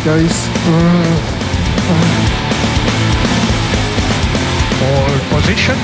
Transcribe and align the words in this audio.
it 0.00 0.04
goes. 0.04 0.48
All 4.82 5.18
position. 5.30 5.76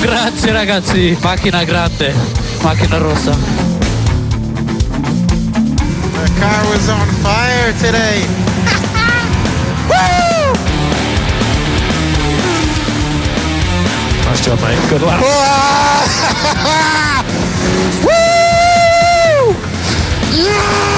Grazie 0.00 0.52
ragazzi, 0.52 1.16
macchina 1.22 1.64
grande, 1.64 2.14
macchina 2.62 2.98
rossa. 2.98 3.36
The 6.12 6.30
car 6.40 6.64
was 6.70 6.88
on 6.88 7.06
fire 7.22 7.72
today. 7.80 8.24
Nice 14.30 14.44
job, 14.44 14.60
mate. 14.60 14.78
Good 14.88 15.02
luck. 15.02 15.20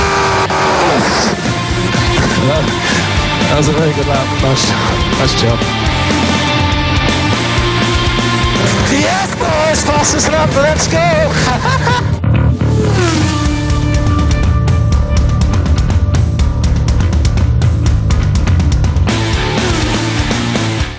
That 2.42 3.54
was 3.56 3.68
a 3.68 3.72
very 3.72 3.92
good 3.94 4.06
lap. 4.08 4.26
Nice, 4.42 4.66
nice 5.20 5.40
job. 5.40 5.58
Yes, 8.90 9.30
boys, 9.38 9.84
fastest 9.84 10.28
lap. 10.28 10.50
Let's 10.56 10.88
go. 10.88 10.98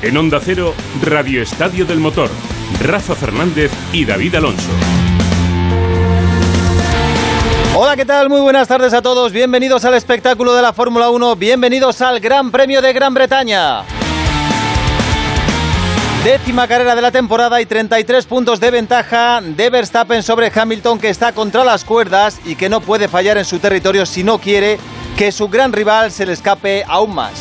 En 0.02 0.18
Onda 0.18 0.40
Cero, 0.40 0.74
Radio 1.02 1.42
Estadio 1.42 1.86
del 1.86 2.00
Motor. 2.00 2.30
Rafa 2.82 3.16
Fernández 3.16 3.72
y 3.92 4.06
David 4.06 4.36
Alonso. 4.36 5.03
Hola, 7.76 7.96
¿qué 7.96 8.06
tal? 8.06 8.30
Muy 8.30 8.40
buenas 8.40 8.68
tardes 8.68 8.94
a 8.94 9.02
todos. 9.02 9.32
Bienvenidos 9.32 9.84
al 9.84 9.96
espectáculo 9.96 10.54
de 10.54 10.62
la 10.62 10.74
Fórmula 10.74 11.10
1. 11.10 11.36
Bienvenidos 11.36 12.02
al 12.02 12.20
Gran 12.20 12.52
Premio 12.52 12.84
de 12.84 12.94
Gran 12.94 13.16
Bretaña. 13.16 13.82
Décima 16.24 16.68
carrera 16.68 16.94
de 16.94 17.02
la 17.02 17.10
temporada 17.10 17.60
y 17.60 17.66
33 17.66 18.28
puntos 18.28 18.60
de 18.60 18.70
ventaja 18.70 19.42
de 19.42 19.72
Verstappen 19.72 20.22
sobre 20.22 20.52
Hamilton 20.54 21.00
que 21.00 21.10
está 21.10 21.32
contra 21.32 21.66
las 21.66 21.84
cuerdas 21.84 22.40
y 22.46 22.56
que 22.56 22.70
no 22.70 22.80
puede 22.80 23.08
fallar 23.08 23.40
en 23.40 23.46
su 23.46 23.58
territorio 23.58 24.06
si 24.06 24.24
no 24.24 24.38
quiere 24.38 24.78
que 25.18 25.32
su 25.32 25.50
gran 25.50 25.74
rival 25.74 26.12
se 26.12 26.28
le 26.28 26.34
escape 26.34 26.86
aún 26.88 27.16
más. 27.16 27.34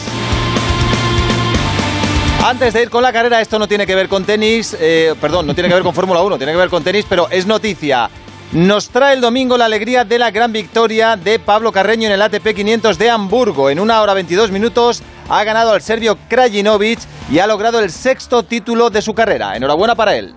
Antes 2.43 2.73
de 2.73 2.83
ir 2.85 2.91
con 2.91 3.03
la 3.03 3.13
carrera, 3.13 3.43
esto 3.43 3.59
no 3.59 3.69
tiene 3.69 3.87
que 3.87 3.95
ver 3.95 4.09
con 4.09 4.25
tenis, 4.25 4.75
eh, 4.81 5.15
perdón, 5.21 5.47
no 5.47 5.55
tiene 5.55 5.69
que 5.69 5.75
ver 5.75 5.85
con 5.85 5.95
Fórmula 5.95 6.23
1, 6.23 6.39
tiene 6.39 6.53
que 6.53 6.59
ver 6.59 6.71
con 6.71 6.83
tenis, 6.83 7.05
pero 7.07 7.29
es 7.31 7.47
noticia. 7.47 8.09
Nos 8.53 8.91
trae 8.91 9.15
el 9.15 9.23
domingo 9.23 9.57
la 9.57 9.65
alegría 9.65 10.05
de 10.05 10.19
la 10.19 10.31
gran 10.31 10.53
victoria 10.53 11.17
de 11.17 11.39
Pablo 11.39 11.73
Carreño 11.73 12.07
en 12.07 12.13
el 12.13 12.21
ATP 12.21 12.49
500 12.55 12.99
de 12.99 13.09
Hamburgo. 13.09 13.71
En 13.71 13.81
una 13.81 14.03
hora 14.03 14.13
22 14.13 14.51
minutos 14.51 15.03
ha 15.31 15.43
ganado 15.43 15.73
al 15.73 15.81
serbio 15.81 16.19
Krajinovic 16.29 16.99
y 17.31 17.39
ha 17.39 17.47
logrado 17.47 17.81
el 17.81 17.91
sexto 17.91 18.43
título 18.43 18.91
de 18.91 19.01
su 19.01 19.15
carrera. 19.15 19.57
Enhorabuena 19.57 19.95
para 19.95 20.17
él. 20.17 20.35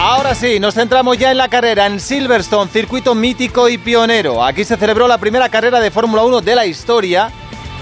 Ahora 0.00 0.34
sí, 0.34 0.58
nos 0.58 0.72
centramos 0.72 1.18
ya 1.18 1.32
en 1.32 1.36
la 1.36 1.48
carrera 1.48 1.84
en 1.84 2.00
Silverstone, 2.00 2.70
circuito 2.70 3.14
mítico 3.14 3.68
y 3.68 3.76
pionero. 3.76 4.42
Aquí 4.42 4.64
se 4.64 4.78
celebró 4.78 5.06
la 5.06 5.18
primera 5.18 5.50
carrera 5.50 5.80
de 5.80 5.90
Fórmula 5.90 6.22
1 6.22 6.40
de 6.40 6.54
la 6.54 6.64
historia 6.64 7.30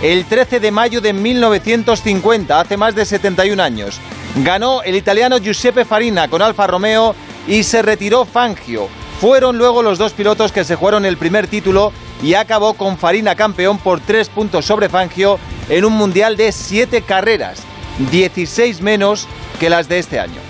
el 0.03 0.25
13 0.25 0.59
de 0.59 0.73
mayo 0.73 1.01
de 1.01 1.13
1950, 1.13 2.59
hace 2.59 2.77
más 2.77 2.97
de 2.97 3.05
71 3.05 3.63
años. 3.63 4.01
Ganó 4.43 4.83
el 4.83 4.97
italiano 4.97 5.39
Giuseppe 5.39 5.85
Farina 5.85 6.27
con 6.29 6.43
Alfa 6.43 6.67
Romeo 6.67 7.15
y 7.47 7.63
se 7.63 7.83
retiró 7.83 8.25
Fangio. 8.25 8.89
Fueron 9.21 9.59
luego 9.59 9.83
los 9.83 9.99
dos 9.99 10.13
pilotos 10.13 10.53
que 10.53 10.65
se 10.65 10.77
jugaron 10.77 11.05
el 11.05 11.17
primer 11.17 11.47
título 11.47 11.93
y 12.23 12.35
acabó 12.35 12.75
con 12.75 12.99
Farina 12.99 13.35
campeón 13.35 13.79
por 13.79 14.01
tres 14.01 14.29
puntos 14.29 14.65
sobre 14.67 14.89
Fangio 14.89 15.39
en 15.69 15.85
un 15.85 15.93
mundial 15.93 16.37
de 16.37 16.53
siete 16.53 17.03
carreras, 17.03 17.61
16 18.11 18.81
menos 18.81 19.27
que 19.61 19.71
las 19.71 19.89
de 19.89 19.99
este 19.99 20.21
año. 20.21 20.41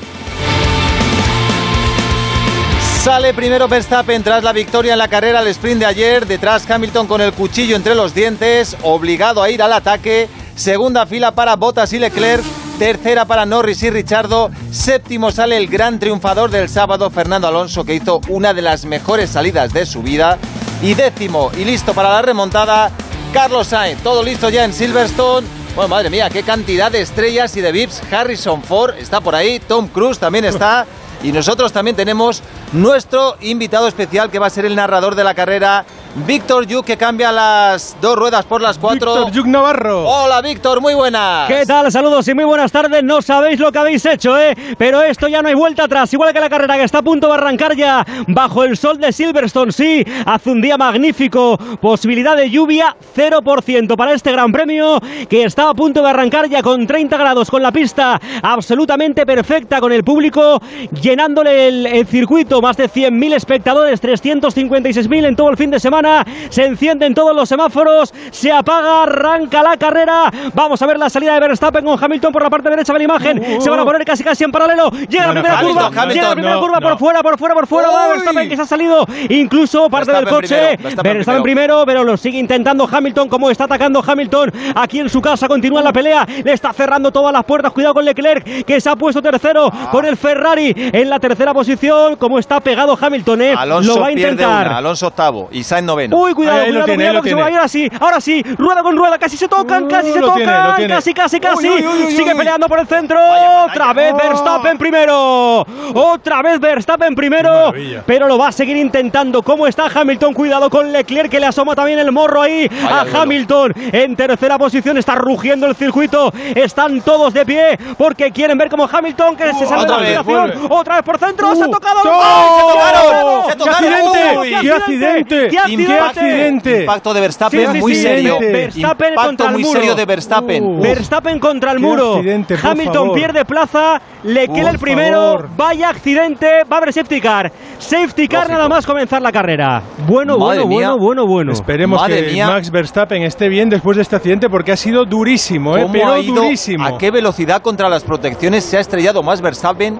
Sale 3.03 3.34
primero 3.34 3.69
Verstappen 3.69 4.22
tras 4.22 4.43
la 4.43 4.55
victoria 4.55 4.93
en 4.94 4.99
la 4.99 5.09
carrera 5.09 5.41
al 5.41 5.49
sprint 5.49 5.81
de 5.81 5.84
ayer. 5.87 6.26
Detrás 6.26 6.69
Hamilton 6.69 7.06
con 7.06 7.21
el 7.21 7.34
cuchillo 7.34 7.76
entre 7.76 7.94
los 7.94 8.15
dientes, 8.15 8.78
obligado 8.82 9.43
a 9.43 9.50
ir 9.50 9.62
al 9.62 9.75
ataque. 9.75 10.26
Segunda 10.56 11.05
fila 11.05 11.32
para 11.32 11.55
Bottas 11.56 11.93
y 11.93 11.99
Leclerc. 11.99 12.43
Tercera 12.78 13.24
para 13.24 13.46
Norris 13.46 13.82
y 13.84 13.90
Richardo. 13.90 14.50
Séptimo 14.72 15.30
sale 15.30 15.56
el 15.56 15.68
gran 15.68 16.00
triunfador 16.00 16.50
del 16.50 16.68
sábado, 16.68 17.08
Fernando 17.08 17.46
Alonso, 17.46 17.84
que 17.84 17.94
hizo 17.94 18.20
una 18.28 18.52
de 18.52 18.62
las 18.62 18.84
mejores 18.84 19.30
salidas 19.30 19.72
de 19.72 19.86
su 19.86 20.02
vida. 20.02 20.38
Y 20.82 20.94
décimo 20.94 21.52
y 21.56 21.64
listo 21.64 21.94
para 21.94 22.10
la 22.10 22.22
remontada, 22.22 22.90
Carlos 23.32 23.68
Sainz. 23.68 24.02
Todo 24.02 24.24
listo 24.24 24.48
ya 24.48 24.64
en 24.64 24.72
Silverstone. 24.72 25.46
Bueno, 25.76 25.88
madre 25.88 26.10
mía, 26.10 26.28
qué 26.30 26.42
cantidad 26.42 26.90
de 26.90 27.00
estrellas 27.00 27.56
y 27.56 27.60
de 27.60 27.70
VIPs. 27.70 28.02
Harrison 28.12 28.62
Ford 28.62 28.94
está 28.98 29.20
por 29.20 29.36
ahí, 29.36 29.60
Tom 29.60 29.86
Cruise 29.86 30.18
también 30.18 30.44
está. 30.44 30.86
Y 31.22 31.32
nosotros 31.32 31.72
también 31.72 31.96
tenemos 31.96 32.42
nuestro 32.74 33.36
invitado 33.40 33.86
especial 33.86 34.30
que 34.30 34.38
va 34.38 34.46
a 34.46 34.50
ser 34.50 34.64
el 34.64 34.74
narrador 34.74 35.14
de 35.14 35.22
la 35.22 35.34
carrera, 35.34 35.84
Víctor 36.26 36.66
Yuk, 36.66 36.84
que 36.84 36.96
cambia 36.96 37.32
las 37.32 37.96
dos 38.00 38.16
ruedas 38.16 38.44
por 38.44 38.60
las 38.60 38.78
cuatro. 38.78 39.14
Víctor 39.14 39.32
Yuk 39.32 39.46
Navarro. 39.46 40.06
Hola 40.08 40.40
Víctor, 40.42 40.80
muy 40.80 40.94
buenas. 40.94 41.48
¿Qué 41.48 41.64
tal? 41.66 41.90
Saludos 41.90 42.26
y 42.28 42.34
muy 42.34 42.44
buenas 42.44 42.70
tardes. 42.70 43.02
No 43.02 43.22
sabéis 43.22 43.58
lo 43.58 43.72
que 43.72 43.78
habéis 43.78 44.04
hecho, 44.06 44.38
¿eh? 44.38 44.56
Pero 44.78 45.02
esto 45.02 45.28
ya 45.28 45.42
no 45.42 45.48
hay 45.48 45.54
vuelta 45.54 45.84
atrás. 45.84 46.12
Igual 46.12 46.32
que 46.32 46.40
la 46.40 46.48
carrera 46.48 46.76
que 46.76 46.84
está 46.84 46.98
a 46.98 47.02
punto 47.02 47.28
de 47.28 47.34
arrancar 47.34 47.76
ya 47.76 48.04
bajo 48.28 48.64
el 48.64 48.76
sol 48.76 48.98
de 48.98 49.12
Silverstone. 49.12 49.72
Sí, 49.72 50.04
hace 50.26 50.50
un 50.50 50.60
día 50.60 50.76
magnífico. 50.76 51.56
Posibilidad 51.80 52.36
de 52.36 52.50
lluvia 52.50 52.96
0% 53.16 53.96
para 53.96 54.12
este 54.12 54.32
gran 54.32 54.52
premio 54.52 55.00
que 55.28 55.44
está 55.44 55.68
a 55.68 55.74
punto 55.74 56.02
de 56.02 56.10
arrancar 56.10 56.48
ya 56.48 56.62
con 56.62 56.86
30 56.86 57.16
grados, 57.16 57.50
con 57.50 57.62
la 57.62 57.72
pista 57.72 58.20
absolutamente 58.42 59.26
perfecta, 59.26 59.80
con 59.80 59.92
el 59.92 60.04
público 60.04 60.60
llenándole 61.00 61.68
el, 61.68 61.86
el 61.86 62.06
circuito. 62.06 62.60
Más 62.64 62.78
de 62.78 62.88
100.000 62.88 63.34
espectadores, 63.34 64.02
356.000 64.02 65.26
en 65.26 65.36
todo 65.36 65.50
el 65.50 65.58
fin 65.58 65.70
de 65.70 65.78
semana. 65.78 66.25
Se 66.48 66.64
encienden 66.64 67.12
todos 67.12 67.36
los 67.36 67.47
semáforos, 67.47 68.14
se 68.30 68.50
apaga, 68.50 69.02
arranca 69.02 69.62
la 69.62 69.76
carrera. 69.76 70.32
Vamos 70.54 70.80
a 70.80 70.86
ver 70.86 70.98
la 70.98 71.10
salida 71.10 71.34
de 71.34 71.41
Verstappen 71.41 71.84
con 71.84 72.02
Hamilton 72.02 72.32
por 72.32 72.42
la 72.42 72.48
parte 72.48 72.70
derecha 72.70 72.94
de 72.94 73.00
la 73.00 73.04
imagen. 73.04 73.60
Se 73.60 73.69
van 73.69 73.80
a 73.80 73.84
poner 73.84 74.02
casi 74.06 74.25
casi 74.25 74.44
en 74.44 74.50
paralelo. 74.50 74.88
Llega 75.10 75.26
la 75.26 75.32
primera 75.32 75.58
Hamilton, 75.58 75.75
curva, 75.75 75.86
Hamilton, 75.88 76.08
llega 76.08 76.28
la 76.30 76.34
primera 76.34 76.54
no, 76.54 76.60
curva 76.62 76.80
no. 76.80 76.88
por 76.88 76.98
fuera, 76.98 77.22
por 77.22 77.38
fuera, 77.38 77.54
por 77.54 77.66
fuera. 77.66 77.91
Va 77.91 78.08
Verstappen 78.08 78.48
que 78.48 78.56
se 78.56 78.62
ha 78.62 78.66
salido 78.66 79.06
incluso 79.28 79.91
parte 79.91 80.12
del 80.12 80.26
coche. 80.26 80.46
primero, 80.56 80.82
Verstappen 80.82 81.16
Verstappen 81.19 81.42
primero, 81.42 81.82
pero 81.84 82.02
lo 82.02 82.16
sigue 82.16 82.38
intentando 82.38 82.88
Hamilton. 82.91 83.28
Como 83.28 83.50
está 83.50 83.64
atacando 83.64 84.02
Hamilton 84.02 84.50
aquí 84.75 85.00
en 85.00 85.10
su 85.10 85.20
casa, 85.20 85.48
continúa 85.48 85.82
la 85.82 85.92
pelea. 85.92 86.26
Le 86.42 86.54
está 86.54 86.72
cerrando 86.72 87.10
todas 87.10 87.31
las 87.31 87.44
puertas. 87.44 87.72
Cuidado 87.72 87.92
con 87.92 88.06
Leclerc, 88.06 88.64
que 88.64 88.81
se 88.81 88.88
ha 88.88 88.96
puesto 88.96 89.20
tercero 89.20 89.70
con 89.91 90.06
el 90.06 90.16
Ferrari 90.16 90.72
en 90.75 91.10
la 91.10 91.20
tercera 91.20 91.52
posición. 91.52 92.16
Como 92.16 92.38
está 92.38 92.53
pegado 92.60 92.97
Hamilton, 93.00 93.42
¿eh? 93.42 93.54
Alonso 93.56 93.94
lo 93.97 94.00
va 94.00 94.06
a 94.09 94.12
intentar. 94.12 94.66
una, 94.66 94.78
Alonso 94.78 95.06
octavo 95.09 95.48
y 95.53 95.62
Sainz 95.65 95.87
noveno. 95.87 96.16
Uy, 96.16 96.32
cuidado, 96.34 96.60
Ahí 96.60 96.66
lo 96.72 96.82
cuidado, 96.82 96.87
tiene, 96.87 96.97
cuidado, 97.04 97.16
ahí 97.19 97.22
que 97.22 97.28
se 97.31 97.34
va 97.34 97.47
a 97.47 97.50
ir 97.50 97.59
así. 97.59 97.91
Ahora 98.00 98.20
sí, 98.20 98.42
rueda 98.59 98.82
con 98.82 98.97
rueda, 98.97 99.19
casi 99.19 99.37
se 99.37 99.48
tocan, 99.48 99.84
Uh, 99.84 99.88
casi 99.88 100.12
se 100.12 100.20
tocan, 100.20 100.37
tiene, 100.37 100.53
lo 100.53 100.75
tiene. 100.76 100.94
casi, 100.94 101.14
casi, 101.14 101.41
casi. 101.41 101.69
Uy, 101.69 101.75
uy, 101.76 101.87
uy, 101.87 102.04
uy, 102.06 102.12
Sigue 102.12 102.32
uy. 102.32 102.38
peleando 102.38 102.69
por 102.69 102.78
el 102.78 102.87
centro. 102.87 103.19
Vaya 103.19 103.64
Otra 103.66 103.93
vez 103.93 104.12
Oh. 104.12 104.16
Verstappen 104.16 104.78
primero. 104.78 105.66
Otra 105.94 106.43
vez 106.43 106.60
Verstappen 106.60 107.14
primero. 107.14 107.72
Pero 108.06 108.26
lo 108.28 108.38
va 108.38 108.48
a 108.48 108.53
seguir 108.53 108.76
intentando. 108.76 109.43
¿Cómo 109.43 109.66
está 109.66 109.87
Hamilton? 109.94 110.34
Cuidado 110.34 110.70
con 110.70 110.93
Leclerc 110.93 111.31
que 111.31 111.41
le 111.41 111.47
asoma 111.47 111.75
también 111.75 111.98
el 111.98 112.12
morro 112.12 112.43
ahí 112.43 112.69
Vaya 112.69 113.00
a. 113.12 113.23
Hamilton. 113.23 113.73
En 113.93 114.17
tercera 114.17 114.58
posición 114.58 114.99
está 114.99 115.14
rugiendo 115.14 115.67
el 115.67 115.75
circuito. 115.75 116.32
Están 116.55 117.00
todos 117.02 117.32
de 117.34 117.44
pie 117.46 117.78
porque 117.96 118.31
quieren 118.31 118.58
ver 118.58 118.69
cómo 118.69 118.88
Hamilton 118.90 119.37
que 119.37 119.52
se 119.55 119.67
sale 119.67 119.84
de 119.87 120.19
otra 120.19 120.37
la 120.37 120.46
vez. 120.46 120.58
Otra 120.69 120.94
vez 120.96 121.05
por 121.05 121.19
centro. 121.19 121.55
se 121.55 121.62
ha 121.62 121.67
Uh, 121.67 121.70
tocado. 121.70 122.05
¡no! 122.05 122.11
¡Ay, 122.34 122.50
¡Se 122.58 122.72
tocaron! 122.72 123.50
¡Se 123.50 123.56
¡Qué 123.56 123.70
accidente! 123.70 124.60
¡Qué 124.60 124.70
accidente! 124.70 125.36
¡Qué 125.44 125.48
¡Qué 125.50 125.58
accidente! 125.58 126.00
accidente! 126.00 126.81
Impacto 126.81 127.14
de 127.14 127.20
Verstappen 127.20 127.72
Sí, 127.72 127.78
muy 127.81 127.94
sí, 127.94 128.02
serio. 128.02 128.38
Verstappen 128.40 129.08
Impacto 129.10 129.26
contra 129.28 129.46
el 129.46 129.52
muy 129.52 129.62
muro. 129.62 129.81
serio 129.81 129.94
de 129.94 130.04
Verstappen. 130.04 130.64
Uh. 130.64 130.81
Verstappen 130.81 131.38
contra 131.38 131.72
el 131.72 131.81
muro. 131.81 132.14
accidente, 132.16 132.56
Hamilton 132.62 132.94
favor. 132.94 133.14
pierde 133.14 133.44
plaza. 133.44 134.00
Le 134.22 134.48
queda 134.48 134.70
el 134.70 134.78
primero. 134.78 135.20
favor. 135.20 135.48
Vaya 135.56 135.88
accidente. 135.90 136.64
Va 136.70 136.76
a 136.76 136.78
haber 136.78 136.92
safety 136.92 137.20
car. 137.20 137.52
Safety 137.78 138.28
car 138.28 138.40
Lógico. 138.44 138.54
nada 138.56 138.69
más 138.69 138.87
comenzar 138.87 139.20
la 139.22 139.32
carrera. 139.32 139.82
Bueno, 140.06 140.38
Madre 140.38 140.60
bueno, 140.62 140.66
mía. 140.66 140.90
bueno, 140.92 140.98
bueno, 140.98 141.26
bueno. 141.26 141.52
Esperemos 141.52 142.00
Madre 142.00 142.26
que 142.26 142.32
mía. 142.32 142.46
Max 142.48 142.70
Verstappen 142.70 143.22
esté 143.22 143.48
bien 143.48 143.69
después 143.69 143.96
de 143.96 144.02
este 144.02 144.16
accidente 144.16 144.48
porque 144.48 144.72
ha 144.72 144.76
sido 144.76 145.04
durísimo, 145.04 145.76
¿eh? 145.76 145.82
¿Cómo 145.82 145.92
pero 145.92 146.22
durísimo. 146.22 146.84
¿A 146.87 146.98
qué 146.98 147.10
velocidad 147.10 147.62
contra 147.62 147.88
las 147.88 148.02
protecciones 148.04 148.64
se 148.64 148.76
ha 148.76 148.80
estrellado 148.80 149.22
más 149.22 149.40
Verstappen? 149.40 149.98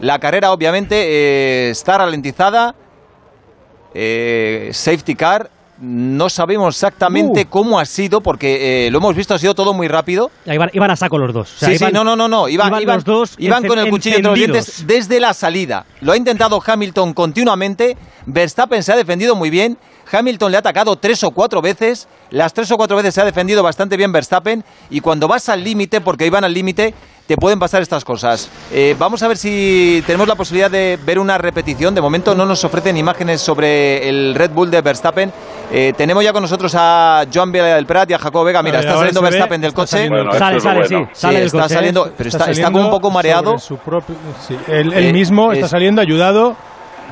La 0.00 0.18
carrera 0.18 0.52
obviamente 0.52 0.96
eh, 0.96 1.70
está 1.70 1.98
ralentizada. 1.98 2.74
Eh, 3.94 4.70
safety 4.72 5.14
car. 5.14 5.50
No 5.82 6.28
sabemos 6.28 6.76
exactamente 6.76 7.44
Uh. 7.46 7.48
cómo 7.48 7.80
ha 7.80 7.86
sido 7.86 8.20
porque 8.20 8.86
eh, 8.86 8.90
lo 8.90 8.98
hemos 8.98 9.14
visto, 9.16 9.32
ha 9.32 9.38
sido 9.38 9.54
todo 9.54 9.72
muy 9.72 9.88
rápido. 9.88 10.30
Iban, 10.44 10.68
iban 10.74 10.90
a 10.90 10.96
saco 10.96 11.16
los 11.16 11.32
dos. 11.32 11.54
O 11.54 11.58
sea, 11.58 11.68
sí, 11.70 11.78
sí, 11.78 11.86
no, 11.90 12.04
no, 12.04 12.14
no, 12.16 12.28
no. 12.28 12.48
Iban, 12.48 12.68
iban 12.68 12.82
iban- 12.82 12.94
los 12.96 13.04
dos 13.04 13.34
iban 13.38 13.66
con 13.66 13.78
el 13.78 13.88
cuchillo 13.88 14.16
entre 14.16 14.30
los 14.30 14.38
dientes 14.38 14.86
desde 14.86 15.18
la 15.20 15.32
salida. 15.32 15.86
Lo 16.02 16.12
ha 16.12 16.18
intentado 16.18 16.62
Hamilton 16.64 17.14
continuamente. 17.14 17.96
Verstappen 18.26 18.82
se 18.82 18.92
ha 18.92 18.96
defendido 18.96 19.34
muy 19.34 19.48
bien. 19.48 19.78
Hamilton 20.10 20.50
le 20.50 20.56
ha 20.56 20.60
atacado 20.60 20.96
tres 20.96 21.22
o 21.24 21.30
cuatro 21.30 21.60
veces, 21.62 22.08
las 22.30 22.52
tres 22.52 22.70
o 22.70 22.76
cuatro 22.76 22.96
veces 22.96 23.14
se 23.14 23.20
ha 23.20 23.24
defendido 23.24 23.62
bastante 23.62 23.96
bien 23.96 24.12
Verstappen 24.12 24.64
y 24.90 25.00
cuando 25.00 25.28
vas 25.28 25.48
al 25.48 25.62
límite, 25.62 26.00
porque 26.00 26.26
iban 26.26 26.44
al 26.44 26.52
límite, 26.54 26.94
te 27.26 27.36
pueden 27.36 27.60
pasar 27.60 27.80
estas 27.80 28.04
cosas. 28.04 28.50
Eh, 28.72 28.96
vamos 28.98 29.22
a 29.22 29.28
ver 29.28 29.36
si 29.36 30.02
tenemos 30.04 30.26
la 30.26 30.34
posibilidad 30.34 30.68
de 30.70 30.98
ver 31.04 31.18
una 31.20 31.38
repetición. 31.38 31.94
De 31.94 32.00
momento 32.00 32.34
no 32.34 32.44
nos 32.44 32.64
ofrecen 32.64 32.96
imágenes 32.96 33.40
sobre 33.40 34.08
el 34.08 34.34
Red 34.34 34.50
Bull 34.50 34.68
de 34.68 34.80
Verstappen. 34.80 35.32
Eh, 35.72 35.92
tenemos 35.96 36.24
ya 36.24 36.32
con 36.32 36.42
nosotros 36.42 36.72
a 36.76 37.24
Joan 37.32 37.52
Vila 37.52 37.66
del 37.66 37.86
Prat 37.86 38.10
y 38.10 38.14
a 38.14 38.18
Jacob 38.18 38.44
Vega. 38.44 38.64
Mira, 38.64 38.80
está 38.80 38.94
saliendo 38.94 39.20
se 39.20 39.24
ve, 39.26 39.30
Verstappen 39.30 39.60
del 39.60 39.72
coche. 39.72 40.08
Bueno, 40.08 40.32
Sale, 40.32 40.56
es 40.56 40.62
sale, 40.64 40.80
bueno. 40.80 41.08
sí. 41.14 41.20
Sale 41.20 41.38
Sí, 41.38 41.44
está 41.46 41.58
coche, 41.62 41.72
¿eh? 41.72 41.76
saliendo, 41.76 42.02
pero 42.16 42.28
está, 42.28 42.38
está 42.38 42.44
saliendo 42.46 42.72
como 42.72 42.84
un 42.86 42.90
poco 42.90 43.10
mareado. 43.12 43.58
su 43.60 43.76
propio- 43.78 44.16
sí, 44.48 44.56
él, 44.66 44.92
él 44.92 45.04
Eh, 45.04 45.12
mismo 45.12 45.52
es- 45.52 45.58
está 45.58 45.68
saliendo 45.68 46.02
ayudado, 46.02 46.56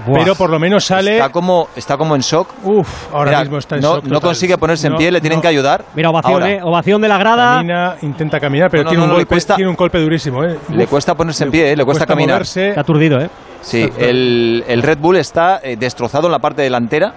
Buah. 0.06 0.18
pero 0.20 0.34
por 0.34 0.50
lo 0.50 0.58
menos 0.58 0.84
sale. 0.84 1.14
Está 1.16 1.28
como, 1.30 1.68
está 1.76 1.96
como 1.96 2.14
en 2.14 2.20
shock. 2.22 2.48
Uf, 2.64 3.12
ahora 3.12 3.30
Mira, 3.30 3.40
mismo 3.42 3.58
está 3.58 3.76
en 3.76 3.82
no, 3.82 3.94
shock. 3.96 4.04
no 4.04 4.08
total. 4.14 4.20
consigue 4.28 4.58
ponerse 4.58 4.86
en 4.86 4.92
No, 4.94 4.98
pie, 4.98 5.10
le 5.10 5.20
tienen 5.20 5.38
no. 5.38 5.42
que 5.42 5.48
ayudar. 5.48 5.84
Mira, 5.94 6.10
ovación, 6.10 6.46
¿eh? 6.46 6.60
Ovación 6.62 7.00
de 7.02 7.08
la 7.08 7.18
grada. 7.18 7.54
Camina, 7.56 7.96
intenta 8.02 8.38
caminar, 8.40 8.70
pero 8.70 8.84
No, 8.84 8.86
no, 8.86 8.90
tiene, 8.90 9.02
un 9.04 9.08
no, 9.10 9.14
golpe, 9.16 9.28
cuesta- 9.28 9.56
tiene 9.56 9.70
un 9.70 9.76
golpe 9.76 9.98
durísimo. 9.98 10.44
¿eh? 10.44 10.58
Le 10.72 10.86
cuesta 10.86 11.14
ponerse 11.14 11.44
en 11.44 11.50
pie, 11.50 11.72
eh, 11.72 11.76
le 11.76 11.84
cuesta 11.84 12.06
caminar. 12.06 12.36
moverse. 12.36 12.68
Está 12.70 12.80
aturdido, 12.82 13.20
¿eh? 13.20 13.28
Sí, 13.60 13.88
el, 13.98 14.64
el 14.68 14.82
Red 14.82 14.98
Bull 14.98 15.16
está 15.16 15.60
eh, 15.62 15.76
destrozado 15.76 16.26
en 16.28 16.32
la 16.32 16.38
parte 16.38 16.62
delantera. 16.62 17.12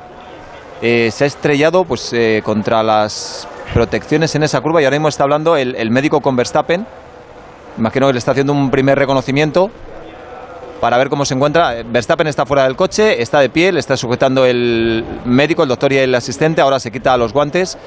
Eh, 0.81 1.11
se 1.11 1.25
ha 1.25 1.27
estrellado 1.27 1.83
pues 1.85 2.11
eh, 2.13 2.41
contra 2.43 2.81
las 2.81 3.47
protecciones 3.73 4.33
en 4.35 4.43
esa 4.43 4.59
curva 4.61 4.81
y 4.81 4.85
ahora 4.85 4.97
mismo 4.97 5.07
está 5.09 5.23
hablando 5.23 5.55
el, 5.55 5.75
el 5.75 5.91
médico 5.91 6.19
con 6.21 6.35
Verstappen. 6.35 6.85
Imagino 7.77 8.07
que 8.07 8.13
le 8.13 8.19
está 8.19 8.31
haciendo 8.31 8.51
un 8.53 8.69
primer 8.71 8.97
reconocimiento 8.97 9.69
para 10.81 10.97
ver 10.97 11.09
cómo 11.09 11.23
se 11.23 11.35
encuentra. 11.35 11.83
Verstappen 11.85 12.27
está 12.27 12.45
fuera 12.45 12.63
del 12.63 12.75
coche, 12.75 13.21
está 13.21 13.39
de 13.39 13.49
pie, 13.49 13.71
le 13.71 13.79
está 13.79 13.95
sujetando 13.95 14.45
el 14.45 15.05
médico, 15.23 15.63
el 15.63 15.69
doctor 15.69 15.93
y 15.93 15.97
el 15.99 16.13
asistente. 16.13 16.59
Ahora 16.59 16.79
se 16.79 16.91
quita 16.91 17.15
los 17.15 17.31
guantes 17.31 17.77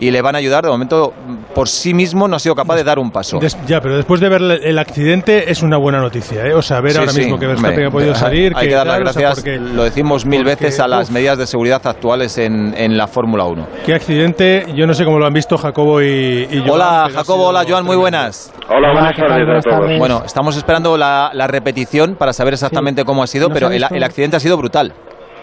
y 0.00 0.10
le 0.10 0.22
van 0.22 0.34
a 0.34 0.38
ayudar. 0.38 0.64
De 0.64 0.70
momento, 0.70 1.12
por 1.54 1.68
sí 1.68 1.94
mismo 1.94 2.26
no 2.26 2.34
ha 2.34 2.38
sido 2.38 2.54
capaz 2.54 2.74
de 2.76 2.84
dar 2.84 2.98
un 2.98 3.10
paso. 3.10 3.38
Des- 3.38 3.56
ya, 3.66 3.80
pero 3.80 3.96
después 3.96 4.20
de 4.20 4.28
ver 4.28 4.40
el 4.42 4.78
accidente 4.78 5.50
es 5.50 5.62
una 5.62 5.76
buena 5.76 5.98
noticia, 6.00 6.44
¿eh? 6.46 6.54
O 6.54 6.62
sea, 6.62 6.80
ver 6.80 6.92
Sí, 6.92 6.98
ahora 6.98 7.12
sí, 7.12 7.20
mismo 7.20 7.38
que 7.38 7.46
Verstappen 7.46 7.86
ha 7.86 7.90
podido 7.90 8.14
salir. 8.14 8.52
Hay 8.56 8.68
que, 8.68 8.74
dar 8.74 8.86
las 8.86 8.96
tal, 8.96 9.06
o 9.08 9.12
sea, 9.12 9.22
gracias, 9.22 9.44
porque- 9.44 9.58
lo 9.58 9.84
decimos 9.84 10.24
mil 10.26 10.40
porque, 10.42 10.56
veces, 10.64 10.80
a 10.80 10.88
las 10.88 11.08
uf. 11.08 11.14
medidas 11.14 11.38
de 11.38 11.46
seguridad 11.46 11.86
actuales 11.86 12.38
en, 12.38 12.74
en 12.76 12.96
la 12.96 13.06
Fórmula 13.06 13.44
1. 13.44 13.66
Qué 13.84 13.94
accidente, 13.94 14.66
yo 14.74 14.86
no 14.86 14.94
sé 14.94 15.04
cómo 15.04 15.18
lo 15.18 15.26
han 15.26 15.34
visto 15.34 15.58
Jacobo 15.58 16.00
y, 16.02 16.48
y 16.50 16.58
Joan, 16.60 16.70
Hola 16.70 17.08
Jacobo, 17.14 17.48
hola 17.48 17.64
Joan, 17.68 17.84
muy 17.84 17.96
buenas. 17.96 18.52
Hola, 18.68 18.92
buenas 18.92 19.12
¿qué 19.14 19.22
tal? 19.22 19.46
tardes 19.46 19.66
a 19.66 19.70
todos. 19.70 19.98
Bueno, 19.98 20.22
estamos 20.24 20.56
esperando 20.56 20.96
la, 20.96 21.30
la 21.34 21.46
repetición 21.46 22.14
para 22.14 22.32
saber 22.32 22.54
exactamente 22.54 23.04
cómo 23.04 23.22
ha 23.22 23.26
sido, 23.26 23.50
pero 23.50 23.70
el, 23.70 23.84
el 23.90 24.02
accidente 24.02 24.36
ha 24.36 24.40
sido 24.40 24.56
brutal. 24.56 24.94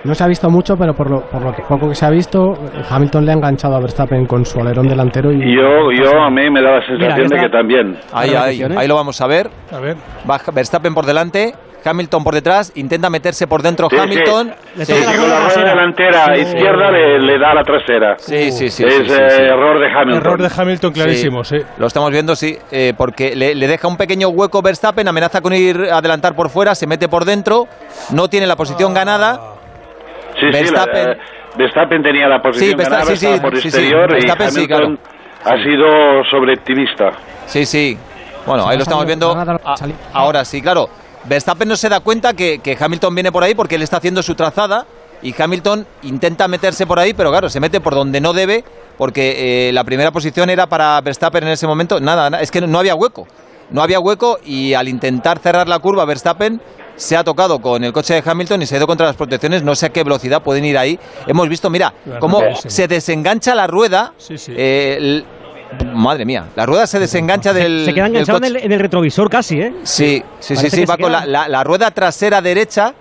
No 0.08 0.16
se 0.16 0.24
ha 0.24 0.28
visto 0.28 0.50
mucho, 0.50 0.76
pero 0.78 0.94
por 0.94 1.12
lo, 1.12 1.22
por 1.30 1.42
lo 1.42 1.52
que 1.54 1.62
poco 1.64 1.90
que 1.90 1.96
se 1.96 2.06
ha 2.06 2.10
visto, 2.10 2.54
Hamilton 2.90 3.26
le 3.26 3.32
ha 3.32 3.36
enganchado 3.36 3.76
a 3.76 3.80
Verstappen 3.82 4.26
con 4.26 4.46
su 4.46 4.58
alerón 4.60 4.88
delantero 4.88 5.34
y... 5.34 5.40
Yo, 5.54 5.92
yo 5.92 6.18
a 6.22 6.30
mí 6.30 6.50
me 6.50 6.62
da 6.62 6.78
la 6.78 6.86
sensación 6.86 7.26
Mira, 7.30 7.42
de 7.42 7.48
que 7.48 7.50
también. 7.52 7.98
Ahí, 8.14 8.32
La 8.32 8.44
ahí, 8.46 8.62
ahí 8.78 8.88
lo 8.88 8.96
vamos 8.96 9.20
a 9.20 9.28
ver. 9.28 9.50
A 9.72 9.80
ver, 9.82 9.98
Va 10.30 10.40
Verstappen 10.54 10.94
por 10.94 11.06
delante, 11.06 11.54
Hamilton 11.84 12.24
por 12.24 12.34
detrás, 12.34 12.72
intenta 12.76 13.10
meterse 13.10 13.48
por 13.48 13.62
dentro 13.62 13.90
Sí, 13.90 13.98
sí. 13.98 14.02
Hamilton. 14.02 14.52
Le 14.78 14.86
Sí, 14.86 14.94
la 14.94 14.98
Sí, 14.98 15.04
rueda 15.04 15.20
con 15.20 15.30
la 15.30 15.40
rueda 15.50 15.70
delantera 15.70 16.26
Sí. 16.36 16.42
izquierda 16.42 16.92
le, 16.92 17.20
le 17.20 17.40
da 17.40 17.52
a 17.52 17.56
la 17.56 17.64
trasera. 17.64 18.16
sí, 18.18 18.52
sí, 18.52 18.70
sí, 18.70 18.84
es 18.86 18.94
sí, 18.96 19.04
sí, 19.08 19.14
eh, 19.14 19.30
sí. 19.30 19.42
error 19.42 19.78
de 19.80 19.88
Hamilton. 19.88 20.16
error 20.26 20.42
de 20.42 20.50
Hamilton 20.62 20.94
clarísimo, 20.94 21.44
sí. 21.44 21.58
Lo 21.78 21.88
estamos 21.88 22.12
viendo, 22.12 22.34
sí, 22.36 22.58
eh, 22.72 22.94
porque 22.98 23.36
le, 23.36 23.56
le 23.56 23.68
deja 23.68 23.90
un 23.90 23.98
pequeño 23.98 24.30
hueco 24.30 24.62
Verstappen, 24.62 25.06
amenaza 25.08 25.42
con 25.42 25.54
ir 25.54 25.90
a 25.92 25.98
adelantar 25.98 26.34
por 26.34 26.50
fuera, 26.50 26.76
se 26.76 26.88
mete 26.88 27.10
por 27.10 27.26
dentro, 27.26 27.66
no 28.14 28.30
tiene 28.30 28.48
la 28.48 28.56
posición 28.56 28.94
ganada. 28.94 29.56
Sí, 30.40 30.46
sí, 30.46 30.52
la- 30.52 30.60
Verstappen. 30.86 31.10
eh, 31.12 31.18
Verstappen 31.58 32.04
tenía 32.04 32.28
la 32.28 32.42
posición 32.42 32.70
Sí, 32.72 32.76
Versta- 32.76 32.90
ganada, 32.92 33.16
sí, 33.16 33.18
sí, 33.18 33.40
por 33.42 33.56
sí, 33.56 33.62
sí, 33.62 33.68
exterior 33.70 34.12
Verstappen 34.12 34.48
y 34.48 34.50
Hamilton 34.58 35.00
claro. 35.42 35.60
ha 35.60 35.64
sido 35.64 36.24
sobreoptimista. 36.30 37.12
Sí, 37.46 37.66
sí. 37.66 37.98
Bueno, 38.46 38.68
ahí 38.68 38.78
lo 38.78 38.84
estamos 38.84 39.06
viendo. 39.06 39.30
van 39.30 39.40
a 39.40 39.46
dar 39.46 39.62
a- 39.66 39.78
salida. 39.78 39.98
ahora 40.14 40.46
sí, 40.46 40.62
claro. 40.62 40.88
Verstappen 41.26 41.68
no 41.68 41.76
se 41.76 41.90
da 41.90 42.00
cuenta 42.00 42.34
que, 42.34 42.60
que 42.60 42.78
Hamilton 42.80 43.14
viene 43.14 43.32
por 43.32 43.44
ahí 43.44 43.54
porque 43.56 43.76
él 43.76 43.82
está 43.82 43.98
haciendo 43.98 44.24
su 44.24 44.36
trazada 44.36 44.86
y 45.22 45.34
Hamilton 45.42 45.86
intenta 46.04 46.48
meterse 46.48 46.86
por 46.86 47.00
ahí, 47.00 47.14
pero 47.14 47.32
claro, 47.32 47.50
se 47.50 47.60
mete 47.60 47.82
por 47.82 47.96
donde 47.96 48.22
no 48.22 48.32
debe 48.34 48.64
porque 48.98 49.68
eh, 49.70 49.74
la 49.74 49.84
primera 49.84 50.12
posición 50.12 50.50
era 50.50 50.68
para 50.68 51.02
Verstappen 51.02 51.44
en 51.44 51.50
ese 51.50 51.68
momento. 51.68 52.00
Nada, 52.00 52.30
na- 52.30 52.40
es 52.40 52.52
que 52.52 52.62
no 52.62 52.80
había 52.80 52.96
hueco. 52.96 53.28
No 53.72 53.82
había 53.82 54.00
hueco 54.00 54.38
y 54.46 54.74
al 54.76 54.88
intentar 54.88 55.40
cerrar 55.40 55.68
la 55.68 55.80
curva, 55.80 56.06
Verstappen 56.06 56.62
se 56.98 57.16
ha 57.16 57.24
tocado 57.24 57.60
con 57.60 57.82
el 57.86 57.94
coche 57.94 58.16
de 58.16 58.24
Hamilton 58.30 58.62
y 58.62 58.66
se 58.66 58.76
ha 58.76 58.78
ido 58.80 58.88
contra 58.88 59.08
las 59.08 59.16
protecciones. 59.16 59.64
No 59.64 59.74
sé 59.76 59.86
a 59.86 59.90
qué 59.90 60.04
velocidad 60.04 60.42
pueden 60.42 60.66
ir 60.66 60.78
ahí. 60.78 61.00
Hemos 61.26 61.48
visto, 61.48 61.70
mira, 61.70 61.94
cómo 62.20 62.42
se 62.58 62.88
desengancha 62.90 63.56
la 63.56 63.68
rueda. 63.68 64.12
Sí, 64.18 64.38
sí. 64.38 64.54
eh, 64.58 64.98
el- 65.00 65.26
madre 65.94 66.26
mía, 66.26 66.46
la 66.56 66.66
rueda 66.66 66.88
se 66.88 66.98
desengancha 67.00 67.54
del. 67.54 67.84
Se 67.86 67.94
queda 67.94 68.08
enganchado 68.08 68.38
en 68.40 68.44
el, 68.46 68.56
en 68.58 68.72
el 68.72 68.80
retrovisor 68.80 69.30
casi, 69.30 69.60
¿eh? 69.60 69.74
Sí, 69.84 70.24
sí, 70.40 70.56
sí, 70.56 70.56
Parece 70.56 70.76
sí, 70.78 70.86
va 70.86 70.98
con 70.98 71.12
la, 71.12 71.20
queda- 71.24 71.28
la- 71.32 71.48
la 71.50 71.64
rueda 71.64 71.92
trasera 71.92 72.42
derecha, 72.42 72.94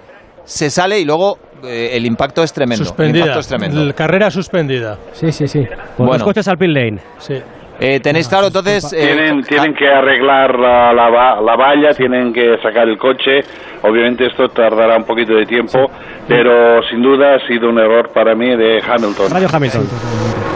se 0.45 0.69
sale 0.71 0.99
y 1.01 1.05
luego 1.05 1.39
eh, 1.65 1.91
el 1.93 2.05
impacto 2.05 2.43
es 2.43 2.53
tremendo. 2.53 2.83
El 2.83 2.89
Suspendida. 2.89 3.21
impacto 3.25 3.41
es 3.41 3.47
tremendo. 3.49 3.95
Carrera 3.95 4.31
suspendida. 4.31 4.99
Sí, 5.13 5.31
sí, 5.33 5.47
sí. 5.47 5.61
Bueno. 5.97 6.15
los 6.15 6.23
coches 6.25 6.47
al 6.49 6.59
pit 6.59 6.69
lane. 6.71 6.99
Sí. 7.19 7.35
Eh, 7.81 8.01
Tenéis 8.01 8.29
claro, 8.29 8.47
entonces. 8.47 8.93
eh, 8.93 8.97
Tienen, 9.15 9.43
tienen 9.43 9.75
que 9.75 9.87
arreglar 9.89 10.59
la, 10.59 10.93
la, 10.93 11.41
la 11.41 11.57
valla, 11.57 11.91
tienen 11.95 12.33
que 12.33 12.57
sacar 12.63 12.89
el 12.89 12.97
coche. 12.99 13.41
Obviamente 13.83 14.27
esto 14.27 14.49
tardará 14.49 14.97
un 14.97 15.05
poquito 15.05 15.35
de 15.35 15.45
tiempo, 15.47 15.91
pero 16.27 16.83
sin 16.91 17.03
duda 17.03 17.35
ha 17.37 17.47
sido 17.47 17.69
un 17.69 17.79
error 17.79 18.09
para 18.13 18.35
mí 18.35 18.57
de 18.57 18.81
Hamilton. 18.83 19.31
Radio 19.31 19.49
Hamilton. 19.53 19.87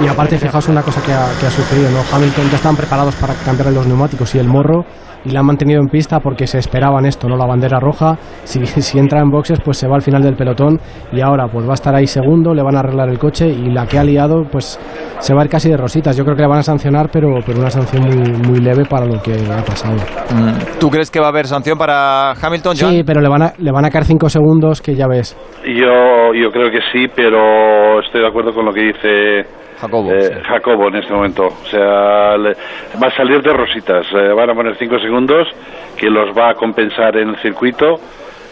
Y 0.03 0.09
aparte, 0.09 0.39
fijaos 0.39 0.67
una 0.69 0.83
cosa 0.83 1.03
que 1.05 1.13
ha, 1.13 1.29
que 1.39 1.47
ha 1.47 1.51
sucedido, 1.51 1.91
¿no? 1.91 1.99
Hamilton 2.13 2.49
ya 2.51 2.57
estaban 2.57 2.77
preparados 2.77 3.15
para 3.17 3.35
cambiarle 3.45 3.75
los 3.75 3.87
neumáticos 3.87 4.35
y 4.35 4.39
el 4.39 4.49
morro 4.49 4.85
y 5.25 5.31
la 5.31 5.41
han 5.41 5.47
mantenido 5.47 5.81
en 5.81 5.89
pista 5.89 6.21
porque 6.21 6.47
se 6.47 6.59
esperaban 6.59 7.07
esto, 7.07 7.29
¿no? 7.29 7.37
La 7.37 7.47
bandera 7.47 7.79
roja, 7.79 8.17
si, 8.45 8.65
si 8.67 8.99
entra 8.99 9.21
en 9.21 9.31
boxes 9.31 9.61
pues 9.61 9.77
se 9.79 9.89
va 9.89 9.97
al 9.97 10.03
final 10.03 10.23
del 10.23 10.37
pelotón 10.37 10.79
y 11.13 11.21
ahora 11.21 11.47
pues 11.49 11.67
va 11.67 11.73
a 11.73 11.75
estar 11.75 11.95
ahí 11.95 12.07
segundo, 12.07 12.55
le 12.55 12.63
van 12.63 12.77
a 12.77 12.81
arreglar 12.81 13.09
el 13.09 13.19
coche 13.19 13.49
y 13.49 13.71
la 13.71 13.87
que 13.87 13.99
ha 13.99 14.05
liado 14.05 14.45
pues 14.51 14.79
se 15.19 15.35
va 15.35 15.43
a 15.43 15.45
ir 15.45 15.51
casi 15.51 15.69
de 15.69 15.77
rositas. 15.77 16.17
Yo 16.17 16.25
creo 16.25 16.37
que 16.37 16.43
le 16.43 16.49
van 16.49 16.59
a 16.59 16.63
sancionar, 16.63 17.11
pero, 17.13 17.39
pero 17.45 17.59
una 17.59 17.71
sanción 17.71 18.05
muy, 18.05 18.33
muy 18.49 18.61
leve 18.61 18.85
para 18.89 19.07
lo 19.07 19.21
que 19.23 19.33
ha 19.33 19.65
pasado. 19.65 19.97
Mm, 19.97 20.79
¿Tú 20.79 20.89
crees 20.91 21.11
que 21.11 21.21
va 21.21 21.27
a 21.27 21.31
haber 21.31 21.47
sanción 21.47 21.79
para 21.79 22.33
Hamilton, 22.33 22.77
Joan? 22.79 22.93
Sí, 22.93 23.03
pero 23.05 23.21
le 23.21 23.29
van 23.29 23.43
a, 23.43 23.53
le 23.59 23.71
van 23.71 23.85
a 23.85 23.91
caer 23.91 24.05
cinco 24.05 24.29
segundos 24.29 24.81
que 24.81 24.95
ya 24.95 25.07
ves. 25.07 25.37
Yo, 25.65 26.33
yo 26.35 26.51
creo 26.51 26.71
que 26.71 26.81
sí, 26.93 27.07
pero 27.15 28.01
estoy 28.01 28.23
de 28.23 28.29
acuerdo 28.29 28.53
con 28.53 28.65
lo 28.65 28.73
que 28.73 28.81
dice 28.81 29.47
Jacobo. 29.81 30.13
eh, 30.13 30.23
sí. 30.23 30.35
Jacobo 30.47 30.89
en 30.89 30.97
este 30.97 31.13
momento. 31.13 31.47
O 31.47 31.67
sea, 31.71 32.37
le- 32.37 32.55
va 33.03 33.07
a 33.09 33.17
salir 33.17 33.41
de 33.43 33.53
rositas. 33.53 34.07
eh, 34.13 34.33
van 34.35 34.51
a 34.51 34.55
poner 34.55 34.77
cinco 34.79 34.99
segundos 34.99 35.49
que 35.97 36.09
los 36.11 36.37
va 36.37 36.51
a 36.51 36.55
compensar 36.55 37.17
en 37.17 37.31
el 37.31 37.37
circuito 37.41 38.01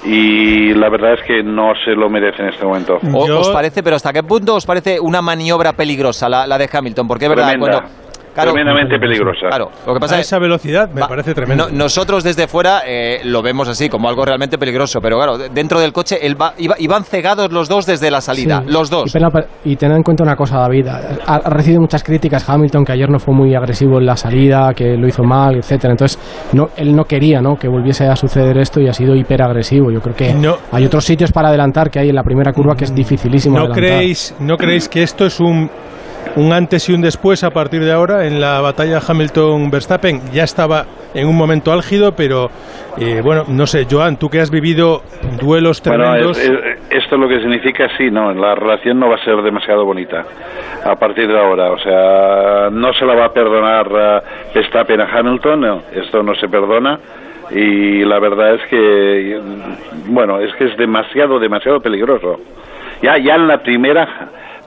y 0.05 0.75
la 0.75 0.89
verdad 0.89 1.15
es 1.15 1.23
que 1.27 1.43
no 1.43 1.73
se 1.85 1.91
lo 1.93 2.09
merece 2.09 2.43
en 2.43 2.49
este 2.51 2.65
momento. 2.65 2.99
O- 3.13 3.27
Yo- 3.27 3.41
¿Os 3.41 3.51
parece, 3.51 3.83
pero 3.83 3.97
hasta 3.97 4.13
qué 4.13 4.23
punto 4.23 4.55
os 4.55 4.65
parece 4.65 5.01
una 5.01 5.21
maniobra 5.21 5.73
peligrosa 5.73 6.29
la, 6.29 6.47
la 6.47 6.57
de 6.59 6.69
Hamilton? 6.73 7.09
Porque 7.09 7.25
es 7.25 7.29
verdad, 7.31 7.49
Tremenda. 7.51 7.81
cuando. 7.81 8.08
Claro, 8.43 8.53
Tremendamente 8.53 8.99
peligrosa. 8.99 9.49
Claro, 9.49 9.71
lo 9.87 9.95
que 9.95 10.01
pasa 10.01 10.17
A 10.17 10.21
es 10.21 10.27
esa 10.27 10.39
velocidad 10.39 10.89
me 10.91 11.01
Va, 11.01 11.09
parece 11.09 11.35
tremendo. 11.35 11.69
no- 11.69 11.77
nosotros 11.77 12.25
desde 12.25 12.47
fuera 12.49 12.83
eh, 12.87 13.21
lo 13.25 13.43
vemos 13.43 13.69
así, 13.69 13.89
como 13.89 14.09
algo 14.09 14.25
realmente 14.25 14.59
peligroso, 14.59 15.01
pero 15.01 15.17
claro, 15.17 15.39
de- 15.39 15.49
dentro 15.49 15.81
del 15.81 15.93
coche 15.93 16.19
él 16.27 16.41
va- 16.41 16.55
iba- 16.59 16.77
iban 16.79 17.05
cegados 17.05 17.51
los 17.53 17.69
dos 17.69 17.87
desde 17.87 18.11
la 18.11 18.21
salida, 18.21 18.63
Sí. 18.67 18.73
los 18.73 18.89
Y, 18.89 18.91
dos. 18.91 19.13
pena- 19.13 19.29
y 19.65 19.77
ten 19.77 19.93
en 19.93 20.03
cuenta 20.03 20.23
una 20.23 20.37
cosa, 20.37 20.59
David. 20.59 20.87
Ha, 20.89 21.35
ha 21.37 21.51
recibido 21.51 21.81
muchas 21.81 22.03
críticas 22.03 22.49
Hamilton, 22.49 22.85
que 22.85 22.93
ayer 22.93 23.09
no 23.11 23.19
fue 23.19 23.35
muy 23.35 23.55
agresivo 23.55 23.99
en 23.99 24.07
la 24.07 24.17
salida, 24.17 24.73
que 24.75 24.97
lo 24.97 25.07
hizo 25.09 25.23
mal, 25.25 25.57
etcétera. 25.57 25.93
Entonces, 25.93 26.19
no, 26.53 26.69
él 26.77 26.95
no 26.95 27.05
quería 27.05 27.41
¿no? 27.41 27.57
que 27.57 27.69
volviese 27.69 28.07
a 28.07 28.17
suceder 28.17 28.59
esto 28.59 28.81
y 28.81 28.89
ha 28.89 28.93
sido 28.93 29.15
hiperagresivo. 29.15 29.91
Yo 29.91 30.01
creo 30.01 30.15
que 30.15 30.35
No. 30.35 30.57
hay 30.73 30.85
otros 30.87 31.05
sitios 31.05 31.33
para 31.33 31.49
adelantar 31.49 31.91
que 31.91 31.99
hay 32.01 32.09
en 32.09 32.15
la 32.15 32.23
primera 32.23 32.53
curva 32.53 32.75
que 32.77 32.85
es 32.85 32.95
dificilísimo 32.95 33.57
¿No 33.57 33.65
adelantar. 33.65 33.85
creéis, 33.85 34.35
¿No 34.41 34.57
creéis 34.57 34.89
que 34.89 35.03
esto 35.03 35.27
es 35.27 35.41
un, 35.41 35.71
un 36.37 36.53
antes 36.53 36.89
y 36.89 36.93
un 36.93 37.01
después 37.03 37.43
a 37.45 37.51
partir 37.51 37.83
de 37.85 37.93
ahora 37.93 38.27
en 38.27 38.41
la 38.41 38.61
batalla 38.61 39.01
Hamilton-Verstappen? 39.07 40.31
Ya 40.33 40.45
estaba 40.45 40.85
en 41.15 41.27
un 41.27 41.37
momento 41.37 41.73
álgido, 41.73 42.13
pero 42.15 42.51
eh, 42.99 43.21
bueno, 43.23 43.45
no 43.49 43.67
sé, 43.67 43.87
Joan, 43.91 44.17
tú 44.19 44.29
que 44.29 44.41
has 44.41 44.51
vivido 44.51 45.03
duelos 45.41 45.83
Bueno, 45.85 46.05
tremendos. 46.05 46.39
es- 46.39 46.49
es- 46.51 46.79
esto 47.05 47.17
lo 47.17 47.29
que 47.29 47.39
significa, 47.41 47.89
sí, 47.97 48.11
no, 48.11 48.33
la 48.35 48.55
relación 48.55 48.99
no 48.99 49.09
va 49.09 49.17
a 49.17 49.25
ser 49.25 49.37
demasiado 49.43 49.85
bonita 49.85 50.25
a 50.85 50.97
partir 50.97 51.29
de 51.29 51.39
ahora. 51.39 51.71
O 51.71 51.79
sea, 51.79 52.71
no 52.71 52.93
se 52.95 53.05
la 53.05 53.15
va 53.15 53.27
a 53.27 53.33
perdonar 53.33 53.87
eh, 53.91 54.21
Verstappen 54.55 55.01
a 55.01 55.05
Hamilton, 55.19 55.61
no, 55.61 55.83
esto 55.95 56.23
no 56.23 56.35
se 56.35 56.49
perdona. 56.49 56.99
Y 57.51 58.05
la 58.05 58.19
verdad 58.19 58.57
es 58.57 58.61
que, 58.69 59.41
bueno, 60.07 60.39
es 60.41 60.55
que 60.57 60.67
es 60.67 60.77
demasiado, 60.77 61.39
demasiado 61.39 61.81
peligroso. 61.81 62.39
Ya, 63.03 63.17
ya 63.17 63.37
en 63.37 63.49
la 63.49 63.63
primera, 63.63 64.07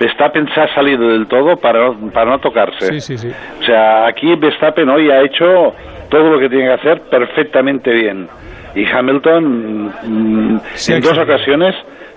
Verstappen 0.01 0.47
se 0.53 0.59
ha 0.59 0.73
salido 0.73 1.09
del 1.09 1.27
todo 1.27 1.57
para 1.57 1.79
no, 1.79 2.09
para 2.11 2.31
no 2.31 2.39
tocarse. 2.39 2.93
Sí, 2.93 3.01
sí, 3.01 3.17
sí. 3.17 3.27
O 3.61 3.63
sea, 3.63 4.07
aquí 4.07 4.35
Verstappen 4.35 4.89
hoy 4.89 5.11
ha 5.11 5.21
hecho 5.21 5.73
todo 6.09 6.29
lo 6.31 6.39
que 6.39 6.49
tiene 6.49 6.65
que 6.65 6.73
hacer 6.73 7.01
perfectamente 7.01 7.91
bien. 7.91 8.27
Y 8.73 8.83
Hamilton, 8.85 9.85
mm, 9.85 10.59
en 10.89 11.01
dos 11.01 11.17
ocasiones, 11.17 11.75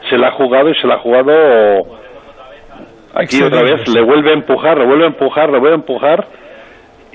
se 0.08 0.16
la 0.16 0.28
ha 0.28 0.32
jugado 0.32 0.70
y 0.70 0.74
se 0.76 0.86
la 0.86 0.94
ha 0.94 0.98
jugado 0.98 1.32
Aquí 3.14 3.42
otra 3.42 3.62
vez 3.62 3.86
le 3.88 4.00
vuelve 4.00 4.30
a 4.30 4.34
empujar, 4.34 4.78
le 4.78 4.86
vuelve 4.86 5.04
a 5.04 5.08
empujar, 5.08 5.50
le 5.50 5.58
vuelve 5.58 5.76
a 5.76 5.80
empujar 5.80 6.26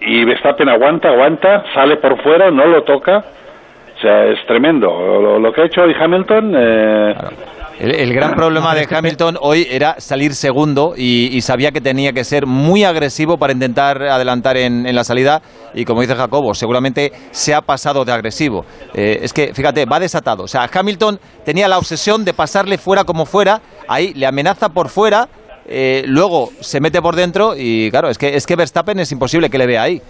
y 0.02 0.24
Verstappen 0.24 0.70
aguanta, 0.70 1.10
aguanta, 1.10 1.64
sale 1.74 1.98
por 1.98 2.22
fuera, 2.22 2.52
no 2.52 2.66
lo 2.68 2.84
toca. 2.84 3.24
O 4.00 4.02
sea, 4.02 4.26
es 4.28 4.40
tremendo. 4.48 4.88
Lo, 5.40 5.52
que 5.52 5.62
ha 5.62 5.66
hecho 5.66 5.82
hoy 5.82 5.94
Hamilton... 5.94 6.56
Eh, 6.56 7.14
el, 7.80 8.14
gran 8.14 8.34
problema 8.34 8.74
de 8.74 8.88
Hamilton 8.90 9.38
hoy 9.42 9.68
era 9.70 10.00
salir 10.00 10.34
segundo 10.34 10.94
y, 10.96 11.40
sabía 11.42 11.72
que 11.72 11.82
tenía 11.82 12.14
que 12.14 12.24
ser 12.24 12.46
muy 12.46 12.86
agresivo 12.86 13.38
para 13.38 13.52
intentar 13.52 14.02
adelantar 14.02 14.56
en, 14.58 14.86
en 14.86 14.96
la 14.96 15.04
salida 15.04 15.42
y 15.74 15.84
como 15.84 16.02
dice 16.02 16.16
Jacobo, 16.16 16.54
seguramente 16.54 17.12
se 17.32 17.54
ha 17.54 17.62
pasado 17.62 18.06
de 18.06 18.12
agresivo. 18.14 18.66
Eh, 18.94 19.20
es 19.22 19.34
que, 19.34 19.54
fíjate, 19.54 19.86
va 19.86 20.00
desatado. 20.00 20.44
O 20.44 20.48
sea, 20.48 20.70
Hamilton 20.74 21.20
tenía 21.44 21.68
la 21.68 21.78
obsesión 21.78 22.24
de 22.24 22.34
pasarle 22.34 22.78
fuera 22.78 23.04
como 23.04 23.26
fuera, 23.26 23.62
ahí 23.88 24.14
le 24.14 24.26
amenaza 24.26 24.70
por 24.70 24.90
fuera, 24.90 25.28
eh, 25.68 26.04
luego 26.08 26.50
se 26.62 26.80
mete 26.80 27.02
por 27.02 27.16
dentro 27.16 27.54
y 27.58 27.92
claro, 27.92 28.10
es 28.10 28.18
que, 28.18 28.36
es 28.36 28.46
que 28.46 28.56
Verstappen 28.56 29.00
es 29.00 29.12
imposible 29.12 29.50
que 29.50 29.58
le 29.58 29.68
vea 29.68 29.84
ahí. 29.84 30.02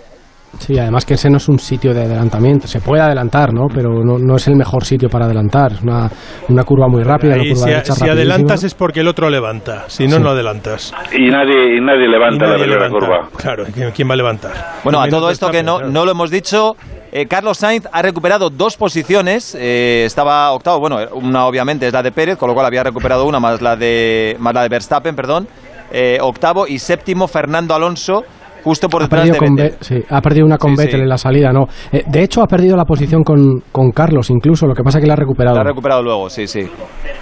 Sí, 0.58 0.78
además 0.78 1.06
que 1.06 1.14
ese 1.14 1.30
no 1.30 1.38
es 1.38 1.48
un 1.48 1.60
sitio 1.60 1.94
de 1.94 2.04
adelantamiento. 2.04 2.68
Se 2.68 2.82
puede 2.82 3.02
adelantar, 3.02 3.54
¿no? 3.54 3.68
Pero 3.74 4.04
no, 4.04 4.18
no 4.18 4.36
es 4.36 4.48
el 4.48 4.56
mejor 4.56 4.84
sitio 4.84 5.10
para 5.10 5.26
adelantar. 5.26 5.74
Es 5.74 5.82
una, 5.82 6.10
una 6.50 6.64
curva 6.64 6.88
muy 6.88 7.04
rápida. 7.04 7.38
Curva 7.38 7.56
si, 7.56 7.70
derecha 7.70 7.94
si 7.94 8.10
adelantas 8.10 8.64
es 8.64 8.74
porque 8.74 9.02
el 9.02 9.08
otro 9.08 9.30
levanta. 9.30 9.86
Si 9.88 10.08
no, 10.08 10.18
sí. 10.18 10.24
no 10.24 10.30
adelantas. 10.30 10.94
Y 11.14 11.30
nadie, 11.30 11.78
y 11.78 11.82
nadie 11.82 12.08
levanta 12.08 12.46
y 12.46 12.50
nadie 12.50 12.68
la 12.68 12.76
primera 12.76 12.90
curva. 12.90 13.30
Claro, 13.38 13.66
¿quién 13.96 14.10
va 14.10 14.14
a 14.14 14.18
levantar? 14.18 14.52
Bueno, 14.84 15.02
a 15.02 15.08
todo 15.08 15.30
esto 15.30 15.50
que 15.50 15.64
no, 15.64 15.80
no 15.80 16.06
lo 16.06 16.12
hemos 16.12 16.32
dicho, 16.32 16.76
eh, 17.12 17.26
Carlos 17.26 17.58
Sainz 17.58 17.88
ha 17.92 18.02
recuperado 18.02 18.50
dos 18.50 18.78
posiciones. 18.78 19.56
Eh, 19.56 20.04
estaba 20.06 20.52
octavo, 20.52 20.80
bueno, 20.80 20.98
una 21.14 21.46
obviamente 21.46 21.88
es 21.88 21.94
la 21.94 22.04
de 22.04 22.12
Pérez, 22.12 22.38
con 22.38 22.50
lo 22.50 22.54
cual 22.54 22.66
había 22.66 22.84
recuperado 22.84 23.26
una 23.26 23.40
más 23.40 23.62
la 23.62 23.76
de, 23.76 24.36
más 24.40 24.54
la 24.54 24.64
de 24.64 24.70
Verstappen, 24.70 25.16
perdón. 25.16 25.48
Eh, 25.92 26.20
octavo 26.22 26.68
y 26.68 26.78
séptimo 26.78 27.28
Fernando 27.28 27.74
Alonso 27.74 28.24
justo 28.64 28.90
por 28.90 29.02
detrás 29.04 29.30
ha 29.30 29.34
de 29.34 29.38
con 29.38 29.56
Vettel. 29.56 29.78
Sí, 29.82 29.96
ha 30.10 30.22
perdido 30.22 30.46
una 30.46 30.58
con 30.58 30.72
Sí, 30.76 30.78
Vettel 30.78 31.00
sí. 31.00 31.04
en 31.04 31.10
la 31.10 31.18
salida, 31.18 31.52
no. 31.52 31.66
Eh, 31.92 32.04
de 32.08 32.24
hecho, 32.24 32.42
ha 32.42 32.48
perdido 32.48 32.76
la 32.76 32.86
posición 32.86 33.24
con, 33.24 33.62
con 33.72 33.92
Carlos, 33.92 34.30
incluso. 34.30 34.68
Lo 34.68 34.74
que 34.74 34.84
pasa 34.84 34.98
es 35.00 35.04
que 35.04 35.08
la 35.08 35.14
ha 35.14 35.18
recuperado. 35.18 35.56
La 35.56 35.62
ha 35.62 35.66
recuperado 35.66 36.02
luego, 36.04 36.30
sí, 36.30 36.48
sí. 36.48 36.68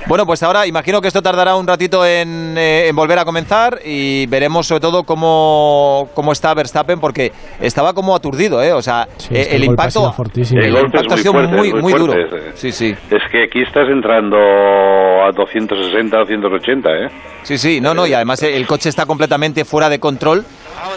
Bueno, 0.07 0.25
pues 0.25 0.41
ahora 0.43 0.65
imagino 0.65 1.01
que 1.01 1.07
esto 1.09 1.21
tardará 1.21 1.55
un 1.55 1.67
ratito 1.67 2.05
en, 2.05 2.57
eh, 2.57 2.87
en 2.87 2.95
volver 2.95 3.19
a 3.19 3.25
comenzar 3.25 3.79
y 3.85 4.25
veremos 4.27 4.65
sobre 4.67 4.79
todo 4.81 5.03
cómo, 5.03 6.07
cómo 6.13 6.31
está 6.31 6.53
Verstappen 6.53 6.99
porque 6.99 7.31
estaba 7.59 7.93
como 7.93 8.15
aturdido, 8.15 8.61
¿eh? 8.63 8.71
O 8.73 8.81
sea, 8.81 9.07
Sí, 9.17 9.33
eh, 9.35 9.41
es 9.41 9.47
que 9.47 9.55
el, 9.57 9.61
el 9.63 9.67
golpe 9.67 9.83
ha 9.83 9.89
sido 9.91 10.03
impacto, 10.03 10.15
fortísimo. 10.15 10.61
El 10.61 10.75
impacto 10.77 10.99
ha 10.99 11.15
muy 11.15 11.17
sido 11.21 11.33
fuerte, 11.33 11.55
muy, 11.55 11.71
muy 11.73 11.81
muy 11.81 11.93
duro. 11.93 12.13
fuerte. 12.13 12.51
Sí, 12.53 12.71
sí. 12.71 12.95
Es 13.11 13.21
que 13.31 13.43
aquí 13.43 13.61
estás 13.61 13.87
entrando 13.89 14.37
a 14.37 15.31
260, 15.35 16.17
280, 16.17 16.89
¿eh? 16.89 17.07
Sí, 17.43 17.57
sí, 17.57 17.81
no, 17.81 17.93
no, 17.93 18.07
y 18.07 18.13
además 18.13 18.41
eh, 18.43 18.55
el 18.55 18.65
coche 18.67 18.89
está 18.89 19.05
completamente 19.05 19.65
fuera 19.65 19.89
de 19.89 19.99
control. 19.99 20.45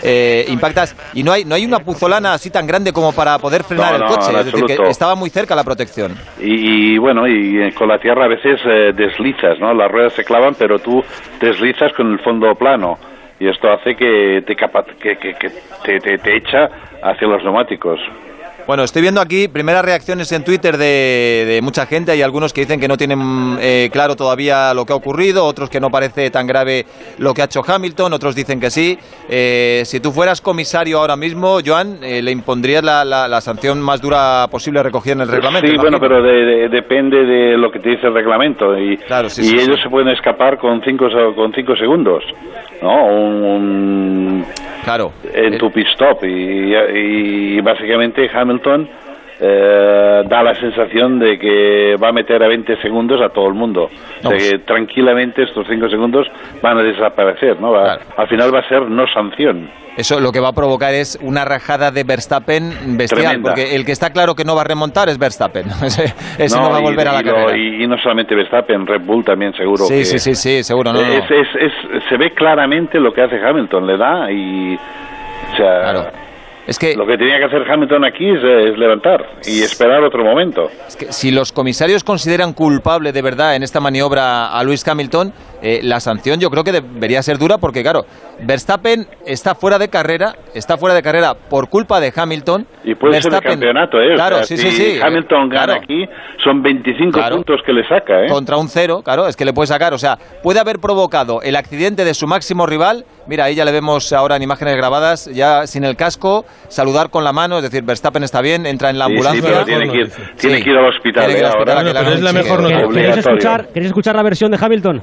Eh, 0.02 0.44
impactas 0.48 0.96
y 1.14 1.22
no 1.22 1.32
hay 1.32 1.44
no 1.44 1.54
hay 1.54 1.64
una 1.64 1.78
puzolana 1.80 2.32
así 2.34 2.50
tan 2.50 2.66
grande 2.66 2.92
como 2.92 3.12
para 3.12 3.38
poder 3.38 3.64
frenar 3.64 3.98
No, 3.98 4.06
el 4.06 4.14
coche, 4.14 4.30
es 4.38 4.44
decir, 4.46 4.64
que 4.64 4.88
estaba 4.88 5.14
muy 5.14 5.30
cerca 5.30 5.54
la 5.54 5.64
protección. 5.64 6.16
Y, 6.40 6.94
y, 6.94 6.98
bueno, 6.98 7.26
y 7.28 7.70
con 7.72 7.88
la 7.88 7.98
tierra 7.98 8.24
a 8.24 8.28
veces 8.28 8.60
eh, 8.64 8.92
deslizas, 8.94 9.58
¿no? 9.58 9.72
Las 9.74 9.90
ruedas 9.90 10.12
se 10.14 10.24
clavan, 10.24 10.54
pero 10.58 10.78
tú 10.78 11.02
deslizas 11.40 11.92
con 11.92 12.12
el 12.12 12.18
fondo 12.20 12.54
plano. 12.54 12.98
Y 13.38 13.48
esto 13.48 13.70
hace 13.72 13.96
que 13.96 14.42
te, 14.46 14.54
capa- 14.54 14.84
que, 15.00 15.16
que- 15.16 15.34
que 15.34 15.48
te, 15.82 15.98
te- 15.98 16.18
te 16.18 16.36
echa 16.36 16.68
hacia 17.02 17.26
los 17.26 17.42
neumáticos. 17.42 17.98
Bueno, 18.70 18.84
estoy 18.84 19.02
viendo 19.02 19.20
aquí 19.20 19.48
primeras 19.48 19.84
reacciones 19.84 20.30
en 20.30 20.44
Twitter 20.44 20.76
de, 20.76 21.44
de 21.44 21.60
mucha 21.60 21.86
gente. 21.86 22.12
Hay 22.12 22.22
algunos 22.22 22.52
que 22.52 22.60
dicen 22.60 22.78
que 22.78 22.86
no 22.86 22.96
tienen 22.96 23.58
eh, 23.60 23.88
claro 23.92 24.14
todavía 24.14 24.72
lo 24.74 24.86
que 24.86 24.92
ha 24.92 24.94
ocurrido, 24.96 25.44
otros 25.44 25.68
que 25.68 25.80
no 25.80 25.90
parece 25.90 26.30
tan 26.30 26.46
grave 26.46 26.86
lo 27.18 27.34
que 27.34 27.42
ha 27.42 27.46
hecho 27.46 27.62
Hamilton, 27.66 28.12
otros 28.12 28.36
dicen 28.36 28.60
que 28.60 28.70
sí. 28.70 28.96
Eh, 29.28 29.82
si 29.86 29.98
tú 29.98 30.12
fueras 30.12 30.40
comisario 30.40 31.00
ahora 31.00 31.16
mismo, 31.16 31.58
Joan, 31.66 31.98
eh, 32.04 32.22
le 32.22 32.30
impondrías 32.30 32.84
la, 32.84 33.04
la- 33.04 33.26
la 33.26 33.40
sanción 33.40 33.80
más 33.82 34.00
dura 34.00 34.46
posible 34.48 34.84
recogida 34.84 35.14
en 35.14 35.22
el 35.22 35.28
reglamento. 35.28 35.66
sí, 35.68 35.76
bueno, 35.76 35.98
pero 35.98 36.22
de- 36.22 36.30
de- 36.44 36.68
depende 36.68 37.24
de 37.24 37.58
lo 37.58 37.72
que 37.72 37.80
te 37.80 37.88
dice 37.88 38.06
el 38.06 38.14
reglamento. 38.14 38.78
Y, 38.78 38.98
Claro, 38.98 39.28
sí, 39.30 39.42
y 39.42 39.44
sí, 39.46 39.54
ellos 39.56 39.78
sí. 39.78 39.82
se 39.82 39.90
pueden 39.90 40.10
escapar 40.10 40.58
con 40.58 40.80
cinco, 40.84 41.08
con 41.34 41.52
cinco 41.54 41.74
segundos, 41.74 42.22
¿no? 42.82 43.06
Un, 43.06 43.44
un- 43.44 44.44
Claro. 44.84 45.12
en 45.34 45.58
tu 45.58 45.70
pit 45.70 45.86
stop. 45.88 46.24
Y, 46.24 46.74
y 46.74 47.60
básicamente 47.60 48.30
Hamilton 48.32 48.88
eh, 49.40 50.22
da 50.28 50.42
la 50.42 50.54
sensación 50.54 51.18
de 51.18 51.38
que 51.38 51.96
va 52.02 52.08
a 52.08 52.12
meter 52.12 52.42
a 52.42 52.48
20 52.48 52.76
segundos 52.82 53.20
a 53.22 53.30
todo 53.30 53.48
el 53.48 53.54
mundo. 53.54 53.84
O 53.84 54.20
sea 54.22 54.30
No. 54.30 54.36
que 54.36 54.58
tranquilamente 54.66 55.42
estos 55.44 55.66
5 55.68 55.88
segundos 55.88 56.26
van 56.62 56.78
a 56.78 56.82
desaparecer, 56.82 57.58
¿no? 57.60 57.72
Va- 57.72 57.80
Claro. 57.96 58.00
Al 58.18 58.28
final 58.28 58.54
va 58.54 58.58
a 58.60 58.68
ser 58.68 58.82
no 58.82 59.06
sanción. 59.08 59.70
Eso 59.96 60.20
lo 60.20 60.30
que 60.30 60.40
va 60.40 60.48
a 60.48 60.52
provocar 60.52 60.94
es 60.94 61.18
una 61.20 61.44
rajada 61.44 61.90
de 61.90 62.04
Verstappen 62.04 62.96
bestial, 62.96 63.22
Tremenda. 63.22 63.50
porque 63.50 63.74
el 63.74 63.84
que 63.84 63.92
está 63.92 64.10
claro 64.10 64.34
que 64.34 64.44
no 64.44 64.54
va 64.54 64.60
a 64.60 64.64
remontar 64.64 65.08
es 65.08 65.18
Verstappen. 65.18 65.64
Ese, 65.84 66.04
ese 66.38 66.56
no, 66.56 66.70
va 66.70 66.76
a 66.76 66.80
y- 66.80 66.84
volver 66.84 67.08
a 67.08 67.12
la 67.14 67.20
y, 67.20 67.24
lo- 67.24 67.34
carrera. 67.34 67.56
y- 67.56 67.82
y 67.82 67.86
no 67.88 67.98
solamente 67.98 68.34
Verstappen, 68.34 68.86
Red 68.86 69.02
Bull 69.02 69.24
también 69.24 69.52
seguro. 69.54 69.84
Sí, 69.84 69.94
que- 69.98 70.04
sí, 70.04 70.18
sí, 70.18 70.34
sí, 70.34 70.62
seguro, 70.62 70.92
no, 70.92 71.00
no, 71.02 71.06
no. 71.08 71.12
Es, 71.14 71.30
es- 71.30 71.56
es- 71.56 72.02
se 72.08 72.16
ve 72.16 72.30
claramente 72.32 73.00
lo 73.00 73.12
que 73.12 73.22
hace 73.22 73.36
Hamilton, 73.44 73.86
le 73.86 73.96
da 73.96 74.30
y... 74.30 74.76
O 75.52 75.56
sea, 75.56 75.80
Claro. 75.80 76.06
Es 76.66 76.78
que 76.78 76.94
lo 76.94 77.06
que 77.06 77.16
tenía 77.16 77.38
que 77.38 77.44
hacer 77.44 77.70
Hamilton 77.70 78.04
aquí 78.04 78.28
es, 78.28 78.42
es 78.42 78.78
levantar 78.78 79.26
y 79.46 79.62
esperar 79.62 80.02
otro 80.04 80.22
momento. 80.24 80.70
Es 80.86 80.96
que 80.96 81.12
si 81.12 81.30
los 81.30 81.52
comisarios 81.52 82.04
consideran 82.04 82.52
culpable 82.52 83.12
de 83.12 83.22
verdad 83.22 83.56
en 83.56 83.62
esta 83.62 83.80
maniobra 83.80 84.48
a 84.48 84.62
Luis 84.62 84.86
Hamilton, 84.86 85.32
eh, 85.62 85.80
la 85.82 86.00
sanción 86.00 86.40
yo 86.40 86.50
creo 86.50 86.64
que 86.64 86.72
debería 86.72 87.22
ser 87.22 87.38
dura 87.38 87.58
porque, 87.58 87.82
claro, 87.82 88.04
Verstappen 88.42 89.06
está 89.26 89.54
fuera 89.54 89.78
de 89.78 89.88
carrera, 89.88 90.34
está 90.54 90.76
fuera 90.78 90.94
de 90.94 91.02
carrera 91.02 91.34
por 91.34 91.68
culpa 91.68 92.00
de 92.00 92.12
Hamilton. 92.14 92.66
Y 92.84 92.94
puede 92.94 93.20
ser 93.20 93.32
el 93.32 93.38
Verstappen- 93.38 93.50
campeonato, 93.50 94.00
¿eh? 94.00 94.12
O 94.12 94.14
Claro, 94.16 94.36
sea, 94.38 94.44
sí, 94.46 94.56
si 94.56 94.70
sí, 94.70 94.76
sí. 94.94 95.00
Hamilton 95.02 95.48
gana 95.48 95.64
Claro. 95.66 95.80
aquí, 95.82 96.04
son 96.42 96.62
25 96.62 97.12
Claro. 97.18 97.36
puntos 97.36 97.60
que 97.66 97.72
le 97.72 97.86
saca, 97.86 98.24
¿eh? 98.24 98.28
Contra 98.28 98.56
un 98.56 98.68
cero, 98.68 99.02
claro, 99.04 99.26
es 99.28 99.36
que 99.36 99.44
le 99.44 99.52
puede 99.52 99.66
sacar. 99.66 99.92
O 99.92 99.98
sea, 99.98 100.16
puede 100.42 100.60
haber 100.60 100.78
provocado 100.78 101.42
el 101.42 101.56
accidente 101.56 102.04
de 102.04 102.14
su 102.14 102.26
máximo 102.26 102.66
rival. 102.66 103.04
Mira, 103.26 103.44
ahí 103.44 103.54
ya 103.54 103.64
le 103.64 103.72
vemos 103.72 104.12
ahora 104.12 104.36
en 104.36 104.42
imágenes 104.42 104.76
grabadas, 104.76 105.26
ya 105.26 105.66
sin 105.66 105.84
el 105.84 105.96
casco, 105.96 106.44
saludar 106.68 107.10
con 107.10 107.22
la 107.24 107.32
mano, 107.32 107.58
es 107.58 107.62
decir, 107.62 107.82
Verstappen 107.82 108.22
está 108.24 108.40
bien, 108.40 108.64
entra 108.66 108.90
en 108.90 108.98
la 108.98 109.06
Sí, 109.06 109.12
sí, 109.12 109.16
ambulancia. 109.18 109.50
pero 109.50 109.64
tiene 109.66 109.88
que 109.92 109.98
ir, 109.98 110.10
Sí. 110.10 110.22
tiene 110.38 110.62
que 110.62 110.70
ir 110.70 110.76
al 110.78 110.86
hospital, 110.88 111.24
Tiene 111.26 111.34
que 111.34 111.38
ir 111.40 111.44
¿eh? 111.44 111.46
al 111.48 111.52
hospital 111.52 111.76
Ahora. 111.78 111.82
Bueno, 111.92 112.00
pero 112.04 112.14
es 112.16 112.22
la 112.22 112.32
mejor 112.32 112.60
chequeo. 112.62 112.80
noticia. 112.80 112.88
¿Queréis 112.88 112.88
Obligatorio. 113.26 113.36
escuchar, 113.38 113.68
¿Queréis 113.72 113.86
escuchar 113.88 114.16
la 114.16 114.22
versión 114.22 114.50
de 114.50 114.58
Hamilton? 114.60 115.02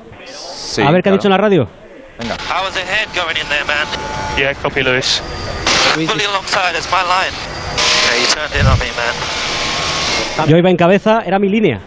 Sí, 0.58 0.82
a 0.82 0.92
ver 0.92 1.04
qué 1.04 1.10
ha 1.10 1.12
claro. 1.12 1.18
dicho 1.18 1.28
en 1.28 1.32
la 1.32 1.38
radio. 1.38 1.68
I 2.20 2.62
was 2.64 2.76
ahead 2.76 3.08
going 3.14 3.38
in 3.38 3.48
there, 3.48 3.64
man. 3.66 3.86
Yeah, 4.38 4.54
copy, 4.56 4.82
Lewis. 4.82 5.22
Fully 5.94 6.26
alongside, 6.26 6.76
it's 6.76 6.90
my 6.90 7.04
line. 7.04 7.34
Yeah, 8.10 8.20
you 8.20 8.28
turned 8.34 8.56
in 8.60 8.66
on 8.66 8.78
me, 8.80 8.88
man. 8.98 10.50
Yo 10.50 10.58
iba 10.58 10.70
en 10.70 10.78
cabeza, 10.78 11.22
era 11.26 11.38
mi 11.40 11.48
línea. 11.50 11.80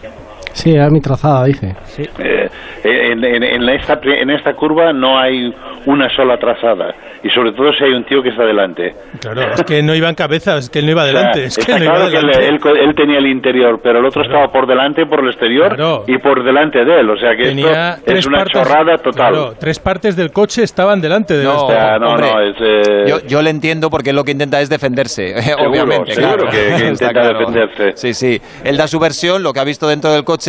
Sí, 0.53 0.71
era 0.73 0.89
mi 0.89 1.01
trazada, 1.01 1.45
dice. 1.45 1.75
Eh, 2.19 2.49
en, 2.83 3.23
en- 3.23 3.43
en 3.43 3.69
esta, 3.69 3.99
en 4.03 4.29
esta 4.31 4.53
curva 4.53 4.91
no 4.93 5.19
hay 5.19 5.53
una 5.85 6.09
sola 6.15 6.37
trazada. 6.37 6.93
Y 7.23 7.29
sobre 7.29 7.51
todo 7.51 7.71
si 7.73 7.83
hay 7.83 7.91
un 7.91 8.03
tío 8.03 8.23
que 8.23 8.29
está 8.29 8.43
delante. 8.43 8.95
Claro, 9.19 9.53
es 9.53 9.63
que 9.63 9.83
no 9.83 9.93
iba 9.93 10.09
en 10.09 10.15
cabeza, 10.15 10.57
es 10.57 10.71
que 10.71 10.79
él 10.79 10.85
no 10.85 10.91
iba 10.93 11.03
adelante. 11.03 11.43
O 11.43 11.45
es 11.45 11.55
que 11.55 11.61
está 11.61 11.77
no 11.77 11.83
iba 11.85 11.93
claro 11.93 12.09
que 12.09 12.17
él, 12.17 12.25
adelante. 12.31 12.69
él- 12.71 12.77
él 12.79 12.95
tenía 12.95 13.19
el 13.19 13.27
interior, 13.27 13.79
pero 13.83 13.99
el 13.99 14.05
otro 14.05 14.23
estaba 14.23 14.51
por 14.51 14.65
delante, 14.65 15.05
por 15.05 15.19
el 15.19 15.27
exterior 15.29 15.75
Claro. 15.75 16.03
y 16.07 16.17
por 16.17 16.43
delante 16.43 16.83
de 16.83 16.99
él. 16.99 17.07
O 17.11 17.17
sea 17.17 17.35
que 17.35 17.43
Tenía 17.43 17.89
esto 17.91 18.01
tres 18.05 18.19
es 18.19 18.25
una 18.25 18.37
partes, 18.39 18.53
chorrada 18.63 18.97
total. 18.97 19.33
claro, 19.33 19.53
tres 19.59 19.77
partes 19.77 20.15
del 20.15 20.31
coche 20.31 20.63
estaban 20.63 20.99
delante 20.99 21.37
de 21.37 21.43
No, 21.43 21.65
O 21.65 21.69
sea, 21.69 21.99
no, 21.99 22.07
Hombre, 22.07 22.25
no, 22.33 22.41
es... 22.41 22.55
eh, 22.59 23.03
Yo, 23.07 23.19
yo 23.27 23.41
le 23.43 23.51
entiendo 23.51 23.91
porque 23.91 24.13
lo 24.13 24.23
que 24.23 24.31
intenta 24.31 24.59
es 24.59 24.67
defenderse, 24.69 25.35
obviamente. 25.59 26.15
seguro 26.15 26.47
claro. 26.47 26.49
que- 26.49 26.75
que 26.81 26.87
intenta 26.89 27.27
defenderse. 27.33 27.91
Sí, 27.97 28.13
sí. 28.15 28.41
Él 28.63 28.77
da 28.77 28.87
su 28.87 28.99
versión, 28.99 29.43
lo 29.43 29.53
que 29.53 29.59
ha 29.59 29.63
visto 29.63 29.87
dentro 29.87 30.11
del 30.11 30.23
coche, 30.23 30.40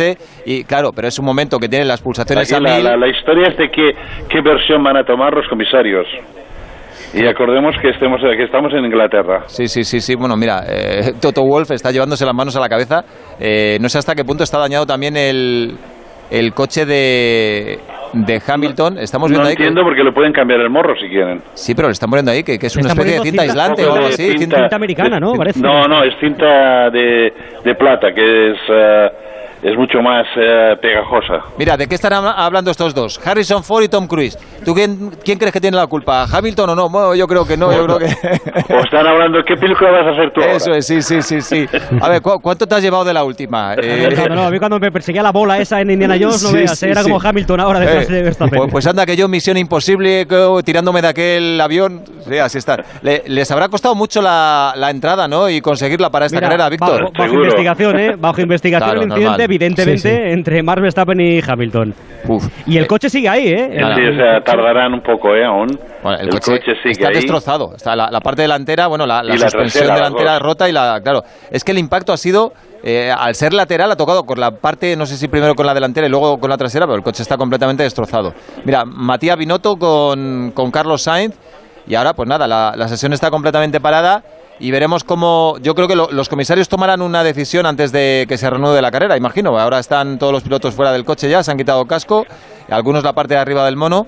y 0.45 0.63
claro, 0.63 0.91
pero 0.95 1.07
es 1.07 1.17
un 1.19 1.25
momento 1.25 1.57
que 1.59 1.67
tiene 1.69 1.85
las 1.85 2.01
pulsaciones 2.01 2.51
Aquí 2.51 2.55
a 2.55 2.59
la, 2.67 2.75
mil. 2.75 2.83
la- 2.83 2.97
la 2.97 3.07
historia 3.07 3.47
es 3.49 3.57
de 3.57 3.69
qué, 3.69 3.91
qué 4.29 4.41
versión 4.41 4.83
van 4.83 4.97
a 4.97 5.03
tomar 5.03 5.33
los 5.33 5.47
comisarios. 5.47 6.07
Y 7.13 7.27
acordemos 7.27 7.75
que, 7.79 7.89
estemos, 7.89 8.19
que 8.21 8.43
estamos 8.43 8.73
en 8.73 8.85
Inglaterra. 8.85 9.43
Sí, 9.45 9.67
sí, 9.67 9.83
sí, 9.83 9.99
sí. 10.01 10.15
Bueno, 10.15 10.35
mira, 10.35 10.63
eh, 10.67 11.13
Toto 11.21 11.43
Wolf 11.43 11.69
está 11.71 11.91
llevándose 11.91 12.25
las 12.25 12.33
manos 12.33 12.55
a 12.55 12.59
la 12.59 12.67
cabeza. 12.69 13.03
Eh, 13.39 13.77
no 13.79 13.87
sé 13.89 13.99
hasta 13.99 14.15
qué 14.15 14.23
punto 14.25 14.43
está 14.43 14.57
dañado 14.57 14.87
también 14.87 15.15
el, 15.15 15.75
el 16.31 16.53
coche 16.55 16.87
de, 16.87 17.77
de 18.13 18.41
Hamilton. 18.47 18.97
Estamos 18.97 19.29
No 19.29 19.33
viendo 19.35 19.49
ahí 19.49 19.55
que- 19.55 19.61
entiendo 19.63 19.83
porque 19.83 20.03
le 20.03 20.11
pueden 20.11 20.33
cambiar 20.33 20.59
el 20.61 20.71
morro 20.71 20.95
si 20.99 21.07
quieren. 21.07 21.39
Sí, 21.53 21.75
pero 21.75 21.87
le 21.87 21.91
están 21.91 22.09
poniendo 22.09 22.31
ahí 22.31 22.41
que, 22.43 22.57
que 22.57 22.65
es 22.65 22.75
una 22.77 22.87
especie 22.89 23.13
de 23.13 23.19
cinta 23.21 23.43
cinta- 23.43 23.61
aislante 23.61 23.85
o 23.85 23.93
algo 23.93 24.07
así. 24.07 24.31
Cinta- 24.39 24.57
cinta- 24.61 24.75
americana, 24.75 25.19
¿no? 25.19 25.33
Parece. 25.33 25.59
No, 25.61 25.83
no, 25.87 26.03
es 26.03 26.15
cinta 26.19 26.89
de, 26.89 27.31
de 27.63 27.75
plata, 27.75 28.11
que 28.11 28.51
es... 28.53 28.57
eh, 28.69 29.07
es 29.63 29.77
mucho 29.77 29.99
más 30.01 30.25
eh, 30.35 30.75
pegajosa. 30.81 31.45
Mira, 31.57 31.77
¿de 31.77 31.87
qué 31.87 31.95
están 31.95 32.11
hab- 32.13 32.33
hablando 32.35 32.69
estos 32.71 32.93
dos? 32.93 33.19
Harrison 33.25 33.63
Ford 33.63 33.83
y 33.83 33.87
Tom 33.89 34.07
Cruise. 34.07 34.37
¿Tú 34.65 34.73
quién, 34.73 35.11
quién 35.23 35.37
crees 35.37 35.53
que 35.53 35.61
tiene 35.61 35.77
la 35.77 35.87
culpa? 35.87 36.25
¿Hamilton 36.31 36.69
o 36.71 36.75
no? 36.75 36.89
Bueno, 36.89 37.15
yo 37.15 37.27
creo 37.27 37.45
que 37.45 37.55
no, 37.57 37.71
yo 37.71 37.85
creo 37.85 37.99
que... 37.99 38.05
O 38.73 38.79
están 38.79 39.07
hablando, 39.07 39.39
¿qué 39.45 39.55
película 39.55 39.91
vas 39.91 40.07
a 40.07 40.09
hacer 40.11 40.31
tú 40.33 40.41
ahora? 40.41 40.53
Eso 40.55 40.71
es, 40.73 40.85
sí, 40.85 41.01
sí, 41.01 41.21
sí, 41.21 41.41
sí. 41.41 41.65
A 42.01 42.09
ver, 42.09 42.21
¿cu- 42.21 42.39
¿cuánto 42.41 42.67
te 42.67 42.75
has 42.75 42.81
llevado 42.81 43.03
de 43.05 43.13
la 43.13 43.23
última? 43.23 43.73
Eh, 43.81 44.09
No, 44.29 44.35
no, 44.35 44.43
a 44.43 44.51
mí 44.51 44.59
cuando 44.59 44.79
me 44.79 44.91
perseguía 44.91 45.21
la 45.23 45.31
bola 45.31 45.57
esa 45.59 45.79
en 45.81 45.91
Indiana 45.91 46.15
Jones, 46.19 46.43
no 46.43 46.49
Sí, 46.49 46.55
veas, 46.57 46.77
sí, 46.77 46.85
era 46.87 47.01
sí. 47.03 47.09
como 47.09 47.21
Hamilton 47.25 47.59
ahora 47.59 47.79
detrás 47.79 48.09
Eh, 48.09 48.13
de 48.13 48.21
Verstappen. 48.23 48.57
Pues, 48.59 48.71
pues 48.71 48.87
anda 48.87 49.05
que 49.05 49.15
yo 49.15 49.27
misión 49.27 49.57
imposible 49.57 50.27
tirándome 50.63 51.01
de 51.01 51.07
aquel 51.07 51.59
avión. 51.61 52.01
Sí, 52.27 52.37
así 52.37 52.57
está. 52.57 52.77
Le- 53.01 53.23
les 53.27 53.49
habrá 53.51 53.69
costado 53.69 53.95
mucho 53.95 54.21
la, 54.21 54.73
la 54.75 54.89
entrada, 54.89 55.27
¿no? 55.27 55.49
Y 55.49 55.61
conseguirla 55.61 56.09
para 56.09 56.25
esta 56.25 56.37
Mira, 56.37 56.47
carrera, 56.47 56.69
Víctor. 56.69 57.01
Bajo, 57.01 57.13
bajo 57.17 57.33
investigación, 57.33 57.99
¿eh? 57.99 58.15
Bajo 58.17 58.41
investigación 58.41 58.89
Claro, 58.89 59.01
el 59.01 59.07
incidente, 59.07 59.29
normal. 59.29 59.47
Evidentemente, 59.55 59.97
Sí, 60.01 60.09
sí. 60.09 60.31
entre 60.31 60.63
Max 60.63 60.81
Verstappen 60.81 61.19
y 61.19 61.39
Hamilton. 61.45 61.93
Y 62.65 62.77
el 62.77 62.87
coche 62.87 63.09
sigue 63.09 63.29
ahí, 63.29 63.47
¿eh? 63.47 63.69
Sí, 63.95 64.07
o 64.07 64.15
sea, 64.15 64.41
tardarán 64.43 64.93
un 64.93 65.01
poco, 65.01 65.35
¿eh? 65.35 65.45
Aún. 65.45 65.67
Bueno, 66.03 66.17
el, 66.19 66.29
coche, 66.29 66.59
sigue 66.81 66.91
está 66.91 67.07
ahí. 67.09 67.15
destrozado. 67.15 67.73
Está 67.75 67.95
la, 67.95 68.09
la 68.11 68.19
parte 68.19 68.41
delantera, 68.43 68.87
bueno, 68.87 69.05
la, 69.05 69.21
la 69.23 69.33
la 69.35 69.37
suspensión 69.37 69.85
trasera, 69.85 69.87
las 69.87 69.97
delantera 70.13 70.39
rota 70.39 70.69
y 70.69 70.71
la. 70.71 70.99
Claro, 71.03 71.21
es 71.51 71.63
que 71.63 71.71
el 71.71 71.77
impacto 71.79 72.13
ha 72.13 72.17
sido. 72.17 72.53
eh, 72.83 73.11
al 73.15 73.33
ser 73.35 73.53
lateral 73.53 73.89
ha 73.91 73.95
tocado 73.95 74.23
con 74.23 74.39
la 74.39 74.51
parte, 74.51 74.95
no 74.97 75.05
sé 75.05 75.15
si 75.15 75.27
primero 75.29 75.55
con 75.55 75.65
la 75.65 75.73
delantera 75.73 76.05
y 76.07 76.09
luego 76.09 76.37
con 76.37 76.49
la 76.49 76.57
trasera, 76.57 76.85
pero 76.85 76.97
el 76.97 77.03
coche 77.03 77.23
está 77.23 77.37
completamente 77.37 77.83
destrozado. 77.83 78.33
Mira, 78.65 78.83
Matías 78.85 79.37
Binotto 79.37 79.75
con, 79.77 80.51
con 80.53 80.69
Carlos 80.69 81.01
Sainz 81.03 81.33
y 81.87 81.95
ahora 81.95 82.13
pues 82.13 82.27
nada, 82.27 82.45
la, 82.47 82.73
la 82.75 82.87
sesión 82.89 83.13
está 83.13 83.29
completamente 83.29 83.79
parada 83.79 84.21
y 84.65 84.71
veremos 84.71 85.03
cómo, 85.03 85.57
yo 85.61 85.75
creo 85.75 85.87
que 85.89 85.95
lo- 85.95 86.09
los 86.11 86.29
comisarios 86.29 86.69
tomarán 86.69 87.01
una 87.01 87.23
decisión 87.23 87.65
antes 87.65 87.91
de 87.91 88.25
que 88.29 88.37
se 88.37 88.49
reanude 88.49 88.81
la 88.81 88.91
carrera, 88.91 89.17
imagino. 89.17 89.59
Ahora 89.59 89.79
están 89.79 90.17
todos 90.17 90.31
los 90.31 90.41
pilotos 90.43 90.73
fuera 90.73 90.91
del 90.93 91.03
coche 91.03 91.29
ya, 91.29 91.43
se 91.43 91.51
han 91.51 91.57
quitado 91.57 91.85
casco, 91.85 92.25
algunos 92.69 93.03
la 93.03 93.13
parte 93.13 93.33
de 93.33 93.39
arriba 93.41 93.65
del 93.65 93.75
mono. 93.75 94.07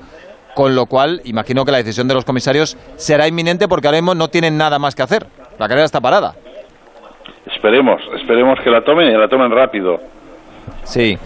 Con 0.56 0.74
lo 0.74 0.86
cual, 0.86 1.20
imagino 1.26 1.66
que 1.66 1.72
la 1.74 1.80
decisión 1.80 2.08
de 2.08 2.14
los 2.14 2.24
comisarios 2.24 2.78
será 2.96 3.28
inminente 3.28 3.68
porque 3.68 3.88
ahora 3.88 3.98
mismo 3.98 4.16
no 4.16 4.30
tienen 4.30 4.58
nada 4.58 4.80
más 4.80 4.96
que 4.96 5.04
hacer. 5.04 5.28
La 5.60 5.68
carrera 5.68 5.84
está 5.86 6.00
parada. 6.00 6.34
Esperemos, 7.54 8.02
esperemos 8.18 8.58
que 8.64 8.70
la 8.70 8.82
tomen 8.84 9.10
y 9.10 9.18
la 9.18 9.28
tomen 9.28 9.52
rápido. 9.52 10.00
Sí. 10.84 11.18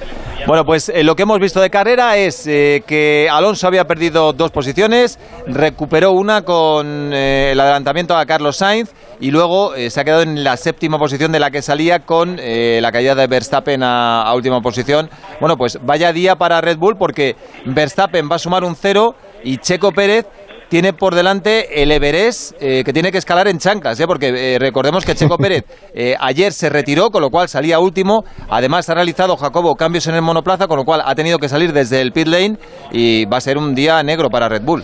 Bueno, 0.48 0.66
pues 0.66 0.90
eh, 0.90 1.04
lo 1.04 1.16
que 1.16 1.24
hemos 1.24 1.40
visto 1.40 1.60
de 1.60 1.70
carrera 1.70 2.18
es 2.18 2.48
eh, 2.48 2.82
que 2.88 3.28
Alonso 3.30 3.68
había 3.68 3.84
perdido 3.86 4.32
dos 4.34 4.52
posiciones, 4.52 5.20
recuperó 5.46 6.14
una 6.14 6.44
con 6.44 7.14
eh, 7.14 7.52
el 7.52 7.60
adelantamiento 7.60 8.16
a 8.16 8.26
Carlos 8.26 8.58
Sainz 8.58 8.94
y 9.20 9.32
luego 9.32 9.74
se 9.76 10.00
ha 10.00 10.04
quedado 10.06 10.22
en 10.22 10.44
la 10.44 10.56
séptima 10.56 10.98
posición 10.98 11.34
de 11.34 11.40
la 11.40 11.52
que 11.52 11.62
salía 11.62 12.00
con 12.00 12.38
la 12.38 12.92
caída 12.94 13.16
de 13.16 13.28
Verstappen 13.28 13.84
a 13.84 14.34
última 14.34 14.62
posición. 14.62 15.10
Bueno, 15.42 15.58
pues 15.58 15.78
vaya 15.84 16.14
día 16.14 16.38
para 16.38 16.62
Red 16.62 16.78
Bull 16.78 16.96
porque 16.98 17.36
Verstappen 17.66 18.30
va 18.32 18.38
a 18.38 18.40
sumar 18.40 18.64
un 18.64 18.78
cero 18.78 19.16
y 19.44 19.58
Checo 19.58 19.92
Pérez 19.92 20.26
tiene 20.70 20.94
por 20.94 21.16
delante 21.16 21.82
el 21.82 21.92
Everest 21.92 22.54
eh, 22.62 22.84
que 22.86 22.94
tiene 22.94 23.12
que 23.12 23.18
escalar 23.18 23.48
en 23.48 23.58
chanclas, 23.58 24.00
¿eh? 24.00 24.08
porque 24.08 24.56
eh, 24.56 24.60
recordemos 24.60 25.06
que 25.06 25.16
Checo 25.16 25.38
Pérez 25.40 25.66
eh, 25.94 26.16
ayer 26.20 26.54
se 26.54 26.70
retiró, 26.70 27.10
con 27.10 27.22
lo 27.22 27.30
cual 27.30 27.50
salía 27.50 27.80
último. 27.80 28.24
Además 28.50 28.90
ha 28.90 28.94
realizado 28.94 29.36
Jacobo 29.36 29.76
cambios 29.76 30.08
en 30.08 30.16
el 30.16 30.22
monoplaza, 30.22 30.68
con 30.68 30.78
lo 30.78 30.86
cual 30.86 31.02
ha 31.04 31.16
tenido 31.16 31.40
que 31.40 31.50
salir 31.50 31.74
desde 31.74 32.02
el 32.02 32.12
pit 32.12 32.28
lane 32.28 32.58
y 32.92 33.26
va 33.26 33.38
a 33.38 33.42
ser 33.42 33.58
un 33.58 33.74
día 33.76 34.02
negro 34.04 34.30
para 34.30 34.48
Red 34.48 34.64
Bull. 34.64 34.84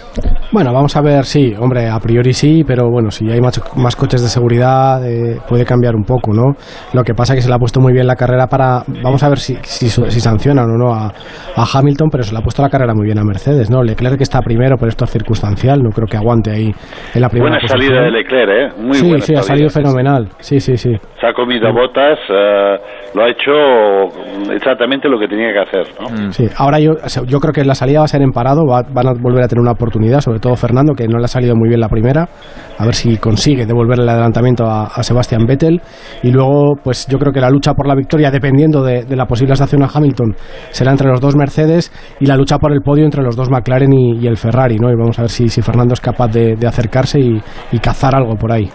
Bueno, 0.51 0.71
vamos 0.71 0.95
a 0.95 1.01
ver, 1.01 1.25
sí, 1.25 1.53
hombre, 1.59 1.89
a 1.89 1.99
priori 1.99 2.31
sí, 2.31 2.63
pero 2.65 2.89
bueno, 2.89 3.11
si 3.11 3.29
hay 3.29 3.41
más, 3.41 3.59
más 3.75 3.95
coches 3.95 4.21
de 4.21 4.29
seguridad 4.29 5.05
eh, 5.05 5.39
puede 5.49 5.65
cambiar 5.65 5.95
un 5.95 6.03
poco, 6.03 6.33
¿no? 6.33 6.55
Lo 6.93 7.03
que 7.03 7.13
pasa 7.13 7.33
es 7.33 7.39
que 7.39 7.41
se 7.41 7.49
le 7.49 7.55
ha 7.55 7.57
puesto 7.57 7.81
muy 7.81 7.91
bien 7.91 8.07
la 8.07 8.15
carrera 8.15 8.47
para... 8.47 8.83
Vamos 9.03 9.21
a 9.23 9.29
ver 9.29 9.39
si, 9.39 9.57
si, 9.63 9.89
si 9.89 10.19
sancionan 10.21 10.69
o 10.69 10.77
no 10.77 10.93
a, 10.93 11.11
a 11.55 11.65
Hamilton, 11.73 12.09
pero 12.09 12.23
se 12.23 12.31
le 12.31 12.37
ha 12.37 12.41
puesto 12.41 12.61
la 12.61 12.69
carrera 12.69 12.93
muy 12.93 13.05
bien 13.05 13.17
a 13.19 13.23
Mercedes, 13.23 13.69
¿no? 13.69 13.83
Leclerc 13.83 14.17
que 14.17 14.23
está 14.23 14.39
primero, 14.41 14.77
pero 14.77 14.89
esto 14.89 15.03
es 15.03 15.11
circunstancial, 15.11 15.74
no 15.83 15.89
creo 15.91 16.07
que 16.07 16.17
aguante 16.17 16.51
ahí 16.51 16.71
en 17.13 17.21
la 17.21 17.29
primera 17.29 17.57
Buena 17.59 17.67
salida 17.67 18.01
de 18.03 18.11
Leclerc, 18.11 18.49
¿eh? 18.49 18.81
Muy 18.81 18.93
sí, 18.95 19.07
buena 19.07 19.23
sí, 19.23 19.33
ha 19.33 19.41
salida. 19.41 19.43
salido 19.43 19.69
fenomenal, 19.69 20.27
sí, 20.39 20.59
sí, 20.59 20.77
sí. 20.77 20.95
Se 21.19 21.27
ha 21.27 21.33
comido 21.33 21.71
botas, 21.73 22.19
eh, 22.29 22.77
lo 23.15 23.23
ha 23.23 23.29
hecho 23.29 23.51
exactamente 24.51 25.07
lo 25.07 25.17
que 25.19 25.27
tenía 25.27 25.51
que 25.53 25.59
hacer, 25.59 25.87
¿no? 25.99 26.31
Sí, 26.31 26.47
ahora 26.57 26.79
yo, 26.79 26.93
yo 27.25 27.39
creo 27.39 27.53
que 27.53 27.63
la 27.63 27.75
salida 27.75 27.99
va 27.99 28.05
a 28.05 28.07
ser 28.07 28.21
en 28.21 28.31
parado, 28.31 28.65
va- 28.65 28.83
van 28.91 29.07
a 29.07 29.13
volver 29.13 29.43
a 29.43 29.47
tener 29.47 29.61
una 29.61 29.71
oportunidad, 29.71 30.19
sobre 30.19 30.39
todo 30.39 30.55
Fernando, 30.55 30.93
que 30.93 31.07
no 31.07 31.17
le 31.17 31.25
ha 31.25 31.27
salido 31.27 31.55
muy 31.55 31.69
bien 31.69 31.79
la 31.79 31.87
primera, 31.89 32.27
a 32.77 32.85
ver 32.85 32.93
si 32.93 33.17
consigue 33.17 33.65
devolver 33.65 33.99
el 33.99 34.09
adelantamiento 34.09 34.65
a, 34.65 34.85
a 34.87 35.03
Sebastian 35.03 35.45
Vettel. 35.45 35.81
Y 36.23 36.31
luego, 36.31 36.73
pues 36.83 37.07
yo 37.07 37.17
creo 37.17 37.31
que 37.31 37.39
la 37.39 37.49
lucha 37.49 37.73
por 37.73 37.87
la 37.87 37.95
victoria, 37.95 38.31
dependiendo 38.31 38.83
de, 38.83 39.03
de 39.05 39.15
la 39.15 39.25
posible 39.25 39.55
sanción 39.55 39.83
a 39.83 39.87
Hamilton, 39.93 40.35
será 40.71 40.91
entre 40.91 41.07
los 41.09 41.21
dos 41.21 41.35
Mercedes 41.35 41.91
y 42.19 42.25
la 42.25 42.35
lucha 42.35 42.57
por 42.57 42.71
el 42.73 42.81
podio 42.81 43.05
entre 43.05 43.23
los 43.23 43.35
dos 43.35 43.49
McLaren 43.49 43.93
y, 43.93 44.19
y 44.19 44.27
el 44.27 44.37
Ferrari, 44.37 44.75
¿no? 44.77 44.89
Y 44.89 44.95
vamos 44.95 45.17
a 45.19 45.23
ver 45.23 45.31
si, 45.31 45.47
si 45.47 45.61
Fernando 45.61 45.93
es 45.93 46.01
capaz 46.01 46.27
de, 46.27 46.55
de 46.55 46.67
acercarse 46.67 47.19
y, 47.19 47.39
y 47.71 47.79
cazar 47.79 48.15
algo 48.15 48.35
por 48.35 48.51
ahí. 48.51 48.69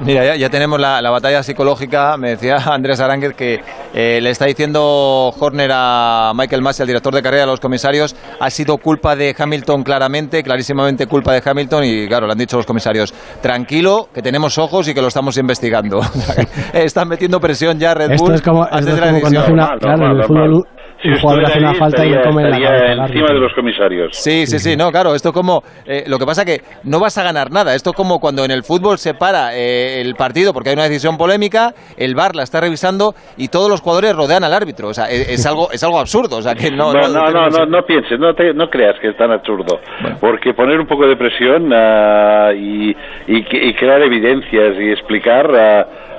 Mira, 0.00 0.24
ya, 0.24 0.36
ya 0.36 0.48
tenemos 0.48 0.80
la, 0.80 1.00
la 1.02 1.10
batalla 1.10 1.42
psicológica. 1.42 2.16
Me 2.16 2.30
decía 2.30 2.56
Andrés 2.66 3.00
Aránguez 3.00 3.34
que 3.34 3.60
eh, 3.92 4.20
le 4.20 4.30
está 4.30 4.46
diciendo 4.46 5.32
Horner 5.38 5.70
a 5.72 6.32
Michael 6.34 6.62
Masi, 6.62 6.82
el 6.82 6.88
director 6.88 7.14
de 7.14 7.22
carrera, 7.22 7.44
a 7.44 7.46
los 7.46 7.60
comisarios, 7.60 8.14
ha 8.38 8.50
sido 8.50 8.78
culpa 8.78 9.16
de 9.16 9.34
Hamilton 9.36 9.82
claramente, 9.82 10.42
clarísimamente 10.42 11.06
culpa 11.06 11.32
de 11.32 11.42
Hamilton. 11.44 11.84
Y 11.84 12.08
claro, 12.08 12.26
le 12.26 12.32
han 12.32 12.38
dicho 12.38 12.56
los 12.56 12.66
comisarios, 12.66 13.12
tranquilo, 13.40 14.08
que 14.12 14.22
tenemos 14.22 14.58
ojos 14.58 14.88
y 14.88 14.94
que 14.94 15.02
lo 15.02 15.08
estamos 15.08 15.36
investigando. 15.36 16.00
Están 16.72 17.08
metiendo 17.08 17.40
presión 17.40 17.78
ya 17.78 17.94
Red 17.94 18.12
Esto 18.12 18.32
es 18.32 18.42
como, 18.42 18.64
antes 18.64 18.80
esto 18.80 18.94
de 18.94 19.00
la 19.00 19.06
como 19.08 19.20
cuando 19.20 19.40
hace 19.40 19.52
decisión. 19.52 19.70
una, 19.70 19.78
claro, 19.78 20.12
en 20.12 20.18
el 20.18 20.24
fútbol 20.24 20.54
un, 20.54 20.64
Si 21.02 21.08
un 21.08 21.18
jugador 21.18 21.44
hace 21.46 21.58
una 21.58 21.70
allí, 21.70 21.78
falta 21.78 22.04
y 22.04 22.10
le 22.10 22.16
estaría- 22.16 22.30
come 22.30 22.50
la 22.50 22.58
cabeza 22.60 22.92
encima 23.06 23.28
de 23.28 23.38
los 23.40 23.52
comisarios. 23.54 24.16
Sí, 24.16 24.46
sí, 24.46 24.58
sí, 24.58 24.76
no, 24.76 24.90
claro, 24.90 25.14
esto 25.14 25.28
es 25.30 25.34
como, 25.34 25.62
eh, 25.86 26.04
lo 26.06 26.18
que 26.18 26.26
pasa 26.26 26.44
que 26.44 26.60
no 26.84 27.00
vas 27.00 27.16
a 27.18 27.22
ganar 27.22 27.50
nada, 27.50 27.74
esto 27.74 27.90
es 27.90 27.96
como 27.96 28.20
cuando 28.20 28.44
en 28.44 28.50
el 28.50 28.62
fútbol 28.62 28.98
se 28.98 29.14
para 29.14 29.56
eh, 29.56 30.00
el 30.00 30.14
partido 30.14 30.52
porque 30.52 30.70
hay 30.70 30.74
una 30.74 30.84
decisión 30.84 31.16
polémica, 31.16 31.74
el 31.96 32.14
VAR 32.14 32.36
la 32.36 32.42
está 32.42 32.60
revisando 32.60 33.14
y 33.36 33.48
todos 33.48 33.70
los 33.70 33.80
jugadores 33.80 34.14
rodean 34.14 34.44
al 34.44 34.52
árbitro, 34.52 34.88
o 34.88 34.94
sea, 34.94 35.06
es, 35.06 35.28
es 35.28 35.46
algo, 35.46 35.70
es 35.72 35.82
algo 35.82 35.98
absurdo, 35.98 36.36
o 36.38 36.42
sea, 36.42 36.54
que 36.54 36.70
no... 36.70 36.92
No, 36.92 37.08
no, 37.08 37.30
no, 37.30 37.48
no, 37.48 37.66
no 37.66 37.82
pienses, 37.86 38.18
no, 38.18 38.34
te- 38.34 38.52
no 38.52 38.68
creas 38.68 38.98
que 39.00 39.08
es 39.08 39.16
tan 39.16 39.30
absurdo. 39.32 39.80
Porque 40.20 40.52
poner 40.54 40.78
un 40.80 40.86
poco 40.86 41.06
de 41.06 41.16
presión 41.16 41.70
ah, 41.72 42.50
y, 42.54 42.90
y, 43.26 43.36
y 43.68 43.74
crear 43.74 44.02
evidencias 44.02 44.76
y 44.78 44.90
explicar 44.90 45.50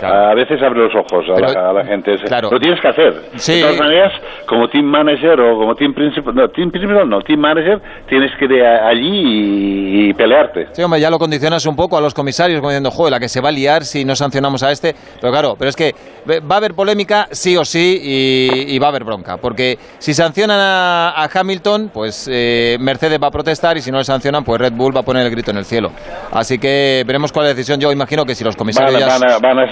ah, 0.04 0.32
a 0.32 0.36
veces 0.36 0.62
abre 0.62 0.80
los 0.82 0.96
ojos 0.96 1.26
a, 1.30 1.40
la, 1.40 1.70
a 1.70 1.74
la 1.74 1.86
gente. 1.86 2.16
Lo 2.50 2.60
tienes 2.60 2.80
que 2.82 2.88
hacer. 2.88 3.14
Sí. 3.36 3.56
De 3.56 3.62
todas 3.62 3.80
maneras, 3.80 4.14
como 4.48 4.68
team 4.68 4.86
manager 4.86 5.40
o 5.40 5.58
como 5.60 5.76
team 5.76 5.94
principal, 5.94 6.34
no, 6.36 6.48
team 6.50 6.72
principal 6.72 7.08
no, 7.08 7.22
team 7.22 7.40
manager, 7.40 7.82
tienes 8.08 8.32
que 8.38 8.46
ir 8.46 8.64
allí 8.64 9.10
y, 9.10 10.10
y 10.10 10.14
pelearte. 10.14 10.68
Sí, 10.72 10.82
hombre, 10.84 11.00
ya 11.00 11.10
lo 11.10 11.20
condicionas 11.20 11.66
un 11.66 11.76
poco 11.76 11.98
a 11.98 12.02
los 12.02 12.14
comisarios, 12.14 12.60
como 12.60 12.70
diciendo, 12.70 12.92
joder, 12.92 13.12
la 13.12 13.20
que 13.20 13.30
se 13.30 13.42
va 13.42 13.50
a 13.50 13.52
liar 13.52 13.84
si 13.84 14.06
no 14.06 14.16
sancionamos 14.16 14.64
a 14.64 14.72
este. 14.72 14.96
Pero 15.20 15.32
claro, 15.32 15.56
pero 15.58 15.70
es 15.70 15.76
que 15.76 15.94
va 16.30 16.56
a 16.56 16.58
haber 16.58 16.74
polémica 16.74 17.28
sí 17.32 17.58
o 17.58 17.66
sí 17.66 18.00
y, 18.02 18.76
y 18.76 18.80
va 18.80 18.88
a 18.88 18.90
haber 18.90 19.04
bronca. 19.04 19.38
Porque 19.38 19.78
si 19.98 20.14
sancionan 20.14 20.60
a, 20.60 21.10
a 21.24 21.30
Hamilton, 21.34 21.92
pues 21.94 22.30
eh, 22.32 22.78
Mercedes 22.80 23.20
va 23.22 23.28
a 23.28 23.32
protestar 23.32 23.78
y 23.78 23.82
si 23.82 23.92
no 23.92 23.98
le 23.98 24.04
sancionan, 24.04 24.44
pues 24.44 24.60
Red 24.60 24.74
Bull 24.74 24.96
va 24.96 25.02
a 25.02 25.04
poner 25.04 25.26
el 25.26 25.32
grito 25.32 25.52
en 25.52 25.58
el 25.58 25.66
cielo. 25.66 25.92
Así 26.32 26.58
que 26.58 27.04
veremos 27.06 27.32
cuál 27.32 27.46
es 27.46 27.52
la 27.52 27.56
decisión. 27.56 27.80
Yo 27.80 27.92
imagino 27.92 28.26
que 28.26 28.36
si 28.36 28.44
los 28.44 28.56
Van, 28.56 28.60
comisarios 28.60 29.00
ya... 29.00 29.08
van 29.08 29.32
a, 29.32 29.38
van 29.40 29.60
a 29.60 29.64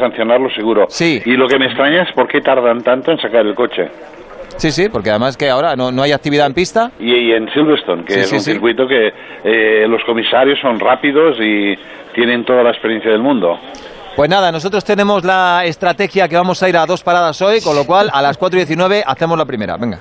seguro. 0.55 0.85
Sí. 0.89 1.21
Y 1.25 1.31
lo 1.33 1.47
que 1.47 1.57
me 1.59 1.65
extraña 1.67 2.03
es 2.03 2.11
por 2.13 2.27
qué 2.27 2.41
tardan 2.41 2.81
tanto 2.83 3.11
en 3.11 3.19
sacar 3.19 3.45
el 3.45 3.55
coche. 3.55 3.89
Sí, 4.57 4.71
sí, 4.71 4.89
porque 4.89 5.09
además 5.09 5.37
que 5.37 5.49
ahora 5.49 5.75
no, 5.75 5.91
no 5.91 6.01
hay 6.03 6.11
actividad 6.11 6.45
en 6.47 6.53
pista. 6.53 6.91
Y, 6.99 7.13
y 7.13 7.31
en 7.31 7.49
Silverstone, 7.53 8.03
que 8.03 8.13
Sí, 8.13 8.19
es 8.19 8.29
sí, 8.29 8.35
un 8.35 8.41
sí. 8.41 8.51
circuito 8.51 8.87
que 8.87 9.13
eh, 9.43 9.87
los 9.87 10.03
comisarios 10.03 10.59
son 10.59 10.79
rápidos 10.79 11.37
y 11.39 11.77
tienen 12.13 12.43
toda 12.43 12.63
la 12.63 12.71
experiencia 12.71 13.11
del 13.11 13.21
mundo. 13.21 13.57
Pues 14.15 14.29
nada, 14.29 14.51
nosotros 14.51 14.83
tenemos 14.83 15.23
la 15.23 15.61
estrategia 15.65 16.27
que 16.27 16.35
vamos 16.35 16.61
a 16.61 16.67
ir 16.67 16.75
a 16.75 16.85
dos 16.85 17.03
paradas 17.03 17.41
hoy, 17.41 17.61
con 17.61 17.73
lo 17.75 17.85
cual 17.85 18.09
a 18.11 18.21
las 18.21 18.37
4 18.37 18.57
y 18.57 18.61
19 18.65 19.03
hacemos 19.05 19.37
la 19.37 19.45
primera. 19.45 19.77
Venga. 19.77 19.99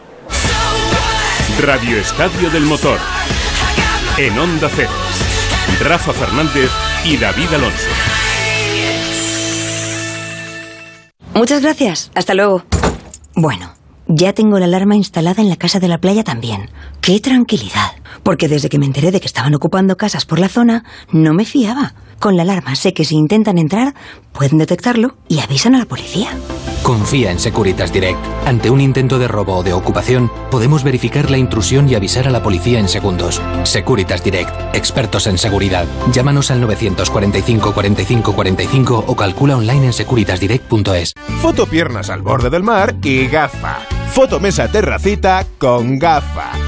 Radio 1.64 1.98
Estadio 1.98 2.50
del 2.50 2.62
Motor. 2.62 2.98
En 4.16 4.36
Onda 4.38 4.68
Cero. 4.74 4.90
Rafa 5.88 6.12
Fernández 6.12 6.70
y 7.04 7.16
David 7.16 7.54
Alonso. 7.54 7.88
Muchas 11.38 11.62
gracias. 11.62 12.10
Hasta 12.16 12.34
luego. 12.34 12.64
Bueno, 13.36 13.70
ya 14.08 14.32
tengo 14.32 14.58
la 14.58 14.64
alarma 14.64 14.96
instalada 14.96 15.40
en 15.40 15.48
la 15.48 15.54
casa 15.54 15.78
de 15.78 15.86
la 15.86 15.98
playa 15.98 16.24
también. 16.24 16.68
¡Qué 17.00 17.20
tranquilidad! 17.20 17.92
Porque 18.24 18.48
desde 18.48 18.68
que 18.68 18.80
me 18.80 18.86
enteré 18.86 19.12
de 19.12 19.20
que 19.20 19.26
estaban 19.28 19.54
ocupando 19.54 19.96
casas 19.96 20.26
por 20.26 20.40
la 20.40 20.48
zona, 20.48 20.84
no 21.12 21.34
me 21.34 21.44
fiaba. 21.44 21.94
Con 22.18 22.36
la 22.36 22.42
alarma 22.42 22.74
sé 22.74 22.92
que 22.92 23.04
si 23.04 23.14
intentan 23.14 23.56
entrar, 23.56 23.94
pueden 24.32 24.58
detectarlo 24.58 25.14
y 25.28 25.38
avisan 25.38 25.76
a 25.76 25.78
la 25.78 25.84
policía. 25.84 26.30
Confía 26.82 27.30
en 27.30 27.38
Securitas 27.38 27.92
Direct. 27.92 28.18
Ante 28.46 28.70
un 28.70 28.80
intento 28.80 29.18
de 29.18 29.28
robo 29.28 29.56
o 29.56 29.62
de 29.62 29.72
ocupación, 29.72 30.30
podemos 30.50 30.84
verificar 30.84 31.30
la 31.30 31.38
intrusión 31.38 31.88
y 31.88 31.94
avisar 31.94 32.26
a 32.26 32.30
la 32.30 32.42
policía 32.42 32.78
en 32.78 32.88
segundos. 32.88 33.42
Securitas 33.64 34.24
Direct, 34.24 34.74
expertos 34.74 35.26
en 35.26 35.38
seguridad. 35.38 35.86
Llámanos 36.12 36.50
al 36.50 36.60
945 36.60 37.72
45 37.72 38.32
45 38.32 39.04
o 39.06 39.16
calcula 39.16 39.56
online 39.56 39.86
en 39.86 39.92
securitasdirect.es. 39.92 41.14
Foto 41.40 41.66
piernas 41.66 42.10
al 42.10 42.22
borde 42.22 42.50
del 42.50 42.62
mar 42.62 42.96
y 43.02 43.26
gafa. 43.26 43.78
Foto 44.10 44.40
mesa 44.40 44.68
terracita 44.68 45.46
con 45.58 45.98
gafa. 45.98 46.67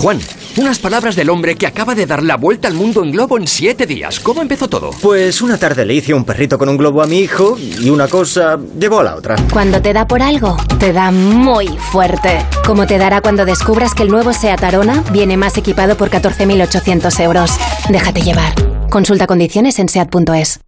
Juan, 0.00 0.18
unas 0.56 0.78
palabras 0.78 1.14
del 1.14 1.28
hombre 1.28 1.56
que 1.56 1.66
acaba 1.66 1.94
de 1.94 2.06
dar 2.06 2.22
la 2.22 2.38
vuelta 2.38 2.68
al 2.68 2.72
mundo 2.72 3.04
en 3.04 3.12
globo 3.12 3.36
en 3.36 3.46
siete 3.46 3.84
días. 3.84 4.18
¿Cómo 4.18 4.40
empezó 4.40 4.66
todo? 4.66 4.92
Pues 5.02 5.42
una 5.42 5.58
tarde 5.58 5.84
le 5.84 5.92
hice 5.92 6.14
un 6.14 6.24
perrito 6.24 6.56
con 6.56 6.70
un 6.70 6.78
globo 6.78 7.02
a 7.02 7.06
mi 7.06 7.18
hijo 7.18 7.58
y 7.58 7.90
una 7.90 8.08
cosa 8.08 8.58
llevó 8.78 9.00
a 9.00 9.04
la 9.04 9.16
otra. 9.16 9.36
Cuando 9.52 9.82
te 9.82 9.92
da 9.92 10.08
por 10.08 10.22
algo, 10.22 10.56
te 10.78 10.94
da 10.94 11.10
muy 11.10 11.68
fuerte. 11.92 12.46
Como 12.64 12.86
te 12.86 12.96
dará 12.96 13.20
cuando 13.20 13.44
descubras 13.44 13.94
que 13.94 14.04
el 14.04 14.08
nuevo 14.08 14.32
SEAT 14.32 14.64
Arona 14.64 15.04
viene 15.12 15.36
más 15.36 15.58
equipado 15.58 15.98
por 15.98 16.08
14.800 16.08 17.20
euros. 17.20 17.50
Déjate 17.90 18.22
llevar. 18.22 18.54
Consulta 18.88 19.26
condiciones 19.26 19.78
en 19.80 19.90
SEAT.es. 19.90 20.60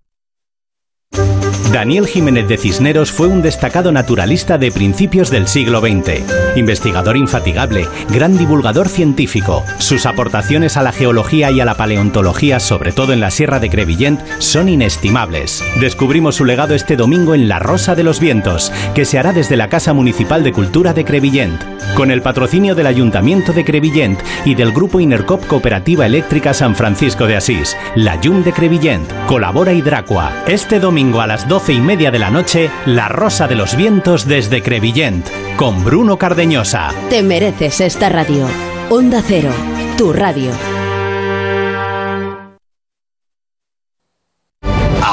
Daniel 1.73 2.07
Jiménez 2.07 2.47
de 2.49 2.59
Cisneros 2.59 3.11
fue 3.11 3.29
un 3.29 3.41
destacado 3.41 3.93
naturalista 3.93 4.59
de 4.59 4.71
principios 4.71 5.31
del 5.31 5.49
siglo 5.49 5.81
XX, 5.81 6.23
investigador 6.55 7.17
infatigable, 7.17 7.87
gran 8.11 8.37
divulgador 8.37 8.91
científico. 8.91 9.65
Sus 9.79 10.05
aportaciones 10.05 10.77
a 10.77 10.83
la 10.83 10.93
geología 10.93 11.51
y 11.51 11.61
a 11.61 11.65
la 11.65 11.79
paleontología, 11.79 12.61
sobre 12.61 12.93
todo 12.93 13.15
en 13.15 13.21
la 13.21 13.31
Sierra 13.31 13.59
de 13.59 13.71
Crevillent, 13.71 14.21
son 14.39 14.69
inestimables. 14.69 15.65
Descubrimos 15.81 16.35
su 16.35 16.45
legado 16.45 16.75
este 16.75 16.95
domingo 16.95 17.35
en 17.35 17.49
La 17.49 17.59
Rosa 17.59 17.95
de 17.95 18.03
los 18.03 18.21
Vientos, 18.21 18.71
que 18.95 19.07
se 19.07 19.19
hará 19.19 19.33
desde 19.33 19.57
la 19.57 19.71
Casa 19.71 19.95
Municipal 19.95 20.45
de 20.45 20.53
Cultura 20.53 20.93
de 20.93 21.07
Crevillent, 21.07 21.59
con 21.95 22.11
el 22.11 22.21
patrocinio 22.21 22.75
del 22.75 22.87
Ayuntamiento 22.87 23.55
de 23.55 23.65
Crevillent 23.65 24.21
y 24.45 24.55
del 24.55 24.73
Grupo 24.73 25.01
Inercop 25.01 25.47
Cooperativa 25.47 26.05
Eléctrica 26.05 26.53
San 26.53 26.77
Francisco 26.77 27.27
de 27.27 27.37
Asís. 27.37 27.75
La 27.95 28.21
Yum 28.21 28.45
de 28.45 28.53
Crevillent 28.53 29.11
colabora 29.27 29.73
Hidracua. 29.73 30.33
Este 30.47 30.79
domingo 30.79 31.23
a 31.23 31.27
las 31.27 31.49
12 31.49 31.62
y 31.71 31.81
media 31.81 32.11
de 32.11 32.19
la 32.19 32.31
noche, 32.31 32.71
La 32.87 33.09
Rosa 33.09 33.47
de 33.47 33.55
los 33.55 33.77
Vientos 33.77 34.27
desde 34.27 34.63
Crevillent, 34.63 35.29
con 35.57 35.85
Bruno 35.85 36.19
Cardeñosa. 36.19 36.91
Te 37.09 37.23
mereces 37.23 37.81
esta 37.81 38.09
radio. 38.09 38.49
Onda 38.91 39.23
Cero, 39.25 39.51
tu 39.97 40.13
radio. 40.13 40.51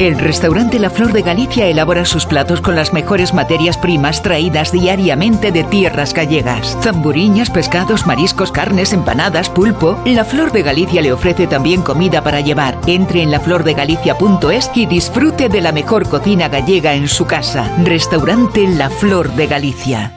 El 0.00 0.18
restaurante 0.18 0.78
La 0.78 0.88
Flor 0.88 1.12
de 1.12 1.20
Galicia 1.20 1.66
elabora 1.66 2.06
sus 2.06 2.24
platos 2.24 2.62
con 2.62 2.74
las 2.74 2.94
mejores 2.94 3.34
materias 3.34 3.76
primas 3.76 4.22
traídas 4.22 4.72
diariamente 4.72 5.52
de 5.52 5.62
tierras 5.62 6.14
gallegas. 6.14 6.74
Zamburiñas, 6.80 7.50
pescados, 7.50 8.06
mariscos, 8.06 8.50
carnes, 8.50 8.94
empanadas, 8.94 9.50
pulpo. 9.50 10.00
La 10.06 10.24
Flor 10.24 10.52
de 10.52 10.62
Galicia 10.62 11.02
le 11.02 11.12
ofrece 11.12 11.46
también 11.46 11.82
comida 11.82 12.24
para 12.24 12.40
llevar. 12.40 12.78
Entre 12.86 13.20
en 13.20 13.30
laflordegalicia.es 13.30 14.70
y 14.74 14.86
disfrute 14.86 15.50
de 15.50 15.60
la 15.60 15.72
mejor 15.72 16.08
cocina 16.08 16.48
gallega 16.48 16.94
en 16.94 17.06
su 17.06 17.26
casa. 17.26 17.70
Restaurante 17.84 18.66
La 18.68 18.88
Flor 18.88 19.30
de 19.32 19.48
Galicia. 19.48 20.16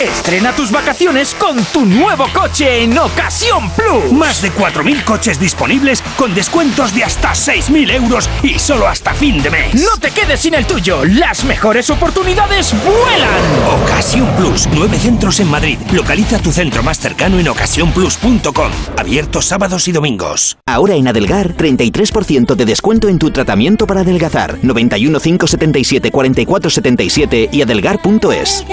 Estrena 0.00 0.54
tus 0.54 0.70
vacaciones 0.70 1.34
con 1.34 1.56
tu 1.66 1.86
nuevo 1.86 2.26
coche 2.34 2.82
en 2.82 2.98
Ocasión 2.98 3.70
Plus. 3.70 4.12
Más 4.12 4.42
de 4.42 4.52
4.000 4.52 5.04
coches 5.04 5.40
disponibles 5.40 6.02
con 6.18 6.34
descuentos 6.34 6.94
de 6.94 7.04
hasta 7.04 7.30
6.000 7.30 7.92
euros 7.94 8.28
y 8.42 8.58
solo 8.58 8.86
hasta 8.86 9.14
fin 9.14 9.42
de 9.42 9.48
mes. 9.48 9.74
No 9.74 9.96
te 9.98 10.10
quedes 10.10 10.40
sin 10.40 10.52
el 10.52 10.66
tuyo. 10.66 11.02
Las 11.06 11.44
mejores 11.44 11.88
oportunidades 11.88 12.74
vuelan. 12.84 13.82
Ocasión 13.82 14.28
Plus. 14.36 14.68
Nueve 14.72 14.98
centros 14.98 15.40
en 15.40 15.50
Madrid. 15.50 15.78
Localiza 15.92 16.40
tu 16.40 16.52
centro 16.52 16.82
más 16.82 16.98
cercano 16.98 17.38
en 17.38 17.48
ocasiónplus.com. 17.48 18.70
Abierto 18.98 19.40
sábados 19.40 19.88
y 19.88 19.92
domingos. 19.92 20.58
Ahora 20.66 20.94
en 20.94 21.08
Adelgar, 21.08 21.56
33% 21.56 22.54
de 22.54 22.64
descuento 22.66 23.08
en 23.08 23.18
tu 23.18 23.30
tratamiento 23.30 23.86
para 23.86 24.02
adelgazar. 24.02 24.58
91 24.62 25.20
577 25.20 26.10
44 26.10 26.70
77 26.70 27.48
y 27.50 27.62
adelgar.es. 27.62 28.66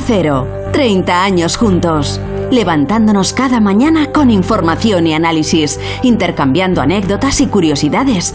Cero, 0.00 0.48
30 0.72 1.22
años 1.22 1.56
juntos. 1.56 2.20
Levantándonos 2.50 3.32
cada 3.32 3.60
mañana 3.60 4.12
con 4.12 4.30
información 4.30 5.06
y 5.06 5.14
análisis, 5.14 5.78
intercambiando 6.02 6.80
anécdotas 6.80 7.40
y 7.40 7.46
curiosidades, 7.46 8.34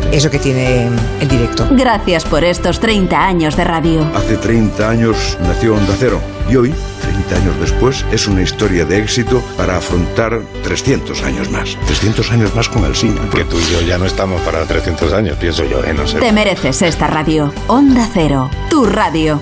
Eso 0.11 0.29
que 0.29 0.39
tiene 0.39 0.89
el 1.21 1.27
directo. 1.27 1.67
Gracias 1.71 2.25
por 2.25 2.43
estos 2.43 2.81
30 2.81 3.17
años 3.17 3.55
de 3.55 3.63
radio. 3.63 4.05
Hace 4.13 4.35
30 4.35 4.89
años 4.89 5.37
nació 5.41 5.75
Onda 5.75 5.95
Cero 5.97 6.19
y 6.49 6.57
hoy, 6.57 6.73
30 7.01 7.35
años 7.35 7.59
después, 7.61 8.05
es 8.11 8.27
una 8.27 8.41
historia 8.41 8.83
de 8.83 8.99
éxito 8.99 9.41
para 9.55 9.77
afrontar 9.77 10.41
300 10.63 11.23
años 11.23 11.49
más. 11.49 11.77
300 11.85 12.29
años 12.31 12.53
más 12.53 12.67
con 12.67 12.83
el 12.83 12.95
cine. 12.95 13.21
Que 13.33 13.45
tú 13.45 13.57
y 13.57 13.71
yo 13.71 13.81
ya 13.81 13.97
no 13.97 14.05
estamos 14.05 14.41
para 14.41 14.65
300 14.65 15.13
años, 15.13 15.37
pienso 15.37 15.63
yo, 15.63 15.81
¿eh? 15.83 15.93
No 15.93 16.05
sé. 16.05 16.19
Te 16.19 16.33
mereces 16.33 16.81
esta 16.81 17.07
radio. 17.07 17.53
Onda 17.67 18.05
Cero, 18.13 18.49
tu 18.69 18.85
radio. 18.85 19.39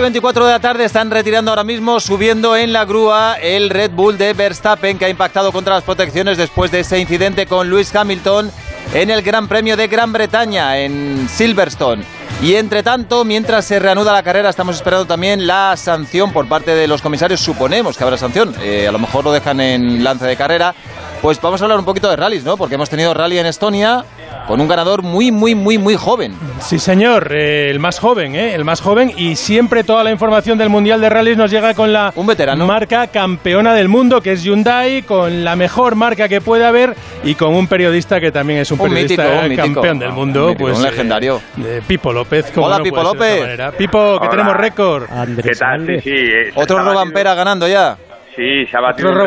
Y 0.00 0.02
24 0.02 0.46
de 0.46 0.52
la 0.52 0.60
tarde 0.60 0.84
están 0.84 1.10
retirando 1.10 1.50
ahora 1.50 1.62
mismo, 1.62 2.00
subiendo 2.00 2.56
en 2.56 2.72
la 2.72 2.86
grúa 2.86 3.34
el 3.34 3.68
Red 3.68 3.90
Bull 3.90 4.16
de 4.16 4.32
Verstappen 4.32 4.98
que 4.98 5.04
ha 5.04 5.08
impactado 5.10 5.52
contra 5.52 5.74
las 5.74 5.84
protecciones 5.84 6.38
después 6.38 6.70
de 6.70 6.80
ese 6.80 6.98
incidente 6.98 7.44
con 7.46 7.68
Lewis 7.68 7.94
Hamilton 7.94 8.50
en 8.94 9.10
el 9.10 9.20
Gran 9.20 9.46
Premio 9.46 9.76
de 9.76 9.88
Gran 9.88 10.10
Bretaña 10.10 10.78
en 10.78 11.28
Silverstone. 11.28 12.02
Y 12.42 12.54
entre 12.54 12.82
tanto, 12.82 13.26
mientras 13.26 13.66
se 13.66 13.78
reanuda 13.78 14.14
la 14.14 14.22
carrera, 14.22 14.48
estamos 14.48 14.76
esperando 14.76 15.04
también 15.04 15.46
la 15.46 15.76
sanción 15.76 16.32
por 16.32 16.48
parte 16.48 16.74
de 16.74 16.88
los 16.88 17.02
comisarios. 17.02 17.40
Suponemos 17.40 17.98
que 17.98 18.04
habrá 18.04 18.16
sanción. 18.16 18.54
Eh, 18.62 18.88
a 18.88 18.92
lo 18.92 18.98
mejor 18.98 19.24
lo 19.24 19.32
dejan 19.32 19.60
en 19.60 20.02
lance 20.02 20.24
de 20.24 20.36
carrera. 20.36 20.74
Pues 21.20 21.38
vamos 21.42 21.60
a 21.60 21.64
hablar 21.64 21.78
un 21.78 21.84
poquito 21.84 22.08
de 22.08 22.16
rallies, 22.16 22.44
¿no? 22.44 22.56
Porque 22.56 22.76
hemos 22.76 22.88
tenido 22.88 23.12
rally 23.12 23.38
en 23.38 23.46
Estonia 23.46 24.06
con 24.46 24.60
un 24.60 24.66
ganador 24.68 25.02
muy, 25.02 25.30
muy, 25.30 25.54
muy, 25.54 25.78
muy 25.78 25.94
joven. 25.96 26.34
Sí, 26.60 26.78
señor, 26.78 27.32
eh, 27.32 27.70
el 27.70 27.78
más 27.78 27.98
joven, 28.00 28.34
¿eh? 28.34 28.54
El 28.54 28.64
más 28.64 28.80
joven 28.80 29.12
y 29.16 29.36
siempre 29.36 29.84
toda 29.84 30.02
la 30.02 30.10
información 30.10 30.58
del 30.58 30.68
Mundial 30.68 31.00
de 31.00 31.08
Rallys 31.08 31.36
nos 31.36 31.50
llega 31.50 31.74
con 31.74 31.92
la 31.92 32.12
un 32.16 32.26
veterano. 32.26 32.66
marca 32.66 33.06
campeona 33.06 33.74
del 33.74 33.88
mundo, 33.88 34.20
que 34.20 34.32
es 34.32 34.42
Hyundai, 34.42 35.02
con 35.02 35.44
la 35.44 35.54
mejor 35.56 35.94
marca 35.94 36.28
que 36.28 36.40
puede 36.40 36.64
haber 36.66 36.94
y 37.22 37.34
con 37.34 37.54
un 37.54 37.66
periodista 37.68 38.20
que 38.20 38.32
también 38.32 38.60
es 38.60 38.70
un, 38.72 38.80
Un 38.80 38.88
periodista 38.88 39.22
mítico, 39.22 39.38
un 39.42 39.48
mítico. 39.48 39.74
campeón 39.74 39.98
del 39.98 40.12
mundo. 40.12 40.42
Un 40.44 40.48
mítico, 40.50 40.64
pues, 40.68 40.78
un 40.78 40.84
eh, 40.86 40.90
legendario. 40.90 41.40
Pipo 41.86 42.12
López. 42.12 42.50
como 42.52 42.66
Hola, 42.66 42.78
no 42.78 42.84
Pipo 42.84 43.02
López. 43.02 43.44
Pipo, 43.78 43.98
que 43.98 44.26
Hola. 44.26 44.30
tenemos 44.30 44.56
récord. 44.56 45.04
¿Qué 45.42 45.52
tal? 45.52 45.86
Sí, 45.86 46.00
sí. 46.02 46.10
eh, 46.10 46.52
Otro 46.54 46.82
Robampera 46.82 47.34
ganando 47.34 47.68
ya. 47.68 47.96
Sí, 48.36 48.64
se 48.66 48.76
ha 48.76 48.80
batido 48.80 49.08
un 49.10 49.18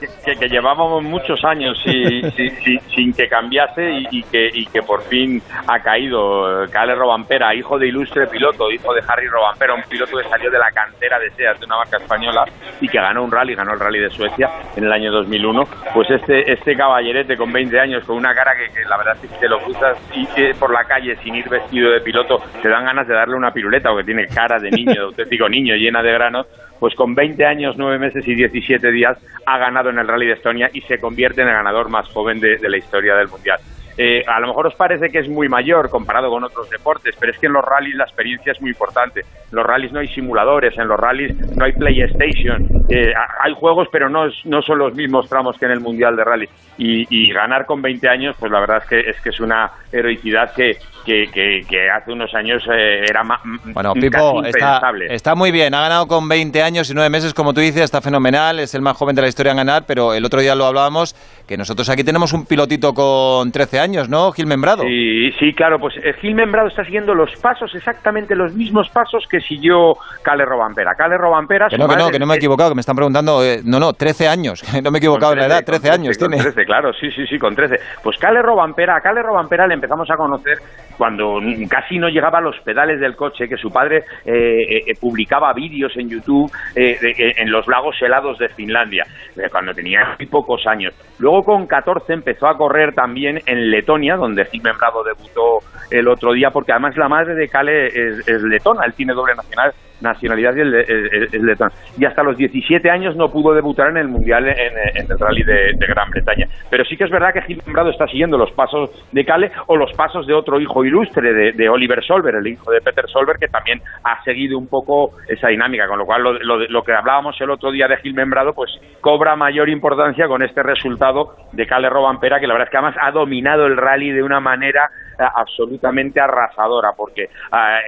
que, 0.00 0.06
que- 0.32 0.38
que 0.40 0.48
llevábamos 0.48 1.02
muchos 1.02 1.44
años 1.44 1.78
sin, 1.84 2.80
sin- 2.94 3.12
que 3.12 3.28
cambiase 3.28 3.90
y, 3.90 4.06
y 4.10 4.22
que, 4.24 4.48
y 4.52 4.66
que 4.66 4.82
por 4.82 5.02
fin 5.04 5.40
ha 5.66 5.78
caído. 5.80 6.64
Cale 6.70 6.94
Robampera, 6.94 7.54
hijo 7.54 7.78
de 7.78 7.88
ilustre 7.88 8.26
piloto, 8.26 8.70
hijo 8.70 8.92
de 8.94 9.02
Harry 9.06 9.28
Robampera, 9.28 9.74
un 9.74 9.82
piloto 9.82 10.16
que 10.16 10.24
salió 10.28 10.50
de 10.50 10.58
la 10.58 10.70
cantera 10.70 11.18
de 11.18 11.30
SEAT, 11.32 11.58
de 11.58 11.66
una 11.66 11.76
marca 11.76 11.98
española, 11.98 12.44
y 12.80 12.88
que 12.88 12.98
ganó 12.98 13.22
un 13.24 13.30
rally, 13.30 13.54
ganó 13.54 13.74
el 13.74 13.80
rally 13.80 14.00
de 14.00 14.10
Suecia 14.10 14.50
en 14.76 14.84
el 14.84 14.92
año 14.92 15.12
2001. 15.12 15.62
Pues 15.94 16.10
este, 16.10 16.50
este 16.52 16.74
caballerete 16.76 17.36
con 17.36 17.52
20 17.52 17.78
años, 17.78 18.04
con 18.04 18.16
una 18.16 18.34
cara 18.34 18.52
que, 18.56 18.84
la 18.88 18.96
verdad 18.96 19.14
es 19.16 19.20
que 19.22 19.28
si 19.28 19.40
te 19.40 19.48
lo 19.48 19.58
cruzas 19.60 19.96
y, 20.14 20.26
eh, 20.40 20.54
por 20.58 20.72
la 20.72 20.84
calle 20.84 21.16
sin 21.22 21.34
ir 21.36 21.48
vestido 21.48 21.90
de 21.90 22.00
piloto, 22.00 22.38
te 22.62 22.68
dan 22.68 22.84
ganas 22.84 23.06
de 23.06 23.14
darle 23.14 23.34
una 23.36 23.50
piruleta, 23.52 23.90
porque 23.90 24.04
tiene 24.06 24.26
cara 24.26 24.58
de 24.58 24.70
niño, 24.70 24.92
de 24.94 25.00
auténtico 25.00 25.48
niño, 25.48 25.74
llena 25.76 26.02
de 26.02 26.12
granos 26.12 26.46
pues 26.78 26.94
con 26.94 27.14
20 27.14 27.44
años, 27.44 27.76
9 27.76 27.98
meses 27.98 28.26
y 28.26 28.34
17 28.34 28.90
días 28.90 29.18
ha 29.46 29.58
ganado 29.58 29.90
en 29.90 29.98
el 29.98 30.08
Rally 30.08 30.26
de 30.26 30.32
Estonia 30.34 30.70
y 30.72 30.80
se 30.82 30.98
convierte 30.98 31.42
en 31.42 31.48
el 31.48 31.54
ganador 31.54 31.88
más 31.88 32.08
joven 32.08 32.40
de, 32.40 32.58
la 32.68 32.76
historia 32.76 33.14
del 33.14 33.28
Mundial. 33.28 33.58
Eh, 33.98 34.22
a 34.26 34.38
lo 34.40 34.48
mejor 34.48 34.66
os 34.66 34.74
parece 34.74 35.08
que 35.08 35.20
es 35.20 35.28
muy 35.28 35.48
mayor 35.48 35.88
comparado 35.88 36.28
con 36.28 36.44
otros 36.44 36.68
deportes, 36.68 37.16
pero 37.18 37.32
es 37.32 37.38
que 37.38 37.46
en 37.46 37.54
los 37.54 37.64
rallies 37.64 37.94
la 37.94 38.04
experiencia 38.04 38.52
es 38.52 38.60
muy 38.60 38.70
importante. 38.70 39.20
En 39.20 39.56
los 39.56 39.64
rallies 39.64 39.92
no 39.92 40.00
hay 40.00 40.08
simuladores, 40.08 40.76
en 40.76 40.86
los 40.86 41.00
rallies 41.00 41.34
no 41.56 41.64
hay 41.64 41.72
PlayStation. 41.72 42.66
Eh, 42.90 43.12
hay 43.40 43.54
juegos, 43.54 43.88
pero 43.90 44.10
no, 44.10 44.26
no 44.44 44.60
son 44.60 44.78
los 44.78 44.94
mismos 44.94 45.28
tramos 45.30 45.56
que 45.58 45.64
en 45.64 45.72
el 45.72 45.80
Mundial 45.80 46.14
de 46.14 46.24
Rally. 46.24 46.48
Y, 46.76 47.06
y 47.08 47.32
ganar 47.32 47.64
con 47.64 47.80
20 47.80 48.06
años, 48.06 48.36
pues 48.38 48.52
la 48.52 48.60
verdad 48.60 48.82
es 48.82 48.88
que 48.88 49.00
es, 49.00 49.20
que 49.22 49.30
es 49.30 49.40
una 49.40 49.70
heroicidad 49.90 50.52
que, 50.54 50.76
que, 51.06 51.24
que- 51.32 51.62
que 51.68 51.88
hace 51.88 52.12
unos 52.12 52.34
años 52.34 52.62
eh, 52.70 53.04
era 53.08 53.22
ma- 53.22 53.40
Bueno, 53.64 53.94
casi 53.94 54.00
Pipo 54.10 54.42
está, 54.44 55.34
muy 55.34 55.50
bien. 55.52 55.72
Ha 55.74 55.80
ganado 55.82 56.06
con 56.08 56.28
20 56.28 56.62
años 56.62 56.90
y 56.90 56.94
9 56.94 57.08
meses, 57.08 57.32
como 57.32 57.54
tú 57.54 57.60
dices, 57.60 57.82
está 57.82 58.00
fenomenal. 58.02 58.58
Es 58.60 58.74
el 58.74 58.82
más 58.82 58.96
joven 58.96 59.14
de 59.16 59.22
la 59.22 59.28
historia 59.28 59.52
en 59.52 59.58
ganar, 59.58 59.84
pero 59.86 60.12
el 60.12 60.24
otro 60.24 60.40
día 60.40 60.54
lo 60.54 60.66
hablábamos, 60.66 61.14
que 61.46 61.56
nosotros 61.56 61.88
aquí 61.88 62.02
tenemos 62.04 62.32
un 62.32 62.44
pilotito 62.44 62.92
con 62.92 63.52
13 63.52 63.78
años, 63.80 64.08
¿no? 64.08 64.32
Gil 64.32 64.46
Membrado. 64.46 64.82
Sí, 64.82 65.30
sí, 65.38 65.54
claro, 65.54 65.78
pues 65.78 65.94
eh, 66.02 66.12
Gil 66.20 66.34
Membrado 66.34 66.68
está 66.68 66.84
siguiendo 66.84 67.14
los 67.14 67.30
pasos, 67.36 67.72
exactamente 67.74 68.34
los 68.34 68.52
mismos 68.54 68.88
pasos 68.90 69.24
que 69.30 69.40
siguió 69.40 69.96
Cale 70.22 70.44
Robampera. 70.44 70.94
Cale 70.96 71.16
Robampera, 71.16 71.68
Que 71.68 71.78
no, 71.78 71.88
que 71.88 71.96
no, 71.96 72.10
que 72.10 72.18
no 72.18 72.26
me 72.26 72.34
he 72.34 72.36
equivocado, 72.38 72.70
que 72.70 72.74
me 72.74 72.80
están 72.80 72.96
preguntando. 72.96 73.44
eh, 73.44 73.60
no, 73.64 73.78
no, 73.78 73.92
13 73.92 74.26
años. 74.28 74.62
No 74.82 74.90
me 74.90 74.98
he 74.98 75.00
equivocado 75.00 75.32
en 75.32 75.38
la 75.40 75.46
edad, 75.46 75.64
13 75.64 75.90
años 75.90 76.18
con 76.18 76.28
tiene. 76.28 76.42
13, 76.42 76.64
claro, 76.64 76.92
sí, 76.92 77.10
sí, 77.10 77.26
sí, 77.26 77.38
con 77.38 77.54
13. 77.54 77.76
Pues 78.02 78.18
Cale 78.18 78.42
Robampera, 78.42 78.96
a 78.96 79.00
Cale 79.00 79.22
Robampera 79.22 79.66
le 79.66 79.74
empezamos 79.74 80.08
a 80.10 80.16
conocer 80.16 80.58
cuando 80.96 81.40
casi 81.68 81.98
no 81.98 82.08
llegaba 82.08 82.38
a 82.38 82.42
los 82.42 82.58
pedales 82.60 83.00
del 83.00 83.16
coche, 83.16 83.48
que 83.48 83.56
su 83.56 83.70
padre 83.70 83.98
eh, 84.24 84.32
eh, 84.32 84.82
eh, 84.86 84.92
publicaba 85.00 85.52
vídeos 85.52 85.96
en 85.96 86.08
YouTube 86.08 86.50
eh, 86.74 86.96
eh, 87.02 87.32
en 87.36 87.50
los 87.50 87.66
lagos 87.68 87.96
helados 88.00 88.38
de 88.38 88.48
Finlandia, 88.50 89.04
cuando 89.50 89.72
tenía 89.72 90.16
muy 90.18 90.26
pocos 90.26 90.66
años. 90.66 90.94
Luego 91.18 91.42
con 91.44 91.66
14 91.66 92.12
empezó 92.12 92.46
a 92.48 92.56
correr 92.56 92.94
también 92.94 93.40
en 93.46 93.70
Letonia, 93.70 94.16
donde 94.16 94.44
Gil 94.46 94.62
Membrado 94.62 95.02
debutó 95.04 95.58
el 95.90 96.08
otro 96.08 96.32
día, 96.32 96.50
porque 96.50 96.72
además 96.72 96.96
la 96.96 97.08
madre 97.08 97.34
de 97.34 97.48
Cale 97.48 97.86
es, 97.86 98.28
es 98.28 98.42
letona, 98.42 98.84
él 98.86 98.94
tiene 98.94 99.12
doble 99.14 99.34
nacional, 99.34 99.72
nacionalidad 100.00 100.54
y 100.56 100.60
es, 100.60 100.88
es- 100.88 101.34
es 101.34 101.42
letona. 101.42 101.70
Y 101.98 102.04
hasta 102.04 102.22
los 102.22 102.36
17 102.36 102.90
años 102.90 103.16
no 103.16 103.30
pudo 103.30 103.54
debutar 103.54 103.88
en 103.90 103.96
el 103.96 104.08
Mundial 104.08 104.46
en, 104.48 104.54
en 104.94 105.10
el 105.10 105.18
Rally 105.18 105.42
de, 105.42 105.72
Gran 105.88 106.10
Bretaña. 106.10 106.46
Pero 106.70 106.84
sí 106.84 106.96
que 106.96 107.04
es 107.04 107.10
verdad 107.10 107.32
que 107.32 107.40
Gil 107.42 107.62
Membrado 107.64 107.90
está 107.90 108.06
siguiendo 108.06 108.36
los 108.36 108.50
pasos 108.52 108.90
de 109.12 109.24
Cale 109.24 109.50
o 109.66 109.76
los 109.76 109.90
pasos 109.94 110.26
de 110.26 110.34
otro 110.34 110.60
hijo 110.60 110.84
ilustre, 110.86 111.52
de, 111.52 111.68
Oliver 111.68 112.02
Solver, 112.04 112.34
el 112.36 112.46
hijo 112.46 112.70
de 112.70 112.80
Peter 112.80 113.06
Solver, 113.08 113.36
que 113.38 113.48
también 113.48 113.80
ha 114.04 114.22
seguido 114.24 114.58
un 114.58 114.68
poco 114.68 115.12
esa 115.28 115.48
dinámica, 115.48 115.86
con 115.88 115.98
lo 115.98 116.06
cual 116.06 116.22
lo, 116.22 116.32
lo- 116.34 116.66
lo 116.68 116.82
que 116.82 116.92
hablábamos 116.92 117.40
el 117.40 117.50
otro 117.50 117.70
día 117.70 117.88
de 117.88 117.96
Gil 117.98 118.14
Membrado, 118.14 118.54
pues 118.54 118.70
cobra 119.00 119.36
mayor 119.36 119.68
importancia 119.68 120.26
con 120.28 120.42
este 120.42 120.62
resultado 120.62 121.34
de 121.52 121.66
Cale 121.66 121.88
Robampera, 121.90 122.40
que 122.40 122.46
la 122.46 122.54
verdad 122.54 122.68
es 122.68 122.70
que 122.70 122.76
además 122.78 122.96
ha 123.00 123.10
dominado 123.10 123.66
el 123.66 123.76
rally 123.76 124.10
de 124.12 124.22
una 124.22 124.40
manera 124.40 124.88
eh, 125.18 125.24
absolutamente 125.34 126.20
arrasadora, 126.20 126.90
porque 126.96 127.28
ah, 127.50 127.78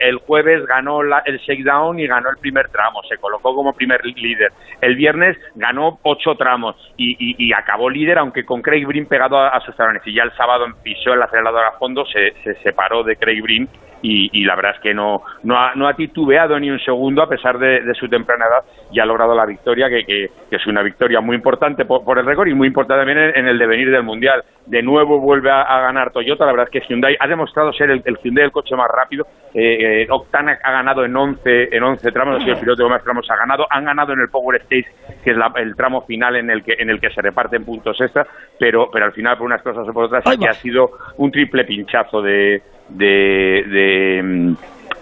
el, 0.00 0.16
jueves 0.18 0.66
ganó 0.66 1.02
la- 1.02 1.22
el 1.24 1.38
shakedown 1.38 1.98
y 1.98 2.06
ganó 2.06 2.28
el 2.30 2.36
primer 2.36 2.68
tramo, 2.68 3.02
se 3.08 3.16
colocó 3.18 3.54
como 3.54 3.72
primer 3.72 4.04
líder. 4.04 4.52
El 4.80 4.96
viernes 4.96 5.36
ganó 5.54 5.98
ocho 6.02 6.34
tramos 6.36 6.76
y, 6.96 7.16
y- 7.18 7.52
acabó 7.54 7.88
líder, 7.88 8.18
aunque 8.18 8.44
con 8.44 8.60
Craig 8.60 8.84
Breen 8.84 9.06
pegado 9.06 9.38
a, 9.38 9.48
a 9.48 9.60
sus 9.60 9.74
talones. 9.76 10.02
Y 10.06 10.12
ya 10.14 10.24
el 10.24 10.32
sábado 10.32 10.66
pisó 10.82 11.12
el 11.14 11.22
acelerador 11.22 11.64
a 11.64 11.72
fondo, 11.78 12.04
se, 12.06 12.32
se 12.44 12.54
separó 12.62 13.02
de 13.02 13.16
Craig 13.16 13.42
Breen 13.42 13.68
y, 14.06 14.44
la 14.44 14.54
verdad 14.54 14.72
es 14.76 14.80
que 14.82 14.92
no, 14.92 15.22
no, 15.44 15.56
ha, 15.58 15.74
no 15.74 15.88
ha 15.88 15.94
titubeado 15.94 16.60
ni 16.60 16.70
un 16.70 16.78
segundo 16.78 17.22
a 17.22 17.28
pesar 17.28 17.58
de, 17.58 17.80
su 17.94 18.06
temprana 18.06 18.44
edad 18.44 18.64
y 18.92 19.00
ha 19.00 19.06
logrado 19.06 19.34
la 19.34 19.46
victoria, 19.46 19.88
que, 19.88 20.04
que- 20.04 20.30
es 20.50 20.66
una 20.66 20.82
victoria 20.82 21.22
muy 21.22 21.34
importante 21.34 21.86
por, 21.86 22.04
por 22.04 22.18
el 22.18 22.26
récord 22.26 22.46
y 22.48 22.54
muy 22.54 22.68
importante 22.68 23.00
también 23.00 23.32
en, 23.34 23.48
el 23.48 23.58
devenir 23.58 23.90
del 23.90 24.02
Mundial. 24.02 24.44
De 24.66 24.82
nuevo 24.82 25.20
vuelve 25.20 25.50
a, 25.50 25.62
a 25.62 25.80
ganar 25.80 26.12
Toyota, 26.12 26.44
la 26.44 26.52
verdad 26.52 26.68
es 26.70 26.82
que 26.82 26.86
Hyundai 26.86 27.16
ha 27.18 27.26
demostrado 27.26 27.72
ser 27.72 27.90
el, 27.90 28.02
el 28.04 28.18
Hyundai 28.22 28.44
el 28.44 28.52
coche 28.52 28.76
más 28.76 28.88
rápido. 28.88 29.26
Eh, 29.56 30.02
eh, 30.02 30.06
Octane 30.10 30.58
ha 30.62 30.72
ganado 30.72 31.04
en 31.04 31.16
11, 31.16 31.68
en 31.76 31.82
11 31.82 32.10
tramos, 32.10 32.36
ha 32.36 32.40
sido 32.40 32.54
el 32.54 32.60
piloto 32.60 32.82
que 32.84 32.90
más 32.90 33.04
tramos 33.04 33.30
ha 33.30 33.36
ganado. 33.36 33.66
Han 33.70 33.84
ganado 33.84 34.12
en 34.12 34.20
el 34.20 34.28
Power 34.28 34.60
Stage, 34.62 34.86
que 35.22 35.30
es 35.30 35.36
la- 35.36 35.52
el 35.56 35.76
tramo 35.76 36.02
final 36.02 36.34
en 36.36 36.50
el 36.50 36.64
que 36.64 36.74
en 36.78 36.90
el 36.90 37.00
que 37.00 37.10
se 37.10 37.22
reparten 37.22 37.64
puntos 37.64 38.00
extra, 38.00 38.26
pero, 38.58 38.90
pero 38.92 39.04
al 39.04 39.12
final 39.12 39.36
por 39.38 39.46
unas 39.46 39.62
cosas 39.62 39.86
o 39.88 39.92
por 39.92 40.04
otras 40.06 40.26
aquí 40.26 40.44
ha 40.50 40.54
sido 40.54 40.90
un 41.18 41.30
triple 41.30 41.64
pinchazo 41.64 42.20
de, 42.20 42.62
de, 42.88 43.64
de, 43.68 44.54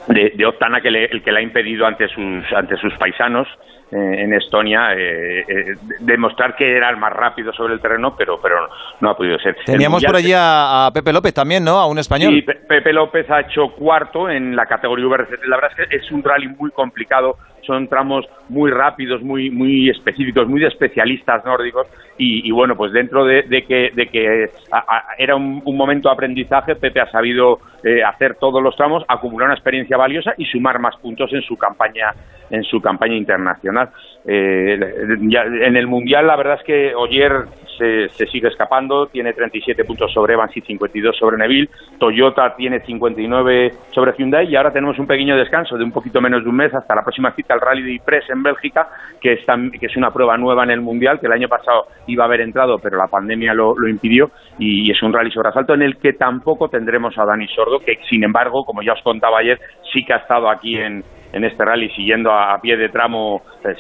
de, 0.09 0.33
de 0.37 0.47
Octana 0.47 0.81
que 0.81 0.91
le, 0.91 1.07
el 1.07 1.23
que 1.23 1.33
le 1.33 1.39
ha 1.39 1.43
impedido 1.43 1.87
ante 1.87 2.09
sus 2.09 2.45
ante 2.55 2.77
sus 2.77 2.93
paisanos 2.99 3.49
en 3.93 4.33
Estonia 4.35 4.95
eh, 4.97 5.41
eh, 5.47 5.75
demostrar 6.01 6.57
que 6.57 6.77
era 6.77 6.89
el 6.91 6.97
más 6.97 7.13
rápido 7.13 7.53
sobre 7.53 7.75
el 7.75 7.81
terreno, 7.81 8.15
pero 8.17 8.41
pero 8.43 8.69
no, 9.01 9.11
ha 9.11 9.17
podido 9.17 9.39
ser. 9.39 9.57
Teníamos 9.67 10.03
por 10.05 10.17
allí 10.17 10.33
a, 10.33 10.87
a 10.87 10.91
Pepe 10.93 11.13
López 11.13 11.35
también, 11.35 11.63
¿no? 11.65 11.79
A 11.79 11.87
un 11.87 11.99
español. 11.99 12.33
Sí, 12.35 12.43
Pe- 12.43 12.55
Pepe 12.55 12.93
López 12.93 13.31
ha 13.31 13.41
hecho 13.41 13.69
cuarto 13.77 14.31
en 14.31 14.57
la 14.57 14.67
categoría 14.67 15.07
VRC. 15.07 15.47
La 15.47 15.57
verdad 15.57 15.71
es 15.79 15.89
que 15.89 15.97
es 15.97 16.11
un 16.11 16.23
rally 16.25 16.49
muy 16.49 16.71
complicado, 16.71 17.37
son 17.67 17.87
tramos 17.89 18.25
muy 18.49 18.71
rápidos, 18.71 19.23
muy 19.23 19.51
muy 19.51 19.91
específicos, 19.91 20.49
muy 20.49 20.61
de 20.61 20.69
especialistas 20.69 21.45
nórdicos 21.45 21.87
y, 22.19 22.49
y 22.49 22.51
bueno, 22.51 22.75
pues 22.77 22.93
dentro 22.93 23.25
de, 23.25 23.43
de 23.43 23.65
que, 23.65 23.91
de 23.95 24.07
que 24.09 24.51
a- 24.71 24.79
a- 24.97 25.05
era 25.19 25.37
un, 25.37 25.61
un 25.65 25.77
momento 25.77 26.09
de 26.09 26.15
aprendizaje, 26.15 26.77
Pepe 26.77 27.01
ha 27.01 27.11
sabido 27.11 27.61
eh, 27.85 28.03
hacer 28.03 28.37
todos 28.37 28.63
los 28.63 28.75
tramos, 28.77 29.05
acumular 29.09 29.47
una 29.49 29.55
experiencia 29.55 29.97
valiosa 29.97 30.33
y 30.39 30.47
sumar 30.47 30.79
más 30.79 30.97
puntos 30.97 31.33
en 31.33 31.43
su 31.43 31.57
campaña 31.57 32.13
en 32.51 32.65
su 32.65 32.83
campaña 32.83 33.15
internacional. 33.17 33.82
Eh, 34.25 34.79
en 34.79 35.77
el 35.77 35.87
mundial 35.89 36.27
la 36.29 36.37
verdad 36.37 36.59
es 36.61 36.65
que 36.65 36.95
Oyer 36.95 37.45
se, 37.77 38.09
se 38.11 38.27
sigue 38.27 38.49
escapando, 38.49 39.07
tiene 39.07 39.33
37 39.33 39.85
puntos 39.85 40.13
sobre 40.13 40.35
Evans 40.35 40.57
y 40.57 40.61
52 40.61 41.17
sobre 41.17 41.37
Neville, 41.37 41.69
Toyota 41.99 42.55
tiene 42.57 42.81
59 42.81 43.73
sobre 43.91 44.13
Hyundai 44.17 44.49
y 44.49 44.57
ahora 44.57 44.73
tenemos 44.73 44.99
un 44.99 45.07
pequeño 45.07 45.37
descanso 45.37 45.77
de 45.77 45.85
un 45.85 45.93
poquito 45.93 46.21
menos 46.21 46.45
de 46.45 46.51
un 46.51 46.57
mes 46.57 46.73
hasta 46.75 46.95
la 46.95 47.03
próxima 47.03 47.33
cita 47.33 47.55
al 47.55 47.61
Rally 47.61 47.83
de 47.83 47.95
Ypres 47.95 48.25
en 48.31 48.43
Bélgica, 48.43 48.89
que 49.21 49.33
es, 49.33 49.97
una 49.97 50.11
prueba 50.11 50.37
nueva 50.37 50.65
en 50.65 50.71
el 50.71 50.81
mundial, 50.81 51.19
que 51.19 51.27
el 51.27 51.33
año 51.33 51.49
pasado 51.49 51.87
iba 52.07 52.25
a 52.25 52.27
haber 52.27 52.43
entrado, 52.43 52.79
pero 52.79 52.97
la 52.97 53.09
pandemia 53.09 53.55
lo, 53.55 53.77
lo 53.77 53.89
impidió 53.89 54.31
y, 54.59 54.91
es 54.91 55.03
un 55.03 55.13
rally 55.13 55.31
sobre 55.31 55.49
asfalto 55.49 55.75
en 55.75 55.83
el 55.83 55.97
que 55.97 56.13
tampoco 56.13 56.69
tendremos 56.69 57.17
a 57.19 57.25
Dani 57.25 57.49
Sordo, 57.49 57.81
que 57.81 57.99
sin 58.09 58.23
embargo, 58.25 58.65
como 58.65 58.83
ya 58.83 58.93
os 58.93 59.03
contaba 59.03 59.39
ayer, 59.39 59.59
sí 59.93 60.05
que 60.05 60.13
ha 60.13 60.19
estado 60.19 60.49
aquí 60.51 60.77
en, 60.77 61.03
en 61.33 61.45
este 61.45 61.65
rally 61.65 61.89
siguiendo 61.91 62.31
a, 62.33 62.61
pie 62.61 62.77
de 62.77 62.89
tramo. 62.89 63.43
Se, 63.63 63.75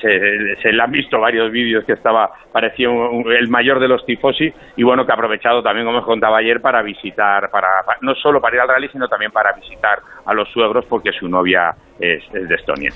se 0.62 0.72
le 0.72 0.82
han 0.82 0.90
visto 0.90 1.18
varios 1.20 1.50
vídeos 1.50 1.84
que 1.84 1.92
estaba, 1.92 2.30
parecía 2.52 2.88
un- 2.90 3.30
el 3.32 3.48
mayor 3.48 3.78
de 3.80 3.88
los 3.88 4.04
tifosi 4.06 4.52
y 4.76 4.82
bueno, 4.82 5.04
que 5.04 5.12
ha 5.12 5.14
aprovechado 5.14 5.62
también, 5.62 5.86
como 5.86 5.98
os 5.98 6.04
contaba 6.04 6.38
ayer, 6.38 6.60
para 6.60 6.82
visitar, 6.82 7.50
para, 7.50 7.68
pa- 7.84 7.96
no 8.00 8.14
solo 8.16 8.40
para 8.40 8.56
ir 8.56 8.60
al 8.62 8.68
rally, 8.68 8.88
sino 8.88 9.08
también 9.08 9.32
para 9.32 9.52
visitar 9.52 9.98
a 10.24 10.34
los 10.34 10.48
suegros 10.50 10.84
porque 10.86 11.12
su 11.12 11.28
novia 11.28 11.74
es 11.98 12.22
de 12.32 12.54
Estonia. 12.54 12.90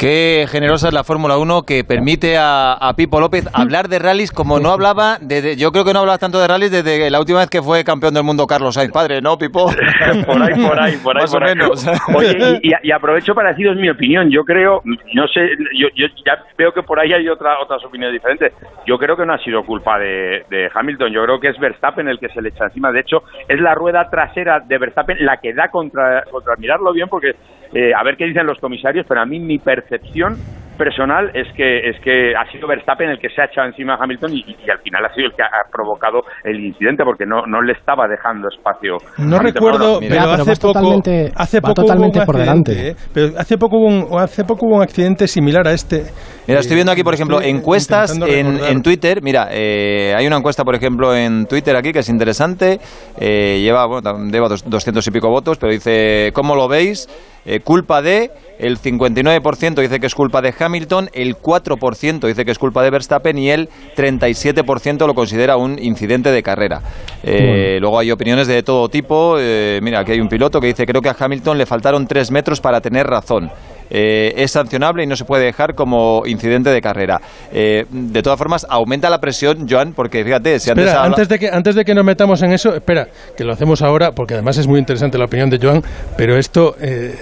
Qué 0.00 0.46
generosa 0.48 0.88
es 0.88 0.94
la 0.94 1.04
Fórmula 1.04 1.36
1 1.36 1.64
que 1.64 1.84
permite 1.84 2.38
a, 2.38 2.72
a 2.72 2.94
Pipo 2.96 3.20
López 3.20 3.46
hablar 3.52 3.88
de 3.88 3.98
rallies 3.98 4.32
como 4.32 4.58
no 4.58 4.70
hablaba, 4.70 5.18
desde, 5.20 5.56
yo 5.56 5.72
creo 5.72 5.84
que 5.84 5.92
no 5.92 5.98
hablaba 5.98 6.16
tanto 6.16 6.40
de 6.40 6.48
rallies 6.48 6.70
desde 6.70 7.10
la 7.10 7.20
última 7.20 7.40
vez 7.40 7.50
que 7.50 7.60
fue 7.60 7.84
campeón 7.84 8.14
del 8.14 8.22
mundo 8.24 8.46
Carlos 8.46 8.76
Sainz, 8.76 8.92
padre, 8.92 9.20
¿no, 9.20 9.36
Pipo? 9.36 9.66
por 10.26 10.42
ahí, 10.42 10.54
por 10.64 10.80
ahí, 10.80 10.96
por 10.96 11.16
ahí. 11.18 11.22
Más 11.24 11.30
por 11.30 11.42
o 11.42 11.46
ahí. 11.46 11.54
menos. 11.54 11.86
Oye, 12.14 12.58
y, 12.62 12.68
y- 12.70 12.74
y 12.82 12.92
aprovecho 12.92 13.34
para 13.34 13.50
deciros 13.50 13.76
mi 13.76 13.90
opinión. 13.90 14.30
Yo 14.30 14.42
creo, 14.42 14.80
no 15.12 15.28
sé, 15.28 15.50
yo, 15.78 15.88
yo 15.94 16.06
ya 16.24 16.42
veo 16.56 16.72
que 16.72 16.82
por 16.82 16.98
ahí 16.98 17.12
hay 17.12 17.28
otra, 17.28 17.58
otras 17.62 17.84
opiniones 17.84 18.14
diferentes. 18.14 18.54
Yo 18.86 18.96
creo 18.96 19.18
que 19.18 19.26
no 19.26 19.34
ha 19.34 19.38
sido 19.44 19.64
culpa 19.66 19.98
de, 19.98 20.46
de 20.48 20.70
Hamilton. 20.74 21.12
Yo 21.12 21.22
creo 21.24 21.38
que 21.40 21.48
es 21.50 21.58
Verstappen 21.58 22.08
el 22.08 22.18
que 22.18 22.30
se 22.30 22.40
le 22.40 22.48
echa 22.48 22.64
encima. 22.64 22.90
De 22.90 23.00
hecho, 23.00 23.22
es 23.46 23.60
la 23.60 23.74
rueda 23.74 24.08
trasera 24.08 24.60
de 24.60 24.78
Verstappen 24.78 25.18
la 25.26 25.36
que 25.36 25.52
da 25.52 25.68
contra, 25.68 26.24
contra 26.30 26.56
mirarlo 26.56 26.90
bien, 26.94 27.08
porque 27.08 27.34
eh, 27.74 27.92
a 27.98 28.02
ver 28.04 28.16
qué 28.16 28.24
dicen 28.26 28.46
los 28.46 28.58
comisarios, 28.58 29.06
pero 29.08 29.20
a 29.20 29.26
mí 29.26 29.38
mi 29.40 29.58
percepción 29.58 30.36
personal 30.78 31.30
es 31.34 31.46
que 31.54 31.90
es 31.90 32.00
que 32.02 32.32
ha 32.34 32.50
sido 32.50 32.66
Verstappen 32.66 33.10
el 33.10 33.18
que 33.18 33.28
se 33.28 33.42
ha 33.42 33.44
echado 33.44 33.66
encima 33.68 33.96
a 33.96 33.98
Hamilton 34.02 34.32
y, 34.32 34.38
y 34.64 34.70
al 34.70 34.78
final 34.78 35.04
ha 35.04 35.12
sido 35.14 35.26
el 35.26 35.32
que 35.34 35.42
ha 35.42 35.68
provocado 35.70 36.22
el 36.42 36.58
incidente 36.58 37.04
porque 37.04 37.26
no, 37.26 37.44
no 37.46 37.60
le 37.60 37.72
estaba 37.74 38.08
dejando 38.08 38.48
espacio. 38.48 38.96
No 39.18 39.36
Hamilton. 39.36 39.44
recuerdo, 39.44 39.98
pero 40.00 40.10
pero 40.14 40.22
hace 40.32 40.56
poco, 40.56 40.72
totalmente- 40.72 41.32
hace 41.36 41.60
poco 41.60 41.74
totalmente 41.74 42.18
hubo 42.18 42.22
un 42.22 42.26
por 42.26 42.36
accidente, 42.40 42.72
delante. 42.74 43.02
¿eh? 43.02 43.08
Pero 43.12 43.38
hace 43.38 43.58
poco 43.58 43.76
hubo 43.76 43.86
un, 43.88 44.20
hace 44.22 44.44
poco 44.44 44.66
hubo 44.66 44.76
un 44.76 44.82
accidente 44.82 45.28
similar 45.28 45.68
a 45.68 45.72
este. 45.72 46.04
Mira, 46.48 46.60
estoy 46.60 46.76
viendo 46.76 46.92
aquí, 46.92 47.04
por 47.04 47.12
ejemplo, 47.12 47.36
Estoy 47.40 47.50
encuestas 47.58 48.18
en, 48.18 48.58
en 48.64 48.82
Twitter. 48.82 49.20
Mira, 49.22 49.48
eh, 49.52 50.14
hay 50.16 50.26
una 50.26 50.38
encuesta, 50.38 50.64
por 50.64 50.74
ejemplo, 50.74 51.14
en 51.14 51.44
Twitter 51.46 51.76
aquí 51.76 51.92
que 51.92 51.98
es 52.00 52.08
interesante. 52.08 52.78
Eh, 53.20 53.60
lleva, 53.60 53.86
bueno, 53.86 54.16
lleva 54.32 54.48
dos- 54.48 54.64
200 54.68 55.06
y 55.06 55.10
pico 55.10 55.28
votos, 55.28 55.58
pero 55.58 55.72
dice, 55.72 56.30
¿cómo 56.32 56.56
lo 56.56 56.68
veis? 56.68 57.06
Eh, 57.46 57.60
culpa 57.60 58.02
de, 58.02 58.30
el 58.58 58.78
59% 58.78 59.80
dice 59.80 59.98
que 59.98 60.06
es 60.06 60.14
culpa 60.14 60.42
de 60.42 60.54
Hamilton, 60.58 61.08
el 61.12 61.36
4% 61.36 62.26
dice 62.26 62.44
que 62.44 62.50
es 62.50 62.58
culpa 62.58 62.82
de 62.82 62.90
Verstappen 62.90 63.38
y 63.38 63.50
el 63.50 63.68
37% 63.96 65.06
lo 65.06 65.14
considera 65.14 65.56
un 65.56 65.78
incidente 65.78 66.30
de 66.30 66.42
carrera. 66.42 66.82
Eh, 67.22 67.78
Luego 67.80 67.98
hay 67.98 68.10
opiniones 68.10 68.46
de 68.46 68.62
todo 68.62 68.88
tipo. 68.88 69.36
Eh, 69.38 69.80
mira, 69.82 70.00
aquí 70.00 70.12
hay 70.12 70.20
un 70.20 70.28
piloto 70.28 70.60
que 70.60 70.68
dice, 70.68 70.84
creo 70.84 71.00
que 71.00 71.08
a 71.08 71.16
Hamilton 71.18 71.56
le 71.56 71.66
faltaron 71.66 72.06
tres 72.06 72.30
metros 72.30 72.60
para 72.60 72.80
tener 72.80 73.06
razón. 73.06 73.50
Eh, 73.90 74.32
es 74.36 74.52
sancionable 74.52 75.02
y 75.02 75.06
no 75.06 75.16
se 75.16 75.24
puede 75.24 75.44
dejar 75.44 75.74
como 75.74 76.22
incidente 76.26 76.70
de 76.70 76.80
carrera. 76.80 77.20
Eh, 77.52 77.84
de 77.90 78.22
todas 78.22 78.38
formas, 78.38 78.66
aumenta 78.68 79.10
la 79.10 79.20
presión, 79.20 79.66
Joan, 79.68 79.92
porque 79.94 80.24
fíjate, 80.24 80.58
si 80.60 80.70
antes 80.70 80.86
Espera, 80.86 81.02
habla- 81.02 81.14
antes 81.16 81.28
de, 81.28 81.38
que, 81.38 81.48
antes 81.50 81.74
de 81.74 81.84
que 81.84 81.94
nos 81.94 82.04
metamos 82.04 82.40
en 82.42 82.52
eso, 82.52 82.74
espera, 82.74 83.08
que 83.36 83.44
lo 83.44 83.52
hacemos 83.52 83.82
ahora, 83.82 84.12
porque 84.12 84.34
además 84.34 84.58
es 84.58 84.66
muy 84.66 84.78
interesante 84.78 85.18
la 85.18 85.24
opinión 85.24 85.50
de 85.50 85.58
Joan, 85.60 85.82
pero 86.16 86.36
esto, 86.36 86.76
eh, 86.80 87.14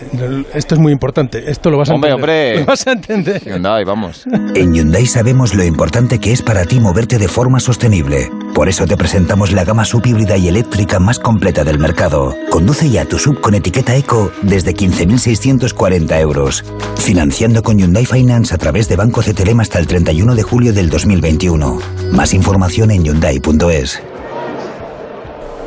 esto 0.54 0.74
es 0.74 0.80
muy 0.80 0.92
importante. 0.92 1.50
Esto 1.50 1.70
lo 1.70 1.78
vas 1.78 1.90
a 1.90 1.94
Hombre, 1.94 2.10
entender. 2.10 2.30
hombre. 2.30 2.60
Lo 2.60 2.66
vas 2.66 2.86
a 2.86 2.92
entender. 2.92 3.42
Hyundai, 3.44 3.84
vamos. 3.84 4.26
En 4.54 4.74
Hyundai 4.74 5.06
sabemos 5.06 5.54
lo 5.54 5.64
importante 5.64 6.18
que 6.18 6.32
es 6.32 6.42
para 6.42 6.64
ti 6.64 6.80
moverte 6.80 7.18
de 7.18 7.28
forma 7.28 7.60
sostenible. 7.60 8.30
Por 8.54 8.68
eso 8.68 8.86
te 8.86 8.96
presentamos 8.96 9.52
la 9.52 9.64
gama 9.64 9.84
subhíbrida 9.84 10.36
y 10.36 10.48
eléctrica 10.48 10.98
más 10.98 11.18
completa 11.18 11.64
del 11.64 11.78
mercado. 11.78 12.34
Conduce 12.50 12.90
ya 12.90 13.04
tu 13.04 13.18
sub 13.18 13.40
con 13.40 13.54
etiqueta 13.54 13.94
eco 13.96 14.30
desde 14.42 14.74
15.640 14.74 16.20
euros. 16.20 16.57
Financiando 16.96 17.62
con 17.62 17.78
Hyundai 17.78 18.06
Finance 18.06 18.54
a 18.54 18.58
través 18.58 18.88
de 18.88 18.96
Banco 18.96 19.20
CTLM 19.22 19.60
hasta 19.60 19.78
el 19.78 19.86
31 19.86 20.34
de 20.34 20.42
julio 20.42 20.72
del 20.72 20.90
2021. 20.90 21.78
Más 22.12 22.34
información 22.34 22.90
en 22.90 23.04
hyundai.es. 23.04 24.02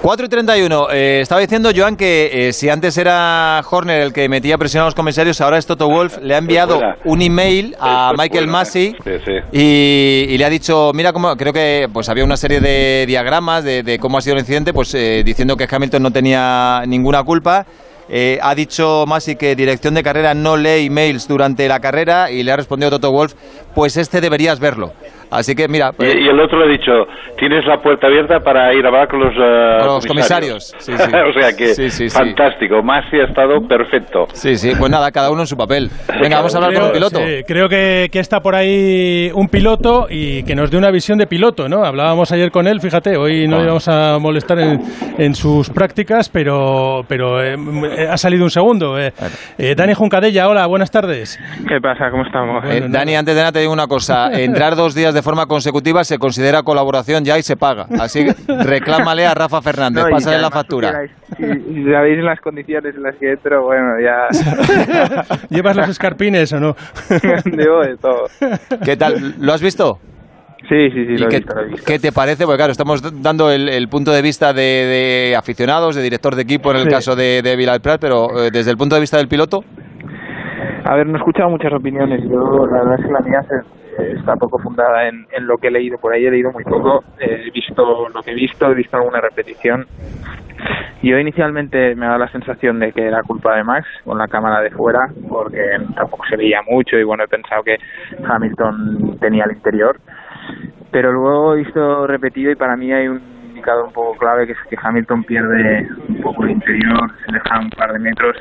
4 0.01 0.25
y 0.25 0.29
31. 0.29 0.87
Eh, 0.91 1.21
estaba 1.21 1.41
diciendo, 1.41 1.69
Joan, 1.75 1.95
que 1.95 2.47
eh, 2.47 2.53
si 2.53 2.69
antes 2.69 2.97
era 2.97 3.61
Horner 3.69 4.01
el 4.01 4.13
que 4.13 4.27
metía 4.29 4.57
presión 4.57 4.81
a 4.81 4.85
los 4.85 4.95
comisarios, 4.95 5.39
ahora 5.41 5.59
es 5.59 5.67
Toto 5.67 5.87
Wolf. 5.87 6.17
Le 6.23 6.33
ha 6.33 6.39
enviado 6.39 6.77
fuera. 6.77 6.95
un 7.05 7.21
email 7.21 7.75
a 7.79 8.09
Esto 8.09 8.13
es 8.13 8.17
Michael 8.17 8.47
Massey 8.47 8.95
Sí, 9.03 9.11
sí. 9.23 9.31
y, 9.51 10.25
y 10.33 10.37
le 10.39 10.45
ha 10.45 10.49
dicho, 10.49 10.91
mira 10.95 11.13
cómo, 11.13 11.35
creo 11.35 11.53
que 11.53 11.87
pues 11.93 12.09
había 12.09 12.23
una 12.23 12.35
serie 12.35 12.59
de 12.59 13.05
diagramas 13.07 13.63
de, 13.63 13.83
de 13.83 13.99
cómo 13.99 14.17
ha 14.17 14.21
sido 14.21 14.33
el 14.33 14.39
incidente, 14.39 14.73
pues 14.73 14.91
eh, 14.95 15.21
diciendo 15.23 15.55
que 15.55 15.67
Hamilton 15.69 16.01
no 16.01 16.09
tenía 16.09 16.81
ninguna 16.87 17.23
culpa. 17.23 17.67
Eh, 18.13 18.39
ha 18.41 18.53
dicho 18.55 19.05
Massey 19.07 19.37
que 19.37 19.55
dirección 19.55 19.93
de 19.93 20.03
carrera 20.03 20.33
no 20.33 20.57
lee 20.57 20.87
emails 20.87 21.29
durante 21.29 21.65
la 21.69 21.79
carrera 21.79 22.29
y 22.29 22.43
le 22.43 22.51
ha 22.51 22.57
respondido 22.57 22.89
Toto 22.89 23.09
Wolf, 23.09 23.35
pues 23.73 23.95
este 23.95 24.19
deberías 24.19 24.59
verlo. 24.59 24.91
Así 25.31 25.55
que 25.55 25.67
mira, 25.67 25.91
Y, 25.99 26.05
y 26.05 26.27
el 26.27 26.39
otro 26.39 26.59
le 26.59 26.65
ha 26.65 26.77
dicho, 26.77 26.91
tienes 27.37 27.65
la 27.65 27.77
puerta 27.81 28.07
abierta 28.07 28.39
para 28.41 28.73
ir 28.73 28.83
a 28.85 28.89
hablar 28.89 29.07
con 29.07 29.19
los, 29.21 29.33
Con 29.33 29.87
los 29.95 30.05
comisarios. 30.05 30.73
Sí, 30.77 30.91
sí. 30.95 31.11
o 31.29 31.33
sea 31.39 31.55
que, 31.57 31.67
Sí, 31.73 31.89
sí, 31.89 32.09
sí. 32.09 32.17
fantástico. 32.17 32.83
Masi 32.83 33.17
ha 33.19 33.25
estado 33.25 33.65
perfecto. 33.67 34.27
Sí, 34.33 34.55
sí, 34.55 34.71
pues 34.77 34.91
nada, 34.91 35.11
cada 35.11 35.31
uno 35.31 35.41
en 35.41 35.47
su 35.47 35.55
papel. 35.57 35.89
Venga, 36.21 36.37
vamos 36.37 36.53
a 36.53 36.57
hablar 36.57 36.73
con 36.73 36.83
un 36.85 36.91
piloto. 36.91 37.19
sí, 37.19 37.43
creo 37.47 37.67
que, 37.69 38.09
que 38.11 38.19
está 38.19 38.41
por 38.41 38.55
ahí 38.55 39.31
un 39.33 39.47
piloto 39.47 40.07
y 40.09 40.43
que 40.43 40.55
nos 40.55 40.69
dé 40.69 40.77
una 40.77 40.91
visión 40.91 41.17
de 41.17 41.27
piloto, 41.27 41.69
¿no? 41.69 41.83
Hablábamos 41.83 42.31
ayer 42.31 42.51
con 42.51 42.67
él, 42.67 42.81
fíjate, 42.81 43.15
hoy 43.17 43.47
no 43.47 43.59
le 43.59 43.67
vamos 43.67 43.87
a 43.87 44.17
molestar 44.19 44.59
en, 44.59 44.79
en 45.17 45.33
sus 45.35 45.69
prácticas, 45.69 46.29
pero, 46.29 47.03
pero 47.07 47.41
eh, 47.43 47.55
ha 48.09 48.17
salido 48.17 48.43
un 48.43 48.49
segundo. 48.51 48.99
eh. 48.99 49.13
Eh, 49.57 49.75
Dani 49.75 49.93
Juncadella, 49.93 50.47
hola, 50.49 50.65
buenas 50.67 50.91
tardes. 50.91 51.39
¿Qué 51.67 51.79
pasa? 51.81 52.09
¿Cómo 52.11 52.23
estamos? 52.25 52.63
Eh, 52.65 52.83
Dani, 52.89 53.15
antes 53.15 53.33
de 53.35 53.41
nada 53.41 53.51
te 53.51 53.59
digo 53.59 53.71
una 53.73 53.87
cosa. 53.87 54.29
Entrar 54.33 54.75
dos 54.75 54.93
días 54.95 55.13
de 55.13 55.20
forma 55.21 55.45
consecutiva 55.45 56.03
se 56.03 56.17
considera 56.17 56.63
colaboración 56.63 57.23
ya 57.23 57.37
y 57.37 57.41
se 57.43 57.55
paga. 57.57 57.85
Así 57.99 58.25
que 58.25 58.33
reclámale 58.63 59.25
a 59.25 59.33
Rafa 59.33 59.61
Fernández, 59.61 60.03
No, 60.03 60.09
y 60.09 60.13
pásale 60.13 60.39
la 60.39 60.49
factura. 60.51 60.93
Si, 61.37 61.43
si 61.43 61.83
sabéis 61.91 62.23
las 62.23 62.39
condiciones 62.41 62.95
en 62.95 63.03
las 63.03 63.15
que 63.17 63.31
entro, 63.31 63.63
bueno, 63.63 63.93
ya 64.01 64.27
¿Llevas 65.49 65.75
los 65.75 65.89
escarpines 65.89 66.51
o 66.53 66.59
no? 66.59 66.75
de 67.09 67.97
todo. 68.01 68.23
¿Qué 68.83 68.97
tal? 68.97 69.35
¿Lo 69.39 69.53
has 69.53 69.61
visto? 69.61 69.99
Sí, 70.69 70.89
sí, 70.93 71.05
sí, 71.05 71.13
¿Y 71.13 71.17
lo 71.17 71.25
he 71.25 71.29
qué, 71.29 71.37
visto, 71.37 71.53
lo 71.55 71.61
he 71.61 71.67
visto. 71.69 71.83
qué 71.85 71.99
te 71.99 72.11
parece? 72.11 72.45
Porque 72.45 72.57
claro, 72.57 72.71
estamos 72.71 73.01
dando 73.23 73.51
el, 73.51 73.67
el 73.67 73.87
punto 73.89 74.11
de 74.11 74.21
vista 74.21 74.53
de, 74.53 74.61
de 74.61 75.35
aficionados, 75.35 75.95
de 75.95 76.01
director 76.03 76.35
de 76.35 76.43
equipo 76.43 76.71
en 76.71 76.77
el 76.77 76.83
Sí. 76.83 76.89
caso 76.89 77.15
de, 77.15 77.41
de 77.41 77.55
Vilalprat, 77.55 77.99
pero 77.99 78.27
eh, 78.45 78.49
desde 78.53 78.71
el 78.71 78.77
punto 78.77 78.95
de 78.95 79.01
vista 79.01 79.17
del 79.17 79.27
piloto, 79.27 79.61
A 80.85 80.95
ver, 80.95 81.07
no 81.07 81.15
he 81.15 81.17
escuchado 81.17 81.49
muchas 81.49 81.73
opiniones. 81.73 82.21
Yo, 82.23 82.65
la 82.67 82.83
verdad 82.83 82.99
es 82.99 83.05
que 83.05 83.11
la 83.11 83.19
mía 83.21 83.41
se- 83.49 83.80
está 83.97 84.35
poco 84.35 84.59
fundada 84.59 85.07
en, 85.07 85.25
en 85.31 85.47
lo 85.47 85.57
que 85.57 85.67
he 85.67 85.71
leído 85.71 85.97
por 85.97 86.13
ahí. 86.13 86.25
He 86.25 86.31
leído 86.31 86.51
muy 86.51 86.63
poco. 86.63 87.03
Eh, 87.19 87.43
He 87.47 87.51
visto 87.51 88.09
lo 88.13 88.21
que 88.21 88.31
he 88.31 88.35
visto, 88.35 88.69
he 88.71 88.75
visto 88.75 88.97
alguna 88.97 89.21
repetición. 89.21 89.85
Yo 91.01 91.17
inicialmente 91.17 91.95
me 91.95 92.05
dado 92.05 92.19
la 92.19 92.27
sensación 92.31 92.79
de 92.79 92.91
que 92.91 93.07
era 93.07 93.23
culpa 93.23 93.55
de 93.55 93.63
Max 93.63 93.87
con 94.05 94.17
la 94.17 94.27
cámara 94.27 94.61
de 94.61 94.69
fuera, 94.69 94.99
porque 95.27 95.59
tampoco 95.95 96.23
se 96.29 96.37
veía 96.37 96.61
mucho 96.69 96.97
y 96.97 97.03
bueno, 97.03 97.23
he 97.23 97.27
pensado 97.27 97.63
que 97.63 97.77
Hamilton 98.23 99.17
tenía 99.19 99.45
el 99.45 99.53
interior. 99.53 99.97
Pero 100.91 101.11
luego 101.11 101.55
he 101.55 101.63
visto 101.63 102.05
repetido 102.05 102.51
y 102.51 102.55
para 102.55 102.75
mí 102.75 102.91
hay 102.93 103.07
un 103.07 103.21
indicador 103.47 103.85
un 103.87 103.93
poco 103.93 104.17
clave 104.17 104.45
que 104.45 104.53
es 104.53 104.59
que 104.69 104.77
Hamilton 104.79 105.23
pierde 105.23 105.87
un 106.07 106.21
poco 106.21 106.43
el 106.43 106.51
interior, 106.51 107.09
se 107.25 107.31
deja 107.31 107.59
un 107.59 107.69
par 107.71 107.93
de 107.93 107.99
metros 107.99 108.37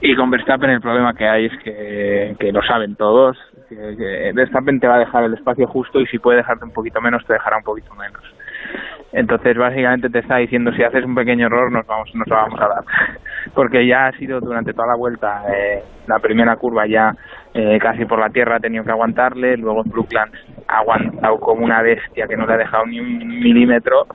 y 0.00 0.14
con 0.14 0.30
Verstappen 0.30 0.70
el 0.70 0.80
problema 0.80 1.12
que 1.14 1.26
hay 1.26 1.46
es 1.46 1.58
que, 1.62 2.36
que 2.38 2.52
lo 2.52 2.62
saben 2.62 2.94
todos, 2.94 3.36
que, 3.68 4.32
Verstappen 4.34 4.80
te 4.80 4.86
va 4.86 4.96
a 4.96 5.00
dejar 5.00 5.24
el 5.24 5.34
espacio 5.34 5.66
justo 5.66 6.00
y 6.00 6.06
si 6.06 6.18
puede 6.18 6.38
dejarte 6.38 6.64
un 6.64 6.72
poquito 6.72 7.00
menos, 7.00 7.24
te 7.26 7.34
dejará 7.34 7.58
un 7.58 7.64
poquito 7.64 7.94
menos. 7.94 8.22
Entonces 9.12 9.56
básicamente 9.56 10.10
te 10.10 10.18
está 10.18 10.36
diciendo 10.36 10.70
si 10.72 10.82
haces 10.82 11.04
un 11.04 11.14
pequeño 11.14 11.46
error 11.46 11.72
nos 11.72 11.86
vamos 11.86 12.14
nos 12.14 12.28
vamos 12.28 12.60
a 12.60 12.68
dar. 12.68 12.84
Porque 13.54 13.86
ya 13.86 14.08
ha 14.08 14.12
sido 14.12 14.40
durante 14.40 14.74
toda 14.74 14.88
la 14.88 14.96
vuelta, 14.96 15.44
eh, 15.50 15.82
la 16.06 16.18
primera 16.18 16.56
curva 16.56 16.86
ya 16.86 17.14
eh, 17.54 17.78
casi 17.80 18.04
por 18.04 18.18
la 18.18 18.28
tierra 18.28 18.56
ha 18.56 18.60
tenido 18.60 18.84
que 18.84 18.90
aguantarle, 18.90 19.56
luego 19.56 19.82
en 19.84 19.90
Brooklands 19.90 20.38
ha 20.68 20.78
aguantado 20.78 21.40
como 21.40 21.64
una 21.64 21.80
bestia 21.80 22.26
que 22.26 22.36
no 22.36 22.46
le 22.46 22.52
ha 22.52 22.58
dejado 22.58 22.84
ni 22.84 23.00
un 23.00 23.26
milímetro 23.40 24.06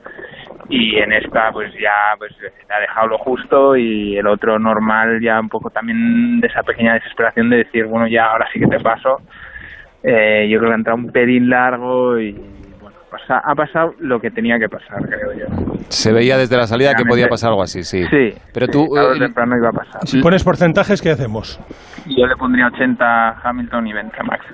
y 0.68 0.96
en 0.96 1.12
esta 1.12 1.50
pues 1.52 1.72
ya 1.74 2.14
pues 2.18 2.32
le 2.40 2.74
ha 2.74 2.80
dejado 2.80 3.08
lo 3.08 3.18
justo 3.18 3.76
y 3.76 4.16
el 4.16 4.26
otro 4.26 4.58
normal 4.58 5.20
ya 5.20 5.40
un 5.40 5.48
poco 5.48 5.70
también 5.70 6.40
de 6.40 6.46
esa 6.46 6.62
pequeña 6.62 6.94
desesperación 6.94 7.50
de 7.50 7.58
decir 7.58 7.86
bueno 7.86 8.06
ya 8.06 8.26
ahora 8.26 8.46
sí 8.52 8.60
que 8.60 8.66
te 8.66 8.80
paso 8.80 9.18
eh, 10.04 10.46
yo 10.50 10.58
creo 10.58 10.70
que 10.70 10.74
ha 10.74 10.78
entrado 10.78 10.98
un 10.98 11.10
pelín 11.10 11.48
largo 11.48 12.18
y 12.18 12.32
bueno 12.80 12.96
pasa- 13.10 13.40
ha 13.42 13.54
pasado 13.54 13.94
lo 14.00 14.20
que 14.20 14.30
tenía 14.30 14.58
que 14.58 14.68
pasar 14.68 15.02
creo 15.08 15.32
yo 15.32 15.46
se 15.88 16.12
veía 16.12 16.36
desde 16.38 16.56
la 16.56 16.66
salida 16.66 16.94
que 16.94 17.04
podía 17.04 17.28
pasar 17.28 17.50
algo 17.50 17.62
así, 17.62 17.82
sí. 17.84 18.04
sí 18.10 18.34
Pero 18.52 18.68
tú, 18.68 18.84
sí, 18.84 18.98
o 18.98 19.14
eh, 19.14 19.18
temprano 19.18 19.56
iba 19.56 19.68
a 19.68 19.72
pasar 19.72 20.00
Si 20.06 20.20
pones 20.20 20.42
porcentajes, 20.44 21.00
¿qué 21.02 21.10
hacemos? 21.10 21.58
yo 22.06 22.26
le 22.26 22.36
pondría 22.36 22.66
80 22.68 23.04
a 23.04 23.40
Hamilton 23.42 23.86
y 23.86 23.92
20 23.94 24.16
a 24.18 24.22
Max 24.24 24.44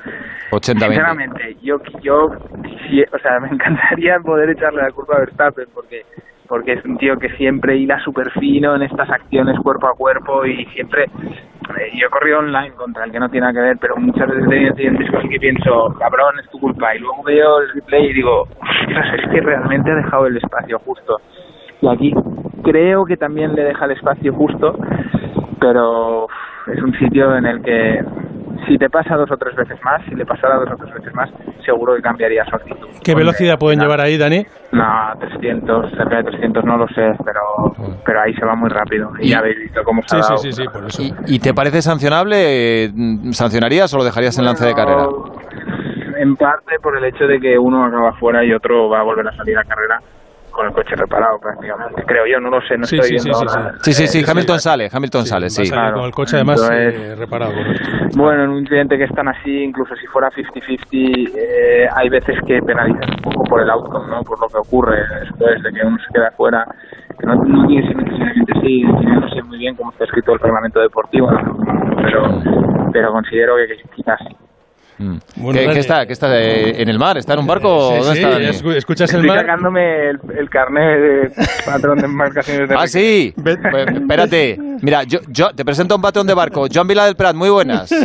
80-20. 0.53 0.78
Sinceramente, 0.78 1.57
yo, 1.62 1.76
yo 2.03 2.24
o 2.26 3.18
sea, 3.22 3.38
me 3.40 3.48
encantaría 3.48 4.18
poder 4.20 4.51
echarle 4.51 4.82
la 4.82 4.90
culpa 4.92 5.16
a 5.16 5.20
Verstappen 5.20 5.66
porque 5.74 6.05
porque 6.51 6.72
es 6.72 6.84
un 6.84 6.98
tío 6.98 7.16
que 7.16 7.28
siempre 7.36 7.76
hila 7.76 8.01
súper 8.01 8.28
fino 8.32 8.74
en 8.74 8.82
estas 8.82 9.09
acciones 9.09 9.57
cuerpo 9.61 9.86
a 9.86 9.94
cuerpo 9.94 10.44
y 10.44 10.66
siempre... 10.74 11.05
eh, 11.05 11.90
yo 11.94 12.09
he 12.09 12.11
corrido 12.11 12.40
online 12.40 12.72
contra 12.72 13.05
el 13.05 13.12
que 13.12 13.20
no 13.20 13.28
tiene 13.28 13.46
nada 13.46 13.53
que 13.53 13.68
ver, 13.68 13.76
pero 13.80 13.96
muchas 13.96 14.28
veces 14.28 14.48
he 14.51 14.72
tenido 14.74 15.20
el 15.20 15.28
que 15.28 15.38
pienso, 15.38 15.94
cabrón, 15.96 16.40
es 16.42 16.51
tu 16.51 16.59
culpa, 16.59 16.92
y 16.96 16.98
luego 16.98 17.22
veo 17.22 17.61
el 17.61 17.70
replay 17.70 18.07
y 18.07 18.14
digo, 18.14 18.48
es 19.16 19.30
que 19.30 19.40
realmente 19.40 19.92
ha 19.92 19.94
dejado 19.94 20.26
el 20.26 20.38
espacio 20.38 20.80
justo. 20.80 21.20
Y 21.82 21.86
aquí 21.86 22.12
creo 22.64 23.05
que 23.05 23.16
también 23.16 23.55
le 23.55 23.62
deja 23.62 23.84
el 23.84 23.92
espacio 23.92 24.32
justo, 24.32 24.76
pero 25.61 26.26
es 26.66 26.82
un 26.82 26.92
sitio 26.98 27.36
en 27.36 27.46
el 27.46 27.62
que 27.62 28.05
si 28.66 28.78
te 28.78 28.88
pasa 28.88 29.16
dos 29.16 29.30
o 29.30 29.36
tres 29.36 29.54
veces 29.56 29.78
más, 29.84 30.02
si 30.04 30.14
le 30.14 30.24
pasara 30.24 30.56
dos 30.56 30.70
o 30.72 30.76
tres 30.76 30.94
veces 30.94 31.14
más, 31.14 31.30
seguro 31.64 31.94
que 31.94 32.02
cambiaría 32.02 32.44
su 32.44 32.56
actitud. 32.56 32.88
¿Qué 33.02 33.14
velocidad 33.14 33.58
pueden 33.58 33.80
llevar 33.80 34.00
ahí, 34.00 34.16
Dani? 34.16 34.46
No, 34.72 34.84
300, 35.18 35.90
cerca 35.90 36.16
de 36.16 36.24
300 36.24 36.64
no 36.64 36.76
lo 36.76 36.86
sé, 36.88 37.12
pero, 37.24 37.74
pero 38.04 38.20
ahí 38.20 38.34
se 38.34 38.44
va 38.44 38.54
muy 38.54 38.70
rápido. 38.70 39.11
Y, 39.18 39.30
ya 39.30 39.38
habéis 39.38 39.58
visto 39.58 39.82
cómo 39.84 40.02
se 40.06 40.16
ha 40.16 40.20
dado. 40.20 40.72
por 40.72 40.86
eso. 40.86 41.02
¿Y 41.26 41.38
te 41.38 41.54
parece 41.54 41.82
sancionable? 41.82 42.84
Eh, 42.84 42.90
¿Sancionarías 43.32 43.92
o 43.94 43.98
lo 43.98 44.04
dejarías 44.04 44.38
en 44.38 44.44
lance 44.44 44.66
de 44.66 44.74
carrera? 44.74 45.06
En 46.18 46.36
parte 46.36 46.76
por 46.82 46.96
el 46.96 47.04
hecho 47.04 47.26
de 47.26 47.40
que 47.40 47.58
uno 47.58 47.84
acaba 47.84 48.12
fuera 48.12 48.44
y 48.44 48.52
otro 48.52 48.88
va 48.88 49.00
a 49.00 49.02
volver 49.02 49.26
a 49.28 49.36
salir 49.36 49.56
a 49.56 49.64
carrera 49.64 50.00
con 50.51 50.66
el 50.66 50.72
coche 50.72 50.94
reparado 50.96 51.38
prácticamente. 51.38 52.03
Creo 52.07 52.24
yo, 52.26 52.40
no 52.40 52.51
lo 52.51 52.61
sé, 52.62 52.76
no 52.76 52.84
Sí, 52.84 52.96
estoy 52.96 53.18
sí, 53.18 53.28
viendo 53.28 53.38
sí, 53.38 53.46
sí, 53.48 53.57
ahora. 53.59 53.72
Sí, 53.82 53.92
sí, 53.92 54.07
sí, 54.07 54.18
Eh, 54.20 54.24
Hamilton 54.28 54.59
sale, 54.61 54.88
Hamilton 54.92 55.26
sale, 55.26 55.51
sí. 55.51 55.62
Va 55.70 55.76
a 55.76 55.80
salir 55.80 55.94
con 55.94 56.05
el 56.05 56.12
coche 56.12 56.36
además 56.36 56.61
Entonces, 56.62 57.11
eh, 57.11 57.16
reparado, 57.16 57.53
correcto. 57.55 57.88
Bueno, 58.16 58.44
en 58.44 58.51
un 58.51 58.59
incidente 58.61 58.96
que 58.98 59.05
es 59.05 59.14
tan 59.14 59.28
así, 59.28 59.62
incluso 59.64 59.94
si 59.96 60.07
fuera 60.07 60.28
50-50, 60.30 61.30
eh, 61.36 61.86
hay 61.94 62.09
veces 62.09 62.36
que 62.46 62.61
penalizas 62.62 63.09
un 63.09 63.22
poco 63.32 63.44
por 63.44 63.61
el 63.62 63.70
outcome, 63.70 64.09
¿no? 64.11 64.22
Por 64.22 64.40
lo 64.40 64.48
que 64.48 64.59
ocurre 64.59 64.98
después 65.20 65.62
de 65.62 65.70
que 65.72 65.86
uno 65.86 65.96
se 65.98 66.12
queda 66.14 66.30
fuera. 66.36 66.64
Que 67.18 67.26
no, 67.26 67.34
no 67.34 67.66
tiene 67.66 67.94
necesariamente 67.94 68.53
así, 68.57 68.82
no 68.82 69.28
sé 69.28 69.42
muy 69.42 69.59
bien 69.59 69.76
cómo 69.76 69.92
está 69.92 70.05
escrito 70.05 70.32
el 70.32 70.38
reglamento 70.38 70.80
deportivo, 70.80 71.30
¿no? 71.30 71.55
pero, 72.03 72.22
pero 72.92 73.12
considero 73.12 73.57
que, 73.57 73.76
que 73.76 73.82
quizás 73.94 74.18
sí. 75.01 75.18
Bueno, 75.36 75.59
¿Qué, 75.61 75.66
qué 75.72 75.78
está? 75.80 76.07
¿Qué 76.07 76.12
está 76.12 76.28
de- 76.28 76.82
¿En 76.82 76.88
el 76.88 76.98
mar? 76.98 77.16
¿Está 77.18 77.32
en 77.34 77.40
un 77.40 77.46
barco? 77.46 77.90
Sí, 77.92 77.98
¿Dónde 78.05 78.53
sí, 78.53 78.57
está 78.66 78.76
escuchas 78.76 79.11
el 79.14 79.20
Estoy 79.20 79.28
mar. 79.28 79.40
sacándome 79.40 80.11
el, 80.11 80.18
el 80.38 80.51
carnet 80.51 81.01
de 81.01 81.32
patrón 81.64 81.98
de 81.98 82.05
embarcaciones 82.05 82.68
de 82.68 82.74
Ah, 82.78 82.86
sí. 82.86 83.34
Pues, 83.42 83.57
espérate. 83.94 84.59
Mira, 84.82 85.03
yo, 85.05 85.18
yo 85.28 85.51
te 85.55 85.64
presento 85.64 85.94
a 85.94 85.96
un 85.96 86.03
patrón 86.03 86.26
de 86.26 86.34
barco. 86.34 86.66
Joan 86.72 86.86
Vila 86.88 87.05
del 87.07 87.16
Prat, 87.16 87.34
muy 87.34 87.51
buenas. 87.51 87.90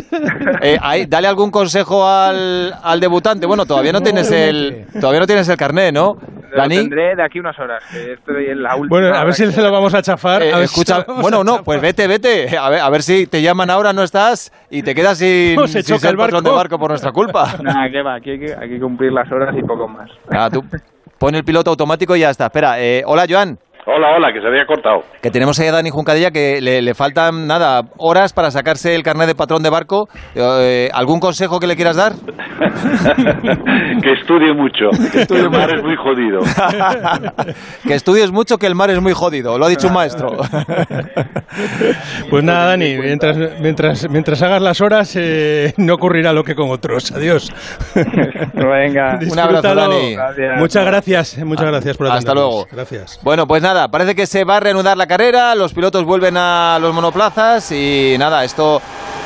Eh, 0.61 0.77
ahí, 0.81 1.05
dale 1.05 1.27
algún 1.27 1.51
consejo 1.51 2.07
al, 2.07 2.73
al 2.81 2.99
debutante. 2.99 3.45
Bueno, 3.45 3.65
todavía 3.65 3.91
no 3.91 4.01
tienes 4.01 4.31
el 4.31 4.85
todavía 4.99 5.19
no 5.19 5.27
tienes 5.27 5.47
el 5.49 5.57
carnet, 5.57 5.93
¿no? 5.93 6.17
Lo 6.55 6.61
Dani. 6.63 6.75
tendré 6.77 7.15
de 7.15 7.23
aquí 7.23 7.39
unas 7.39 7.57
horas, 7.59 7.83
que 7.91 8.13
estoy 8.13 8.45
en 8.47 8.63
la 8.63 8.75
última. 8.75 8.99
Bueno, 8.99 9.15
a 9.15 9.23
ver 9.23 9.33
si 9.33 9.51
se 9.51 9.61
lo 9.61 9.71
vamos 9.71 9.93
a 9.93 10.01
chafar. 10.01 10.41
Eh, 10.43 10.53
a 10.53 10.57
ver 10.57 10.67
si 10.67 10.73
escucha, 10.73 10.95
se 10.95 10.99
lo 11.01 11.07
vamos 11.07 11.21
bueno, 11.21 11.41
a 11.41 11.43
no, 11.43 11.51
chafar. 11.53 11.65
pues 11.65 11.81
vete, 11.81 12.07
vete. 12.07 12.57
A 12.57 12.69
ver, 12.69 12.79
a 12.79 12.89
ver 12.89 13.03
si 13.03 13.27
te 13.27 13.41
llaman 13.41 13.69
ahora, 13.69 13.93
no 13.93 14.03
estás 14.03 14.51
y 14.69 14.81
te 14.83 14.95
quedas 14.95 15.17
sin, 15.17 15.55
No, 15.55 15.67
se 15.67 15.83
sin 15.83 15.95
choca 15.95 16.09
el 16.09 16.17
patrón 16.17 16.43
barco. 16.43 16.49
de 16.49 16.55
barco 16.55 16.79
por 16.79 16.89
nuestra 16.91 17.11
culpa. 17.11 17.57
Nada, 17.61 17.89
que 17.91 18.01
va, 18.01 18.15
aquí 18.15 18.31
hay 18.31 18.39
que, 18.39 18.55
hay 18.55 18.69
que 18.69 18.79
cumplir 18.79 19.11
las 19.11 19.31
horas 19.31 19.55
y 19.57 19.61
poco 19.61 19.87
más. 19.87 20.09
Ah, 20.31 20.49
tú 20.51 20.63
pon 21.17 21.33
el 21.35 21.43
piloto 21.43 21.69
automático 21.71 22.15
y 22.15 22.19
ya 22.21 22.29
está. 22.29 22.45
Espera, 22.45 22.79
eh, 22.81 23.03
hola 23.05 23.25
Joan. 23.29 23.57
Hola, 23.87 24.15
hola, 24.15 24.33
que 24.33 24.41
se 24.41 24.47
había 24.47 24.65
cortado. 24.65 25.03
Que 25.21 25.29
tenemos 25.29 25.59
ahí 25.59 25.67
a 25.67 25.71
Dani 25.71 25.91
Juncadilla 25.91 26.31
que 26.31 26.59
le, 26.59 26.81
le 26.81 26.93
faltan, 26.95 27.45
nada, 27.45 27.83
horas 27.97 28.33
para 28.33 28.49
sacarse 28.49 28.95
el 28.95 29.03
carnet 29.03 29.27
de 29.27 29.35
patrón 29.35 29.61
de 29.61 29.69
barco. 29.69 30.09
Eh, 30.33 30.89
¿Algún 30.91 31.19
consejo 31.19 31.59
que 31.59 31.67
le 31.67 31.75
quieras 31.75 31.95
dar? 31.95 32.13
que 34.01 34.11
estudie 34.13 34.53
mucho. 34.53 34.89
Que 35.11 35.21
el 35.35 35.51
mar 35.51 35.69
es 35.75 35.83
muy 35.83 35.95
jodido. 35.97 36.39
que 37.87 37.93
estudies 37.93 38.31
mucho, 38.31 38.57
que 38.57 38.65
el 38.65 38.73
mar 38.73 38.89
es 38.89 38.99
muy 38.99 39.13
jodido. 39.13 39.59
Lo 39.59 39.65
ha 39.65 39.69
dicho 39.69 39.87
un 39.87 39.93
maestro. 39.93 40.31
Pues 42.29 42.43
nada, 42.43 42.65
Dani, 42.71 42.97
mientras, 42.97 43.37
mientras, 43.61 44.09
mientras 44.09 44.41
hagas 44.41 44.61
las 44.61 44.81
horas, 44.81 45.15
eh, 45.15 45.73
no 45.77 45.93
ocurrirá 45.93 46.33
lo 46.33 46.43
que 46.43 46.53
con 46.53 46.69
otros. 46.69 47.11
Adiós. 47.13 47.49
Venga, 48.53 49.19
Un 49.31 49.39
abrazo. 49.39 49.73
Dani. 49.73 50.17
Muchas 50.57 50.85
gracias, 50.85 51.37
muchas 51.45 51.67
gracias 51.67 51.97
por 51.97 52.07
Hasta 52.07 52.17
atendernos. 52.31 52.53
luego. 52.53 52.67
Gracias. 52.71 53.19
Bueno, 53.23 53.45
pues 53.47 53.61
nada, 53.61 53.74
parece 53.89 54.15
que 54.15 54.25
se 54.25 54.43
va 54.43 54.57
a 54.57 54.59
reanudar 54.59 54.97
la 54.97 55.07
carrera, 55.07 55.53
los 55.55 55.73
pilotos 55.73 56.05
vuelven 56.05 56.37
a 56.37 56.77
los 56.79 56.93
monoplazas 56.93 57.71
y 57.71 58.15
nada, 58.17 58.43
esto 58.43 58.81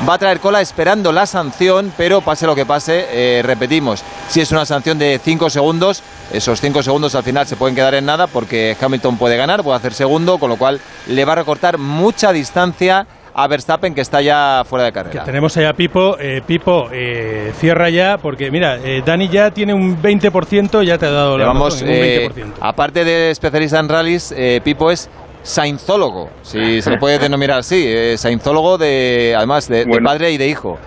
va 0.08 0.16
a 0.16 0.18
traer 0.18 0.40
cola 0.40 0.62
esperando 0.62 1.12
la 1.12 1.26
sanción, 1.26 1.94
pero 1.96 2.22
pase 2.22 2.46
lo 2.46 2.56
que 2.56 2.66
pase, 2.66 3.08
eh, 3.12 3.42
repetimos, 3.44 4.04
si 4.28 4.42
es 4.42 4.52
una 4.52 4.66
sanción 4.66 4.98
de 4.98 5.20
5 5.24 5.50
segundos, 5.50 6.02
esos 6.32 6.62
5 6.62 6.84
segundos 6.84 7.16
al 7.16 7.24
final 7.24 7.48
se 7.48 7.56
pueden 7.56 7.76
quedar 7.76 7.94
en 7.94 8.06
nada 8.06 8.28
porque 8.28 8.76
Hamilton 8.80 9.18
puede 9.18 9.38
ganar, 9.38 9.64
puede 9.64 9.78
hacer 9.78 9.94
segundo, 9.94 10.38
con 10.38 10.50
lo 10.50 10.58
cual 10.58 10.80
le 11.08 11.26
va 11.26 11.34
a 11.34 11.36
recortar 11.36 11.78
mucha 11.78 12.32
distancia 12.32 13.06
a 13.34 13.48
Verstappen 13.48 13.94
que 13.96 14.02
está 14.02 14.22
ya 14.22 14.64
fuera 14.68 14.86
de 14.86 14.92
carrera. 14.92 15.24
Tenemos 15.24 15.56
ahí 15.58 15.66
a 15.66 15.74
Pipo. 15.74 16.18
Eh, 16.20 16.42
Pipo, 16.46 16.90
eh, 16.92 17.52
cierra 17.58 17.90
ya, 17.90 18.18
porque 18.18 18.52
mira, 18.52 18.78
eh, 18.84 19.02
Dani 19.06 19.28
ya 19.30 19.52
tiene 19.52 19.74
un 19.74 20.02
20%, 20.02 20.84
ya 20.84 20.98
te 20.98 21.06
ha 21.06 21.12
dado 21.12 21.38
la 21.38 21.44
Llevamos, 21.46 21.74
razón, 21.74 21.88
un 21.90 21.94
eh, 21.96 22.30
20%. 22.30 22.54
aparte 22.60 23.04
de 23.06 23.32
especialista 23.32 23.80
en 23.80 23.90
rallies, 23.90 24.34
eh, 24.36 24.62
Pipo 24.64 24.92
es 24.92 25.10
sainzólogo, 25.42 26.30
si 26.42 26.82
se 26.82 26.92
le 26.92 26.98
puede 26.98 27.20
denominar 27.20 27.60
así, 27.60 27.86
eh, 27.88 28.18
sainzólogo 28.18 28.78
de, 28.78 29.34
además 29.36 29.68
de, 29.68 29.80
de 29.80 29.86
Bueno. 29.86 30.06
padre 30.06 30.32
y 30.32 30.38
de 30.38 30.48
hijo. 30.48 30.78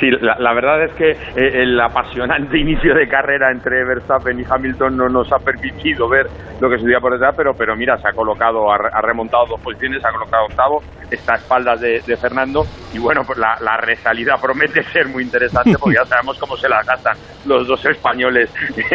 Sí, 0.00 0.10
la, 0.22 0.36
la 0.38 0.54
verdad 0.54 0.84
es 0.84 0.92
que 0.94 1.10
eh, 1.10 1.62
el 1.62 1.78
apasionante 1.80 2.56
inicio 2.60 2.94
de 2.94 3.06
carrera 3.08 3.50
entre 3.50 3.84
Verstappen 3.84 4.38
y 4.40 4.44
Hamilton 4.48 4.96
no 4.96 5.08
nos 5.08 5.30
ha 5.32 5.38
permitido 5.38 6.08
ver 6.08 6.26
lo 6.60 6.70
que 6.70 6.78
subía 6.78 6.98
por 7.00 7.12
detrás, 7.12 7.34
pero, 7.36 7.52
pero 7.54 7.76
mira, 7.76 7.98
se 7.98 8.08
ha 8.08 8.12
colocado, 8.12 8.70
ha, 8.72 8.76
ha 8.76 9.02
remontado 9.02 9.46
dos 9.46 9.60
posiciones, 9.60 10.00
se 10.00 10.08
ha 10.08 10.12
colocado 10.12 10.44
octavo, 10.46 10.82
está 11.10 11.34
a 11.34 11.36
espaldas 11.36 11.80
de, 11.80 12.00
de 12.06 12.16
Fernando 12.16 12.64
y 12.94 12.98
bueno, 12.98 13.22
pues 13.26 13.38
la, 13.38 13.56
la 13.60 13.76
resalida 13.76 14.36
promete 14.40 14.82
ser 14.84 15.08
muy 15.08 15.24
interesante 15.24 15.74
porque 15.78 15.96
ya 15.96 16.06
sabemos 16.06 16.38
cómo 16.38 16.56
se 16.56 16.68
la 16.68 16.82
gastan 16.82 17.16
los 17.44 17.66
dos 17.66 17.84
españoles 17.84 18.48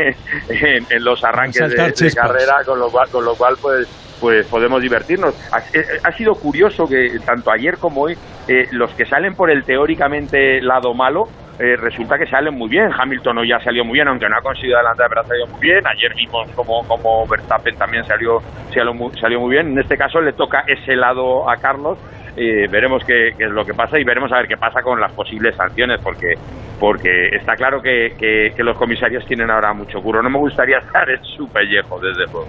en, 0.49 0.85
en 0.89 1.03
los 1.03 1.23
arranques 1.23 1.69
de, 1.69 1.91
de 1.91 2.13
carrera, 2.13 2.57
con 2.65 2.79
lo 2.79 2.89
cual, 2.89 3.09
con 3.09 3.25
lo 3.25 3.35
cual 3.35 3.55
pues 3.61 3.87
pues 4.19 4.47
podemos 4.47 4.81
divertirnos. 4.81 5.35
Ha, 5.51 5.59
eh, 5.77 5.85
ha 6.03 6.11
sido 6.11 6.33
curioso 6.35 6.87
que 6.87 7.19
tanto 7.25 7.51
ayer 7.51 7.77
como 7.77 8.01
hoy 8.01 8.17
eh, 8.47 8.67
los 8.71 8.93
que 8.93 9.05
salen 9.05 9.35
por 9.35 9.49
el 9.49 9.63
teóricamente 9.63 10.61
lado 10.61 10.93
malo 10.93 11.27
eh, 11.57 11.77
resulta 11.77 12.17
que 12.17 12.27
salen 12.27 12.53
muy 12.53 12.69
bien. 12.69 12.89
Hamilton 12.91 13.37
hoy 13.37 13.49
ya 13.49 13.59
salió 13.59 13.85
muy 13.85 13.93
bien, 13.93 14.07
aunque 14.07 14.27
no 14.27 14.37
ha 14.37 14.41
conseguido 14.41 14.77
adelantar, 14.77 15.07
pero 15.07 15.21
ha 15.21 15.23
salido 15.25 15.47
muy 15.47 15.61
bien. 15.61 15.87
Ayer 15.87 16.13
vimos 16.15 16.49
como, 16.51 16.85
como 16.85 17.25
Verstappen 17.27 17.75
también 17.77 18.03
salió, 18.03 18.39
salió, 18.73 18.93
salió 19.19 19.39
muy 19.39 19.51
bien. 19.51 19.67
En 19.69 19.79
este 19.79 19.97
caso 19.97 20.19
le 20.19 20.33
toca 20.33 20.65
ese 20.67 20.95
lado 20.95 21.49
a 21.49 21.55
Carlos. 21.57 21.97
Eh, 22.37 22.67
veremos 22.69 23.03
qué, 23.05 23.31
qué 23.37 23.45
es 23.45 23.51
lo 23.51 23.63
que 23.65 23.73
pasa 23.73 23.97
y 23.97 24.03
veremos 24.03 24.31
a 24.31 24.37
ver 24.37 24.47
qué 24.47 24.57
pasa 24.57 24.81
con 24.81 24.99
las 24.99 25.11
posibles 25.13 25.55
sanciones, 25.55 25.99
porque 26.03 26.33
porque 26.79 27.29
está 27.31 27.55
claro 27.55 27.81
que, 27.81 28.13
que- 28.19 28.51
que 28.55 28.63
los 28.63 28.77
comisarios 28.77 29.25
tienen 29.25 29.49
ahora 29.49 29.73
mucho 29.73 30.01
curro. 30.01 30.21
No 30.21 30.29
me 30.29 30.37
gustaría 30.39 30.77
estar 30.85 31.09
en 31.09 31.23
su 31.23 31.47
pellejo, 31.47 31.99
desde 31.99 32.23
luego. 32.31 32.47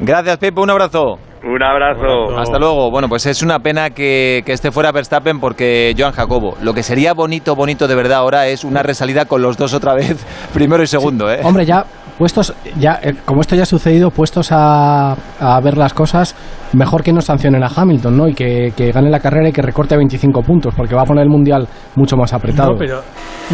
Gracias, 0.00 0.38
Pipo, 0.38 0.62
un 0.62 0.70
abrazo. 0.70 1.18
Un 1.44 1.62
abrazo. 1.62 2.36
Hasta 2.38 2.58
luego. 2.58 2.90
Bueno, 2.90 3.08
pues 3.08 3.24
es 3.26 3.42
una 3.42 3.58
pena 3.60 3.90
que, 3.90 4.42
que 4.44 4.52
esté 4.52 4.72
fuera 4.72 4.90
Verstappen 4.92 5.38
porque 5.38 5.94
Joan 5.96 6.12
Jacobo. 6.12 6.56
Lo 6.62 6.72
que 6.74 6.82
sería 6.82 7.12
bonito, 7.12 7.54
bonito 7.54 7.86
de 7.86 7.94
verdad 7.94 8.18
ahora 8.18 8.46
es 8.48 8.64
una 8.64 8.82
resalida 8.82 9.26
con 9.26 9.42
los 9.42 9.56
dos 9.58 9.72
otra 9.74 9.94
vez, 9.94 10.26
primero 10.54 10.82
y 10.82 10.86
segundo, 10.86 11.30
¿eh? 11.30 11.40
Hombre, 11.44 11.64
ya 11.66 11.84
puestos, 12.18 12.54
ya 12.78 12.98
eh, 13.02 13.14
como 13.24 13.40
esto 13.40 13.54
ya 13.54 13.62
ha 13.62 13.66
sucedido, 13.66 14.10
puestos 14.10 14.50
a, 14.52 15.12
a 15.12 15.60
ver 15.60 15.76
las 15.76 15.94
cosas, 15.94 16.34
mejor 16.72 17.02
que 17.02 17.12
no 17.12 17.20
sancionen 17.20 17.62
a 17.62 17.70
Hamilton, 17.74 18.16
¿no? 18.16 18.28
Y 18.28 18.34
que, 18.34 18.72
que 18.76 18.92
gane 18.92 19.10
la 19.10 19.20
carrera 19.20 19.48
y 19.48 19.52
que 19.52 19.62
recorte 19.62 19.96
25 19.96 20.42
puntos, 20.42 20.74
porque 20.74 20.94
va 20.94 21.02
a 21.02 21.04
poner 21.04 21.24
el 21.24 21.30
mundial 21.30 21.66
mucho 21.94 22.16
más 22.16 22.32
apretado. 22.32 22.72
No, 22.72 22.78
pero 22.78 23.02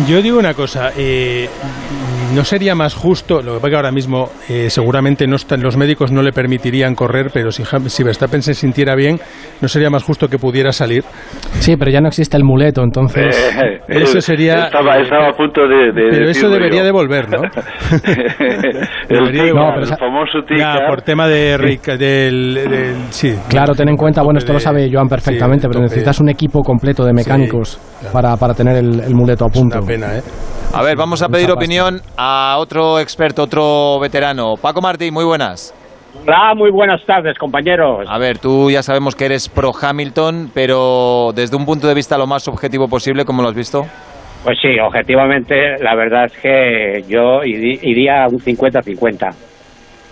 yo 0.06 0.22
digo 0.22 0.38
una 0.38 0.54
cosa, 0.54 0.90
eh, 0.96 1.48
no 2.34 2.44
sería 2.44 2.74
más 2.74 2.94
justo, 2.94 3.42
lo 3.42 3.54
que 3.54 3.58
pasa 3.60 3.70
que 3.70 3.76
ahora 3.76 3.92
mismo 3.92 4.28
eh, 4.48 4.70
seguramente 4.70 5.26
no 5.26 5.36
están, 5.36 5.60
los 5.62 5.76
médicos 5.76 6.12
no 6.12 6.22
le 6.22 6.32
permitirían 6.32 6.94
correr, 6.94 7.30
pero 7.32 7.50
si, 7.52 7.62
Verstappen 8.02 8.42
se 8.42 8.54
sintiera 8.54 8.94
bien, 8.94 9.18
no 9.60 9.68
sería 9.68 9.90
más 9.90 10.02
justo 10.02 10.28
que 10.28 10.38
pudiera 10.38 10.72
salir. 10.72 11.04
Sí, 11.60 11.76
pero 11.76 11.90
ya 11.90 12.00
no 12.00 12.08
existe 12.08 12.36
el 12.36 12.44
muleto, 12.44 12.82
entonces... 12.82 13.36
Eh, 13.62 13.80
Eso 13.88 14.20
sería- 14.20 14.66
Estaba, 14.72 14.96
estaba 14.98 15.28
a 15.28 15.32
punto 15.32 15.62
de. 15.68 15.92
de 15.92 16.10
Pero 16.10 16.28
eso 16.30 16.48
debería 16.48 16.80
yo. 16.80 16.84
de 16.86 16.90
volver, 16.92 17.28
¿no? 17.30 17.42
el, 18.02 18.88
Debería 19.08 19.52
No, 19.52 19.70
pero 19.74 19.80
el 19.86 19.96
famoso 19.98 20.38
Ya, 20.56 20.86
por 20.88 21.02
tema 21.02 21.28
de 21.28 21.56
Rica- 21.58 21.96
del, 21.96 22.54
del- 22.54 22.94
sí. 23.10 23.34
Claro, 23.48 23.74
ten 23.74 23.88
en 23.88 23.96
cuenta, 23.96 24.22
bueno, 24.22 24.38
esto 24.38 24.52
lo 24.52 24.60
sabe 24.60 24.88
Joan 24.92 25.08
perfectamente, 25.08 25.62
Sí, 25.66 25.68
pero 25.70 25.80
necesitas 25.82 26.20
un 26.20 26.28
equipo 26.30 26.60
completo 26.62 27.04
de 27.04 27.12
mecánicos 27.12 27.78
claro. 28.00 28.12
para, 28.12 28.36
para 28.36 28.54
tener 28.54 28.76
el, 28.76 29.00
el 29.00 29.14
muleto 29.14 29.44
a 29.44 29.48
punto. 29.48 29.78
Una 29.78 29.86
pena, 29.86 30.16
¿eh? 30.18 30.22
A 30.74 30.82
ver, 30.82 30.96
vamos 30.96 31.22
a 31.22 31.28
pedir 31.28 31.50
opinión 31.50 32.00
a 32.16 32.56
otro 32.58 32.98
experto, 32.98 33.42
otro 33.42 34.00
veterano. 34.00 34.54
Paco 34.60 34.80
Martín, 34.80 35.12
muy 35.12 35.24
buenas. 35.24 35.74
Hola, 36.26 36.54
muy 36.54 36.70
buenas 36.70 37.04
tardes, 37.04 37.36
compañeros. 37.38 38.06
A 38.08 38.18
ver, 38.18 38.38
tú 38.38 38.70
ya 38.70 38.82
sabemos 38.82 39.14
que 39.14 39.26
eres 39.26 39.50
pro 39.50 39.70
Hamilton, 39.78 40.50
pero 40.54 41.30
desde 41.34 41.56
un 41.56 41.66
punto 41.66 41.86
de 41.88 41.94
vista 41.94 42.16
lo 42.16 42.26
más 42.26 42.48
objetivo 42.48 42.88
posible, 42.88 43.24
¿cómo 43.26 43.42
lo 43.42 43.48
has 43.48 43.54
visto? 43.54 43.82
Pues 44.44 44.58
sí, 44.62 44.78
objetivamente, 44.80 45.76
la 45.78 45.94
verdad 45.94 46.24
es 46.24 46.32
que 46.38 47.02
yo 47.06 47.44
iría 47.44 48.24
a 48.24 48.28
un 48.28 48.38
50-50. 48.38 49.34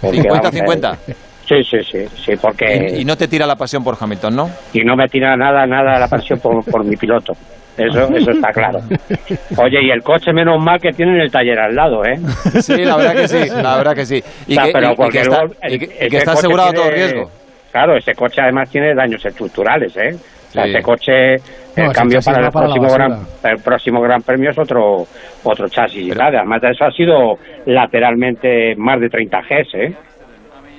Porque, 0.00 0.22
vamos 0.28 0.46
a 0.46 0.50
ver, 0.50 0.62
50-50. 0.62 0.96
Sí, 1.48 1.64
sí, 1.64 1.78
sí, 1.82 2.06
sí, 2.14 2.32
porque... 2.40 2.92
Y, 2.96 3.00
y 3.00 3.04
no 3.04 3.16
te 3.16 3.26
tira 3.28 3.46
la 3.46 3.56
pasión 3.56 3.82
por 3.82 3.96
Hamilton, 3.98 4.36
¿no? 4.36 4.50
y 4.72 4.84
no 4.84 4.94
me 4.94 5.08
tira 5.08 5.36
nada, 5.36 5.66
nada 5.66 5.98
la 5.98 6.06
pasión 6.06 6.38
por, 6.38 6.64
por 6.64 6.84
mi 6.84 6.96
piloto. 6.96 7.32
Eso, 7.89 8.14
eso 8.14 8.31
está 8.33 8.51
claro. 8.53 8.81
Oye, 9.57 9.83
y 9.83 9.91
el 9.91 10.03
coche 10.03 10.33
menos 10.33 10.62
mal 10.62 10.81
que 10.81 10.93
tiene 10.93 11.12
en 11.14 11.20
el 11.22 11.31
taller 11.31 11.59
al 11.59 11.74
lado, 11.74 12.05
¿eh? 12.05 12.18
Sí, 12.61 12.85
la 12.85 12.97
verdad 12.97 13.14
que 13.14 13.28
sí, 13.28 13.39
la 13.62 13.76
verdad 13.76 13.95
que 13.95 14.07
sí. 14.07 14.22
Y 14.47 14.57
que, 14.57 14.70
pero 14.72 14.89
y- 14.89 14.93
y 14.93 14.97
porque 14.97 15.12
que 15.12 15.20
está, 15.22 15.39
luego 15.41 15.55
el- 15.62 15.72
y 15.74 15.78
que- 15.78 15.85
y 15.85 15.89
que 15.89 16.07
ese 16.07 16.16
está 16.18 16.31
coche 16.33 16.39
asegurado 16.47 16.68
a 16.68 16.72
todo 16.72 16.83
tiene- 16.85 16.97
riesgo. 16.97 17.31
Claro, 17.72 17.97
ese 17.97 18.14
coche 18.14 18.41
además 18.41 18.68
tiene 18.70 18.95
daños 18.95 19.24
estructurales, 19.24 19.97
¿eh? 19.97 20.14
O 20.49 20.53
sea, 20.53 20.64
Sí. 20.64 20.70
ese 20.70 20.83
coche, 20.83 21.35
el 21.76 21.87
No, 21.87 21.93
cambio 21.93 22.18
para 22.20 22.47
el 22.47 22.51
para 22.51 22.66
próximo, 22.66 22.93
gran, 22.93 23.18
el 23.45 23.59
próximo 23.62 24.01
gran 24.01 24.22
premio 24.22 24.51
es 24.51 24.59
otro 24.59 25.07
otro 25.45 25.68
chasis. 25.68 26.09
y 26.09 26.11
tal. 26.11 26.35
Además 26.35 26.61
de 26.61 26.70
eso 26.72 26.85
ha 26.85 26.91
sido 26.91 27.39
lateralmente 27.66 28.74
más 28.76 29.01
de 29.01 29.09
30 29.09 29.41
Gs, 29.43 29.74
¿eh? 29.74 29.95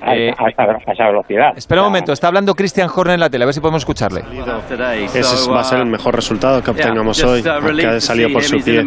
A, 0.04 0.16
Eh, 0.16 0.30
a 0.36 0.48
esa, 0.48 0.62
a 0.62 0.92
esa 0.92 1.06
velocidad. 1.06 1.52
Espera 1.56 1.82
un 1.82 1.86
momento, 1.88 2.12
está 2.12 2.26
hablando 2.28 2.54
Christian 2.54 2.88
Horner 2.94 3.14
en 3.14 3.20
la 3.20 3.30
tele, 3.30 3.44
a 3.44 3.46
ver 3.46 3.54
si 3.54 3.60
podemos 3.60 3.82
escucharle. 3.82 4.22
Ese 5.04 5.20
es- 5.20 5.48
va 5.50 5.60
a 5.60 5.64
ser 5.64 5.78
el 5.78 5.86
mejor 5.86 6.14
resultado 6.14 6.62
que 6.62 6.70
obtengamos 6.70 7.22
hoy, 7.22 7.42
porque 7.42 7.86
ha 7.86 8.00
salido 8.00 8.28
por 8.32 8.42
su 8.42 8.56
pie. 8.64 8.82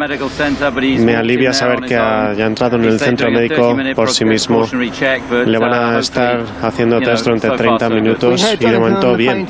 Me 1.04 1.16
alivia 1.16 1.52
saber 1.52 1.80
que 1.80 1.96
ha 1.96 2.32
ya 2.34 2.46
entrado 2.46 2.76
en 2.76 2.84
el 2.84 2.98
centro 3.00 3.30
médico 3.30 3.74
por 3.94 4.10
sí 4.10 4.24
mismo. 4.24 4.66
Le 5.46 5.58
van 5.58 5.72
a 5.72 5.98
estar 5.98 6.40
haciendo 6.62 7.00
test 7.00 7.24
durante 7.24 7.48
30 7.50 7.88
minutos 7.88 8.40
y 8.54 8.56
de 8.72 8.78
momento 8.78 9.16
bien. 9.16 9.46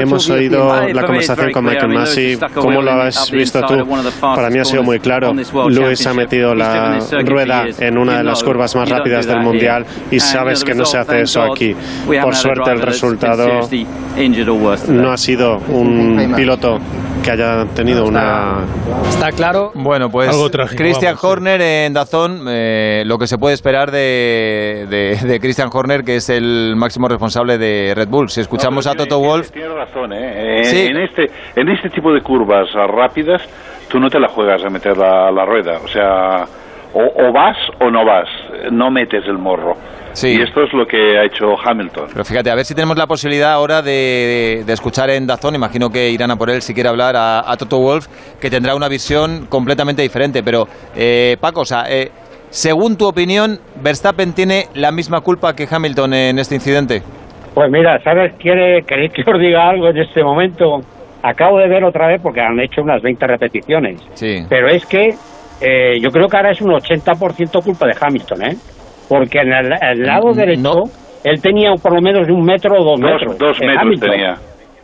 Hemos 0.00 0.30
oído 0.30 0.68
la 0.94 1.02
conversación 1.06 1.50
con 1.52 1.64
Michael 1.64 1.92
Massey. 1.92 2.38
¿Cómo 2.54 2.82
lo 2.82 2.90
has 2.92 3.30
visto 3.30 3.60
tú? 3.62 3.74
Para 4.20 4.50
mí 4.50 4.58
ha 4.58 4.64
sido 4.64 4.82
muy 4.82 4.98
claro. 5.00 5.32
Lewis 5.68 6.06
ha 6.06 6.14
metido 6.14 6.54
la 6.54 6.98
rueda 7.24 7.64
en 7.78 7.98
una 7.98 8.18
de 8.18 8.24
las 8.24 8.42
curvas 8.42 8.74
más 8.76 8.88
rápidas 8.88 9.26
del 9.26 9.40
Mundial 9.40 9.84
y 10.14 10.20
sabes 10.20 10.64
que 10.64 10.74
no 10.74 10.84
se 10.84 10.98
hace 10.98 11.20
eso 11.22 11.42
aquí. 11.42 11.74
Por 12.22 12.34
suerte 12.34 12.70
el 12.70 12.80
resultado 12.80 13.46
no 14.88 15.12
ha 15.12 15.16
sido 15.16 15.58
un 15.68 16.32
piloto 16.36 16.78
que 17.22 17.30
haya 17.30 17.64
tenido 17.74 18.04
una... 18.04 18.64
Está 19.08 19.32
claro. 19.32 19.72
Bueno, 19.74 20.10
pues 20.10 20.30
Christian. 20.76 21.16
Horner 21.20 21.60
en 21.62 21.94
Dazón, 21.94 22.44
eh, 22.48 23.02
lo 23.06 23.18
que 23.18 23.26
se 23.26 23.38
puede 23.38 23.54
esperar 23.54 23.90
de, 23.90 24.86
de, 24.90 25.16
de 25.26 25.40
Christian 25.40 25.70
Horner, 25.72 26.04
que 26.04 26.16
es 26.16 26.28
el 26.28 26.74
máximo 26.76 27.08
responsable 27.08 27.56
de 27.56 27.94
Red 27.96 28.08
Bull. 28.08 28.28
Si 28.28 28.40
escuchamos 28.42 28.84
No, 28.84 28.92
a 28.92 28.94
Toto 28.94 29.16
tiene- 29.16 29.26
Wolf, 29.26 29.50
Tiene 29.50 29.68
razón, 29.74 30.12
¿eh? 30.12 30.58
En- 30.58 30.64
Sí. 30.64 30.80
En, 30.86 30.96
este, 30.98 31.30
en 31.56 31.68
este 31.70 31.88
tipo 31.90 32.12
de 32.12 32.20
curvas 32.20 32.68
rápidas, 32.74 33.40
tú 33.88 33.98
no 33.98 34.10
te 34.10 34.18
la 34.20 34.28
juegas 34.28 34.62
a 34.64 34.68
meter 34.68 34.96
la, 34.96 35.30
la 35.30 35.44
rueda. 35.46 35.78
O 35.82 35.88
sea, 35.88 36.44
o, 36.94 37.28
o 37.28 37.32
vas 37.32 37.56
o 37.80 37.90
no 37.90 38.04
vas. 38.04 38.28
No 38.70 38.90
metes 38.90 39.24
el 39.26 39.38
morro. 39.38 39.76
Y 40.22 40.40
esto 40.40 40.62
es 40.62 40.72
lo 40.72 40.86
que 40.86 41.18
ha 41.18 41.24
hecho 41.24 41.56
Hamilton. 41.58 42.06
Pero 42.12 42.24
fíjate, 42.24 42.48
a 42.48 42.54
ver 42.54 42.64
si 42.64 42.74
tenemos 42.74 42.96
la 42.96 43.06
posibilidad 43.08 43.52
ahora 43.52 43.82
de, 43.82 44.62
de 44.64 44.72
escuchar 44.72 45.10
en 45.10 45.26
Dazón, 45.26 45.56
imagino 45.56 45.90
que 45.90 46.10
irán 46.10 46.30
a 46.30 46.36
por 46.36 46.50
él 46.50 46.62
si 46.62 46.72
quiere 46.72 46.88
hablar 46.88 47.16
a, 47.16 47.50
a 47.50 47.56
Toto 47.56 47.80
Wolf, 47.80 48.06
que 48.40 48.48
tendrá 48.48 48.76
una 48.76 48.88
visión 48.88 49.46
completamente 49.48 50.02
diferente. 50.02 50.44
Pero, 50.44 50.68
eh, 50.94 51.36
Paco, 51.40 51.62
o 51.62 51.64
sea, 51.64 51.86
eh, 51.88 52.12
según 52.50 52.96
tu 52.96 53.08
opinión, 53.08 53.58
¿Verstappen 53.82 54.32
tiene 54.34 54.66
la 54.74 54.92
misma 54.92 55.20
culpa 55.20 55.56
que 55.56 55.66
Hamilton 55.68 56.14
en 56.14 56.38
este 56.38 56.54
incidente? 56.54 57.02
Pues 57.52 57.68
mira, 57.70 58.00
¿sabes? 58.04 58.34
¿Quiere, 58.38 58.84
¿Queréis 58.84 59.12
que 59.14 59.22
os 59.28 59.40
diga 59.40 59.68
algo 59.68 59.88
en 59.88 59.98
este 59.98 60.22
momento? 60.22 60.80
Acabo 61.24 61.58
de 61.58 61.66
ver 61.66 61.82
otra 61.82 62.06
vez 62.06 62.20
porque 62.22 62.40
han 62.40 62.60
hecho 62.60 62.82
unas 62.82 63.02
20 63.02 63.26
repeticiones. 63.26 64.00
Sí. 64.12 64.44
Pero 64.48 64.68
es 64.68 64.86
que 64.86 65.14
eh, 65.64 65.98
yo 66.00 66.10
creo 66.10 66.28
que 66.28 66.36
ahora 66.36 66.50
es 66.52 66.60
un 66.60 66.70
80% 66.72 67.62
culpa 67.64 67.86
de 67.86 67.94
Hamilton, 68.00 68.42
¿eh? 68.42 68.56
Porque 69.08 69.38
en 69.40 69.52
el, 69.52 69.72
el 69.80 70.02
lado 70.02 70.32
Mm, 70.32 70.36
derecho 70.36 70.82
él 71.24 71.40
tenía 71.40 71.74
por 71.76 71.94
lo 71.94 72.00
menos 72.02 72.26
de 72.26 72.32
un 72.32 72.44
metro 72.44 72.74
o 72.80 72.84
dos, 72.84 73.00
Dos- 73.00 73.12
metros. 73.20 73.38
dos 73.38 73.60
metros 73.60 73.78
Hamilton. 73.82 74.10
tenía. 74.10 74.36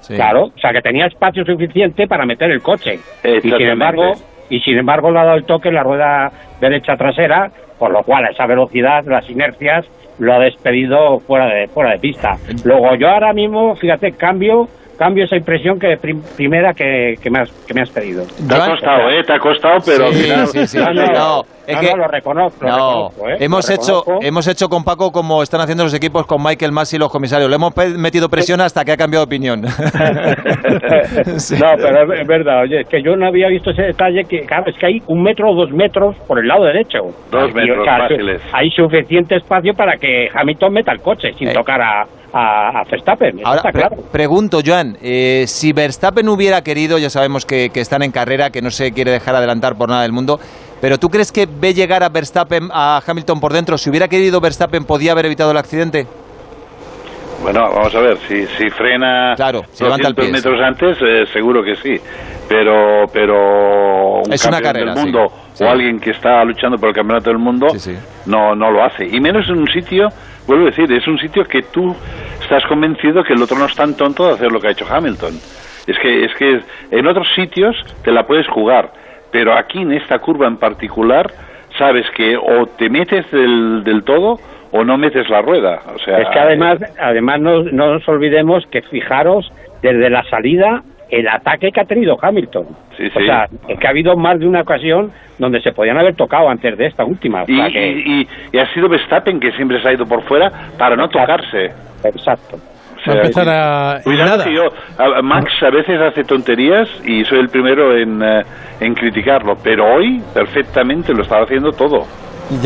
Claro, 0.09 0.45
o 0.47 0.59
sea 0.59 0.73
que 0.73 0.81
tenía 0.81 1.07
espacio 1.07 1.45
suficiente 1.45 2.07
para 2.07 2.25
meter 2.27 2.51
el 2.51 2.63
coche. 2.63 2.99
Y 3.25 3.41
sin 3.43 3.69
embargo, 3.69 4.13
y 4.49 4.59
sin 4.61 4.79
embargo 4.79 5.11
le 5.11 5.19
ha 5.21 5.25
dado 5.25 5.37
el 5.37 5.45
toque 5.45 5.69
en 5.69 5.75
la 5.75 5.83
rueda 5.83 6.33
derecha 6.61 6.97
trasera, 6.97 7.51
por 7.79 7.93
lo 7.93 8.03
cual 8.03 8.25
a 8.25 8.31
esa 8.31 8.47
velocidad, 8.47 9.05
las 9.07 9.29
inercias, 9.31 9.87
lo 10.19 10.35
ha 10.35 10.39
despedido 10.41 11.19
fuera 11.21 11.47
de 11.47 11.69
fuera 11.69 11.93
de 11.93 11.99
pista. 11.99 12.37
Luego 12.65 12.95
yo 12.97 13.09
ahora 13.09 13.33
mismo, 13.33 13.77
fíjate, 13.77 14.13
cambio 14.13 14.69
cambio 15.01 15.25
esa 15.25 15.37
impresión 15.37 15.79
que 15.79 15.97
prim- 15.97 16.23
primera 16.37 16.75
que, 16.75 17.15
que, 17.23 17.31
me 17.31 17.41
has, 17.41 17.51
que 17.67 17.73
me 17.75 17.81
has 17.81 17.89
pedido. 17.91 18.23
Te 18.47 18.55
ha 18.55 18.67
costado, 18.67 19.09
¿eh? 19.09 19.23
Te 19.27 19.33
ha 19.33 19.39
costado, 19.39 19.79
pero 19.87 20.13
Sí, 20.13 20.31
sí, 20.53 20.67
sí. 20.67 20.79
No, 20.79 20.93
no, 20.93 21.07
No, 21.07 21.43
es 21.67 21.75
no, 21.75 21.81
que- 21.81 21.91
no, 21.93 21.97
lo 21.97 22.07
reconozco, 22.09 22.65
lo 22.65 22.71
reconozco, 22.71 23.29
¿eh? 23.31 23.37
hemos 23.41 23.67
Lo 23.69 23.75
hecho, 23.75 23.99
reconozco. 24.01 24.19
hemos 24.27 24.47
hecho 24.49 24.69
con 24.69 24.85
Paco 24.85 25.11
como 25.11 25.43
están 25.43 25.63
haciendo 25.63 25.85
los 25.85 25.95
equipos 25.95 26.27
con 26.27 26.43
Michael 26.43 26.73
Massey 26.73 26.99
y 26.99 27.01
los 27.01 27.11
comisarios. 27.11 27.49
Le 27.49 27.57
hemos 27.57 27.73
metido 27.97 28.29
presión 28.29 28.61
hasta 28.61 28.85
que 28.85 28.93
ha 28.93 28.97
cambiado 28.99 29.25
de 29.25 29.29
opinión. 29.29 29.63
No, 31.61 31.73
pero 31.77 32.13
es- 32.15 32.27
verdad, 32.27 32.63
oye, 32.63 32.81
es 32.83 32.89
que 32.89 33.03
yo 33.03 33.17
no 33.17 33.27
había 33.27 33.49
visto 33.49 33.71
ese 33.71 33.83
detalle 33.83 34.25
que, 34.25 34.41
claro, 34.41 34.65
es 34.71 34.77
que 34.79 34.87
hay 34.87 35.03
un 35.07 35.23
metro 35.23 35.51
o 35.51 35.55
dos 35.55 35.71
metros 35.73 36.17
por 36.27 36.39
el 36.39 36.47
lado 36.49 36.65
derecho. 36.65 36.99
Dos 37.31 37.51
Y, 37.51 37.55
metros 37.55 37.79
o 37.81 37.85
sea, 37.85 37.99
fáciles. 37.99 38.43
Hay 38.53 38.71
suficiente 38.71 39.37
espacio 39.37 39.75
para 39.75 39.97
que 39.97 40.29
Hamilton 40.35 40.73
meta 40.73 40.93
el 40.93 41.01
coche 41.01 41.33
sin 41.39 41.53
tocar 41.53 41.81
a, 41.81 42.05
a, 42.33 42.81
a 42.81 42.85
Verstappen, 42.91 43.39
eso 43.39 43.47
Ahora, 43.47 43.59
está 43.59 43.73
pre- 43.73 43.81
claro. 43.89 43.97
pregunto, 44.13 44.61
Joan, 44.65 44.97
eh, 45.03 45.45
si 45.47 45.73
Verstappen 45.73 46.29
hubiera 46.29 46.63
querido, 46.63 46.99
ya 46.99 47.11
sabemos 47.11 47.45
que, 47.47 47.71
que 47.71 47.81
están 47.81 48.03
en 48.03 48.11
carrera, 48.13 48.51
que 48.51 48.63
no 48.63 48.71
se 48.71 48.93
quiere 48.93 49.11
dejar 49.11 49.35
adelantar 49.37 49.77
por 49.77 49.89
nada 49.89 50.03
del 50.03 50.13
mundo, 50.13 50.39
pero 50.81 50.99
¿tú 50.99 51.09
crees 51.09 51.33
que 51.33 51.47
ve 51.47 51.75
llegar 51.75 52.03
a 52.03 52.09
Verstappen, 52.09 52.69
a 52.73 53.01
Hamilton 53.07 53.41
por 53.41 53.53
dentro? 53.53 53.77
Si 53.79 53.91
hubiera 53.91 54.09
querido 54.09 54.41
Verstappen, 54.41 54.85
¿podía 54.85 55.13
haber 55.13 55.27
evitado 55.27 55.51
el 55.51 55.57
accidente? 55.59 56.07
Bueno, 57.43 57.61
vamos 57.75 57.95
a 57.95 58.01
ver, 58.01 58.19
si, 58.29 58.47
si 58.59 58.69
frena 58.71 59.33
Claro, 59.35 59.63
si 59.73 59.83
levanta 59.85 60.09
el 60.09 60.15
200 60.15 60.15
pie, 60.15 60.33
metros 60.33 60.61
antes, 60.63 60.99
eh, 61.01 61.25
seguro 61.33 61.63
que 61.63 61.75
sí. 61.77 61.99
Pero, 62.49 63.07
pero 63.13 64.21
un 64.27 64.33
Es 64.33 64.45
una 64.45 64.61
carrera, 64.61 64.93
del 64.95 65.03
mundo 65.05 65.29
Sí. 65.55 65.65
o 65.65 65.69
alguien 65.71 65.99
que 66.01 66.11
está 66.11 66.45
luchando 66.45 66.77
por 66.79 66.89
el 66.91 66.95
campeonato 66.95 67.31
del 67.31 67.39
mundo 67.39 67.67
no 68.27 68.55
no 68.55 68.71
lo 68.71 68.83
hace. 68.85 69.07
Y 69.07 69.21
menos 69.21 69.49
en 69.49 69.59
un 69.59 69.69
sitio, 69.69 70.09
vuelvo 70.51 70.67
a 70.67 70.71
decir, 70.71 70.91
es 70.93 71.07
un 71.07 71.17
sitio 71.19 71.45
que 71.45 71.63
tú 71.63 71.95
estás 72.43 72.65
convencido 72.67 73.23
que 73.23 73.35
el 73.35 73.43
otro 73.43 73.57
no 73.57 73.67
es 73.67 73.75
tan 73.77 73.97
tonto 73.97 74.27
de 74.27 74.33
hacer 74.33 74.51
lo 74.51 74.61
que 74.61 74.67
ha 74.67 74.71
hecho 74.73 74.85
Hamilton. 74.91 75.35
Es 75.87 75.97
que 76.01 76.25
es 76.25 76.35
que 76.35 76.61
en 76.91 77.07
otros 77.07 77.29
sitios 77.37 77.77
te 78.03 78.11
la 78.11 78.27
puedes 78.27 78.49
jugar, 78.49 78.91
pero 79.31 79.57
aquí 79.57 79.81
en 79.81 79.93
esta 79.93 80.19
curva 80.19 80.49
en 80.49 80.57
particular 80.57 81.31
sabes 81.79 82.05
que 82.17 82.37
o 82.37 82.67
te 82.67 82.91
metes 82.91 83.31
del, 83.31 83.85
del 83.85 84.03
todo 84.03 84.39
o 84.73 84.83
no 84.83 84.99
metes 84.99 85.29
la 85.29 85.41
rueda. 85.41 85.83
O 85.95 85.99
sea, 86.01 86.19
es 86.19 86.29
que 86.31 86.39
además, 86.41 86.79
además 87.01 87.41
no, 87.41 87.63
no 87.63 87.95
nos 87.95 88.09
olvidemos 88.09 88.67
que 88.73 88.83
fijaros 88.83 89.53
desde 89.83 90.11
la 90.11 90.25
salida 90.25 90.83
el 91.11 91.29
ataque 91.29 91.71
que 91.73 91.81
ha 91.81 91.85
tenido 91.85 92.17
Hamilton. 92.21 92.67
Sí, 92.97 93.07
O 93.15 93.19
sí. 93.21 93.27
sea, 93.27 93.47
es 93.69 93.79
que 93.79 93.87
ha 93.87 93.91
habido 93.91 94.17
más 94.17 94.39
de 94.39 94.47
una 94.47 94.61
ocasión 94.63 95.11
donde 95.39 95.61
se 95.63 95.73
podían 95.73 95.99
haber 95.99 96.15
tocado 96.15 96.49
antes 96.49 96.77
de 96.77 96.87
esta 96.87 97.05
última. 97.05 97.43
O 97.43 97.45
Y, 97.49 97.57
sea 97.57 97.69
que- 97.69 97.91
y- 97.91 98.21
y- 98.23 98.29
y 98.53 98.59
ha 98.59 98.73
sido 98.75 98.89
Verstappen 98.89 99.41
que 99.41 99.53
siempre 99.53 99.81
se 99.83 99.89
ha 99.89 99.93
ido 99.93 100.07
por 100.07 100.23
fuera 100.25 100.51
para 100.79 100.97
no 100.97 101.09
tocarse. 101.09 101.71
Exacto. 102.05 102.59
Va 103.09 103.13
a 103.15 103.17
empezar 103.17 103.49
a- 103.49 104.01
Cuidado 104.05 104.51
yo, 104.51 104.65
a- 104.99 105.23
Max 105.23 105.51
a 105.63 105.71
veces 105.71 105.99
hace 106.01 106.23
tonterías 106.23 106.87
y 107.07 107.25
soy 107.25 107.39
el 107.39 107.49
primero 107.49 107.97
en, 107.97 108.23
eh, 108.23 108.43
en 108.81 108.95
criticarlo, 108.95 109.57
pero 109.65 109.87
hoy 109.95 110.21
perfectamente 110.35 111.15
lo 111.15 111.23
estaba 111.23 111.45
haciendo 111.45 111.73
todo. 111.73 112.07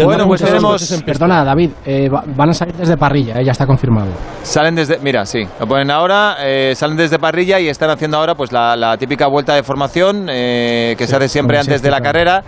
Bueno, 0.05 0.26
pues 0.26 0.41
tenemos... 0.43 1.03
Perdona, 1.05 1.45
David, 1.45 1.70
eh, 1.85 2.09
va- 2.09 2.24
van 2.26 2.51
a 2.51 2.55
salir 2.55 2.74
desde 2.74 2.97
parrilla, 2.97 3.41
eh, 3.41 3.45
ya 3.45 3.53
está 3.53 3.66
confirmado. 3.66 4.09
Salen 4.43 4.74
desde, 4.74 4.99
mira, 4.99 5.26
sí, 5.26 5.47
lo 5.61 5.66
ponen 5.66 5.91
ahora, 5.91 6.37
eh, 6.41 6.72
salen 6.76 6.97
desde 6.97 7.18
parrilla 7.18 7.61
y 7.61 7.68
están 7.68 7.91
haciendo 7.91 8.16
ahora 8.16 8.35
pues 8.35 8.51
la, 8.53 8.76
la 8.76 8.97
típica 8.97 9.26
vuelta 9.26 9.55
de 9.55 9.62
formación 9.62 10.26
eh, 10.30 10.95
que 10.97 11.07
se 11.07 11.16
hace 11.16 11.28
siempre 11.28 11.59
antes 11.59 11.82
de 11.82 11.91
la 11.91 12.01
carrera 12.01 12.43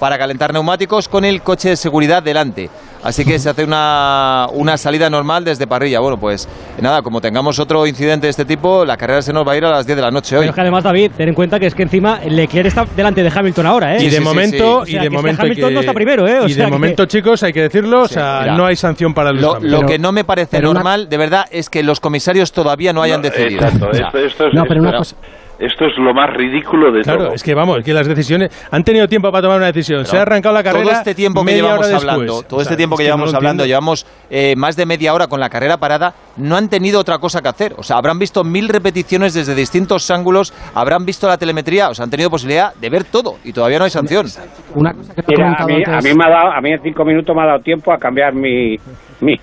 para 0.00 0.16
calentar 0.16 0.52
neumáticos 0.52 1.08
con 1.08 1.24
el 1.24 1.42
coche 1.42 1.70
de 1.70 1.76
seguridad 1.76 2.22
delante. 2.22 2.70
Así 3.02 3.24
que 3.24 3.38
se 3.38 3.48
hace 3.48 3.64
una, 3.64 4.46
una 4.52 4.76
salida 4.76 5.08
normal 5.08 5.44
desde 5.44 5.66
parrilla. 5.66 6.00
Bueno, 6.00 6.18
pues 6.18 6.48
nada, 6.80 7.00
como 7.02 7.20
tengamos 7.20 7.58
otro 7.58 7.86
incidente 7.86 8.26
de 8.26 8.30
este 8.30 8.44
tipo, 8.44 8.84
la 8.84 8.96
carrera 8.96 9.22
se 9.22 9.32
nos 9.32 9.46
va 9.46 9.52
a 9.52 9.56
ir 9.56 9.64
a 9.64 9.70
las 9.70 9.86
10 9.86 9.96
de 9.96 10.02
la 10.02 10.10
noche 10.10 10.36
hoy. 10.36 10.40
Pero 10.42 10.50
es 10.50 10.54
que 10.54 10.60
además, 10.62 10.82
David, 10.84 11.12
ten 11.16 11.28
en 11.28 11.34
cuenta 11.34 11.60
que 11.60 11.66
es 11.66 11.74
que 11.74 11.84
encima 11.84 12.18
Leclerc 12.26 12.66
está 12.66 12.84
delante 12.96 13.22
de 13.22 13.32
Hamilton 13.34 13.66
ahora, 13.66 13.96
¿eh? 13.96 14.02
Y 14.04 14.08
de 14.10 14.20
momento, 14.20 14.78
O 14.80 14.84
sea, 14.86 14.90
y 14.90 14.94
de 14.94 14.98
que 15.00 15.04
es 15.06 15.10
que 15.10 15.16
momento 15.16 15.42
Hamilton 15.42 15.68
que- 15.68 15.74
no 15.74 15.80
está 15.80 15.92
primero, 15.92 16.26
¿eh? 16.28 16.40
O 16.40 16.46
y 16.46 16.52
sea 16.54 16.64
de 16.64 16.70
que- 16.70 16.70
momento, 16.76 17.06
chicos, 17.06 17.42
hay 17.44 17.52
que 17.52 17.62
decirlo, 17.62 18.02
o 18.02 18.08
sea, 18.08 18.40
mira. 18.42 18.56
no 18.56 18.66
hay 18.66 18.76
sanción 18.76 19.14
para 19.14 19.30
el 19.30 19.36
Lo, 19.40 19.58
lo 19.60 19.86
que 19.86 19.98
no 19.98 20.10
me 20.12 20.24
parece 20.24 20.58
una- 20.58 20.72
normal, 20.74 21.08
de 21.08 21.16
verdad, 21.16 21.46
es 21.50 21.70
que 21.70 21.82
los 21.82 22.00
comisarios 22.00 22.50
todavía 22.52 22.92
no 22.92 23.02
hayan 23.02 23.22
decidido. 23.22 23.62
Exacto, 23.64 23.90
esto, 23.92 24.18
esto 24.18 24.46
es, 24.48 24.54
No, 24.54 24.64
pero 24.66 24.80
una 24.80 24.96
cosa- 24.96 25.16
esto 25.58 25.86
es 25.86 25.98
lo 25.98 26.14
más 26.14 26.30
ridículo 26.34 26.92
de 26.92 27.02
Claro, 27.02 27.24
todo. 27.26 27.34
es 27.34 27.42
que 27.42 27.54
vamos, 27.54 27.78
que 27.84 27.92
las 27.92 28.06
decisiones 28.06 28.50
han 28.70 28.84
tenido 28.84 29.08
tiempo 29.08 29.30
para 29.30 29.42
tomar 29.42 29.58
una 29.58 29.66
decisión. 29.66 30.04
se 30.04 30.16
ha 30.16 30.22
arrancado 30.22 30.54
la 30.54 30.62
carrera. 30.62 30.84
Todo 30.84 30.92
este 30.94 31.14
tiempo 31.14 31.44
que 31.44 31.54
llevamos 31.54 31.92
hablando, 31.92 32.22
después. 32.22 32.48
todo 32.48 32.58
O 32.58 32.62
este 32.62 32.70
sea, 32.70 32.76
tiempo 32.76 32.94
es 32.94 32.98
que 32.98 33.04
llevamos 33.04 33.34
hablando, 33.34 33.66
llevamos 33.66 34.06
eh, 34.30 34.54
más 34.56 34.76
de 34.76 34.86
media 34.86 35.12
hora 35.14 35.26
con 35.26 35.40
la 35.40 35.48
carrera 35.48 35.76
parada, 35.78 36.14
no 36.36 36.56
han 36.56 36.68
tenido 36.68 37.00
otra 37.00 37.18
cosa 37.18 37.40
que 37.42 37.48
hacer. 37.48 37.74
O 37.76 37.82
sea, 37.82 37.96
habrán 37.96 38.18
visto 38.18 38.44
mil 38.44 38.68
repeticiones 38.68 39.34
desde 39.34 39.54
distintos 39.54 40.10
ángulos, 40.10 40.52
habrán 40.74 41.04
visto 41.04 41.26
la 41.26 41.36
telemetría, 41.38 41.88
o 41.88 41.94
sea, 41.94 42.04
han 42.04 42.10
tenido 42.10 42.30
posibilidad 42.30 42.74
de 42.74 42.90
ver 42.90 43.04
todo 43.04 43.34
y 43.44 43.52
todavía 43.52 43.78
no 43.78 43.84
hay 43.84 43.90
sanción. 43.90 44.26
Una 44.74 44.92
cosa 44.92 45.14
que 45.14 45.22
Mira, 45.28 45.56
a 45.58 45.66
mí, 45.66 45.82
a 45.86 45.98
mí 46.00 46.14
me 46.14 46.24
ha 46.24 46.30
dado, 46.30 46.52
a 46.52 46.60
mí 46.60 46.70
en 46.72 46.82
cinco 46.82 47.04
minutos 47.04 47.34
me 47.34 47.42
ha 47.42 47.46
dado 47.46 47.60
tiempo 47.60 47.92
a 47.92 47.98
cambiar 47.98 48.34
mi, 48.34 48.76
mi, 49.20 49.36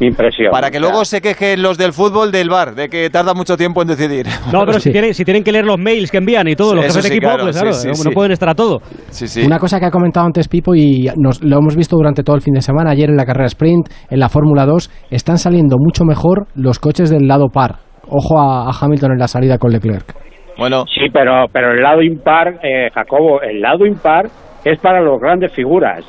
impresión. 0.00 0.50
Para 0.50 0.70
que 0.70 0.80
luego 0.80 1.04
se 1.04 1.20
quejen 1.20 1.62
los 1.62 1.76
del 1.76 1.92
fútbol 1.92 2.32
del 2.32 2.48
bar, 2.48 2.74
de 2.74 2.88
que 2.88 3.10
tarda 3.10 3.34
mucho 3.34 3.56
tiempo 3.56 3.82
en 3.82 3.88
decidir. 3.88 4.26
No, 4.52 4.64
pero 4.66 4.78
si, 4.78 4.92
tienen, 4.92 5.14
si 5.14 5.24
tienen 5.24 5.42
que 5.42 5.50
leer 5.50 5.64
los 5.64 5.78
mails 5.78 6.10
que 6.10 6.18
envían 6.18 6.46
y 6.46 6.54
todo, 6.54 6.74
los 6.74 6.84
jefes 6.84 7.02
de 7.02 7.08
equipo, 7.08 7.28
pues 7.40 7.58
claro, 7.58 7.76
no, 8.04 8.10
pueden 8.12 8.32
estar 8.32 8.48
a 8.48 8.54
todo. 8.54 8.80
Una 9.44 9.58
cosa 9.58 9.80
que 9.80 9.86
ha 9.86 9.90
comentado 9.90 10.26
antes 10.26 10.48
Pipo 10.48 10.74
y 10.74 11.08
nos, 11.16 11.42
lo 11.42 11.58
hemos 11.58 11.76
visto 11.76 11.96
durante 11.96 12.22
todo 12.22 12.36
el 12.36 12.42
fin 12.42 12.54
de 12.54 12.60
semana, 12.60 12.90
ayer 12.90 13.10
en 13.10 13.16
la 13.16 13.24
carrera 13.24 13.46
sprint, 13.46 13.88
en 14.10 14.20
la 14.20 14.28
Fórmula 14.28 14.64
2, 14.64 14.90
están 15.10 15.38
saliendo 15.38 15.76
mucho 15.78 16.04
mejor 16.04 16.46
los 16.54 16.78
coches 16.78 17.10
del 17.10 17.26
lado 17.26 17.48
par. 17.48 17.76
Ojo 18.08 18.38
a, 18.38 18.70
Hamilton 18.70 19.12
en 19.12 19.18
la 19.18 19.28
salida 19.28 19.58
con 19.58 19.72
Leclerc. 19.72 20.14
Bueno. 20.56 20.84
Sí, 20.86 21.08
pero, 21.12 21.46
pero 21.52 21.72
el 21.72 21.82
lado 21.82 22.02
impar, 22.02 22.60
eh, 22.62 22.90
Jacobo, 22.94 23.42
el 23.42 23.60
lado 23.60 23.86
impar 23.86 24.26
es 24.64 24.78
para 24.78 25.00
los 25.00 25.18
grandes 25.20 25.52
figuras. 25.52 26.04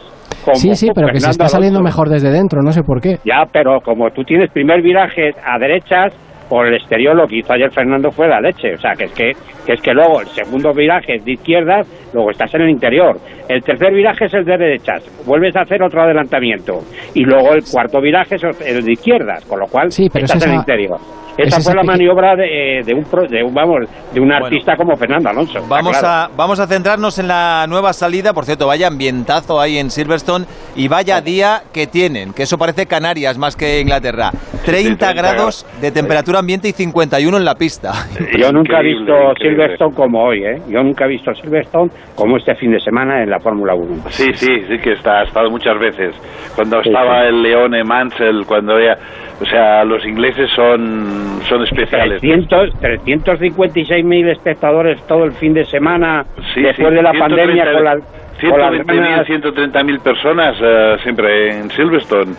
Sí, 0.53 0.75
sí, 0.75 0.89
pero 0.93 1.07
que 1.09 1.19
se 1.19 1.29
está 1.29 1.47
saliendo 1.47 1.81
mejor 1.81 2.09
desde 2.09 2.31
dentro, 2.31 2.61
no 2.61 2.71
sé 2.71 2.83
por 2.83 3.01
qué. 3.01 3.17
Ya, 3.25 3.45
pero 3.51 3.81
como 3.81 4.09
tú 4.11 4.23
tienes 4.23 4.51
primer 4.51 4.81
viraje 4.81 5.31
a 5.43 5.57
derechas, 5.59 6.13
por 6.49 6.67
el 6.67 6.75
exterior 6.75 7.15
lo 7.15 7.27
que 7.27 7.37
hizo 7.37 7.53
ayer 7.53 7.71
Fernando 7.71 8.11
fue 8.11 8.27
la 8.27 8.39
leche. 8.39 8.73
O 8.73 8.77
sea, 8.77 8.93
que 8.93 9.05
es 9.05 9.13
que, 9.13 9.31
que 9.65 9.73
es 9.73 9.81
que 9.81 9.93
luego 9.93 10.21
el 10.21 10.27
segundo 10.27 10.73
viraje 10.73 11.15
es 11.15 11.25
de 11.25 11.33
izquierdas, 11.33 11.87
luego 12.13 12.31
estás 12.31 12.53
en 12.55 12.61
el 12.61 12.69
interior. 12.69 13.17
El 13.47 13.61
tercer 13.63 13.93
viraje 13.93 14.25
es 14.25 14.33
el 14.33 14.45
de 14.45 14.57
derechas, 14.57 15.03
vuelves 15.25 15.55
a 15.55 15.61
hacer 15.61 15.81
otro 15.83 16.01
adelantamiento. 16.01 16.79
Y 17.13 17.23
luego 17.23 17.53
el 17.53 17.63
cuarto 17.63 18.01
viraje 18.01 18.35
es 18.35 18.43
el 18.43 18.83
de 18.83 18.91
izquierdas, 18.91 19.45
con 19.45 19.59
lo 19.59 19.67
cual 19.67 19.87
estás 19.87 20.43
en 20.43 20.51
el 20.51 20.55
interior. 20.57 20.99
Esa 21.37 21.59
fue 21.59 21.75
la 21.75 21.83
maniobra 21.83 22.35
de, 22.35 22.81
de, 22.85 22.93
un, 22.93 23.03
de, 23.29 23.43
un, 23.43 23.53
vamos, 23.53 23.89
de 24.13 24.21
un 24.21 24.31
artista 24.31 24.77
como 24.77 24.95
Fernando 24.95 25.29
Alonso. 25.29 25.59
Vamos, 25.67 26.01
a, 26.01 26.29
vamos 26.35 26.59
a 26.59 26.67
centrarnos 26.67 27.19
en 27.19 27.27
la 27.27 27.65
nueva 27.67 27.91
salida. 27.91 28.33
Por 28.33 28.45
cierto, 28.45 28.67
vaya 28.67 28.87
ambientazo 28.87 29.59
ahí 29.59 29.77
en 29.77 29.91
Silverstone 29.91 30.45
y 30.75 30.87
vaya 30.87 31.19
día 31.19 31.63
que 31.73 31.87
tienen, 31.87 32.31
que 32.31 32.43
eso 32.43 32.57
parece 32.57 32.85
Canarias 32.85 33.37
más 33.37 33.57
que 33.57 33.81
Inglaterra. 33.81 34.31
30 34.65 35.13
grados 35.13 35.65
de 35.81 35.91
temperatura 35.91 36.34
ambiente 36.38 36.69
y 36.69 36.71
51 36.71 37.38
en 37.38 37.45
la 37.45 37.55
pista. 37.55 37.91
Yo 38.38 38.51
nunca 38.51 38.79
he 38.79 38.83
visto 38.83 39.13
Silverstone 39.39 39.95
como 39.95 40.23
hoy, 40.23 40.43
¿eh? 40.43 40.61
Yo 40.69 40.83
nunca 40.83 41.05
he 41.05 41.09
visto 41.09 41.33
Silverstone 41.36 41.91
como 42.15 42.38
este 42.38 42.55
fin 42.55 42.71
de 42.71 42.79
semana 42.79 43.23
en 43.23 43.29
la 43.29 43.39
Fórmula 43.39 43.75
1. 43.75 44.03
Sí, 44.09 44.31
sí, 44.33 44.63
sí 44.67 44.77
que 44.79 44.93
está, 44.93 45.21
ha 45.21 45.23
estado 45.23 45.49
muchas 45.49 45.77
veces. 45.79 46.15
Cuando 46.55 46.81
estaba 46.81 47.25
el 47.25 47.41
Leone 47.41 47.83
Mansell, 47.83 48.45
cuando 48.45 48.73
había 48.73 48.97
o 49.41 49.45
sea, 49.45 49.83
los 49.83 50.05
ingleses 50.05 50.49
son, 50.55 51.41
son 51.49 51.63
especiales. 51.63 52.21
300, 52.21 52.71
356.000 52.81 54.31
espectadores 54.31 55.01
todo 55.07 55.25
el 55.25 55.33
fin 55.33 55.53
de 55.53 55.65
semana 55.65 56.25
después 56.55 56.93
de 56.93 57.01
la 57.01 57.11
pandemia 57.11 57.71
con 57.71 57.83
la... 57.83 57.97
120.000, 58.39 59.25
130.000 59.25 59.99
personas 60.01 60.59
uh, 60.59 61.01
siempre 61.01 61.57
en 61.57 61.69
Silverstone. 61.71 62.33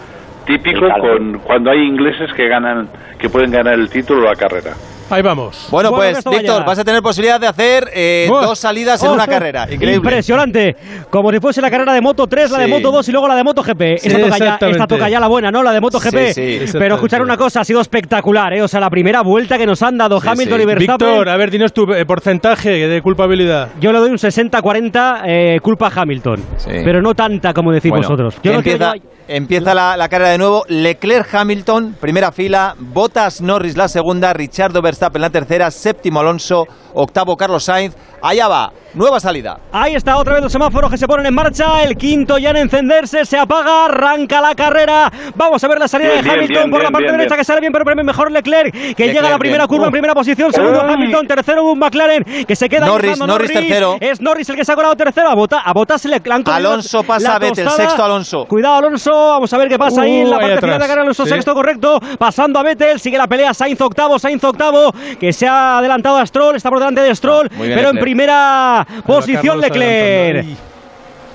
Típico 0.47 0.87
con, 1.01 1.41
cuando 1.41 1.71
hay 1.71 1.81
ingleses 1.81 2.33
que 2.37 2.49
ganan, 2.49 2.89
que 3.19 3.29
pueden 3.29 3.51
ganar 3.51 3.75
el 3.75 3.91
título 3.91 4.23
o 4.23 4.25
la 4.31 4.37
carrera. 4.37 4.75
Ahí 5.09 5.23
vamos. 5.23 5.69
Bueno, 5.71 5.91
pues, 5.93 6.25
Víctor, 6.25 6.65
vas 6.65 6.79
a 6.79 6.85
tener 6.85 7.01
posibilidad 7.01 7.39
de 7.39 7.47
hacer 7.47 7.91
eh, 7.95 8.27
dos 8.29 8.59
salidas 8.59 9.03
en 9.05 9.11
una 9.11 9.27
carrera. 9.27 9.63
Increíble. 9.65 9.95
Impresionante. 9.95 10.77
Como 11.11 11.31
si 11.31 11.39
fuese 11.39 11.61
la 11.61 11.71
carrera 11.71 11.93
de 11.93 12.01
Moto 12.01 12.27
3, 12.27 12.51
la 12.51 12.59
de 12.59 12.67
Moto 12.67 12.91
2 12.91 13.09
y 13.09 13.13
luego 13.13 13.29
la 13.29 13.37
de 13.37 13.45
Moto 13.45 13.63
GP. 13.63 13.83
esta, 14.05 14.19
toca 14.19 14.39
ya, 14.39 14.59
esta, 14.61 14.87
toca 14.87 15.09
ya, 15.09 15.21
la 15.21 15.29
buena, 15.29 15.51
¿no? 15.51 15.63
La 15.63 15.73
de 15.73 15.81
Moto 15.81 16.01
GP. 16.01 16.73
Pero 16.73 16.97
escuchar 16.97 17.23
una 17.23 17.37
cosa, 17.37 17.61
ha 17.61 17.65
sido 17.65 17.81
espectacular, 17.81 18.53
¿eh? 18.55 18.63
O 18.63 18.69
sea, 18.69 18.81
la 18.81 18.91
primera 18.91 19.23
vuelta 19.23 19.59
que 19.59 19.67
nos 19.67 19.81
han 19.83 19.97
dado 19.97 20.21
Hamilton 20.25 20.61
y 20.61 20.65
Verstappen. 20.65 21.09
Víctor, 21.09 21.29
a 21.29 21.37
ver, 21.37 21.51
dinos 21.51 21.73
tu 21.73 21.93
eh, 21.93 22.05
porcentaje 22.05 22.89
de 22.89 23.01
culpabilidad. 23.01 23.69
Yo 23.81 23.93
le 23.93 23.99
doy 24.01 24.11
un 24.11 24.19
60-40 24.19 25.23
eh, 25.25 25.61
culpa 25.63 25.87
a 25.87 26.01
Hamilton. 26.01 26.43
Pero 26.67 27.01
no 27.01 27.15
tanta 27.15 27.55
como 27.55 27.71
decís 27.73 27.93
vosotros. 27.93 28.37
Yo 28.43 28.53
empieza, 28.53 28.95
empieza 29.29 29.75
la, 29.75 29.97
la 29.97 30.09
carrera 30.09 30.31
de 30.31 30.39
nuevo. 30.39 30.65
Leclerc-Hamilton, 30.69 31.97
primera 32.01 32.33
fila. 32.33 32.75
Bottas 32.79 33.41
Norris 33.41 33.77
la 33.77 33.89
segunda. 33.89 34.33
Richardo 34.33 34.83
Verstappen 34.83 35.21
la 35.21 35.31
tercera 35.31 35.71
séptimo 35.71 36.21
Alonso, 36.21 36.65
octavo 36.95 37.37
Carlos 37.37 37.65
Sainz. 37.65 37.95
Allá 38.23 38.49
va, 38.49 38.73
nueva 38.95 39.21
salida. 39.21 39.59
Ahí 39.71 39.95
está 39.95 40.17
otra 40.17 40.35
vez 40.35 40.43
los 40.43 40.51
semáforos 40.51 40.91
que 40.91 40.97
se 40.97 41.07
ponen 41.07 41.27
en 41.27 41.35
marcha. 41.35 41.83
El 41.83 41.97
quinto 41.97 42.39
ya 42.39 42.51
en 42.51 42.57
encenderse, 42.57 43.25
se 43.25 43.39
apaga, 43.39 43.85
arranca 43.85 44.41
la 44.41 44.55
carrera. 44.55 45.13
Vamos 45.35 45.63
a 45.63 45.69
ver 45.69 45.79
la 45.79 45.87
salida 45.87 46.21
de 46.21 46.31
Hamilton 46.31 46.71
por 46.71 46.83
la 46.83 46.91
parte 46.91 47.13
derecha 47.13 47.37
que 47.37 47.45
sale 47.45 47.61
bien, 47.61 47.73
pero 47.73 47.85
mejor 48.05 48.31
Leclerc 48.31 48.95
que 48.95 49.07
llega 49.07 49.29
a 49.29 49.31
la 49.31 49.39
primera 49.39 49.67
curva 49.67 49.87
en 49.87 49.93
primera 49.93 50.15
posición. 50.15 50.53
Segundo 50.53 50.81
Hamilton, 50.81 51.27
tercero 51.27 51.65
un 51.65 51.79
McLaren 51.79 52.25
que 52.47 52.57
se 52.57 52.69
queda 52.69 52.87
Norris, 52.87 53.19
Norris, 53.19 53.53
tercero. 53.53 53.97
Es 54.01 54.21
Norris 54.21 54.49
el 54.49 54.57
que 54.57 54.65
se 54.65 54.73
ha 54.73 54.75
colado 54.75 54.95
tercero. 54.97 55.29
A 55.29 55.35
Bota, 55.35 55.61
a 55.61 55.73
le 56.07 56.21
han 56.31 56.49
Alonso 56.49 57.03
pasa 57.03 57.37
a 57.37 57.39
Vettel, 57.39 57.69
sexto 57.71 58.05
Alonso. 58.05 58.45
Cuidado 58.47 58.77
Alonso, 58.77 59.13
vamos 59.17 59.53
a 59.53 59.59
ver 59.59 59.69
qué 59.69 59.79
pasa 59.79 60.03
ahí 60.03 60.21
en 60.21 60.31
la 60.31 60.39
parte 60.39 60.57
final 60.57 60.73
de 60.73 60.79
la 60.79 60.87
carrera. 60.87 61.03
Alonso 61.03 61.27
sexto, 61.27 61.55
correcto. 61.55 62.01
Pasando 62.19 62.59
a 62.59 62.63
Vettel, 62.63 63.01
sigue 63.01 63.19
la 63.19 63.27
pelea. 63.27 63.55
Sainz 63.55 63.81
octavo, 63.81 64.19
Sainz 64.19 64.43
octavo, 64.45 64.93
que 65.19 65.33
se 65.33 65.47
ha 65.47 65.79
adelantado 65.79 66.17
a 66.19 66.27
Stroll, 66.27 66.57
está 66.57 66.71
por 66.71 66.79
delante 66.79 67.01
de 67.01 67.15
Stroll, 67.15 67.49
ah, 67.51 67.57
pero 67.59 67.91
en 67.91 67.99
primera 67.99 68.87
posición 69.07 69.61
Leclerc. 69.61 70.47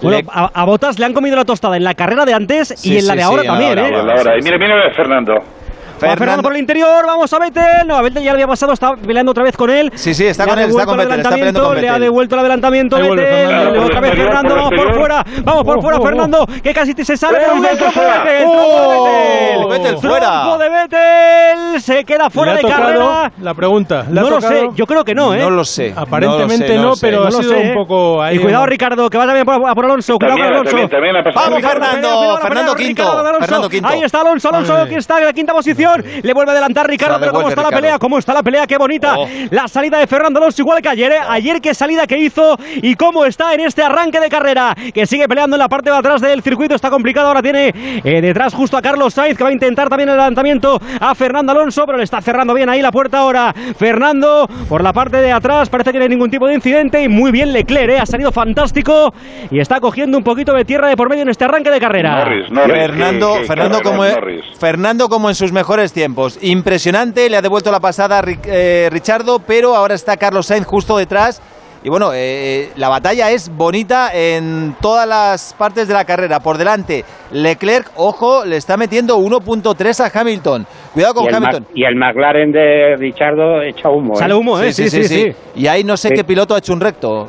Bueno, 0.01 0.27
a, 0.31 0.65
Botas 0.65 0.97
le 0.97 1.05
han 1.05 1.13
comido 1.13 1.35
la 1.35 1.45
tostada 1.45 1.77
en 1.77 1.83
la 1.83 1.93
carrera 1.93 2.25
de 2.25 2.33
antes 2.33 2.85
y 2.85 2.97
en 2.97 3.07
la 3.07 3.15
de 3.15 3.21
ahora 3.21 3.43
también, 3.43 3.77
¿eh? 3.77 3.91
Y 4.39 4.43
mira, 4.43 4.57
mira 4.57 4.91
Fernando. 4.95 5.33
Fernando. 6.01 6.43
por 6.43 6.53
el 6.53 6.59
interior, 6.59 7.05
vamos 7.05 7.31
a 7.31 7.39
Vettel. 7.39 7.87
No, 7.87 7.95
a 7.95 8.01
Vettel 8.01 8.23
ya 8.23 8.31
le 8.31 8.35
había 8.35 8.47
pasado, 8.47 8.73
está 8.73 8.95
peleando 8.95 9.31
otra 9.31 9.43
vez 9.43 9.55
con 9.55 9.69
él. 9.69 9.91
Sí, 9.95 10.13
sí, 10.13 10.25
está 10.25 10.45
con 10.45 10.59
él, 10.59 10.69
está 10.69 10.85
con 10.85 10.97
Vettel, 10.97 11.19
está 11.19 11.29
peleando 11.31 11.63
con 11.63 11.81
Le 11.81 11.89
ha 11.89 11.99
devuelto 11.99 12.35
el 12.35 12.39
adelantamiento 12.39 12.97
Vettel. 12.97 13.77
Otra 13.77 13.99
vez 14.01 14.15
Fernando, 14.15 14.55
vamos 14.55 14.71
por 14.75 14.95
fuera. 14.95 15.25
Vamos 15.43 15.63
por 15.63 15.81
fuera, 15.81 16.01
Fernando, 16.01 16.45
que 16.63 16.73
casi 16.73 16.93
se 16.93 17.17
sale. 17.17 17.39
Un 17.53 17.61
trompo 17.77 18.01
de 18.01 18.07
Vettel. 18.07 18.47
¡Oh! 18.47 19.67
Vettel 19.69 19.97
fuera. 19.97 20.57
de 20.57 20.69
Vettel. 20.69 21.81
Se 21.81 22.03
queda 22.03 22.29
fuera 22.29 22.55
de 22.55 22.61
carrera. 22.61 23.31
La 23.41 23.53
pregunta. 23.53 24.05
No 24.09 24.29
lo 24.29 24.41
sé, 24.41 24.69
yo 24.75 24.85
creo 24.85 25.03
que 25.03 25.13
no, 25.13 25.33
¿eh? 25.33 25.39
No 25.39 25.49
lo 25.49 25.63
sé. 25.63 25.93
Aparentemente 25.95 26.77
no, 26.77 26.93
pero 26.99 27.25
ha 27.25 27.31
sido 27.31 27.57
un 27.57 27.73
poco 27.73 28.21
ahí. 28.21 28.37
Y 28.37 28.39
cuidado, 28.39 28.65
Ricardo, 28.65 29.09
que 29.09 29.17
vaya 29.17 29.33
bien 29.33 29.45
por 29.45 29.85
Alonso. 29.85 30.17
Cuidado 30.17 30.37
con 30.37 30.47
Alonso. 30.47 30.77
Vamos, 31.35 31.61
Fernando. 31.61 32.37
Fernando 32.41 32.75
quinto. 32.75 33.23
Fernando 33.39 33.69
quinto. 33.69 33.87
Ahí 33.87 34.01
está 34.03 34.21
Alonso. 34.21 34.49
Alonso 34.49 34.85
que 34.87 34.95
está 34.95 35.19
en 35.19 35.25
la 35.25 35.33
quinta 35.33 35.53
posición. 35.53 35.90
Le 35.97 36.33
vuelve 36.33 36.51
a 36.51 36.53
adelantar 36.53 36.87
Ricardo, 36.87 37.19
pero 37.19 37.31
¿cómo 37.31 37.49
está 37.49 37.61
la 37.63 37.69
pelea? 37.69 37.99
¿Cómo 37.99 38.17
está 38.17 38.33
la 38.33 38.43
pelea? 38.43 38.67
¡Qué 38.67 38.77
bonita! 38.77 39.15
Oh. 39.17 39.27
La 39.49 39.67
salida 39.67 39.99
de 39.99 40.07
Fernando 40.07 40.39
Alonso, 40.39 40.61
igual 40.61 40.81
que 40.81 40.89
ayer, 40.89 41.11
¿eh? 41.11 41.19
Ayer 41.27 41.61
qué 41.61 41.73
salida 41.73 42.07
que 42.07 42.17
hizo 42.17 42.57
y 42.75 42.95
cómo 42.95 43.25
está 43.25 43.53
en 43.53 43.61
este 43.61 43.83
arranque 43.83 44.19
de 44.19 44.29
carrera, 44.29 44.75
que 44.93 45.05
sigue 45.05 45.27
peleando 45.27 45.55
en 45.55 45.59
la 45.59 45.69
parte 45.69 45.89
de 45.89 45.97
atrás 45.97 46.21
del 46.21 46.41
circuito, 46.41 46.75
está 46.75 46.89
complicado, 46.89 47.27
ahora 47.27 47.41
tiene 47.41 47.73
eh, 48.03 48.21
detrás 48.21 48.53
justo 48.53 48.77
a 48.77 48.81
Carlos 48.81 49.13
Sainz, 49.13 49.37
que 49.37 49.43
va 49.43 49.49
a 49.49 49.53
intentar 49.53 49.89
también 49.89 50.09
el 50.09 50.15
adelantamiento 50.15 50.79
a 50.99 51.15
Fernando 51.15 51.51
Alonso, 51.51 51.85
pero 51.85 51.97
le 51.97 52.03
está 52.03 52.21
cerrando 52.21 52.53
bien 52.53 52.69
ahí 52.69 52.81
la 52.81 52.91
puerta 52.91 53.19
ahora. 53.19 53.53
Fernando, 53.77 54.47
por 54.69 54.83
la 54.83 54.93
parte 54.93 55.17
de 55.17 55.31
atrás, 55.31 55.69
parece 55.69 55.91
que 55.91 55.97
no 55.97 56.03
hay 56.03 56.09
ningún 56.09 56.29
tipo 56.29 56.47
de 56.47 56.53
incidente 56.53 57.01
y 57.01 57.07
muy 57.07 57.31
bien 57.31 57.53
Leclerc, 57.53 57.89
¿eh? 57.89 57.99
ha 57.99 58.05
salido 58.05 58.31
fantástico 58.31 59.13
y 59.49 59.59
está 59.59 59.79
cogiendo 59.79 60.17
un 60.17 60.23
poquito 60.23 60.53
de 60.53 60.65
tierra 60.65 60.87
de 60.87 60.95
por 60.95 61.09
medio 61.09 61.23
en 61.23 61.29
este 61.29 61.45
arranque 61.45 61.69
de 61.69 61.79
carrera. 61.79 62.23
Fernando, 62.23 63.35
Fernando, 63.47 63.81
como, 63.81 64.03
Fernando 64.59 65.09
como 65.09 65.29
en 65.29 65.35
sus 65.35 65.51
mejores 65.51 65.80
tiempos 65.89 66.37
impresionante, 66.41 67.29
le 67.29 67.37
ha 67.37 67.41
devuelto 67.41 67.71
la 67.71 67.79
pasada 67.79 68.19
a 68.19 68.23
eh, 68.45 68.89
Richardo, 68.91 69.39
pero 69.39 69.75
ahora 69.75 69.95
está 69.95 70.17
Carlos 70.17 70.45
Sainz 70.45 70.67
justo 70.67 70.97
detrás. 70.97 71.41
Y 71.83 71.89
bueno, 71.89 72.11
eh, 72.13 72.69
la 72.75 72.89
batalla 72.89 73.31
es 73.31 73.49
bonita 73.49 74.11
en 74.13 74.75
todas 74.79 75.07
las 75.07 75.55
partes 75.57 75.87
de 75.87 75.95
la 75.95 76.05
carrera. 76.05 76.39
Por 76.39 76.59
delante, 76.59 77.03
Leclerc, 77.31 77.89
ojo, 77.95 78.45
le 78.45 78.57
está 78.57 78.77
metiendo 78.77 79.17
1.3 79.17 79.99
a 79.99 80.19
Hamilton. 80.19 80.67
Cuidado 80.93 81.15
con 81.15 81.33
Hamilton. 81.33 81.65
y 81.73 81.83
el 81.83 81.95
McLaren 81.95 82.51
de 82.51 82.97
Richardo 82.97 83.63
echa 83.63 83.89
humo. 83.89 84.15
Sale 84.15 84.33
¿eh? 84.33 84.37
humo, 84.37 84.59
¿eh? 84.59 84.71
Sí 84.73 84.89
sí, 84.89 85.03
sí, 85.05 85.31
Y 85.55 85.65
ahí 85.65 85.83
no 85.83 85.97
sé 85.97 86.11
qué 86.11 86.23
piloto 86.23 86.53
ha 86.53 86.59
hecho 86.59 86.73
un 86.73 86.81
recto. 86.81 87.27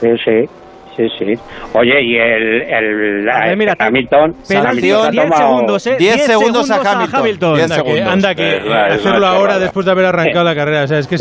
Sí, 0.00 0.10
sí. 0.22 0.63
Sí, 0.96 1.08
sí. 1.18 1.32
Oye, 1.72 2.02
y 2.02 2.16
el, 2.16 2.62
el, 2.62 3.28
Hamilton. 3.28 3.76
Hamilton 3.78 5.10
10 5.10 5.36
segundos, 5.36 5.86
¿eh? 5.88 5.96
10 5.98 6.26
segundos 6.26 6.70
a 6.70 6.76
Hamilton. 7.12 7.56
10 7.56 7.72
segundos. 7.72 8.08
Anda, 8.08 8.34
que, 8.34 8.60
hacerlo 8.90 9.26
ahora 9.26 9.58
después 9.58 9.84
de 9.86 9.92
haber 9.92 10.06
arrancado 10.06 10.44
la 10.44 10.54
carrera. 10.54 10.84
O 10.84 10.86
sea, 10.86 10.98
es 10.98 11.08
que 11.08 11.16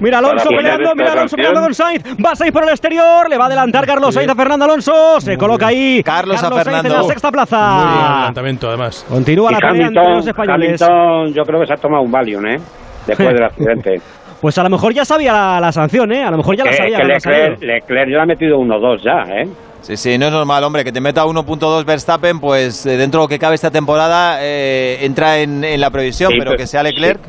Mira 0.00 0.18
Alonso 0.18 0.48
peleando, 0.50 0.94
mira 0.94 1.12
Alonso 1.12 1.36
peleando 1.36 1.60
con 1.62 1.74
Sainz. 1.74 2.04
Va 2.24 2.34
Sainz 2.34 2.52
por 2.52 2.64
el 2.64 2.70
exterior, 2.70 3.28
le 3.30 3.38
va 3.38 3.44
a 3.44 3.46
adelantar 3.46 3.86
Carlos 3.86 4.14
Sainz 4.14 4.30
a 4.30 4.34
Fernando 4.34 4.64
Alonso. 4.66 5.20
Se 5.20 5.36
coloca 5.36 5.68
ahí. 5.68 6.02
Carlos, 6.04 6.42
a 6.42 6.50
Fernando. 6.50 6.70
Sainz 6.70 6.84
en 6.86 6.92
la 6.92 7.02
sexta 7.04 7.30
plaza. 7.30 7.74
Muy 7.74 7.94
bien 7.94 8.06
adelantamiento, 8.06 8.68
además. 8.68 9.06
Continúa 9.08 9.52
la 9.52 9.58
pelea 9.58 9.86
entre 9.86 10.02
los 10.02 10.26
españoles. 10.26 10.82
Hamilton, 10.82 11.34
yo 11.34 11.42
creo 11.44 11.60
que 11.60 11.66
se 11.66 11.72
ha 11.74 11.76
tomado 11.76 12.02
un 12.02 12.10
Valium, 12.10 12.46
¿eh? 12.46 12.58
Después 13.06 13.28
del 13.28 13.44
accidente. 13.44 14.00
Pues 14.44 14.58
a 14.58 14.62
lo 14.62 14.68
mejor 14.68 14.92
ya 14.92 15.06
sabía 15.06 15.32
la, 15.58 15.72
sanción, 15.72 16.12
¿eh? 16.12 16.22
A 16.22 16.30
lo 16.30 16.36
mejor 16.36 16.54
ya 16.54 16.66
la 16.66 16.72
sabía. 16.74 16.98
Leclerc, 16.98 17.62
Leclerc 17.62 18.10
ya 18.10 18.20
ha 18.20 18.26
metido 18.26 18.58
1-2 18.58 19.00
ya, 19.02 19.22
¿eh? 19.40 19.48
Sí, 19.80 19.96
sí, 19.96 20.18
no 20.18 20.26
es 20.26 20.32
normal, 20.32 20.62
hombre, 20.64 20.84
que 20.84 20.92
te 20.92 21.00
meta 21.00 21.24
1.2 21.24 21.86
Verstappen, 21.86 22.40
pues 22.40 22.84
eh, 22.84 22.98
dentro 22.98 23.20
de 23.20 23.24
lo 23.24 23.28
que 23.28 23.38
cabe 23.38 23.54
esta 23.54 23.70
temporada 23.70 24.36
eh, 24.42 24.98
entra 25.00 25.38
en, 25.38 25.80
la 25.80 25.88
previsión, 25.88 26.30
pero, 26.38 26.56
que 26.56 26.66
sea 26.66 26.82
Leclerc. 26.82 27.20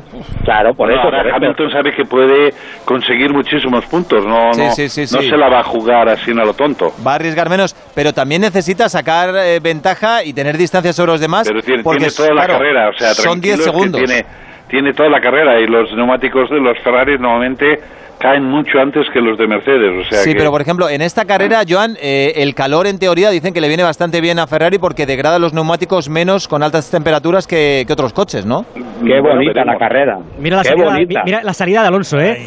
Claro, 0.44 0.74
por 0.74 0.92
eso. 0.92 1.08
Hamilton 1.08 1.70
sabe 1.70 1.94
que 1.96 2.04
puede 2.04 2.52
conseguir 2.84 3.32
muchísimos 3.32 3.86
puntos, 3.86 4.22
no, 4.26 4.50
no, 4.50 4.66
no 4.66 4.74
se 4.74 5.36
la 5.38 5.48
va 5.48 5.60
a 5.60 5.64
jugar 5.64 6.10
así 6.10 6.32
a 6.32 6.44
lo 6.44 6.52
tonto. 6.52 6.92
Va 7.06 7.12
a 7.12 7.14
arriesgar 7.14 7.48
menos, 7.48 7.74
pero 7.94 8.12
también 8.12 8.42
necesita 8.42 8.90
sacar 8.90 9.34
eh, 9.36 9.58
ventaja 9.58 10.22
y 10.22 10.34
tener 10.34 10.58
distancia 10.58 10.92
sobre 10.92 11.12
los 11.12 11.20
demás. 11.22 11.48
Pero 11.48 11.62
tiene, 11.62 11.82
porque, 11.82 12.08
toda 12.14 12.34
la 12.34 12.46
carrera, 12.46 12.90
o 12.90 12.98
sea, 12.98 13.14
son 13.14 13.40
10 13.40 13.64
segundos. 13.64 14.02
Tiene, 14.04 14.26
tiene 14.68 14.92
toda 14.92 15.08
la 15.08 15.20
carrera 15.20 15.60
y 15.60 15.66
los 15.66 15.92
neumáticos 15.94 16.50
de 16.50 16.60
los 16.60 16.78
Ferraris 16.80 17.20
normalmente 17.20 17.78
caen 18.18 18.44
mucho 18.44 18.78
antes 18.78 19.06
que 19.12 19.20
los 19.20 19.38
de 19.38 19.46
Mercedes. 19.46 20.06
O 20.06 20.08
sea 20.08 20.18
sí, 20.20 20.32
pero 20.36 20.50
por 20.50 20.60
ejemplo, 20.60 20.88
en 20.88 21.02
esta 21.02 21.24
carrera, 21.24 21.62
Joan, 21.68 21.96
eh, 22.00 22.32
el 22.36 22.54
calor 22.54 22.86
en 22.86 22.98
teoría 22.98 23.30
dicen 23.30 23.52
que 23.52 23.60
le 23.60 23.68
viene 23.68 23.82
bastante 23.82 24.20
bien 24.20 24.38
a 24.38 24.46
Ferrari 24.46 24.78
porque 24.78 25.06
degrada 25.06 25.38
los 25.38 25.52
neumáticos 25.52 26.08
menos 26.08 26.48
con 26.48 26.62
altas 26.62 26.90
temperaturas 26.90 27.46
que, 27.46 27.86
otros 27.90 28.12
coches, 28.12 28.46
¿no? 28.46 28.64
Qué 28.74 29.20
bonita 29.20 29.64
la 29.64 29.76
carrera. 29.78 30.18
Mira 30.38 30.56
la, 30.56 30.64
salida, 30.64 31.22
mira 31.24 31.42
la 31.42 31.54
salida 31.54 31.82
de 31.82 31.88
Alonso, 31.88 32.18
¿eh? 32.18 32.38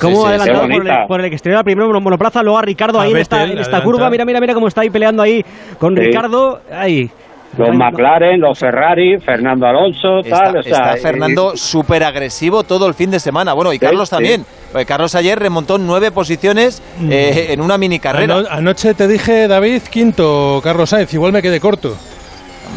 cómo 0.00 0.26
ha 0.26 0.30
adelantado 0.30 0.66
por 1.06 1.20
el, 1.20 1.26
exterior 1.26 1.62
primero 1.64 2.00
monoplaza, 2.00 2.42
luego 2.42 2.58
a 2.58 2.62
Ricardo 2.62 3.00
ahí 3.00 3.12
en 3.12 3.18
esta, 3.18 3.44
en 3.44 3.58
esta 3.58 3.82
curva. 3.82 4.10
Mira, 4.10 4.24
mira, 4.24 4.40
mira 4.40 4.54
cómo 4.54 4.68
está 4.68 4.80
ahí 4.82 4.90
peleando 4.90 5.22
ahí 5.22 5.44
con 5.78 5.94
Ricardo. 5.94 6.60
Ahí. 6.72 7.10
Los 7.58 7.76
McLaren, 7.76 8.40
los 8.40 8.58
Ferrari, 8.58 9.18
Fernando 9.18 9.66
Alonso, 9.66 10.22
tal. 10.28 10.56
Está, 10.56 10.96
Fernando 10.96 11.56
súper 11.56 12.04
agresivo 12.04 12.62
todo 12.62 12.86
el 12.86 12.94
fin 12.94 13.10
de 13.10 13.20
semana. 13.20 13.52
Bueno, 13.52 13.72
y 13.72 13.78
Carlos 13.78 14.10
también. 14.10 14.44
Carlos 14.86 15.14
ayer 15.14 15.38
remontó 15.38 15.78
nueve 15.78 16.10
posiciones 16.10 16.82
mm. 17.00 17.10
eh, 17.10 17.52
en 17.52 17.60
una 17.60 17.78
mini 17.78 17.98
carrera. 17.98 18.44
anoche 18.50 18.94
te 18.94 19.08
dije, 19.08 19.48
David, 19.48 19.82
quinto, 19.90 20.60
Carlos 20.62 20.90
Sainz. 20.90 21.12
Igual 21.14 21.32
me 21.32 21.42
quedé 21.42 21.58
corto. 21.58 21.96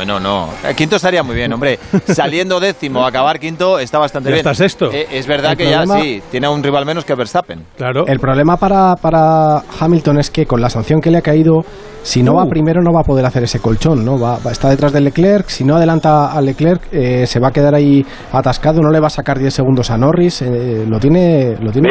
No, 0.05 0.19
no. 0.19 0.49
El 0.67 0.75
quinto 0.75 0.95
estaría 0.95 1.23
muy 1.23 1.35
bien, 1.35 1.53
hombre. 1.53 1.77
Saliendo 2.05 2.59
décimo, 2.59 3.05
acabar 3.05 3.39
quinto 3.39 3.79
está 3.79 3.99
bastante 3.99 4.29
bien. 4.29 4.39
Está 4.39 4.53
sexto. 4.53 4.91
Eh, 4.91 5.07
es 5.11 5.27
verdad 5.27 5.55
que 5.55 5.69
ya 5.69 5.85
sí, 5.85 6.21
tiene 6.31 6.47
un 6.47 6.63
rival 6.63 6.85
menos 6.85 7.05
que 7.05 7.15
Verstappen. 7.15 7.65
Claro. 7.77 8.05
El 8.07 8.19
problema 8.19 8.57
para, 8.57 8.95
para 8.95 9.61
Hamilton 9.79 10.19
es 10.19 10.29
que 10.29 10.45
con 10.45 10.61
la 10.61 10.69
sanción 10.69 11.01
que 11.01 11.11
le 11.11 11.19
ha 11.19 11.21
caído, 11.21 11.63
si 12.03 12.23
no 12.23 12.35
va 12.35 12.45
uh. 12.45 12.49
primero 12.49 12.81
no 12.81 12.91
va 12.91 13.01
a 13.01 13.03
poder 13.03 13.25
hacer 13.25 13.43
ese 13.43 13.59
colchón, 13.59 14.03
¿no? 14.03 14.19
Va, 14.19 14.37
está 14.51 14.69
detrás 14.69 14.91
de 14.93 15.01
Leclerc, 15.01 15.47
si 15.47 15.63
no 15.63 15.75
adelanta 15.75 16.31
a 16.31 16.41
Leclerc 16.41 16.81
eh, 16.91 17.25
se 17.25 17.39
va 17.39 17.49
a 17.49 17.51
quedar 17.51 17.75
ahí 17.75 18.03
atascado, 18.31 18.81
no 18.81 18.89
le 18.89 18.99
va 18.99 19.07
a 19.07 19.11
sacar 19.11 19.37
10 19.37 19.53
segundos 19.53 19.91
a 19.91 19.97
Norris, 19.97 20.41
eh, 20.41 20.85
lo 20.87 20.99
tiene 20.99 21.55
lo 21.61 21.71
tiene 21.71 21.89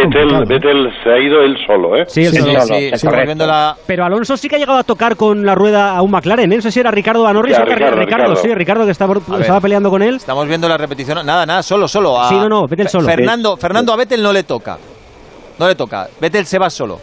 Vettel, 0.49 0.89
se 1.05 1.11
ha 1.11 1.19
ido 1.19 1.43
él 1.43 1.57
solo, 1.67 1.97
¿eh? 1.97 2.05
Sí, 2.07 2.25
sí, 2.25 2.39
sí, 2.41 3.07
Pero 3.87 4.05
Alonso 4.05 4.37
sí 4.37 4.49
que 4.49 4.57
ha 4.57 4.59
llegado 4.59 4.79
a 4.79 4.85
tocar 4.85 5.17
con 5.17 5.45
la 5.45 5.55
rueda 5.55 5.97
a 5.97 6.03
un 6.03 6.11
McLaren, 6.11 6.53
¿eh? 6.53 6.57
No 6.57 6.63
sé 6.63 6.73
si 6.73 6.81
era 6.81 6.91
Ricardo 6.91 7.27
a 7.27 7.33
Norris 7.33 7.59
o 7.59 7.65
Ricardo, 7.65 7.90
Ricardo, 7.91 8.37
sí, 8.37 8.55
Ricardo 8.55 8.85
que 8.85 8.93
estaba, 8.93 9.15
estaba 9.41 9.61
peleando 9.61 9.91
con 9.91 10.03
él. 10.03 10.17
Estamos 10.17 10.47
viendo 10.47 10.69
la 10.69 10.77
repetición, 10.77 11.25
nada, 11.25 11.47
nada, 11.47 11.63
solo, 11.63 11.89
solo. 11.89 12.19
sí, 12.29 12.35
no, 12.35 12.49
no, 12.49 12.67
Vettel 12.67 12.89
solo. 12.89 13.07
Fernando, 13.07 13.57
Fernando 13.57 13.93
a 13.93 13.97
Vettel 13.97 14.23
no 14.23 14.33
le 14.33 14.45
toca, 14.45 14.79
no 15.59 15.69
le 15.69 15.75
toca, 15.75 16.09
Vettel 16.21 16.47
se 16.47 16.59
va 16.59 16.71
solo. 16.71 17.01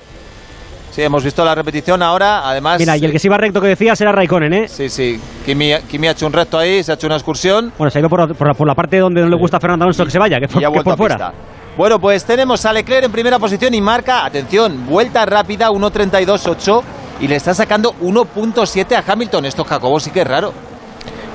Sí, 0.98 1.04
hemos 1.04 1.24
visto 1.24 1.46
la 1.46 1.54
repetición 1.54 2.02
ahora, 2.02 2.50
además... 2.50 2.80
Mira, 2.80 2.98
y 2.98 3.06
el 3.06 3.12
que 3.12 3.20
se 3.20 3.28
iba 3.28 3.38
recto 3.38 3.62
que 3.62 3.68
decías 3.68 4.02
era 4.02 4.12
Raikkonen, 4.12 4.52
¿eh? 4.52 4.68
Sí, 4.68 4.90
sí. 4.90 5.20
Kimi, 5.46 5.76
Kimi, 5.88 6.08
ha 6.08 6.12
hecho 6.12 6.26
un 6.26 6.34
recto 6.34 6.58
ahí, 6.58 6.82
se 6.84 6.92
ha 6.92 6.96
hecho 6.96 7.06
una 7.06 7.18
excursión. 7.18 7.72
Bueno, 7.78 7.92
se 7.92 8.00
ha 8.00 8.02
ido 8.02 8.10
por, 8.10 8.34
por, 8.34 8.66
la 8.66 8.74
parte 8.74 8.98
donde 8.98 9.22
no 9.22 9.28
le 9.28 9.36
gusta 9.36 9.58
a 9.58 9.60
Fernando 9.60 9.84
Alonso 9.84 10.04
que 10.06 10.10
se 10.10 10.18
vaya, 10.18 10.40
que, 10.40 10.48
que 10.48 10.84
por 10.84 10.98
fuera. 10.98 11.34
Bueno, 11.78 12.00
pues 12.00 12.26
tenemos 12.26 12.66
a 12.66 12.74
Leclerc 12.74 13.06
en 13.06 13.12
primera 13.12 13.38
posición 13.38 13.76
y 13.76 13.82
marca, 13.82 14.26
atención, 14.26 14.88
vuelta 14.88 15.24
rápida 15.28 15.70
1.32.8 15.70 16.82
y 17.20 17.28
le 17.28 17.36
está 17.36 17.54
sacando 17.54 17.94
1.7 18.02 18.96
a 18.96 19.12
Hamilton. 19.12 19.46
Esto, 19.46 19.64
Jacobo, 19.64 20.00
sí 20.00 20.10
que 20.10 20.22
es 20.22 20.28
raro. 20.28 20.52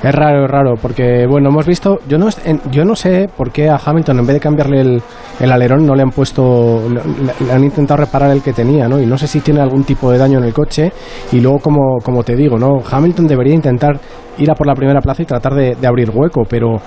Es 0.03 0.13
raro, 0.13 0.43
es 0.43 0.51
raro, 0.51 0.73
porque 0.75 1.25
bueno, 1.25 1.47
hemos 1.47 1.65
visto, 1.65 1.99
yo 2.09 2.17
no, 2.17 2.27
yo 2.69 2.83
no 2.83 2.93
sé 2.93 3.29
por 3.37 3.51
qué 3.51 3.69
a 3.69 3.79
Hamilton 3.83 4.19
en 4.19 4.27
vez 4.27 4.33
de 4.33 4.39
cambiarle 4.41 4.81
el, 4.81 5.01
el 5.39 5.51
alerón 5.51 5.85
no 5.85 5.95
le 5.95 6.03
han 6.03 6.09
puesto, 6.09 6.81
le, 6.89 7.51
han 7.53 7.63
intentado 7.63 8.01
reparar 8.01 8.31
el 8.31 8.41
que 8.41 8.51
tenía, 8.51 8.89
¿no? 8.89 8.99
Y 8.99 9.05
no 9.05 9.17
sé 9.17 9.27
si 9.27 9.39
tiene 9.39 9.61
algún 9.61 9.85
tipo 9.85 10.11
de 10.11 10.17
daño 10.17 10.39
en 10.39 10.43
el 10.43 10.53
coche 10.53 10.91
y 11.31 11.39
luego 11.39 11.59
como, 11.59 11.99
como 12.03 12.21
te 12.21 12.35
digo, 12.35 12.59
¿no? 12.59 12.81
Hamilton 12.89 13.27
debería 13.27 13.53
intentar 13.53 13.97
ir 14.39 14.51
a 14.51 14.55
por 14.55 14.67
la 14.67 14.75
primera 14.75 14.99
plaza 14.99 15.23
y 15.23 15.25
tratar 15.25 15.53
de, 15.53 15.87
abrir 15.87 16.09
hueco, 16.13 16.41
pero 16.49 16.81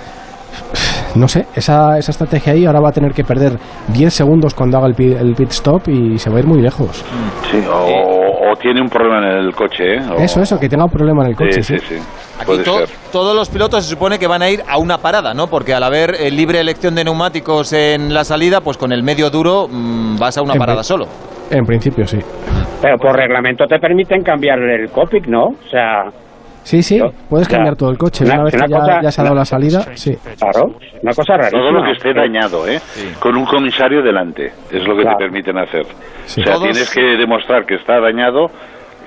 no 1.14 1.26
sé, 1.26 1.46
esa, 1.54 1.96
esa 1.96 2.10
estrategia 2.10 2.52
ahí 2.52 2.66
ahora 2.66 2.80
va 2.80 2.90
a 2.90 2.92
tener 2.92 3.12
que 3.12 3.24
perder 3.24 3.58
10 3.94 4.12
segundos 4.12 4.52
cuando 4.52 4.76
haga 4.76 4.88
el 4.88 4.94
pit, 4.94 5.16
el 5.18 5.34
pit 5.34 5.52
stop 5.52 5.88
y 5.88 6.18
se 6.18 6.28
va 6.28 6.36
a 6.36 6.40
ir 6.40 6.46
muy 6.46 6.60
lejos. 6.60 7.02
Sí, 7.50 7.64
o, 7.66 8.15
tiene 8.60 8.80
un 8.80 8.88
problema 8.88 9.18
en 9.18 9.46
el 9.46 9.54
coche, 9.54 9.96
¿eh? 9.96 10.00
Eso, 10.18 10.40
eso, 10.40 10.58
que 10.58 10.68
tenga 10.68 10.84
un 10.84 10.90
problema 10.90 11.24
en 11.24 11.30
el 11.30 11.36
coche. 11.36 11.62
Sí, 11.62 11.78
sí, 11.78 11.96
sí. 11.96 12.02
Aquí 12.40 12.62
todos 13.12 13.34
los 13.34 13.48
pilotos 13.48 13.84
se 13.84 13.90
supone 13.90 14.18
que 14.18 14.26
van 14.26 14.42
a 14.42 14.50
ir 14.50 14.60
a 14.68 14.78
una 14.78 14.98
parada, 14.98 15.34
¿no? 15.34 15.46
Porque 15.46 15.74
al 15.74 15.82
haber 15.82 16.14
eh, 16.18 16.30
libre 16.30 16.60
elección 16.60 16.94
de 16.94 17.04
neumáticos 17.04 17.72
en 17.72 18.12
la 18.12 18.24
salida, 18.24 18.60
pues 18.60 18.76
con 18.76 18.92
el 18.92 19.02
medio 19.02 19.30
duro 19.30 19.68
mm, 19.70 20.18
vas 20.18 20.36
a 20.38 20.42
una 20.42 20.54
parada 20.54 20.82
solo. 20.82 21.06
En 21.50 21.64
principio, 21.64 22.06
sí. 22.06 22.18
Pero 22.82 22.98
por 22.98 23.16
reglamento 23.16 23.66
te 23.66 23.78
permiten 23.78 24.22
cambiar 24.22 24.58
el 24.58 24.90
cockpit, 24.90 25.26
¿no? 25.26 25.46
O 25.46 25.68
sea... 25.70 26.04
Sí, 26.66 26.82
sí, 26.82 27.00
puedes 27.30 27.46
cambiar 27.46 27.76
todo 27.76 27.90
el 27.90 27.96
coche. 27.96 28.24
Una, 28.24 28.42
vez 28.42 28.52
que 28.52 28.58
ya, 28.68 29.12
se 29.12 29.20
ha 29.20 29.24
dado 29.24 29.36
la 29.36 29.44
salida, 29.44 29.86
sí. 29.94 30.16
Claro, 30.36 30.74
una 31.00 31.12
cosa 31.12 31.36
rarísima. 31.36 31.62
Todo 31.62 31.70
lo 31.70 31.84
que 31.84 31.92
esté 31.92 32.12
dañado, 32.12 32.66
¿eh? 32.66 32.80
Con 33.20 33.36
un 33.36 33.44
comisario 33.44 34.02
delante, 34.02 34.46
es 34.72 34.84
lo 34.84 34.96
que 34.96 35.04
te 35.04 35.14
permiten 35.16 35.58
hacer. 35.58 35.82
O 35.82 36.28
sea, 36.28 36.58
tienes 36.58 36.92
que 36.92 37.00
demostrar 37.00 37.64
que 37.66 37.76
está 37.76 38.00
dañado 38.00 38.50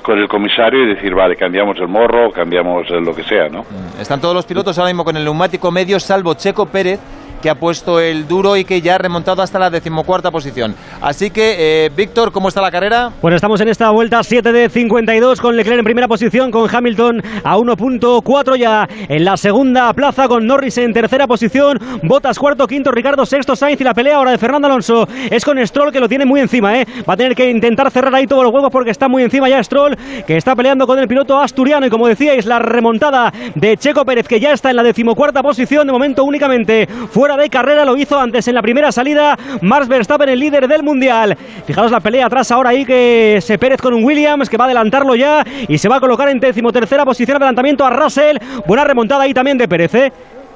con 0.01 0.17
el 0.19 0.29
comisario 0.29 0.85
y 0.85 0.95
decir, 0.95 1.13
vale, 1.13 1.35
cambiamos 1.35 1.77
el 1.81 1.89
morro, 1.89 2.31
cambiamos 2.31 2.89
lo 2.89 3.13
que 3.13 3.23
sea, 3.23 3.49
¿no? 3.49 3.65
Están 3.99 4.21
todos 4.21 4.33
los 4.33 4.45
pilotos 4.45 4.79
ahora 4.79 4.91
mismo 4.91 5.03
con 5.03 5.17
el 5.17 5.25
neumático 5.25 5.69
medio, 5.69 5.99
salvo 5.99 6.35
Checo 6.35 6.65
Pérez, 6.65 7.01
que 7.41 7.49
ha 7.49 7.55
puesto 7.55 7.99
el 7.99 8.27
duro 8.27 8.57
y 8.57 8.65
que 8.65 8.81
ya 8.81 8.95
ha 8.95 8.97
remontado 8.97 9.41
hasta 9.41 9.59
la 9.59 9.69
decimocuarta 9.69 10.31
posición. 10.31 10.75
Así 11.01 11.29
que, 11.29 11.85
eh, 11.85 11.89
Víctor, 11.95 12.31
¿cómo 12.31 12.49
está 12.49 12.61
la 12.61 12.71
carrera? 12.71 13.11
Pues 13.21 13.35
estamos 13.35 13.61
en 13.61 13.69
esta 13.69 13.89
vuelta 13.91 14.23
7 14.23 14.51
de 14.51 14.69
52 14.69 15.39
con 15.39 15.55
Leclerc 15.55 15.79
en 15.79 15.85
primera 15.85 16.07
posición, 16.07 16.51
con 16.51 16.67
Hamilton 16.73 17.21
a 17.43 17.57
1.4 17.57 18.57
ya 18.57 18.87
en 19.07 19.25
la 19.25 19.37
segunda 19.37 19.91
plaza, 19.93 20.27
con 20.27 20.45
Norris 20.45 20.77
en 20.77 20.93
tercera 20.93 21.27
posición, 21.27 21.79
Botas 22.03 22.37
cuarto, 22.37 22.67
quinto, 22.67 22.91
Ricardo 22.91 23.25
sexto, 23.25 23.55
Sainz 23.55 23.79
y 23.81 23.83
la 23.83 23.93
pelea 23.93 24.17
ahora 24.17 24.31
de 24.31 24.37
Fernando 24.37 24.67
Alonso 24.67 25.07
es 25.29 25.45
con 25.45 25.65
Stroll 25.65 25.91
que 25.91 25.99
lo 25.99 26.09
tiene 26.09 26.25
muy 26.25 26.39
encima, 26.39 26.77
¿eh? 26.77 26.85
va 27.07 27.13
a 27.13 27.17
tener 27.17 27.35
que 27.35 27.49
intentar 27.49 27.91
cerrar 27.91 28.13
ahí 28.15 28.27
todos 28.27 28.43
los 28.43 28.53
huevos 28.53 28.69
porque 28.71 28.91
está 28.91 29.07
muy 29.07 29.23
encima 29.23 29.49
ya 29.49 29.63
Stroll, 29.63 29.97
que 30.25 30.37
está 30.37 30.55
peleando 30.55 30.85
con 30.85 30.99
el 30.99 31.07
piloto 31.07 31.37
asturiano 31.37 31.85
y 31.85 31.89
como 31.89 32.07
decíais, 32.07 32.45
la 32.45 32.59
remontada 32.59 33.31
de 33.55 33.77
Checo 33.77 34.05
Pérez 34.05 34.27
que 34.27 34.39
ya 34.39 34.51
está 34.53 34.69
en 34.69 34.75
la 34.75 34.83
decimocuarta 34.83 35.41
posición, 35.41 35.87
de 35.87 35.93
momento 35.93 36.23
únicamente 36.23 36.87
fuera 37.11 37.28
de 37.37 37.49
carrera, 37.49 37.85
lo 37.85 37.97
hizo 37.97 38.19
antes 38.19 38.47
en 38.47 38.55
la 38.55 38.61
primera 38.61 38.91
salida. 38.91 39.37
Max 39.61 39.87
Verstappen, 39.87 40.29
el 40.29 40.39
líder 40.39 40.67
del 40.67 40.83
mundial. 40.83 41.37
Fijaros 41.65 41.91
la 41.91 41.99
pelea 41.99 42.25
atrás 42.25 42.51
ahora 42.51 42.69
ahí 42.69 42.85
que 42.85 43.39
se 43.41 43.57
Pérez 43.57 43.81
con 43.81 43.93
un 43.93 44.03
Williams 44.03 44.49
que 44.49 44.57
va 44.57 44.65
a 44.65 44.67
adelantarlo 44.67 45.15
ya 45.15 45.43
y 45.67 45.77
se 45.77 45.89
va 45.89 45.97
a 45.97 45.99
colocar 45.99 46.29
en 46.29 46.39
decimotercera 46.39 47.05
posición. 47.05 47.37
Adelantamiento 47.37 47.85
a 47.85 47.89
Russell. 47.89 48.37
Buena 48.65 48.83
remontada 48.83 49.23
ahí 49.23 49.33
también 49.33 49.57
de 49.57 49.67
Pérez. 49.67 49.93
¿eh? 49.95 50.13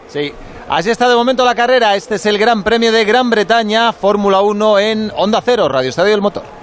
Sí. 0.07 0.31
Así 0.69 0.89
está 0.89 1.09
de 1.09 1.15
momento 1.15 1.43
la 1.43 1.55
carrera. 1.55 1.95
Este 1.95 2.15
es 2.15 2.25
el 2.25 2.37
Gran 2.37 2.63
Premio 2.63 2.91
de 2.91 3.03
Gran 3.03 3.29
Bretaña, 3.29 3.91
Fórmula 3.91 4.41
1 4.41 4.79
en 4.79 5.11
Onda 5.15 5.41
Cero, 5.43 5.67
Radio 5.67 5.89
Estadio 5.89 6.11
del 6.11 6.21
Motor. 6.21 6.62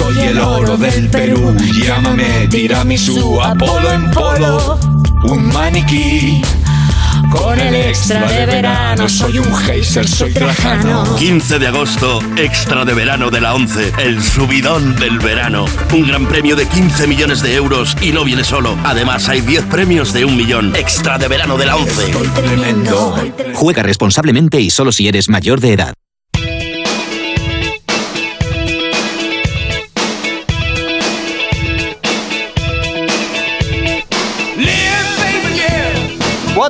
Soy 0.00 0.18
el 0.18 0.38
oro 0.38 0.78
del 0.78 1.10
Perú, 1.10 1.54
llámame 1.74 2.48
tiramisu, 2.48 3.38
Apolo 3.42 3.92
en 3.92 4.10
polo, 4.10 4.80
un 5.24 5.46
maniquí. 5.52 6.40
Con 7.30 7.60
el 7.60 7.74
extra 7.74 8.26
de 8.26 8.46
verano 8.46 9.06
soy 9.10 9.38
un 9.38 9.54
geyser, 9.54 10.08
soy 10.08 10.32
trajano. 10.32 11.16
15 11.16 11.58
de 11.58 11.66
agosto, 11.66 12.20
extra 12.36 12.86
de 12.86 12.94
verano 12.94 13.30
de 13.30 13.42
la 13.42 13.52
11, 13.52 13.92
el 13.98 14.22
subidón 14.22 14.96
del 14.96 15.18
verano. 15.18 15.66
Un 15.92 16.08
gran 16.08 16.26
premio 16.26 16.56
de 16.56 16.66
15 16.66 17.06
millones 17.06 17.42
de 17.42 17.54
euros 17.54 17.94
y 18.00 18.12
no 18.12 18.24
viene 18.24 18.42
solo. 18.42 18.78
Además, 18.84 19.28
hay 19.28 19.42
10 19.42 19.66
premios 19.66 20.14
de 20.14 20.24
un 20.24 20.34
millón. 20.34 20.74
Extra 20.76 21.18
de 21.18 21.28
verano 21.28 21.58
de 21.58 21.66
la 21.66 21.76
11. 21.76 22.10
tremendo. 22.34 23.14
Juega 23.52 23.82
responsablemente 23.82 24.62
y 24.62 24.70
solo 24.70 24.92
si 24.92 25.08
eres 25.08 25.28
mayor 25.28 25.60
de 25.60 25.74
edad. 25.74 25.94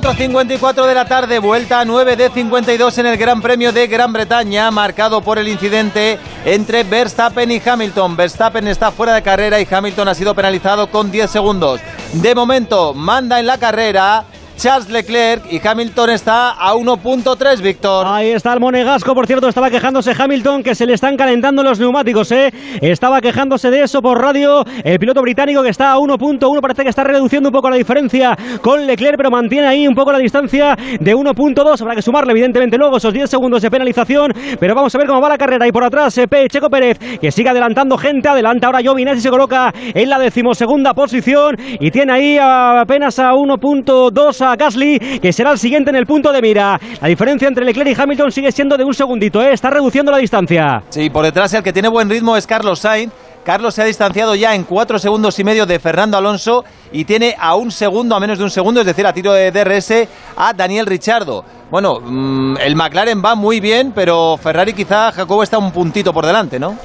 4.54 0.01 0.87
de 0.87 0.95
la 0.95 1.05
tarde, 1.05 1.37
vuelta 1.37 1.79
a 1.79 1.85
9 1.85 2.15
de 2.15 2.31
52 2.31 2.97
en 2.97 3.05
el 3.05 3.17
Gran 3.17 3.39
Premio 3.39 3.71
de 3.71 3.85
Gran 3.85 4.11
Bretaña, 4.11 4.71
marcado 4.71 5.21
por 5.21 5.37
el 5.37 5.47
incidente 5.47 6.17
entre 6.43 6.83
Verstappen 6.83 7.51
y 7.51 7.61
Hamilton. 7.63 8.17
Verstappen 8.17 8.67
está 8.67 8.89
fuera 8.89 9.13
de 9.13 9.21
carrera 9.21 9.61
y 9.61 9.67
Hamilton 9.69 10.07
ha 10.07 10.15
sido 10.15 10.33
penalizado 10.33 10.89
con 10.89 11.11
10 11.11 11.29
segundos. 11.29 11.81
De 12.13 12.33
momento, 12.33 12.95
manda 12.95 13.39
en 13.39 13.45
la 13.45 13.59
carrera 13.59 14.25
Charles 14.57 14.89
Leclerc 14.89 15.51
y 15.51 15.59
Hamilton 15.65 16.11
está 16.11 16.51
a 16.51 16.73
1.3, 16.75 17.61
Víctor. 17.61 18.05
Ahí 18.07 18.29
está 18.29 18.53
el 18.53 18.59
monegasco, 18.59 19.13
por 19.15 19.25
cierto, 19.25 19.47
estaba 19.47 19.69
quejándose 19.69 20.13
Hamilton 20.17 20.63
que 20.63 20.75
se 20.75 20.85
le 20.85 20.93
están 20.93 21.17
calentando 21.17 21.63
los 21.63 21.79
neumáticos, 21.79 22.31
¿eh? 22.31 22.53
Estaba 22.81 23.21
quejándose 23.21 23.71
de 23.71 23.83
eso 23.83 24.01
por 24.01 24.21
radio 24.21 24.63
el 24.83 24.99
piloto 24.99 25.21
británico 25.21 25.63
que 25.63 25.69
está 25.69 25.93
a 25.93 25.97
1.1, 25.97 26.61
parece 26.61 26.83
que 26.83 26.89
está 26.89 27.03
reduciendo 27.03 27.49
un 27.49 27.53
poco 27.53 27.69
la 27.69 27.75
diferencia 27.75 28.37
con 28.61 28.85
Leclerc, 28.85 29.17
pero 29.17 29.31
mantiene 29.31 29.67
ahí 29.67 29.87
un 29.87 29.95
poco 29.95 30.11
la 30.11 30.19
distancia 30.19 30.75
de 30.99 31.15
1.2, 31.15 31.81
habrá 31.81 31.95
que 31.95 32.01
sumarle 32.01 32.31
evidentemente 32.31 32.77
luego 32.77 32.97
esos 32.97 33.13
10 33.13 33.29
segundos 33.29 33.61
de 33.61 33.71
penalización, 33.71 34.33
pero 34.59 34.75
vamos 34.75 34.93
a 34.93 34.97
ver 34.97 35.07
cómo 35.07 35.21
va 35.21 35.29
la 35.29 35.37
carrera 35.37 35.67
y 35.67 35.71
por 35.71 35.83
atrás 35.83 36.19
P. 36.29 36.47
Checo 36.49 36.69
Pérez 36.69 36.99
que 37.19 37.31
sigue 37.31 37.49
adelantando 37.49 37.97
gente, 37.97 38.29
adelanta 38.29 38.67
ahora 38.67 38.81
Giovinazzi 38.81 39.21
se 39.21 39.29
coloca 39.29 39.73
en 39.75 40.09
la 40.09 40.19
decimosegunda 40.19 40.93
posición 40.93 41.55
y 41.79 41.89
tiene 41.91 42.13
ahí 42.13 42.37
apenas 42.39 43.17
a 43.19 43.31
1.2 43.31 44.40
a 44.41 44.55
Gasly, 44.55 45.19
que 45.21 45.33
será 45.33 45.51
el 45.51 45.57
siguiente 45.57 45.89
en 45.89 45.95
el 45.95 46.05
punto 46.05 46.31
de 46.31 46.41
mira. 46.41 46.79
La 47.01 47.07
diferencia 47.07 47.47
entre 47.47 47.65
Leclerc 47.65 47.97
y 47.97 48.01
Hamilton 48.01 48.31
sigue 48.31 48.51
siendo 48.51 48.77
de 48.77 48.83
un 48.83 48.93
segundito, 48.93 49.41
¿eh? 49.41 49.53
está 49.53 49.69
reduciendo 49.69 50.11
la 50.11 50.17
distancia. 50.17 50.83
Sí, 50.89 51.09
por 51.09 51.25
detrás 51.25 51.53
el 51.53 51.63
que 51.63 51.73
tiene 51.73 51.87
buen 51.87 52.09
ritmo 52.09 52.35
es 52.35 52.47
Carlos 52.47 52.79
Sainz. 52.79 53.11
Carlos 53.43 53.73
se 53.73 53.81
ha 53.81 53.85
distanciado 53.85 54.35
ya 54.35 54.53
en 54.53 54.63
cuatro 54.63 54.99
segundos 54.99 55.39
y 55.39 55.43
medio 55.43 55.65
de 55.65 55.79
Fernando 55.79 56.15
Alonso 56.15 56.63
y 56.91 57.05
tiene 57.05 57.35
a 57.39 57.55
un 57.55 57.71
segundo, 57.71 58.15
a 58.15 58.19
menos 58.19 58.37
de 58.37 58.43
un 58.43 58.51
segundo, 58.51 58.81
es 58.81 58.85
decir, 58.85 59.05
a 59.07 59.13
tiro 59.13 59.33
de 59.33 59.51
DRS, 59.51 60.07
a 60.37 60.53
Daniel 60.53 60.85
Richardo. 60.85 61.43
Bueno, 61.71 61.99
mm, 61.99 62.57
el 62.57 62.75
McLaren 62.75 63.21
va 63.23 63.33
muy 63.33 63.59
bien, 63.59 63.93
pero 63.95 64.37
Ferrari 64.37 64.73
quizá 64.73 65.11
Jacobo 65.11 65.41
está 65.41 65.57
un 65.57 65.71
puntito 65.71 66.13
por 66.13 66.25
delante, 66.25 66.59
¿no? 66.59 66.77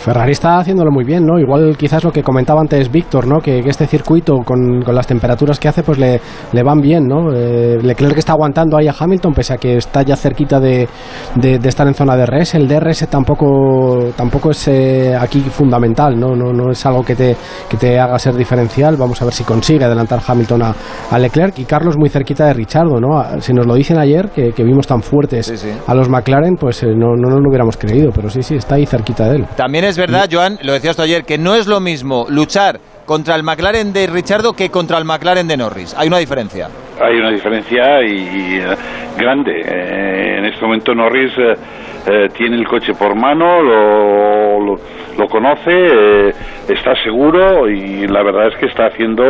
Ferrari 0.00 0.32
está 0.32 0.58
haciéndolo 0.58 0.90
muy 0.90 1.04
bien, 1.04 1.26
¿no? 1.26 1.38
Igual 1.38 1.76
quizás 1.76 2.02
lo 2.02 2.10
que 2.10 2.22
comentaba 2.22 2.60
antes 2.62 2.90
Víctor, 2.90 3.26
¿no? 3.26 3.40
Que, 3.40 3.58
este 3.58 3.86
circuito 3.86 4.38
con, 4.38 4.80
las 4.80 5.06
temperaturas 5.06 5.60
que 5.60 5.68
hace, 5.68 5.82
pues 5.82 5.98
le, 5.98 6.20
le 6.52 6.62
van 6.62 6.80
bien, 6.80 7.06
¿no? 7.06 7.32
Eh, 7.32 7.78
Leclerc 7.82 8.16
está 8.16 8.32
aguantando 8.32 8.78
ahí 8.78 8.88
a 8.88 8.94
Hamilton, 8.98 9.34
pese 9.34 9.52
a 9.52 9.56
que 9.58 9.76
está 9.76 10.02
ya 10.02 10.16
cerquita 10.16 10.58
de, 10.58 10.88
de, 11.36 11.68
estar 11.68 11.86
en 11.86 11.94
zona 11.94 12.16
de 12.16 12.24
DRS. 12.24 12.54
El 12.54 12.66
DRS 12.66 13.06
tampoco, 13.08 14.10
tampoco 14.16 14.52
es 14.52 14.68
eh, 14.68 15.14
aquí 15.14 15.40
fundamental, 15.40 16.18
¿no? 16.18 16.34
¿no? 16.34 16.50
No 16.50 16.70
es 16.70 16.84
algo 16.86 17.04
que 17.04 17.14
te, 17.14 17.36
que 17.68 17.76
te 17.76 17.98
haga 18.00 18.18
ser 18.18 18.34
diferencial. 18.34 18.96
Vamos 18.96 19.20
a 19.20 19.26
ver 19.26 19.34
si 19.34 19.44
consigue 19.44 19.84
adelantar 19.84 20.20
Hamilton 20.26 20.62
a, 20.62 21.18
Leclerc 21.18 21.58
y 21.58 21.64
Carlos 21.64 21.96
muy 21.98 22.08
cerquita 22.08 22.46
de 22.46 22.54
Richardo, 22.54 22.98
¿no? 22.98 23.22
Si 23.40 23.52
nos 23.52 23.66
lo 23.66 23.74
dicen 23.74 23.98
ayer, 23.98 24.30
que, 24.30 24.52
vimos 24.64 24.86
tan 24.86 25.02
fuertes 25.02 25.66
a 25.86 25.94
los 25.94 26.08
McLaren, 26.08 26.56
pues 26.56 26.82
eh, 26.82 26.88
no, 26.88 27.14
no 27.16 27.28
nos 27.28 27.40
lo 27.40 27.48
hubiéramos 27.48 27.76
creído, 27.76 28.10
pero 28.14 28.30
sí, 28.30 28.42
sí, 28.42 28.54
está 28.54 28.76
ahí 28.76 28.86
cerquita 28.86 29.28
de 29.28 29.36
él. 29.36 29.46
También 29.56 29.84
es 29.84 29.89
verdad, 29.96 30.28
Joan, 30.30 30.58
lo 30.62 30.72
decías 30.72 30.96
tú 30.96 31.02
ayer, 31.02 31.24
que 31.24 31.38
no 31.38 31.54
es 31.54 31.66
lo 31.66 31.80
mismo 31.80 32.26
luchar 32.28 32.80
contra 33.10 33.34
el 33.34 33.42
McLaren 33.42 33.92
de 33.92 34.06
Richardo 34.06 34.52
que 34.52 34.70
contra 34.70 34.96
el 34.96 35.04
McLaren 35.04 35.48
de 35.48 35.56
Norris. 35.56 35.96
Hay 35.98 36.06
una 36.06 36.18
diferencia. 36.18 36.68
Hay 37.02 37.16
una 37.16 37.30
diferencia 37.30 38.02
y, 38.02 38.58
eh, 38.58 38.76
grande. 39.18 39.62
Eh, 39.64 40.38
en 40.38 40.44
este 40.44 40.64
momento 40.64 40.94
Norris 40.94 41.32
eh, 41.36 42.28
tiene 42.36 42.56
el 42.56 42.68
coche 42.68 42.92
por 42.94 43.16
mano, 43.16 43.62
lo, 43.62 44.78
lo, 45.18 45.28
conoce, 45.28 46.28
está 46.68 46.94
seguro 47.02 47.68
y 47.68 48.06
la 48.06 48.22
verdad 48.22 48.48
es 48.48 48.56
que 48.58 48.66
está 48.66 48.86
haciendo 48.86 49.24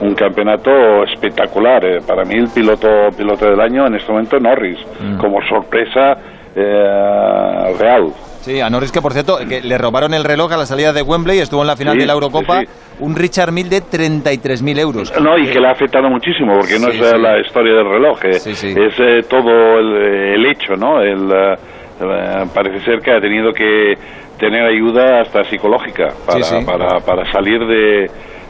un 0.00 0.14
campeonato 0.14 1.04
espectacular. 1.04 1.82
para 2.06 2.24
mí 2.24 2.34
el 2.34 2.48
piloto 2.48 2.88
piloto 3.16 3.44
del 3.44 3.60
año 3.60 3.86
en 3.86 3.96
este 3.96 4.10
momento 4.10 4.38
Norris, 4.40 4.78
mm. 5.00 5.18
como 5.18 5.38
sorpresa 5.42 6.16
real. 6.54 8.10
Sí, 8.48 8.62
a 8.62 8.70
Norris 8.70 8.90
que 8.92 9.02
por 9.02 9.12
cierto 9.12 9.36
que 9.46 9.60
le 9.60 9.76
robaron 9.76 10.14
el 10.14 10.24
reloj 10.24 10.50
a 10.52 10.56
la 10.56 10.64
salida 10.64 10.94
de 10.94 11.02
Wembley, 11.02 11.38
estuvo 11.38 11.60
en 11.60 11.66
la 11.66 11.76
final 11.76 11.98
de 11.98 12.06
la 12.06 12.14
Eurocopa, 12.14 12.62
un 12.98 13.14
Richard 13.14 13.52
Mille 13.52 13.68
de 13.68 13.82
33.000 13.82 14.78
euros. 14.78 15.12
No, 15.20 15.36
y 15.36 15.48
que 15.48 15.60
le 15.60 15.68
ha 15.68 15.72
afectado 15.72 16.08
muchísimo, 16.08 16.54
porque 16.54 16.78
no 16.78 16.88
es 16.88 16.98
la 16.98 17.38
historia 17.40 17.74
del 17.74 17.84
reloj, 17.84 18.24
eh, 18.24 18.30
es 18.36 18.64
eh, 18.64 19.22
todo 19.28 19.78
el, 19.78 20.46
hecho, 20.46 20.76
¿no? 20.76 21.02
El, 21.02 21.30
eh, 21.30 22.46
parece 22.54 22.82
ser 22.86 23.00
que 23.00 23.10
ha 23.10 23.20
tenido 23.20 23.52
que 23.52 23.98
tener 24.38 24.64
ayuda 24.64 25.20
hasta 25.20 25.44
psicológica 25.44 26.08
para, 26.24 26.64
para, 26.64 27.00
para 27.00 27.30
salir 27.30 27.60
de 27.66 28.06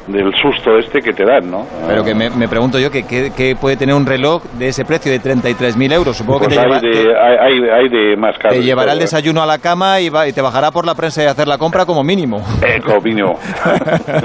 del 0.08 0.32
susto 0.40 0.78
este 0.78 1.00
que 1.00 1.12
te 1.12 1.24
dan, 1.24 1.50
¿no? 1.50 1.66
Pero 1.86 2.02
que 2.02 2.14
me, 2.14 2.48
pregunto 2.48 2.78
yo 2.78 2.90
que, 2.90 3.04
que, 3.04 3.56
puede 3.60 3.76
tener 3.76 3.94
un 3.94 4.06
reloj 4.06 4.42
de 4.58 4.68
ese 4.68 4.84
precio 4.84 5.12
de 5.12 5.20
33.000 5.20 5.92
euros. 5.92 6.16
Supongo 6.16 6.40
que 6.40 6.46
pues 6.46 6.80
te, 6.80 6.88
hay, 6.88 7.60
de, 7.60 7.72
hay, 7.72 7.88
de 7.88 8.16
más 8.16 8.36
caro. 8.38 8.54
Te 8.54 8.62
llevará 8.62 8.92
el 8.92 8.98
desayuno 8.98 9.42
a 9.42 9.46
la 9.46 9.58
cama 9.58 10.00
y, 10.00 10.06
y, 10.06 10.32
te 10.32 10.40
bajará 10.40 10.70
por 10.70 10.86
la 10.86 10.94
prensa 10.94 11.22
y 11.22 11.26
hacer 11.26 11.46
la 11.46 11.58
compra 11.58 11.84
como 11.84 12.02
mínimo. 12.02 12.42
Eh, 12.66 12.80
como 12.84 13.00
mínimo. 13.00 13.38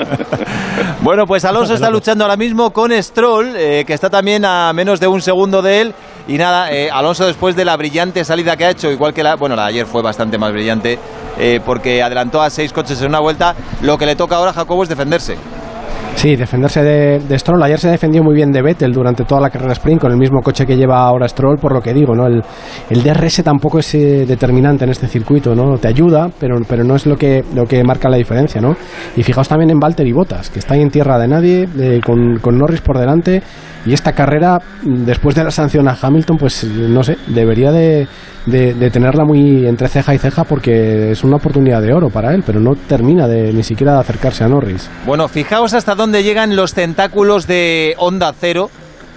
bueno, 1.01 1.25
pues 1.25 1.43
Alonso 1.45 1.73
está 1.73 1.89
luchando 1.89 2.23
ahora 2.23 2.37
mismo 2.37 2.71
con 2.71 2.91
Stroll, 2.91 3.55
eh, 3.55 3.83
que 3.85 3.93
está 3.93 4.09
también 4.09 4.45
a 4.45 4.71
menos 4.73 4.99
de 4.99 5.07
un 5.07 5.21
segundo 5.21 5.61
de 5.61 5.81
él. 5.81 5.93
Y 6.27 6.37
nada, 6.37 6.71
eh, 6.71 6.89
Alonso 6.89 7.25
después 7.25 7.55
de 7.55 7.65
la 7.65 7.75
brillante 7.75 8.23
salida 8.23 8.55
que 8.55 8.65
ha 8.65 8.69
hecho, 8.69 8.89
igual 8.89 9.13
que 9.13 9.23
la, 9.23 9.35
bueno, 9.35 9.55
la 9.57 9.63
de 9.63 9.69
ayer 9.69 9.85
fue 9.85 10.01
bastante 10.01 10.37
más 10.37 10.53
brillante, 10.53 10.97
eh, 11.37 11.59
porque 11.65 12.01
adelantó 12.01 12.41
a 12.41 12.49
seis 12.49 12.71
coches 12.71 13.01
en 13.01 13.09
una 13.09 13.19
vuelta, 13.19 13.55
lo 13.81 13.97
que 13.97 14.05
le 14.05 14.15
toca 14.15 14.37
ahora 14.37 14.51
a 14.51 14.53
Jacobo 14.53 14.83
es 14.83 14.89
defenderse. 14.89 15.35
Thank 15.95 16.07
you. 16.07 16.12
Sí, 16.23 16.37
defenderse 16.37 16.81
de, 16.81 17.37
Stroll. 17.37 17.61
Ayer 17.63 17.77
se 17.77 17.89
defendió 17.89 18.23
muy 18.23 18.33
bien 18.33 18.49
de 18.49 18.61
Vettel 18.61 18.93
durante 18.93 19.25
toda 19.25 19.41
la 19.41 19.49
carrera 19.49 19.73
sprint 19.73 19.99
con 19.99 20.09
el 20.09 20.17
mismo 20.17 20.39
coche 20.41 20.65
que 20.65 20.77
lleva 20.77 21.05
ahora 21.05 21.27
Stroll, 21.27 21.57
por 21.57 21.73
lo 21.73 21.81
que 21.81 21.93
digo, 21.93 22.15
¿no? 22.15 22.27
El, 22.27 22.41
el 22.89 23.03
DRS 23.03 23.43
tampoco 23.43 23.79
es 23.79 23.93
eh, 23.95 24.25
determinante 24.25 24.85
en 24.85 24.91
este 24.91 25.09
circuito, 25.09 25.53
¿no? 25.53 25.77
Te 25.77 25.89
ayuda, 25.89 26.31
pero, 26.39 26.61
pero 26.65 26.85
no 26.85 26.95
es 26.95 27.05
lo 27.07 27.17
que, 27.17 27.43
lo 27.53 27.65
que 27.65 27.83
marca 27.83 28.07
la 28.07 28.15
diferencia, 28.15 28.61
¿no? 28.61 28.73
Y 29.17 29.23
fijaos 29.23 29.49
también 29.49 29.71
en 29.71 29.79
Valtteri 29.81 30.13
Bottas, 30.13 30.49
que 30.49 30.59
está 30.59 30.75
ahí 30.75 30.81
en 30.81 30.91
tierra 30.91 31.19
de 31.19 31.27
nadie, 31.27 31.67
con, 32.05 32.39
con 32.39 32.57
Norris 32.57 32.79
por 32.79 32.97
delante, 32.97 33.43
y 33.85 33.91
esta 33.91 34.13
carrera, 34.13 34.61
después 34.81 35.35
de 35.35 35.43
la 35.43 35.51
sanción 35.51 35.89
a 35.89 35.97
Hamilton, 36.01 36.37
pues 36.37 36.63
no 36.63 37.03
sé, 37.03 37.17
debería 37.27 37.69
de, 37.73 38.07
de, 38.45 38.89
tenerla 38.89 39.25
muy 39.25 39.67
entre 39.67 39.87
ceja 39.87 40.13
y 40.13 40.17
ceja 40.17 40.43
porque 40.43 41.11
es 41.11 41.23
una 41.23 41.37
oportunidad 41.37 41.81
de 41.81 41.93
oro 41.93 42.09
para 42.09 42.33
él, 42.33 42.43
pero 42.45 42.59
no 42.59 42.75
termina 42.75 43.27
de 43.27 43.53
ni 43.53 43.63
siquiera 43.63 43.93
de 43.93 43.99
acercarse 43.99 44.43
a 44.43 44.47
Norris. 44.47 44.89
Bueno, 45.05 45.27
fijaos 45.27 45.73
hasta 45.73 45.95
dónde 45.95 46.12
llegan 46.21 46.55
los 46.55 46.73
tentáculos 46.73 47.47
de 47.47 47.95
Onda 47.97 48.33
Cero 48.39 48.69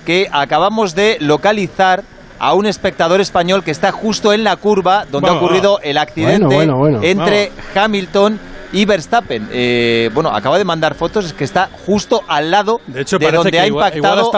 que 0.06 0.28
acabamos 0.32 0.94
de 0.94 1.18
localizar 1.20 2.04
a 2.38 2.54
un 2.54 2.66
espectador 2.66 3.20
español 3.20 3.64
que 3.64 3.70
está 3.70 3.92
justo 3.92 4.32
en 4.32 4.44
la 4.44 4.56
curva 4.56 5.04
donde 5.10 5.28
ha 5.28 5.34
ocurrido 5.34 5.80
el 5.82 5.98
accidente 5.98 6.68
entre 7.02 7.50
Hamilton 7.74 8.38
y 8.72 8.84
Verstappen. 8.84 9.48
Eh, 9.52 10.10
bueno, 10.12 10.30
acaba 10.30 10.58
de 10.58 10.64
mandar 10.64 10.94
fotos, 10.94 11.26
es 11.26 11.32
que 11.32 11.44
está 11.44 11.68
justo 11.86 12.20
al 12.28 12.50
lado 12.50 12.80
de, 12.86 13.02
hecho, 13.02 13.18
donde 13.18 13.58
ha 13.58 13.66
impactado 13.66 14.30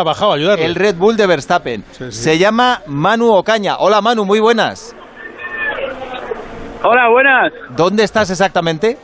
el 0.58 0.74
Red 0.74 0.96
Bull 0.96 1.16
de 1.16 1.26
Verstappen. 1.26 1.84
Se 2.08 2.38
llama 2.38 2.82
Manu 2.86 3.32
Ocaña. 3.32 3.76
Hola 3.78 4.00
Manu, 4.00 4.24
muy 4.24 4.40
buenas. 4.40 4.94
Hola, 6.82 7.08
buenas. 7.10 7.52
¿Dónde 7.76 8.04
estás 8.04 8.30
exactamente? 8.30 8.96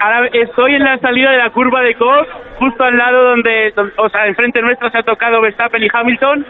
Ahora 0.00 0.28
estoy 0.32 0.74
en 0.74 0.84
la 0.84 0.98
salida 0.98 1.32
de 1.32 1.38
la 1.38 1.50
curva 1.50 1.82
de 1.82 1.94
Koch, 1.94 2.26
justo 2.58 2.84
al 2.84 2.96
lado 2.96 3.30
donde, 3.30 3.74
o 3.96 4.08
sea, 4.08 4.26
enfrente 4.26 4.62
nuestro 4.62 4.90
se 4.90 4.98
ha 4.98 5.02
tocado 5.02 5.40
Verstappen 5.40 5.82
y 5.82 5.88
Hamilton 5.92 6.46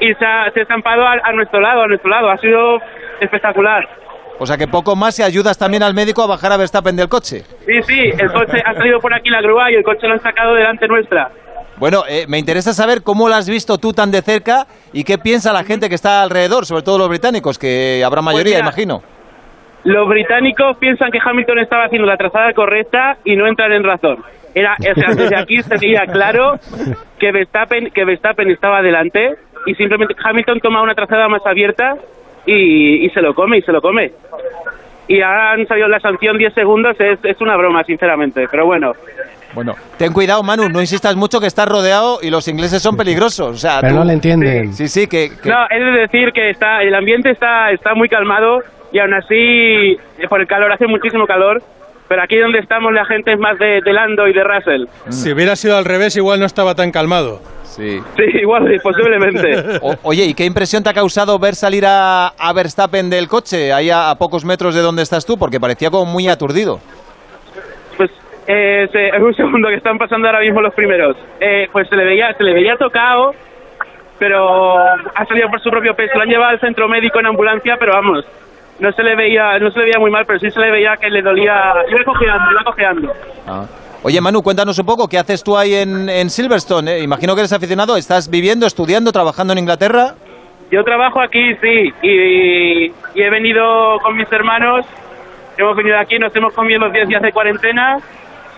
y 0.00 0.14
se 0.14 0.24
ha, 0.24 0.46
estampado 0.48 1.06
a 1.06 1.32
nuestro 1.32 1.60
lado, 1.60 1.82
a 1.82 1.88
nuestro 1.88 2.10
lado. 2.10 2.30
Ha 2.30 2.38
sido 2.38 2.80
espectacular. 3.20 3.88
O 4.38 4.46
sea 4.46 4.56
que 4.56 4.66
poco 4.66 4.96
más 4.96 5.14
si 5.14 5.22
ayudas 5.22 5.56
también 5.56 5.82
al 5.82 5.94
médico 5.94 6.22
a 6.22 6.26
bajar 6.26 6.52
a 6.52 6.56
Verstappen 6.56 6.96
del 6.96 7.08
coche. 7.08 7.42
Sí, 7.66 7.82
sí, 7.82 8.12
el 8.18 8.32
coche 8.32 8.62
ha 8.64 8.74
salido 8.74 9.00
por 9.00 9.14
aquí 9.14 9.30
la 9.30 9.40
grúa 9.40 9.70
y 9.70 9.74
el 9.74 9.84
coche 9.84 10.06
lo 10.06 10.14
han 10.14 10.22
sacado 10.22 10.54
delante 10.54 10.88
nuestra. 10.88 11.30
Bueno, 11.76 12.04
eh, 12.08 12.26
me 12.28 12.38
interesa 12.38 12.72
saber 12.72 13.02
cómo 13.02 13.28
lo 13.28 13.34
has 13.34 13.48
visto 13.48 13.78
tú 13.78 13.92
tan 13.92 14.10
de 14.10 14.22
cerca 14.22 14.66
y 14.92 15.04
qué 15.04 15.18
piensa 15.18 15.52
la 15.52 15.64
gente 15.64 15.88
que 15.88 15.94
está 15.94 16.22
alrededor, 16.22 16.66
sobre 16.66 16.82
todo 16.82 16.98
los 16.98 17.08
británicos, 17.08 17.58
que 17.58 18.02
habrá 18.04 18.22
pues 18.22 18.34
mayoría, 18.34 18.58
imagino. 18.58 19.02
Los 19.84 20.08
británicos 20.08 20.76
piensan 20.78 21.10
que 21.10 21.18
Hamilton 21.22 21.58
estaba 21.58 21.84
haciendo 21.84 22.06
la 22.06 22.16
trazada 22.16 22.52
correcta 22.54 23.18
y 23.24 23.36
no 23.36 23.46
entran 23.46 23.72
en 23.72 23.84
razón. 23.84 24.18
Era, 24.54 24.74
o 24.78 24.94
sea, 24.94 25.14
desde 25.14 25.36
aquí 25.36 25.60
se 25.62 25.76
veía 25.76 26.06
claro 26.06 26.54
que 27.18 27.32
Verstappen, 27.32 27.90
que 27.90 28.04
Verstappen 28.04 28.50
estaba 28.50 28.80
delante 28.82 29.34
y 29.66 29.74
simplemente 29.74 30.14
Hamilton 30.22 30.60
toma 30.60 30.80
una 30.82 30.94
trazada 30.94 31.28
más 31.28 31.44
abierta 31.44 31.96
y, 32.46 33.04
y 33.04 33.10
se 33.10 33.20
lo 33.20 33.34
come, 33.34 33.58
y 33.58 33.62
se 33.62 33.72
lo 33.72 33.80
come. 33.82 34.12
Y 35.08 35.20
ahora 35.20 35.52
han 35.52 35.66
salido 35.66 35.88
la 35.88 36.00
sanción 36.00 36.38
10 36.38 36.54
segundos, 36.54 36.96
es, 36.98 37.18
es 37.22 37.40
una 37.40 37.56
broma, 37.56 37.84
sinceramente, 37.84 38.46
pero 38.50 38.64
bueno. 38.64 38.92
Bueno, 39.54 39.74
ten 39.98 40.12
cuidado, 40.12 40.42
Manu, 40.42 40.68
no 40.68 40.80
insistas 40.80 41.14
mucho 41.14 41.40
que 41.40 41.46
estás 41.46 41.68
rodeado 41.68 42.18
y 42.22 42.30
los 42.30 42.48
ingleses 42.48 42.82
son 42.82 42.96
peligrosos. 42.96 43.48
O 43.48 43.56
sea, 43.56 43.78
Pero 43.80 43.92
tú- 43.92 43.98
no 44.00 44.04
le 44.04 44.12
entienden. 44.14 44.72
Sí, 44.72 44.88
sí, 44.88 45.06
que, 45.06 45.30
que- 45.42 45.48
No, 45.48 45.64
es 45.70 45.78
de 45.80 45.90
decir 46.00 46.32
que 46.32 46.50
está, 46.50 46.82
el 46.82 46.94
ambiente 46.94 47.30
está, 47.30 47.70
está 47.70 47.94
muy 47.94 48.08
calmado 48.08 48.60
y 48.94 48.98
aún 49.00 49.12
así, 49.12 49.34
eh, 49.34 50.28
por 50.28 50.40
el 50.40 50.46
calor, 50.46 50.72
hace 50.72 50.86
muchísimo 50.86 51.26
calor, 51.26 51.60
pero 52.08 52.22
aquí 52.22 52.36
donde 52.38 52.60
estamos 52.60 52.92
la 52.92 53.04
gente 53.04 53.32
es 53.32 53.38
más 53.40 53.58
de, 53.58 53.80
de 53.84 53.92
Lando 53.92 54.28
y 54.28 54.32
de 54.32 54.44
Russell. 54.44 54.84
Si 55.08 55.32
hubiera 55.32 55.56
sido 55.56 55.76
al 55.76 55.84
revés, 55.84 56.16
igual 56.16 56.38
no 56.38 56.46
estaba 56.46 56.74
tan 56.76 56.92
calmado. 56.92 57.40
Sí. 57.64 57.98
Sí, 58.16 58.22
igual, 58.40 58.72
posiblemente. 58.82 59.78
O- 59.82 59.96
oye, 60.04 60.24
¿y 60.26 60.34
qué 60.34 60.44
impresión 60.44 60.84
te 60.84 60.90
ha 60.90 60.94
causado 60.94 61.38
ver 61.40 61.56
salir 61.56 61.84
a, 61.86 62.28
a 62.28 62.52
Verstappen 62.52 63.10
del 63.10 63.26
coche, 63.26 63.72
ahí 63.72 63.90
a, 63.90 64.10
a 64.10 64.14
pocos 64.16 64.44
metros 64.44 64.74
de 64.76 64.80
donde 64.80 65.02
estás 65.02 65.26
tú? 65.26 65.36
Porque 65.36 65.58
parecía 65.58 65.90
como 65.90 66.04
muy 66.06 66.28
aturdido. 66.28 66.78
Pues 67.96 68.10
eh, 68.46 68.86
se- 68.92 69.10
un 69.20 69.34
segundo 69.34 69.68
que 69.70 69.74
están 69.76 69.98
pasando 69.98 70.28
ahora 70.28 70.40
mismo 70.40 70.60
los 70.60 70.72
primeros. 70.74 71.16
Eh, 71.40 71.68
pues 71.72 71.88
se 71.88 71.96
le 71.96 72.04
veía, 72.04 72.32
se 72.34 72.44
le 72.44 72.52
veía 72.52 72.76
tocado, 72.76 73.34
pero 74.20 74.78
ha 74.78 75.24
salido 75.26 75.48
por 75.48 75.60
su 75.60 75.70
propio 75.70 75.94
peso. 75.96 76.12
Lo 76.16 76.22
han 76.22 76.28
llevado 76.28 76.50
al 76.52 76.60
centro 76.60 76.88
médico 76.88 77.18
en 77.18 77.26
ambulancia, 77.26 77.76
pero 77.78 77.92
vamos, 77.92 78.24
no 78.78 78.92
se 78.92 79.02
le 79.02 79.14
veía, 79.16 79.58
no 79.58 79.70
se 79.70 79.78
le 79.78 79.84
veía 79.86 79.98
muy 79.98 80.10
mal, 80.10 80.24
pero 80.26 80.38
sí 80.38 80.50
se 80.50 80.60
le 80.60 80.70
veía 80.70 80.96
que 80.96 81.08
le 81.10 81.22
dolía. 81.22 81.72
Iba 81.88 82.04
cojeando, 82.04 82.50
iba 82.52 82.64
cojeando. 82.64 83.12
Oye, 84.02 84.20
Manu, 84.20 84.42
cuéntanos 84.42 84.78
un 84.78 84.84
poco, 84.86 85.08
¿qué 85.08 85.18
haces 85.18 85.42
tú 85.42 85.56
ahí 85.56 85.74
en, 85.74 86.08
en 86.10 86.28
Silverstone? 86.28 86.96
eh? 86.96 87.02
Imagino 87.02 87.34
que 87.34 87.40
eres 87.40 87.52
aficionado, 87.52 87.96
¿estás 87.96 88.28
viviendo, 88.28 88.66
estudiando, 88.66 89.12
trabajando 89.12 89.52
en 89.54 89.60
Inglaterra? 89.60 90.14
Yo 90.70 90.82
trabajo 90.84 91.20
aquí, 91.22 91.54
sí, 91.62 91.92
y, 92.02 92.86
y 92.86 93.22
he 93.22 93.30
venido 93.30 93.98
con 94.02 94.16
mis 94.16 94.30
hermanos. 94.30 94.84
Hemos 95.56 95.76
venido 95.76 95.98
aquí, 95.98 96.18
nos 96.18 96.34
hemos 96.36 96.52
comido 96.52 96.80
los 96.80 96.92
10 96.92 97.08
días 97.08 97.22
de 97.22 97.32
cuarentena 97.32 97.96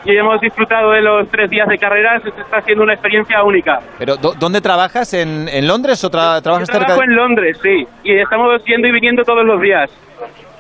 y 0.05 0.17
hemos 0.17 0.41
disfrutado 0.41 0.93
de 0.93 1.03
los 1.03 1.29
3 1.29 1.51
días 1.51 1.69
de 1.69 1.79
carreras. 1.79 2.23
Está 2.25 2.62
siendo 2.62 2.85
una 2.85 2.95
experiencia 2.95 3.43
única. 3.45 3.81
Pero, 3.99 4.17
¿dó- 4.17 4.35
¿dónde 4.39 4.61
trabajas? 4.61 5.12
¿En, 5.14 5.49
en 5.49 5.69
Londres 5.69 6.03
o 6.05 6.11
tra- 6.11 6.41
trabajas 6.43 6.69
Yo 6.69 6.73
cerca? 6.73 6.87
trabajo 6.87 7.01
de- 7.03 7.07
en 7.07 7.17
Londres, 7.17 7.59
sí, 7.62 7.87
y 8.03 8.14
estamos 8.19 8.64
yendo 8.64 8.89
y 8.89 8.93
viniendo 8.93 9.23
todos 9.25 9.45
los 9.45 9.61
días. 9.61 9.91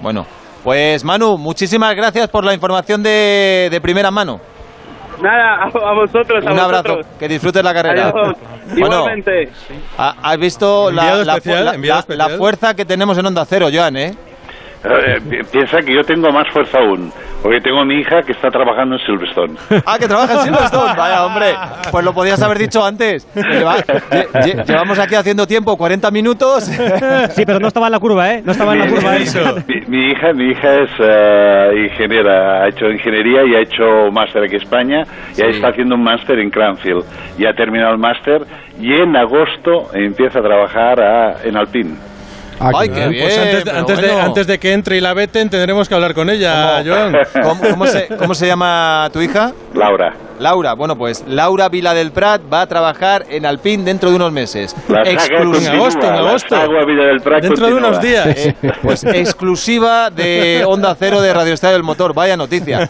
Bueno, 0.00 0.26
pues 0.64 1.04
Manu, 1.04 1.36
muchísimas 1.38 1.94
gracias 1.94 2.28
por 2.28 2.44
la 2.44 2.54
información 2.54 3.02
de, 3.02 3.68
de 3.70 3.80
primera 3.80 4.10
mano. 4.10 4.40
Nada, 5.22 5.62
a, 5.64 5.94
vosotros, 5.94 6.44
a 6.46 6.52
Un 6.52 6.58
abrazo, 6.58 6.82
vosotros. 6.96 7.06
que 7.18 7.28
disfrutes 7.28 7.64
la 7.64 7.72
carrera. 7.72 8.08
Adiós. 8.08 8.36
Bueno, 8.68 8.96
Igualmente. 8.96 9.48
ha- 9.96 10.14
has 10.24 10.38
visto 10.38 10.90
la, 10.90 11.14
la 11.24 11.32
fu- 11.34 11.38
especial, 11.38 11.64
la- 11.66 11.74
enviado 11.74 12.00
la- 12.08 12.14
la 12.16 12.24
especial. 12.24 12.38
fuerza 12.38 12.74
que 12.74 12.84
tenemos 12.84 13.16
en 13.16 13.24
Onda 13.26 13.44
Cero, 13.46 13.68
Joan, 13.72 13.96
¿eh? 13.96 14.14
Eh, 14.88 15.20
pi- 15.28 15.42
piensa 15.50 15.78
que 15.80 15.94
yo 15.94 16.02
tengo 16.02 16.30
más 16.30 16.46
fuerza 16.52 16.78
aún, 16.78 17.10
porque 17.42 17.60
tengo 17.60 17.80
a 17.80 17.84
mi 17.84 17.96
hija 18.00 18.22
que 18.22 18.32
está 18.32 18.48
trabajando 18.50 18.96
en 18.96 19.04
Silverstone. 19.06 19.54
Ah, 19.84 19.98
que 19.98 20.06
trabaja 20.06 20.34
en 20.34 20.40
Silverstone. 20.40 20.94
Vaya, 20.96 21.24
hombre. 21.26 21.54
Pues 21.90 22.04
lo 22.04 22.12
podías 22.12 22.40
haber 22.42 22.58
dicho 22.58 22.84
antes. 22.84 23.26
Lleva- 23.34 23.78
lle- 23.78 24.28
lle- 24.32 24.64
llevamos 24.64 24.98
aquí 24.98 25.14
haciendo 25.16 25.46
tiempo, 25.46 25.76
40 25.76 26.10
minutos. 26.10 26.64
Sí, 27.30 27.44
pero 27.44 27.58
no 27.58 27.68
estaba 27.68 27.86
en 27.86 27.92
la 27.92 27.98
curva, 27.98 28.32
¿eh? 28.32 28.42
No 28.44 28.52
estaba 28.52 28.72
en 28.74 28.78
la 28.80 28.86
Mi- 28.86 28.92
curva. 28.92 29.16
¿eh? 29.16 29.24
Mi, 29.66 29.80
mi 29.98 30.10
hija, 30.12 30.32
mi 30.32 30.50
hija 30.50 30.74
es 30.74 30.90
eh, 31.00 31.88
ingeniera, 31.90 32.62
ha 32.64 32.68
hecho 32.68 32.86
ingeniería 32.86 33.44
y 33.44 33.54
ha 33.54 33.60
hecho 33.60 34.10
máster 34.12 34.44
aquí 34.44 34.56
en 34.56 34.62
España 34.62 35.02
y 35.36 35.42
ahí 35.42 35.50
está 35.50 35.68
haciendo 35.68 35.94
un 35.96 36.02
máster 36.04 36.38
en 36.38 36.50
Cranfield. 36.50 37.04
Ya 37.38 37.50
ha 37.50 37.54
terminado 37.54 37.92
el 37.92 37.98
máster 37.98 38.42
y 38.80 38.92
en 38.94 39.16
agosto 39.16 39.88
empieza 39.94 40.38
a 40.38 40.42
trabajar 40.42 41.00
a- 41.00 41.42
en 41.44 41.56
Alpine. 41.56 41.94
Ay, 42.60 42.88
qué 42.88 43.08
bien. 43.08 43.24
Pues 43.24 43.38
antes, 43.38 43.64
de, 43.64 43.70
antes, 43.70 44.00
de, 44.00 44.06
bueno. 44.08 44.22
antes 44.22 44.46
de 44.46 44.58
que 44.58 44.72
entre 44.72 44.96
y 44.96 45.00
la 45.00 45.14
veten, 45.14 45.50
tendremos 45.50 45.88
que 45.88 45.94
hablar 45.94 46.14
con 46.14 46.30
ella, 46.30 46.82
Joan. 46.84 47.16
¿Cómo, 47.42 47.62
cómo 47.70 47.86
se, 47.86 48.08
cómo 48.08 48.34
se 48.34 48.46
llama 48.46 49.08
tu 49.12 49.20
hija? 49.20 49.52
Laura. 49.74 50.14
Laura, 50.40 50.74
bueno, 50.74 50.96
pues 50.96 51.24
Laura 51.26 51.68
Vila 51.68 51.94
del 51.94 52.12
Prat 52.12 52.42
va 52.52 52.62
a 52.62 52.66
trabajar 52.66 53.24
en 53.30 53.46
Alpine 53.46 53.84
dentro 53.84 54.10
de 54.10 54.16
unos 54.16 54.32
meses. 54.32 54.74
La 54.88 55.04
saga 55.04 55.10
Exclus- 55.10 55.52
continúa, 55.52 55.68
En 55.70 55.74
agosto, 55.80 56.06
en 56.06 56.14
agosto. 56.14 56.56
saga 56.56 56.84
Vila 56.86 57.04
del 57.04 57.20
Prat 57.20 57.42
Dentro 57.42 57.66
de 57.66 57.72
continúa. 57.72 57.90
unos 57.90 58.02
días. 58.02 58.26
Eh, 58.46 58.54
pues 58.82 59.04
exclusiva 59.04 60.10
de 60.10 60.64
Onda 60.66 60.94
Cero 60.98 61.20
de 61.20 61.32
Radio 61.32 61.52
Estadio 61.54 61.74
del 61.74 61.82
Motor. 61.84 62.14
Vaya 62.14 62.36
noticia. 62.36 62.88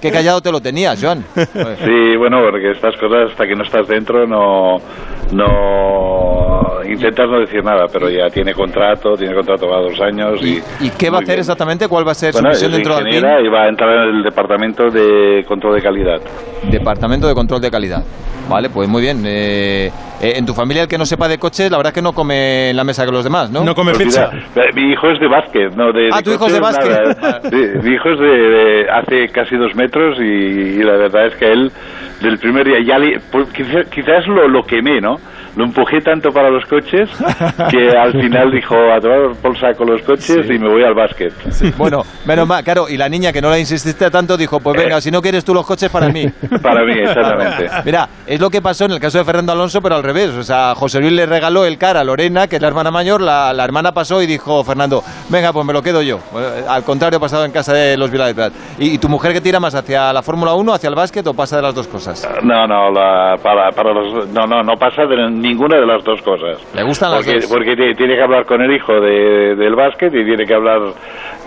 Qué 0.00 0.10
callado 0.10 0.40
te 0.40 0.50
lo 0.52 0.60
tenías, 0.60 0.98
Joan. 1.02 1.24
Sí, 1.34 2.16
bueno, 2.18 2.38
porque 2.50 2.72
estas 2.72 2.96
cosas 2.96 3.30
hasta 3.30 3.46
que 3.46 3.54
no 3.54 3.62
estás 3.64 3.86
dentro 3.88 4.26
no, 4.26 4.76
no 5.32 6.82
intentas 6.88 7.28
no 7.28 7.40
decir 7.40 7.62
nada, 7.64 7.86
pero 7.92 8.08
ya 8.10 8.28
tiene 8.28 8.52
contrato, 8.54 9.14
tiene 9.16 9.34
contrato 9.34 9.68
para 9.68 9.82
dos 9.82 10.00
años 10.00 10.40
y, 10.42 10.60
¿Y 10.84 10.90
qué 10.90 11.10
va 11.10 11.18
a 11.18 11.20
hacer 11.20 11.38
exactamente? 11.38 11.86
¿Cuál 11.88 12.06
va 12.06 12.12
a 12.12 12.14
ser 12.14 12.32
bueno, 12.32 12.48
su 12.52 12.54
misión 12.64 12.72
dentro 12.72 12.94
de 12.96 13.00
Alpine? 13.00 13.42
y 13.44 13.48
va 13.48 13.62
a 13.64 13.68
entrar 13.68 14.08
en 14.08 14.16
el 14.16 14.22
departamento 14.22 14.90
de 14.90 15.44
control 15.46 15.76
de 15.76 15.82
calidad. 15.82 16.20
Departamento 16.84 17.28
de 17.28 17.34
Control 17.34 17.60
de 17.60 17.70
Calidad. 17.70 18.02
Vale, 18.48 18.68
pues 18.70 18.88
muy 18.88 19.00
bien. 19.02 19.22
Eh, 19.24 19.90
eh, 20.20 20.32
en 20.36 20.44
tu 20.46 20.54
familia 20.54 20.82
el 20.82 20.88
que 20.88 20.98
no 20.98 21.06
sepa 21.06 21.28
de 21.28 21.38
coches, 21.38 21.70
la 21.70 21.76
verdad 21.76 21.90
es 21.92 21.94
que 21.94 22.02
no 22.02 22.12
come 22.12 22.70
en 22.70 22.76
la 22.76 22.84
mesa 22.84 23.04
que 23.04 23.12
los 23.12 23.22
demás, 23.22 23.50
¿no? 23.50 23.74
come 23.74 23.92
Pues 23.92 24.06
mira, 24.06 24.30
eh, 24.56 24.70
mi 24.74 24.90
hijo 24.92 25.08
es 25.10 25.20
de 25.20 25.28
básquet, 25.28 25.72
no 25.76 25.92
de. 25.92 26.08
Ah, 26.12 26.20
tu 26.22 26.32
hijo 26.32 26.46
es 26.46 26.54
de 26.54 26.60
coches, 26.60 26.78
básquet. 26.78 27.22
nada. 27.22 27.40
Mi 27.82 27.94
hijo 27.94 28.08
es 28.10 28.18
de, 28.18 28.26
de 28.26 28.90
hace 28.90 29.28
casi 29.28 29.56
dos 29.56 29.74
metros 29.76 30.18
y, 30.18 30.22
y 30.24 30.82
la 30.82 30.96
verdad 30.96 31.26
es 31.26 31.34
que 31.36 31.52
él 31.52 31.70
del 32.22 32.38
primer 32.38 32.66
día 32.66 32.78
ya 32.84 32.98
le, 32.98 33.20
pues, 33.30 33.48
quizá- 33.52 33.84
quizás 33.90 34.26
lo, 34.26 34.48
lo 34.48 34.64
quemé, 34.64 35.00
¿no? 35.00 35.16
Lo 35.56 35.64
empujé 35.64 36.00
tanto 36.00 36.30
para 36.30 36.48
los 36.50 36.64
coches 36.66 37.08
que 37.70 37.90
al 37.96 38.12
final 38.12 38.50
dijo 38.52 38.74
a 38.76 39.00
tomar 39.00 39.32
por 39.42 39.58
saco 39.58 39.84
los 39.84 40.00
coches 40.02 40.46
y 40.48 40.58
me 40.58 40.68
voy 40.68 40.82
al 40.84 40.94
básquet. 40.94 41.32
Bueno, 41.76 42.02
menos 42.24 42.46
mal, 42.46 42.62
claro, 42.62 42.88
y 42.88 42.96
la 42.96 43.08
niña 43.08 43.32
que 43.32 43.40
no 43.42 43.50
la 43.50 43.58
insististe 43.58 44.10
tanto 44.10 44.36
dijo, 44.36 44.60
pues 44.60 44.76
venga, 44.76 45.00
si 45.00 45.10
no 45.10 45.20
quieres 45.20 45.44
tú 45.44 45.52
los 45.54 45.66
coches 45.66 45.90
para 45.90 46.08
mí. 46.08 46.26
Para 46.62 46.84
mí, 46.84 46.92
exactamente. 46.92 47.68
Mira, 47.84 48.08
es 48.26 48.40
lo 48.40 48.48
que 48.50 48.62
pasó 48.62 48.84
en 48.84 48.92
el 48.92 49.00
caso 49.00 49.18
de 49.18 49.24
Fernando 49.24 49.52
Alonso, 49.52 49.80
pero 49.82 49.96
al 49.96 50.02
revés. 50.02 50.30
O 50.30 50.42
sea, 50.42 50.74
José 50.74 51.00
Luis 51.00 51.12
le 51.12 51.26
regaló 51.26 51.64
el 51.64 51.78
car 51.78 51.96
a 51.96 52.04
Lorena, 52.04 52.46
que 52.46 52.56
es 52.56 52.62
la 52.62 52.68
hermana 52.68 52.90
mayor, 52.90 53.20
la, 53.20 53.52
la 53.52 53.64
hermana 53.64 53.92
pasó 53.92 54.22
y 54.22 54.26
dijo, 54.26 54.62
Fernando, 54.64 55.02
venga, 55.28 55.52
pues 55.52 55.66
me 55.66 55.72
lo 55.72 55.82
quedo 55.82 56.02
yo. 56.02 56.18
Eh, 56.36 56.64
Al 56.68 56.84
contrario, 56.84 57.16
ha 57.18 57.20
pasado 57.20 57.44
en 57.44 57.52
casa 57.52 57.72
de 57.72 57.96
los. 57.96 58.10
¿Y, 58.78 58.94
y 58.94 58.98
tu 58.98 59.08
mujer 59.08 59.32
qué 59.32 59.40
tira 59.40 59.58
más, 59.60 59.74
hacia 59.74 60.12
la 60.12 60.22
Fórmula 60.22 60.54
1, 60.54 60.72
hacia 60.74 60.88
el 60.88 60.94
básquet 60.94 61.26
o 61.26 61.34
pasa 61.34 61.56
de 61.56 61.62
las 61.62 61.74
dos 61.74 61.86
cosas? 61.88 62.28
No, 62.42 62.66
no, 62.66 62.90
la- 62.90 63.36
para, 63.42 63.70
para 63.70 63.92
los, 63.92 64.28
no, 64.28 64.46
no, 64.46 64.62
no 64.62 64.74
pasa 64.76 65.02
de 65.06 65.16
ninguna 65.40 65.78
de 65.80 65.86
las 65.86 66.02
dos 66.04 66.20
cosas. 66.22 66.58
Le 66.74 66.82
gustan 66.82 67.10
las 67.12 67.24
porque, 67.24 67.40
dos. 67.40 67.50
Porque 67.50 67.76
ti- 67.76 67.94
tiene 67.96 68.14
que 68.16 68.22
hablar 68.22 68.44
con 68.46 68.60
el 68.62 68.74
hijo 68.74 68.92
de- 69.00 69.54
del 69.56 69.74
básquet 69.74 70.14
y 70.14 70.24
tiene 70.24 70.44
que 70.46 70.54
hablar 70.54 70.80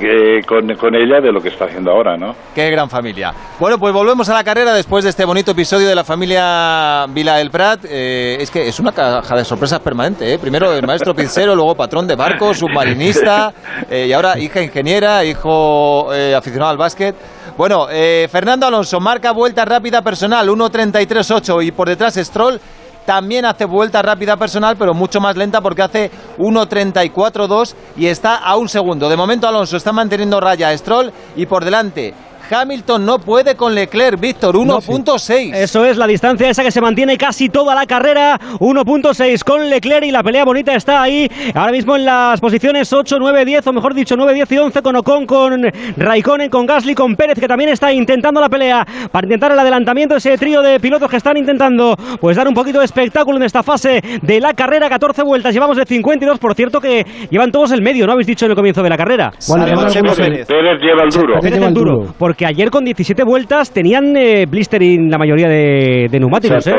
eh, 0.02 0.42
con, 0.46 0.68
con 0.76 0.96
ella 0.96 1.22
de 1.22 1.32
lo 1.32 1.40
que 1.40 1.50
está 1.50 1.66
haciendo 1.66 1.92
ahora, 1.92 2.18
¿no? 2.18 2.36
Qué 2.56 2.70
gran 2.72 2.90
familia. 2.90 3.32
Bueno, 3.60 3.78
pues 3.78 3.94
volvemos 3.94 4.28
a 4.30 4.34
la 4.34 4.44
carrera 4.44 4.74
después 4.74 5.04
de 5.04 5.10
este 5.12 5.24
bonito 5.26 5.52
episodio 5.52 5.88
de 5.88 5.96
la 5.96 6.04
familia 6.04 7.06
Vila 7.10 7.38
del 7.38 7.52
Prat. 7.52 7.86
Eh, 7.88 8.38
es 8.40 8.50
que 8.52 8.68
es 8.68 8.80
una 8.80 8.92
caja 8.92 9.36
de 9.36 9.46
sorpresas 9.46 9.80
permanente. 9.80 10.34
¿eh? 10.34 10.40
Primero 10.40 10.74
el 10.74 10.86
maestro 10.86 11.14
pizzero, 11.16 11.56
luego 11.56 11.76
patrón 11.76 12.08
de 12.08 12.16
barco, 12.16 12.54
submarinista, 12.54 13.54
eh, 13.90 14.08
y 14.10 14.14
ahora 14.14 14.38
hija 14.40 14.62
ingeniera, 14.62 15.24
hijo 15.24 16.14
eh, 16.14 16.34
aficionado 16.36 16.72
al 16.72 16.78
básquet. 16.78 17.16
Bueno, 17.56 17.86
eh, 17.92 18.28
Fernando 18.32 18.66
Alonso 18.66 19.00
marca 19.00 19.32
vuelta 19.32 19.64
rápida 19.64 20.02
personal, 20.02 20.50
1.33.8 20.50 21.64
y 21.66 21.72
por 21.72 21.88
detrás 21.88 22.16
Stroll 22.16 22.60
también 23.06 23.46
hace 23.46 23.66
vuelta 23.66 24.02
rápida 24.02 24.38
personal, 24.38 24.76
pero 24.78 24.94
mucho 24.94 25.20
más 25.20 25.36
lenta 25.36 25.62
porque 25.62 25.82
hace 25.82 26.12
1.34.2 26.38 27.76
y 27.98 28.08
está 28.08 28.36
a 28.38 28.56
un 28.58 28.70
segundo. 28.70 29.10
De 29.10 29.18
momento 29.18 29.48
Alonso 29.48 29.78
está 29.78 29.92
manteniendo 29.92 30.40
raya 30.40 30.70
a 30.70 30.78
Stroll 30.78 31.12
y 31.36 31.46
por 31.46 31.64
delante 31.66 32.14
Hamilton 32.50 33.06
no 33.06 33.20
puede 33.20 33.56
con 33.56 33.74
Leclerc, 33.74 34.20
Víctor, 34.20 34.56
1.6. 34.56 35.54
Eso 35.56 35.86
es 35.86 35.98
la 35.98 36.08
distancia 36.08 36.50
esa 36.50 36.64
que 36.64 36.72
se 36.72 36.82
mantiene 36.82 37.18
casi 37.18 37.50
toda 37.50 37.74
la 37.76 37.86
carrera. 37.86 38.40
1.6 38.60 39.44
con 39.44 39.70
Leclerc 39.70 40.06
y 40.06 40.12
la 40.12 40.24
pelea 40.24 40.44
bonita 40.46 40.76
está 40.76 41.02
ahí. 41.02 41.30
Ahora 41.56 41.72
mismo 41.72 41.96
en 41.96 42.06
las 42.06 42.40
posiciones 42.42 42.92
8, 42.92 43.18
9, 43.20 43.46
10, 43.46 43.68
o 43.68 43.74
mejor 43.74 43.94
dicho 43.94 44.16
9, 44.18 44.34
10 44.34 44.52
y 44.52 44.58
11 44.58 44.82
con 44.82 44.96
Ocon, 44.96 45.26
con 45.26 45.62
Raikkonen, 45.98 46.50
con 46.50 46.66
Gasly, 46.66 46.96
con 46.96 47.16
Pérez, 47.16 47.40
que 47.40 47.48
también 47.48 47.70
está 47.70 47.92
intentando 47.94 48.42
la 48.42 48.50
pelea 48.50 48.86
para 49.12 49.26
intentar 49.26 49.52
el 49.52 49.60
adelantamiento. 49.60 50.16
Ese 50.16 50.38
trío 50.38 50.62
de 50.62 50.80
pilotos 50.80 51.10
que 51.10 51.18
están 51.18 51.38
intentando 51.38 51.96
pues 52.20 52.36
dar 52.38 52.48
un 52.48 52.54
poquito 52.54 52.80
de 52.80 52.86
espectáculo 52.86 53.38
en 53.38 53.44
esta 53.44 53.64
fase 53.64 54.02
de 54.22 54.40
la 54.40 54.54
carrera. 54.54 54.90
14 54.90 55.24
vueltas, 55.24 55.54
llevamos 55.54 55.78
de 55.78 55.86
52. 55.86 56.40
Por 56.40 56.56
cierto 56.56 56.80
que 56.80 57.06
llevan 57.30 57.52
todos 57.52 57.72
el 57.72 57.82
medio, 57.82 58.06
¿no 58.06 58.14
habéis 58.14 58.28
dicho 58.28 58.46
en 58.46 58.52
el 58.52 58.56
comienzo 58.58 58.84
de 58.84 58.90
la 58.90 58.98
carrera? 58.98 59.32
Bueno, 59.48 59.66
Pérez, 59.66 59.94
lleva 59.94 60.12
algunos- 60.12 60.18
Pérez 60.48 60.82
lleva 60.82 61.04
el 61.04 61.10
duro. 61.10 61.40
Pérez 61.42 61.62
el 61.62 61.74
duro. 61.74 62.14
Porque 62.18 62.33
porque 62.34 62.48
ayer 62.48 62.72
con 62.72 62.84
17 62.84 63.24
vueltas 63.24 63.70
tenían 63.70 64.18
eh, 64.18 64.48
blistering 64.48 65.08
la 65.08 65.20
mayoría 65.20 65.48
de, 65.48 66.08
neumáticos. 66.20 66.66
¿eh? 66.66 66.74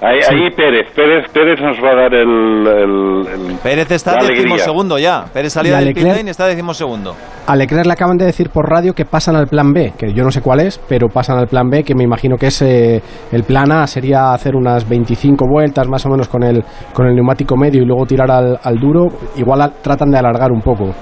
ahí, 0.00 0.50
Pérez, 0.56 0.90
Pérez, 0.96 1.30
Pérez 1.30 1.60
nos 1.60 1.76
va 1.76 1.90
a 1.90 1.94
dar 1.94 2.14
el. 2.14 3.58
Pérez 3.62 3.90
está 3.90 4.18
segundo 4.56 4.98
ya. 4.98 5.26
Pérez 5.30 5.52
salía 5.52 5.76
del 5.76 5.92
pit 5.92 6.06
y 6.24 6.30
está 6.30 6.46
segundo. 6.72 7.14
A 7.46 7.54
Leclerc 7.54 7.84
le 7.84 7.92
acaban 7.92 8.16
de 8.16 8.24
decir 8.24 8.48
por 8.48 8.66
radio 8.66 8.94
que 8.94 9.04
pasan 9.04 9.36
al 9.36 9.46
plan 9.46 9.74
B, 9.74 9.92
que 9.98 10.14
yo 10.14 10.24
no 10.24 10.30
sé 10.30 10.40
cuál 10.40 10.60
es, 10.60 10.80
pero 10.88 11.08
pasan 11.08 11.36
al 11.36 11.48
plan 11.48 11.68
B, 11.68 11.82
que 11.82 11.94
me 11.94 12.04
imagino 12.04 12.38
que 12.38 12.46
es 12.46 12.62
eh, 12.62 13.02
el 13.30 13.42
plan 13.42 13.70
A 13.72 13.86
sería 13.86 14.32
hacer 14.32 14.56
unas 14.56 14.88
25 14.88 15.46
vueltas 15.46 15.86
más 15.86 16.06
o 16.06 16.08
menos 16.08 16.28
con 16.28 16.42
el, 16.44 16.64
con 16.94 17.06
el 17.06 17.14
neumático 17.14 17.58
medio 17.58 17.82
y 17.82 17.84
luego 17.84 18.06
tirar 18.06 18.30
al, 18.30 18.58
al 18.62 18.76
duro. 18.76 19.08
Igual 19.36 19.70
tratan 19.82 20.10
de 20.10 20.16
alargar 20.16 20.50
un 20.50 20.62
poco. 20.62 20.94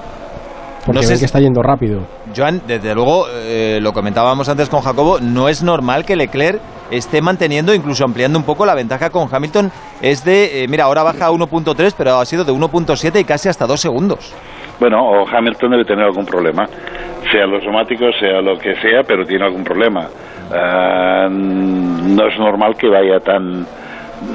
Porque 0.85 0.99
no 0.99 1.07
sé 1.07 1.17
que 1.17 1.25
está 1.25 1.39
yendo 1.39 1.61
rápido. 1.61 2.01
Joan, 2.35 2.61
desde 2.67 2.93
luego, 2.95 3.27
eh, 3.29 3.79
lo 3.81 3.93
comentábamos 3.93 4.49
antes 4.49 4.69
con 4.69 4.81
Jacobo, 4.81 5.19
no 5.19 5.49
es 5.49 5.63
normal 5.63 6.05
que 6.05 6.15
Leclerc 6.15 6.59
esté 6.91 7.21
manteniendo, 7.21 7.73
incluso 7.73 8.03
ampliando 8.03 8.37
un 8.37 8.45
poco 8.45 8.65
la 8.65 8.75
ventaja 8.75 9.09
con 9.09 9.27
Hamilton. 9.31 9.71
Es 10.01 10.23
de, 10.23 10.63
eh, 10.63 10.67
mira, 10.67 10.85
ahora 10.85 11.03
baja 11.03 11.27
a 11.27 11.31
1.3, 11.31 11.93
pero 11.97 12.19
ha 12.19 12.25
sido 12.25 12.43
de 12.43 12.51
1.7 12.51 13.19
y 13.19 13.23
casi 13.23 13.49
hasta 13.49 13.65
2 13.65 13.79
segundos. 13.79 14.33
Bueno, 14.79 14.97
o 15.01 15.27
Hamilton 15.27 15.71
debe 15.71 15.85
tener 15.85 16.05
algún 16.05 16.25
problema, 16.25 16.67
sea 17.31 17.45
los 17.45 17.63
neumáticos, 17.63 18.15
sea 18.19 18.41
lo 18.41 18.57
que 18.57 18.75
sea, 18.75 19.03
pero 19.07 19.25
tiene 19.25 19.45
algún 19.45 19.63
problema. 19.63 20.07
Ah, 20.51 21.27
no 21.29 22.27
es 22.27 22.37
normal 22.37 22.75
que 22.75 22.89
vaya 22.89 23.19
tan 23.19 23.65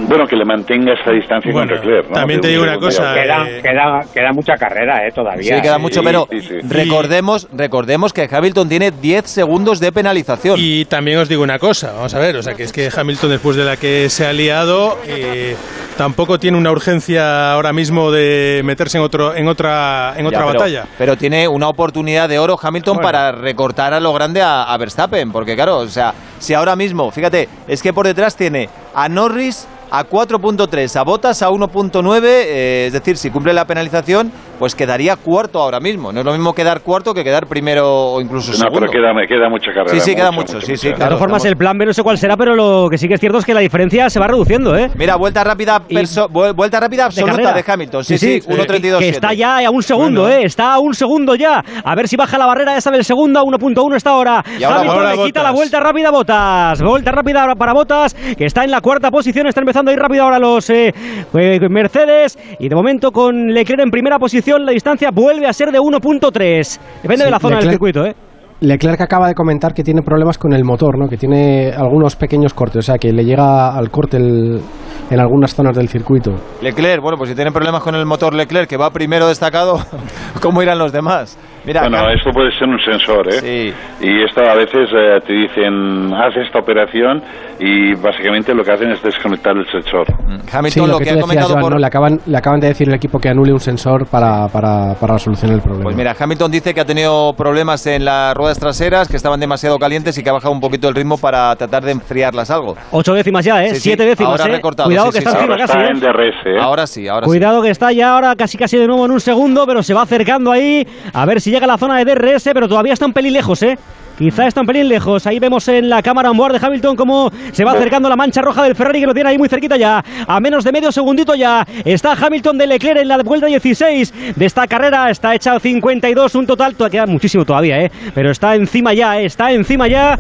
bueno, 0.09 0.27
que 0.27 0.37
le 0.37 0.45
mantenga 0.45 0.93
esa 0.95 1.11
distancia 1.11 1.53
con 1.53 1.67
Leclerc. 1.67 2.13
También 2.13 2.41
te 2.41 2.49
digo 2.49 2.63
una 2.63 2.79
cosa. 2.79 3.15
Queda, 3.15 3.49
eh, 3.49 3.61
queda, 3.63 4.01
queda, 4.13 4.33
mucha 4.33 4.55
carrera 4.55 5.07
eh, 5.07 5.11
todavía. 5.15 5.57
Sí, 5.57 5.63
queda 5.63 5.79
mucho, 5.79 6.03
pero 6.03 6.27
recordemos, 6.69 7.49
recordemos 7.53 8.13
que 8.13 8.29
Hamilton 8.31 8.69
tiene 8.69 8.91
10 8.91 9.27
segundos 9.27 9.81
de 9.81 9.93
penalización. 9.93 10.57
Y 10.59 10.85
también 10.85 11.19
os 11.19 11.29
digo 11.29 11.43
una 11.43 11.59
cosa, 11.59 11.93
vamos 11.93 12.15
a 12.15 12.19
ver, 12.19 12.37
o 12.37 12.43
sea, 12.43 12.55
que 12.55 12.65
es 12.65 12.73
que 12.73 12.89
Hamilton 12.95 13.31
después 13.31 13.57
de 13.57 13.65
la 13.65 13.77
que 13.77 14.09
se 14.09 14.27
ha 14.27 14.33
liado 14.33 14.99
eh, 15.07 15.57
tampoco 15.97 16.39
tiene 16.39 16.57
una 16.57 16.71
urgencia 16.71 17.53
ahora 17.53 17.73
mismo 17.73 18.11
de 18.11 18.63
meterse 18.65 18.99
en 18.99 19.05
otro 19.05 19.35
en 19.35 19.49
otra 19.49 20.15
en 20.17 20.27
otra 20.27 20.45
batalla. 20.45 20.87
Pero 20.97 21.17
tiene 21.17 21.49
una 21.49 21.69
oportunidad 21.69 22.29
de 22.29 22.39
oro 22.39 22.59
Hamilton 22.61 22.99
para 22.99 23.33
recortar 23.33 23.95
a 23.95 24.01
lo 24.01 24.13
grande 24.13 24.43
a, 24.43 24.65
a 24.65 24.77
Verstappen, 24.77 25.33
porque 25.33 25.55
claro, 25.55 25.79
o 25.79 25.89
sea, 25.89 26.15
si 26.39 26.55
ahora 26.55 26.77
mismo, 26.77 27.11
fíjate, 27.11 27.49
es 27.67 27.83
que 27.83 27.93
por 27.93 28.07
detrás 28.07 28.37
tiene 28.37 28.69
a 28.95 29.09
Norris 29.09 29.67
a 29.91 30.05
4.3, 30.05 30.97
a 30.97 31.03
Botas 31.05 31.43
a 31.43 31.49
1.9, 31.49 32.23
eh, 32.25 32.85
es 32.87 32.93
decir, 32.93 33.17
si 33.17 33.31
cumple 33.31 33.53
la 33.53 33.65
penalización, 33.65 34.31
pues 34.59 34.75
quedaría 34.75 35.17
cuarto 35.17 35.61
ahora 35.61 35.81
mismo. 35.81 36.13
No 36.13 36.21
es 36.21 36.27
lo 36.27 36.33
mismo 36.33 36.53
quedar 36.53 36.83
cuarto 36.83 37.15
que 37.15 37.25
quedar 37.25 37.47
primero 37.47 37.87
o 37.87 38.21
incluso 38.21 38.53
segundo. 38.53 38.81
No, 38.81 38.87
pero 38.87 38.93
queda, 38.93 39.27
queda 39.27 39.49
mucha 39.49 39.73
carrera. 39.73 39.91
Sí, 39.91 40.01
sí, 40.01 40.15
queda 40.15 40.33
mucho, 40.33 40.61
sí, 40.61 40.77
sí. 40.77 40.89
De 40.89 40.95
todas 40.95 41.19
formas, 41.19 41.45
el 41.45 41.57
plan 41.57 41.79
B 41.79 41.87
no 41.87 41.93
sé 41.93 42.03
cuál 42.03 42.19
será, 42.19 42.37
pero 42.37 42.55
lo 42.55 42.89
que 42.91 42.99
sí 42.99 43.09
que 43.09 43.15
es 43.15 43.21
cierto 43.21 43.39
es 43.39 43.45
que 43.45 43.55
la 43.55 43.61
diferencia 43.61 44.11
se 44.11 44.19
va 44.19 44.27
reduciendo, 44.27 44.77
¿eh? 44.77 44.91
Mira, 44.97 45.17
vuelta 45.17 45.45
rápida, 45.45 45.83
vuelta 46.31 46.81
rápida 46.81 47.07
absoluta 47.07 47.53
de, 47.53 47.65
Hamilton. 47.67 48.05
Sí, 48.05 48.19
sí, 48.19 48.41
sí, 48.41 48.49
1.32. 48.49 48.99
Que 48.99 49.09
está 49.09 49.33
ya 49.33 49.67
a 49.67 49.71
un 49.71 49.83
segundo, 49.83 50.29
¿eh? 50.29 50.45
Está 50.45 50.75
a 50.75 50.79
un 50.79 50.95
segundo 50.95 51.35
ya. 51.35 51.63
A 51.85 51.95
ver 51.95 52.09
si 52.09 52.17
baja 52.17 52.39
la 52.39 52.47
barrera 52.47 52.77
esa 52.77 52.91
del 52.91 53.05
segundo, 53.05 53.41
a 53.41 53.43
1.1 53.43 53.97
está 53.97 54.11
ahora. 54.11 54.45
Y 54.59 54.65
ahora 54.65 54.81
Hamilton 54.81 55.11
le 55.11 55.25
quita 55.25 55.43
la 55.43 55.53
vuelta 55.53 55.81
rápida 55.81 56.09
a 56.09 56.13
Botas. 56.13 56.83
Vuelta 56.83 57.13
rápida 57.13 57.55
para 57.57 57.73
Botas, 57.73 58.15
que 58.15 58.45
está 58.45 58.65
en 58.65 58.71
la 58.71 58.81
cuarta 58.81 59.11
posición, 59.11 59.47
está 59.47 59.61
empezando 59.61 59.78
a 59.87 59.93
ir 59.93 59.99
rápido 59.99 60.25
ahora 60.25 60.39
los 60.39 60.69
eh, 60.71 60.93
eh, 61.35 61.69
Mercedes. 61.69 62.39
Y 62.59 62.69
de 62.69 62.75
momento 62.75 63.13
con 63.13 63.49
Leclerc 63.49 63.83
en 63.83 63.91
primera 63.91 64.19
posición, 64.19 64.65
la 64.65 64.73
distancia 64.73 65.11
vuelve 65.13 65.47
a 65.47 65.53
ser 65.53 65.71
de 65.71 65.79
1.3. 65.79 66.81
Depende 67.03 67.25
de 67.25 67.31
la 67.31 67.39
zona 67.39 67.59
del 67.59 67.71
circuito, 67.71 68.05
¿eh? 68.05 68.15
Leclerc 68.61 69.01
acaba 69.01 69.29
de 69.29 69.35
comentar 69.35 69.73
que 69.73 69.85
tiene 69.85 70.03
problemas 70.03 70.37
con 70.37 70.53
el 70.53 70.65
motor, 70.65 70.99
¿no? 70.99 71.09
que 71.09 71.17
tiene 71.17 71.71
algunos 71.71 72.17
pequeños 72.17 72.55
cortes, 72.55 72.79
o 72.79 72.83
sea, 72.83 72.99
que 72.99 73.13
le 73.13 73.25
llega 73.25 73.77
al 73.77 73.89
corte 73.89 74.17
en 74.17 75.21
algunas 75.21 75.55
zonas 75.55 75.77
del 75.77 75.89
circuito. 75.89 76.33
Leclerc, 76.61 77.01
bueno, 77.01 77.17
pues 77.17 77.31
si 77.31 77.37
tiene 77.37 77.53
problemas 77.53 77.85
con 77.85 77.95
el 77.95 78.05
motor 78.05 78.35
Leclerc, 78.35 78.69
que 78.69 78.77
va 78.77 78.91
primero 78.91 79.29
destacado, 79.29 79.79
¿cómo 80.43 80.61
irán 80.61 80.79
los 80.79 80.91
demás? 80.91 81.39
Bueno, 81.73 82.11
esto 82.11 82.31
puede 82.31 82.51
ser 82.59 82.69
un 82.69 82.81
sensor, 82.81 83.29
¿eh? 83.29 83.41
Sí. 83.41 83.75
Y 84.01 84.23
esto 84.23 84.41
a 84.43 84.55
veces 84.55 84.89
eh, 84.93 85.21
te 85.27 85.33
dicen, 85.33 86.13
haz 86.15 86.37
esta 86.37 86.59
operación 86.59 87.23
y 87.61 87.95
básicamente 87.95 88.55
lo 88.55 88.63
que 88.63 88.73
hacen 88.73 88.91
es 88.91 89.03
desconectar 89.03 89.57
el 89.57 89.67
sensor. 89.71 90.07
Mm. 90.27 90.39
Hamilton, 90.53 90.91
lo, 90.91 90.99
que, 90.99 91.11
ha 91.11 91.21
comentado 91.21 91.55
por... 91.57 91.79
le, 91.79 91.87
acaban, 91.87 92.21
le 92.27 92.37
acaban 92.39 92.61
de 92.61 92.69
decir 92.69 92.89
al 92.89 92.95
equipo 92.95 93.19
que 93.19 93.29
anule 93.29 93.53
un 93.53 93.61
sensor 93.61 94.07
para, 94.07 94.49
para, 94.49 94.95
para 94.95 95.19
solucionar 95.19 95.57
el 95.57 95.63
problema. 95.63 95.85
Pues 95.85 95.97
mira, 95.97 96.15
Hamilton 96.19 96.51
dice 96.51 96.75
que 96.75 96.81
ha 96.81 96.85
tenido 96.85 97.33
problemas 97.35 97.87
en 97.87 98.05
las 98.05 98.35
ruedas 98.35 98.59
traseras, 98.59 99.09
que 99.09 99.17
estaban 99.17 99.41
demasiado 99.41 99.79
calientes 99.79 100.17
y 100.19 100.23
que 100.23 100.31
ha 100.31 100.33
bajado 100.33 100.53
un 100.53 100.61
poquito 100.61 100.89
el 100.89 100.95
ritmo 100.95 101.19
para 101.19 101.55
tratar 101.57 101.85
de 101.85 101.93
enfriarlas 101.93 102.51
algo. 102.51 102.77
Ocho 102.93 103.15
décimas 103.15 103.45
ya, 103.45 103.65
¿eh? 103.65 103.75
Siete 103.75 104.05
décimas, 104.05 104.41
ahora 104.41 104.53
¿eh? 104.53 104.57
Recortado, 104.57 104.89
Cuidado 104.89 105.11
que 105.11 105.19
está 105.19 105.33
encima 105.33 105.57
casi, 105.57 105.79
¿eh? 105.79 105.89
DRS, 105.95 106.47
¿eh? 106.47 106.61
Ahora 106.61 106.87
sí, 106.87 107.09
ahora 107.09 107.27
Cuidado 107.27 107.63
que 107.63 107.71
está 107.71 107.93
ya 107.93 108.15
ahora 108.15 108.35
casi 108.37 108.57
casi 108.57 108.79
de 108.79 108.87
nuevo 108.87 109.05
en 109.05 109.13
un 109.13 109.21
segundo, 109.21 109.67
pero 109.67 109.83
se 109.83 109.95
va 109.95 110.03
acercando 110.03 110.53
ahí. 110.53 110.87
A 111.13 111.27
ver 111.27 111.41
si 111.41 111.51
llega 111.59 111.65
a 111.65 111.75
la 111.75 111.79
zona 111.79 111.99
de 111.99 112.05
DRS 112.05 112.51
pero 112.55 112.69
todavía 112.69 112.93
está 112.93 113.05
un 113.05 113.13
pelín 113.13 113.33
lejos, 113.33 113.61
¿eh? 113.65 113.77
Quizá 114.17 114.47
está 114.47 114.61
un 114.61 114.67
pelín 114.67 114.89
lejos. 114.89 115.27
Ahí 115.27 115.39
vemos 115.39 115.67
en 115.69 115.89
la 115.89 116.03
cámara 116.03 116.31
on 116.31 116.37
board 116.37 116.59
de 116.59 116.65
Hamilton 116.65 116.97
cómo 116.97 117.31
se 117.53 117.65
va 117.65 117.73
acercando 117.73 118.09
la 118.09 118.17
mancha 118.17 118.43
roja 118.43 118.63
del 118.63 118.77
Ferrari 118.77 119.01
que 119.01 119.07
lo 119.07 119.15
tiene 119.15 119.31
ahí 119.31 119.39
muy 119.39 119.49
cerquita 119.49 119.77
ya. 119.77 120.05
A 120.27 120.41
menos 120.41 120.65
de 120.65 120.71
medio 120.73 120.93
segundito 120.93 121.35
ya. 121.35 121.67
Está 121.85 122.13
Hamilton 122.13 122.59
de 122.59 122.67
Leclerc 122.67 123.01
en 123.01 123.09
la 123.09 123.19
vuelta 123.19 123.47
16 123.47 124.35
de 124.37 124.47
esta 124.47 124.67
carrera. 124.67 125.11
Está 125.11 125.35
hecha 125.35 125.59
52, 125.59 126.35
un 126.35 126.47
total. 126.47 126.77
Queda 126.77 127.07
muchísimo 127.07 127.45
todavía, 127.45 127.81
¿eh? 127.81 127.91
Pero 128.15 128.31
está 128.31 128.55
encima 128.55 128.93
ya, 128.93 129.21
¿eh? 129.21 129.27
está 129.27 129.53
encima 129.53 129.87
ya. 129.89 130.19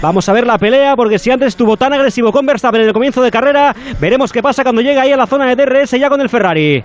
Vamos 0.00 0.28
a 0.28 0.32
ver 0.32 0.46
la 0.46 0.58
pelea 0.58 0.94
porque 0.96 1.18
si 1.18 1.30
antes 1.30 1.48
estuvo 1.48 1.76
tan 1.76 1.92
agresivo 1.92 2.32
con 2.32 2.46
Verstappen 2.46 2.80
en 2.80 2.88
el 2.88 2.92
comienzo 2.92 3.22
de 3.22 3.30
carrera, 3.30 3.74
veremos 4.00 4.32
qué 4.32 4.42
pasa 4.42 4.62
cuando 4.62 4.80
llega 4.80 5.02
ahí 5.02 5.12
a 5.12 5.16
la 5.16 5.26
zona 5.26 5.46
de 5.46 5.56
DRS 5.56 5.90
ya 5.92 6.08
con 6.08 6.20
el 6.20 6.28
Ferrari. 6.28 6.82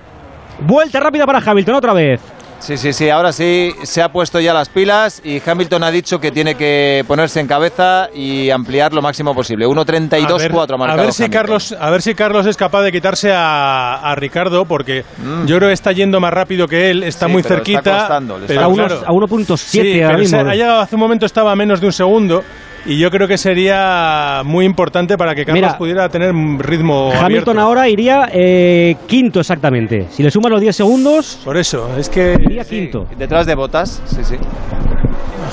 Vuelta 0.61 0.99
rápida 0.99 1.25
para 1.25 1.39
Hamilton 1.39 1.75
otra 1.75 1.93
vez. 1.93 2.21
Sí, 2.65 2.77
sí, 2.77 2.93
sí, 2.93 3.11
ahora 3.11 3.31
sí 3.31 3.75
se 3.83 4.01
ha 4.01 4.09
puesto 4.09 4.39
ya 4.39 4.51
las 4.51 4.69
pilas 4.69 5.21
y 5.23 5.39
Hamilton 5.45 5.83
ha 5.83 5.91
dicho 5.91 6.17
que 6.17 6.31
tiene 6.31 6.55
que 6.55 7.03
ponerse 7.07 7.39
en 7.39 7.45
cabeza 7.45 8.09
y 8.11 8.49
ampliar 8.49 8.91
lo 8.91 9.03
máximo 9.03 9.35
posible. 9.35 9.67
1.32.4 9.67 10.89
a, 10.89 10.93
a 10.93 10.95
ver 10.95 11.13
si 11.13 11.29
Carlos, 11.29 11.75
a 11.79 11.91
ver 11.91 12.01
si 12.01 12.15
Carlos 12.15 12.47
es 12.47 12.57
capaz 12.57 12.81
de 12.81 12.91
quitarse 12.91 13.31
a, 13.31 14.15
Ricardo 14.15 14.65
porque 14.65 15.03
mm. 15.19 15.45
yo 15.45 15.57
creo 15.57 15.69
que 15.69 15.73
está 15.73 15.91
yendo 15.91 16.19
más 16.19 16.33
rápido 16.33 16.67
que 16.67 16.89
él, 16.89 17.03
está 17.03 17.27
muy 17.27 17.43
cerquita. 17.43 18.01
Está 18.01 18.19
pero 18.47 18.61
a 18.61 18.67
1.7 18.67 20.03
ahora 20.03 20.17
mismo. 20.17 20.39
hace 20.79 20.95
un 20.95 21.01
momento 21.01 21.27
estaba 21.27 21.51
a 21.51 21.55
menos 21.55 21.79
de 21.79 21.85
un 21.85 21.93
segundo 21.93 22.43
y 22.85 22.99
yo 22.99 23.09
creo 23.11 23.27
que 23.27 23.37
sería 23.37 24.41
muy 24.45 24.65
importante 24.65 25.17
para 25.17 25.35
que 25.35 25.45
Carlos 25.45 25.73
pudiera 25.75 26.09
tener 26.09 26.31
un 26.31 26.59
ritmo. 26.59 27.11
Hamilton 27.13 27.59
ahora 27.59 27.89
iría 27.89 28.29
eh, 28.31 28.95
quinto 29.07 29.39
exactamente. 29.39 30.07
Si 30.11 30.23
le 30.23 30.31
suman 30.31 30.51
los 30.51 30.61
10 30.61 30.75
segundos. 30.75 31.39
Por 31.43 31.57
eso, 31.57 31.89
es 31.97 32.09
que. 32.09 32.37
Iría 32.39 32.63
quinto. 32.63 33.07
Detrás 33.17 33.45
de 33.45 33.55
botas, 33.55 34.01
sí, 34.05 34.23
sí. 34.23 34.35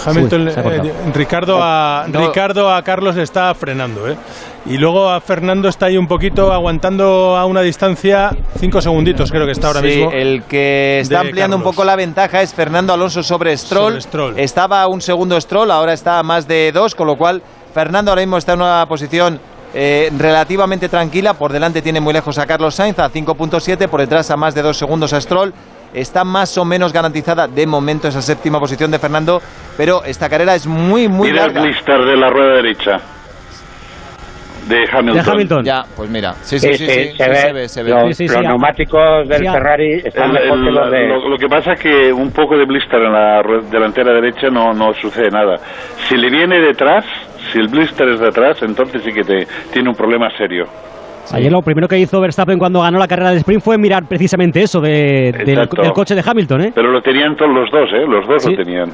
Hamilton, 0.05 0.49
eh, 0.49 0.93
Ricardo, 1.15 1.59
a, 1.61 2.07
Ricardo 2.09 2.73
a 2.73 2.83
Carlos 2.83 3.17
está 3.17 3.55
frenando, 3.55 4.09
¿eh? 4.09 4.17
Y 4.65 4.79
luego 4.79 5.11
a 5.11 5.21
Fernando 5.21 5.69
está 5.69 5.87
ahí 5.87 5.97
un 5.97 6.07
poquito 6.07 6.53
aguantando 6.53 7.37
a 7.37 7.47
una 7.47 7.63
distancia, 7.63 8.31
cinco 8.59 8.81
segunditos 8.81 9.31
creo 9.31 9.45
que 9.45 9.53
está 9.53 9.69
ahora 9.69 9.83
mismo. 9.83 10.13
El 10.13 10.45
que 10.45 11.01
está 11.01 11.21
ampliando 11.21 11.57
un 11.57 11.63
poco 11.63 11.85
la 11.85 11.97
ventaja 11.97 12.43
es 12.43 12.55
Fernando 12.55 12.93
Alonso 12.93 13.23
sobre 13.23 13.57
Stroll. 13.57 13.99
Estaba 14.37 14.87
un 14.87 15.01
segundo 15.01 15.41
Stroll, 15.41 15.71
ahora 15.71 15.93
está 15.93 16.19
a 16.19 16.23
más 16.23 16.47
de 16.47 16.71
dos, 16.73 16.95
con 16.95 17.09
lo 17.09 17.17
cual 17.17 17.43
Fernando 17.75 18.13
ahora 18.13 18.23
mismo 18.23 18.37
está 18.37 18.53
en 18.53 18.61
una 18.61 18.87
posición 18.89 19.41
eh, 19.75 20.11
relativamente 20.17 20.89
tranquila. 20.89 21.35
Por 21.35 21.53
delante 21.53 21.83
tiene 21.83 22.01
muy 22.01 22.13
lejos 22.13 22.39
a 22.39 22.47
Carlos 22.47 22.77
Sainz 22.77 22.99
a 23.01 23.11
5.7, 23.11 23.89
por 23.89 24.01
detrás 24.01 24.31
a 24.31 24.37
más 24.37 24.55
de 24.55 24.63
dos 24.63 24.77
segundos 24.77 25.13
a 25.13 25.21
Stroll 25.21 25.53
está 25.95 26.25
más 26.25 26.57
o 26.59 26.65
menos 26.65 26.93
garantizada 26.93 27.47
de 27.47 27.67
momento 27.67 28.09
esa 28.09 28.23
séptima 28.23 28.59
posición 28.59 28.91
de 28.91 28.99
Fernando, 28.99 29.41
pero 29.77 30.05
esta 30.05 30.29
carrera 30.29 30.55
es 30.55 30.67
muy, 30.67 31.09
muy 31.09 31.31
Mira 31.31 31.47
larga. 31.47 31.61
el 31.61 31.69
blister 31.69 32.05
de 32.05 32.17
la 32.17 32.31
rueda 32.31 32.55
derecha. 32.57 33.01
De 34.69 34.89
Hamilton. 34.91 35.25
De 35.25 35.31
Hamilton. 35.31 35.65
Ya, 35.65 35.83
pues 35.97 36.09
mira. 36.09 36.35
Sí, 36.43 36.59
sí, 36.59 36.73
sí, 36.75 36.87
sí, 36.87 37.17
se, 37.17 37.29
ve, 37.53 37.69
se, 37.69 37.83
ve, 37.83 37.91
Los, 37.91 38.43
neumáticos 38.43 39.29
del 39.29 39.45
Ferrari 39.51 39.95
están 40.05 40.33
mejor 40.33 40.65
que 40.65 40.71
los 40.71 40.91
de... 40.91 41.09
Lo, 41.09 41.37
que 41.37 41.49
pasa 41.49 41.73
es 41.73 41.81
que 41.81 42.13
un 42.13 42.31
poco 42.31 42.57
de 42.57 42.65
blister 42.65 43.03
en 43.03 43.13
la 43.13 43.43
delantera 43.71 44.13
derecha 44.13 44.49
no, 44.51 44.73
no 44.73 44.93
sucede 44.95 45.31
nada. 45.31 45.57
Si 46.09 46.17
le 46.17 46.31
viene 46.31 46.61
detrás, 46.61 47.05
si 47.53 47.59
el 47.59 47.69
blister 47.69 48.09
es 48.09 48.21
detrás, 48.21 48.63
entonces 48.63 49.03
sí 49.03 49.13
que 49.13 49.23
te, 49.23 49.47
tiene 49.73 49.89
un 49.89 49.97
problema 49.97 50.29
serio. 50.39 50.67
Ayer 51.31 51.51
lo 51.53 51.63
primero 51.63 51.89
que 51.89 51.99
hizo 51.99 52.21
Verstappen 52.21 52.59
cuando 52.59 52.81
ganó 52.81 52.99
la 52.99 53.07
carrera 53.07 53.31
de 53.31 53.39
sprint 53.39 53.63
fue 53.63 53.79
mirar 53.79 54.07
precisamente 54.07 54.63
eso 54.63 54.81
de, 54.81 55.33
del, 55.47 55.69
coche 55.95 56.15
de 56.15 56.23
Hamilton. 56.25 56.61
¿eh? 56.63 56.73
Pero 56.75 56.91
lo 56.91 57.01
tenían 57.01 57.37
todos 57.37 57.55
los 57.55 57.71
dos, 57.71 57.91
¿eh? 57.93 58.05
los 58.07 58.27
dos 58.27 58.45
lo 58.45 58.57
tenían. 58.57 58.91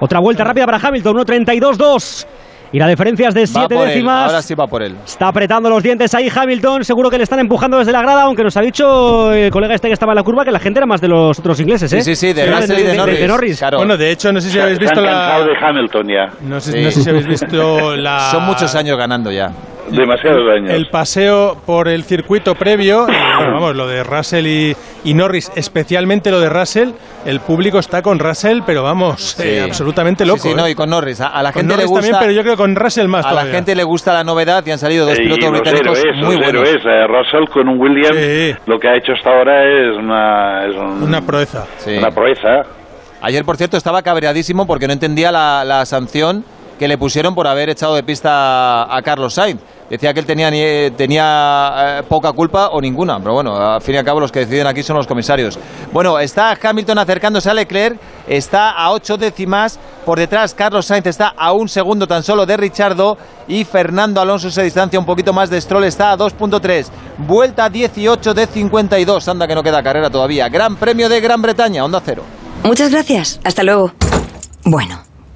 Otra 0.00 0.18
vuelta 0.18 0.44
rápida 0.44 0.66
para 0.66 0.78
Hamilton, 0.78 1.16
1.32-2 1.18 2.26
Y 2.72 2.78
la 2.78 2.86
diferencia 2.86 3.28
es 3.28 3.34
de 3.34 3.40
Va 3.42 3.46
7 3.46 3.74
por 3.74 3.82
él, 3.82 3.88
décimas. 3.88 4.26
Ahora 4.26 4.42
sí 4.42 4.54
va 4.54 4.66
por 4.68 4.82
él. 4.82 4.94
Está 5.04 5.26
apretando 5.28 5.68
los 5.68 5.82
dientes 5.82 6.14
ahí 6.14 6.30
Hamilton. 6.32 6.84
Seguro 6.84 7.10
que 7.10 7.16
le 7.18 7.24
están 7.24 7.40
empujando 7.40 7.78
desde 7.78 7.90
la 7.90 8.00
grada, 8.00 8.22
aunque 8.22 8.44
nos 8.44 8.56
ha 8.56 8.60
dicho 8.60 9.32
el 9.32 9.50
colega 9.50 9.74
este 9.74 9.88
que 9.88 9.94
estaba 9.94 10.12
en 10.12 10.16
la 10.16 10.22
curva 10.22 10.44
que 10.44 10.52
la 10.52 10.60
gente 10.60 10.78
era 10.78 10.86
más 10.86 11.00
de 11.00 11.08
los 11.08 11.38
otros 11.38 11.58
ingleses, 11.58 11.92
¿eh? 11.92 12.02
Sí, 12.02 12.14
sí, 12.14 12.28
sí, 12.28 12.32
de 12.32 12.46
Russell 12.46 12.78
y 12.78 12.82
de 12.84 13.26
Norris. 13.26 13.60
Bueno, 13.76 13.96
de 13.96 14.10
hecho, 14.12 14.32
no 14.32 14.40
sé 14.40 14.50
si 14.50 14.58
habéis 14.60 14.78
visto 14.78 15.00
la... 15.00 15.42
de 15.44 15.52
Hamilton 15.60 16.06
ya. 16.08 16.26
No 16.42 16.60
sé, 16.60 16.80
no 16.80 16.90
sé 16.92 17.02
si 17.02 17.10
habéis 17.10 17.26
visto 17.26 17.96
la... 17.96 18.30
Son 18.30 18.44
muchos 18.44 18.72
años 18.76 18.96
ganando 18.96 19.32
ya. 19.32 19.50
Demasiados 19.90 20.42
años. 20.56 20.70
El 20.70 20.88
paseo 20.88 21.56
por 21.66 21.88
el 21.88 22.04
circuito 22.04 22.54
previo, 22.54 23.06
bueno, 23.06 23.54
vamos, 23.54 23.74
lo 23.74 23.88
de 23.88 24.04
Russell 24.04 24.46
y, 24.46 24.76
y 25.02 25.14
Norris, 25.14 25.50
especialmente 25.56 26.30
lo 26.30 26.38
de 26.38 26.48
Russell, 26.48 26.90
el 27.26 27.40
público 27.40 27.80
está 27.80 28.00
con 28.00 28.20
Russell, 28.20 28.60
pero 28.64 28.84
vamos, 28.84 29.38
eh, 29.40 29.60
absolutamente 29.60 30.24
loco. 30.24 30.38
Sí, 30.38 30.50
sí, 30.50 30.54
no, 30.54 30.66
¿eh? 30.66 30.70
y 30.70 30.74
con 30.76 30.90
Norris. 30.90 31.20
A, 31.20 31.28
a 31.28 31.42
la 31.42 31.50
Con 31.52 31.62
gente 31.62 31.72
le 31.72 31.76
Norris 31.78 31.88
gusta. 31.90 32.00
también, 32.02 32.16
pero 32.20 32.32
yo 32.32 32.42
creo 32.42 32.54
que 32.56 32.59
con 32.60 32.76
Russell 32.76 33.08
más 33.08 33.24
a 33.24 33.28
la 33.28 33.34
todavía. 33.40 33.54
gente 33.54 33.74
le 33.74 33.84
gusta 33.84 34.12
la 34.12 34.22
novedad 34.24 34.62
y 34.66 34.70
han 34.70 34.78
salido 34.78 35.06
dos 35.06 35.16
pilotos 35.18 35.50
los 35.50 35.60
británicos 35.60 35.98
héroes, 35.98 36.16
muy 36.24 36.36
los 36.36 36.44
buenos. 36.44 36.68
héroes. 36.68 36.84
Eh, 36.84 37.06
Russell 37.06 37.52
con 37.52 37.68
un 37.68 37.80
Williams, 37.80 38.58
lo 38.66 38.78
que 38.78 38.88
ha 38.88 38.96
hecho 38.96 39.12
hasta 39.12 39.30
ahora 39.30 39.62
es 39.64 39.96
una, 39.96 40.66
es 40.66 40.74
un- 40.76 41.02
Una 41.02 41.20
proeza. 41.22 41.66
Sí. 41.78 41.96
una 41.96 42.10
proeza. 42.10 42.62
Ayer, 43.22 43.44
por 43.44 43.56
cierto, 43.56 43.76
estaba 43.76 44.02
cabreadísimo 44.02 44.66
porque 44.66 44.86
no 44.86 44.92
entendía 44.92 45.30
la, 45.32 45.64
la 45.64 45.84
sanción 45.86 46.44
que 46.80 46.88
le 46.88 46.96
pusieron 46.96 47.34
por 47.34 47.46
haber 47.46 47.68
echado 47.68 47.94
de 47.94 48.02
pista 48.02 48.84
a 48.96 49.02
Carlos 49.02 49.34
Sainz. 49.34 49.60
Decía 49.90 50.14
que 50.14 50.20
él 50.20 50.24
tenía, 50.24 50.50
tenía 50.96 51.98
eh, 51.98 52.02
poca 52.08 52.32
culpa 52.32 52.70
o 52.70 52.80
ninguna, 52.80 53.18
pero 53.18 53.34
bueno, 53.34 53.54
al 53.54 53.82
fin 53.82 53.96
y 53.96 53.98
al 53.98 54.04
cabo 54.06 54.18
los 54.18 54.32
que 54.32 54.40
deciden 54.40 54.66
aquí 54.66 54.82
son 54.82 54.96
los 54.96 55.06
comisarios. 55.06 55.58
Bueno, 55.92 56.18
está 56.18 56.56
Hamilton 56.58 56.96
acercándose 56.96 57.50
a 57.50 57.54
Leclerc, 57.54 58.00
está 58.26 58.70
a 58.70 58.92
ocho 58.92 59.18
décimas, 59.18 59.78
por 60.06 60.18
detrás 60.18 60.54
Carlos 60.54 60.86
Sainz 60.86 61.06
está 61.06 61.34
a 61.36 61.52
un 61.52 61.68
segundo 61.68 62.06
tan 62.06 62.22
solo 62.22 62.46
de 62.46 62.56
Richardo 62.56 63.18
y 63.46 63.64
Fernando 63.64 64.22
Alonso 64.22 64.50
se 64.50 64.62
distancia 64.62 64.98
un 64.98 65.04
poquito 65.04 65.34
más 65.34 65.50
de 65.50 65.60
Stroll, 65.60 65.84
está 65.84 66.12
a 66.12 66.16
2.3, 66.16 66.86
vuelta 67.18 67.68
18 67.68 68.32
de 68.32 68.46
52, 68.46 69.28
anda 69.28 69.46
que 69.46 69.54
no 69.54 69.62
queda 69.62 69.82
carrera 69.82 70.08
todavía. 70.08 70.48
Gran 70.48 70.76
Premio 70.76 71.10
de 71.10 71.20
Gran 71.20 71.42
Bretaña, 71.42 71.84
Onda 71.84 72.00
Cero. 72.02 72.22
Muchas 72.64 72.90
gracias. 72.90 73.38
Hasta 73.44 73.64
luego. 73.64 73.92
Bueno, 74.64 75.09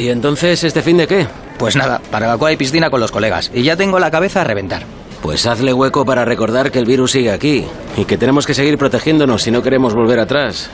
¿Y 0.00 0.08
entonces 0.08 0.64
este 0.64 0.80
fin 0.80 0.96
de 0.96 1.06
qué? 1.06 1.26
Pues 1.58 1.76
nada, 1.76 2.00
barbacoa 2.10 2.50
y 2.50 2.56
piscina 2.56 2.88
con 2.88 3.00
los 3.00 3.12
colegas. 3.12 3.50
Y 3.52 3.64
ya 3.64 3.76
tengo 3.76 3.98
la 3.98 4.10
cabeza 4.10 4.40
a 4.40 4.44
reventar. 4.44 4.84
Pues 5.20 5.44
hazle 5.44 5.74
hueco 5.74 6.06
para 6.06 6.24
recordar 6.24 6.70
que 6.70 6.78
el 6.78 6.86
virus 6.86 7.10
sigue 7.10 7.30
aquí 7.30 7.66
y 7.98 8.06
que 8.06 8.16
tenemos 8.16 8.46
que 8.46 8.54
seguir 8.54 8.78
protegiéndonos 8.78 9.42
si 9.42 9.50
no 9.50 9.62
queremos 9.62 9.92
volver 9.92 10.18
atrás. 10.18 10.70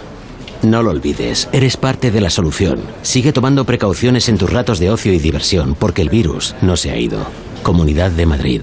No 0.63 0.81
lo 0.85 0.93
olvides, 0.93 1.49
eres 1.51 1.77
parte 1.77 2.13
de 2.13 2.21
la 2.21 2.31
solución. 2.31 2.79
Sigue 3.03 3.33
tomando 3.33 3.65
precauciones 3.65 4.29
en 4.29 4.39
tus 4.39 4.53
ratos 4.53 4.79
de 4.79 4.91
ocio 4.91 5.13
y 5.13 5.19
diversión 5.19 5.75
porque 5.75 6.03
el 6.03 6.09
virus 6.09 6.55
no 6.63 6.77
se 6.77 6.93
ha 6.93 6.97
ido. 6.97 7.19
Comunidad 7.65 8.13
de 8.13 8.27
Madrid. 8.27 8.63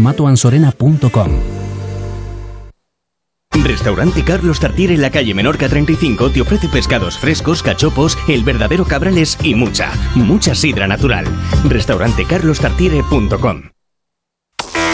clínicasmatoansorena.com. 0.00 1.30
Restaurante 3.64 4.22
Carlos 4.24 4.60
Tartiere 4.60 4.94
en 4.94 5.02
la 5.02 5.10
calle 5.10 5.34
Menorca 5.34 5.68
35 5.68 6.30
te 6.30 6.40
ofrece 6.40 6.68
pescados 6.68 7.18
frescos, 7.18 7.62
cachopos, 7.62 8.16
el 8.28 8.44
verdadero 8.44 8.84
cabrales 8.84 9.36
y 9.42 9.54
mucha, 9.54 9.92
mucha 10.14 10.54
sidra 10.54 10.86
natural. 10.86 11.26
Restaurantecarlostartiere.com 11.68 13.69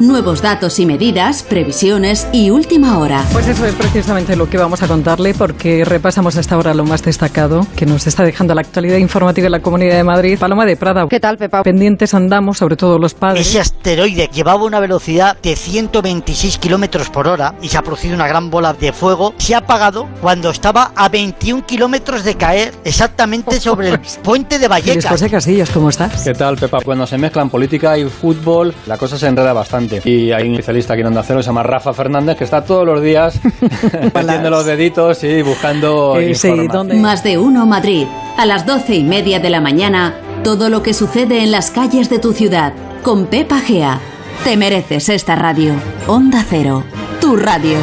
Nuevos 0.00 0.40
datos 0.40 0.78
y 0.78 0.86
medidas, 0.86 1.42
previsiones 1.42 2.26
y 2.32 2.48
última 2.48 2.98
hora. 2.98 3.22
Pues 3.34 3.46
eso 3.46 3.66
es 3.66 3.74
precisamente 3.74 4.34
lo 4.34 4.48
que 4.48 4.56
vamos 4.56 4.82
a 4.82 4.88
contarle 4.88 5.34
porque 5.34 5.84
repasamos 5.84 6.38
hasta 6.38 6.54
ahora 6.54 6.72
lo 6.72 6.86
más 6.86 7.02
destacado 7.02 7.66
que 7.76 7.84
nos 7.84 8.06
está 8.06 8.22
dejando 8.24 8.54
la 8.54 8.62
actualidad 8.62 8.96
informativa 8.96 9.44
en 9.48 9.52
la 9.52 9.60
Comunidad 9.60 9.96
de 9.96 10.04
Madrid. 10.04 10.38
Paloma 10.38 10.64
de 10.64 10.78
Prada. 10.78 11.06
¿Qué 11.06 11.20
tal, 11.20 11.36
Pepa? 11.36 11.62
Pendientes 11.62 12.14
andamos, 12.14 12.56
sobre 12.56 12.76
todo 12.76 12.98
los 12.98 13.12
padres. 13.12 13.46
Ese 13.46 13.60
asteroide 13.60 14.30
llevaba 14.32 14.64
una 14.64 14.80
velocidad 14.80 15.36
de 15.42 15.54
126 15.54 16.56
kilómetros 16.56 17.10
por 17.10 17.28
hora 17.28 17.54
y 17.60 17.68
se 17.68 17.76
ha 17.76 17.82
producido 17.82 18.14
una 18.14 18.26
gran 18.26 18.48
bola 18.48 18.72
de 18.72 18.94
fuego. 18.94 19.34
Se 19.36 19.54
ha 19.54 19.58
apagado 19.58 20.08
cuando 20.22 20.48
estaba 20.48 20.92
a 20.96 21.10
21 21.10 21.66
kilómetros 21.66 22.24
de 22.24 22.36
caer, 22.36 22.72
exactamente 22.84 23.60
sobre 23.60 23.90
el 23.90 24.00
puente 24.22 24.58
de 24.58 24.66
Vallecas. 24.66 25.20
De 25.20 25.28
Casillas, 25.28 25.68
¿cómo 25.68 25.90
estás? 25.90 26.22
¿Qué 26.22 26.32
tal, 26.32 26.56
Pepa? 26.56 26.78
Cuando 26.82 27.06
se 27.06 27.18
mezclan 27.18 27.50
política 27.50 27.98
y 27.98 28.08
fútbol, 28.08 28.74
la 28.86 28.96
cosa 28.96 29.18
se 29.18 29.26
enreda 29.26 29.52
bastante. 29.52 29.89
Y 30.04 30.32
hay 30.32 30.48
un 30.48 30.54
especialista 30.54 30.92
aquí 30.94 31.00
en 31.00 31.08
Onda 31.08 31.22
Cero, 31.22 31.42
se 31.42 31.46
llama 31.46 31.62
Rafa 31.62 31.92
Fernández, 31.92 32.36
que 32.36 32.44
está 32.44 32.64
todos 32.64 32.86
los 32.86 33.02
días 33.02 33.40
metiendo 34.14 34.50
los 34.50 34.64
deditos 34.66 35.22
y 35.24 35.42
buscando 35.42 36.18
Eh, 36.18 36.34
sí, 36.34 36.48
información. 36.48 37.00
Más 37.00 37.22
de 37.24 37.38
uno 37.38 37.66
Madrid. 37.66 38.06
A 38.36 38.46
las 38.46 38.66
doce 38.66 38.94
y 38.94 39.04
media 39.04 39.40
de 39.40 39.50
la 39.50 39.60
mañana, 39.60 40.14
todo 40.44 40.68
lo 40.70 40.82
que 40.82 40.94
sucede 40.94 41.42
en 41.42 41.50
las 41.50 41.70
calles 41.70 42.08
de 42.10 42.18
tu 42.18 42.32
ciudad. 42.32 42.72
Con 43.02 43.26
Pepa 43.26 43.58
Gea. 43.60 43.98
Te 44.44 44.56
mereces 44.56 45.08
esta 45.08 45.36
radio. 45.36 45.74
Onda 46.06 46.44
Cero. 46.48 46.84
Tu 47.20 47.36
radio. 47.36 47.78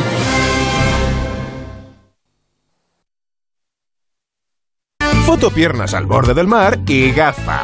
Foto 5.26 5.52
piernas 5.52 5.94
al 5.94 6.06
borde 6.06 6.34
del 6.34 6.48
mar 6.48 6.80
y 6.88 7.12
gafa. 7.12 7.64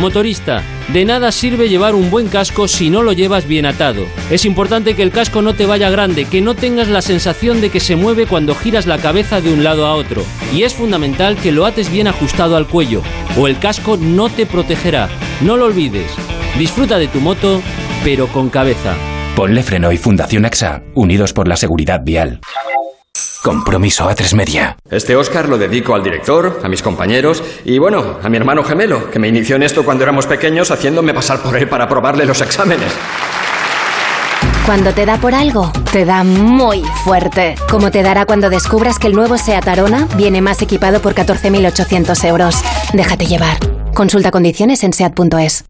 Motorista, 0.00 0.62
de 0.92 1.06
nada 1.06 1.32
sirve 1.32 1.70
llevar 1.70 1.94
un 1.94 2.10
buen 2.10 2.28
casco 2.28 2.68
si 2.68 2.90
no 2.90 3.02
lo 3.02 3.12
llevas 3.12 3.48
bien 3.48 3.64
atado. 3.64 4.04
Es 4.30 4.44
importante 4.44 4.94
que 4.94 5.02
el 5.02 5.10
casco 5.10 5.40
no 5.40 5.54
te 5.54 5.64
vaya 5.64 5.88
grande, 5.88 6.26
que 6.26 6.42
no 6.42 6.54
tengas 6.54 6.88
la 6.88 7.00
sensación 7.00 7.62
de 7.62 7.70
que 7.70 7.80
se 7.80 7.96
mueve 7.96 8.26
cuando 8.26 8.54
giras 8.54 8.86
la 8.86 8.98
cabeza 8.98 9.40
de 9.40 9.52
un 9.52 9.64
lado 9.64 9.86
a 9.86 9.94
otro. 9.94 10.22
Y 10.52 10.64
es 10.64 10.74
fundamental 10.74 11.36
que 11.36 11.50
lo 11.50 11.64
ates 11.64 11.90
bien 11.90 12.08
ajustado 12.08 12.56
al 12.56 12.66
cuello, 12.66 13.02
o 13.38 13.46
el 13.46 13.58
casco 13.58 13.96
no 13.96 14.28
te 14.28 14.44
protegerá. 14.44 15.08
No 15.40 15.56
lo 15.56 15.64
olvides. 15.64 16.10
Disfruta 16.58 16.98
de 16.98 17.08
tu 17.08 17.20
moto, 17.20 17.62
pero 18.04 18.26
con 18.26 18.50
cabeza. 18.50 18.94
Ponle 19.34 19.62
freno 19.62 19.92
y 19.92 19.96
Fundación 19.96 20.44
AXA, 20.44 20.82
unidos 20.94 21.32
por 21.32 21.48
la 21.48 21.56
seguridad 21.56 22.02
vial. 22.04 22.40
Compromiso 23.46 24.08
a 24.08 24.14
tres 24.16 24.34
media. 24.34 24.76
Este 24.90 25.14
Oscar 25.14 25.48
lo 25.48 25.56
dedico 25.56 25.94
al 25.94 26.02
director, 26.02 26.58
a 26.64 26.68
mis 26.68 26.82
compañeros 26.82 27.44
y 27.64 27.78
bueno, 27.78 28.18
a 28.20 28.28
mi 28.28 28.38
hermano 28.38 28.64
gemelo, 28.64 29.08
que 29.08 29.20
me 29.20 29.28
inició 29.28 29.54
en 29.54 29.62
esto 29.62 29.84
cuando 29.84 30.02
éramos 30.02 30.26
pequeños 30.26 30.72
haciéndome 30.72 31.14
pasar 31.14 31.40
por 31.40 31.56
él 31.56 31.68
para 31.68 31.88
probarle 31.88 32.26
los 32.26 32.40
exámenes. 32.40 32.92
Cuando 34.64 34.92
te 34.92 35.06
da 35.06 35.18
por 35.18 35.32
algo, 35.32 35.70
te 35.92 36.04
da 36.04 36.24
muy 36.24 36.82
fuerte. 37.04 37.54
Como 37.70 37.92
te 37.92 38.02
dará 38.02 38.26
cuando 38.26 38.50
descubras 38.50 38.98
que 38.98 39.06
el 39.06 39.12
nuevo 39.12 39.38
SEAT 39.38 39.68
Arona 39.68 40.08
viene 40.16 40.40
más 40.42 40.60
equipado 40.60 41.00
por 41.00 41.14
14.800 41.14 42.24
euros. 42.24 42.56
Déjate 42.94 43.26
llevar. 43.26 43.58
Consulta 43.94 44.32
condiciones 44.32 44.82
en 44.82 44.92
SEAT.es. 44.92 45.66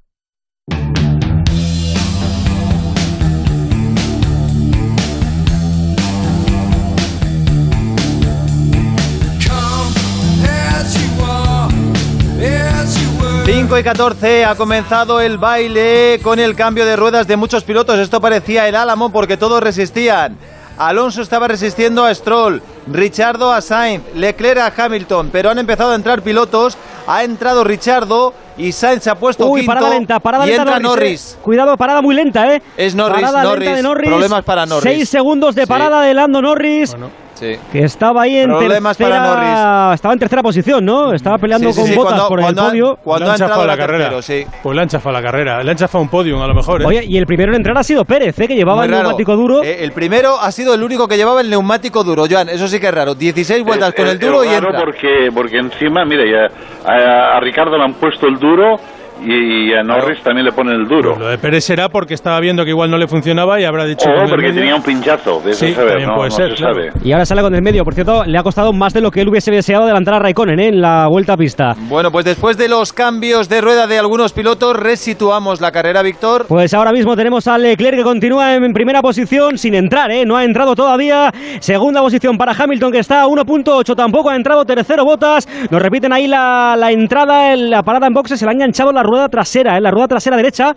Cinco 13.66 13.80
y 13.80 13.82
14 13.82 14.44
ha 14.44 14.54
comenzado 14.54 15.20
el 15.20 15.38
baile 15.38 16.20
con 16.22 16.38
el 16.38 16.54
cambio 16.54 16.86
de 16.86 16.94
ruedas 16.94 17.26
de 17.26 17.36
muchos 17.36 17.64
pilotos. 17.64 17.98
Esto 17.98 18.20
parecía 18.20 18.68
el 18.68 18.76
Álamo 18.76 19.10
porque 19.10 19.36
todos 19.36 19.60
resistían. 19.60 20.38
Alonso 20.78 21.20
estaba 21.20 21.48
resistiendo 21.48 22.04
a 22.04 22.14
Stroll, 22.14 22.62
Richardo 22.86 23.52
a 23.52 23.60
Sainz, 23.60 24.04
Leclerc 24.14 24.60
a 24.60 24.72
Hamilton, 24.84 25.30
pero 25.32 25.50
han 25.50 25.58
empezado 25.58 25.90
a 25.90 25.94
entrar 25.96 26.22
pilotos. 26.22 26.78
Ha 27.08 27.24
entrado 27.24 27.64
Richardo 27.64 28.34
y 28.56 28.70
Sainz 28.70 29.02
se 29.02 29.10
ha 29.10 29.16
puesto 29.16 29.46
Uy, 29.48 29.62
quinto 29.62 29.74
parada 29.74 29.90
lenta, 29.90 30.20
parada 30.20 30.44
y 30.46 30.50
lenta 30.50 30.62
entra 30.62 30.78
Norris. 30.78 31.00
Norris. 31.00 31.32
eh. 31.36 31.38
Cuidado, 31.42 31.76
parada 31.76 32.00
muy 32.02 32.14
lenta, 32.14 32.54
¿eh? 32.54 32.62
Es 32.76 32.94
Norris, 32.94 33.16
Parada 33.16 33.38
lenta 33.42 33.48
Norris. 33.56 33.74
de 33.74 33.82
Norris. 33.82 34.10
Problemas 34.10 34.44
para 34.44 34.64
Norris. 34.64 34.92
Seis 34.94 35.08
segundos 35.08 35.56
de 35.56 35.62
Sí. 35.62 35.66
parada 35.68 36.02
de 36.02 36.14
Lando 36.14 36.40
Norris. 36.40 36.94
Sí. 37.36 37.54
Que 37.70 37.80
estaba 37.84 38.22
ahí 38.22 38.38
en 38.38 38.48
Problemas 38.48 38.96
tercera, 38.96 39.18
para 39.22 39.34
Norris. 39.84 39.94
estaba 39.96 40.14
en 40.14 40.18
tercera 40.20 40.42
posición, 40.42 40.82
¿no? 40.84 41.12
Estaba 41.12 41.36
peleando 41.36 41.68
Sí, 41.68 41.74
sí, 41.74 41.80
con 41.80 41.88
sí, 41.90 41.94
botas 41.94 42.12
cuando- 42.14 42.28
por 42.28 42.40
cuando 42.40 42.60
el 42.62 42.66
ha- 42.66 42.70
podio. 42.70 42.98
cuando 43.04 43.24
Le 43.26 43.30
ha 43.30 43.32
han 43.34 43.38
chafado 43.38 43.60
la 43.60 43.66
la 43.66 43.76
carrera. 43.76 44.04
tercero, 44.10 44.22
sí. 44.22 44.46
Pues 44.62 44.74
le 44.74 44.80
han 44.82 44.88
chafado 44.88 45.12
la 45.12 45.22
carrera. 45.22 45.62
Le 45.62 45.70
han 45.70 45.76
chafado 45.76 46.02
un 46.02 46.08
podium, 46.08 46.40
a 46.40 46.46
lo 46.46 46.54
mejor. 46.54 46.80
¿eh? 46.80 46.86
Oye, 46.86 47.04
y 47.04 47.18
el 47.18 47.26
primero 47.26 47.52
en 47.52 47.56
entrar 47.56 47.76
ha 47.76 47.82
sido 47.82 48.06
Pérez, 48.06 48.38
¿eh? 48.40 48.48
que 48.48 48.54
llevaba 48.56 48.78
Muy 48.78 48.86
el 48.86 48.92
raro. 48.92 49.02
neumático 49.04 49.36
duro. 49.36 49.62
Eh, 49.62 49.84
el 49.84 49.92
primero 49.92 50.40
ha 50.40 50.50
sido 50.50 50.72
el 50.74 50.82
único 50.82 51.06
que 51.06 51.16
llevaba 51.18 51.42
el 51.42 51.50
neumático 51.50 52.02
duro, 52.02 52.24
Joan. 52.30 52.48
Eso 52.48 52.68
sí 52.68 52.80
que 52.80 52.86
es 52.88 52.94
raro. 52.94 53.14
16 53.14 53.62
vueltas 53.64 53.92
con 53.92 54.06
Es- 54.06 54.12
el 54.12 54.18
duro 54.18 54.42
es 54.42 54.50
y 54.50 54.54
entra. 54.54 54.80
porque, 54.80 55.30
porque 55.34 55.58
encima, 55.58 56.06
mira, 56.06 56.22
ya, 56.24 56.90
a, 56.90 57.36
a 57.36 57.40
Ricardo 57.40 57.76
le 57.76 57.84
han 57.84 57.94
puesto 57.94 58.26
el 58.28 58.38
duro 58.38 58.76
y, 59.24 59.72
a 59.72 59.82
Norris 59.82 60.22
también 60.22 60.44
le 60.46 60.52
ponen 60.52 60.74
el 60.74 60.86
duro. 60.88 61.16
Lo 61.18 61.28
de 61.28 61.38
Pérez 61.38 61.64
será 61.64 61.88
porque 61.88 62.14
estaba 62.14 62.38
viendo 62.40 62.64
que 62.64 62.70
igual 62.70 62.90
no 62.90 62.98
le 62.98 63.06
funcionaba 63.08 63.60
y 63.60 63.64
habrá 63.64 63.84
dicho. 63.84 64.08
O 64.08 64.28
porque 64.28 64.52
tenía 64.52 64.74
un 64.74 64.82
pinchazo, 64.82 65.40
de 65.40 65.50
eso 65.50 65.66
Sí, 65.66 65.72
saber, 65.72 65.88
también 65.90 66.08
no, 66.10 66.16
puede 66.16 66.30
no 66.30 66.36
ser, 66.36 66.50
se 66.50 66.56
claro. 66.56 66.74
sabe. 66.74 66.90
Y 67.04 67.12
ahora 67.12 67.24
sale 67.26 67.42
con 67.42 67.54
el 67.54 67.62
medio. 67.62 67.84
Por 67.84 67.94
cierto, 67.94 68.24
le 68.24 68.38
ha 68.38 68.42
costado 68.42 68.72
más 68.72 68.92
de 68.92 69.00
lo 69.00 69.10
que 69.10 69.20
él 69.20 69.28
hubiese 69.28 69.50
deseado 69.50 69.84
adelantar 69.84 70.14
a 70.14 70.18
Raikkonen 70.18 70.60
¿eh? 70.60 70.68
en 70.68 70.80
la 70.80 71.06
vuelta 71.08 71.34
a 71.34 71.36
pista. 71.36 71.74
Bueno, 71.88 72.10
pues 72.10 72.24
después 72.24 72.56
de 72.56 72.68
los 72.68 72.92
cambios 72.92 73.48
de 73.48 73.60
rueda 73.60 73.86
de 73.86 73.98
algunos 73.98 74.32
pilotos, 74.32 74.76
resituamos 74.76 75.60
la 75.60 75.72
carrera, 75.72 76.02
Víctor. 76.02 76.46
Pues 76.48 76.74
ahora 76.74 76.92
mismo 76.92 77.16
tenemos 77.16 77.46
a 77.48 77.58
Leclerc 77.58 77.96
que 77.96 78.02
continúa 78.02 78.54
en 78.54 78.72
primera 78.72 79.02
posición 79.02 79.58
sin 79.58 79.74
entrar, 79.74 80.10
¿eh? 80.10 80.24
no 80.26 80.36
ha 80.36 80.44
entrado 80.44 80.74
todavía. 80.74 81.32
Segunda 81.60 82.00
posición 82.00 82.36
para 82.36 82.52
Hamilton 82.52 82.92
que 82.92 82.98
está 82.98 83.22
a 83.22 83.26
1.8, 83.26 83.94
tampoco 83.94 84.30
ha 84.30 84.36
entrado. 84.36 84.64
Tercero 84.64 85.04
Botas. 85.04 85.48
Nos 85.70 85.80
repiten 85.80 86.12
ahí 86.12 86.26
la, 86.26 86.74
la 86.78 86.90
entrada, 86.90 87.52
en 87.52 87.70
la 87.70 87.82
parada 87.82 88.06
en 88.06 88.12
boxes. 88.14 88.38
Se 88.38 88.44
le 88.44 88.50
ha 88.50 88.54
enganchado 88.54 88.92
la 88.92 89.02
rueda 89.06 89.28
trasera, 89.28 89.76
¿eh? 89.78 89.80
la 89.80 89.90
rueda 89.90 90.08
trasera 90.08 90.36
derecha. 90.36 90.72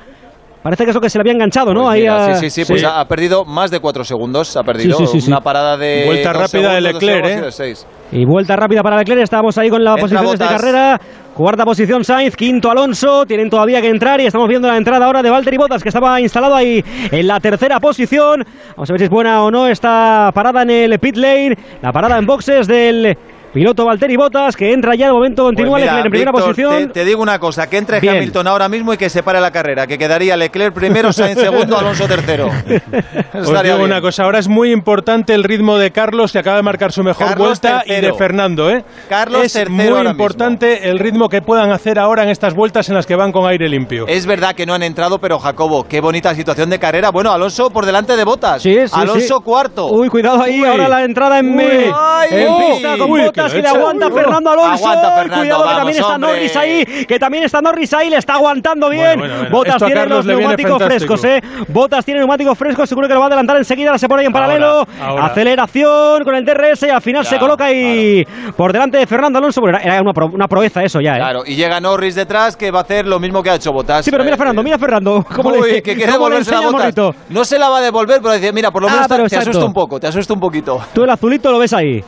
Parece 0.62 0.84
que 0.84 0.92
eso 0.92 1.00
que 1.00 1.10
se 1.10 1.18
le 1.18 1.22
había 1.22 1.32
enganchado, 1.34 1.74
¿no? 1.74 1.84
Pues 1.84 1.94
ahí 1.94 2.02
mira, 2.02 2.26
a- 2.26 2.36
sí, 2.36 2.50
sí, 2.50 2.66
sí, 2.66 2.70
pues 2.74 2.84
ha, 2.84 3.00
ha 3.00 3.06
perdido 3.08 3.46
más 3.46 3.72
de 3.72 3.80
4 3.80 4.04
segundos. 4.04 4.58
Ha 4.58 4.64
perdido 4.64 4.98
Sí, 4.98 5.06
sí, 5.06 5.12
sí, 5.14 5.22
sí. 5.22 5.32
una 5.32 5.40
parada 5.40 5.78
de. 5.78 6.04
Vuelta 6.06 6.34
rápida 6.34 6.74
de 6.74 6.82
segundos, 6.82 6.84
dos 6.84 7.02
Leclerc, 7.02 7.26
segundos 7.26 7.32
¿eh? 7.32 7.40
y 7.40 7.46
de 7.46 7.52
seis. 7.76 7.88
Y 8.12 8.26
vuelta 8.26 8.56
rápida 8.58 8.82
para 8.84 8.98
Leclerc, 8.98 9.22
estamos 9.24 9.58
ahí 9.58 9.70
con 9.70 9.82
la 9.86 9.92
Entra 9.92 10.02
posiciones 10.02 10.32
de 10.40 10.46
Bottas. 10.46 10.62
carrera. 10.62 11.00
Cuarta 11.34 11.64
posición 11.64 12.04
Sainz, 12.04 12.36
quinto 12.36 12.70
Alonso, 12.70 13.26
tienen 13.26 13.50
todavía 13.50 13.80
que 13.80 13.88
entrar 13.88 14.20
y 14.20 14.26
estamos 14.26 14.50
viendo 14.50 14.68
la 14.68 14.76
entrada 14.76 15.06
ahora 15.06 15.22
de 15.24 15.30
Valtteri 15.30 15.56
Bottas 15.56 15.82
que 15.82 15.88
estaba 15.88 16.20
instalado 16.20 16.54
ahí 16.54 16.84
en 17.10 17.26
la 17.28 17.40
tercera 17.40 17.80
posición. 17.80 18.44
Vamos 18.76 18.90
a 18.90 18.94
ver 18.94 19.00
si 19.00 19.04
es 19.06 19.10
buena 19.10 19.42
o 19.44 19.50
no 19.50 19.66
esta 19.66 20.32
parada 20.34 20.64
en 20.64 20.72
el 20.72 21.00
pit 21.00 21.16
lane, 21.16 21.56
la 21.82 21.94
parada 21.94 22.18
en 22.18 22.26
boxes 22.26 22.68
del 22.68 23.16
piloto 23.54 23.86
Valtteri 23.86 24.16
Bottas 24.16 24.56
que 24.56 24.72
entra 24.74 24.96
ya 24.96 25.08
de 25.08 25.14
momento 25.14 25.44
continúa 25.44 25.72
Pues 25.78 25.84
mira, 25.84 25.94
Leclerc 25.96 26.06
en 26.06 26.12
primera 26.12 26.32
Víctor, 26.32 26.50
posición. 26.50 26.88
Te, 26.88 27.00
te 27.00 27.06
digo 27.06 27.22
una 27.22 27.40
cosa, 27.40 27.68
que 27.70 27.78
entre 27.78 28.00
Bien. 28.00 28.16
Hamilton 28.18 28.48
ahora 28.48 28.70
mismo 28.70 28.94
y 28.94 28.98
que 28.98 29.10
se 29.10 29.24
pare 29.24 29.40
la 29.42 29.52
carrera, 29.52 29.88
que 29.88 29.98
quedaría 29.98 30.36
Leclerc 30.38 30.74
primero, 30.74 31.12
Sainz 31.14 31.40
segundo, 31.40 31.78
Alonso 31.78 32.08
tercero. 32.08 32.48
Os 33.34 33.64
digo 33.64 33.84
una 33.84 34.02
cosa, 34.02 34.24
ahora 34.24 34.40
es 34.40 34.48
muy 34.48 34.72
importante 34.72 35.34
el 35.34 35.44
ritmo 35.44 35.78
de 35.78 35.92
Carlos, 35.92 36.32
que 36.32 36.40
acaba 36.40 36.58
de 36.58 36.64
marcar 36.64 36.92
su 36.92 37.04
mejor 37.04 37.28
Carlos 37.30 37.48
vuelta, 37.48 37.84
y 37.86 37.90
tercero. 37.90 38.08
de 38.14 38.18
Fernando. 38.18 38.70
¿eh? 38.70 38.84
Carlos 39.08 39.44
es 39.46 39.54
tercero 39.54 39.72
muy 39.76 39.88
ahora 39.88 40.12
importante 40.12 40.90
el 40.90 41.00
ritmo 41.00 41.30
que 41.30 41.42
puedan 41.42 41.72
hacer 41.72 42.00
ahora 42.00 42.24
en 42.24 42.30
estas 42.30 42.54
vueltas 42.54 42.90
en 42.90 42.96
las 42.96 43.06
que 43.06 43.16
van 43.16 43.32
con 43.32 43.48
aire 43.50 43.70
limpio. 43.70 44.06
Es 44.08 44.26
verdad 44.26 44.54
que 44.56 44.66
no 44.66 44.74
han 44.74 44.84
entrado, 44.84 45.20
pero 45.20 45.40
Jacobo, 45.40 45.86
qué 45.88 46.02
bonita 46.02 46.34
situación 46.36 46.70
de 46.70 46.80
carrera. 46.80 47.10
Bueno, 47.12 47.32
Alonso 47.32 47.70
por 47.70 47.86
delante 47.86 48.16
de 48.16 48.24
Botas. 48.24 48.62
Sí, 48.62 48.76
sí, 48.86 48.92
Alonso 48.94 49.38
sí. 49.38 49.44
cuarto. 49.44 49.88
Uy, 49.88 50.10
cuidado 50.10 50.42
ahí, 50.42 50.62
Uy. 50.62 50.68
ahora 50.68 50.88
la 50.88 51.04
entrada 51.04 51.40
en, 51.40 51.56
Uy. 51.56 51.64
Ay, 51.96 52.30
en 52.32 52.50
uy. 52.50 52.64
pista 52.74 52.98
con 52.98 53.12
Uy, 53.12 53.22
que 53.48 53.62
le 53.62 53.68
aguanta. 53.68 54.10
Fernando 54.12 54.52
Alonso. 54.52 54.72
Aguanta, 54.88 55.12
Fernando, 55.16 55.36
cuidado 55.42 55.64
que 55.64 55.76
también 55.76 55.98
está 56.00 56.16
hombre. 56.16 56.30
Norris 56.32 56.56
ahí, 56.56 56.86
que 57.08 57.20
también 57.20 57.44
está 57.44 57.62
Norris 57.62 57.94
ahí, 57.94 58.10
le 58.10 58.18
está 58.18 58.34
aguantando 58.34 58.90
bien. 58.90 59.20
bueno, 59.20 59.36
bueno. 59.36 59.50
Botas 59.52 59.76
Esto 59.76 59.86
tiene 59.86 60.06
los 60.08 60.26
neumáticos 60.26 60.84
frescos, 60.84 61.24
eh. 61.26 61.42
Botas 61.68 62.06
tiene 62.06 62.20
neumáticos 62.20 62.58
frescos, 62.58 62.90
seguro 62.90 63.08
que 63.08 63.14
lo 63.14 63.20
va 63.20 63.26
a 63.26 63.28
adelantar 63.28 63.58
enseguida, 63.58 63.98
se 63.98 64.08
pone 64.08 64.22
ahí 64.22 64.28
en 64.28 64.34
paralelo. 64.34 64.68
Ahora, 64.80 65.08
ahora. 65.08 65.26
Aceleración 65.28 66.24
con 66.24 66.36
el 66.36 66.46
DRS 66.46 66.84
y 66.84 66.90
al 66.90 67.02
final 67.02 67.24
Ya, 67.24 67.30
se 67.30 67.40
coloca 67.40 67.66
ahí 67.66 68.26
por 68.56 68.72
delante 68.74 68.98
de 68.98 69.08
Fernando 69.08 69.40
Alonso. 69.40 69.62
Bueno, 69.62 69.78
era 69.82 70.02
una, 70.02 70.14
pro- 70.14 70.28
una 70.34 70.48
proeza 70.48 70.84
eso 70.84 71.00
ya, 71.02 71.14
eh. 71.14 71.18
Claro, 71.18 71.44
y 71.46 71.56
llega 71.56 71.80
Norris 71.80 72.16
detrás 72.16 72.56
que 72.58 72.72
va 72.72 72.80
a 72.80 72.84
hacer 72.84 73.06
lo 73.06 73.20
mismo 73.20 73.42
que 73.44 73.50
ha 73.50 73.56
hecho 73.56 73.72
Botas. 73.72 74.06
Sí, 74.06 74.12
pero 74.12 74.24
mira 74.24 74.36
Eh, 74.36 74.38
Fernando, 74.38 74.64
mira 74.64 74.78
Fernando. 74.78 75.26
¿Cómo 75.36 75.50
Uy, 75.50 75.72
le, 75.72 75.82
que 75.82 75.96
quiere 75.96 76.12
cómo 76.14 76.30
le 76.30 76.36
devolverse 76.44 76.52
la 76.52 76.92
Botas. 76.94 77.16
No 77.30 77.46
se 77.46 77.60
la 77.60 77.70
va 77.70 77.78
a 77.80 77.82
devolver, 77.82 78.22
pero 78.22 78.34
dice, 78.34 78.52
mira, 78.54 78.72
por 78.72 78.82
lo 78.82 78.88
Ah, 78.90 78.92
menos 78.92 79.08
te- 79.08 79.30
te 79.30 79.38
asusta 79.38 79.66
un 79.66 79.74
poco, 79.74 80.00
te 80.00 80.08
asusta 80.08 80.34
un 80.34 80.40
poquito. 80.40 80.80
Tú 80.94 81.04
el 81.04 81.10
azulito 81.10 81.52
lo 81.52 81.60
ves 81.60 81.74
ahí. 81.74 82.04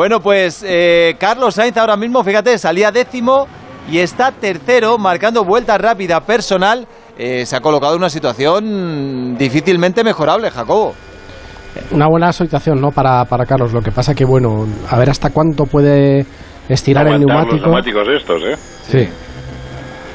Bueno, 0.00 0.20
pues 0.20 0.64
eh, 0.66 1.14
Carlos 1.18 1.56
Sainz 1.56 1.76
ahora 1.76 1.94
mismo, 1.94 2.24
fíjate, 2.24 2.56
salía 2.56 2.90
décimo 2.90 3.46
y 3.92 3.98
está 3.98 4.32
tercero, 4.32 4.96
marcando 4.96 5.44
vuelta 5.44 5.76
rápida 5.76 6.22
personal. 6.22 6.88
Eh, 7.18 7.44
se 7.44 7.54
ha 7.54 7.60
colocado 7.60 7.92
en 7.92 7.98
una 7.98 8.08
situación 8.08 9.36
difícilmente 9.36 10.02
mejorable, 10.02 10.50
Jacobo. 10.50 10.94
Una 11.90 12.08
buena 12.08 12.32
situación, 12.32 12.80
¿no? 12.80 12.92
Para, 12.92 13.26
para 13.26 13.44
Carlos. 13.44 13.74
Lo 13.74 13.82
que 13.82 13.92
pasa 13.92 14.14
que, 14.14 14.24
bueno, 14.24 14.66
a 14.88 14.96
ver 14.96 15.10
hasta 15.10 15.28
cuánto 15.28 15.66
puede 15.66 16.24
estirar 16.66 17.06
el 17.06 17.20
neumático. 17.20 17.56
Los 17.56 17.64
neumáticos 17.64 18.08
estos, 18.08 18.42
¿eh? 18.42 18.56
Sí. 18.88 19.06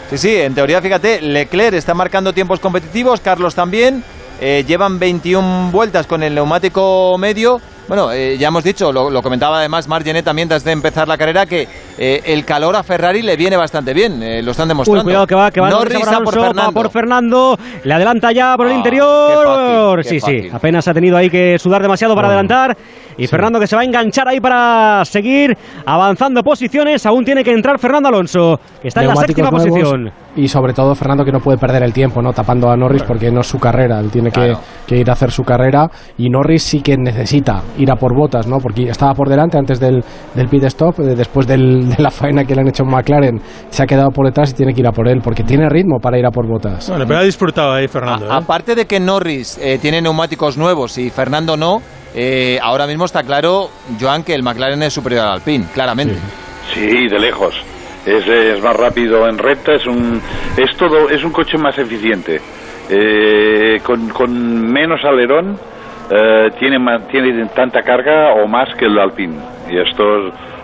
Sí, 0.09 0.17
sí, 0.17 0.35
en 0.35 0.55
teoría, 0.55 0.81
fíjate, 0.81 1.21
Leclerc 1.21 1.75
está 1.75 1.93
marcando 1.93 2.33
tiempos 2.33 2.59
competitivos, 2.59 3.21
Carlos 3.21 3.53
también. 3.53 4.03
Eh, 4.41 4.65
llevan 4.67 4.97
21 4.97 5.69
vueltas 5.71 6.07
con 6.07 6.23
el 6.23 6.33
neumático 6.33 7.15
medio. 7.19 7.61
Bueno, 7.87 8.11
eh, 8.11 8.35
ya 8.39 8.47
hemos 8.47 8.63
dicho, 8.63 8.91
lo, 8.91 9.11
lo 9.11 9.21
comentaba 9.21 9.59
además 9.59 9.87
Margenet 9.87 10.25
también 10.25 10.47
antes 10.47 10.63
de 10.63 10.71
empezar 10.71 11.07
la 11.07 11.19
carrera, 11.19 11.45
que 11.45 11.67
eh, 11.99 12.21
el 12.25 12.43
calor 12.43 12.75
a 12.75 12.81
Ferrari 12.81 13.21
le 13.21 13.35
viene 13.35 13.55
bastante 13.57 13.93
bien, 13.93 14.23
eh, 14.23 14.41
lo 14.41 14.51
están 14.51 14.67
demostrando. 14.67 15.01
Uy, 15.01 15.03
cuidado 15.05 15.27
que 15.27 15.35
va, 15.35 15.51
que 15.51 15.61
va 15.61 15.69
Norris 15.69 15.99
por 15.99 16.39
va 16.39 16.43
Fernando. 16.47 16.71
por 16.73 16.89
Fernando, 16.89 17.59
le 17.83 17.93
adelanta 17.93 18.31
ya 18.31 18.57
por 18.57 18.65
el 18.65 18.73
Ah, 18.73 18.75
interior. 18.75 20.01
qué 20.01 20.19
fácil, 20.19 20.19
qué 20.19 20.19
sí, 20.41 20.41
sí, 20.41 20.49
apenas 20.51 20.87
ha 20.87 20.93
tenido 20.95 21.15
ahí 21.15 21.29
que 21.29 21.59
sudar 21.59 21.83
demasiado 21.83 22.15
para 22.15 22.27
adelantar. 22.27 22.75
Y 23.17 23.27
Fernando 23.27 23.59
que 23.59 23.67
se 23.67 23.75
va 23.75 23.81
a 23.81 23.85
enganchar 23.85 24.27
ahí 24.27 24.39
para 24.39 25.03
seguir 25.05 25.55
avanzando 25.85 26.43
posiciones. 26.43 27.05
Aún 27.05 27.23
tiene 27.23 27.43
que 27.43 27.51
entrar 27.51 27.79
Fernando 27.79 28.09
Alonso, 28.09 28.59
que 28.81 28.89
está 28.89 29.01
en 29.01 29.09
la 29.09 29.15
séptima 29.15 29.49
nuevos 29.49 29.69
posición. 29.69 30.11
Y 30.35 30.47
sobre 30.49 30.73
todo 30.73 30.93
Fernando 30.95 31.23
que 31.23 31.31
no 31.31 31.39
puede 31.39 31.57
perder 31.57 31.83
el 31.83 31.93
tiempo, 31.93 32.21
¿no? 32.21 32.33
Tapando 32.33 32.69
a 32.69 32.75
Norris 32.75 33.03
porque 33.03 33.31
no 33.31 33.39
es 33.41 33.47
su 33.47 33.57
carrera. 33.57 33.99
Él 33.99 34.11
tiene 34.11 34.31
que, 34.31 34.35
Claro. 34.41 34.59
que 34.85 34.97
ir 34.97 35.09
a 35.09 35.13
hacer 35.13 35.31
su 35.31 35.43
carrera. 35.43 35.89
Y 36.17 36.29
Norris 36.29 36.63
sí 36.63 36.81
que 36.81 36.97
necesita 36.97 37.61
ir 37.77 37.89
a 37.89 37.95
por 37.95 38.13
botas, 38.13 38.47
¿no? 38.47 38.57
Porque 38.57 38.83
estaba 38.89 39.13
por 39.13 39.29
delante 39.29 39.57
antes 39.57 39.79
del, 39.79 40.03
del 40.33 40.47
pit 40.49 40.63
stop, 40.65 40.99
eh, 40.99 41.15
después 41.15 41.47
del, 41.47 41.89
de 41.95 42.03
la 42.03 42.11
faena 42.11 42.43
que 42.43 42.53
le 42.53 42.61
han 42.61 42.67
hecho 42.67 42.83
en 42.83 42.89
McLaren, 42.89 43.41
se 43.69 43.83
ha 43.83 43.85
quedado 43.85 44.09
por 44.11 44.25
detrás 44.25 44.51
y 44.51 44.55
tiene 44.55 44.73
que 44.73 44.81
ir 44.81 44.87
a 44.87 44.91
por 44.91 45.07
él, 45.07 45.21
porque 45.23 45.43
tiene 45.43 45.69
ritmo 45.69 45.99
para 45.99 46.19
ir 46.19 46.25
a 46.25 46.31
por 46.31 46.47
botas. 46.47 46.89
Bueno, 46.89 47.05
pero 47.07 47.19
ha 47.19 47.23
disfrutado 47.23 47.71
ahí 47.73 47.87
Fernando. 47.87 48.29
A, 48.31 48.37
aparte 48.37 48.75
de 48.75 48.85
que 48.85 48.99
Norris 48.99 49.57
eh, 49.61 49.79
tiene 49.81 50.01
neumáticos 50.01 50.57
nuevos 50.57 50.97
y 50.97 51.09
Fernando 51.09 51.55
no, 51.55 51.81
eh, 52.15 52.57
ahora 52.61 52.87
mismo 52.87 53.03
está 53.05 53.23
claro, 53.23 53.69
Joan, 53.99 54.23
que 54.23 54.33
el 54.33 54.41
McLaren 54.41 54.81
es 54.83 54.93
superior 54.93 55.23
al 55.25 55.33
Alpine, 55.33 55.65
claramente. 55.73 56.15
Sí, 56.73 57.07
de 57.07 57.19
lejos. 57.19 57.53
Es, 58.05 58.25
es 58.27 58.61
más 58.63 58.75
rápido 58.75 59.27
en 59.27 59.37
recta, 59.37 59.73
es 59.73 59.85
un, 59.85 60.21
es 60.55 60.75
todo, 60.77 61.09
es 61.09 61.23
un 61.23 61.31
coche 61.31 61.57
más 61.57 61.77
eficiente. 61.77 62.39
Eh, 62.89 63.81
con, 63.83 64.09
con 64.09 64.31
menos 64.71 65.03
alerón 65.03 65.59
eh, 66.09 66.51
tiene, 66.59 66.77
tiene 67.11 67.47
tanta 67.47 67.81
carga 67.81 68.33
o 68.33 68.47
más 68.47 68.69
que 68.77 68.85
el 68.85 68.97
Alpine. 68.97 69.37
Y 69.69 69.77
esto 69.77 70.03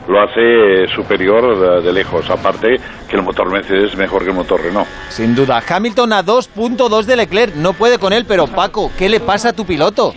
lo 0.07 0.21
hace 0.21 0.87
superior 0.95 1.57
de, 1.59 1.81
de 1.81 1.91
lejos. 1.93 2.29
Aparte 2.29 2.79
que 3.09 3.15
el 3.15 3.23
motor 3.23 3.51
Mercedes 3.51 3.91
es 3.91 3.97
mejor 3.97 4.23
que 4.23 4.29
el 4.29 4.35
motor 4.35 4.61
Renault. 4.61 4.87
Sin 5.09 5.35
duda. 5.35 5.61
Hamilton 5.67 6.13
a 6.13 6.23
2.2 6.23 7.03
de 7.05 7.15
Leclerc, 7.15 7.55
no 7.55 7.73
puede 7.73 7.97
con 7.97 8.13
él, 8.13 8.25
pero 8.27 8.47
Paco, 8.47 8.91
¿qué 8.97 9.09
le 9.09 9.19
pasa 9.19 9.49
a 9.49 9.53
tu 9.53 9.65
piloto? 9.65 10.13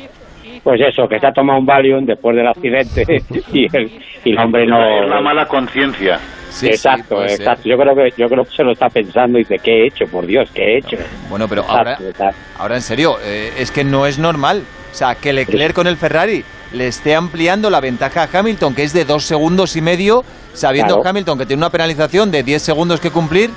Pues 0.65 0.81
eso, 0.81 1.07
que 1.07 1.21
se 1.21 1.27
ha 1.27 1.33
tomado 1.33 1.61
un 1.61 1.67
Valium 1.67 2.05
después 2.07 2.35
del 2.35 2.47
accidente 2.49 3.05
y 3.53 3.67
el, 3.77 3.91
y 4.25 4.31
el 4.33 4.39
hombre 4.39 4.67
no... 4.67 4.79
Es 5.05 5.09
la 5.11 5.21
mala 5.21 5.45
conciencia. 5.47 6.19
exacto, 6.63 7.23
exacto. 7.23 7.69
Yo 7.69 7.77
creo 7.77 7.95
que 7.95 8.11
yo 8.17 8.27
creo 8.29 8.45
que 8.45 8.51
se 8.51 8.65
lo 8.65 8.73
está 8.73 8.89
pensando 8.89 9.39
y 9.39 9.43
dice, 9.43 9.57
¿qué 9.63 9.83
he 9.83 9.87
hecho? 9.89 10.07
Por 10.07 10.25
Dios, 10.27 10.51
¿qué 10.55 10.63
he 10.63 10.79
hecho? 10.79 10.97
Bueno, 11.29 11.47
pero 11.49 11.61
Exacto, 11.61 11.79
ahora, 11.79 11.99
exacto. 12.01 12.37
ahora 12.59 12.75
en 12.77 12.81
serio, 12.83 13.17
eh, 13.23 13.53
es 13.59 13.71
que 13.71 13.85
no 13.85 14.07
es 14.07 14.19
normal. 14.19 14.63
O 14.91 14.95
sea, 14.97 15.17
que 15.17 15.33
Leclerc 15.33 15.75
con 15.75 15.87
el 15.87 15.97
Ferrari 15.97 16.43
le 16.73 16.87
esté 16.87 17.15
ampliando 17.15 17.69
la 17.69 17.81
ventaja 17.81 18.23
a 18.23 18.39
Hamilton, 18.39 18.75
que 18.75 18.85
es 18.85 18.93
de 18.93 19.05
dos 19.05 19.25
segundos 19.25 19.77
y 19.77 19.83
medio, 19.83 20.23
sabiendo 20.55 20.95
Claro. 20.95 21.11
Hamilton 21.11 21.39
que 21.39 21.47
tiene 21.47 21.61
una 21.61 21.71
penalización 21.71 22.31
de 22.31 22.43
10 22.43 22.63
segundos 22.63 23.01
que 23.01 23.11
cumplir, 23.11 23.51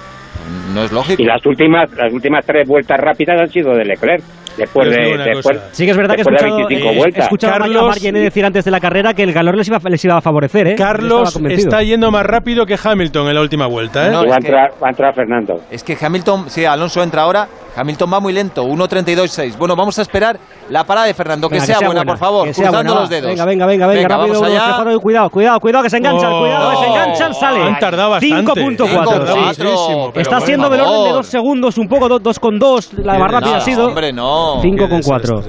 no 0.73 0.83
es 0.83 0.91
lógico. 0.91 1.21
Y 1.21 1.25
las 1.25 1.45
últimas 1.45 1.89
las 1.95 2.11
últimas 2.11 2.45
tres 2.45 2.67
vueltas 2.67 2.99
rápidas 2.99 3.39
han 3.39 3.49
sido 3.49 3.75
de 3.75 3.85
Leclerc. 3.85 4.23
Después 4.57 4.89
de, 4.89 5.17
después. 5.17 5.59
Sí 5.71 5.85
que 5.85 5.91
es 5.91 5.97
verdad 5.97 6.15
que 6.15 6.21
he 6.21 6.23
escuchado, 6.23 6.55
25 6.57 6.89
eh, 6.89 6.93
he 6.93 6.97
vueltas. 6.97 7.23
escuchado 7.25 7.53
a 7.53 7.57
Carlos- 7.59 7.83
Margené 7.87 8.19
decir 8.19 8.43
antes 8.45 8.65
de 8.65 8.71
la 8.71 8.79
carrera 8.79 9.13
que 9.13 9.23
el 9.23 9.33
calor 9.33 9.55
les 9.55 9.67
iba, 9.67 9.77
les 9.87 10.03
iba 10.03 10.17
a 10.17 10.21
favorecer, 10.21 10.67
¿eh? 10.69 10.75
Carlos 10.75 11.37
está 11.49 11.83
yendo 11.83 12.09
más 12.11 12.25
rápido 12.25 12.65
que 12.65 12.77
Hamilton 12.81 13.27
en 13.29 13.35
la 13.35 13.41
última 13.41 13.67
vuelta, 13.67 14.07
¿eh? 14.07 14.11
No, 14.11 14.25
va, 14.25 14.35
a 14.35 14.37
que- 14.39 14.47
entrar, 14.47 14.71
va 14.83 14.87
a 14.87 14.89
entrar 14.89 15.13
Fernando. 15.13 15.55
Es 15.69 15.83
que 15.83 15.97
Hamilton, 15.99 16.49
sí, 16.49 16.65
Alonso 16.65 17.03
entra 17.03 17.21
ahora, 17.21 17.47
Hamilton 17.75 18.11
va 18.11 18.19
muy 18.19 18.33
lento, 18.33 18.63
1.32.6. 18.65 19.55
Bueno, 19.57 19.75
vamos 19.75 19.99
a 19.99 20.01
esperar 20.01 20.37
la 20.69 20.83
parada 20.83 21.05
de 21.05 21.13
Fernando, 21.13 21.47
que, 21.47 21.55
Venga, 21.55 21.65
sea, 21.65 21.79
buena, 21.85 22.03
por 22.03 22.17
favor, 22.17 22.47
que 22.47 22.53
sea 22.53 22.65
cruzando 22.69 22.89
buena, 22.91 23.01
los 23.01 23.09
dedos. 23.09 23.29
Venga, 23.29 23.45
venga, 23.45 23.65
venga, 23.67 23.87
venga, 23.87 24.07
rápido, 24.07 24.41
vamos 24.41 24.99
cuidado, 24.99 25.29
cuidado, 25.29 25.59
cuidado, 25.59 25.83
que 25.83 25.89
se 25.91 25.97
enganchan, 25.97 26.33
Oh, 26.33 26.39
cuidado, 26.39 26.71
que 26.71 26.77
se 26.77 26.85
enganchan, 26.87 27.33
sale. 27.35 27.61
Han 27.61 27.79
tardado 27.79 28.09
bastante. 28.11 28.35
5.4, 28.51 28.67
Cinco, 28.67 28.87
sí. 28.87 28.93
cuatro, 28.95 30.11
pero 30.13 30.21
Está 30.21 30.39
siendo 30.41 30.69
del 30.69 30.81
orden 30.81 31.03
de 31.03 31.11
dos 31.11 31.27
segundos, 31.27 31.77
un 31.77 31.87
poco, 31.87 32.09
do- 32.09 32.19
dos 32.19 32.39
con 32.39 32.57
dos, 32.57 32.91
la 32.93 33.17
más 33.19 33.31
rápida 33.31 33.57
ha 33.57 33.61
sido. 33.61 33.87
Hombre, 33.87 34.11
no. 34.11 34.46
5.4. 34.61 35.43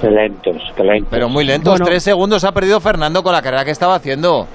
Qué 0.00 0.10
lentos, 0.10 0.56
qué 0.76 0.82
lentos. 0.84 1.08
Pero 1.10 1.28
muy 1.28 1.44
lentos, 1.44 1.72
Bueno. 1.72 1.86
tres 1.86 2.02
segundos 2.02 2.44
ha 2.44 2.52
perdido 2.52 2.78
Fernando 2.80 3.22
con 3.22 3.32
la 3.32 3.42
carrera 3.42 3.64
que 3.64 3.70
estaba 3.70 3.94
haciendo. 3.96 4.46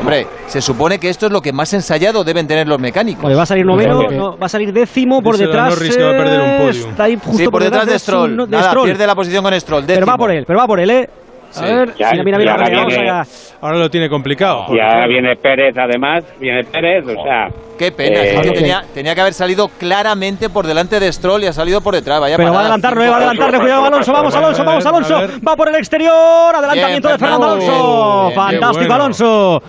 Hombre, 0.00 0.26
se 0.48 0.60
supone 0.60 0.98
que 0.98 1.08
esto 1.08 1.26
es 1.26 1.32
lo 1.32 1.40
que 1.40 1.52
más 1.52 1.72
ensayado 1.72 2.24
deben 2.24 2.46
tener 2.48 2.66
los 2.66 2.80
mecánicos. 2.80 3.24
Oye, 3.24 3.34
va 3.36 3.42
a 3.42 3.46
salir 3.46 3.64
noveno, 3.64 4.02
no, 4.10 4.36
va 4.38 4.46
a 4.46 4.48
salir 4.48 4.72
décimo 4.72 5.22
por 5.22 5.34
Díselo 5.34 5.50
detrás. 5.52 5.70
Norris 5.70 5.96
que 5.96 6.02
va 6.02 6.10
a 6.10 6.16
perder 6.16 6.40
un 6.40 6.46
eh, 6.48 6.58
podio. 6.66 6.88
Está 6.88 7.04
ahí 7.04 7.14
justo 7.16 7.38
Sí, 7.38 7.48
por 7.48 7.62
detrás 7.62 7.86
de 7.86 7.92
su- 7.92 7.98
Stroll. 8.00 8.36
de 8.36 8.46
Nada, 8.48 8.70
Stroll. 8.70 8.84
pierde 8.86 9.06
la 9.06 9.14
posición 9.14 9.44
con 9.44 9.60
Stroll. 9.60 9.84
Pero 9.86 10.00
va 10.06 10.12
décimo. 10.12 10.16
por 10.18 10.30
él, 10.32 10.44
pero 10.46 10.58
va 10.58 10.66
por 10.66 10.80
él, 10.80 10.90
¿eh? 10.90 11.10
A 11.58 11.64
ver, 11.64 11.94
Ya- 11.96 12.10
mira, 12.12 12.24
mira, 12.24 12.36
y 12.36 12.40
mira, 12.40 12.52
ahora 12.52 12.86
viene- 12.86 13.10
allá. 13.10 13.22
Ahora 13.60 13.78
lo 13.78 13.90
tiene 13.90 14.08
complicado. 14.08 14.66
Y 14.68 14.80
ahora 14.80 15.06
viene 15.06 15.36
Pérez, 15.36 15.76
además, 15.76 16.24
viene 16.38 16.64
Pérez, 16.64 17.04
o 17.06 17.22
sea... 17.22 17.48
Qué 17.78 17.92
pena, 17.92 18.22
eh, 18.22 18.40
que 18.42 18.50
tenía, 18.52 18.84
tenía 18.94 19.14
que 19.14 19.20
haber 19.20 19.34
salido 19.34 19.68
claramente 19.68 20.48
por 20.48 20.66
delante 20.66 20.98
de 20.98 21.12
Stroll 21.12 21.42
y 21.44 21.46
ha 21.46 21.52
salido 21.52 21.82
por 21.82 21.94
detrás. 21.94 22.20
Vaya 22.20 22.36
Pero 22.38 22.50
va 22.52 22.60
a 22.60 22.62
eh, 22.62 22.68
va 22.68 23.14
a 23.14 23.16
adelantarle, 23.18 23.58
cuidado 23.60 23.84
Alonso, 23.84 24.12
vamos 24.12 24.34
Alonso, 24.34 24.64
vamos 24.64 24.86
Alonso, 24.86 25.20
va 25.46 25.56
por 25.56 25.68
el 25.68 25.74
exterior, 25.74 26.54
adelantamiento 26.54 27.08
de 27.08 27.18
Fernando 27.18 27.46
Alonso, 27.46 28.22
bien, 28.22 28.48
bien, 28.48 28.60
fantástico. 28.60 28.94
Alonso. 28.94 29.62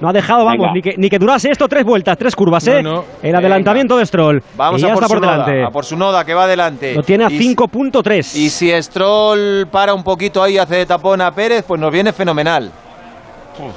No 0.00 0.08
ha 0.08 0.12
dejado, 0.12 0.44
vamos, 0.44 0.58
Venga. 0.60 0.72
ni 0.72 0.82
que, 0.82 0.94
ni 0.96 1.10
que 1.10 1.18
durase 1.18 1.50
esto 1.50 1.68
tres 1.68 1.84
vueltas, 1.84 2.16
tres 2.16 2.34
curvas, 2.34 2.66
¿eh? 2.68 2.82
No, 2.82 2.92
no. 2.94 3.04
El 3.22 3.34
adelantamiento 3.34 3.96
de 3.98 4.06
Stroll. 4.06 4.42
Vamos 4.56 4.80
y 4.80 4.84
a 4.86 4.94
por, 4.94 5.02
su 5.04 5.08
por 5.10 5.20
noda, 5.20 5.32
delante. 5.44 5.64
a 5.64 5.70
por 5.70 5.84
su 5.84 5.96
noda 5.96 6.24
que 6.24 6.32
va 6.34 6.44
adelante. 6.44 6.94
Lo 6.94 7.02
tiene 7.02 7.24
a 7.24 7.30
Y- 7.30 7.38
5.3. 7.54 8.34
Y 8.36 8.48
si 8.50 8.70
Stroll 8.82 9.66
para 9.70 9.92
un 9.92 10.02
poquito 10.02 10.42
ahí 10.42 10.54
y 10.54 10.58
hace 10.58 10.76
de 10.76 10.86
tapón 10.86 11.20
a 11.20 11.30
Pérez, 11.34 11.64
pues 11.68 11.80
nos 11.80 11.92
viene 11.92 12.12
fenomenal. 12.12 12.70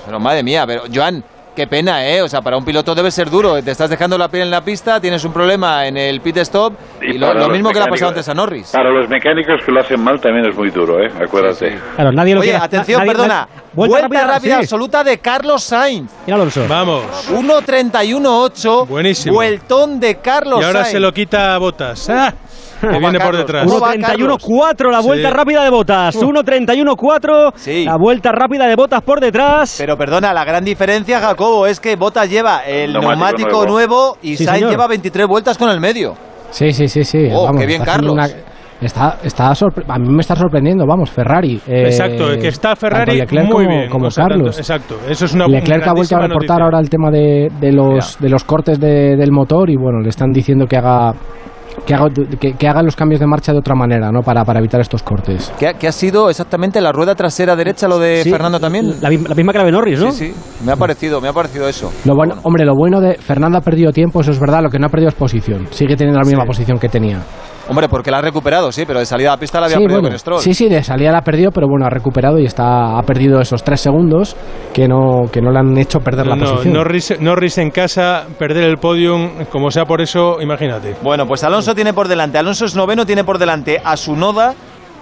Pero 0.06 0.20
madre 0.20 0.44
mía, 0.44 0.64
pero 0.66 0.84
Joan, 0.94 1.22
qué 1.56 1.68
pena, 1.68 2.08
¿eh? 2.08 2.22
O 2.22 2.28
sea, 2.28 2.42
para 2.42 2.58
un 2.58 2.66
piloto 2.66 2.96
debe 2.96 3.12
ser 3.12 3.30
duro. 3.30 3.62
Te 3.62 3.72
estás 3.72 3.90
dejando 3.90 4.18
la 4.18 4.28
piel 4.28 4.44
en 4.44 4.52
la 4.52 4.62
pista, 4.62 5.00
tienes 5.00 5.24
un 5.24 5.34
problema 5.34 5.88
en 5.88 5.98
el 5.98 6.22
pit 6.22 6.38
stop 6.38 6.74
y, 7.02 7.18
lo, 7.18 7.50
mismo 7.50 7.70
que 7.72 7.80
le 7.80 7.86
ha 7.86 7.88
pasado 7.88 8.10
antes 8.10 8.28
a 8.30 8.34
Norris. 8.34 8.72
Para 8.72 8.90
los 8.90 9.08
mecánicos 9.10 9.62
que 9.66 9.72
lo 9.72 9.82
hacen 9.82 10.02
mal 10.02 10.20
también 10.20 10.46
es 10.46 10.56
muy 10.56 10.70
duro, 10.72 11.04
¿eh? 11.04 11.12
Acuérdate. 11.22 11.78
Claro, 11.96 12.12
nadie 12.12 12.34
lo 12.34 12.42
Oye, 12.42 12.52
quiere- 12.52 12.66
atención, 12.66 13.02
nadie- 13.02 13.12
perdona. 13.12 13.48
nadie- 13.48 13.64
Vuelta, 13.74 14.28
rápida, 14.28 14.58
sí. 14.58 14.62
absoluta 14.64 15.04
de 15.04 15.18
Carlos 15.18 15.64
Sainz. 15.64 16.12
Mira 16.28 16.36
Alonso. 16.36 16.66
Vamos. 16.68 17.04
1.31.8. 17.32 18.86
Buenísimo. 18.88 19.36
Vueltón 19.36 20.00
de 20.00 20.16
Carlos 20.20 20.62
Y 20.62 20.64
ahora 20.64 20.82
Sainz. 20.82 20.92
se 20.92 21.00
lo 21.00 21.12
quita 21.12 21.56
a 21.56 21.58
Botas. 21.58 22.10
¡Ah! 22.10 22.34
Que 22.84 22.88
¿Cómo 22.96 23.10
viene 23.10 23.20
por 23.20 23.36
detrás. 23.38 23.66
¿Cómo 23.66 23.80
va, 23.80 23.94
1.31.4 23.96 24.92
la 24.92 25.00
vuelta 25.02 25.30
Sí. 25.30 25.34
rápida 25.36 25.64
de 25.64 25.70
botas. 25.70 26.16
1.31.4 26.22 27.86
la 27.86 27.98
vuelta 27.98 28.32
rápida 28.32 28.68
de 28.68 28.76
botas 28.76 29.02
por 29.02 29.20
detrás. 29.20 29.76
Pero 29.78 29.98
perdona, 29.98 30.34
la 30.34 30.44
gran 30.46 30.64
diferencia, 30.64 31.20
Jacobo, 31.20 31.68
es 31.68 31.80
que 31.80 31.96
Botas 31.96 32.30
lleva 32.30 32.62
el 32.66 32.92
Neumático 32.94 33.10
neumático, 33.16 33.50
nuevo. 33.50 33.66
nuevo. 33.72 34.18
y 34.22 34.36
Sí, 34.36 34.46
Sainz 34.46 34.70
lleva 34.70 34.88
23 34.88 35.28
vueltas 35.28 35.58
con 35.58 35.70
el 35.70 35.80
medio. 35.80 36.14
Sí, 36.50 36.72
sí, 36.74 36.88
sí, 36.88 37.04
sí. 37.04 37.28
Oh, 37.32 37.46
vamos, 37.46 37.60
qué 37.62 37.66
bien, 37.68 37.84
Carlos. 37.84 38.14
una- 38.14 38.28
está, 38.82 39.18
está 39.24 39.48
a 39.52 39.98
mí 40.00 40.10
me 40.10 40.22
está 40.22 40.36
sorprendiendo, 40.36 40.86
vamos, 40.86 41.10
Ferrari. 41.10 41.56
eh, 41.68 41.84
Exacto, 41.86 42.26
que 42.40 42.50
está 42.50 42.76
Ferrari 42.76 43.18
tanto 43.20 43.24
Leclerc 43.36 43.46
muy 43.48 43.66
como, 43.66 43.78
bien. 43.78 43.90
como 43.90 44.08
o 44.08 44.12
sea, 44.12 44.24
tanto- 44.26 44.36
Carlos. 44.38 44.60
exacto, 44.60 44.96
eso 45.10 45.26
es 45.26 45.34
una 45.34 45.48
Leclerc 45.48 45.88
ha 45.88 45.94
vuelto 45.94 46.16
a 46.16 46.20
reportar 46.20 46.60
noticia. 46.60 46.64
ahora 46.66 46.80
el 46.80 46.90
tema 46.90 47.10
de, 47.10 47.50
de 47.60 47.72
los, 47.72 48.20
de 48.20 48.30
los 48.30 48.44
cortes 48.44 48.80
de- 48.80 49.16
del 49.16 49.32
motor 49.32 49.70
y 49.70 49.78
bueno, 49.78 50.00
le 50.02 50.10
están 50.10 50.32
diciendo 50.32 50.66
que 50.68 50.76
haga 50.78 51.14
que 51.86 51.94
haga, 51.94 52.08
que, 52.40 52.54
que 52.54 52.68
haga 52.68 52.82
los 52.84 52.96
cambios 52.96 53.20
de 53.20 53.28
marcha 53.28 53.52
de 53.52 53.60
otra 53.60 53.76
manera, 53.76 54.12
¿no? 54.12 54.22
Para, 54.22 54.44
para 54.46 54.60
evitar 54.60 54.82
estos 54.82 55.04
cortes. 55.04 55.52
¿Qué, 55.60 55.68
ha- 55.68 55.74
qué 55.74 55.88
ha 55.88 55.92
sido 55.92 56.30
exactamente 56.30 56.80
la 56.82 56.92
rueda 56.92 57.16
trasera 57.16 57.56
derecha 57.56 57.88
lo 57.88 58.00
de 58.00 58.24
Sí, 58.24 58.30
Fernando 58.32 58.60
también? 58.60 58.96
La, 59.02 59.10
misma- 59.10 59.30
la 59.30 59.36
misma 59.36 59.52
que 59.52 59.58
la 59.60 59.64
de 59.66 59.72
Norris, 59.72 60.00
¿no? 60.00 60.12
Sí, 60.12 60.28
sí, 60.34 60.34
me 60.66 60.72
ha 60.72 60.76
parecido, 60.76 61.20
me 61.22 61.28
ha 61.28 61.34
parecido 61.34 61.68
eso. 61.68 61.92
Lo 62.06 62.16
bueno, 62.16 62.36
hombre, 62.44 62.66
lo 62.66 62.74
bueno 62.76 63.02
de 63.02 63.16
Fernando 63.16 63.58
ha 63.58 63.62
perdido 63.62 63.92
tiempo, 63.92 64.22
eso 64.22 64.32
es 64.32 64.40
verdad, 64.40 64.62
lo 64.64 64.70
que 64.70 64.80
no 64.80 64.88
ha 64.88 64.90
perdido 64.90 65.10
es 65.10 65.16
posición. 65.16 65.68
Sigue 65.72 65.96
teniendo 65.96 66.20
la 66.20 66.26
misma 66.26 66.46
posición 66.46 66.78
que 66.80 66.90
tenía. 66.90 67.20
Hombre, 67.70 67.88
porque 67.88 68.12
la 68.12 68.18
ha 68.18 68.22
recuperado, 68.22 68.72
sí, 68.72 68.84
pero 68.86 69.00
de 69.00 69.06
salida 69.06 69.30
a 69.30 69.36
la 69.36 69.40
pista 69.40 69.60
la 69.60 69.68
había 69.68 69.78
Sí, 69.78 69.84
perdido 69.84 70.02
bueno, 70.02 70.14
con 70.14 70.20
Stroll. 70.20 70.40
sí, 70.42 70.54
sí, 70.54 70.68
de 70.68 70.84
salida 70.84 71.12
la 71.12 71.20
ha 71.20 71.22
perdido, 71.24 71.52
pero 71.52 71.68
bueno, 71.68 71.86
ha 71.86 71.90
recuperado 71.90 72.38
y 72.38 72.46
está 72.46 72.98
ha 73.00 73.02
perdido 73.04 73.40
esos 73.40 73.64
tres 73.64 73.80
segundos 73.80 74.36
que 74.74 74.88
no 74.88 75.30
que 75.32 75.42
no 75.42 75.52
le 75.52 75.60
han 75.60 75.78
hecho 75.78 76.00
perder 76.00 76.28
la 76.28 76.36
No, 76.36 76.46
posición. 76.46 76.74
Norris, 76.74 77.20
Norris 77.22 77.58
en 77.60 77.72
casa, 77.72 78.26
perder 78.38 78.66
el 78.66 78.78
podium, 78.78 79.46
como 79.50 79.72
sea 79.72 79.86
por 79.86 80.02
eso, 80.02 80.42
imagínate. 80.42 80.96
Bueno, 81.02 81.26
pues 81.26 81.44
Alonso 81.44 81.74
tiene 81.74 81.94
por 81.94 82.08
delante, 82.10 82.38
Alonso 82.38 82.66
es 82.66 82.76
noveno, 82.76 83.06
tiene 83.06 83.24
por 83.24 83.38
delante 83.38 83.80
a 83.84 83.96
Sunoda, 83.96 84.54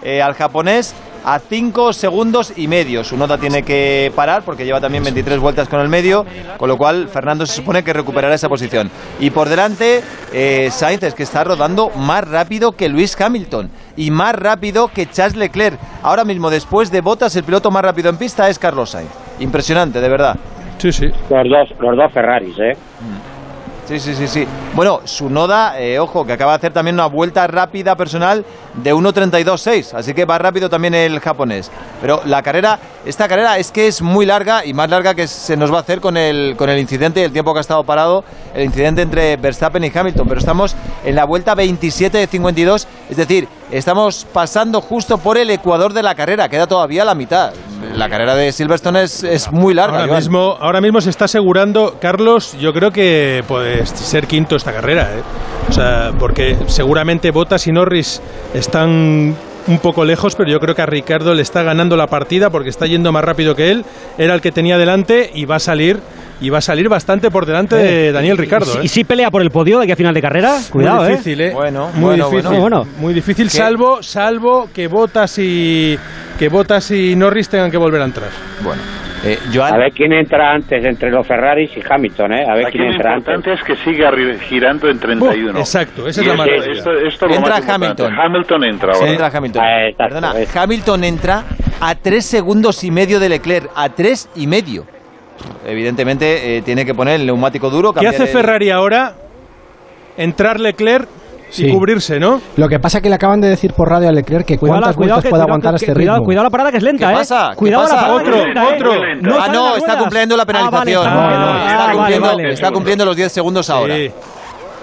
eh, 0.04 0.22
al 0.22 0.34
japonés, 0.36 0.96
a 1.26 1.40
5 1.40 1.94
segundos 1.94 2.54
y 2.56 2.68
medio. 2.68 3.04
Sunoda 3.04 3.38
tiene 3.38 3.64
que 3.64 4.12
parar 4.16 4.44
porque 4.44 4.66
lleva 4.66 4.80
también 4.80 5.04
23 5.04 5.40
vueltas 5.40 5.70
con 5.70 5.80
el 5.80 5.90
medio, 5.90 6.26
con 6.58 6.70
lo 6.70 6.78
cual 6.78 7.08
Fernando 7.08 7.46
se 7.46 7.56
supone 7.56 7.84
que 7.84 7.94
recuperará 7.94 8.36
esa 8.36 8.50
posición. 8.50 8.90
Y 9.20 9.30
por 9.30 9.50
delante, 9.50 10.02
eh, 10.34 10.70
Sainz 10.72 11.04
es 11.04 11.14
que 11.14 11.24
está 11.24 11.44
rodando 11.44 11.90
más 11.90 12.28
rápido 12.28 12.74
que 12.74 12.90
Luis 12.90 13.20
Hamilton 13.20 13.70
y 13.96 14.12
más 14.12 14.36
rápido 14.36 14.88
que 14.88 15.06
Charles 15.06 15.36
Leclerc. 15.36 15.80
Ahora 16.04 16.24
mismo, 16.24 16.50
después 16.50 16.92
de 16.92 17.02
Botas, 17.02 17.36
el 17.36 17.44
piloto 17.44 17.72
más 17.72 17.84
rápido 17.84 18.10
en 18.10 18.18
pista 18.18 18.50
es 18.50 18.60
Carlos 18.60 18.92
Sainz. 18.92 19.10
Impresionante, 19.40 20.00
de 20.02 20.10
verdad. 20.10 20.36
Sí, 20.78 20.92
sí. 20.92 21.06
Los 21.30 21.48
dos, 21.48 21.80
los 21.80 21.96
dos 21.96 22.12
Ferraris, 22.12 22.58
¿eh? 22.58 22.76
Sí, 23.92 24.00
sí, 24.00 24.16
sí, 24.16 24.26
sí. 24.26 24.48
Bueno, 24.74 25.02
Sunoda, 25.04 25.78
eh, 25.78 26.00
ojo, 26.00 26.26
que 26.26 26.32
acaba 26.32 26.54
de 26.54 26.56
hacer 26.56 26.72
también 26.72 26.94
una 26.96 27.08
vuelta 27.08 27.46
rápida 27.48 27.98
personal 27.98 28.46
de 28.74 28.96
1.32.6, 28.96 29.96
así 29.96 30.14
que 30.14 30.24
va 30.24 30.38
rápido 30.38 30.70
también 30.70 30.94
el 30.94 31.20
japonés. 31.20 31.70
Pero 32.00 32.22
la 32.24 32.42
carrera, 32.42 32.80
esta 33.04 33.28
carrera 33.28 33.58
es 33.58 33.70
que 33.70 33.88
es 33.88 34.02
muy 34.02 34.26
larga 34.26 34.64
y 34.66 34.74
más 34.74 34.90
larga 34.90 35.14
que 35.14 35.28
se 35.28 35.58
nos 35.58 35.74
va 35.74 35.80
a 35.80 35.82
hacer 35.82 36.00
con 36.00 36.16
el, 36.16 36.56
con 36.56 36.70
el 36.70 36.80
incidente 36.80 37.20
y 37.20 37.24
el 37.24 37.34
tiempo 37.34 37.52
que 37.52 37.58
ha 37.58 37.60
estado 37.60 37.84
parado, 37.84 38.24
el 38.56 38.64
incidente 38.64 39.02
entre 39.02 39.36
Verstappen 39.36 39.84
y 39.84 39.92
Hamilton. 39.94 40.26
Pero 40.26 40.40
estamos 40.40 40.74
en 41.04 41.14
la 41.14 41.26
vuelta 41.26 41.54
27 41.54 42.18
de 42.18 42.28
52, 42.28 42.88
es 43.10 43.18
decir, 43.18 43.50
Estamos 43.72 44.28
pasando 44.34 44.82
justo 44.82 45.18
por 45.18 45.38
el 45.38 45.50
ecuador 45.50 45.94
de 45.94 46.04
la 46.04 46.14
carrera, 46.14 46.50
queda 46.50 46.68
todavía 46.68 47.06
la 47.06 47.16
mitad. 47.16 47.54
La 47.96 48.10
carrera 48.10 48.36
de 48.36 48.52
Silverstone 48.52 49.04
es, 49.04 49.24
es 49.24 49.50
muy 49.52 49.74
larga. 49.74 50.02
Ahora 50.02 50.16
mismo, 50.16 50.58
ahora 50.60 50.82
mismo 50.82 51.00
se 51.00 51.10
está 51.10 51.26
asegurando, 51.26 51.98
Carlos, 52.02 52.56
yo 52.60 52.74
creo 52.74 52.92
que 52.92 53.44
puede 53.48 53.86
ser 53.86 54.28
quinto 54.28 54.58
esta 54.58 54.74
carrera. 54.74 55.10
¿eh? 55.16 55.22
O 55.70 55.74
sea, 55.74 56.12
porque 56.20 56.58
seguramente 56.68 57.32
Bottas 57.32 57.66
y 57.68 57.72
Norris 57.72 58.22
están 58.54 59.36
un 59.68 59.80
poco 59.80 60.04
lejos, 60.04 60.36
pero 60.36 60.50
yo 60.50 60.60
creo 60.60 60.76
que 60.76 60.82
a 60.82 60.86
Ricardo 60.86 61.34
le 61.34 61.42
está 61.42 61.64
ganando 61.64 61.96
la 61.96 62.08
partida 62.08 62.50
porque 62.50 62.70
está 62.70 62.88
yendo 62.88 63.14
más 63.14 63.24
rápido 63.24 63.56
que 63.56 63.72
él. 63.72 63.86
Era 64.18 64.34
el 64.34 64.42
que 64.42 64.52
tenía 64.52 64.78
delante 64.78 65.32
y 65.34 65.46
va 65.46 65.56
a 65.56 65.60
salir 65.60 66.02
y 66.42 66.50
va 66.50 66.58
a 66.58 66.62
salir 66.62 66.90
bastante 66.90 67.30
por 67.30 67.46
delante 67.46 67.76
eh, 67.76 68.06
de 68.06 68.12
Daniel 68.12 68.38
Ricardo. 68.38 68.80
¿eh? 68.80 68.84
¿Y, 68.84 68.88
si, 68.88 69.04
pelea 69.04 69.30
por 69.30 69.42
el 69.42 69.52
podio 69.52 69.78
de 69.78 69.84
aquí 69.84 69.92
a 69.94 69.96
final 69.96 70.14
de 70.14 70.22
carrera? 70.22 70.58
Cuidado, 70.72 71.04
muy 71.04 71.12
difícil, 71.12 71.42
¿eh? 71.42 71.52
Bueno, 71.54 71.90
muy 71.94 72.16
difícil. 72.16 72.60
Bueno. 72.60 72.86
Muy 72.98 73.14
difícil, 73.14 73.50
salvo, 73.50 74.02
salvo 74.02 74.70
que 74.74 74.88
Botas 74.88 75.38
y 75.38 75.98
que 76.38 76.50
Botas 76.50 76.92
y 76.92 77.16
Norris 77.16 77.48
tengan 77.48 77.70
que 77.70 77.78
volver 77.78 78.02
a 78.02 78.06
entrar. 78.06 78.30
Bueno. 78.64 78.82
Eh, 79.24 79.38
Joan... 79.54 79.76
A 79.76 79.78
ver 79.78 79.92
quién 79.92 80.12
entra 80.14 80.52
antes 80.52 80.84
entre 80.84 81.12
los 81.12 81.28
Ferraris 81.28 81.70
y 81.78 81.82
Hamilton, 81.88 82.34
¿eh? 82.34 82.46
A 82.50 82.56
ver 82.56 82.72
quién 82.72 82.86
entra 82.86 83.14
antes. 83.14 83.28
Lo 83.28 83.36
importante 83.36 83.54
es 83.54 83.64
que 83.64 83.76
siga 83.84 84.12
girando 84.40 84.90
en 84.90 85.00
31. 85.00 85.54
Uh, 85.54 85.60
exacto, 85.60 86.08
esa 86.08 86.22
es 86.22 86.28
la 86.28 86.34
maravilla. 86.34 86.72
Esto, 86.72 86.92
esto 86.92 87.26
Hamilton. 87.28 88.20
Hamilton 88.20 88.64
entra 88.64 88.94
ahora. 88.94 89.30
Pues. 90.32 90.56
Hamilton. 90.56 91.04
Entra 91.04 91.44
a 91.80 91.94
3 91.94 92.26
segundos 92.26 92.84
y 92.84 92.90
medio 92.90 93.20
de 93.20 93.30
Leclerc, 93.30 93.70
a 93.76 93.90
3 93.90 94.30
y 94.38 94.48
medio 94.48 94.86
evidentemente 95.66 96.58
eh, 96.58 96.62
tiene 96.62 96.86
que 96.86 96.94
poner 96.94 97.20
el 97.20 97.26
neumático 97.26 97.70
duro. 97.70 97.94
¿Qué 97.94 98.08
hace 98.08 98.24
el... 98.24 98.30
Ferrari 98.30 98.70
ahora? 98.70 99.16
Entrar 100.18 100.60
Leclerc 100.60 101.08
Sí. 101.52 101.68
y 101.68 101.72
cubrirse, 101.74 102.18
¿no? 102.18 102.40
Lo 102.56 102.70
que 102.70 102.80
pasa 102.80 103.00
es 103.00 103.04
que 103.04 103.10
le 103.10 103.16
acaban 103.16 103.42
de 103.42 103.50
decir 103.50 103.74
por 103.74 103.90
radio 103.90 104.08
a 104.08 104.12
Leclerc 104.14 104.46
que 104.46 104.58
cuántas 104.58 104.96
vueltas 104.96 105.26
puede 105.26 105.44
aguantar 105.44 105.76
este 105.76 105.88
que, 105.88 105.92
este 105.92 106.00
ritmo. 106.02 106.24
Cuidado, 106.24 106.46
la 106.46 106.50
parada 106.50 106.72
que 106.72 106.78
es 106.78 106.84
lenta, 106.84 107.08
¿Qué 107.08 107.14
¿eh? 107.14 107.18
Pasa? 107.18 107.50
Cuidado 107.56 107.84
¿Qué 107.84 107.90
pasa? 107.90 107.96
la 107.96 108.02
parada 108.02 108.22
otro, 108.22 108.32
que 108.32 108.40
es 108.40 108.46
lenta, 108.46 108.64
¿eh? 108.64 108.74
otro. 108.74 108.94
¿eh? 108.94 109.16
No 109.22 109.36
ah, 109.38 109.48
no, 109.50 109.76
está 109.76 109.98
cumpliendo 109.98 110.38
la 110.38 110.46
penalización. 110.46 111.06
Ah, 111.06 111.14
vale, 111.14 111.34
está, 111.34 111.68
está, 111.68 111.84
ah, 111.84 111.92
cumpliendo, 111.94 112.28
vale, 112.28 112.44
vale. 112.44 112.54
está, 112.54 112.72
cumpliendo, 112.72 113.06
los 113.06 113.16
10 113.18 113.32
segundos 113.34 113.70
ahora. 113.70 113.96
Sí. 113.96 114.12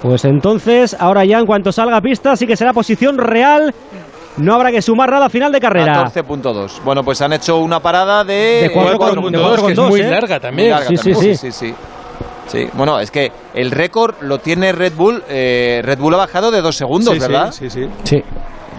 Pues 0.03 0.25
entonces, 0.27 0.95
ahora 1.01 1.25
ya 1.25 1.39
en 1.39 1.47
cuanto 1.47 1.73
salga 1.73 1.97
a 1.97 2.01
pista, 2.03 2.37
sí 2.37 2.47
que 2.47 2.55
será 2.55 2.75
posición 2.75 3.17
real 3.17 3.75
no 4.39 4.55
habrá 4.55 4.71
que 4.71 4.83
sumar 4.83 5.11
nada 5.11 5.27
a 5.27 5.29
final 5.29 5.53
de 5.53 5.61
carrera. 5.61 6.05
14.2. 6.07 6.83
Bueno, 6.85 7.03
pues 7.03 7.21
han 7.23 7.33
hecho 7.33 7.59
una 7.59 7.81
parada 7.81 8.25
de, 8.25 8.69
de 8.69 8.75
4.2, 8.75 9.67
que 9.67 9.73
es 9.73 9.79
muy 9.79 10.01
eh. 10.01 10.11
larga 10.11 10.41
también. 10.41 10.69
Muy 10.69 10.81
larga 10.81 10.89
sí, 10.89 10.95
también. 10.97 11.37
Sí, 11.37 11.37
sí, 11.37 11.53
sí, 11.53 11.69
sí. 11.69 11.75
Sí, 12.47 12.67
bueno, 12.73 12.99
es 12.99 13.11
que 13.11 13.31
el 13.53 13.71
récord 13.71 14.15
lo 14.23 14.39
tiene 14.39 14.73
Red 14.73 14.95
Bull. 14.95 15.23
Eh, 15.29 15.83
Red 15.85 15.99
Bull 15.99 16.15
ha 16.15 16.19
bajado 16.19 16.51
de 16.51 16.63
dos 16.63 16.77
segundos, 16.77 17.13
sí, 17.13 17.21
¿verdad? 17.21 17.53
sí, 17.53 17.69
sí. 17.69 17.87
sí. 18.05 18.23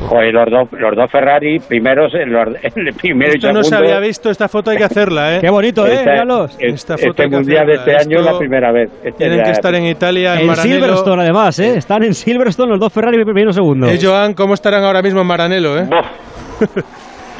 Joder, 0.07 0.33
los 0.33 0.49
dos, 0.49 0.79
los 0.79 0.95
dos 0.95 1.11
Ferrari, 1.11 1.59
primeros, 1.59 2.13
eh, 2.13 2.25
los, 2.25 2.47
el 2.63 2.93
primero 2.93 3.33
Esto 3.33 3.37
y 3.37 3.41
segundo. 3.41 3.59
no 3.59 3.63
se 3.63 3.75
había 3.75 3.99
visto, 3.99 4.29
esta 4.29 4.47
foto 4.47 4.71
hay 4.71 4.77
que 4.77 4.85
hacerla, 4.85 5.35
¿eh? 5.35 5.39
Qué 5.41 5.49
bonito, 5.49 5.85
¿eh? 5.85 5.93
Esta, 5.93 6.11
Míralos. 6.11 6.57
Esta 6.59 6.95
este 6.95 7.07
foto 7.07 7.23
este 7.23 7.35
mundial 7.35 7.67
de 7.67 7.73
este 7.73 7.95
año 7.95 8.19
es 8.19 8.25
la 8.25 8.37
primera 8.37 8.71
vez. 8.71 8.89
Este 9.03 9.11
tienen 9.11 9.43
que 9.43 9.51
estar 9.51 9.75
en 9.75 9.85
Italia, 9.85 10.39
en, 10.39 10.49
en 10.49 10.55
Silverstone, 10.55 11.21
además, 11.23 11.59
¿eh? 11.59 11.77
Están 11.77 12.03
en 12.03 12.13
Silverstone 12.13 12.71
los 12.71 12.79
dos 12.79 12.93
Ferrari 12.93 13.23
primero 13.23 13.49
y 13.49 13.53
segundo. 13.53 13.87
Eh, 13.87 13.99
Joan, 14.01 14.33
¿cómo 14.33 14.53
estarán 14.53 14.83
ahora 14.83 15.01
mismo 15.01 15.21
en 15.21 15.27
Maranello, 15.27 15.77
eh? 15.77 15.87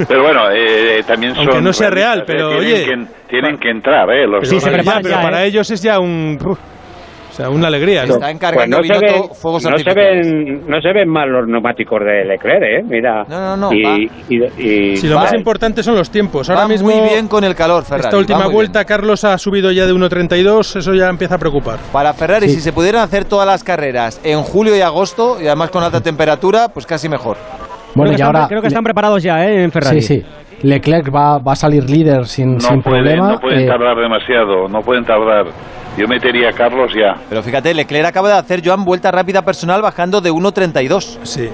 Pero 0.08 0.24
bueno, 0.24 0.50
eh, 0.52 1.00
eh 1.00 1.04
también 1.04 1.36
son. 1.36 1.46
Aunque 1.48 1.62
no 1.62 1.74
sea 1.74 1.90
real, 1.90 2.20
eh, 2.20 2.24
pero 2.26 2.50
tienen 2.50 2.74
oye. 2.74 2.86
Que, 2.86 3.28
tienen 3.28 3.58
que 3.58 3.70
entrar, 3.70 4.10
¿eh? 4.10 4.28
Los 4.28 4.48
sí, 4.48 4.60
se 4.60 4.72
ya, 4.84 5.00
pero 5.02 5.16
para 5.16 5.44
ellos 5.44 5.70
es 5.72 5.82
ya 5.82 6.00
un 6.00 6.38
una 7.48 7.68
alegría. 7.68 8.06
¿no? 8.06 8.16
Está 8.16 8.32
encargando 8.32 8.78
pues 8.78 8.90
no 8.90 9.78
se 9.78 9.94
ven, 9.94 10.68
no 10.68 10.82
se, 10.82 10.92
ven, 10.94 11.08
mal 11.08 11.30
los 11.30 11.48
neumáticos 11.48 12.00
de 12.00 12.26
Leclerc, 12.26 12.64
¿eh? 12.64 12.84
Mira. 12.84 13.24
No, 13.30 13.56
no, 13.56 13.70
no. 13.70 13.74
Y, 13.74 14.10
si 14.98 15.08
lo 15.08 15.16
más 15.16 15.34
eh. 15.34 15.38
importante 15.38 15.84
son 15.84 15.96
los 15.96 16.10
tiempos. 16.10 16.50
Ahora 16.50 16.64
va 16.64 16.68
mismo. 16.68 16.90
Muy 16.90 17.10
bien 17.10 17.28
con 17.28 17.44
el 17.44 17.56
calor, 17.56 17.84
Ferrari. 17.84 18.08
Esta 18.08 18.18
última 18.18 18.48
vuelta. 18.48 18.84
Carlos 18.86 19.24
ha 19.24 19.38
subido 19.38 19.72
ya 19.72 19.86
de 19.86 19.94
1.32. 19.94 20.78
Eso 20.78 20.94
ya 20.94 21.10
empieza 21.10 21.36
a 21.36 21.38
preocupar. 21.38 21.80
Para 21.92 22.14
Ferrari, 22.14 22.50
si 22.50 22.60
se 22.60 22.74
pudieran 22.74 23.04
hacer 23.04 23.26
todas 23.26 23.48
las 23.48 23.64
carreras 23.64 24.20
en 24.24 24.42
julio 24.42 24.76
y 24.76 24.82
agosto, 24.82 25.38
y 25.42 25.48
además 25.48 25.70
con 25.70 25.84
alta 25.84 26.02
temperatura, 26.02 26.70
pues 26.74 26.86
casi 26.86 27.08
mejor. 27.08 27.38
Bueno, 27.96 28.14
creo, 28.14 28.20
y 28.20 28.22
ahora, 28.22 28.48
creo 28.48 28.62
que 28.62 28.68
están 28.68 28.84
preparados 28.84 29.22
ya 29.24 29.46
¿eh? 29.46 29.64
en 29.64 29.72
Ferrari. 29.72 30.02
Sí, 30.02 30.20
sí. 30.20 30.26
Leclerc 30.62 31.14
va, 31.14 31.38
va 31.40 31.54
a 31.54 31.56
salir 31.56 31.90
líder 31.90 32.26
sin, 32.26 32.54
no 32.54 32.60
sin 32.60 32.82
problema. 32.82 33.34
No 33.34 33.40
pueden 33.40 33.62
eh, 33.62 33.68
tardar 33.68 33.98
demasiado, 33.98 34.68
no 34.68 34.82
pueden 34.82 35.06
tardar. 35.06 35.46
Yo 36.00 36.08
metería 36.08 36.48
a 36.48 36.54
Carlos 36.54 36.94
ya. 36.96 37.22
Pero 37.28 37.44
fíjate, 37.44 37.74
Leclerc 37.74 38.08
acaba 38.08 38.30
de 38.30 38.36
hacer 38.36 38.62
Joan 38.64 38.86
vuelta 38.86 39.12
rápida 39.12 39.42
personal 39.42 39.82
bajando 39.82 40.22
de 40.22 40.32
1.32. 40.32 41.18
Sí. 41.24 41.50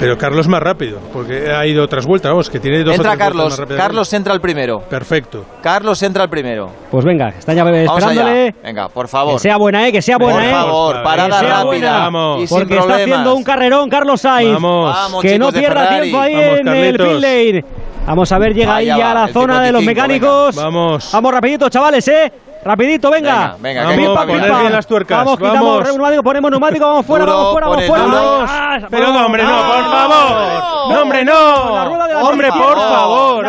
Pero 0.00 0.16
Carlos 0.16 0.48
más 0.48 0.62
rápido, 0.62 0.98
porque 1.12 1.52
ha 1.52 1.66
ido 1.66 1.84
otras 1.84 2.06
vueltas, 2.06 2.30
vamos, 2.30 2.48
que 2.48 2.58
tiene 2.58 2.82
dos 2.84 2.96
Entra 2.96 3.18
Carlos, 3.18 3.62
Carlos 3.76 4.10
entra 4.14 4.32
el 4.32 4.40
primero. 4.40 4.80
Perfecto. 4.88 5.44
Carlos 5.62 6.02
entra 6.02 6.24
el 6.24 6.30
primero. 6.30 6.70
Pues 6.90 7.04
venga, 7.04 7.28
está 7.28 7.52
ya 7.52 7.62
esperándole. 7.68 8.42
Allá. 8.44 8.54
Venga, 8.64 8.88
por 8.88 9.08
favor. 9.08 9.34
Que 9.34 9.40
sea 9.40 9.58
buena, 9.58 9.86
eh, 9.86 9.92
que 9.92 10.00
sea 10.00 10.16
buena, 10.16 10.38
por 10.38 10.44
eh. 10.46 10.50
Por 10.50 10.62
favor, 10.62 11.02
parada 11.02 11.42
rápida. 11.42 11.64
Buena. 11.64 11.98
Vamos. 11.98 12.42
Y 12.44 12.46
porque 12.46 12.78
está 12.78 12.94
haciendo 12.94 13.34
un 13.34 13.44
carrerón 13.44 13.90
Carlos 13.90 14.22
Sainz. 14.22 14.54
Vamos. 14.54 14.94
Vamos 14.94 15.22
que 15.22 15.38
no 15.38 15.52
pierda 15.52 16.00
tiempo 16.00 16.18
ahí 16.18 16.34
en 16.34 16.68
el 16.68 16.96
pit 16.96 17.20
lane. 17.20 17.64
Vamos 18.06 18.32
a 18.32 18.38
ver, 18.38 18.54
llega 18.54 18.76
ahí 18.76 18.86
ya 18.86 19.10
a 19.10 19.14
la 19.14 19.28
zona 19.28 19.60
de 19.60 19.70
los 19.70 19.84
mecánicos. 19.84 20.56
Vamos. 20.56 21.10
Vamos 21.12 21.32
rapidito, 21.32 21.68
chavales, 21.68 22.08
eh. 22.08 22.32
Rapidito, 22.64 23.10
venga. 23.10 23.56
Venga, 23.58 23.86
venga. 23.88 24.12
Vamos, 24.12 24.70
las 24.70 24.86
tuercas. 24.86 25.18
Vamos, 25.18 25.38
vamos. 25.38 25.52
quitamos 25.52 25.84
neumático, 25.84 26.22
ponemos 26.22 26.50
neumático, 26.50 26.86
vamos 26.86 27.06
fuera, 27.06 27.24
duro, 27.24 27.36
vamos 27.36 27.52
fuera, 27.52 27.66
vamos 27.66 27.84
fuera. 27.84 28.04
Ah, 28.48 28.86
Pero 28.88 29.12
no, 29.12 29.26
hombre, 29.26 29.42
no, 29.42 29.50
por 29.50 29.84
favor. 29.84 30.92
No, 30.92 31.02
hombre, 31.02 31.24
no. 31.24 32.28
Hombre, 32.28 32.48
por 32.48 32.76
favor. 32.76 33.46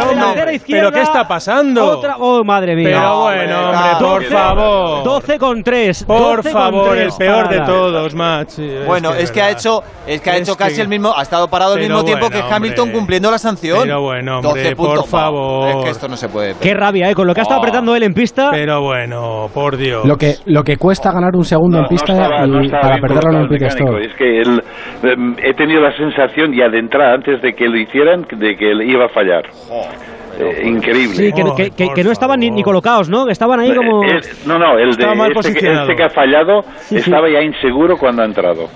Pero 0.68 0.92
¿qué 0.92 1.02
está 1.02 1.28
pasando? 1.28 1.86
Otra. 1.86 2.16
Oh, 2.18 2.44
madre 2.44 2.76
mía. 2.76 2.90
Pero 3.00 3.22
bueno, 3.22 3.70
hombre, 3.70 3.90
por 4.00 4.24
favor. 4.26 5.04
12 5.04 5.40
con 5.40 5.64
3. 5.64 6.04
Por 6.06 6.44
favor, 6.44 6.98
el 6.98 7.12
peor 7.14 7.50
de 7.50 7.60
todos, 7.62 8.16
match. 8.16 8.54
Bueno, 8.86 9.14
es 9.14 9.32
que 9.32 9.42
ha 9.42 9.52
hecho 9.52 9.84
es 10.08 10.22
que 10.22 10.30
ha 10.30 10.38
hecho 10.38 10.56
casi 10.56 10.82
el 10.82 10.88
mismo, 10.88 11.14
ha 11.16 11.22
estado 11.22 11.48
parado 11.48 11.74
al 11.74 11.80
mismo 11.80 12.04
tiempo 12.04 12.30
que 12.30 12.40
Hamilton 12.40 12.92
cumpliendo 12.92 13.30
la 13.30 13.38
sanción. 13.38 13.82
Pero 13.84 14.02
bueno, 14.02 14.40
hombre, 14.40 14.76
por 14.76 15.06
favor. 15.08 15.70
Es 15.70 15.76
que 15.84 15.90
esto 15.92 16.08
no 16.08 16.18
se 16.18 16.30
puede. 16.30 16.56
Qué 16.56 16.74
rabia, 16.74 17.10
eh, 17.10 17.16
con 17.16 17.28
lo 17.28 17.34
que 17.34 17.42
ha 17.42 17.44
estado 17.44 17.60
oh. 17.60 17.64
apretando 17.64 17.96
él 17.96 18.04
en 18.04 18.14
pista. 18.14 18.50
Pero 18.52 18.82
bueno. 18.82 19.03
Bueno, 19.06 19.50
por 19.54 19.76
Dios. 19.76 20.06
Lo 20.06 20.16
que, 20.16 20.36
lo 20.46 20.64
que 20.64 20.78
cuesta 20.78 21.12
ganar 21.12 21.36
un 21.36 21.44
segundo 21.44 21.78
no, 21.78 21.84
en 21.84 21.90
pista 21.90 22.14
no 22.14 22.22
estaba, 22.22 22.48
no 22.48 22.70
para 22.70 22.98
perderlo 23.02 23.32
en 23.32 23.42
el 23.42 23.50
pit 23.50 23.64
stop. 23.64 23.98
Es 24.00 24.14
que 24.16 24.42
em, 24.42 25.36
he 25.44 25.54
tenido 25.56 25.82
la 25.82 25.92
sensación 25.98 26.54
ya 26.54 26.70
de 26.70 26.80
entrada, 26.80 27.16
antes 27.16 27.42
de 27.42 27.54
que 27.54 27.68
lo 27.68 27.78
hicieran, 27.78 28.26
de 28.32 28.56
que 28.56 28.72
él 28.72 28.82
iba 28.90 29.06
a 29.06 29.10
fallar. 29.10 29.44
Joder. 29.52 29.92
Eh, 30.40 30.68
increíble. 30.68 31.16
Sí, 31.16 31.32
que, 31.34 31.44
que, 31.44 31.72
que, 31.72 31.94
que 31.94 32.04
no 32.04 32.12
estaban 32.12 32.40
ni, 32.40 32.50
ni, 32.50 32.64
colocados, 32.64 33.10
¿no? 33.10 33.28
Estaban 33.28 33.60
ahí 33.60 33.72
eh, 33.72 33.76
como... 33.76 34.06
Es, 34.06 34.48
no, 34.48 34.58
no, 34.58 34.78
el 34.78 34.96
de 34.96 35.04
este, 35.04 35.50
este 35.50 35.60
que, 35.60 35.74
este 35.74 36.04
ha 36.04 36.10
fallado 36.10 36.62
sí, 36.78 36.96
estaba 36.96 37.28
sí. 37.28 37.34
ya 37.34 37.42
inseguro 37.42 37.98
cuando 37.98 38.22
ha 38.22 38.26
entrado. 38.26 38.68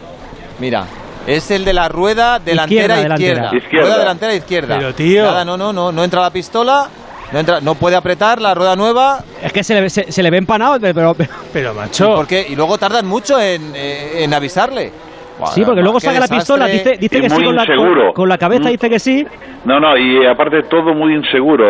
Mira, 0.59 0.83
es 1.25 1.49
el 1.51 1.63
de 1.63 1.71
la 1.71 1.87
rueda 1.87 2.39
delantera 2.39 2.99
izquierda. 2.99 3.13
izquierda. 3.15 3.51
izquierda. 3.55 3.85
Rueda 3.87 3.99
delantera 3.99 4.33
izquierda. 4.35 4.75
Pero, 4.77 4.93
tío. 4.93 5.23
Nada, 5.23 5.45
no, 5.45 5.55
no, 5.55 5.71
no, 5.71 5.93
no 5.93 6.03
entra 6.03 6.21
la 6.21 6.31
pistola 6.31 6.89
no, 7.31 7.39
entra, 7.39 7.59
no 7.61 7.75
puede 7.75 7.95
apretar 7.95 8.41
la 8.41 8.53
rueda 8.53 8.75
nueva. 8.75 9.23
Es 9.41 9.51
que 9.51 9.63
se 9.63 9.79
le, 9.79 9.89
se, 9.89 10.11
se 10.11 10.23
le 10.23 10.29
ve 10.29 10.37
empanado, 10.37 10.79
pero, 10.79 11.15
pero, 11.51 11.73
macho. 11.73 12.25
¿Y, 12.29 12.35
y 12.53 12.55
luego 12.55 12.77
tardan 12.77 13.05
mucho 13.05 13.39
en, 13.39 13.73
eh, 13.75 14.23
en 14.23 14.33
avisarle. 14.33 14.91
Bueno, 15.37 15.53
sí, 15.53 15.63
porque 15.63 15.81
luego 15.81 15.99
saca 15.99 16.19
la 16.19 16.27
pistola, 16.27 16.65
dice, 16.65 16.97
dice 16.97 17.21
que 17.21 17.29
sí 17.29 17.43
con 17.43 17.55
la, 17.55 17.65
con, 17.65 18.13
con 18.13 18.29
la, 18.29 18.37
cabeza, 18.37 18.69
mm. 18.69 18.71
dice 18.71 18.89
que 18.89 18.99
sí. 18.99 19.25
No, 19.65 19.79
no, 19.79 19.97
y 19.97 20.25
aparte 20.25 20.63
todo 20.69 20.93
muy 20.93 21.13
inseguro. 21.13 21.65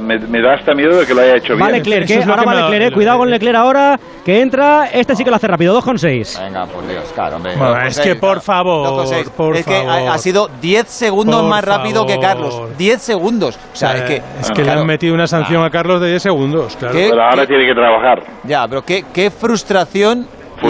Me, 0.00 0.18
me 0.20 0.40
da 0.40 0.54
hasta 0.54 0.72
miedo 0.72 0.96
de 0.96 1.04
que 1.04 1.14
lo 1.14 1.20
haya 1.20 1.36
hecho 1.36 1.54
vale, 1.58 1.80
bien. 1.80 2.00
Leclerc, 2.00 2.10
¿eh? 2.10 2.30
ahora 2.30 2.44
va 2.44 2.54
Leclerc, 2.54 2.92
eh. 2.92 2.94
cuidado 2.94 3.18
con 3.18 3.30
Leclerc 3.30 3.56
ahora, 3.56 3.98
que 4.24 4.40
entra. 4.40 4.86
Este 4.92 5.16
sí 5.16 5.24
que 5.24 5.30
lo 5.30 5.36
hace 5.36 5.48
rápido, 5.48 5.76
2,6. 5.80 6.44
Venga, 6.44 6.66
por 6.66 6.86
Dios, 6.86 7.12
claro, 7.12 7.36
hombre. 7.36 7.56
Bueno, 7.56 7.80
es 7.82 7.98
que 7.98 8.14
por 8.14 8.40
favor, 8.40 9.04
por 9.36 9.56
es 9.56 9.66
que 9.66 9.82
favor. 9.82 10.08
ha 10.10 10.18
sido 10.18 10.48
10 10.60 10.86
segundos 10.86 11.40
por 11.40 11.50
más 11.50 11.64
rápido 11.64 12.02
favor. 12.02 12.14
que 12.14 12.20
Carlos. 12.20 12.78
10 12.78 13.02
segundos. 13.02 13.56
O 13.56 13.76
sea, 13.76 13.90
o 13.90 13.92
es 13.94 14.02
eh, 14.02 14.04
que. 14.06 14.16
Es 14.40 14.48
que 14.48 14.62
claro. 14.62 14.76
le 14.76 14.80
han 14.82 14.86
metido 14.86 15.14
una 15.14 15.26
sanción 15.26 15.62
ah. 15.62 15.66
a 15.66 15.70
Carlos 15.70 16.00
de 16.00 16.10
10 16.10 16.22
segundos, 16.22 16.76
claro. 16.76 16.94
Pero 16.94 17.20
ahora 17.20 17.42
¿Qué? 17.42 17.48
tiene 17.48 17.66
que 17.66 17.74
trabajar. 17.74 18.22
Ya, 18.44 18.66
pero 18.68 18.82
qué, 18.82 19.04
qué 19.12 19.30
frustración 19.30 20.26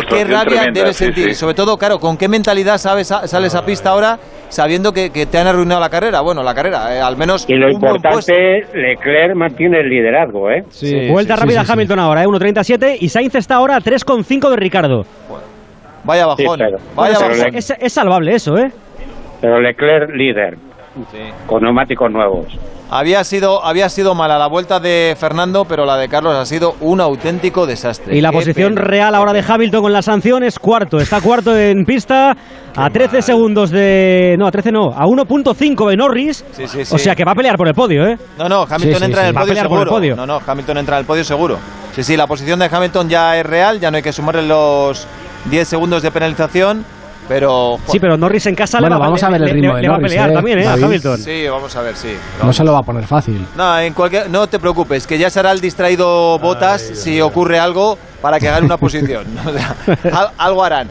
qué 0.08 0.24
rabia 0.24 0.44
tremenda, 0.44 0.80
debes 0.80 0.96
sí, 0.96 1.04
sentir. 1.04 1.28
Sí. 1.28 1.34
Sobre 1.34 1.54
todo, 1.54 1.76
claro, 1.76 1.98
¿con 1.98 2.16
qué 2.16 2.28
mentalidad 2.28 2.78
sabes, 2.78 3.08
sales 3.08 3.54
a 3.54 3.58
ah, 3.58 3.64
pista 3.64 3.88
eh. 3.88 3.92
ahora 3.92 4.18
sabiendo 4.48 4.92
que, 4.92 5.10
que 5.10 5.26
te 5.26 5.38
han 5.38 5.46
arruinado 5.46 5.80
la 5.80 5.88
carrera? 5.88 6.20
Bueno, 6.20 6.42
la 6.42 6.54
carrera, 6.54 6.94
eh, 6.94 7.00
al 7.00 7.16
menos. 7.16 7.44
Y 7.48 7.54
lo 7.54 7.70
importante, 7.70 8.66
Leclerc 8.74 9.34
mantiene 9.34 9.80
el 9.80 9.88
liderazgo, 9.88 10.50
¿eh? 10.50 10.64
Sí, 10.68 11.08
Vuelta 11.10 11.36
rápida 11.36 11.62
a 11.62 11.72
Hamilton 11.72 11.98
ahora, 11.98 12.22
¿eh? 12.22 12.26
1.37 12.26 12.96
y 13.00 13.08
Sainz 13.08 13.34
está 13.34 13.56
ahora 13.56 13.76
a 13.76 13.80
3.5 13.80 14.50
de 14.50 14.56
Ricardo. 14.56 15.02
Bueno, 15.28 15.44
vaya 16.04 16.26
bajón. 16.26 16.60
Vaya 16.94 17.18
bajón. 17.18 17.54
Es, 17.54 17.70
es 17.78 17.92
salvable 17.92 18.34
eso, 18.34 18.56
¿eh? 18.58 18.70
Pero 19.40 19.60
Leclerc 19.60 20.10
líder 20.14 20.56
sí. 21.10 21.18
con 21.46 21.62
neumáticos 21.62 22.10
nuevos. 22.10 22.46
Había 22.90 23.24
sido, 23.24 23.64
había 23.64 23.88
sido 23.88 24.14
mala 24.14 24.38
la 24.38 24.46
vuelta 24.46 24.78
de 24.78 25.16
Fernando, 25.18 25.64
pero 25.64 25.84
la 25.84 25.96
de 25.96 26.08
Carlos 26.08 26.34
ha 26.36 26.44
sido 26.46 26.76
un 26.80 27.00
auténtico 27.00 27.66
desastre. 27.66 28.16
Y 28.16 28.20
la 28.20 28.30
Qué 28.30 28.36
posición 28.36 28.74
pena. 28.74 28.86
real 28.86 29.14
ahora 29.14 29.32
de 29.32 29.42
Hamilton 29.46 29.82
con 29.82 29.92
la 29.92 30.02
sanción 30.02 30.44
es 30.44 30.58
cuarto. 30.58 30.98
Está 30.98 31.20
cuarto 31.20 31.56
en 31.56 31.84
pista, 31.84 32.36
Qué 32.72 32.80
a 32.80 32.90
13 32.90 33.12
mal. 33.14 33.22
segundos 33.22 33.70
de. 33.70 34.36
No, 34.38 34.46
a 34.46 34.50
13 34.52 34.70
no, 34.70 34.92
a 34.92 35.06
1.5 35.06 35.88
de 35.90 35.96
Norris. 35.96 36.44
Sí, 36.52 36.68
sí, 36.68 36.82
o 36.94 36.98
sea 36.98 37.16
que 37.16 37.24
va 37.24 37.32
a 37.32 37.34
pelear 37.34 37.56
por 37.56 37.66
el 37.66 37.74
podio, 37.74 38.06
¿eh? 38.06 38.16
No, 38.38 38.48
no, 38.48 38.66
Hamilton 38.68 39.02
entra 39.02 39.22
en 39.22 39.28
el, 39.28 39.36
va 39.36 39.40
podio 39.40 39.52
a 39.52 39.54
pelear 39.54 39.68
por 39.68 39.80
el 39.80 39.88
podio. 39.88 40.16
No, 40.16 40.26
no, 40.26 40.40
Hamilton 40.46 40.78
entra 40.78 40.96
en 40.96 41.00
el 41.00 41.06
podio 41.06 41.24
seguro. 41.24 41.58
Sí, 41.92 42.04
sí, 42.04 42.16
la 42.16 42.26
posición 42.26 42.58
de 42.60 42.68
Hamilton 42.70 43.08
ya 43.08 43.36
es 43.36 43.46
real, 43.46 43.80
ya 43.80 43.90
no 43.90 43.96
hay 43.96 44.02
que 44.02 44.12
sumarle 44.12 44.46
los 44.46 45.06
10 45.50 45.66
segundos 45.66 46.02
de 46.02 46.10
penalización. 46.10 46.84
Pero 47.28 47.78
sí, 47.90 47.98
pero 47.98 48.16
Norris 48.18 48.44
en 48.46 48.54
casa 48.54 48.80
bueno, 48.80 48.96
le 48.96 49.00
va, 49.00 49.06
vamos 49.06 49.22
a 49.22 49.30
ver 49.30 49.42
el 49.42 49.50
ritmo 49.50 49.70
le, 49.72 49.76
de 49.76 49.82
le 49.82 49.88
va 49.88 49.94
a 49.94 49.98
Norris, 49.98 50.12
pelear 50.12 50.30
¿eh? 50.30 50.34
también, 50.34 50.58
¿eh? 50.58 50.66
A 50.66 50.70
David. 50.70 50.84
Hamilton. 50.84 51.18
Sí, 51.18 51.46
vamos 51.48 51.74
a 51.76 51.80
ver, 51.82 51.96
sí. 51.96 52.14
No 52.42 52.52
se 52.52 52.64
lo 52.64 52.72
va 52.72 52.80
a 52.80 52.82
poner 52.82 53.06
fácil. 53.06 53.46
No, 53.56 53.78
en 53.80 53.94
cualquier, 53.94 54.28
no 54.30 54.46
te 54.46 54.58
preocupes, 54.58 55.06
que 55.06 55.16
ya 55.18 55.30
será 55.30 55.52
el 55.52 55.60
distraído 55.60 56.38
Botas 56.38 56.82
si 56.82 57.20
ocurre 57.20 57.58
algo 57.58 57.98
para 58.20 58.38
que 58.38 58.46
gane 58.46 58.66
una 58.66 58.76
posición. 58.76 59.24
O 59.46 59.52
sea, 59.52 59.76
al- 60.20 60.30
algo 60.36 60.64
harán. 60.64 60.88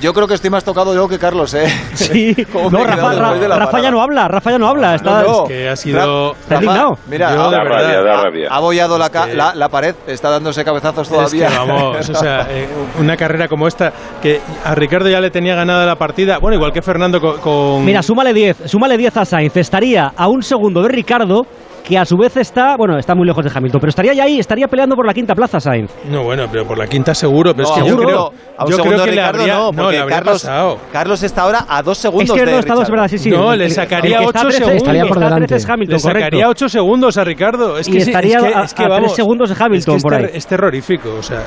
Yo- 0.00 0.12
creo 0.14 0.26
que 0.28 0.34
estoy 0.34 0.50
más 0.50 0.64
tocado 0.64 0.94
yo 0.94 1.08
que 1.08 1.18
Carlos, 1.18 1.54
¿eh? 1.54 1.66
Sí, 1.94 2.34
¿Cómo 2.52 2.70
no, 2.70 2.84
Rafa, 2.84 3.34
de 3.34 3.48
la 3.48 3.56
Rafa 3.58 3.80
ya 3.80 3.90
no 3.90 4.02
habla, 4.02 4.28
Rafa 4.28 4.50
ya 4.52 4.58
no 4.58 4.68
habla. 4.68 4.94
Está, 4.94 5.22
No, 5.22 5.28
no. 5.28 5.42
Es 5.44 5.48
que 5.48 5.68
ha 5.68 5.76
sido... 5.76 6.32
Está 6.32 6.54
indignado. 6.56 6.98
Mira, 7.08 7.34
Yo, 7.34 7.50
verdad, 7.50 7.64
rabia, 7.64 8.02
da 8.02 8.22
rabia. 8.22 8.48
Ha 8.50 8.56
abollado 8.56 8.98
la, 8.98 9.10
ca- 9.10 9.26
la, 9.28 9.54
la 9.54 9.68
pared, 9.68 9.94
está 10.06 10.30
dándose 10.30 10.64
cabezazos 10.64 11.06
Es 11.06 11.08
que 11.08 11.16
todavía. 11.44 11.50
vamos, 11.58 12.08
o 12.10 12.14
sea, 12.14 12.46
eh, 12.50 12.68
una 12.98 13.16
carrera 13.16 13.48
como 13.48 13.66
esta, 13.68 13.92
que 14.22 14.40
a 14.64 14.74
Ricardo 14.74 15.08
ya 15.08 15.20
le 15.20 15.30
tenía 15.30 15.54
ganada 15.54 15.84
la 15.86 15.96
partida, 15.96 16.38
bueno, 16.38 16.56
igual 16.56 16.72
que 16.72 16.82
Fernando 16.82 17.20
con... 17.20 17.38
con- 17.38 17.84
Mira, 17.84 18.02
súmale 18.02 18.32
10, 18.32 18.56
súmale 18.66 18.96
10 18.96 19.16
a 19.16 19.24
Sainz. 19.24 19.56
Estaría 19.56 20.12
a 20.16 20.28
un 20.28 20.42
segundo 20.42 20.82
de 20.82 20.88
Ricardo, 20.88 21.46
que 21.88 21.96
a 21.98 22.04
su 22.04 22.16
vez 22.16 22.36
está, 22.36 22.76
bueno, 22.76 22.98
está 22.98 23.14
muy 23.14 23.26
lejos 23.26 23.42
de 23.44 23.50
Hamilton, 23.54 23.80
pero 23.80 23.88
estaría 23.88 24.12
ya 24.12 24.24
ahí, 24.24 24.38
estaría 24.38 24.68
peleando 24.68 24.94
por 24.94 25.06
la 25.06 25.14
quinta 25.14 25.34
plaza 25.34 25.58
Sainz. 25.58 25.90
No, 26.10 26.22
bueno, 26.24 26.44
pero 26.52 26.66
por 26.66 26.76
la 26.76 26.86
quinta 26.86 27.14
seguro, 27.14 27.54
pero 27.54 27.68
No, 27.68 27.74
es 27.76 27.82
que 27.82 27.88
yo 27.88 27.96
creo, 27.96 28.08
segundo- 28.08 28.32
a 28.58 28.64
un 28.64 28.70
yo 28.70 28.76
segundo 28.76 28.94
creo 28.96 29.04
que 29.04 29.10
de 29.10 29.16
le 29.16 29.22
Ricardo 29.22 29.40
habría, 29.40 29.54
no, 29.56 29.72
no, 29.72 29.90
le 29.90 29.98
habría 29.98 30.16
Carlos, 30.18 30.42
pasado. 30.42 30.78
Carlos 30.92 31.22
está 31.22 31.42
ahora 31.42 31.64
a 31.68 31.82
dos 31.82 31.96
segundos 31.98 32.28
Es 32.28 32.34
que 32.42 32.46
de 32.46 32.52
no 32.52 32.58
está 32.58 32.74
dos. 32.74 32.90
¿verdad? 32.90 33.08
Sí, 33.08 33.18
sí. 33.18 33.30
No, 33.30 33.56
le 33.56 33.70
sacaría 33.70 34.18
el 34.18 34.22
que 34.22 34.26
está 34.26 34.40
a 34.40 34.42
8 34.42 34.48
13 34.48 34.58
segundos. 34.58 34.74
el 34.74 34.78
que 34.78 34.98
está 34.98 35.04
a 35.04 35.08
por 35.08 35.18
13 35.18 35.54
es 35.54 35.62
delante. 35.62 35.72
Hamilton, 35.72 35.92
Le 35.94 35.98
sacaría. 35.98 36.48
8 36.48 36.68
segundos 36.68 37.16
a 37.18 37.24
Ricardo. 37.24 37.78
Es 37.78 37.88
Y 37.88 37.92
que 37.92 38.00
sí, 38.00 38.10
estaría 38.10 38.36
es 38.38 38.42
que, 38.44 38.54
a- 38.54 38.62
es 38.62 38.74
que 38.74 38.82
a 38.82 38.86
tres 38.86 38.96
vamos, 38.98 39.14
segundos 39.16 39.48
de 39.48 39.64
Hamilton 39.64 39.96
es 39.96 40.02
que 40.02 40.06
por 40.08 40.14
ahí. 40.14 40.26
Es 40.34 40.46
terrorífico, 40.46 41.08
o 41.18 41.22
sea. 41.22 41.42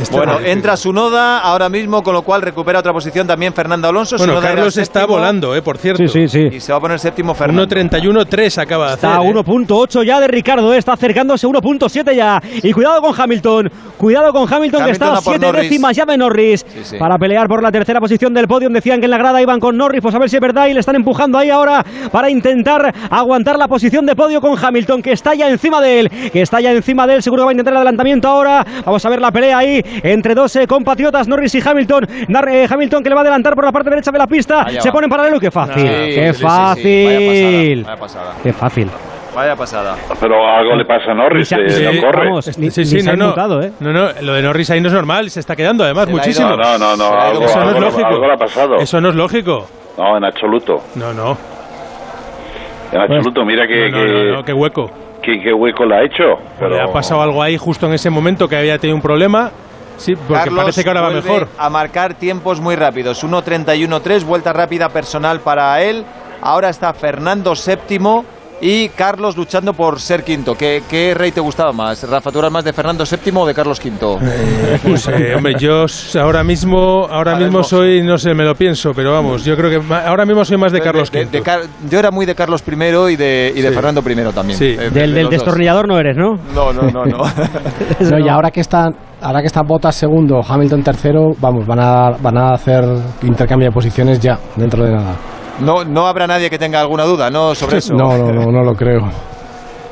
Es 0.00 0.10
Bueno, 0.10 0.32
terrorífico. 0.32 0.52
entra 0.52 0.76
su 0.76 0.92
noda 0.92 1.38
ahora 1.38 1.68
mismo, 1.68 2.02
con 2.02 2.14
lo 2.14 2.22
cual 2.22 2.42
recupera 2.42 2.78
otra 2.80 2.92
posición 2.92 3.26
también 3.26 3.52
Fernando 3.52 3.88
Alonso. 3.88 4.16
Bueno, 4.16 4.32
Tsunoda 4.34 4.48
era 4.48 4.56
Carlos 4.56 4.76
está 4.76 5.06
volando, 5.06 5.54
eh, 5.54 5.62
por 5.62 5.78
cierto. 5.78 6.06
Sí, 6.06 6.26
sí, 6.26 6.28
sí. 6.28 6.56
Y 6.56 6.60
se 6.60 6.72
va 6.72 6.78
a 6.78 6.80
poner 6.80 6.98
séptimo 6.98 7.34
Fernando. 7.34 7.66
1.31.3 7.66 8.58
acaba 8.62 8.86
de 8.88 8.92
hacer. 8.94 9.10
Está 9.10 9.20
a 9.20 9.24
eh. 9.24 9.32
1.8 9.32 10.04
ya 10.04 10.20
de 10.20 10.28
Ricardo, 10.28 10.72
eh, 10.72 10.78
está 10.78 10.92
acercándose 10.94 11.46
a 11.46 11.50
1.7 11.50 12.14
ya. 12.14 12.40
Y 12.62 12.72
cuidado 12.72 13.00
con 13.00 13.18
Hamilton, 13.18 13.70
cuidado 13.96 14.32
con 14.32 14.52
Hamilton, 14.52 14.84
que 14.84 14.90
está 14.92 15.06
a 15.08 15.18
a 15.18 15.20
por 15.20 15.34
7 15.34 15.46
Norris. 15.46 15.62
décimas 15.62 15.96
ya 15.96 16.04
de 16.04 16.16
Norris 16.16 16.66
sí. 16.82 16.96
para 16.98 17.18
pelear 17.18 17.46
por 17.48 17.62
la 17.62 17.70
tercera 17.70 18.00
posición 18.00 18.32
del 18.34 18.48
podio. 18.48 18.68
Decían 18.70 19.00
que 19.00 19.04
en 19.06 19.10
la 19.10 19.18
grada 19.18 19.40
iban 19.42 19.60
con 19.60 19.76
Norris, 19.76 20.00
pues 20.00 20.14
a 20.14 20.18
ver 20.18 20.30
si 20.30 20.36
es 20.36 20.42
verdad 20.42 20.66
y 20.66 20.74
le 20.74 20.80
están 20.80 20.96
empujando 20.96 21.38
ahí 21.38 21.50
ahora 21.50 21.84
para 22.10 22.30
intentar 22.30 22.94
aguantar 23.10 23.58
la 23.58 23.68
posición 23.68 24.06
de 24.06 24.16
podio 24.16 24.40
con 24.40 24.56
Hamilton, 24.62 25.02
que 25.02 25.12
está 25.12 25.34
ya 25.34 25.48
encima 25.48 25.80
de 25.80 26.00
él, 26.00 26.10
que 26.32 26.40
está 26.42 26.60
ya 26.60 26.72
encima 26.72 27.06
de 27.06 27.14
él, 27.14 27.22
seguro 27.22 27.42
que 27.42 27.44
va 27.46 27.50
a 27.50 27.52
intentar 27.52 27.72
el 27.74 27.78
adelantamiento 27.78 28.28
ahora. 28.28 28.64
Vamos 28.84 29.04
a 29.04 29.08
ver 29.08 29.20
la 29.20 29.30
pelea 29.30 29.58
ahí 29.58 29.81
entre 30.02 30.34
dos 30.34 30.54
eh, 30.56 30.66
compatriotas, 30.66 31.28
Norris 31.28 31.54
y 31.54 31.60
Hamilton. 31.66 32.06
Nar- 32.28 32.48
eh, 32.48 32.66
Hamilton 32.68 33.02
que 33.02 33.08
le 33.08 33.14
va 33.14 33.20
a 33.20 33.24
adelantar 33.24 33.54
por 33.54 33.64
la 33.64 33.72
parte 33.72 33.90
derecha 33.90 34.10
de 34.10 34.18
la 34.18 34.26
pista, 34.26 34.66
se 34.80 34.90
pone 34.92 35.06
en 35.06 35.10
paralelo, 35.10 35.38
qué 35.40 35.50
fácil, 35.50 35.82
Sí, 35.82 35.88
qué 35.88 36.14
sí, 36.14 36.22
sí, 36.32 36.34
sí. 36.34 36.42
fácil. 36.42 37.84
Vaya 37.84 37.98
pasada, 38.00 38.24
vaya 38.24 38.32
pasada. 38.32 38.34
Qué 38.42 38.52
fácil. 38.52 38.88
Vaya 39.34 39.56
pasada. 39.56 39.96
Pero 40.20 40.46
algo 40.46 40.76
le 40.76 40.84
pasa 40.84 41.12
a 41.12 41.14
Norris, 41.14 41.50
eh, 41.52 41.56
sí, 41.68 41.82
no 41.84 42.00
corre. 42.02 42.26
vamos, 42.26 42.46
ni- 42.58 42.70
sí, 42.70 42.80
ni 42.80 42.86
sí, 42.86 43.00
se 43.00 43.16
no, 43.16 43.34
no. 43.34 43.62
¿eh? 43.62 43.72
no, 43.80 43.90
no, 43.92 44.08
lo 44.20 44.34
de 44.34 44.42
Norris 44.42 44.70
ahí 44.70 44.80
no 44.82 44.88
es 44.88 44.92
normal, 44.94 45.30
se 45.30 45.40
está 45.40 45.56
quedando 45.56 45.84
además 45.84 46.04
Se 46.06 46.10
muchísimo. 46.12 46.50
No, 46.50 46.78
no, 46.78 46.96
no, 46.96 47.12
algo, 47.14 47.44
Eso 47.44 47.58
no 47.60 47.62
es 47.62 47.68
algo- 47.76 47.80
lógico. 47.80 48.06
algo 48.06 48.26
le 48.26 48.32
ha 48.34 48.36
pasado. 48.36 48.76
Eso 48.76 49.00
no 49.00 49.08
es 49.08 49.14
lógico. 49.14 49.66
No, 49.96 50.16
en 50.18 50.24
absoluto. 50.24 50.82
No, 50.96 51.14
no. 51.14 51.36
En 52.92 53.00
absoluto, 53.00 53.44
mira 53.44 53.66
que, 53.66 53.88
no, 53.90 53.98
no, 53.98 54.04
que- 54.04 54.12
no, 54.12 54.32
no, 54.36 54.44
qué 54.44 54.52
hueco. 54.52 54.90
que- 55.22 55.40
qué 55.40 55.52
hueco 55.52 55.86
le 55.86 55.94
ha 55.96 56.02
hecho. 56.04 56.24
Pero... 56.58 56.74
Le 56.74 56.80
ha 56.82 56.92
pasado 56.92 57.22
algo 57.22 57.42
ahí 57.42 57.56
justo 57.56 57.86
en 57.86 57.94
ese 57.94 58.10
momento 58.10 58.48
que 58.48 58.56
había 58.56 58.76
tenido 58.78 58.96
un 58.96 59.02
problema. 59.02 59.50
Sí, 60.02 60.16
porque 60.16 60.34
Carlos 60.34 60.64
parece 60.64 60.82
que 60.82 60.88
ahora 60.88 61.00
va 61.02 61.10
mejor. 61.10 61.48
A 61.56 61.70
marcar 61.70 62.14
tiempos 62.14 62.60
muy 62.60 62.74
rápidos. 62.74 63.22
1.31.3, 63.22 64.24
vuelta 64.24 64.52
rápida 64.52 64.88
personal 64.88 65.40
para 65.40 65.80
él. 65.80 66.04
Ahora 66.40 66.70
está 66.70 66.92
Fernando 66.92 67.54
séptimo 67.54 68.24
y 68.64 68.88
Carlos 68.90 69.36
luchando 69.36 69.72
por 69.74 70.00
ser 70.00 70.22
quinto. 70.22 70.54
¿Qué, 70.54 70.84
qué 70.88 71.12
rey 71.14 71.32
te 71.32 71.40
gustaba 71.40 71.72
más? 71.72 72.08
Rafa, 72.08 72.30
¿tú 72.30 72.38
eras 72.38 72.52
más 72.52 72.64
de 72.64 72.72
Fernando 72.72 73.04
séptimo 73.04 73.42
o 73.42 73.46
de 73.46 73.52
Carlos 73.54 73.80
quinto? 73.80 74.18
Pues, 74.84 75.08
eh, 75.08 75.34
hombre, 75.36 75.54
yo 75.58 75.84
ahora 76.20 76.44
mismo, 76.44 77.06
ahora 77.10 77.34
mismo 77.36 77.64
soy, 77.64 78.02
no 78.02 78.16
sé, 78.18 78.32
me 78.34 78.44
lo 78.44 78.54
pienso, 78.54 78.92
pero 78.94 79.12
vamos, 79.12 79.44
yo 79.44 79.56
creo 79.56 79.68
que 79.68 79.80
ma- 79.80 80.06
ahora 80.06 80.24
mismo 80.24 80.44
soy 80.44 80.56
más 80.58 80.70
de 80.70 80.80
Carlos 80.80 81.10
De- 81.10 81.24
V. 81.24 81.30
de 81.30 81.42
Car- 81.42 81.62
yo 81.90 81.98
era 81.98 82.10
muy 82.12 82.24
de 82.24 82.34
Carlos 82.36 82.62
I 82.66 82.72
y 83.12 83.16
de, 83.16 83.52
y 83.54 83.60
de 83.60 83.68
Sí. 83.68 83.74
Fernando 83.74 84.00
I 84.00 84.32
también. 84.32 84.58
Sí. 84.58 84.66
Eh, 84.66 84.76
de- 84.76 84.90
Del, 84.90 85.12
de 85.14 85.20
del 85.20 85.28
destornillador 85.30 85.88
no 85.88 85.98
eres, 85.98 86.16
¿no? 86.16 86.36
No, 86.54 86.72
no, 86.72 86.82
no, 86.90 87.04
no. 87.04 87.18
No, 88.10 88.18
y 88.24 88.28
ahora 88.28 88.50
que 88.52 88.60
están 88.60 88.94
ahora 89.20 89.40
que 89.40 89.46
está 89.46 89.62
Bottas 89.62 89.94
segundo, 89.96 90.40
Hamilton 90.46 90.82
tercero, 90.82 91.30
vamos, 91.40 91.66
van 91.66 91.80
a, 91.80 92.10
van 92.20 92.36
a 92.38 92.52
hacer 92.54 92.84
intercambio 93.22 93.68
de 93.68 93.72
posiciones 93.74 94.18
ya, 94.20 94.38
dentro 94.56 94.84
de 94.84 94.92
nada. 94.92 95.16
No. 95.60 95.84
No 95.84 96.06
habrá 96.06 96.26
nadie 96.26 96.50
que 96.50 96.58
tenga 96.58 96.80
alguna 96.80 97.04
duda, 97.04 97.30
¿no? 97.30 97.54
Sobre 97.54 97.78
eso. 97.78 97.94
No, 97.94 98.16
no, 98.16 98.32
no, 98.32 98.50
no 98.50 98.62
lo 98.62 98.74
creo. 98.74 99.08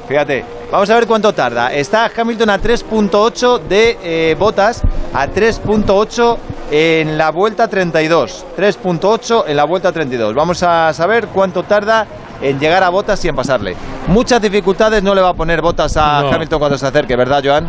Fíjate, 0.08 0.44
vamos 0.72 0.90
a 0.90 0.94
ver 0.94 1.06
cuánto 1.06 1.32
tarda. 1.32 1.72
Está 1.72 2.10
Hamilton 2.16 2.50
a 2.50 2.58
3.8 2.58 3.60
de 3.60 3.98
eh, 4.02 4.36
botas, 4.36 4.82
a 5.14 5.28
3.8 5.28 6.36
en 6.72 7.16
la 7.16 7.30
vuelta 7.30 7.68
32. 7.68 8.46
3.8 8.56 9.44
en 9.46 9.56
la 9.56 9.64
vuelta 9.64 9.92
32. 9.92 10.34
Vamos 10.34 10.62
a 10.64 10.92
saber 10.92 11.28
cuánto 11.28 11.62
tarda 11.62 12.06
en 12.42 12.58
llegar 12.58 12.82
a 12.82 12.88
botas 12.88 13.24
y 13.24 13.28
en 13.28 13.36
pasarle. 13.36 13.74
Muchas 14.08 14.42
dificultades 14.42 15.02
no 15.02 15.14
le 15.14 15.20
va 15.20 15.28
a 15.28 15.34
poner 15.34 15.60
botas 15.60 15.96
a 15.96 16.22
No. 16.22 16.32
Hamilton 16.32 16.58
cuando 16.58 16.78
se 16.78 16.86
acerque, 16.86 17.14
¿verdad, 17.14 17.42
Joan? 17.44 17.68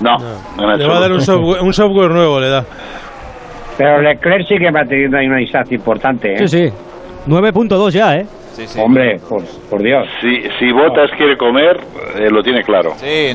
No, 0.00 0.16
Le 0.78 0.86
va 0.86 0.96
a 0.96 1.00
dar 1.00 1.12
un 1.12 1.20
software, 1.20 1.60
un 1.62 1.72
software 1.72 2.10
nuevo, 2.10 2.38
le 2.40 2.48
da. 2.48 2.64
Pero 3.76 4.00
Leclerc 4.00 4.46
sí 4.46 4.54
que 4.58 4.70
va 4.70 4.84
teniendo 4.84 5.18
ahí 5.18 5.26
una 5.26 5.38
distancia 5.38 5.74
importante, 5.74 6.34
¿eh? 6.34 6.46
Sí, 6.46 6.58
sí. 6.68 6.74
9.2 7.26 7.90
ya, 7.90 8.16
¿eh? 8.16 8.26
Sí, 8.54 8.66
sí. 8.66 8.78
Hombre, 8.80 9.18
por, 9.28 9.42
por 9.70 9.82
Dios. 9.82 10.06
Si, 10.20 10.42
si 10.58 10.72
Botas 10.72 11.10
quiere 11.16 11.36
comer, 11.36 11.78
eh, 12.18 12.28
lo 12.30 12.42
tiene 12.42 12.62
claro. 12.62 12.94
Sí. 12.98 13.32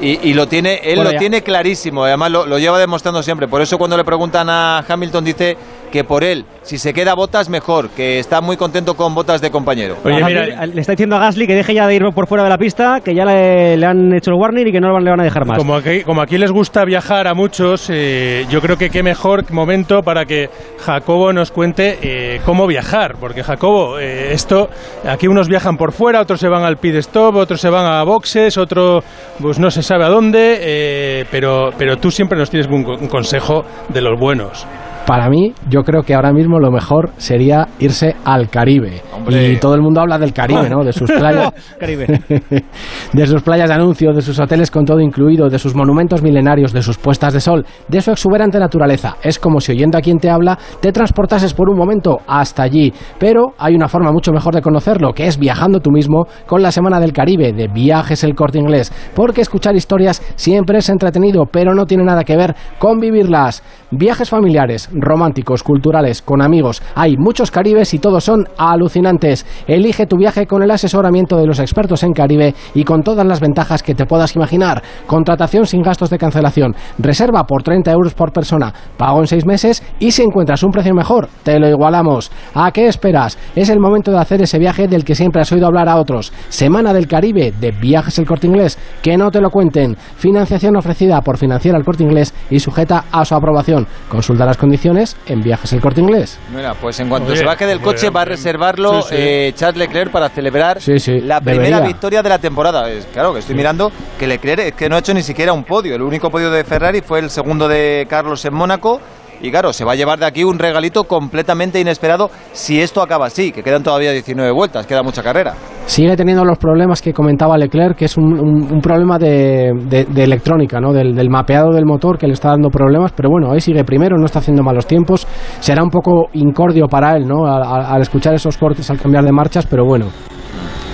Y, 0.00 0.28
y 0.30 0.34
lo 0.34 0.46
tiene, 0.46 0.74
él 0.84 0.96
Bueno, 0.96 1.04
lo 1.04 1.12
ya. 1.12 1.18
tiene 1.18 1.42
clarísimo, 1.42 2.04
además 2.04 2.30
lo, 2.30 2.46
lo 2.46 2.58
lleva 2.58 2.78
demostrando 2.78 3.22
siempre. 3.22 3.48
Por 3.48 3.62
eso 3.62 3.78
cuando 3.78 3.96
le 3.96 4.04
preguntan 4.04 4.46
a 4.50 4.84
Hamilton 4.86 5.24
dice 5.24 5.56
que 5.90 6.04
por 6.04 6.24
él, 6.24 6.44
si 6.62 6.78
se 6.78 6.92
queda 6.92 7.14
Botas 7.14 7.48
mejor, 7.48 7.90
que 7.90 8.18
está 8.18 8.40
muy 8.40 8.56
contento 8.56 8.94
con 8.94 9.14
Botas 9.14 9.40
de 9.40 9.50
compañero. 9.50 9.96
Oye, 10.04 10.22
mira, 10.24 10.66
le 10.66 10.80
está 10.80 10.92
diciendo 10.92 11.16
a 11.16 11.20
Gasly 11.20 11.46
que 11.46 11.54
deje 11.54 11.74
ya 11.74 11.86
de 11.86 11.94
ir 11.94 12.02
por 12.14 12.26
fuera 12.26 12.44
de 12.44 12.50
la 12.50 12.58
pista, 12.58 13.00
que 13.04 13.14
ya 13.14 13.24
le, 13.24 13.76
le 13.76 13.86
han 13.86 14.14
hecho 14.14 14.30
el 14.30 14.36
warning 14.36 14.68
y 14.68 14.72
que 14.72 14.80
no 14.80 14.98
le 14.98 15.10
van 15.10 15.20
a 15.20 15.24
dejar 15.24 15.46
más. 15.46 15.58
Como 15.58 15.74
aquí, 15.74 16.02
como 16.02 16.20
aquí 16.20 16.38
les 16.38 16.50
gusta 16.50 16.84
viajar 16.84 17.26
a 17.26 17.34
muchos, 17.34 17.88
eh, 17.90 18.46
yo 18.50 18.60
creo 18.60 18.76
que 18.76 18.90
qué 18.90 19.02
mejor 19.02 19.50
momento 19.52 20.02
para 20.02 20.24
que 20.24 20.50
Jacobo 20.78 21.32
nos 21.32 21.50
cuente 21.50 21.98
eh, 22.02 22.40
cómo 22.44 22.66
viajar. 22.66 23.16
Porque 23.18 23.42
Jacobo, 23.42 23.98
eh, 23.98 24.32
esto, 24.32 24.68
aquí 25.06 25.28
unos 25.28 25.48
viajan 25.48 25.76
por 25.76 25.92
fuera, 25.92 26.20
otros 26.20 26.40
se 26.40 26.48
van 26.48 26.64
al 26.64 26.76
pit 26.76 26.96
stop, 26.96 27.36
otros 27.36 27.60
se 27.60 27.70
van 27.70 27.86
a 27.86 28.02
boxes, 28.04 28.56
otro 28.58 29.02
pues 29.40 29.58
no 29.58 29.70
se 29.70 29.82
sabe 29.82 30.04
a 30.04 30.08
dónde, 30.08 30.58
eh, 30.60 31.24
pero, 31.30 31.70
pero 31.76 31.96
tú 31.96 32.10
siempre 32.10 32.38
nos 32.38 32.50
tienes 32.50 32.68
un, 32.68 32.84
un 32.86 33.08
consejo 33.08 33.64
de 33.88 34.00
los 34.00 34.18
buenos. 34.18 34.66
Para 35.06 35.28
mí, 35.28 35.52
yo 35.70 35.82
creo 35.84 36.02
que 36.02 36.14
ahora 36.14 36.32
mismo 36.32 36.58
lo 36.58 36.72
mejor 36.72 37.10
sería 37.16 37.68
irse 37.78 38.16
al 38.24 38.48
Caribe. 38.50 39.02
Hombre. 39.14 39.52
Y 39.52 39.56
todo 39.58 39.74
el 39.76 39.80
mundo 39.80 40.00
habla 40.00 40.18
del 40.18 40.32
Caribe, 40.32 40.68
¿no? 40.68 40.82
De 40.82 40.92
sus 40.92 41.10
playas. 41.18 41.52
Caribe. 41.78 42.06
de 43.12 43.26
sus 43.26 43.42
playas 43.42 43.68
de 43.68 43.74
anuncio, 43.74 44.12
de 44.12 44.20
sus 44.20 44.38
hoteles 44.40 44.70
con 44.70 44.84
todo 44.84 44.98
incluido, 45.00 45.48
de 45.48 45.60
sus 45.60 45.76
monumentos 45.76 46.22
milenarios, 46.22 46.72
de 46.72 46.82
sus 46.82 46.98
puestas 46.98 47.32
de 47.32 47.40
sol, 47.40 47.64
de 47.86 48.00
su 48.00 48.10
exuberante 48.10 48.58
naturaleza. 48.58 49.16
Es 49.22 49.38
como 49.38 49.60
si 49.60 49.72
oyendo 49.72 49.96
a 49.96 50.00
quien 50.00 50.18
te 50.18 50.28
habla 50.28 50.58
te 50.80 50.90
transportases 50.90 51.54
por 51.54 51.70
un 51.70 51.78
momento 51.78 52.18
hasta 52.26 52.64
allí. 52.64 52.92
Pero 53.18 53.54
hay 53.58 53.76
una 53.76 53.88
forma 53.88 54.10
mucho 54.10 54.32
mejor 54.32 54.54
de 54.54 54.62
conocerlo, 54.62 55.12
que 55.12 55.28
es 55.28 55.38
viajando 55.38 55.78
tú 55.78 55.92
mismo 55.92 56.26
con 56.46 56.62
la 56.62 56.72
Semana 56.72 56.98
del 56.98 57.12
Caribe 57.12 57.52
de 57.52 57.68
Viajes 57.68 58.24
el 58.24 58.34
Corte 58.34 58.58
Inglés. 58.58 58.92
Porque 59.14 59.40
escuchar 59.40 59.76
historias 59.76 60.20
siempre 60.34 60.78
es 60.78 60.88
entretenido, 60.88 61.44
pero 61.46 61.74
no 61.74 61.86
tiene 61.86 62.02
nada 62.02 62.24
que 62.24 62.36
ver 62.36 62.56
con 62.78 62.98
vivirlas. 62.98 63.62
Viajes 63.98 64.28
familiares, 64.28 64.90
románticos, 64.92 65.62
culturales, 65.62 66.20
con 66.20 66.42
amigos. 66.42 66.82
Hay 66.94 67.16
muchos 67.16 67.50
Caribes 67.50 67.94
y 67.94 67.98
todos 67.98 68.24
son 68.24 68.46
alucinantes. 68.58 69.46
Elige 69.66 70.04
tu 70.04 70.18
viaje 70.18 70.46
con 70.46 70.62
el 70.62 70.70
asesoramiento 70.70 71.38
de 71.38 71.46
los 71.46 71.60
expertos 71.60 72.02
en 72.02 72.12
Caribe 72.12 72.54
y 72.74 72.84
con 72.84 73.02
todas 73.02 73.24
las 73.24 73.40
ventajas 73.40 73.82
que 73.82 73.94
te 73.94 74.04
puedas 74.04 74.36
imaginar. 74.36 74.82
Contratación 75.06 75.64
sin 75.64 75.80
gastos 75.80 76.10
de 76.10 76.18
cancelación. 76.18 76.76
Reserva 76.98 77.44
por 77.44 77.62
30 77.62 77.90
euros 77.90 78.12
por 78.12 78.34
persona. 78.34 78.70
Pago 78.98 79.20
en 79.20 79.28
6 79.28 79.46
meses 79.46 79.82
y 79.98 80.10
si 80.10 80.20
encuentras 80.20 80.62
un 80.62 80.72
precio 80.72 80.92
mejor, 80.92 81.30
te 81.42 81.58
lo 81.58 81.66
igualamos. 81.66 82.30
¿A 82.52 82.70
qué 82.72 82.88
esperas? 82.88 83.38
Es 83.54 83.70
el 83.70 83.80
momento 83.80 84.10
de 84.10 84.18
hacer 84.18 84.42
ese 84.42 84.58
viaje 84.58 84.88
del 84.88 85.06
que 85.06 85.14
siempre 85.14 85.40
has 85.40 85.52
oído 85.52 85.68
hablar 85.68 85.88
a 85.88 85.96
otros. 85.96 86.34
Semana 86.50 86.92
del 86.92 87.08
Caribe 87.08 87.54
de 87.58 87.70
Viajes 87.70 88.18
el 88.18 88.26
Corte 88.26 88.46
Inglés. 88.46 88.78
Que 89.00 89.16
no 89.16 89.30
te 89.30 89.40
lo 89.40 89.48
cuenten. 89.48 89.96
Financiación 90.16 90.76
ofrecida 90.76 91.22
por 91.22 91.38
Financiera 91.38 91.78
el 91.78 91.84
Corte 91.84 92.02
Inglés 92.02 92.34
y 92.50 92.60
sujeta 92.60 93.06
a 93.10 93.24
su 93.24 93.34
aprobación. 93.34 93.85
Consulta 94.08 94.44
las 94.44 94.56
condiciones 94.56 95.16
en 95.26 95.40
Viajes 95.40 95.72
el 95.72 95.80
Corte 95.80 96.00
Inglés. 96.00 96.38
Mira, 96.54 96.74
pues 96.74 96.98
en 97.00 97.08
cuanto 97.08 97.28
Oye, 97.30 97.38
se 97.38 97.44
baje 97.44 97.66
del 97.66 97.80
coche 97.80 98.10
va 98.10 98.22
a 98.22 98.24
reservarlo 98.24 99.02
Sí, 99.02 99.08
sí. 99.10 99.14
eh, 99.18 99.52
Charles 99.54 99.78
Leclerc 99.78 100.10
para 100.12 100.28
celebrar 100.28 100.80
Sí, 100.80 100.98
sí, 100.98 101.20
la 101.20 101.40
primera 101.40 101.64
debería. 101.64 101.86
victoria 101.86 102.22
de 102.22 102.28
la 102.28 102.38
temporada. 102.38 102.88
Es, 102.90 103.06
claro, 103.06 103.32
que 103.32 103.40
estoy 103.40 103.54
mirando 103.56 103.90
que 104.18 104.26
Leclerc 104.26 104.60
es 104.66 104.72
que 104.74 104.88
no 104.88 104.96
ha 104.96 105.00
hecho 105.00 105.12
ni 105.14 105.22
siquiera 105.22 105.52
un 105.52 105.64
podio. 105.64 105.94
El 105.94 106.02
único 106.02 106.30
podio 106.30 106.50
de 106.50 106.62
Ferrari 106.64 107.00
fue 107.00 107.18
el 107.18 107.30
segundo 107.30 107.66
de 107.68 108.06
Carlos 108.08 108.44
en 108.44 108.54
Mónaco 108.54 109.00
y 109.40 109.50
claro, 109.50 109.72
se 109.72 109.84
va 109.84 109.92
a 109.92 109.94
llevar 109.94 110.18
de 110.18 110.26
aquí 110.26 110.44
un 110.44 110.58
regalito 110.58 111.04
completamente 111.04 111.80
inesperado 111.80 112.30
si 112.52 112.80
esto 112.80 113.02
acaba 113.02 113.26
así, 113.26 113.52
que 113.52 113.62
quedan 113.62 113.82
todavía 113.82 114.12
19 114.12 114.50
vueltas, 114.52 114.86
queda 114.86 115.02
mucha 115.02 115.22
carrera. 115.22 115.54
Sigue 115.86 116.16
teniendo 116.16 116.44
los 116.44 116.58
problemas 116.58 117.00
que 117.00 117.12
comentaba 117.12 117.56
Leclerc, 117.56 117.96
que 117.96 118.06
es 118.06 118.16
un, 118.16 118.80
problema 118.82 119.18
de, 119.18 119.70
electrónica, 120.16 120.80
¿no? 120.80 120.92
Del, 120.92 121.30
mapeado 121.30 121.72
del 121.72 121.84
motor 121.84 122.18
que 122.18 122.26
le 122.26 122.32
está 122.32 122.50
dando 122.50 122.70
problemas, 122.70 123.12
pero 123.12 123.30
bueno, 123.30 123.52
ahí 123.52 123.60
sigue 123.60 123.84
primero, 123.84 124.16
no 124.16 124.26
está 124.26 124.40
haciendo 124.40 124.62
malos 124.62 124.86
tiempos, 124.86 125.26
será 125.60 125.82
un 125.82 125.90
poco 125.90 126.28
incordio 126.32 126.86
para 126.88 127.16
él, 127.16 127.26
¿no? 127.26 127.46
Al, 127.46 128.00
escuchar 128.00 128.34
esos 128.34 128.56
cortes, 128.56 128.90
al 128.90 128.98
cambiar 128.98 129.24
de 129.24 129.32
marchas, 129.32 129.66
pero 129.66 129.84
bueno. 129.84 130.06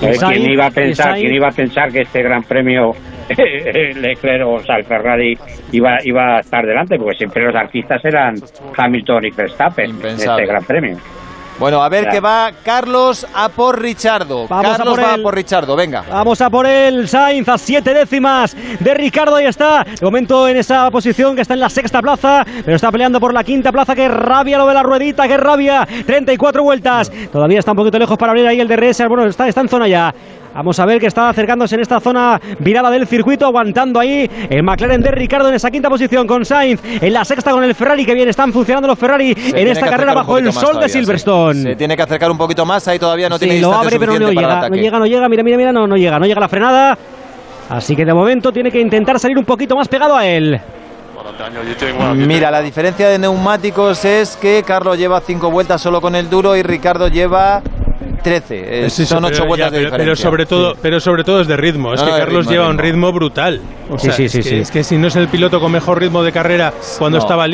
¿Quién 0.00 0.50
iba 0.50 0.66
a 0.66 0.70
pensar, 0.70 1.14
¿quién 1.14 1.32
iba 1.32 1.48
a 1.48 1.52
pensar 1.52 1.90
que 1.92 2.02
este 2.02 2.22
Gran 2.22 2.42
Premio 2.42 2.90
Leclerc 4.00 4.46
o 4.46 4.60
sea, 4.60 4.76
el 4.76 4.84
Ferrari 4.84 5.38
iba, 5.72 5.98
iba 6.04 6.36
a 6.36 6.40
estar 6.40 6.64
delante, 6.64 6.96
porque 6.98 7.16
siempre 7.16 7.44
los 7.44 7.54
artistas 7.54 8.04
eran 8.04 8.34
Hamilton 8.76 9.24
y 9.26 9.30
Verstappen 9.30 9.90
en 9.90 10.06
este 10.06 10.46
Gran 10.46 10.64
Premio. 10.64 10.96
Bueno, 11.58 11.82
a 11.82 11.88
ver 11.88 12.08
qué 12.08 12.18
va 12.18 12.50
Carlos 12.64 13.26
a 13.34 13.48
por 13.48 13.80
Richardo. 13.80 14.48
Vamos 14.48 14.76
Carlos 14.76 14.80
a 14.80 14.90
por 14.90 15.04
va 15.04 15.14
a 15.14 15.18
por 15.18 15.34
Richardo, 15.34 15.76
venga. 15.76 16.02
Vamos 16.10 16.40
a 16.40 16.50
por 16.50 16.66
el 16.66 17.06
Sainz 17.06 17.48
a 17.48 17.58
siete 17.58 17.94
décimas 17.94 18.56
de 18.80 18.94
Ricardo. 18.94 19.36
Ahí 19.36 19.46
está. 19.46 19.84
De 19.84 20.04
momento 20.04 20.48
en 20.48 20.56
esa 20.56 20.90
posición 20.90 21.36
que 21.36 21.42
está 21.42 21.54
en 21.54 21.60
la 21.60 21.68
sexta 21.68 22.00
plaza, 22.00 22.44
pero 22.64 22.74
está 22.74 22.90
peleando 22.90 23.20
por 23.20 23.32
la 23.32 23.44
quinta 23.44 23.70
plaza. 23.70 23.94
Qué 23.94 24.08
rabia 24.08 24.58
lo 24.58 24.66
de 24.66 24.74
la 24.74 24.82
ruedita, 24.82 25.28
qué 25.28 25.36
rabia. 25.36 25.86
34 26.04 26.62
vueltas. 26.64 27.12
Todavía 27.30 27.60
está 27.60 27.70
un 27.70 27.76
poquito 27.76 27.98
lejos 27.98 28.18
para 28.18 28.32
abrir 28.32 28.46
ahí 28.46 28.60
el 28.60 28.66
DRS. 28.66 29.06
Bueno, 29.06 29.26
está, 29.26 29.46
está 29.46 29.60
en 29.60 29.68
zona 29.68 29.86
ya. 29.86 30.12
Vamos 30.54 30.78
a 30.78 30.84
ver 30.84 31.00
que 31.00 31.06
está 31.06 31.28
acercándose 31.28 31.74
en 31.76 31.80
esta 31.80 31.98
zona 31.98 32.40
virada 32.58 32.90
del 32.90 33.06
circuito, 33.06 33.46
aguantando 33.46 33.98
ahí 33.98 34.30
el 34.50 34.62
McLaren 34.62 35.00
de 35.00 35.10
Ricardo 35.10 35.48
en 35.48 35.54
esa 35.54 35.70
quinta 35.70 35.88
posición 35.88 36.26
con 36.26 36.44
Sainz 36.44 36.80
en 36.84 37.12
la 37.12 37.24
sexta 37.24 37.52
con 37.52 37.64
el 37.64 37.74
Ferrari, 37.74 38.04
que 38.04 38.14
bien 38.14 38.28
están 38.28 38.52
funcionando 38.52 38.86
los 38.86 38.98
Ferrari 38.98 39.34
en 39.36 39.68
esta 39.68 39.88
carrera 39.88 40.14
bajo 40.14 40.38
el 40.38 40.52
sol 40.52 40.78
de 40.78 40.88
Silverstone. 40.88 41.62
Se 41.62 41.76
tiene 41.76 41.96
que 41.96 42.02
acercar 42.02 42.30
un 42.30 42.38
poquito 42.38 42.66
más, 42.66 42.86
ahí 42.88 42.98
todavía 42.98 43.28
no 43.28 43.38
tiene 43.38 43.60
lo 43.60 43.72
abre, 43.72 43.98
pero 43.98 44.18
no 44.18 44.30
llega, 44.30 44.68
no 44.68 44.76
llega, 44.76 44.98
no 44.98 45.06
llega, 45.06 45.28
mira, 45.28 45.42
mira, 45.42 45.56
mira, 45.56 45.72
no, 45.72 45.86
no 45.86 45.96
llega, 45.96 46.18
no 46.18 46.26
llega 46.26 46.40
la 46.40 46.48
frenada. 46.48 46.98
Así 47.70 47.96
que 47.96 48.04
de 48.04 48.12
momento 48.12 48.52
tiene 48.52 48.70
que 48.70 48.80
intentar 48.80 49.18
salir 49.18 49.38
un 49.38 49.44
poquito 49.44 49.74
más 49.74 49.88
pegado 49.88 50.16
a 50.16 50.26
él. 50.26 50.60
Mira, 52.14 52.50
la 52.50 52.60
diferencia 52.60 53.08
de 53.08 53.18
neumáticos 53.18 54.04
es 54.04 54.36
que 54.36 54.62
Carlos 54.66 54.98
lleva 54.98 55.20
cinco 55.20 55.50
vueltas 55.50 55.80
solo 55.80 56.00
con 56.00 56.14
el 56.14 56.28
duro 56.28 56.56
y 56.56 56.62
Ricardo 56.62 57.08
lleva 57.08 57.62
13. 58.22 58.90
son 58.90 59.24
8 59.24 59.46
vueltas 59.46 59.72
de 59.72 59.78
diferencia. 59.78 60.04
Pero 60.04 60.16
sobre, 60.16 60.46
todo, 60.46 60.74
pero 60.80 61.00
sobre 61.00 61.24
todo 61.24 61.40
es 61.40 61.46
de 61.46 61.56
ritmo. 61.56 61.92
es 61.94 62.02
que 62.02 62.10
Carlos 62.10 62.46
lleva 62.48 62.68
un 62.68 62.78
ritmo 62.78 63.12
brutal. 63.12 63.60
sí, 63.98 64.10
sí, 64.12 64.28
sí, 64.28 64.56
es, 64.56 64.70
que, 64.70 64.84
si 64.84 64.96
no 64.96 65.08
es 65.08 65.16
el 65.16 65.28
piloto 65.28 65.60
con 65.60 65.72
mejor 65.72 66.00
ritmo 66.00 66.22
de 66.22 66.32
carrera 66.32 66.72
cuando 66.98 67.18
estaba 67.18 67.46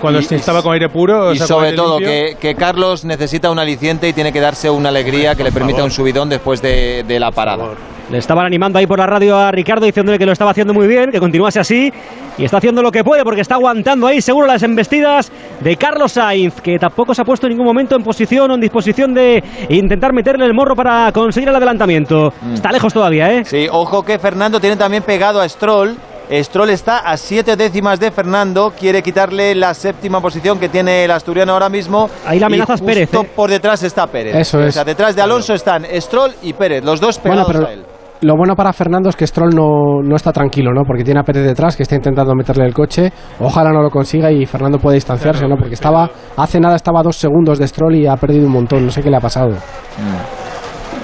cuando 0.00 0.20
estaba 0.20 0.62
con 0.62 0.72
aire 0.72 0.88
puro. 0.88 1.32
Y 1.32 1.38
sobre 1.38 1.72
todo 1.72 1.98
que, 1.98 2.36
que, 2.40 2.54
Carlos 2.54 3.04
necesita 3.04 3.50
un 3.50 3.58
aliciente 3.58 4.08
y 4.08 4.12
tiene 4.12 4.32
que 4.32 4.40
darse 4.40 4.70
una 4.70 4.88
alegría 4.88 5.34
que 5.34 5.44
le 5.44 5.52
permita 5.52 5.84
un 5.84 5.90
subidón 5.90 6.28
después 6.28 6.62
de, 6.62 7.04
de 7.06 7.20
la 7.20 7.30
parada. 7.30 7.70
Le 8.14 8.18
estaban 8.18 8.46
animando 8.46 8.78
ahí 8.78 8.86
por 8.86 9.00
la 9.00 9.06
radio 9.06 9.36
a 9.36 9.50
Ricardo 9.50 9.86
diciéndole 9.86 10.20
que 10.20 10.24
lo 10.24 10.30
estaba 10.30 10.52
haciendo 10.52 10.72
muy 10.72 10.86
bien, 10.86 11.10
que 11.10 11.18
continuase 11.18 11.58
así. 11.58 11.92
Y 12.38 12.44
está 12.44 12.58
haciendo 12.58 12.80
lo 12.80 12.92
que 12.92 13.02
puede 13.02 13.24
porque 13.24 13.40
está 13.40 13.56
aguantando 13.56 14.06
ahí 14.06 14.20
seguro 14.20 14.46
las 14.46 14.62
embestidas 14.62 15.32
de 15.58 15.74
Carlos 15.74 16.12
Sainz, 16.12 16.60
que 16.60 16.78
tampoco 16.78 17.12
se 17.12 17.22
ha 17.22 17.24
puesto 17.24 17.48
en 17.48 17.54
ningún 17.54 17.66
momento 17.66 17.96
en 17.96 18.04
posición 18.04 18.52
o 18.52 18.54
en 18.54 18.60
disposición 18.60 19.14
de 19.14 19.42
intentar 19.68 20.12
meterle 20.12 20.46
el 20.46 20.54
morro 20.54 20.76
para 20.76 21.10
conseguir 21.10 21.48
el 21.48 21.56
adelantamiento. 21.56 22.32
Mm. 22.40 22.54
Está 22.54 22.70
lejos 22.70 22.94
todavía, 22.94 23.32
¿eh? 23.32 23.44
Sí, 23.44 23.66
ojo 23.68 24.04
que 24.04 24.16
Fernando 24.20 24.60
tiene 24.60 24.76
también 24.76 25.02
pegado 25.02 25.40
a 25.40 25.48
Stroll. 25.48 25.96
Stroll 26.30 26.70
está 26.70 26.98
a 26.98 27.16
siete 27.16 27.56
décimas 27.56 27.98
de 27.98 28.12
Fernando, 28.12 28.72
quiere 28.78 29.02
quitarle 29.02 29.56
la 29.56 29.74
séptima 29.74 30.20
posición 30.20 30.60
que 30.60 30.68
tiene 30.68 31.04
el 31.04 31.10
asturiano 31.10 31.52
ahora 31.52 31.68
mismo. 31.68 32.08
Ahí 32.24 32.38
la 32.38 32.46
amenaza 32.46 32.74
es 32.74 32.80
Pérez. 32.80 33.12
¿eh? 33.12 33.30
Por 33.34 33.50
detrás 33.50 33.82
está 33.82 34.06
Pérez. 34.06 34.36
Eso 34.36 34.60
es. 34.60 34.68
O 34.68 34.72
sea, 34.72 34.84
detrás 34.84 35.16
de 35.16 35.22
Alonso 35.22 35.52
están 35.52 35.84
Stroll 36.00 36.32
y 36.42 36.52
Pérez, 36.52 36.84
los 36.84 37.00
dos 37.00 37.18
pegados 37.18 37.56
a 37.56 37.72
él 37.72 37.84
lo 38.24 38.36
bueno 38.36 38.56
para 38.56 38.72
Fernando 38.72 39.10
es 39.10 39.16
que 39.16 39.26
Stroll 39.26 39.54
no, 39.54 40.00
no, 40.02 40.16
está 40.16 40.32
tranquilo, 40.32 40.72
¿no? 40.72 40.82
Porque 40.86 41.04
tiene 41.04 41.20
a 41.20 41.22
Pérez 41.22 41.44
detrás 41.44 41.76
que 41.76 41.82
está 41.82 41.94
intentando 41.94 42.34
meterle 42.34 42.64
el 42.64 42.72
coche. 42.72 43.12
Ojalá 43.38 43.70
no 43.70 43.82
lo 43.82 43.90
consiga 43.90 44.32
y 44.32 44.46
Fernando 44.46 44.78
puede 44.78 44.94
distanciarse, 44.94 45.46
¿no? 45.46 45.56
Porque 45.56 45.74
estaba 45.74 46.08
hace 46.36 46.58
nada 46.58 46.76
estaba 46.76 47.02
dos 47.02 47.16
segundos 47.16 47.58
de 47.58 47.68
Stroll 47.68 47.96
y 47.96 48.06
ha 48.06 48.16
perdido 48.16 48.46
un 48.46 48.52
montón. 48.52 48.86
No 48.86 48.90
sé 48.90 49.02
qué 49.02 49.10
le 49.10 49.18
ha 49.18 49.20
pasado. 49.20 49.54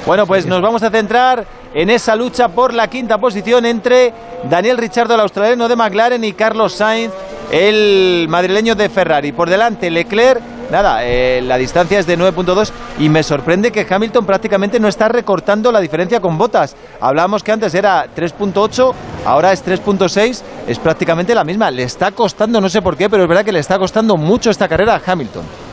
Bueno, 0.07 0.27
pues 0.27 0.47
nos 0.47 0.63
vamos 0.63 0.83
a 0.83 0.91
centrar 0.91 1.45
en 1.75 1.91
esa 1.91 2.17
lucha 2.17 2.49
por 2.49 2.75
la 2.75 2.89
quinta 2.89 3.19
posición 3.19 3.67
entre 3.67 4.13
Daniel 4.49 4.79
Richardo, 4.79 5.15
el 5.15 5.21
australiano 5.21 5.69
de 5.69 5.77
McLaren, 5.77 6.25
y 6.25 6.33
Carlos 6.33 6.75
Sainz, 6.75 7.13
el 7.51 8.27
madrileño 8.29 8.75
de 8.75 8.89
Ferrari. 8.89 9.33
Por 9.33 9.49
delante, 9.49 9.91
Leclerc 9.91 10.41
nada, 10.71 11.05
eh, 11.05 11.43
la 11.43 11.59
distancia 11.59 11.99
es 11.99 12.07
de 12.07 12.17
9.2 12.17 12.71
y 12.99 13.09
me 13.09 13.23
sorprende 13.23 13.73
que 13.73 13.87
Hamilton 13.89 14.25
prácticamente 14.25 14.79
no 14.79 14.89
está 14.89 15.09
recortando 15.09 15.73
la 15.73 15.81
diferencia 15.81 16.21
con 16.21 16.39
botas. 16.39 16.77
Hablábamos 17.01 17.43
que 17.43 17.53
antes 17.53 17.75
era 17.75 18.07
3.8, 18.15 18.95
ahora 19.25 19.53
es 19.53 19.65
3.6, 19.65 20.43
es 20.67 20.79
prácticamente 20.79 21.35
la 21.35 21.45
misma. 21.45 21.71
Le 21.71 21.83
está 21.83 22.13
costando, 22.13 22.61
no 22.61 22.69
sé 22.69 22.83
por 22.83 22.97
qué, 22.97 23.11
pero 23.11 23.25
es 23.25 23.29
verdad 23.29 23.45
que 23.45 23.53
le 23.53 23.59
está 23.59 23.79
costando 23.79 24.17
mucho 24.17 24.51
esta 24.51 24.69
carrera 24.69 24.95
a 24.95 25.13
Hamilton. 25.13 25.70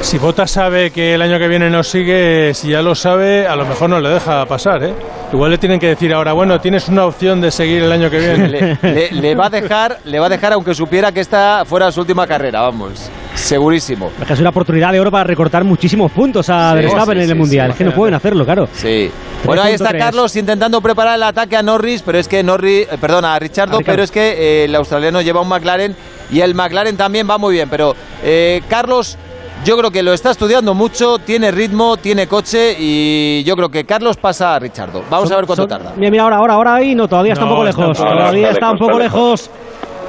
Si 0.00 0.18
Bota 0.18 0.46
sabe 0.46 0.90
que 0.90 1.14
el 1.14 1.22
año 1.22 1.38
que 1.38 1.48
viene 1.48 1.70
no 1.70 1.82
sigue, 1.82 2.52
si 2.54 2.68
ya 2.70 2.82
lo 2.82 2.94
sabe, 2.94 3.46
a 3.46 3.56
lo 3.56 3.64
mejor 3.64 3.88
no 3.88 4.00
le 4.00 4.10
deja 4.10 4.44
pasar, 4.46 4.84
¿eh? 4.84 4.94
Igual 5.32 5.50
le 5.50 5.58
tienen 5.58 5.80
que 5.80 5.88
decir 5.88 6.12
ahora, 6.12 6.32
bueno, 6.32 6.60
tienes 6.60 6.88
una 6.88 7.06
opción 7.06 7.40
de 7.40 7.50
seguir 7.50 7.82
el 7.82 7.90
año 7.90 8.10
que 8.10 8.18
viene. 8.18 8.78
le, 9.10 9.34
va 9.34 9.46
a 9.46 9.50
dejar, 9.50 9.98
le 10.04 10.20
va 10.20 10.26
a 10.26 10.28
dejar 10.28 10.52
aunque 10.52 10.74
supiera 10.74 11.10
que 11.10 11.20
esta 11.20 11.64
fuera 11.64 11.90
su 11.90 12.00
última 12.00 12.26
carrera, 12.26 12.60
vamos. 12.60 13.10
Segurísimo. 13.34 14.12
Es 14.28 14.38
una 14.38 14.50
oportunidad 14.50 14.92
de 14.92 15.00
oro 15.00 15.10
para 15.10 15.24
recortar 15.24 15.64
muchísimos 15.64 16.12
puntos 16.12 16.48
a 16.50 16.74
Verstappen 16.74 17.18
en 17.18 17.30
el 17.30 17.36
Mundial. 17.36 17.70
es 17.70 17.76
que 17.76 17.84
no 17.84 17.92
pueden 17.92 18.14
hacerlo, 18.14 18.44
claro. 18.44 18.68
Sí. 18.72 19.10
Bueno, 19.44 19.62
ahí 19.62 19.74
está 19.74 19.92
Carlos 19.96 20.36
intentando 20.36 20.80
preparar 20.80 21.16
el 21.16 21.22
ataque 21.24 21.56
a 21.56 21.62
Norris, 21.62 22.02
pero 22.02 22.18
es 22.18 22.28
que 22.28 22.42
Norris, 22.42 22.86
eh, 22.90 22.96
perdona, 23.00 23.34
a 23.34 23.38
Richardo, 23.38 23.80
pero 23.84 24.02
es 24.02 24.10
que 24.10 24.20
eh, 24.32 24.64
el 24.64 24.74
australiano 24.74 25.20
lleva 25.20 25.40
un 25.40 25.48
McLaren 25.48 25.96
y 26.30 26.40
el 26.40 26.54
McLaren 26.54 26.96
también 26.96 27.28
va 27.28 27.38
muy 27.38 27.54
bien. 27.54 27.68
Pero 27.68 27.94
eh, 28.22 28.62
Carlos 28.68 29.18
yo 29.64 29.78
creo 29.78 29.90
que 29.90 30.02
lo 30.02 30.12
está 30.12 30.30
estudiando 30.30 30.74
mucho, 30.74 31.18
tiene 31.18 31.50
ritmo, 31.50 31.96
tiene 31.96 32.26
coche 32.26 32.76
y 32.78 33.42
yo 33.44 33.56
creo 33.56 33.70
que 33.70 33.84
Carlos 33.84 34.16
pasa 34.16 34.54
a 34.54 34.58
Richardo. 34.58 35.02
Vamos 35.10 35.32
a 35.32 35.36
ver 35.36 35.46
cuánto 35.46 35.66
tarda. 35.66 35.92
Mira, 35.96 36.10
mira, 36.10 36.24
ahora, 36.24 36.36
ahora, 36.36 36.54
ahora 36.54 36.74
ahí 36.74 36.94
no, 36.94 37.08
todavía 37.08 37.32
está 37.32 37.44
un 37.44 37.50
poco 37.50 37.64
lejos. 37.64 37.96
todavía 37.98 38.50
está, 38.50 38.70
un 38.70 38.78
poco 38.78 38.98
lejos. 38.98 39.50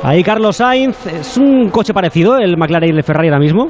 Ahí 0.04 0.24
Carlos 0.24 0.58
Sainz, 0.58 1.08
¿es 1.08 1.38
un 1.38 1.70
coche 1.70 1.94
parecido 1.94 2.38
el 2.38 2.58
McLaren 2.58 2.94
y 2.94 2.98
el 2.98 3.04
Ferrari 3.04 3.30
ahora 3.30 3.40
mismo? 3.40 3.70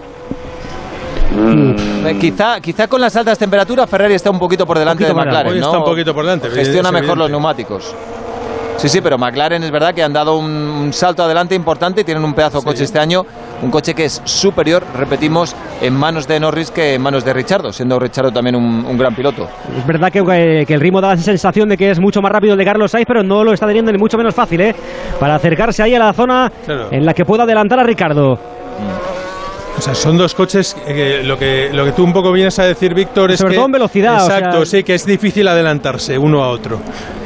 Mm. 1.36 2.20
Quizá, 2.20 2.60
quizá 2.60 2.88
con 2.88 3.02
las 3.02 3.16
altas 3.16 3.38
temperaturas 3.38 3.90
Ferrari 3.90 4.14
está 4.14 4.32
un 4.32 4.40
poquito 4.40 4.66
por 4.66 4.80
delante 4.80 5.06
de 5.06 5.14
McLaren, 5.14 5.60
¿no? 5.60 5.68
Está 5.68 5.78
un 5.78 5.86
poquito 5.86 6.14
por 6.14 6.26
delante. 6.26 6.50
Gestiona 6.50 6.92
mejor 6.92 7.18
los 7.18 7.30
neumáticos. 7.30 7.94
Sí, 8.78 8.90
sí, 8.90 9.02
pero 9.02 9.18
McLaren 9.18 9.64
es 9.64 9.72
verdad 9.72 9.94
que 9.94 10.04
han 10.04 10.14
dado 10.14 10.38
un, 10.38 10.92
salto 10.92 11.24
adelante 11.24 11.56
importante 11.56 12.02
y 12.02 12.04
tienen 12.04 12.24
un 12.24 12.34
pedazo 12.34 12.60
de 12.60 12.66
coche 12.66 12.84
este 12.84 13.00
año, 13.00 13.26
un 13.62 13.72
coche 13.72 13.94
que 13.94 14.06
es 14.06 14.22
superior, 14.26 14.84
repetimos, 14.96 15.56
en 15.82 15.94
manos 15.94 16.28
de 16.28 16.40
Norris 16.40 16.72
que 16.72 16.96
en 16.96 17.02
manos 17.02 17.24
de 17.24 17.34
Richardo, 17.34 17.72
siendo 17.72 17.98
Richardo 18.00 18.32
también 18.32 18.56
un, 18.56 18.98
gran 18.98 19.16
piloto. 19.16 19.48
Es 19.78 19.88
verdad 19.88 20.12
que, 20.12 20.66
el 20.68 20.80
ritmo 20.80 21.02
da 21.02 21.10
la 21.10 21.18
sensación 21.18 21.70
de 21.70 21.78
que 21.78 21.90
es 21.90 22.00
mucho 22.00 22.22
más 22.22 22.32
rápido 22.32 22.54
el 22.54 22.60
de 22.60 22.66
Carlos 22.66 22.92
Sainz, 22.92 23.08
pero 23.08 23.24
no 23.24 23.44
lo 23.44 23.54
está 23.54 23.66
teniendo 23.66 23.92
ni 23.92 23.98
mucho 23.98 24.18
menos 24.18 24.36
fácil, 24.36 24.62
¿eh? 24.62 24.76
Para 25.20 25.36
acercarse 25.36 25.82
ahí 25.82 25.96
a 25.96 26.00
la 26.00 26.14
zona 26.14 26.52
en 26.92 27.06
la 27.06 27.14
que 27.14 27.26
pueda 27.26 27.44
adelantar 27.44 27.80
a 27.80 27.84
Ricardo. 27.84 28.36
Mm. 28.36 29.15
O 29.78 29.82
sea, 29.82 29.94
son 29.94 30.18
dos 30.18 30.34
coches 30.34 30.74
que 30.74 31.24
lo 31.24 31.38
que 31.38 31.70
lo 31.72 31.86
que 31.86 31.92
tú 31.92 32.04
un 32.04 32.14
poco 32.14 32.32
vienes 32.32 32.58
a 32.60 32.64
decir, 32.64 32.94
Víctor, 32.94 33.32
es 33.32 33.40
Sobre 33.40 33.56
todo 33.56 33.66
en 33.66 33.72
velocidad. 33.74 34.16
Exacto, 34.16 34.66
sí, 34.66 34.84
que 34.84 34.96
es 34.96 35.06
difícil 35.06 35.48
adelantarse 35.48 36.18
uno 36.18 36.44
a 36.44 36.50
otro. 36.50 36.80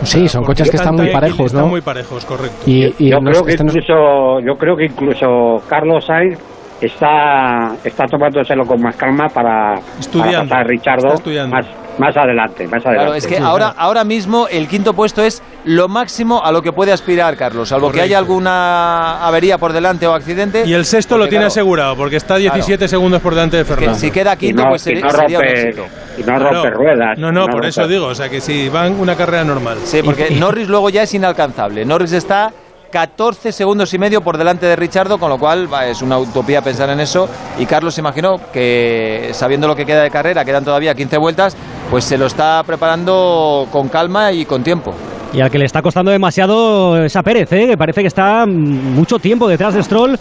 sí, 0.04 0.28
son 0.28 0.44
coches 0.44 0.70
que 0.70 0.78
están 0.78 0.96
muy 0.96 1.12
parejos, 1.12 1.54
¿no? 1.54 1.60
Están 1.60 1.70
muy 1.70 1.82
parejos, 1.82 2.26
correcto. 2.26 2.58
Y, 2.66 3.10
yo, 3.10 3.20
creo 3.20 3.44
que 3.44 3.54
incluso, 3.54 4.40
yo 4.42 4.56
creo 4.56 4.76
que 4.76 4.86
incluso 4.86 5.62
Carlos 5.68 6.06
Sainz 6.06 6.40
está, 6.82 7.76
está 7.84 8.06
tomándoselo 8.06 8.66
con 8.66 8.82
más 8.82 8.96
calma 8.96 9.28
para, 9.28 9.76
para 10.14 10.42
pasar 10.42 10.60
a 10.60 10.64
Richardo 10.64 11.10
más, 11.50 11.66
más 11.98 12.16
adelante, 12.16 12.66
más 12.68 12.86
adelante. 12.86 12.96
Claro, 12.96 13.14
es 13.14 13.28
que 13.28 13.38
ahora, 13.38 13.74
ahora 13.78 14.04
mismo 14.04 14.48
el 14.48 14.68
quinto 14.68 14.94
puesto 14.94 15.22
es 15.22 15.44
lo 15.66 15.88
máximo 15.88 16.44
a 16.44 16.52
lo 16.52 16.62
que 16.62 16.72
puede 16.72 16.92
aspirar 16.92 17.36
Carlos, 17.36 17.70
salvo 17.70 17.92
que 17.92 18.02
haya 18.02 18.18
alguna 18.18 19.26
avería 19.26 19.58
por 19.58 19.74
delante 19.74 20.08
o 20.08 20.14
accidente. 20.14 20.64
Y 20.66 20.74
el 20.74 20.86
sexto 20.86 21.18
lo 21.18 21.28
tiene 21.28 21.46
asegurado, 21.46 21.96
porque 21.96 22.16
está 22.16 22.38
17 22.38 22.88
segundos 22.88 23.22
por 23.22 23.36
delante 23.36 23.58
de 23.58 23.66
Fernando. 23.66 23.96
si 23.96 24.12
queda 24.12 24.36
quinto, 24.36 24.64
pues 24.70 24.82
sería, 24.82 25.02
no 25.02 25.10
rompe, 25.10 25.76
Y 26.18 26.24
no 26.24 26.40
rompe 26.40 26.70
ruedas. 26.70 27.18
No, 27.18 27.32
no, 27.32 27.48
por 27.48 27.66
eso 27.66 27.88
digo, 27.88 28.08
o 28.08 28.16
sea 28.16 28.30
que 28.30 28.40
si 28.40 28.70
van 28.70 29.00
una 29.00 29.16
carrera 29.16 29.44
normal. 29.44 29.78
Sí, 29.84 30.02
porque 30.04 30.32
Norris 30.32 30.68
luego 30.68 30.90
ya 30.90 31.04
es 31.04 31.14
inalcanzable. 31.14 31.86
Norris 31.86 32.14
está 32.14 32.52
14 32.90 33.52
segundos 33.52 33.94
y 33.94 34.00
medio 34.00 34.22
por 34.22 34.38
delante 34.38 34.66
de 34.66 34.76
Richardo, 34.76 35.18
con 35.18 35.30
lo 35.30 35.38
cual 35.38 35.70
es 35.86 36.02
una 36.02 36.18
utopía 36.18 36.62
pensar 36.62 36.90
en 36.90 37.00
eso. 37.00 37.28
Y 37.58 37.66
Carlos 37.66 37.98
imagino 37.98 38.38
que 38.52 39.30
sabiendo 39.34 39.68
lo 39.68 39.76
que 39.76 39.86
queda 39.86 40.04
de 40.04 40.10
carrera, 40.10 40.44
quedan 40.44 40.66
todavía 40.66 40.94
15 40.94 41.18
vueltas, 41.18 41.56
pues 41.90 42.04
se 42.04 42.18
lo 42.18 42.26
está 42.26 42.64
preparando 42.64 43.68
con 43.72 43.90
calma 43.90 44.32
y 44.32 44.46
con 44.46 44.64
tiempo. 44.64 44.92
Y 45.32 45.42
al 45.42 45.52
que 45.52 45.60
le 45.60 45.66
está 45.66 45.82
costando 45.82 46.12
demasiado 46.12 47.04
esa 47.04 47.22
Pérez, 47.22 47.52
¿eh? 47.54 47.68
que 47.68 47.78
parece 47.78 48.02
que 48.02 48.08
está 48.08 48.46
mucho 48.48 49.20
tiempo 49.20 49.48
detrás 49.48 49.76
de 49.76 49.84
Stroll 49.84 50.18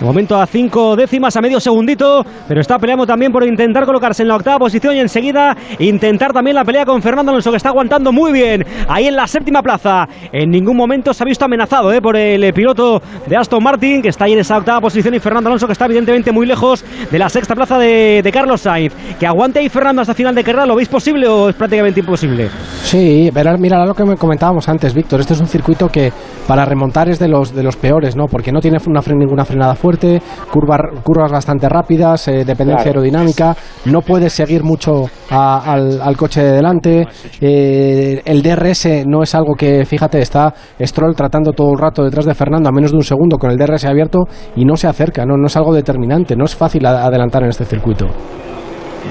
Momento 0.00 0.36
a 0.40 0.46
cinco 0.46 0.96
décimas, 0.96 1.36
a 1.36 1.40
medio 1.40 1.60
segundito, 1.60 2.24
pero 2.48 2.60
está 2.60 2.78
peleando 2.78 3.06
también 3.06 3.32
por 3.32 3.44
intentar 3.44 3.86
colocarse 3.86 4.22
en 4.22 4.28
la 4.28 4.36
octava 4.36 4.58
posición 4.58 4.96
y 4.96 5.00
enseguida 5.00 5.56
intentar 5.78 6.32
también 6.32 6.56
la 6.56 6.64
pelea 6.64 6.84
con 6.84 7.00
Fernando 7.00 7.30
Alonso, 7.30 7.50
que 7.50 7.56
está 7.56 7.68
aguantando 7.68 8.12
muy 8.12 8.32
bien 8.32 8.64
ahí 8.88 9.06
en 9.06 9.16
la 9.16 9.26
séptima 9.26 9.62
plaza. 9.62 10.06
En 10.32 10.50
ningún 10.50 10.76
momento 10.76 11.14
se 11.14 11.22
ha 11.22 11.26
visto 11.26 11.44
amenazado 11.44 11.92
¿eh? 11.92 12.00
por 12.00 12.16
el 12.16 12.52
piloto 12.52 13.00
de 13.26 13.36
Aston 13.36 13.62
Martin, 13.62 14.02
que 14.02 14.08
está 14.08 14.24
ahí 14.24 14.32
en 14.32 14.40
esa 14.40 14.58
octava 14.58 14.80
posición, 14.80 15.14
y 15.14 15.20
Fernando 15.20 15.48
Alonso, 15.48 15.66
que 15.66 15.72
está 15.72 15.86
evidentemente 15.86 16.32
muy 16.32 16.46
lejos 16.46 16.84
de 17.10 17.18
la 17.18 17.28
sexta 17.28 17.54
plaza 17.54 17.78
de, 17.78 18.20
de 18.22 18.32
Carlos 18.32 18.62
Sainz. 18.62 18.94
Que 19.18 19.26
aguante 19.26 19.60
ahí 19.60 19.68
Fernando 19.68 20.02
hasta 20.02 20.14
final 20.14 20.34
de 20.34 20.42
carrera, 20.42 20.66
¿lo 20.66 20.76
veis 20.76 20.88
posible 20.88 21.28
o 21.28 21.48
es 21.48 21.54
prácticamente 21.54 22.00
imposible? 22.00 22.48
Sí, 22.82 23.30
verás, 23.32 23.58
mira 23.60 23.84
lo 23.86 23.94
que 23.94 24.04
comentábamos 24.16 24.68
antes, 24.68 24.92
Víctor. 24.92 25.20
Este 25.20 25.34
es 25.34 25.40
un 25.40 25.46
circuito 25.46 25.88
que 25.88 26.12
para 26.46 26.64
remontar 26.64 27.08
es 27.08 27.18
de 27.18 27.28
los, 27.28 27.54
de 27.54 27.62
los 27.62 27.76
peores, 27.76 28.16
¿no? 28.16 28.26
Porque 28.26 28.52
no 28.52 28.60
tiene 28.60 28.78
una 28.86 29.00
ninguna 29.14 29.44
frenada 29.44 29.74
fuerte, 29.84 30.22
curvas, 30.50 30.80
curvas 31.02 31.30
bastante 31.30 31.68
rápidas, 31.68 32.26
eh, 32.28 32.42
dependencia 32.42 32.86
aerodinámica, 32.86 33.54
no 33.84 34.00
puedes 34.00 34.32
seguir 34.32 34.64
mucho 34.64 35.10
al, 35.28 36.16
coche 36.16 36.42
de 36.42 36.52
delante. 36.52 37.06
Eh, 37.38 38.22
el 38.24 38.42
DRS 38.42 39.04
no 39.06 39.22
es 39.22 39.34
algo 39.34 39.54
que, 39.54 39.84
fíjate, 39.84 40.20
está 40.20 40.54
Stroll 40.80 41.14
tratando 41.14 41.52
todo 41.52 41.70
el 41.72 41.78
rato 41.78 42.02
detrás 42.02 42.24
de 42.24 42.34
Fernando 42.34 42.70
a 42.70 42.72
menos 42.72 42.92
de 42.92 42.96
un 42.96 43.04
segundo 43.04 43.36
con 43.36 43.50
el 43.50 43.58
DRS 43.58 43.84
abierto 43.84 44.20
y 44.56 44.64
no 44.64 44.74
se 44.76 44.86
acerca, 44.86 45.26
no, 45.26 45.36
no 45.36 45.48
es 45.48 45.56
algo 45.58 45.74
determinante, 45.74 46.34
no 46.34 46.46
es 46.46 46.56
fácil 46.56 46.86
adelantar 46.86 47.42
en 47.42 47.50
este 47.50 47.66
circuito. 47.66 48.06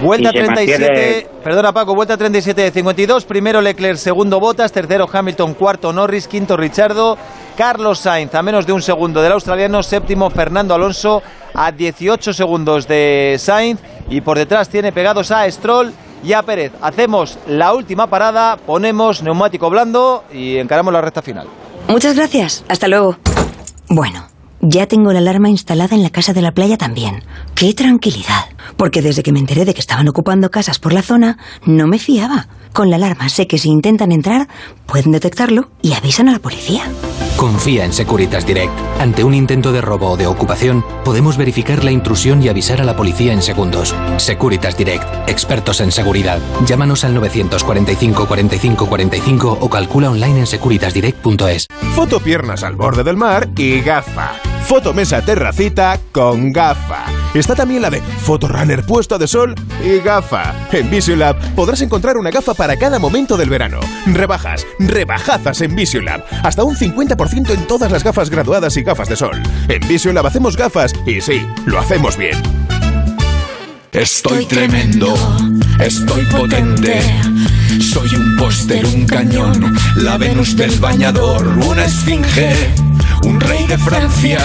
Vuelta 0.01 0.31
37, 0.31 1.27
perdona 1.43 1.71
Paco, 1.71 1.93
vuelta 1.93 2.17
37 2.17 2.61
de 2.61 2.71
52, 2.71 3.25
primero 3.25 3.61
Leclerc, 3.61 3.97
segundo 3.97 4.39
Bottas, 4.39 4.71
tercero 4.71 5.05
Hamilton, 5.11 5.53
cuarto 5.53 5.93
Norris, 5.93 6.27
quinto 6.27 6.57
Richardo, 6.57 7.15
Carlos 7.55 7.99
Sainz 7.99 8.33
a 8.35 8.41
menos 8.41 8.65
de 8.65 8.73
un 8.73 8.81
segundo 8.81 9.21
del 9.21 9.31
australiano, 9.31 9.83
séptimo 9.83 10.29
Fernando 10.29 10.73
Alonso 10.73 11.21
a 11.53 11.71
18 11.71 12.33
segundos 12.33 12.87
de 12.87 13.35
Sainz 13.39 13.79
y 14.09 14.21
por 14.21 14.37
detrás 14.37 14.69
tiene 14.69 14.91
pegados 14.91 15.31
a 15.31 15.49
Stroll 15.49 15.93
y 16.23 16.33
a 16.33 16.41
Pérez. 16.41 16.71
Hacemos 16.81 17.37
la 17.47 17.73
última 17.73 18.07
parada, 18.07 18.57
ponemos 18.57 19.21
neumático 19.21 19.69
blando 19.69 20.23
y 20.33 20.57
encaramos 20.57 20.93
la 20.93 21.01
recta 21.01 21.21
final. 21.21 21.47
Muchas 21.87 22.15
gracias, 22.15 22.63
hasta 22.67 22.87
luego. 22.87 23.17
Bueno. 23.89 24.27
Ya 24.65 24.87
tengo 24.87 25.11
la 25.11 25.19
alarma 25.19 25.49
instalada 25.49 25.93
en 25.93 26.03
la 26.03 26.09
casa 26.09 26.31
de 26.31 26.41
la 26.41 26.53
playa 26.53 26.77
también. 26.77 27.25
¡Qué 27.53 27.73
tranquilidad! 27.73 28.45
Porque 28.77 29.01
desde 29.01 29.21
que 29.21 29.33
me 29.33 29.39
enteré 29.39 29.65
de 29.65 29.73
que 29.73 29.81
estaban 29.81 30.07
ocupando 30.07 30.51
casas 30.51 30.79
por 30.79 30.93
la 30.93 31.01
zona, 31.01 31.37
no 31.65 31.85
me 31.85 31.99
fiaba. 31.99 32.47
Con 32.73 32.89
la 32.89 32.95
alarma 32.95 33.29
sé 33.29 33.47
que 33.47 33.59
si 33.59 33.69
intentan 33.69 34.11
entrar, 34.11 34.47
pueden 34.87 35.11
detectarlo 35.11 35.69
y 35.83 35.93
avisan 35.93 36.27
a 36.27 36.33
la 36.33 36.39
policía. 36.39 36.83
Confía 37.37 37.85
en 37.85 37.93
Securitas 37.93 38.47
Direct. 38.47 38.73
Ante 38.99 39.23
un 39.23 39.35
intento 39.35 39.71
de 39.71 39.81
robo 39.81 40.09
o 40.09 40.17
de 40.17 40.25
ocupación, 40.25 40.83
podemos 41.05 41.37
verificar 41.37 41.83
la 41.83 41.91
intrusión 41.91 42.41
y 42.41 42.49
avisar 42.49 42.81
a 42.81 42.83
la 42.83 42.95
policía 42.95 43.31
en 43.31 43.43
segundos. 43.43 43.95
Securitas 44.17 44.75
Direct, 44.75 45.05
expertos 45.29 45.81
en 45.81 45.91
seguridad. 45.91 46.39
Llámanos 46.65 47.03
al 47.03 47.13
945 47.13 48.25
45 48.25 48.87
45 48.87 49.57
o 49.61 49.69
calcula 49.69 50.09
online 50.09 50.39
en 50.39 50.47
securitasdirect.es. 50.47 51.67
Foto 51.95 52.19
piernas 52.19 52.63
al 52.63 52.75
borde 52.75 53.03
del 53.03 53.17
mar 53.17 53.49
y 53.55 53.81
gafa. 53.81 54.52
Fotomesa 54.65 55.21
terracita 55.21 55.99
con 56.11 56.51
gafa. 56.51 57.05
Está 57.33 57.55
también 57.55 57.81
la 57.81 57.89
de 57.89 58.01
Fotorunner 58.01 58.85
puesta 58.85 59.17
de 59.17 59.27
sol 59.27 59.55
y 59.83 59.99
gafa. 59.99 60.53
En 60.71 60.89
Visiolab 60.89 61.37
podrás 61.55 61.81
encontrar 61.81 62.17
una 62.17 62.31
gafa 62.31 62.53
para 62.53 62.77
cada 62.77 62.99
momento 62.99 63.37
del 63.37 63.49
verano. 63.49 63.79
Rebajas, 64.05 64.65
rebajazas 64.79 65.61
en 65.61 65.75
Visiolab. 65.75 66.23
Hasta 66.43 66.63
un 66.63 66.75
50% 66.75 67.49
en 67.51 67.67
todas 67.67 67.91
las 67.91 68.03
gafas 68.03 68.29
graduadas 68.29 68.77
y 68.77 68.83
gafas 68.83 69.09
de 69.09 69.15
sol. 69.15 69.41
En 69.67 69.87
Visiolab 69.87 70.25
hacemos 70.25 70.55
gafas 70.55 70.93
y 71.05 71.21
sí, 71.21 71.45
lo 71.65 71.79
hacemos 71.79 72.17
bien. 72.17 72.41
Estoy 73.93 74.45
tremendo, 74.45 75.13
estoy 75.79 76.25
potente. 76.25 76.99
Soy 77.79 78.15
un 78.15 78.37
póster, 78.37 78.83
un 78.87 79.05
cañón, 79.05 79.75
la 79.97 80.17
Venus 80.17 80.55
del 80.55 80.79
bañador, 80.79 81.47
una 81.47 81.85
esfinge, 81.85 82.73
un 83.23 83.39
rey 83.39 83.65
de 83.67 83.77
Francia. 83.77 84.39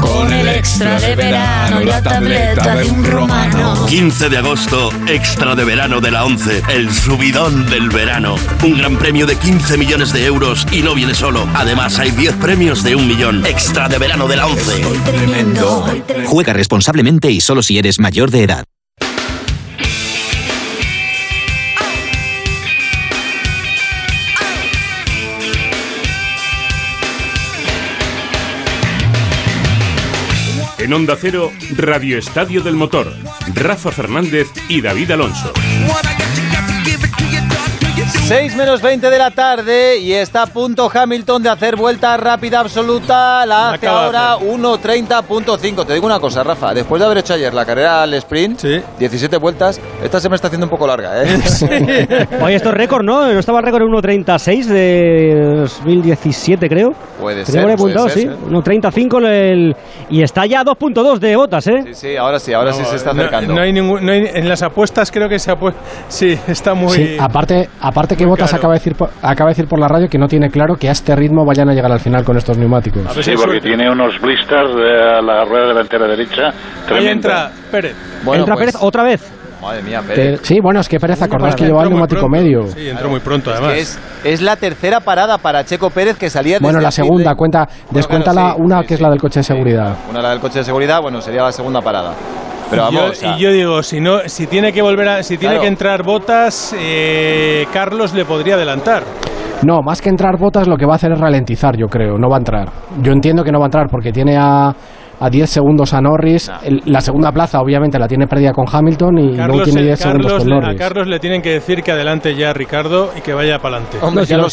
Con 0.00 0.32
el 0.32 0.46
extra 0.48 1.00
de 1.00 1.16
verano, 1.16 1.80
la 1.80 2.00
tableta 2.00 2.76
de 2.76 2.84
un 2.84 3.04
romano. 3.04 3.86
15 3.86 4.28
de 4.28 4.38
agosto, 4.38 4.90
extra 5.06 5.56
de 5.56 5.64
verano 5.64 6.00
de 6.00 6.10
la 6.10 6.24
11, 6.24 6.62
el 6.68 6.92
subidón 6.92 7.66
del 7.66 7.88
verano. 7.88 8.36
Un 8.64 8.78
gran 8.78 8.96
premio 8.96 9.26
de 9.26 9.36
15 9.36 9.76
millones 9.76 10.12
de 10.12 10.24
euros 10.24 10.66
y 10.70 10.82
no 10.82 10.94
viene 10.94 11.14
solo. 11.14 11.48
Además, 11.54 11.98
hay 11.98 12.12
10 12.12 12.34
premios 12.36 12.84
de 12.84 12.94
un 12.94 13.08
millón. 13.08 13.44
Extra 13.44 13.88
de 13.88 13.98
verano 13.98 14.28
de 14.28 14.36
la 14.36 14.46
11. 14.46 14.82
Tremendo. 15.04 15.86
Juega 16.26 16.52
responsablemente 16.52 17.30
y 17.30 17.40
solo 17.40 17.62
si 17.62 17.78
eres 17.78 17.98
mayor 17.98 18.30
de 18.30 18.44
edad. 18.44 18.64
En 30.88 30.94
Onda 30.94 31.18
Cero, 31.20 31.52
Radio 31.76 32.16
Estadio 32.16 32.62
del 32.62 32.74
Motor, 32.74 33.12
Rafa 33.54 33.90
Fernández 33.90 34.48
y 34.70 34.80
David 34.80 35.10
Alonso. 35.10 35.52
6 38.08 38.56
menos 38.56 38.80
20 38.80 39.10
de 39.10 39.18
la 39.18 39.30
tarde 39.30 39.98
y 39.98 40.14
está 40.14 40.42
a 40.42 40.46
punto 40.46 40.90
Hamilton 40.92 41.42
de 41.42 41.50
hacer 41.50 41.76
vuelta 41.76 42.16
rápida 42.16 42.60
absoluta. 42.60 43.44
La 43.44 43.72
hace 43.72 43.86
ahora 43.86 44.38
1.30.5. 44.38 45.86
Te 45.86 45.92
digo 45.92 46.06
una 46.06 46.18
cosa, 46.18 46.42
Rafa. 46.42 46.72
Después 46.72 47.00
de 47.00 47.04
haber 47.06 47.18
hecho 47.18 47.34
ayer 47.34 47.52
la 47.52 47.66
carrera 47.66 48.02
al 48.02 48.14
sprint, 48.14 48.62
17 48.98 49.36
vueltas, 49.36 49.78
esta 50.02 50.20
se 50.20 50.30
me 50.30 50.36
está 50.36 50.46
haciendo 50.48 50.66
un 50.66 50.70
poco 50.70 50.86
larga. 50.86 51.22
¿eh? 51.22 51.26
Oye, 52.42 52.54
esto 52.54 52.70
es 52.70 52.74
récord, 52.74 53.04
¿no? 53.04 53.30
¿No 53.30 53.38
estaba 53.38 53.58
el 53.58 53.66
récord 53.66 53.82
en 53.82 53.88
1.36 53.88 54.64
de 54.66 55.56
2017, 55.60 56.66
creo? 56.66 56.92
Puede 57.20 57.44
ser. 57.44 57.62
Puede 57.62 57.74
apuntado, 57.74 58.08
sí. 58.08 58.26
1.35 58.26 59.26
el... 59.26 59.76
y 60.08 60.22
está 60.22 60.46
ya 60.46 60.60
a 60.60 60.64
2.2 60.64 61.18
de 61.18 61.36
botas, 61.36 61.66
¿eh? 61.66 61.82
Sí, 61.88 61.94
sí, 61.94 62.16
ahora 62.16 62.38
sí, 62.38 62.54
ahora 62.54 62.72
sí 62.72 62.84
se 62.84 62.96
está 62.96 63.10
acercando. 63.10 63.54
No, 63.54 63.60
hay 63.60 63.72
ningún, 63.72 64.04
no 64.04 64.12
hay, 64.12 64.30
en 64.32 64.48
las 64.48 64.62
apuestas 64.62 65.10
creo 65.10 65.28
que 65.28 65.38
se 65.38 65.50
apuesta. 65.50 65.80
Sí, 66.08 66.38
está 66.46 66.72
muy. 66.74 66.92
Sí, 66.92 67.16
aparte, 67.20 67.68
aparte 67.80 67.97
que 68.06 68.26
Botas 68.26 68.54
acaba 68.54 68.74
de, 68.74 68.78
decir 68.78 68.94
por, 68.94 69.10
acaba 69.22 69.50
de 69.50 69.54
decir 69.54 69.66
por 69.66 69.80
la 69.80 69.88
radio 69.88 70.08
que 70.08 70.18
no 70.18 70.28
tiene 70.28 70.50
claro 70.50 70.76
que 70.76 70.88
a 70.88 70.92
este 70.92 71.16
ritmo 71.16 71.44
vayan 71.44 71.68
a 71.68 71.74
llegar 71.74 71.90
al 71.90 72.00
final 72.00 72.24
con 72.24 72.36
estos 72.36 72.56
neumáticos. 72.58 73.02
Sí, 73.20 73.32
porque 73.36 73.60
tiene 73.60 73.90
unos 73.90 74.20
blisters 74.20 74.74
de 74.74 75.22
la 75.22 75.44
rueda 75.44 75.68
delantera 75.68 76.06
derecha. 76.06 76.50
Ahí 76.90 77.08
entra 77.08 77.50
Pérez. 77.70 77.96
entra 78.24 78.54
pues, 78.54 78.58
Pérez 78.58 78.76
otra 78.80 79.02
vez. 79.02 79.34
Madre 79.60 79.82
mía, 79.82 80.00
Pérez. 80.06 80.40
Sí, 80.42 80.60
bueno, 80.62 80.80
es 80.80 80.88
que 80.88 81.00
Pérez, 81.00 81.20
acordáis 81.20 81.56
que 81.56 81.64
llevaba 81.64 81.84
el 81.84 81.90
neumático 81.90 82.28
medio. 82.28 82.68
Sí, 82.68 82.88
entró 82.88 83.10
muy 83.10 83.20
pronto, 83.20 83.50
además. 83.50 83.72
Es, 83.74 83.98
es, 84.22 84.40
la 84.40 84.54
tercera 84.56 85.00
parada 85.00 85.38
para 85.38 85.64
Checo 85.64 85.90
Pérez 85.90 86.16
que 86.16 86.30
salía 86.30 86.58
Bueno, 86.60 86.78
la 86.78 86.92
segunda, 86.92 87.34
cuenta, 87.34 87.68
descuéntala 87.90 88.54
una 88.56 88.84
que 88.84 88.94
es 88.94 89.00
la 89.00 89.10
del 89.10 89.20
coche 89.20 89.40
de 89.40 89.44
seguridad. 89.44 89.96
Una 90.08 90.22
la 90.22 90.30
del 90.30 90.40
coche 90.40 90.60
de 90.60 90.64
seguridad, 90.64 91.00
bueno, 91.02 91.20
sería 91.20 91.42
la 91.42 91.52
segunda 91.52 91.80
parada. 91.80 92.14
Pero 92.70 92.82
vamos, 92.82 93.22
y 93.22 93.40
yo 93.40 93.52
digo, 93.52 93.82
si 93.82 94.00
no, 94.00 94.20
si 94.26 94.46
tiene 94.46 94.72
que 94.72 94.82
volver 94.82 95.08
a, 95.08 95.22
si 95.22 95.38
tiene 95.38 95.58
que 95.58 95.66
entrar 95.66 96.02
botas, 96.02 96.74
eh, 96.78 97.66
Carlos 97.72 98.14
le 98.14 98.24
podría 98.24 98.54
adelantar. 98.54 99.02
No, 99.66 99.82
más 99.82 100.00
que 100.00 100.08
entrar 100.08 100.38
botas, 100.38 100.68
lo 100.68 100.76
que 100.76 100.86
va 100.86 100.92
a 100.92 100.96
hacer 100.96 101.12
es 101.12 101.18
ralentizar, 101.18 101.76
yo 101.76 101.86
creo. 101.86 102.16
No 102.18 102.28
va 102.28 102.36
a 102.36 102.38
entrar. 102.38 102.68
Yo 103.02 103.12
entiendo 103.12 103.42
que 103.42 103.50
no 103.50 103.58
va 103.58 103.64
a 103.64 103.68
entrar 103.68 103.88
porque 103.90 104.12
tiene 104.12 104.36
a, 104.36 104.72
a 105.20 105.30
10 105.30 105.50
segundos 105.50 105.92
a 105.94 106.00
Norris. 106.00 106.50
la 106.84 107.00
segunda 107.00 107.32
plaza, 107.32 107.60
obviamente, 107.60 107.98
la 107.98 108.06
tiene 108.06 108.26
perdida 108.26 108.52
con 108.52 108.66
Hamilton 108.70 109.18
y 109.18 109.36
no 109.36 109.62
tiene 109.62 109.82
10 109.82 109.98
segundos 109.98 110.32
con 110.34 110.48
Norris. 110.48 110.74
A 110.74 110.78
Carlos 110.78 111.08
le 111.08 111.18
tienen 111.18 111.42
que 111.42 111.50
decir 111.50 111.82
que 111.82 111.92
adelante 111.92 112.34
ya 112.34 112.50
a 112.50 112.52
Ricardo 112.52 113.10
y 113.16 113.20
que 113.20 113.34
vaya 113.34 113.58
para 113.58 113.78
adelante. 113.78 114.26
si, 114.26 114.34
lo, 114.34 114.46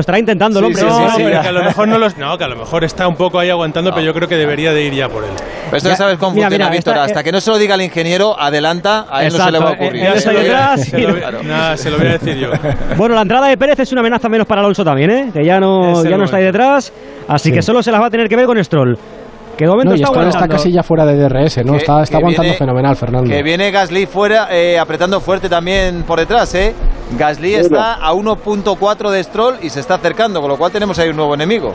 estará, 0.00 0.18
intentando 0.18 0.58
el 0.58 0.66
hombre. 0.66 0.82
no, 0.82 1.16
que 1.16 1.48
a 1.48 1.52
lo 1.52 1.64
mejor 1.64 1.88
no, 1.88 1.98
los, 1.98 2.18
no, 2.18 2.36
que 2.36 2.44
a 2.44 2.48
lo 2.48 2.56
mejor 2.56 2.84
está 2.84 3.06
un 3.06 3.16
poco 3.16 3.38
ahí 3.38 3.50
aguantando, 3.50 3.90
pero 3.92 4.04
yo 4.04 4.12
creo 4.12 4.28
que 4.28 4.36
debería 4.36 4.72
de 4.72 4.84
ir 4.84 4.94
ya 4.94 5.08
por 5.08 5.24
él. 5.24 5.30
Pero 5.74 5.78
esto 5.78 5.88
ya 5.90 5.96
sabes 5.96 6.18
cómo 6.18 6.36
funciona, 6.36 6.70
Víctor. 6.70 6.98
Hasta 6.98 7.22
que 7.22 7.32
no 7.32 7.40
se 7.40 7.50
lo 7.50 7.58
diga 7.58 7.74
el 7.74 7.82
ingeniero, 7.82 8.38
adelanta, 8.38 9.06
a 9.10 9.24
él 9.24 9.32
no 9.36 9.44
se 9.44 9.50
le 9.50 9.58
va 9.58 9.70
a 9.70 9.72
eh, 9.72 9.74
ocurrir. 9.74 10.04
Eh, 10.04 10.20
se 10.20 11.90
lo 11.90 11.98
voy 11.98 12.06
a 12.06 12.12
decir 12.12 12.36
yo. 12.36 12.50
Bueno, 12.96 13.14
la 13.14 13.22
entrada 13.22 13.48
de 13.48 13.56
Pérez 13.56 13.78
es 13.80 13.92
una 13.92 14.00
amenaza 14.00 14.28
menos 14.28 14.46
para 14.46 14.60
Alonso 14.60 14.84
también, 14.84 15.10
¿eh? 15.10 15.30
que 15.32 15.44
ya 15.44 15.58
no, 15.58 16.04
ya 16.04 16.16
no 16.16 16.24
está 16.24 16.36
ahí 16.36 16.44
detrás. 16.44 16.92
Así 17.26 17.50
que 17.50 17.62
solo 17.62 17.82
se 17.82 17.90
las 17.90 18.00
va 18.00 18.06
a 18.06 18.10
tener 18.10 18.28
que 18.28 18.36
ver 18.36 18.46
con 18.46 18.62
Stroll. 18.62 18.96
Que 19.56 19.66
no, 19.66 19.80
está, 19.94 20.28
está 20.28 20.48
casi 20.48 20.72
ya 20.72 20.82
fuera 20.82 21.06
de 21.06 21.16
DRS, 21.16 21.64
¿no? 21.64 21.76
está, 21.76 22.02
está 22.02 22.18
aguantando 22.18 22.52
fenomenal, 22.54 22.96
Fernando. 22.96 23.30
Que 23.30 23.42
viene 23.42 23.70
Gasly 23.70 24.06
fuera, 24.06 24.48
eh, 24.50 24.78
apretando 24.78 25.20
fuerte 25.20 25.48
también 25.48 26.02
por 26.02 26.18
detrás, 26.18 26.54
¿eh? 26.56 26.74
Gasly 27.16 27.54
está 27.54 27.94
a 27.94 28.12
1.4 28.12 29.10
de 29.10 29.22
Stroll 29.22 29.56
y 29.62 29.70
se 29.70 29.78
está 29.78 29.94
acercando, 29.94 30.40
con 30.40 30.50
lo 30.50 30.56
cual 30.56 30.72
tenemos 30.72 30.98
ahí 30.98 31.10
un 31.10 31.16
nuevo 31.16 31.34
enemigo. 31.34 31.72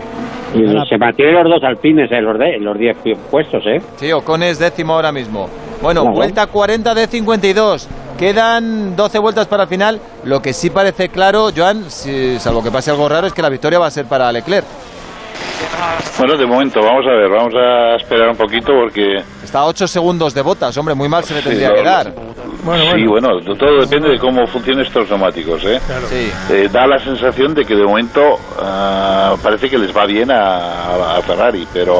Y 0.53 0.87
se 0.87 0.97
mantienen 0.97 1.35
los 1.35 1.43
dos 1.43 1.63
alpines, 1.63 2.11
eh, 2.11 2.21
los, 2.21 2.37
de, 2.39 2.57
los 2.59 2.77
10 2.77 2.97
puestos, 3.29 3.63
¿eh? 3.67 3.81
Sí, 3.97 4.11
Ocon 4.11 4.43
es 4.43 4.57
décimo 4.57 4.93
ahora 4.93 5.11
mismo. 5.11 5.47
Bueno, 5.81 6.05
vuelta 6.11 6.47
40 6.47 6.93
de 6.93 7.07
52. 7.07 7.87
Quedan 8.17 8.95
12 8.95 9.19
vueltas 9.19 9.47
para 9.47 9.63
el 9.63 9.69
final. 9.69 9.99
Lo 10.25 10.41
que 10.41 10.53
sí 10.53 10.69
parece 10.69 11.09
claro, 11.09 11.49
Joan, 11.55 11.89
si, 11.89 12.37
salvo 12.39 12.63
que 12.63 12.71
pase 12.71 12.91
algo 12.91 13.07
raro, 13.07 13.27
es 13.27 13.33
que 13.33 13.41
la 13.41 13.49
victoria 13.49 13.79
va 13.79 13.87
a 13.87 13.91
ser 13.91 14.05
para 14.05 14.31
Leclerc. 14.31 14.65
Bueno, 16.17 16.35
de 16.35 16.45
momento, 16.45 16.81
vamos 16.81 17.05
a 17.05 17.11
ver, 17.11 17.29
vamos 17.29 17.53
a 17.55 17.95
esperar 17.95 18.29
un 18.29 18.35
poquito 18.35 18.73
porque... 18.73 19.17
Está 19.49 19.61
a 19.61 19.65
8 19.65 19.87
segundos 19.87 20.35
de 20.35 20.43
botas, 20.43 20.77
hombre, 20.77 20.93
muy 20.93 21.09
mal 21.09 21.23
se 21.23 21.33
le 21.33 21.41
tendría 21.41 21.73
que 21.73 21.81
dar. 21.81 22.13
sí, 22.13 23.07
bueno, 23.07 23.29
todo 23.57 23.79
depende 23.81 24.09
de 24.09 24.19
cómo 24.19 24.45
funcionen 24.45 24.85
estos 24.85 25.09
neumáticos, 25.09 25.63
¿eh? 25.65 25.81
Sí. 26.07 26.31
Eh, 26.53 26.69
da 26.71 26.85
la 26.85 26.99
sensación 26.99 27.55
de 27.55 27.65
que 27.65 27.73
de 27.75 27.83
momento 27.83 28.21
ah, 28.61 29.33
parece 29.41 29.67
que 29.67 29.79
les 29.79 29.91
va 29.91 30.05
bien 30.05 30.29
a, 30.29 31.15
a 31.17 31.21
Ferrari, 31.23 31.67
pero 31.73 31.99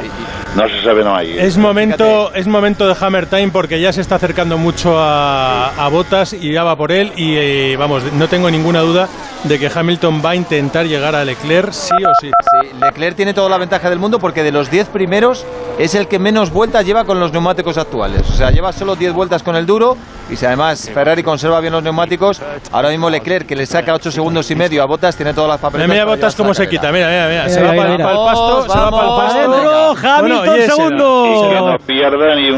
no 0.56 0.68
se 0.68 0.82
sabe 0.84 1.04
no 1.04 1.16
hay. 1.16 1.38
Es 1.38 1.58
momento, 1.58 2.34
es 2.34 2.48
momento 2.48 2.88
de 2.88 2.96
Hammer 3.00 3.28
Time 3.28 3.50
porque 3.50 3.80
ya 3.80 3.94
se 3.94 4.02
está 4.02 4.16
acercando 4.16 4.58
mucho 4.58 4.98
a, 4.98 5.70
a 5.78 5.88
Botas 5.90 6.34
y 6.34 6.52
ya 6.52 6.64
va 6.64 6.76
por 6.76 6.92
él 6.92 7.12
y 7.16 7.36
eh, 7.36 7.76
vamos, 7.78 8.04
no 8.14 8.28
tengo 8.28 8.50
ninguna 8.50 8.82
duda 8.82 9.08
de 9.44 9.60
que 9.60 9.72
Hamilton 9.74 10.22
va 10.26 10.32
a 10.32 10.36
intentar 10.36 10.86
llegar 10.86 11.16
a 11.16 11.24
Leclerc 11.24 11.72
sí 11.72 11.94
o 12.04 12.12
sí. 12.20 12.32
Sí, 12.62 12.70
Leclerc 12.82 13.16
tiene 13.16 13.34
toda 13.34 13.50
la 13.50 13.58
ventaja 13.58 13.90
del 13.90 14.00
mundo 14.00 14.20
porque 14.20 14.44
de 14.44 14.52
los 14.52 14.70
10 14.72 14.88
primeros 14.88 15.46
es 15.78 15.96
el 15.96 16.08
que 16.08 16.20
menos 16.20 16.52
vueltas 16.52 16.86
lleva 16.86 17.06
con 17.06 17.20
los 17.20 17.32
neumáticos 17.32 17.78
actuales. 17.78 18.30
O 18.30 18.34
sea, 18.34 18.52
lleva 18.52 18.74
solo 18.74 18.96
10 18.96 19.14
vueltas 19.14 19.44
con 19.44 19.56
el 19.56 19.66
duro 19.66 19.98
y 20.30 20.36
si 20.36 20.46
además 20.46 20.90
Ferrari 20.94 21.24
conserva 21.24 21.60
bien 21.60 21.74
los 21.74 21.84
neumáticos, 21.84 22.42
ahora 22.72 22.90
mismo 22.90 23.10
Leclerc 23.10 23.48
que 23.48 23.56
le 23.56 23.66
saca 23.66 23.94
8 23.94 24.12
segundos 24.12 24.50
y 24.52 24.56
medio 24.56 24.84
a 24.84 24.86
Botas 24.86 25.16
tiene 25.16 25.34
todas 25.34 25.50
las 25.50 25.60
papeletas. 25.60 25.92
Mira, 25.92 26.06
Botas 26.06 26.36
cómo 26.36 26.54
se 26.54 26.68
quita, 26.68 26.92
mira, 26.92 27.08
mira, 27.10 27.28
mira, 27.28 27.50
se 27.50 27.62
va 27.62 27.74
para, 27.74 27.94
el 27.94 27.98
pasto, 27.98 28.62
se 28.62 28.80
va 28.80 28.92
para 28.92 29.04
el 29.04 29.16
pasto. 29.16 29.40
Adentro, 29.40 30.10
Hamilton 30.10 30.62
segundo. 30.62 31.78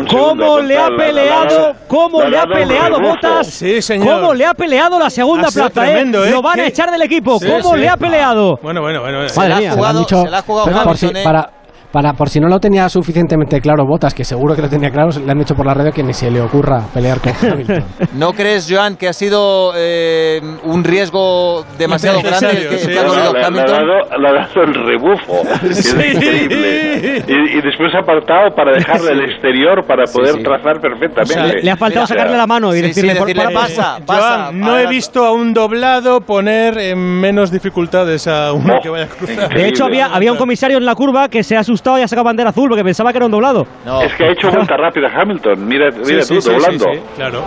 ¿Cómo 0.10 0.60
le 0.60 0.77
ha 0.77 0.89
peleado? 0.89 1.76
¿Cómo 1.88 2.23
le 2.23 2.38
ha 2.38 2.45
peleado. 2.45 2.99
Botas? 2.99 3.48
Sí, 3.48 3.81
señor. 3.81 4.22
¿Cómo 4.22 4.34
le 4.34 4.45
ha 4.45 4.53
peleado 4.53 4.99
la 4.99 5.10
segunda 5.10 5.49
plaza? 5.49 5.69
tremendo, 5.69 6.23
eh? 6.26 6.30
¿eh? 6.30 6.31
Lo 6.31 6.41
van 6.41 6.60
a 6.60 6.68
echar 6.68 6.91
del 6.91 7.02
equipo. 7.02 7.39
¿Cómo 7.39 7.76
le 7.76 7.89
ha 7.89 7.98
peleado? 7.98 8.60
Bueno, 8.61 8.81
bueno, 8.81 9.02
bueno. 9.02 9.30
Se 9.30 9.48
la 9.48 9.57
ha 9.57 9.72
jugado, 9.72 10.07
se 10.07 10.30
la 10.30 10.38
ha 10.38 10.41
jugado 10.41 10.80
Hamilton, 10.80 11.15
¿eh? 11.15 11.23
para, 11.23 11.49
para, 11.91 12.13
por 12.13 12.30
si 12.30 12.39
no 12.39 12.47
lo 12.47 12.59
tenía 12.59 12.88
suficientemente 12.89 13.59
claro 13.61 13.85
Botas, 13.85 14.13
que 14.13 14.23
seguro 14.23 14.55
que 14.55 14.61
lo 14.61 14.69
tenía 14.69 14.89
claro, 14.91 15.09
le 15.23 15.31
han 15.31 15.38
dicho 15.39 15.55
por 15.55 15.65
la 15.65 15.73
red 15.73 15.93
que 15.93 16.03
ni 16.03 16.13
se 16.13 16.31
le 16.31 16.41
ocurra 16.41 16.81
pelear 16.93 17.19
con 17.19 17.34
Hamilton. 17.34 17.84
¿No 18.13 18.34
crees, 18.34 18.68
Joan, 18.69 18.95
que 18.95 19.07
ha 19.09 19.13
sido 19.13 19.73
eh, 19.76 20.39
un 20.63 20.84
riesgo 20.84 21.65
demasiado 21.77 22.22
grande 22.22 22.49
el 22.51 22.69
que, 22.69 22.77
sí. 22.77 22.91
ha 22.97 23.03
No, 23.03 23.09
corrido 23.09 23.34
le, 23.34 23.39
le 23.39 23.43
ha 23.43 23.47
Hamilton? 23.47 23.76
dado, 23.88 24.18
le 24.19 24.27
ha 24.30 24.34
dado 24.34 24.61
el 24.63 24.73
rebufo, 24.73 25.41
que 25.61 25.68
es 25.72 25.77
Sí. 25.91 25.97
increíble. 25.97 27.23
Y, 27.27 27.57
y 27.57 27.61
después 27.61 27.93
ha 27.95 27.99
apartado 27.99 28.55
para 28.55 28.72
dejarle 28.73 29.11
el 29.11 29.22
exterior 29.31 29.85
para 29.85 30.03
poder 30.05 30.35
sí. 30.35 30.43
trazar 30.43 30.80
perfectamente. 30.81 31.57
Le, 31.57 31.63
le 31.63 31.72
ha 31.72 31.76
faltado 31.77 32.03
O 32.03 32.07
sea, 32.07 32.18
sacarle 32.18 32.38
la 32.38 32.47
mano 32.47 32.73
y 32.73 32.77
sí, 32.80 32.81
decirle, 32.88 33.11
sí, 33.13 33.18
por- 33.18 33.27
decirle, 33.27 33.53
para- 33.53 33.68
pasa, 33.68 33.97
Eh, 33.99 34.03
pasa. 34.05 34.43
Joan, 34.45 34.59
no 34.59 34.77
he 34.77 34.88
visto 34.88 35.26
a 35.26 35.31
un 35.34 35.53
doblado 35.53 36.22
poner 36.22 36.77
en 36.77 36.99
menos 37.19 37.51
dificultades 37.51 38.27
a 38.27 38.53
uno 38.53 38.76
Oh, 38.77 38.81
que 38.81 38.89
vaya 38.89 39.05
a 39.05 39.07
cruzar. 39.07 39.49
De 39.53 39.68
hecho, 39.68 39.85
había, 39.85 40.05
había 40.07 40.31
un 40.31 40.38
comisario 40.38 40.77
en 40.77 40.85
la 40.85 40.95
curva 40.95 41.27
que 41.30 41.43
se 41.43 41.57
ha 41.57 41.63
asustado 41.82 41.99
y 41.99 42.02
ha 42.03 42.08
sacado 42.08 42.26
bandera 42.26 42.49
azul 42.52 42.70
porque 42.70 42.84
pensaba 42.84 43.12
que 43.12 43.18
era 43.18 43.26
un 43.26 43.32
doblado. 43.32 43.66
No. 43.86 44.02
Es 44.02 44.14
que 44.16 44.26
ha 44.26 44.32
hecho 44.32 44.49
vuelta 44.49 44.78
rápida 44.78 45.08
Hamilton. 45.14 45.68
Mira, 45.68 45.90
mira 46.06 46.22
sí, 46.22 46.36
tú, 46.36 46.41
sí, 46.41 46.49
doblando. 46.52 46.86
sí, 46.86 46.91
sí, 46.94 47.02
claro. 47.16 47.44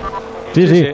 Sí, 0.53 0.67
sí. 0.67 0.87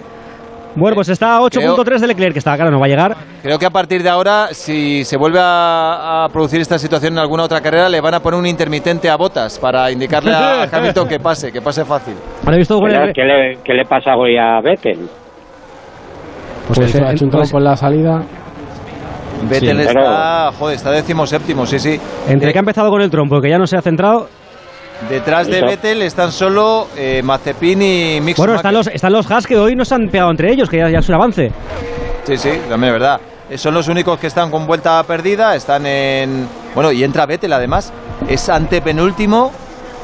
Bueno, 0.76 0.94
pues 0.94 1.08
está 1.08 1.36
a 1.36 1.40
8.3 1.40 1.98
de 1.98 2.06
Leclerc, 2.06 2.32
que 2.32 2.38
está 2.38 2.54
claro, 2.54 2.70
no 2.70 2.78
va 2.78 2.86
a 2.86 2.88
llegar. 2.88 3.16
Creo 3.42 3.58
que 3.58 3.66
a 3.66 3.70
partir 3.70 4.04
de 4.04 4.08
ahora, 4.08 4.48
si 4.52 5.04
se 5.04 5.16
vuelve 5.16 5.40
a, 5.40 6.24
a 6.24 6.28
producir 6.28 6.60
esta 6.60 6.78
situación 6.78 7.14
en 7.14 7.18
alguna 7.18 7.42
otra 7.42 7.60
carrera, 7.60 7.88
le 7.88 8.00
van 8.00 8.14
a 8.14 8.20
poner 8.20 8.38
un 8.38 8.46
intermitente 8.46 9.10
a 9.10 9.16
botas 9.16 9.58
para 9.58 9.90
indicarle 9.90 10.32
a 10.32 10.62
Hamilton 10.72 11.08
que 11.08 11.18
pase, 11.18 11.50
que 11.50 11.60
pase 11.60 11.84
fácil. 11.84 12.14
Visto 12.56 12.78
¿Qué 13.12 13.24
le, 13.24 13.58
qué 13.64 13.74
le 13.74 13.84
pasa 13.84 14.14
hoy 14.14 14.36
a 14.38 14.60
Vettel? 14.60 15.08
Pues, 16.68 16.78
Pues, 16.78 16.94
ha 17.02 17.10
hecho 17.12 17.24
un 17.24 17.30
trompo 17.32 17.58
en 17.58 17.64
la 17.64 17.76
salida. 17.76 18.20
Vettel 19.48 19.78
Sí, 19.80 19.84
pero- 19.86 20.00
está, 20.02 20.52
joder, 20.58 20.76
está 20.76 20.90
décimo 20.90 21.26
séptimo, 21.26 21.66
sí, 21.66 21.78
sí. 21.78 21.98
entre 22.28 22.50
Eh, 22.50 22.52
que 22.52 22.58
ha 22.58 22.60
empezado 22.60 22.90
con 22.90 23.00
el 23.02 23.10
trompo 23.10 23.38
y 23.38 23.42
que 23.42 23.48
ya 23.50 23.58
no 23.58 23.66
se 23.66 23.76
ha 23.76 23.82
centrado. 23.82 24.28
detrás 25.08 25.46
de. 25.46 25.62
Vettel 25.62 26.02
están 26.02 26.30
solo 26.30 26.88
eh, 26.96 27.22
Mazepin 27.24 27.80
y 27.82 28.20
Mick 28.20 28.36
Bueno, 28.36 28.54
están 28.56 28.74
los, 28.74 28.86
están 28.88 29.12
los 29.12 29.30
Haas 29.30 29.46
que 29.46 29.56
hoy 29.56 29.74
no 29.74 29.84
se 29.84 29.94
han 29.94 30.08
pegado 30.08 30.30
entre 30.30 30.52
ellos, 30.52 30.68
que 30.68 30.76
ya, 30.78 30.90
ya 30.90 30.98
es 30.98 31.08
un 31.08 31.14
avance. 31.14 31.50
Sí, 32.24 32.36
sí, 32.36 32.50
también 32.68 32.92
es 32.94 33.00
verdad. 33.00 33.20
Eh, 33.48 33.56
Son 33.58 33.72
los 33.74 33.88
únicos 33.88 34.18
que 34.18 34.26
están 34.26 34.50
con 34.50 34.66
vuelta 34.66 35.02
perdida, 35.04 35.56
están 35.56 35.86
en... 35.86 36.46
Bueno, 36.74 36.92
y 36.92 37.02
entra 37.02 37.24
Vettel 37.26 37.52
además, 37.52 37.92
es 38.28 38.48
antepenúltimo 38.48 39.50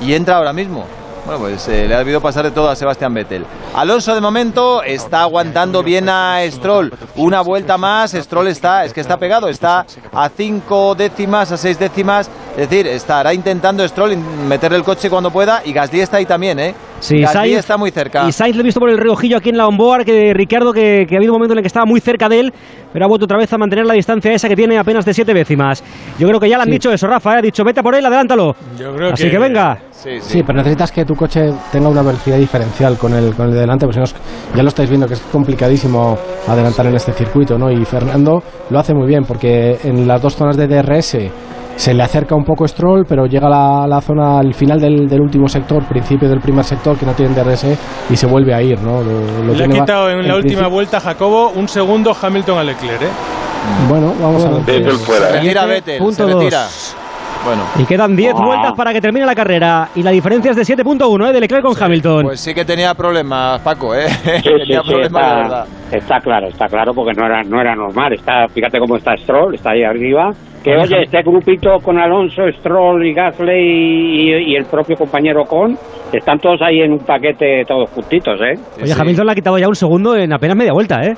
y 0.01 0.15
entra 0.15 0.37
ahora 0.39 0.53
mismo. 0.53 0.85
Bueno, 1.27 1.41
pues 1.41 1.67
eh, 1.67 1.89
le 1.89 1.95
ha 1.97 1.99
debido 1.99 2.21
pasar 2.21 2.45
de 2.45 2.53
todo 2.53 2.71
a 2.71 2.77
Sebastián 2.77 3.13
Vettel. 3.13 3.45
Alonso 3.75 4.15
de 4.15 4.21
momento 4.21 4.85
está 4.85 5.23
aguantando 5.23 5.83
bien 5.83 6.09
a 6.09 6.39
Stroll. 6.49 6.93
Una 7.17 7.41
vuelta 7.41 7.77
más, 7.77 8.13
Stroll 8.13 8.47
está, 8.47 8.85
es 8.85 8.93
que 8.93 9.01
está 9.01 9.17
pegado, 9.19 9.49
está 9.49 9.85
a 10.13 10.29
cinco 10.29 10.95
décimas, 10.95 11.51
a 11.51 11.57
seis 11.57 11.81
décimas. 11.81 12.31
Es 12.57 12.71
decir, 12.71 12.87
estará 12.87 13.35
intentando 13.35 13.87
Stroll 13.87 14.17
meterle 14.49 14.79
el 14.79 14.83
coche 14.83 15.11
cuando 15.11 15.31
pueda 15.31 15.61
y 15.65 15.73
Gasly 15.75 16.01
está 16.01 16.17
ahí 16.17 16.25
también, 16.25 16.59
¿eh? 16.59 16.75
Sí, 17.01 17.21
Gasly 17.21 17.51
Sainz- 17.53 17.59
está 17.59 17.77
muy 17.77 17.91
cerca. 17.91 18.27
Y 18.27 18.33
Sainz 18.33 18.57
le 18.57 18.63
he 18.63 18.65
visto 18.65 18.81
por 18.81 18.89
el 18.89 18.97
riojillo 18.97 19.37
aquí 19.37 19.51
en 19.51 19.59
la 19.59 19.67
onboard, 19.67 20.07
que 20.07 20.33
Ricardo, 20.33 20.73
que, 20.73 21.05
que 21.07 21.17
ha 21.17 21.19
habido 21.19 21.33
un 21.35 21.39
momento 21.39 21.53
en 21.53 21.59
el 21.59 21.63
que 21.63 21.67
estaba 21.69 21.85
muy 21.85 22.01
cerca 22.01 22.31
de 22.31 22.41
él, 22.41 22.53
pero 22.95 23.05
ha 23.05 23.09
vuelto 23.09 23.27
otra 23.27 23.37
vez 23.37 23.53
a 23.53 23.59
mantener 23.59 23.85
la 23.85 23.93
distancia 23.93 24.33
esa 24.33 24.49
que 24.49 24.57
tiene 24.57 24.79
apenas 24.79 25.05
de 25.05 25.13
siete 25.13 25.35
décimas. 25.35 25.85
Yo 26.19 26.27
creo 26.29 26.41
que 26.41 26.49
ya 26.49 26.57
le 26.57 26.63
han 26.63 26.71
dicho 26.71 26.91
eso, 26.91 27.07
Rafa, 27.07 27.35
¿eh? 27.35 27.39
ha 27.41 27.43
dicho, 27.43 27.63
vete 27.63 27.83
por 27.83 27.95
él, 27.95 28.07
adelántalo. 28.07 28.57
Yo 28.79 28.95
creo 28.95 29.13
Así 29.13 29.25
que, 29.25 29.33
que, 29.33 29.39
venga. 29.39 29.79
Sí, 29.91 30.11
sí. 30.21 30.39
Sí, 30.39 30.43
pero 30.43 30.57
necesitas 30.57 30.91
que 30.91 31.05
tu 31.05 31.15
coche 31.15 31.51
tenga 31.71 31.91
una 31.91 32.01
velocidad 32.01 32.39
diferencial 32.39 32.97
con 32.97 33.13
el, 33.13 33.35
con 33.35 33.49
el 33.49 33.53
de 33.53 33.61
delante, 33.61 33.85
porque 33.85 33.97
si 33.97 33.99
no, 34.01 34.05
es- 34.05 34.57
ya 34.57 34.63
lo 34.63 34.69
estáis 34.71 34.89
viendo 34.89 35.07
que 35.07 35.13
es 35.15 35.21
complicadísimo 35.31 36.17
adelantar 36.49 36.87
en 36.87 36.95
este 36.95 37.13
circuito, 37.13 37.59
¿no? 37.59 37.71
Y 37.71 37.85
Fernando 37.85 38.43
lo 38.71 38.79
hace 38.79 38.95
muy 38.95 39.07
bien, 39.07 39.25
porque 39.25 39.77
en 39.85 40.09
las 40.09 40.23
dos 40.23 40.35
zonas 40.35 40.57
de 40.57 40.67
DRS 40.67 41.19
se 41.77 41.95
le 41.95 42.03
acerca 42.03 42.35
un 42.35 42.45
poco 42.45 42.67
Stroll, 42.67 43.05
pero 43.07 43.27
llega 43.27 43.47
a 43.47 43.51
la, 43.51 43.87
la 43.87 44.01
zona 44.01 44.39
al 44.41 44.53
final 44.55 44.81
del, 44.81 45.07
del 45.07 45.21
último 45.21 45.47
sector, 45.49 45.85
principio 45.87 46.29
del 46.29 46.41
primer 46.41 46.65
sector, 46.65 46.97
que 46.99 47.07
no 47.07 47.13
tiene 47.13 47.35
DRS, 47.35 47.67
y 48.11 48.17
se 48.17 48.27
vuelve 48.27 48.55
a 48.55 48.63
ir, 48.63 48.81
¿no? 48.81 49.03
Lo- 49.03 49.45
lo 49.45 49.55
Le 49.55 49.65
ha 49.65 49.69
quitado 49.69 50.09
en 50.11 50.17
la 50.27 50.35
última 50.37 50.41
principio- 50.41 50.71
vuelta 50.71 51.01
Jacobo 51.01 51.51
un 51.51 51.69
segundo 51.69 52.17
Hamilton 52.21 52.59
a 52.59 52.65
Leclerc, 52.65 53.03
¿eh? 53.03 53.09
Bueno, 53.89 54.13
vamos 54.21 54.45
a 54.45 54.51
ver. 54.51 54.61
Vettel 54.65 54.93
fuera, 54.93 55.27
Se 55.27 55.33
¿eh? 55.37 55.41
retira 55.41 55.67
Vettel, 55.67 55.99
Punto 55.99 56.15
se 56.15 56.23
dos. 56.23 56.35
retira. 56.35 56.67
Bueno. 57.45 57.63
Y 57.79 57.85
quedan 57.85 58.17
10 58.17 58.35
Ah. 58.37 58.45
vueltas 58.45 58.73
para 58.73 58.93
que 58.93 59.01
termine 59.01 59.25
la 59.27 59.35
carrera. 59.35 59.89
Y 59.95 60.03
la 60.03 60.11
diferencia 60.11 60.51
es 60.51 60.57
de 60.57 60.65
7.1 60.65 61.29
¿eh? 61.29 61.33
de 61.33 61.41
Leclerc 61.41 61.63
con 61.65 61.75
Hamilton. 61.81 62.23
Pues 62.25 62.41
sí 62.41 62.55
que 62.55 62.65
tenía 62.65 62.93
problemas, 62.95 63.61
Paco, 63.61 63.95
¿eh? 63.95 64.09
Sí, 64.09 64.17
sí, 64.37 64.43
tenía 64.43 64.81
sí, 64.83 64.89
problemas, 64.89 65.23
está, 65.23 65.35
verdad. 65.37 65.67
está 65.93 66.21
claro, 66.21 66.49
está 66.49 66.67
claro, 66.67 66.93
porque 66.95 67.13
no 67.13 67.27
era, 67.27 67.43
no 67.45 67.61
era 67.61 67.75
normal. 67.77 68.15
Está, 68.15 68.49
fíjate 68.49 68.79
cómo 68.81 68.97
está 68.97 69.17
Stroll, 69.17 69.55
está 69.55 69.71
ahí 69.71 69.85
arriba. 69.85 70.31
Que 70.67 70.77
oye, 70.77 71.03
este 71.05 71.23
grupito 71.23 71.79
con 71.81 71.97
Alonso, 71.97 72.43
Stroll 72.59 73.07
y 73.07 73.15
Gasly 73.15 74.51
y, 74.51 74.57
el 74.57 74.65
propio 74.65 74.97
compañero 74.97 75.45
Con, 75.45 75.79
están 76.13 76.41
todos 76.41 76.61
ahí 76.61 76.81
en 76.81 76.91
un 76.95 76.99
paquete, 76.99 77.63
todos 77.69 77.89
juntitos, 77.91 78.35
¿eh? 78.41 78.59
Oye, 78.83 78.93
Hamilton 78.99 79.27
le 79.27 79.33
ha 79.33 79.35
quitado 79.37 79.59
ya 79.59 79.69
un 79.69 79.77
segundo 79.77 80.17
en 80.17 80.33
apenas 80.33 80.57
media 80.57 80.73
vuelta, 80.73 81.01
¿eh? 81.03 81.15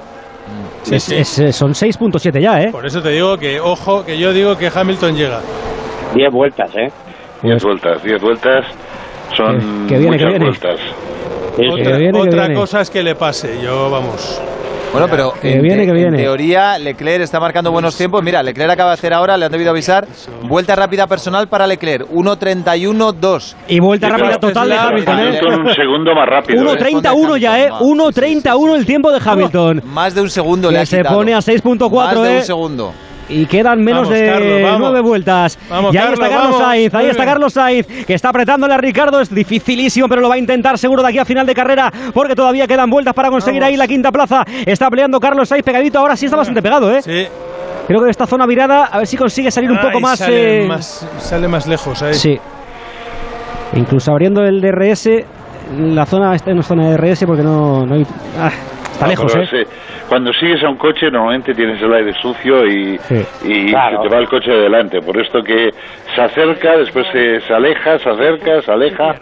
Sí, 0.82 0.96
Es- 0.96 1.02
sí. 1.04 1.14
es- 1.44 1.56
son 1.56 1.72
6.7 1.72 2.40
ya, 2.42 2.60
¿eh? 2.60 2.68
Por 2.70 2.84
eso 2.84 3.00
te 3.00 3.08
digo 3.08 3.38
que, 3.38 3.58
ojo, 3.58 4.04
que 4.04 4.18
yo 4.18 4.34
digo 4.34 4.54
que 4.58 4.68
Hamilton 4.68 5.14
llega. 5.16 5.40
Diez 6.14 6.30
vueltas, 6.30 6.70
¿eh? 6.76 6.88
Diez 7.42 7.62
vueltas, 7.64 8.02
diez 8.02 8.20
vueltas 8.20 8.66
son 9.34 9.86
Que- 9.86 9.94
que 9.94 9.98
viene, 10.00 10.18
que 10.18 10.24
muchas 10.24 10.28
viene. 10.28 10.44
vueltas. 10.44 10.80
Sí. 11.56 11.66
Otra, 11.72 11.96
viene, 11.96 12.12
que 12.12 12.18
otra 12.28 12.40
viene. 12.42 12.54
cosa 12.54 12.80
es 12.82 12.90
que 12.90 13.02
le 13.02 13.14
pase, 13.14 13.62
yo 13.64 13.90
vamos. 13.90 14.42
Bueno, 14.98 15.10
pero 15.10 15.32
Que 15.40 15.54
en, 15.54 15.62
viene, 15.62 15.86
que 15.86 15.92
viene. 15.92 16.16
en 16.18 16.24
teoría 16.24 16.78
Leclerc 16.78 17.22
está 17.22 17.38
marcando 17.40 17.70
buenos 17.70 17.96
tiempos. 17.96 18.22
Mira, 18.22 18.42
Leclerc 18.42 18.72
acaba 18.72 18.90
de 18.90 18.94
hacer 18.94 19.12
ahora, 19.14 19.36
le 19.36 19.46
han 19.46 19.52
debido 19.52 19.70
avisar, 19.70 20.06
vuelta 20.48 20.74
rápida 20.76 21.06
personal 21.06 21.48
para 21.48 21.66
Leclerc, 21.66 22.08
1.31.2. 22.10 23.54
Y 23.68 23.80
vuelta 23.80 24.08
Sí, 24.08 24.12
rápida 24.12 24.38
total 24.38 24.68
de 24.68 24.76
Hamilton, 24.76 25.18
¿eh? 25.20 25.40
Un 25.42 25.74
segundo 25.74 26.14
más 26.14 26.28
rápido. 26.28 26.62
¿eh? 26.62 26.76
1.31 26.76 27.36
ya, 27.38 27.58
¿eh? 27.60 27.68
Hamilton, 27.70 27.98
va. 27.98 28.10
1.31 28.10 28.76
el 28.76 28.86
tiempo 28.86 29.10
de 29.12 29.20
Hamilton. 29.24 29.82
Más 29.86 30.14
de 30.14 30.22
un 30.22 30.30
segundo 30.30 30.70
le 30.70 30.78
ha 30.80 30.86
se 30.86 30.98
quitado. 30.98 31.16
pone 31.16 31.34
a 31.34 31.38
6.4, 31.38 31.90
Más 31.90 32.22
de 32.22 32.32
¿eh? 32.32 32.36
un 32.38 32.42
segundo. 32.42 32.92
Y 33.28 33.46
quedan 33.46 33.82
menos 33.82 34.08
Vamos, 34.08 34.18
de 34.18 34.26
Carlos, 34.26 34.78
nueve 34.78 35.00
vueltas. 35.00 35.58
Vamos, 35.68 35.94
y 35.94 35.98
ahí 35.98 36.04
Carlos, 36.04 36.20
está 36.20 36.34
Carlos 36.34 36.52
vamos. 36.52 36.66
Sainz, 36.66 36.94
ahí 36.94 37.06
está. 37.08 37.24
Carlos 37.24 37.52
Sainz, 37.52 37.86
que 38.06 38.14
está 38.14 38.28
apretándole 38.30 38.74
a 38.74 38.78
Ricardo. 38.78 39.20
Es 39.20 39.34
dificilísimo, 39.34 40.08
pero 40.08 40.22
lo 40.22 40.28
va 40.28 40.36
a 40.36 40.38
intentar 40.38 40.78
seguro 40.78 41.02
de 41.02 41.08
aquí 41.08 41.18
a 41.18 41.24
final 41.24 41.46
de 41.46 41.54
carrera, 41.54 41.92
porque 42.14 42.34
todavía 42.34 42.66
quedan 42.66 42.88
vueltas 42.88 43.14
para 43.14 43.28
conseguir 43.30 43.62
ahí 43.62 43.76
la 43.76 43.86
quinta 43.86 44.10
plaza. 44.10 44.44
Está 44.64 44.88
peleando 44.88 45.20
Carlos 45.20 45.48
Sainz 45.48 45.64
pegadito, 45.64 45.98
ahora 45.98 46.16
sí 46.16 46.24
está 46.24 46.36
bastante 46.36 46.62
pegado, 46.62 46.90
¿eh? 46.94 47.02
Sí. 47.02 47.26
Creo 47.86 48.02
que 48.02 48.10
esta 48.10 48.26
zona 48.26 48.46
virada, 48.46 48.84
a 48.84 48.98
ver 48.98 49.06
si 49.06 49.16
consigue 49.16 49.50
salir 49.50 49.70
un 49.70 49.78
poco 49.78 49.96
Ay, 49.96 50.02
más. 50.02 50.18
Sale, 50.18 50.64
eh, 50.64 50.66
más. 50.68 51.08
sale 51.18 51.48
más 51.48 51.66
lejos 51.66 52.02
ahí. 52.02 52.14
Sí. 52.14 52.38
Incluso 53.74 54.10
abriendo 54.12 54.42
el 54.42 54.60
DRS, 54.60 55.08
la 55.78 56.06
zona 56.06 56.34
está 56.34 56.50
en 56.50 56.62
zona 56.62 56.90
de 56.90 56.96
DRS 56.96 57.24
porque 57.26 57.42
no, 57.42 57.84
no 57.86 57.94
hay. 57.94 58.06
ah, 58.38 58.50
está 58.98 59.04
No, 59.06 59.10
lejos, 59.10 59.32
pero 59.32 59.44
¿eh? 59.44 59.64
sí, 59.64 59.70
Cuando 60.08 60.32
sigues 60.32 60.62
a 60.64 60.68
un 60.68 60.76
coche 60.76 61.10
normalmente 61.10 61.54
tienes 61.54 61.80
el 61.80 61.92
aire 61.94 62.12
sucio 62.20 62.66
y, 62.66 62.98
Sí. 62.98 63.14
y 63.44 63.66
Claro. 63.70 64.02
se 64.02 64.08
te 64.08 64.14
va 64.14 64.20
el 64.20 64.28
coche 64.28 64.50
de 64.50 64.60
delante. 64.62 65.00
Por 65.00 65.20
esto 65.20 65.42
que 65.42 65.70
se 66.14 66.20
acerca, 66.20 66.76
después 66.76 67.06
se, 67.12 67.40
se 67.40 67.52
aleja, 67.54 67.98
se 67.98 68.08
acerca, 68.08 68.60
se 68.62 68.72
aleja. 68.72 69.14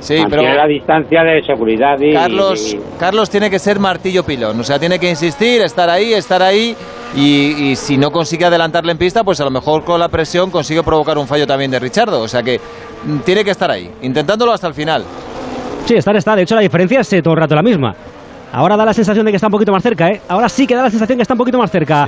Sí, 0.00 0.20
pero 0.28 0.42
la 0.42 0.66
distancia 0.66 1.22
de 1.22 1.42
seguridad 1.44 1.96
y... 2.00 2.12
Carlos, 2.12 2.74
y- 2.74 2.80
Carlos 2.98 3.30
tiene 3.30 3.48
que 3.48 3.60
ser 3.60 3.78
martillo 3.78 4.24
pilón. 4.24 4.58
O 4.58 4.64
sea, 4.64 4.76
tiene 4.80 4.98
que 4.98 5.08
insistir, 5.08 5.62
estar 5.62 5.88
ahí, 5.88 6.12
estar 6.12 6.42
ahí. 6.42 6.74
y, 7.14 7.76
si 7.76 7.96
no 7.98 8.10
consigue 8.10 8.44
adelantarle 8.46 8.90
en 8.92 8.98
pista, 8.98 9.22
pues 9.22 9.40
a 9.40 9.44
lo 9.44 9.50
mejor 9.50 9.84
con 9.84 10.00
la 10.00 10.08
presión 10.08 10.50
consigue 10.50 10.82
provocar 10.82 11.18
un 11.18 11.28
fallo 11.28 11.46
también 11.46 11.70
de 11.70 11.78
Richardo. 11.78 12.20
O 12.20 12.26
sea 12.26 12.42
que 12.42 12.58
mm, 13.04 13.18
tiene 13.20 13.44
que 13.44 13.52
estar 13.52 13.70
ahí, 13.70 13.88
intentándolo 14.02 14.50
hasta 14.52 14.66
el 14.66 14.74
final. 14.74 15.04
Sí, 15.84 15.94
estar 15.94 16.16
está. 16.16 16.34
De 16.34 16.42
hecho, 16.42 16.54
la 16.56 16.62
diferencia 16.62 17.00
es 17.00 17.12
eh, 17.12 17.22
todo 17.22 17.34
el 17.34 17.40
rato 17.40 17.54
la 17.54 17.62
misma. 17.62 17.94
Ahora 18.52 18.76
da 18.76 18.84
la 18.84 18.92
sensación 18.92 19.24
de 19.24 19.32
que 19.32 19.36
está 19.36 19.46
un 19.46 19.52
poquito 19.52 19.72
más 19.72 19.82
cerca, 19.82 20.08
¿eh? 20.08 20.20
Ahora 20.28 20.46
sí 20.48 20.66
que 20.66 20.74
da 20.74 20.82
la 20.82 20.90
sensación 20.90 21.16
que 21.16 21.22
está 21.22 21.32
un 21.32 21.38
poquito 21.38 21.56
más 21.56 21.70
cerca. 21.70 22.04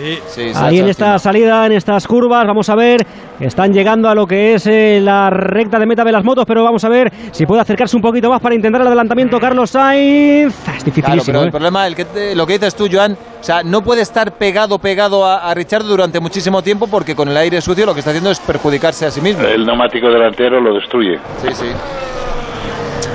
Ahí 0.56 0.78
en 0.78 0.88
esta 0.88 1.18
salida, 1.18 1.64
en 1.64 1.72
estas 1.72 2.06
curvas, 2.06 2.46
vamos 2.46 2.68
a 2.68 2.74
ver, 2.74 3.00
están 3.40 3.72
llegando 3.72 4.10
a 4.10 4.14
lo 4.14 4.26
que 4.26 4.54
es 4.54 4.66
eh, 4.66 5.00
la 5.00 5.30
recta 5.30 5.78
de 5.78 5.86
meta 5.86 6.04
de 6.04 6.12
las 6.12 6.22
motos, 6.22 6.44
pero 6.46 6.62
vamos 6.62 6.84
a 6.84 6.90
ver 6.90 7.10
si 7.32 7.46
puede 7.46 7.62
acercarse 7.62 7.96
un 7.96 8.02
poquito 8.02 8.28
más 8.28 8.42
para 8.42 8.54
intentar 8.54 8.82
el 8.82 8.88
adelantamiento 8.88 9.40
Carlos 9.40 9.70
Sainz. 9.70 10.54
Es 10.76 10.84
dificilísimo. 10.84 11.24
pero 11.24 11.40
el 11.40 11.48
¿eh? 11.48 11.50
problema, 11.50 11.86
el 11.86 11.94
que 11.94 12.34
lo 12.34 12.46
que 12.46 12.52
dices 12.54 12.74
tú, 12.74 12.88
Joan, 12.92 13.12
o 13.12 13.42
sea, 13.42 13.62
no 13.62 13.80
puede 13.80 14.02
estar 14.02 14.32
pegado, 14.32 14.78
pegado 14.78 15.24
a, 15.24 15.50
a 15.50 15.54
Richard 15.54 15.84
durante 15.84 16.20
muchísimo 16.20 16.60
tiempo 16.60 16.88
porque 16.88 17.14
con 17.16 17.28
el 17.28 17.36
aire 17.38 17.62
sucio 17.62 17.86
lo 17.86 17.94
que 17.94 18.00
está 18.00 18.10
haciendo 18.10 18.30
es 18.30 18.40
perjudicarse 18.40 19.06
a 19.06 19.10
sí 19.10 19.22
mismo. 19.22 19.42
El 19.44 19.64
neumático 19.64 20.10
delantero 20.10 20.60
lo 20.60 20.74
destruye. 20.74 21.18
Sí, 21.40 21.48
sí. 21.52 21.66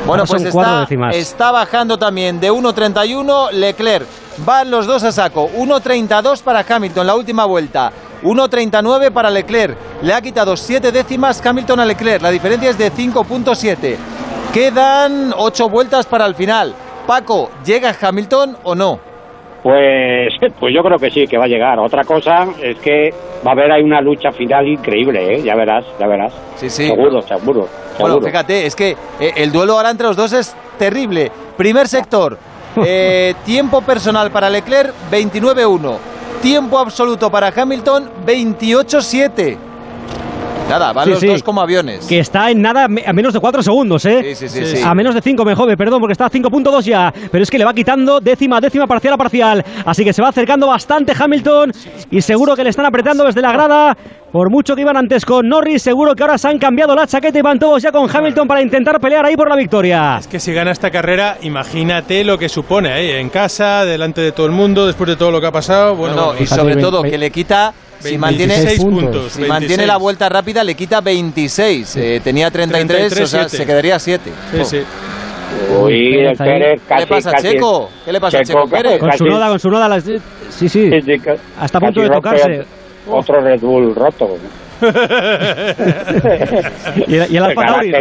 Bueno, 0.05 0.25
pues 0.25 0.43
está, 0.43 0.87
está, 1.11 1.51
bajando 1.51 1.97
también 1.97 2.39
de 2.39 2.51
1.31 2.51 3.51
Leclerc. 3.51 4.07
Van 4.45 4.69
los 4.71 4.87
dos 4.87 5.03
a 5.03 5.11
saco. 5.11 5.49
1.32 5.49 6.41
para 6.41 6.65
Hamilton, 6.67 7.07
la 7.07 7.15
última 7.15 7.45
vuelta. 7.45 7.91
1.39 8.23 9.11
para 9.11 9.29
Leclerc. 9.29 9.77
Le 10.01 10.13
ha 10.13 10.21
quitado 10.21 10.55
7 10.55 10.91
décimas 10.91 11.45
Hamilton 11.45 11.79
a 11.79 11.85
Leclerc. 11.85 12.21
La 12.21 12.31
diferencia 12.31 12.69
es 12.69 12.77
de 12.77 12.91
5.7. 12.91 13.97
Quedan 14.53 15.33
8 15.35 15.69
vueltas 15.69 16.05
para 16.05 16.25
el 16.25 16.35
final. 16.35 16.73
Paco, 17.05 17.49
¿llega 17.65 17.95
Hamilton 17.99 18.57
o 18.63 18.75
no? 18.75 19.08
Pues, 19.63 20.33
pues 20.59 20.73
yo 20.73 20.81
creo 20.81 20.97
que 20.97 21.09
sí, 21.09 21.27
que 21.27 21.37
va 21.37 21.45
a 21.45 21.47
llegar. 21.47 21.79
Otra 21.79 22.03
cosa 22.03 22.47
es 22.61 22.77
que 22.77 23.09
va 23.45 23.51
a 23.51 23.53
haber 23.53 23.71
ahí 23.71 23.83
una 23.83 24.01
lucha 24.01 24.31
final 24.31 24.67
increíble, 24.67 25.35
¿eh? 25.35 25.41
Ya 25.41 25.55
verás, 25.55 25.85
ya 25.99 26.07
verás. 26.07 26.33
Sí, 26.55 26.69
sí. 26.69 26.87
Seguro, 26.87 27.21
seguro. 27.21 27.67
Bueno, 27.99 28.21
fíjate, 28.21 28.65
es 28.65 28.75
que 28.75 28.91
eh, 29.19 29.33
el 29.35 29.51
duelo 29.51 29.73
ahora 29.73 29.89
entre 29.91 30.07
los 30.07 30.15
dos 30.15 30.31
es 30.33 30.55
terrible. 30.77 31.31
Primer 31.57 31.87
sector, 31.87 32.37
eh, 32.85 33.33
tiempo 33.45 33.81
personal 33.81 34.31
para 34.31 34.49
Leclerc, 34.49 34.93
29-1. 35.11 35.97
Tiempo 36.41 36.79
absoluto 36.79 37.29
para 37.29 37.47
Hamilton, 37.49 38.09
28-7. 38.25 39.68
Nada, 40.69 40.93
van 40.93 41.09
los 41.09 41.21
dos 41.21 41.43
como 41.43 41.61
aviones. 41.61 42.05
Que 42.05 42.19
está 42.19 42.51
en 42.51 42.61
nada 42.61 42.85
a 42.85 43.13
menos 43.13 43.33
de 43.33 43.39
4 43.39 43.63
segundos, 43.63 44.05
¿eh? 44.05 44.35
Sí, 44.35 44.47
sí, 44.47 44.65
sí. 44.65 44.81
A 44.83 44.93
menos 44.93 45.15
de 45.15 45.21
5, 45.21 45.43
me 45.43 45.55
jode, 45.55 45.75
perdón, 45.75 45.99
porque 45.99 46.13
está 46.13 46.25
a 46.25 46.29
5.2 46.29 46.83
ya. 46.83 47.13
Pero 47.31 47.43
es 47.43 47.49
que 47.49 47.57
le 47.57 47.65
va 47.65 47.73
quitando 47.73 48.19
décima, 48.19 48.61
décima 48.61 48.87
parcial 48.87 49.13
a 49.13 49.17
parcial. 49.17 49.65
Así 49.85 50.03
que 50.03 50.13
se 50.13 50.21
va 50.21 50.29
acercando 50.29 50.67
bastante 50.67 51.13
Hamilton 51.17 51.71
y 52.11 52.21
seguro 52.21 52.55
que 52.55 52.63
le 52.63 52.69
están 52.69 52.85
apretando 52.85 53.23
desde 53.23 53.41
la 53.41 53.51
grada. 53.51 53.97
Por 54.31 54.51
mucho 54.51 54.75
que 54.75 54.81
iban 54.81 54.95
antes 54.95 55.25
con 55.25 55.47
Norris, 55.47 55.81
seguro 55.81 56.13
que 56.13 56.21
ahora 56.21 56.37
se 56.37 56.47
han 56.47 56.59
cambiado 56.59 56.95
la 56.95 57.07
chaqueta 57.07 57.39
y 57.39 57.41
van 57.41 57.57
todos 57.57 57.81
ya 57.81 57.91
con 57.91 58.07
Hamilton 58.07 58.47
para 58.47 58.61
intentar 58.61 58.99
pelear 58.99 59.25
ahí 59.25 59.35
por 59.35 59.49
la 59.49 59.55
victoria. 59.55 60.17
Es 60.19 60.27
que 60.27 60.39
si 60.39 60.53
gana 60.53 60.69
esta 60.71 60.91
carrera, 60.91 61.37
imagínate 61.41 62.23
lo 62.23 62.37
que 62.37 62.47
supone 62.47 62.91
ahí, 62.91 63.09
en 63.09 63.29
casa, 63.29 63.85
delante 63.85 64.21
de 64.21 64.31
todo 64.31 64.45
el 64.45 64.51
mundo, 64.51 64.85
después 64.85 65.09
de 65.09 65.15
todo 65.15 65.31
lo 65.31 65.41
que 65.41 65.47
ha 65.47 65.51
pasado. 65.51 65.95
Bueno, 65.95 66.33
y 66.39 66.45
sobre 66.45 66.75
todo 66.75 67.01
que 67.01 67.17
le 67.17 67.31
quita 67.31 67.73
si 67.99 68.19
mantiene, 68.19 68.55
puntos, 68.77 69.31
si 69.33 69.41
mantiene 69.45 69.87
la 69.87 69.97
vuelta 69.97 70.29
rápida, 70.29 70.63
le 70.63 70.75
quita 70.75 71.01
26. 71.01 71.95
Eh, 71.95 72.21
tenía 72.23 72.51
33, 72.51 73.21
o 73.21 73.27
sea, 73.27 73.49
se 73.49 73.65
quedaría 73.65 73.97
7. 73.97 74.31
Sí, 74.51 74.65
sí. 74.65 74.81
Uy, 75.81 76.19
el 76.19 76.37
Pérez 76.37 76.81
casi, 76.87 77.05
¿Qué 77.05 77.09
le 77.09 77.21
pasa 77.21 77.31
a 77.31 77.41
Checo? 77.41 77.89
¿Qué 78.05 78.11
le 78.13 78.21
pasa 78.21 78.37
a 78.37 78.43
Checo 78.43 78.69
Pérez? 78.69 78.99
Con 78.99 79.11
su 79.13 79.25
noda, 79.25 79.49
con 79.49 79.59
su 79.59 79.69
noda. 79.69 79.99
Sí, 79.99 80.69
sí. 80.69 80.91
Hasta 81.59 81.77
a 81.79 81.81
punto 81.81 82.01
de 82.01 82.09
tocarse. 82.09 82.78
Otro 83.11 83.41
Red 83.41 83.59
Bull 83.61 83.93
roto. 83.93 84.39
y, 87.07 87.15
el, 87.15 87.31
y 87.31 87.37
el 87.37 87.43
Alfa 87.43 87.65
Tauri. 87.65 87.93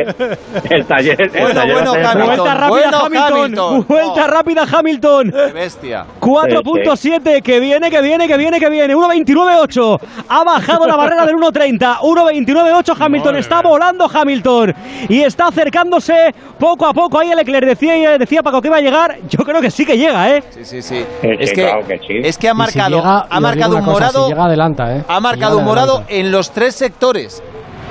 El 0.70 0.86
taller. 0.86 1.20
El 1.20 1.28
bueno, 1.30 1.54
taller 1.54 1.74
bueno, 1.74 1.92
Hamilton. 1.92 2.26
Vuelta 2.26 2.54
rápida 2.54 2.68
bueno, 2.68 2.98
Hamilton. 3.04 3.42
Hamilton. 3.42 3.86
Vuelta 3.88 4.24
Oh. 4.24 4.28
rápida 4.28 4.66
Hamilton. 4.72 5.30
Qué 5.32 5.52
bestia. 5.52 6.06
4.7, 6.20 7.42
que 7.42 7.60
viene, 7.60 7.90
que 7.90 8.00
viene, 8.02 8.26
que 8.28 8.36
viene, 8.36 8.60
que 8.60 8.70
viene. 8.70 8.94
1.29.8. 8.94 10.00
Ha 10.28 10.44
bajado 10.44 10.86
la 10.86 10.96
barrera 10.96 11.26
del 11.26 11.36
1.30. 11.36 11.98
1.29.8. 12.00 12.96
Hamilton 12.98 13.36
está 13.36 13.62
volando 13.62 14.08
Hamilton. 14.12 14.74
Y 15.08 15.22
está 15.22 15.48
acercándose 15.48 16.34
poco 16.58 16.86
a 16.86 16.92
poco. 16.94 17.18
Ahí 17.18 17.30
el 17.30 17.36
Leclerc 17.36 17.66
decía, 17.66 18.18
decía 18.18 18.42
Paco 18.42 18.60
que 18.60 18.68
iba 18.68 18.76
a 18.78 18.80
llegar. 18.80 19.18
Yo 19.28 19.44
creo 19.44 19.60
que 19.60 19.70
sí 19.70 19.84
que 19.84 19.96
llega, 19.98 20.34
¿eh? 20.36 20.42
Sí, 20.50 20.64
sí, 20.64 20.82
sí. 20.82 21.04
Es 21.22 21.52
que, 21.52 21.62
claro 21.62 21.86
que 21.86 21.98
sí. 21.98 22.14
es 22.22 22.38
que 22.38 22.48
ha 22.48 22.52
Y 22.52 22.54
si 22.54 22.58
marcado, 22.58 22.96
llega, 22.96 23.26
ha 23.28 23.40
marcado 23.40 23.76
un 23.76 23.80
cosa, 23.84 23.92
morado. 23.92 24.24
si 24.26 24.32
llega 24.32 24.44
adelanta, 24.44 24.96
¿eh? 24.96 25.04
Ha 25.08 25.16
Si 25.16 25.22
marcado 25.22 25.50
llega 25.52 25.56
un 25.58 25.64
morado 25.64 25.92
adelanta. 25.98 26.14
en 26.14 26.32
los 26.32 26.50
tres 26.50 26.67
sectores. 26.72 27.42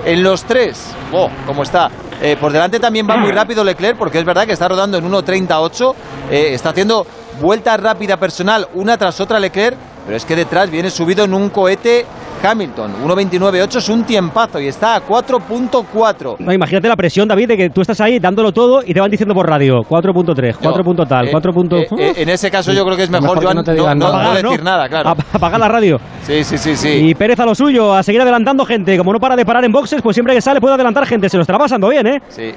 En 0.05 0.23
los 0.23 0.43
tres. 0.43 0.93
Oh, 1.11 1.29
cómo 1.45 1.63
está. 1.63 1.89
Eh, 2.21 2.35
por 2.39 2.51
delante 2.51 2.79
también 2.79 3.07
va 3.09 3.17
muy 3.17 3.31
rápido 3.31 3.63
Leclerc, 3.63 3.97
porque 3.97 4.19
es 4.19 4.25
verdad 4.25 4.45
que 4.45 4.53
está 4.53 4.67
rodando 4.67 4.97
en 4.97 5.09
1.38. 5.09 5.93
eh, 6.31 6.53
está 6.53 6.69
haciendo 6.69 7.05
vuelta 7.39 7.77
rápida 7.77 8.17
personal, 8.17 8.67
una 8.73 8.97
tras 8.97 9.19
otra 9.19 9.39
Leclerc. 9.39 9.77
Pero 10.05 10.17
es 10.17 10.25
que 10.25 10.35
detrás 10.35 10.71
viene 10.71 10.89
subido 10.89 11.25
en 11.25 11.33
un 11.33 11.49
cohete 11.49 12.05
Hamilton. 12.43 12.91
1.29.8 13.03 13.75
es 13.77 13.89
un 13.89 14.03
tiempazo 14.03 14.59
y 14.59 14.67
está 14.67 14.95
a 14.95 15.01
4.4. 15.01 16.35
No, 16.39 16.53
imagínate 16.53 16.87
la 16.87 16.95
presión, 16.95 17.27
David, 17.27 17.47
de 17.49 17.57
que 17.57 17.69
tú 17.69 17.81
estás 17.81 17.99
ahí 18.01 18.19
dándolo 18.19 18.51
todo 18.51 18.81
y 18.85 18.93
te 18.93 18.99
van 18.99 19.09
diciendo 19.11 19.33
por 19.33 19.47
radio 19.49 19.81
4.3, 19.87 20.55
4. 20.61 20.83
punto 20.83 21.05
tal, 21.05 21.27
Eh, 21.27 21.31
4. 21.31 21.51
punto- 21.53 21.77
eh, 21.77 21.87
eh, 21.97 22.13
en 22.17 22.29
ese 22.29 22.49
caso 22.51 22.71
yo 22.73 22.83
creo 22.85 22.95
que 22.97 23.03
es 23.03 23.09
mejor, 23.09 23.23
Mejor 23.29 23.39
que 23.39 23.45
Joan, 23.45 23.55
no 23.57 23.63
te 23.63 23.71
no, 23.71 23.77
digan 23.77 23.97
no- 23.99 24.07
Apagar, 24.07 24.43
¿no? 24.43 24.49
decir 24.51 24.63
nada, 24.63 24.87
claro. 24.87 25.09
Ap- 25.09 25.19
Apagar 25.35 25.59
la 25.59 25.67
radio. 25.67 25.97
Sí, 26.23 26.43
sí, 26.43 26.57
sí, 26.57 26.75
sí. 26.75 26.89
Y 27.09 27.15
Pérez 27.15 27.39
a 27.39 27.45
lo 27.45 27.55
suyo, 27.55 27.93
a 27.93 28.03
seguir 28.03 28.21
adelantando 28.21 28.65
gente. 28.65 28.97
Como 28.97 29.13
no 29.13 29.19
para 29.19 29.35
de 29.35 29.45
parar 29.45 29.63
en 29.65 29.71
boxes, 29.71 30.01
pues 30.01 30.15
siempre 30.15 30.33
que 30.35 30.41
sale 30.41 30.59
puede 30.61 30.75
adelantar 30.75 31.05
gente. 31.05 31.29
Se 31.29 31.37
lo 31.37 31.41
estará 31.41 31.59
pasando 31.59 31.89
bien, 31.89 32.07
¿eh? 32.07 32.21
Sí. 32.29 32.51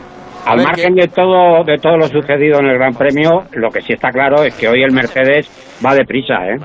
A 0.46 0.52
Al 0.52 0.62
margen 0.62 0.94
de 0.94 1.06
todo, 1.08 1.62
de 1.64 1.76
todo 1.78 1.98
lo 1.98 2.08
sucedido 2.08 2.60
en 2.60 2.66
el 2.66 2.78
Gran 2.78 2.94
Premio, 2.94 3.42
lo 3.52 3.68
que 3.70 3.82
sí 3.82 3.92
está 3.92 4.10
claro 4.10 4.42
es 4.42 4.54
que 4.54 4.68
hoy 4.68 4.82
el 4.82 4.90
Mercedes 4.92 5.46
va 5.84 5.94
deprisa, 5.94 6.34
¿eh? 6.46 6.56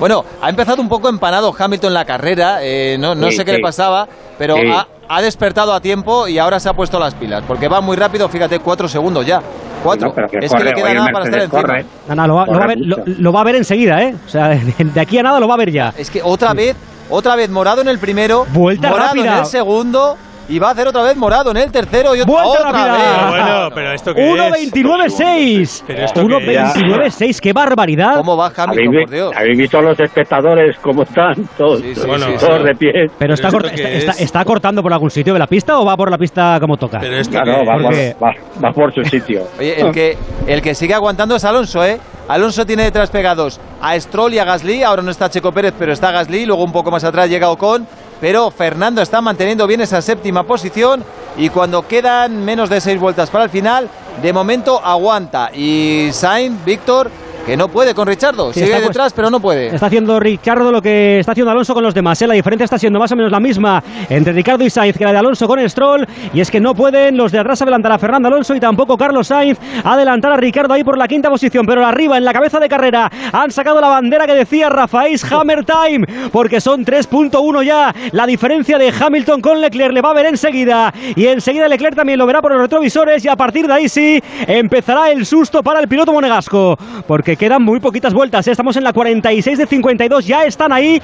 Bueno, 0.00 0.24
ha 0.40 0.48
empezado 0.50 0.80
un 0.82 0.88
poco 0.88 1.08
empanado 1.08 1.54
Hamilton 1.56 1.94
la 1.94 2.04
carrera, 2.04 2.58
eh, 2.62 2.96
no, 2.98 3.14
no 3.14 3.30
Sí, 3.30 3.36
sé 3.36 3.44
qué 3.44 3.52
sí. 3.52 3.56
le 3.58 3.62
pasaba, 3.62 4.06
pero 4.38 4.56
Sí. 4.56 4.62
ha, 4.72 4.86
ha 5.08 5.22
despertado 5.22 5.72
a 5.72 5.80
tiempo 5.80 6.26
y 6.26 6.38
ahora 6.38 6.58
se 6.58 6.68
ha 6.68 6.72
puesto 6.72 6.98
las 6.98 7.14
pilas, 7.14 7.44
porque 7.46 7.68
va 7.68 7.80
muy 7.80 7.96
rápido, 7.96 8.28
fíjate, 8.28 8.58
cuatro 8.60 8.88
segundos 8.88 9.24
ya. 9.26 9.40
Cuatro. 9.84 10.08
No, 10.08 10.14
pero 10.14 10.28
que 10.28 10.38
es 10.38 10.50
corre, 10.50 10.62
que 10.64 10.68
le 10.70 10.74
queda 10.74 10.94
nada 10.94 11.08
para 11.12 11.24
estar 11.24 11.40
encima. 11.42 11.60
corre. 11.62 11.86
No, 12.08 12.14
no, 12.14 12.26
lo, 12.28 12.34
va, 12.36 12.46
lo 12.46 12.58
va 12.58 12.64
a 12.64 12.66
ver, 12.68 12.78
lo, 12.80 12.96
lo 13.04 13.32
va 13.32 13.40
a 13.40 13.44
ver 13.44 13.56
enseguida, 13.56 14.00
¿eh? 14.02 14.14
O 14.24 14.28
sea, 14.28 14.48
de 14.78 15.00
aquí 15.00 15.18
a 15.18 15.22
nada 15.22 15.38
lo 15.40 15.48
va 15.48 15.54
a 15.54 15.58
ver 15.58 15.70
ya. 15.72 15.92
Es 15.98 16.08
que 16.10 16.20
otra 16.22 16.54
vez, 16.54 16.76
otra 17.10 17.34
vez 17.36 17.50
morado 17.50 17.80
en 17.82 17.88
el 17.88 17.98
primero, 17.98 18.46
Vuelta 18.52 18.90
morado 18.90 19.08
rápida. 19.08 19.32
en 19.34 19.38
el 19.40 19.46
segundo 19.46 20.16
y 20.48 20.58
va 20.58 20.68
a 20.68 20.70
hacer 20.72 20.88
otra 20.88 21.02
vez 21.02 21.16
morado 21.16 21.50
en 21.50 21.56
el 21.58 21.70
tercero 21.72 22.14
y 22.16 22.20
otra, 22.20 22.32
Vuelta 22.32 22.50
otra 22.50 22.72
rápida. 22.72 22.92
vez. 22.92 23.02
Pero 23.16 23.28
bueno, 23.30 23.68
pero 23.74 23.92
esto 23.92 24.14
qué 24.14 24.30
es. 24.30 24.72
1.29.6. 24.72 25.84
Pero 25.86 26.04
esto 26.04 26.26
qué 26.26 26.36
es. 26.54 26.58
1.29.6. 26.76 27.40
¡Qué 27.40 27.52
barbaridad! 27.52 28.16
¿Cómo 28.16 28.36
va 28.36 28.46
¿Habéis, 28.46 28.58
Hamilton, 28.58 29.02
por 29.04 29.10
Dios? 29.10 29.32
habéis 29.36 29.58
visto 29.58 29.78
a 29.78 29.82
los 29.82 30.00
espectadores 30.00 30.76
cómo 30.80 31.02
están? 31.02 31.34
Todos, 31.56 31.80
Sí, 31.80 31.94
sí, 31.94 32.00
todos 32.00 32.22
sí, 32.22 32.32
todos 32.38 32.58
sí. 32.58 32.64
de 32.64 32.74
pie. 32.74 32.92
¿Pero 33.18 33.34
está, 33.34 33.48
¿Pero 33.50 33.60
cort- 33.62 33.66
esto 33.66 33.76
qué 33.76 33.82
está, 33.82 34.10
es? 34.12 34.20
está- 34.20 34.22
está 34.24 34.44
cortando 34.44 34.82
por 34.82 34.92
algún 34.92 35.10
sitio 35.10 35.32
de 35.32 35.38
la 35.38 35.46
pista 35.46 35.78
o 35.78 35.84
va 35.84 35.96
por 35.96 36.10
la 36.10 36.18
pista 36.18 36.58
como 36.60 36.76
toca? 36.76 36.98
Pero 37.00 37.16
esto 37.16 37.32
Claro, 37.32 37.60
qué 37.60 37.66
va 37.66 37.82
Porque- 37.82 38.16
va, 38.22 38.32
va 38.64 38.72
por 38.72 38.92
su 38.94 39.04
sitio. 39.04 39.42
Oye, 39.58 39.80
el 39.80 39.92
que, 39.92 40.16
el 40.46 40.62
que 40.62 40.74
sigue 40.74 40.94
aguantando 40.94 41.36
es 41.36 41.44
Alonso, 41.44 41.84
¿eh? 41.84 41.98
Alonso 42.28 42.64
tiene 42.64 42.84
detrás 42.84 43.10
pegados 43.10 43.60
a 43.80 43.98
Stroll 43.98 44.32
y 44.34 44.38
a 44.38 44.44
Gasly. 44.44 44.82
Ahora 44.82 45.02
no 45.02 45.10
está 45.10 45.28
Checo 45.28 45.52
Pérez, 45.52 45.74
pero 45.78 45.92
está 45.92 46.10
Gasly. 46.12 46.46
Luego 46.46 46.62
un 46.64 46.72
poco 46.72 46.90
más 46.90 47.02
atrás 47.04 47.28
llega 47.28 47.50
Ocon. 47.50 47.86
Pero 48.22 48.52
Fernando 48.52 49.02
está 49.02 49.20
manteniendo 49.20 49.66
bien 49.66 49.80
esa 49.80 50.00
séptima 50.00 50.44
posición. 50.44 51.02
Y 51.36 51.48
cuando 51.48 51.88
quedan 51.88 52.44
menos 52.44 52.70
de 52.70 52.80
seis 52.80 53.00
vueltas 53.00 53.30
para 53.30 53.42
el 53.42 53.50
final, 53.50 53.88
de 54.22 54.32
momento 54.32 54.80
aguanta. 54.80 55.50
Y 55.52 56.10
Sainz, 56.12 56.64
Víctor, 56.64 57.10
que 57.44 57.56
no 57.56 57.68
puede 57.68 57.94
con 57.94 58.06
Richardo. 58.06 58.52
Sí, 58.52 58.60
Sigue 58.60 58.72
está 58.72 58.86
detrás, 58.86 59.12
pero 59.12 59.30
no 59.30 59.40
puede. 59.40 59.74
Está 59.74 59.86
haciendo 59.86 60.20
Ricardo 60.20 60.70
lo 60.70 60.80
que 60.80 61.18
está 61.18 61.32
haciendo 61.32 61.50
Alonso 61.50 61.74
con 61.74 61.82
los 61.82 61.94
demás. 61.94 62.20
¿eh? 62.22 62.26
La 62.26 62.34
diferencia 62.34 62.64
está 62.64 62.78
siendo 62.78 62.98
más 62.98 63.10
o 63.10 63.16
menos 63.16 63.32
la 63.32 63.40
misma 63.40 63.82
entre 64.08 64.32
Ricardo 64.32 64.64
y 64.64 64.70
Sainz 64.70 64.96
que 64.96 65.04
la 65.04 65.12
de 65.12 65.18
Alonso 65.18 65.48
con 65.48 65.68
Stroll. 65.68 66.06
Y 66.32 66.40
es 66.40 66.50
que 66.50 66.60
no 66.60 66.74
pueden 66.74 67.16
los 67.16 67.32
de 67.32 67.38
atrás 67.40 67.60
adelantar 67.62 67.92
a 67.92 67.98
Fernando 67.98 68.28
Alonso 68.28 68.54
y 68.54 68.60
tampoco 68.60 68.96
Carlos 68.96 69.26
Sainz 69.26 69.58
adelantar 69.84 70.32
a 70.32 70.36
Ricardo 70.36 70.74
ahí 70.74 70.84
por 70.84 70.96
la 70.96 71.08
quinta 71.08 71.28
posición. 71.30 71.66
Pero 71.66 71.84
arriba, 71.84 72.16
en 72.16 72.24
la 72.24 72.32
cabeza 72.32 72.60
de 72.60 72.68
carrera, 72.68 73.10
han 73.32 73.50
sacado 73.50 73.80
la 73.80 73.88
bandera 73.88 74.26
que 74.26 74.34
decía 74.34 74.68
Rafael 74.68 75.18
Hammer 75.30 75.64
Time. 75.64 76.06
Porque 76.30 76.60
son 76.60 76.84
3.1 76.84 77.64
ya. 77.64 77.94
La 78.12 78.26
diferencia 78.26 78.78
de 78.78 78.92
Hamilton 78.98 79.40
con 79.40 79.60
Leclerc 79.60 79.92
le 79.92 80.00
va 80.00 80.10
a 80.10 80.14
ver 80.14 80.26
enseguida. 80.26 80.92
Y 81.16 81.26
enseguida 81.26 81.68
Leclerc 81.68 81.96
también 81.96 82.18
lo 82.18 82.26
verá 82.26 82.40
por 82.40 82.52
los 82.52 82.60
retrovisores. 82.60 83.24
Y 83.24 83.28
a 83.28 83.36
partir 83.36 83.66
de 83.66 83.72
ahí 83.72 83.88
sí 83.88 84.22
empezará 84.46 85.10
el 85.10 85.26
susto 85.26 85.62
para 85.62 85.80
el 85.80 85.88
piloto 85.88 86.12
monegasco. 86.12 86.78
Porque 87.06 87.31
que 87.32 87.46
quedan 87.46 87.62
muy 87.62 87.80
poquitas 87.80 88.12
vueltas. 88.12 88.46
¿eh? 88.46 88.50
Estamos 88.50 88.76
en 88.76 88.84
la 88.84 88.92
46 88.92 89.56
de 89.58 89.66
52, 89.66 90.26
ya 90.26 90.44
están 90.44 90.70
ahí, 90.70 91.00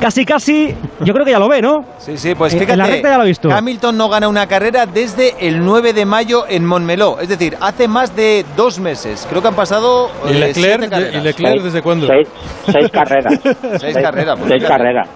casi 0.00 0.24
casi. 0.24 0.72
Yo 1.00 1.12
creo 1.12 1.24
que 1.24 1.32
ya 1.32 1.38
lo 1.40 1.48
ve, 1.48 1.60
¿no? 1.60 1.84
Sí, 1.98 2.16
sí, 2.16 2.34
pues 2.36 2.54
Eh, 2.54 2.58
fíjate. 2.58 2.72
en 2.74 2.78
la 2.78 2.86
recta 2.86 3.08
ya 3.10 3.18
lo 3.18 3.24
he 3.24 3.28
visto. 3.28 3.50
Hamilton 3.50 3.96
no 3.96 4.08
gana 4.08 4.28
una 4.28 4.46
carrera 4.46 4.86
desde 4.86 5.34
el 5.48 5.64
9 5.64 5.92
de 5.92 6.04
mayo 6.06 6.44
en 6.48 6.64
Montmeló. 6.64 7.18
Es 7.20 7.28
decir, 7.28 7.56
hace 7.60 7.88
más 7.88 8.14
de 8.14 8.44
dos 8.56 8.78
meses. 8.78 9.26
Creo 9.28 9.42
que 9.42 9.48
han 9.48 9.56
pasado. 9.56 10.10
¿Y 10.28 10.30
eh, 10.30 10.38
Leclerc, 10.38 10.54
siete 10.54 10.88
carreras. 10.90 11.14
¿y 11.14 11.20
Leclerc 11.24 11.62
desde 11.62 11.82
cuándo? 11.82 12.06
Seis, 12.06 12.28
seis 12.70 12.88
carreras. 12.90 13.40
Seis 13.80 13.96
carreras, 13.96 14.38
pues, 14.38 14.48
Seis 14.50 14.62
fíjate. 14.62 14.66
carreras. 14.66 15.08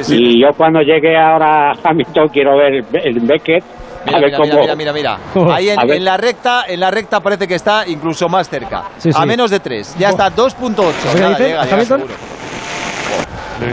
Sí, 0.00 0.04
sí. 0.04 0.16
Y 0.16 0.40
yo 0.42 0.48
cuando 0.56 0.80
llegue 0.80 1.14
ahora 1.16 1.72
a 1.72 1.74
Hamilton 1.84 2.28
quiero 2.32 2.56
ver 2.56 2.84
el 3.04 3.20
Beckett. 3.20 3.64
Mira, 4.06 4.18
mira, 4.20 4.38
cómo. 4.38 4.60
mira, 4.60 4.76
mira, 4.76 4.92
mira, 4.92 5.18
mira. 5.34 5.54
Ahí 5.54 5.68
en, 5.70 6.04
la 6.04 6.16
recta, 6.16 6.64
en 6.68 6.80
la 6.80 6.90
recta 6.90 7.20
parece 7.20 7.46
que 7.46 7.54
está 7.56 7.86
incluso 7.86 8.28
más 8.28 8.48
cerca. 8.48 8.84
Sí, 8.98 9.12
sí. 9.12 9.18
A 9.20 9.26
menos 9.26 9.50
de 9.50 9.60
3. 9.60 9.96
Ya 9.98 10.10
está 10.10 10.30
2.8. 10.34 10.92
¿Qué 11.12 11.18
Nada, 11.20 11.28
dice? 11.30 11.42
llega, 11.44 11.60
¿A 11.60 11.64
llega 11.64 11.74
Hamilton? 11.76 12.00
seguro. 12.00 12.14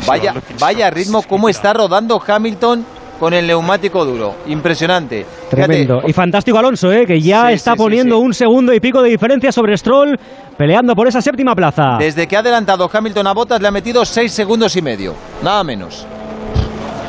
Vaya, 0.07 0.34
vaya 0.60 0.89
ritmo, 0.89 1.22
cómo 1.23 1.49
está 1.49 1.73
rodando 1.73 2.22
Hamilton 2.26 2.85
con 3.19 3.34
el 3.34 3.45
neumático 3.47 4.03
duro. 4.05 4.35
Impresionante. 4.47 5.26
Tremendo. 5.49 5.95
Fíjate, 5.95 6.10
Y 6.10 6.14
fantástico 6.14 6.57
Alonso, 6.57 6.91
¿eh? 6.91 7.05
que 7.05 7.22
ya 7.22 7.47
Sí, 7.49 7.53
está 7.53 7.72
sí, 7.72 7.77
sí, 7.77 7.84
poniendo 7.84 8.18
un 8.19 8.34
segundo 8.34 8.73
y 8.73 8.80
pico 8.80 9.01
de 9.01 9.10
diferencia 9.10 9.51
sobre 9.51 9.77
Stroll, 9.77 10.18
peleando 10.57 10.95
por 10.95 11.07
esa 11.07 11.22
séptima 11.22 11.53
plaza. 11.55 11.97
Desde 11.99 12.27
que 12.27 12.35
ha 12.35 12.39
adelantado 12.39 12.89
Hamilton 12.91 13.27
a 13.27 13.34
Bottas 13.34 13.61
le 13.61 13.68
ha 13.68 13.72
metido 13.72 14.03
6 14.05 14.31
segundos 14.31 14.76
y 14.77 14.81
medio. 14.81 15.14
Nada 15.43 15.64
menos. 15.64 16.05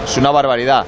Es 0.04 0.16
una 0.18 0.30
barbaridad. 0.30 0.84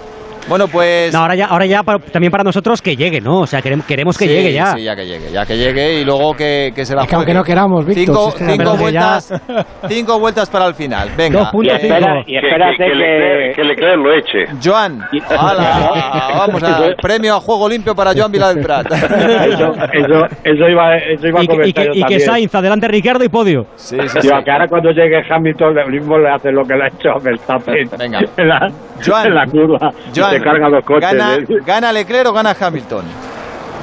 Bueno, 0.48 0.68
pues. 0.68 1.12
No, 1.12 1.20
ahora 1.20 1.35
ya, 1.35 1.47
ahora 1.47 1.66
ya 1.66 1.82
pa- 1.82 1.98
también 1.98 2.31
para 2.31 2.44
nosotros 2.44 2.81
que 2.81 2.94
llegue, 2.97 3.20
¿no? 3.20 3.40
O 3.40 3.47
sea, 3.47 3.60
queremos, 3.62 3.85
queremos 3.86 4.16
que 4.16 4.27
Sí, 4.27 4.31
llegue 4.31 4.52
ya. 4.52 4.66
Sí, 4.77 4.82
ya 4.85 4.94
que 4.94 5.05
llegue, 5.06 5.31
ya 5.32 5.44
que 5.44 5.56
llegue 5.56 6.01
y 6.01 6.05
luego 6.05 6.35
que, 6.35 6.73
que 6.74 6.85
se 6.85 6.94
la 6.94 7.02
Es 7.02 7.09
que 7.09 7.14
aunque 7.16 7.32
juegue. 7.32 7.39
no 7.39 7.44
queramos, 7.44 7.85
Víctor, 7.85 8.05
Cinco, 8.06 8.31
si 8.32 8.44
que 8.44 8.51
cinco 8.52 8.73
que 8.73 8.78
vueltas, 8.78 9.43
cinco 9.89 10.18
vueltas 10.20 10.51
para 10.51 10.66
el 10.66 10.74
final. 10.74 11.09
Venga. 11.16 11.40
Dos 11.40 11.51
puntos 11.51 11.78
cinco. 11.81 11.94
Espera, 11.94 12.20
y 12.20 12.24
Que, 12.24 12.36
espérate 12.36 12.77
que, 12.77 12.86
que 12.86 13.52
que 13.56 13.64
Leclerc 13.64 13.97
lo 13.97 14.12
eche. 14.14 14.44
Joan, 14.64 15.01
hala, 15.31 15.90
vamos 16.39 16.62
a 16.62 16.81
premio 17.01 17.35
a 17.36 17.40
juego 17.40 17.68
limpio 17.68 17.94
para 17.94 18.12
Joan 18.14 18.31
Vila 18.31 18.52
del 18.55 18.62
Prat. 18.64 18.86
Eso, 18.93 19.73
eso, 19.93 20.27
eso 20.44 20.68
iba, 20.68 20.97
eso 20.97 21.27
iba 21.27 21.40
a 21.40 21.44
Y, 21.44 21.47
que- 21.47 21.52
y 21.55 21.56
comentar 21.56 21.85
que, 21.93 21.98
yo 22.01 22.06
y 22.06 22.09
que. 22.09 22.20
Sainz 22.20 22.55
adelante 22.55 22.89
Ricardo 22.89 23.24
y 23.24 23.28
podio. 23.28 23.66
Sí, 23.74 23.97
sí, 24.06 24.20
sí. 24.20 24.28
Que 24.44 24.51
ahora 24.51 24.66
cuando 24.68 24.90
llegue 24.90 25.23
Hamilton, 25.28 25.74
lo 25.74 25.86
mismo 25.89 26.18
le 26.18 26.31
hace 26.31 26.51
lo 26.52 26.62
que 26.64 26.74
le 26.74 26.85
ha 26.85 26.89
hecho 26.89 27.10
a 27.10 27.18
Verstappen 27.18 27.89
Venga. 27.98 28.20
la, 28.98 29.05
Joan, 29.05 29.27
en 29.27 29.35
la 29.35 29.47
curva. 29.47 29.90
Joan, 30.14 30.31
se 30.32 30.40
carga 30.40 30.68
los 30.68 30.85
coches. 30.85 31.10
¿gana, 31.12 31.35
¿eh? 31.36 31.44
¿Gana 31.64 31.93
Leclerc 31.93 32.28
o 32.28 32.32
gana 32.32 32.55
Hamilton? 32.59 33.05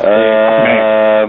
Ah, 0.05 1.25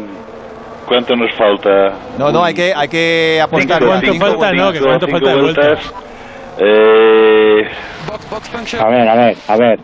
¿Cuánto 0.86 1.16
nos 1.16 1.35
falta? 1.36 1.70
No, 2.19 2.31
no, 2.31 2.44
hay 2.44 2.55
que, 2.55 2.73
hay 2.74 2.89
que 2.89 3.40
apostar. 3.43 3.78
Cinco, 3.78 3.86
¿Cuánto 3.90 4.12
cinco, 4.12 4.27
falta? 4.27 4.52
No, 4.52 4.73
que 4.73 4.78
cinco, 4.78 4.89
cuánto 4.90 5.06
cinco 5.06 5.19
falta 5.19 5.35
de 5.35 5.43
vueltas. 5.43 5.93
Eh, 6.59 7.62
A 8.81 8.89
ver, 8.89 9.09
a 9.09 9.15
ver, 9.16 9.36
a 9.48 9.56
ver. 9.56 9.78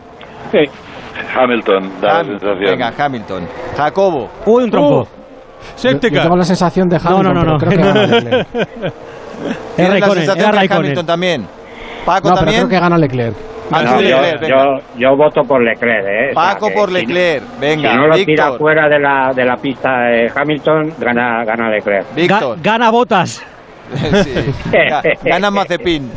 Sí. 0.51 0.59
Hamilton, 1.35 1.91
da 2.01 2.07
la 2.07 2.19
Ham- 2.21 2.25
sensación. 2.27 2.71
Venga, 2.71 2.93
Hamilton. 2.97 3.47
Jacobo. 3.77 4.29
Uy, 4.45 4.63
un 4.63 4.71
trompo. 4.71 5.03
Yo, 5.03 5.09
Séptica. 5.75 6.21
tengo 6.23 6.37
la 6.37 6.43
sensación 6.43 6.89
de 6.89 6.97
No, 6.97 7.09
Hamilton, 7.09 7.33
no, 7.33 7.33
no, 7.33 7.41
pero 7.41 7.51
no. 7.51 7.57
creo 7.57 7.71
que 7.71 7.77
gana 7.77 8.07
Leclerc. 8.07 8.47
¿Tienes 9.75 9.99
la 9.99 10.09
sensación 10.09 10.53
Raikkonen. 10.53 10.83
Hamilton 10.85 11.05
también? 11.05 11.47
Paco 12.05 12.29
No, 12.29 12.33
pero 12.33 12.35
también. 12.35 12.57
creo 12.61 12.69
que 12.69 12.79
gana 12.79 12.97
Leclerc. 12.97 13.35
Ah, 13.71 13.81
No, 13.83 14.01
yo, 14.01 14.01
Leclerc, 14.21 14.41
venga. 14.41 14.55
yo, 14.55 14.81
yo 14.97 15.15
voto 15.15 15.43
por 15.43 15.61
Leclerc, 15.63 16.05
¿eh? 16.07 16.29
O 16.31 16.33
sea, 16.33 16.53
Paco 16.53 16.71
por 16.73 16.89
si- 16.89 16.93
Leclerc. 16.95 17.43
Venga, 17.59 17.91
si 17.91 17.97
no 17.97 18.07
lo 18.07 18.15
tira 18.15 18.25
Víctor. 18.45 18.57
fuera 18.59 18.89
de 18.89 18.99
la, 18.99 19.33
de 19.33 19.45
la 19.45 19.57
pista 19.57 20.11
eh, 20.11 20.31
Hamilton, 20.35 20.93
gana, 20.99 21.43
gana 21.45 21.69
Leclerc. 21.69 22.05
Ga- 22.11 22.15
Víctor. 22.15 22.57
gana 22.61 22.89
botas. 22.89 23.41
Sí. 23.91 24.33
Ga- 24.71 25.03
Gana 25.21 25.51
Mazepin. 25.51 26.09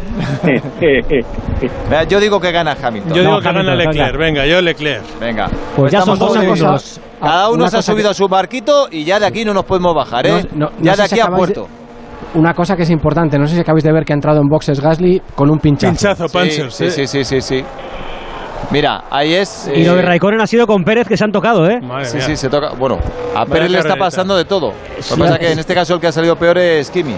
Yo 2.09 2.21
digo 2.21 2.41
que 2.41 2.53
gana 2.53 2.77
Hamilton. 2.81 3.13
Yo 3.13 3.21
digo 3.23 3.33
No, 3.35 3.39
que 3.41 3.45
gana 3.45 3.75
Leclerc. 3.75 4.17
venga. 4.17 4.47
Yo 4.47 4.61
Leclerc. 4.61 5.03
Venga. 5.21 5.49
Pues 5.77 5.93
ya 5.93 6.03
son 6.03 6.15
estamos 6.15 6.19
dos 6.19 6.29
todos 6.29 6.37
una 6.47 6.57
segundos. 6.57 6.83
cosa- 6.83 7.01
Cada 7.21 7.49
uno 7.49 7.63
una 7.63 7.71
se 7.71 7.77
ha 7.79 7.83
subido 7.83 8.09
que- 8.09 8.11
a 8.11 8.15
su 8.15 8.29
barquito 8.29 8.89
y 8.91 9.05
ya 9.05 9.19
de 9.19 9.27
aquí 9.27 9.45
no 9.45 9.55
nos 9.55 9.65
podemos 9.65 9.95
bajar, 9.95 10.27
¿eh? 10.27 10.45
No, 10.53 10.67
no, 10.67 10.73
ya 10.81 10.93
de 10.93 10.97
si 11.09 11.15
aquí 11.15 11.21
a 11.21 11.25
acabáis 11.25 11.49
de- 11.49 11.55
puerto. 11.55 11.84
Una 12.35 12.53
cosa 12.53 12.75
que 12.77 12.83
es 12.83 12.91
importante, 12.91 13.39
no 13.39 13.47
sé 13.47 13.55
si 13.55 13.61
acabáis 13.61 13.85
de 13.85 13.93
ver 13.93 14.05
que 14.05 14.13
ha 14.13 14.17
entrado 14.17 14.41
en 14.41 14.49
boxes 14.49 14.81
Gasly 14.81 15.23
con 15.35 15.51
un 15.51 15.59
pinchazo. 15.59 15.93
Pinchazo, 15.93 16.27
Panzer. 16.29 16.71
sí, 16.73 16.91
sí, 16.91 17.07
sí, 17.07 17.25
sí, 17.25 17.41
sí. 17.41 17.65
Mira, 18.71 19.05
ahí 19.11 19.35
es. 19.35 19.71
Y 19.73 19.85
lo 19.85 19.95
de 19.95 20.01
eh, 20.01 20.05
Raikkonen 20.07 20.41
ha 20.41 20.47
sido 20.47 20.67
con 20.67 20.83
Pérez 20.85 21.07
que 21.07 21.17
se 21.17 21.25
han 21.25 21.31
tocado, 21.31 21.69
¿eh? 21.69 21.79
Madre 21.83 22.07
Sí, 22.07 22.17
mía. 22.17 22.27
sí, 22.27 22.37
se 22.37 22.49
toca. 22.49 22.71
Bueno, 22.79 22.99
a 23.37 23.45
Pérez 23.47 23.71
le 23.71 23.79
está 23.79 23.95
pasando 23.97 24.37
de 24.37 24.45
todo. 24.47 24.69
Lo 25.11 25.17
que 25.17 25.21
pasa 25.23 25.35
es 25.35 25.39
que 25.39 25.53
en 25.53 25.59
este 25.59 25.75
caso 25.75 25.95
el 25.95 26.01
que 26.01 26.07
ha 26.09 26.13
salido 26.13 26.35
peor 26.37 26.59
es 26.59 26.91
Kimi. 26.91 27.15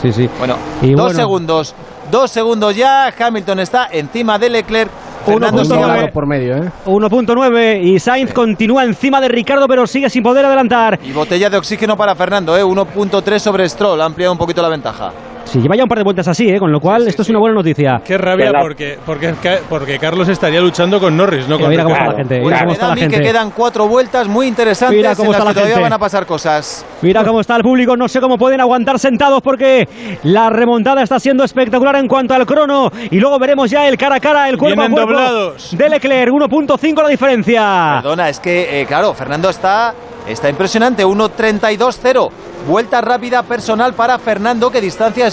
Sí, 0.00 0.12
sí. 0.12 0.28
Bueno, 0.38 0.56
Y 0.82 0.92
dos 0.92 1.00
bueno. 1.06 1.18
segundos. 1.18 1.74
Dos 2.10 2.30
segundos 2.30 2.76
ya. 2.76 3.12
Hamilton 3.18 3.60
está 3.60 3.88
encima 3.90 4.38
de 4.38 4.50
Leclerc. 4.50 4.90
Fernando 5.32 5.58
punto 5.58 5.64
sigue 5.64 5.76
nueve. 5.86 5.98
abajo. 5.98 6.12
por 6.12 6.26
medio, 6.26 6.56
¿eh? 6.56 6.70
1.9 6.86 7.82
y 7.82 7.98
Sainz 7.98 8.32
continúa 8.32 8.84
encima 8.84 9.20
de 9.20 9.28
Ricardo, 9.28 9.66
pero 9.68 9.86
sigue 9.86 10.08
sin 10.10 10.22
poder 10.22 10.44
adelantar. 10.44 10.98
Y 11.02 11.12
botella 11.12 11.50
de 11.50 11.56
oxígeno 11.56 11.96
para 11.96 12.14
Fernando, 12.14 12.56
¿eh? 12.56 12.64
1.3 12.64 13.38
sobre 13.38 13.68
Stroll. 13.68 14.00
Ha 14.00 14.04
ampliado 14.04 14.32
un 14.32 14.38
poquito 14.38 14.62
la 14.62 14.68
ventaja. 14.68 15.12
Sí, 15.46 15.60
lleva 15.60 15.76
ya 15.76 15.84
un 15.84 15.88
par 15.88 15.98
de 15.98 16.04
vueltas 16.04 16.26
así, 16.28 16.48
¿eh? 16.50 16.58
con 16.58 16.70
lo 16.72 16.80
cual 16.80 17.06
esto 17.06 17.22
es 17.22 17.28
una 17.30 17.38
buena 17.38 17.54
noticia. 17.54 18.00
Qué 18.04 18.18
rabia 18.18 18.50
la- 18.50 18.60
porque, 18.60 18.98
porque, 19.06 19.32
porque 19.68 19.98
Carlos 19.98 20.28
estaría 20.28 20.60
luchando 20.60 20.98
con 21.00 21.16
Norris, 21.16 21.48
no 21.48 21.58
con 21.58 21.68
mira 21.70 21.84
cómo 21.84 21.94
está 21.94 22.08
la 22.08 22.16
gente, 22.16 22.34
Pues 22.40 22.44
mira 22.46 22.58
cómo 22.58 22.66
me 22.66 22.72
está 22.72 22.88
la 22.88 22.94
mí 22.94 23.00
que 23.02 23.10
gente. 23.10 23.22
quedan 23.22 23.50
cuatro 23.52 23.86
vueltas 23.88 24.26
muy 24.26 24.48
interesantes 24.48 24.96
Mira 24.96 25.14
cómo 25.14 25.26
en 25.26 25.32
las 25.32 25.38
está 25.38 25.44
la 25.44 25.50
que 25.50 25.54
todavía 25.54 25.74
gente. 25.76 25.82
van 25.84 25.92
a 25.92 25.98
pasar 25.98 26.26
cosas. 26.26 26.84
Mira 27.00 27.24
cómo 27.24 27.40
está 27.40 27.54
el 27.56 27.62
público, 27.62 27.96
no 27.96 28.08
sé 28.08 28.20
cómo 28.20 28.36
pueden 28.36 28.60
aguantar 28.60 28.98
sentados 28.98 29.40
porque 29.40 29.88
la 30.24 30.50
remontada 30.50 31.02
está 31.02 31.20
siendo 31.20 31.44
espectacular 31.44 31.94
en 31.96 32.08
cuanto 32.08 32.34
al 32.34 32.44
crono. 32.44 32.90
Y 33.10 33.20
luego 33.20 33.38
veremos 33.38 33.70
ya 33.70 33.86
el 33.88 33.96
cara 33.96 34.16
a 34.16 34.20
cara, 34.20 34.48
el 34.48 34.58
cuerpo 34.58 34.82
a 34.82 34.88
cuerpo 34.88 35.00
doblados. 35.12 35.76
de 35.78 35.88
Leclerc, 35.88 36.32
1.5 36.32 37.02
la 37.02 37.08
diferencia. 37.08 38.00
Perdona, 38.02 38.28
es 38.28 38.40
que, 38.40 38.80
eh, 38.80 38.86
claro, 38.86 39.14
Fernando 39.14 39.48
está, 39.48 39.94
está 40.26 40.48
impresionante. 40.50 41.04
1.32.0. 41.04 42.30
Vuelta 42.66 43.00
rápida 43.00 43.44
personal 43.44 43.94
para 43.94 44.18
Fernando 44.18 44.70
que 44.70 44.80
distancia 44.80 45.24
a 45.24 45.28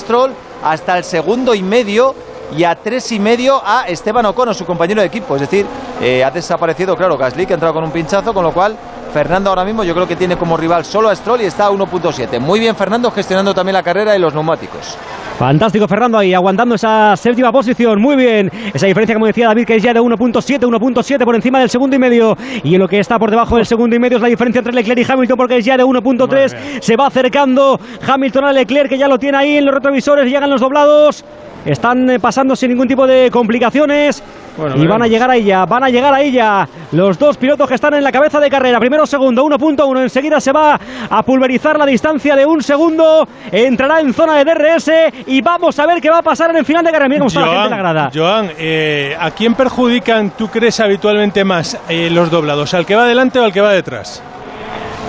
Hasta 0.63 0.97
el 0.97 1.03
segundo 1.03 1.55
y 1.55 1.63
medio 1.63 2.13
y 2.55 2.63
a 2.63 2.75
tres 2.75 3.11
y 3.11 3.19
medio 3.19 3.61
a 3.63 3.87
Esteban 3.87 4.25
Ocon, 4.25 4.53
su 4.53 4.65
compañero 4.65 5.01
de 5.01 5.07
equipo. 5.07 5.35
Es 5.35 5.41
decir, 5.41 5.65
eh, 6.01 6.23
ha 6.23 6.31
desaparecido, 6.31 6.95
claro, 6.95 7.17
Gasly, 7.17 7.45
que 7.45 7.53
ha 7.53 7.55
entrado 7.55 7.73
con 7.73 7.83
un 7.83 7.91
pinchazo, 7.91 8.33
con 8.33 8.43
lo 8.43 8.51
cual 8.51 8.77
Fernando 9.13 9.51
ahora 9.51 9.63
mismo 9.63 9.83
yo 9.83 9.93
creo 9.93 10.07
que 10.07 10.15
tiene 10.15 10.37
como 10.37 10.57
rival 10.57 10.83
solo 10.83 11.07
a 11.09 11.15
Stroll 11.15 11.41
y 11.41 11.45
está 11.45 11.67
a 11.67 11.69
1.7. 11.71 12.39
Muy 12.39 12.59
bien 12.59 12.75
Fernando 12.75 13.11
gestionando 13.11 13.53
también 13.53 13.73
la 13.73 13.83
carrera 13.83 14.15
y 14.15 14.19
los 14.19 14.33
neumáticos. 14.33 14.97
Fantástico 15.37 15.87
Fernando 15.87 16.17
ahí, 16.17 16.33
aguantando 16.33 16.73
esa 16.73 17.15
séptima 17.15 17.51
posición, 17.51 18.01
muy 18.01 18.15
bien. 18.15 18.51
Esa 18.73 18.87
diferencia, 18.87 19.13
como 19.13 19.27
decía 19.27 19.47
David, 19.47 19.65
que 19.65 19.75
es 19.75 19.83
ya 19.83 19.93
de 19.93 19.99
1.7, 19.99 20.61
1.7 20.61 21.25
por 21.25 21.35
encima 21.35 21.59
del 21.59 21.69
segundo 21.69 21.95
y 21.95 21.99
medio. 21.99 22.35
Y 22.63 22.73
en 22.73 22.79
lo 22.79 22.87
que 22.87 22.99
está 22.99 23.19
por 23.19 23.29
debajo 23.29 23.57
del 23.57 23.67
segundo 23.67 23.95
y 23.95 23.99
medio 23.99 24.17
es 24.17 24.21
la 24.21 24.29
diferencia 24.29 24.59
entre 24.59 24.73
Leclerc 24.73 25.07
y 25.07 25.11
Hamilton, 25.11 25.37
porque 25.37 25.57
es 25.57 25.65
ya 25.65 25.77
de 25.77 25.83
1.3. 25.83 26.81
Se 26.81 26.95
va 26.95 27.07
acercando 27.07 27.79
Hamilton 28.07 28.45
a 28.45 28.53
Leclerc, 28.53 28.89
que 28.89 28.97
ya 28.97 29.07
lo 29.07 29.19
tiene 29.19 29.37
ahí 29.37 29.57
en 29.57 29.65
los 29.65 29.75
retrovisores, 29.75 30.25
llegan 30.25 30.49
los 30.49 30.61
doblados. 30.61 31.23
Están 31.65 32.09
eh, 32.09 32.19
pasando 32.19 32.55
sin 32.55 32.69
ningún 32.69 32.87
tipo 32.87 33.07
de 33.07 33.29
complicaciones. 33.31 34.23
Bueno, 34.57 34.75
y 34.77 34.85
van 34.85 35.01
a 35.01 35.07
llegar 35.07 35.31
ahí 35.31 35.43
ya, 35.43 35.65
van 35.65 35.83
a 35.83 35.89
llegar 35.89 36.13
ahí 36.13 36.31
ya. 36.31 36.67
Los 36.91 37.17
dos 37.17 37.37
pilotos 37.37 37.67
que 37.67 37.75
están 37.75 37.95
en 37.95 38.03
la 38.03 38.11
cabeza 38.11 38.39
de 38.39 38.49
carrera. 38.49 38.79
Primero, 38.79 39.05
segundo, 39.05 39.43
1.1. 39.43 40.01
Enseguida 40.01 40.39
se 40.39 40.51
va 40.51 40.79
a 41.09 41.23
pulverizar 41.23 41.77
la 41.79 41.85
distancia 41.85 42.35
de 42.35 42.45
un 42.45 42.61
segundo. 42.61 43.27
Entrará 43.51 43.99
en 43.99 44.13
zona 44.13 44.35
de 44.35 44.45
DRS 44.45 44.91
y 45.27 45.41
vamos 45.41 45.79
a 45.79 45.87
ver 45.87 45.99
qué 46.01 46.09
va 46.09 46.19
a 46.19 46.21
pasar 46.21 46.51
en 46.51 46.57
el 46.57 46.65
final 46.65 46.83
de 46.83 46.91
carrera. 46.91 47.09
Mira 47.09 47.19
cómo 47.19 47.27
está 47.29 47.39
la 47.41 47.47
gente 47.47 47.63
en 47.63 47.71
la 47.71 47.77
grada. 47.77 48.11
Joan, 48.13 48.51
eh, 48.59 49.15
¿a 49.19 49.31
quién 49.31 49.55
perjudican, 49.55 50.31
tú 50.37 50.49
crees, 50.49 50.79
habitualmente 50.79 51.43
más 51.43 51.79
eh, 51.89 52.09
los 52.11 52.29
doblados? 52.29 52.73
¿Al 52.73 52.85
que 52.85 52.95
va 52.95 53.03
adelante 53.03 53.39
o 53.39 53.43
al 53.43 53.51
que 53.51 53.61
va 53.61 53.71
detrás? 53.71 54.21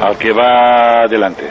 Al 0.01 0.16
que 0.16 0.32
va 0.32 1.02
adelante. 1.02 1.44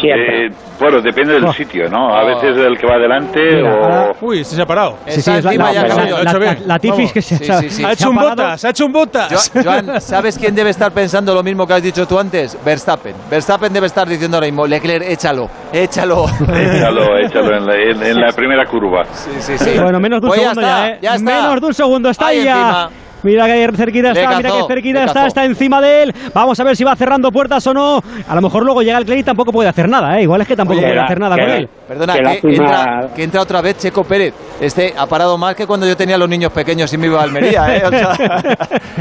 Siempre. 0.00 0.46
Eh, 0.46 0.50
bueno, 0.84 1.02
depende 1.02 1.32
del 1.34 1.52
sitio, 1.52 1.88
¿no? 1.88 2.14
A 2.14 2.24
veces 2.24 2.56
el 2.56 2.78
que 2.78 2.86
va 2.86 2.94
adelante 2.94 3.40
Mira, 3.40 3.74
o... 3.74 3.84
ahora- 3.84 4.12
Uy, 4.20 4.44
se 4.44 4.60
ha 4.60 4.66
parado. 4.66 4.98
Sí, 5.06 5.20
sí, 5.22 5.30
es 5.30 5.44
la, 5.44 5.52
la, 5.54 6.56
la- 6.66 6.78
Tifis 6.78 7.12
que 7.12 7.22
se, 7.22 7.36
Sí, 7.38 7.44
se- 7.44 7.70
sí, 7.70 7.84
Ha 7.84 7.92
hecho 7.92 8.10
un 8.10 8.16
botas, 8.16 8.64
ha 8.64 8.70
hecho 8.70 8.86
un 8.86 8.92
botas. 8.92 9.50
Jo- 9.52 9.60
Joan, 9.64 10.00
¿sabes 10.00 10.38
quién 10.38 10.54
debe 10.54 10.70
estar 10.70 10.92
pensando 10.92 11.34
lo 11.34 11.42
mismo 11.42 11.66
que 11.66 11.74
has 11.74 11.82
dicho 11.82 12.06
tú 12.06 12.18
antes? 12.18 12.56
Verstappen. 12.64 13.14
Verstappen 13.30 13.72
debe 13.72 13.86
estar 13.86 14.06
diciendo 14.08 14.36
ahora 14.36 14.46
mismo, 14.46 14.66
Leclerc, 14.66 15.04
échalo, 15.08 15.48
échalo. 15.72 16.26
Échalo, 16.54 17.18
échalo 17.18 17.56
en 17.56 17.66
la, 17.66 17.74
en- 17.74 18.02
en 18.02 18.20
la 18.20 18.32
primera 18.32 18.64
curva. 18.66 19.04
Sí, 19.12 19.30
sí, 19.40 19.58
sí. 19.58 19.78
Bueno, 19.78 19.98
menos 20.00 20.20
de 20.20 20.26
un 20.26 20.30
Pues 20.30 20.40
ya 20.40 20.48
segundo 20.50 20.60
está, 20.68 20.86
ya, 20.86 20.88
¿eh? 20.94 20.98
ya 21.00 21.14
está. 21.14 21.24
Menos 21.42 21.60
de 21.60 21.66
un 21.66 21.74
segundo, 21.74 22.10
está 22.10 22.26
ahí 22.26 22.44
ya. 22.44 22.52
encima. 22.52 22.90
Mira 23.24 23.46
que 23.46 23.70
cerquita 23.76 24.12
está, 24.12 24.36
mira 24.36 24.50
que 24.50 24.62
cerquita 24.68 25.04
está, 25.04 25.26
está 25.26 25.44
encima 25.44 25.80
de 25.80 26.02
él. 26.04 26.14
Vamos 26.32 26.60
a 26.60 26.64
ver 26.64 26.76
si 26.76 26.84
va 26.84 26.94
cerrando 26.94 27.32
puertas 27.32 27.66
o 27.66 27.74
no. 27.74 28.00
A 28.28 28.34
lo 28.34 28.40
mejor 28.42 28.64
luego 28.64 28.82
llega 28.82 28.98
el 28.98 29.04
Clay 29.04 29.20
y 29.20 29.22
tampoco 29.24 29.50
puede 29.50 29.68
hacer 29.68 29.88
nada, 29.88 30.18
¿eh? 30.18 30.22
Igual 30.22 30.42
es 30.42 30.46
que 30.48 30.54
tampoco 30.54 30.78
Oye, 30.78 30.86
puede 30.88 30.96
la- 30.96 31.04
hacer 31.04 31.18
nada 31.18 31.34
que 31.36 31.42
con 31.42 31.50
él. 31.50 31.68
Perdona, 31.88 32.14
que, 32.14 32.48
entra, 32.48 33.08
que 33.16 33.22
entra 33.24 33.40
otra 33.42 33.60
vez 33.60 33.78
Checo 33.78 34.04
Pérez. 34.04 34.34
Este 34.60 34.94
ha 34.96 35.06
parado 35.06 35.36
más 35.36 35.54
que 35.54 35.66
cuando 35.66 35.86
yo 35.86 35.96
tenía 35.96 36.14
a 36.16 36.18
los 36.18 36.28
niños 36.28 36.52
pequeños 36.52 36.92
y 36.92 36.98
me 36.98 37.06
iba 37.06 37.20
a 37.20 37.24
Almería, 37.24 37.76
¿eh? 37.76 37.82
O 37.84 37.90
sea, 37.90 38.12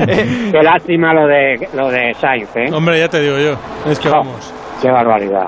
Qué 0.06 0.64
lástima 0.64 1.14
lo 1.14 1.28
de, 1.28 1.68
lo 1.74 1.90
de 1.90 2.14
Sainz, 2.20 2.50
¿eh? 2.56 2.70
Hombre, 2.74 3.00
ya 3.00 3.10
te 3.10 3.20
digo 3.22 3.38
yo. 3.38 3.58
Es 3.92 4.00
que 4.00 4.10
No. 4.10 4.16
vamos. 4.16 4.54
Qué 4.84 4.92
barbaridad. 4.92 5.48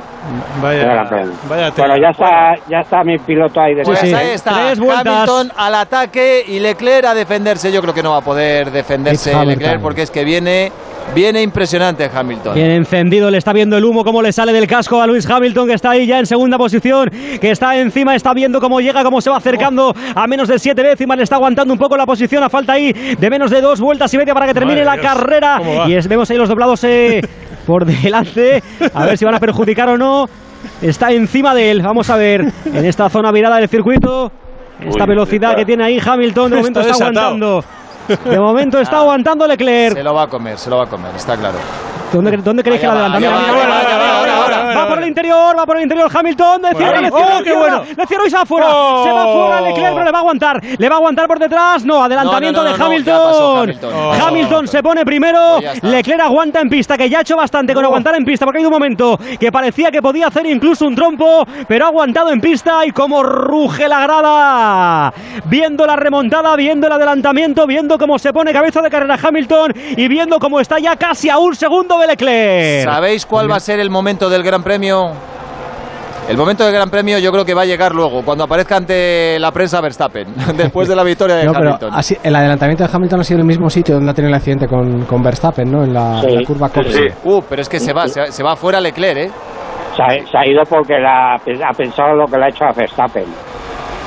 Vaya, 0.61 1.03
vaya 1.49 1.71
bueno, 1.75 1.97
ya 1.97 2.09
está, 2.11 2.55
ya 2.69 2.79
está 2.79 3.03
mi 3.03 3.17
piloto 3.17 3.59
ahí 3.59 3.75
de 3.75 3.83
Pues 3.83 4.01
ahí 4.01 4.29
está, 4.29 4.71
Hamilton 4.71 5.51
al 5.57 5.75
ataque 5.75 6.45
y 6.47 6.61
Leclerc 6.61 7.05
a 7.07 7.13
defenderse. 7.13 7.69
Yo 7.69 7.81
creo 7.81 7.93
que 7.93 8.01
no 8.01 8.11
va 8.11 8.17
a 8.19 8.21
poder 8.21 8.71
defenderse 8.71 9.35
Leclerc 9.45 9.81
porque 9.81 10.03
es 10.03 10.09
que 10.11 10.23
viene, 10.23 10.71
viene 11.13 11.41
impresionante 11.41 12.09
Hamilton. 12.13 12.53
Bien 12.53 12.71
encendido, 12.71 13.29
le 13.29 13.37
está 13.37 13.51
viendo 13.51 13.75
el 13.75 13.83
humo, 13.83 14.05
cómo 14.05 14.21
le 14.21 14.31
sale 14.31 14.53
del 14.53 14.67
casco 14.67 15.01
a 15.01 15.05
Luis 15.05 15.29
Hamilton, 15.29 15.67
que 15.67 15.73
está 15.73 15.89
ahí 15.89 16.07
ya 16.07 16.17
en 16.19 16.25
segunda 16.27 16.57
posición, 16.57 17.09
que 17.41 17.51
está 17.51 17.75
encima, 17.77 18.15
está 18.15 18.33
viendo 18.33 18.61
cómo 18.61 18.79
llega, 18.79 19.03
cómo 19.03 19.19
se 19.19 19.29
va 19.29 19.35
acercando 19.35 19.93
a 20.15 20.27
menos 20.27 20.47
de 20.47 20.57
siete 20.59 20.81
décimas, 20.81 21.17
le 21.17 21.23
está 21.23 21.35
aguantando 21.35 21.73
un 21.73 21.77
poco 21.77 21.97
la 21.97 22.05
posición, 22.05 22.41
a 22.41 22.49
falta 22.49 22.71
ahí 22.71 22.93
de 22.93 23.29
menos 23.29 23.51
de 23.51 23.59
dos 23.59 23.81
vueltas 23.81 24.13
y 24.13 24.17
media 24.17 24.33
para 24.33 24.47
que 24.47 24.53
termine 24.53 24.85
Madre 24.85 24.97
la 24.97 25.01
Dios, 25.01 25.13
carrera. 25.13 25.61
Y 25.87 25.93
es- 25.93 26.07
vemos 26.07 26.29
ahí 26.31 26.37
los 26.37 26.47
doblados 26.47 26.81
eh, 26.85 27.19
por 27.65 27.85
delante, 27.85 28.63
a 28.93 29.05
ver 29.05 29.17
si 29.17 29.25
van 29.25 29.35
a 29.35 29.39
perjudicar 29.39 29.89
o 29.89 29.97
no. 29.97 30.27
Está 30.81 31.11
encima 31.11 31.53
de 31.53 31.69
él, 31.71 31.81
vamos 31.81 32.09
a 32.09 32.15
ver, 32.15 32.41
en 32.65 32.85
esta 32.85 33.09
zona 33.09 33.31
virada 33.31 33.57
del 33.57 33.69
circuito, 33.69 34.31
esta 34.81 35.03
Uy, 35.03 35.09
velocidad 35.09 35.51
está- 35.51 35.59
que 35.59 35.65
tiene 35.65 35.83
ahí 35.83 35.99
Hamilton, 36.03 36.51
de 36.51 36.57
momento 36.57 36.79
Está 36.81 36.93
aguantando. 36.93 37.63
De 38.25 38.39
momento 38.39 38.79
está 38.79 38.97
aguantando 38.99 39.47
Leclerc. 39.47 39.95
Se 39.97 40.03
lo 40.03 40.13
va 40.13 40.23
a 40.23 40.27
comer, 40.27 40.57
se 40.57 40.69
lo 40.69 40.77
va 40.77 40.83
a 40.83 40.87
comer, 40.87 41.11
está 41.15 41.35
claro. 41.37 41.57
¿Dónde, 42.11 42.37
dónde 42.37 42.63
creéis 42.63 42.81
que 42.81 42.87
la 42.87 43.05
allá 43.05 43.29
va, 44.75 44.87
por 44.87 44.99
el 44.99 45.07
interior, 45.07 45.57
va 45.57 45.65
por 45.65 45.77
el 45.77 45.83
interior 45.83 46.09
Hamilton, 46.13 46.61
cierra, 46.75 47.01
le 47.01 47.09
cierra, 47.09 47.25
¡Oh, 47.35 47.37
le 47.39 47.43
qué 47.43 47.49
cierra, 47.51 47.59
bueno! 47.59 47.83
le 47.97 48.05
cierra 48.07 48.23
y 48.25 48.29
se 48.29 48.35
va 48.37 48.45
fuera, 48.45 48.67
¡Oh! 48.69 49.03
se 49.03 49.11
va 49.11 49.33
fuera 49.33 49.61
Leclerc, 49.61 49.93
pero 49.93 50.05
le 50.05 50.11
va 50.11 50.17
a 50.17 50.21
aguantar, 50.21 50.61
le 50.77 50.89
va 50.89 50.95
a 50.95 50.97
aguantar 50.97 51.27
por 51.27 51.39
detrás, 51.39 51.85
no, 51.85 52.03
adelantamiento 52.03 52.63
No, 52.63 52.69
no, 52.69 52.71
no, 52.71 52.77
de 52.77 52.83
Hamilton. 52.83 53.17
pasó 53.23 53.57
Hamilton. 53.61 53.93
Oh. 53.95 54.13
Hamilton 54.13 54.67
se 54.67 54.83
pone 54.83 55.05
primero, 55.05 55.57
Pues. 55.59 55.83
Leclerc 55.83 56.21
aguanta 56.21 56.61
en 56.61 56.69
pista, 56.69 56.97
que 56.97 57.09
ya 57.09 57.19
ha 57.19 57.21
hecho 57.21 57.35
bastante 57.35 57.73
con 57.73 57.83
aguantar 57.83 58.15
en 58.15 58.23
pista, 58.25 58.45
porque 58.45 58.59
hay 58.59 58.65
un 58.65 58.71
momento 58.71 59.17
que 59.39 59.51
parecía 59.51 59.91
que 59.91 60.01
podía 60.01 60.27
hacer 60.27 60.45
incluso 60.45 60.85
un 60.85 60.95
trompo, 60.95 61.45
pero 61.67 61.85
ha 61.85 61.87
aguantado 61.89 62.31
en 62.31 62.39
pista 62.39 62.85
y 62.85 62.91
como 62.91 63.23
ruge 63.23 63.87
la 63.87 63.99
grada, 64.01 65.13
viendo 65.45 65.85
la 65.85 65.95
remontada, 65.95 66.55
viendo 66.55 66.87
el 66.87 66.93
adelantamiento, 66.93 67.65
viendo 67.65 67.97
cómo 67.97 68.17
se 68.19 68.31
pone 68.33 68.53
cabeza 68.53 68.81
de 68.81 68.89
carrera 68.89 69.17
Hamilton 69.21 69.73
y 69.97 70.07
viendo 70.07 70.39
cómo 70.39 70.59
está 70.59 70.79
ya 70.79 70.95
casi 70.95 71.29
a 71.29 71.37
un 71.37 71.55
segundo 71.55 71.94
de 71.99 72.07
Leclerc. 72.07 72.83
¿Sabéis 72.85 73.25
cuál 73.25 73.49
va 73.51 73.55
a 73.57 73.59
ser 73.59 73.79
el 73.79 73.89
momento 73.89 74.29
del 74.29 74.43
Gran 74.43 74.63
Premio? 74.63 75.11
El 76.27 76.37
momento 76.37 76.63
del 76.65 76.73
Gran 76.73 76.89
Premio 76.89 77.19
yo 77.19 77.31
creo 77.31 77.45
que 77.45 77.53
va 77.53 77.61
a 77.61 77.65
llegar 77.65 77.93
luego, 77.93 78.23
cuando 78.23 78.43
aparezca 78.45 78.77
ante 78.77 79.37
la 79.39 79.51
prensa 79.51 79.79
Verstappen, 79.79 80.27
después 80.57 80.87
de 80.87 80.95
la 80.95 81.03
victoria 81.03 81.35
de 81.35 81.45
No, 81.45 81.53
pero 81.53 81.67
Hamilton. 81.69 81.93
así- 81.93 82.17
el 82.23 82.35
adelantamiento 82.35 82.83
de 82.83 82.89
Hamilton 82.91 83.19
ha 83.19 83.23
sido 83.23 83.37
en 83.37 83.41
el 83.41 83.47
mismo 83.47 83.69
sitio 83.69 83.93
donde 83.95 84.09
ha 84.09 84.13
tenido 84.15 84.29
el 84.29 84.35
accidente 84.35 84.67
con, 84.67 85.05
con 85.05 85.21
Verstappen, 85.21 85.71
¿no? 85.71 85.83
En 85.83 85.93
la, 85.93 86.21
Sí, 86.21 86.27
en 86.29 86.35
la 86.37 86.41
curva 86.47 86.69
Cox. 86.69 86.99
Uh, 87.23 87.41
pero 87.47 87.61
es 87.61 87.69
que 87.69 87.79
se 87.79 87.93
va, 87.93 88.07
se, 88.07 88.31
se 88.31 88.41
va 88.43 88.55
fuera 88.55 88.81
Leclerc, 88.81 89.17
¿eh? 89.17 89.31
Se 89.95 90.01
ha, 90.01 90.09
se 90.25 90.37
ha 90.37 90.47
ido 90.47 90.63
porque 90.67 90.95
la- 90.97 91.35
ha 91.35 91.73
pensado 91.77 92.15
lo 92.15 92.25
que 92.25 92.37
le 92.39 92.45
ha 92.45 92.49
hecho 92.49 92.65
a 92.65 92.71
Verstappen. 92.73 93.25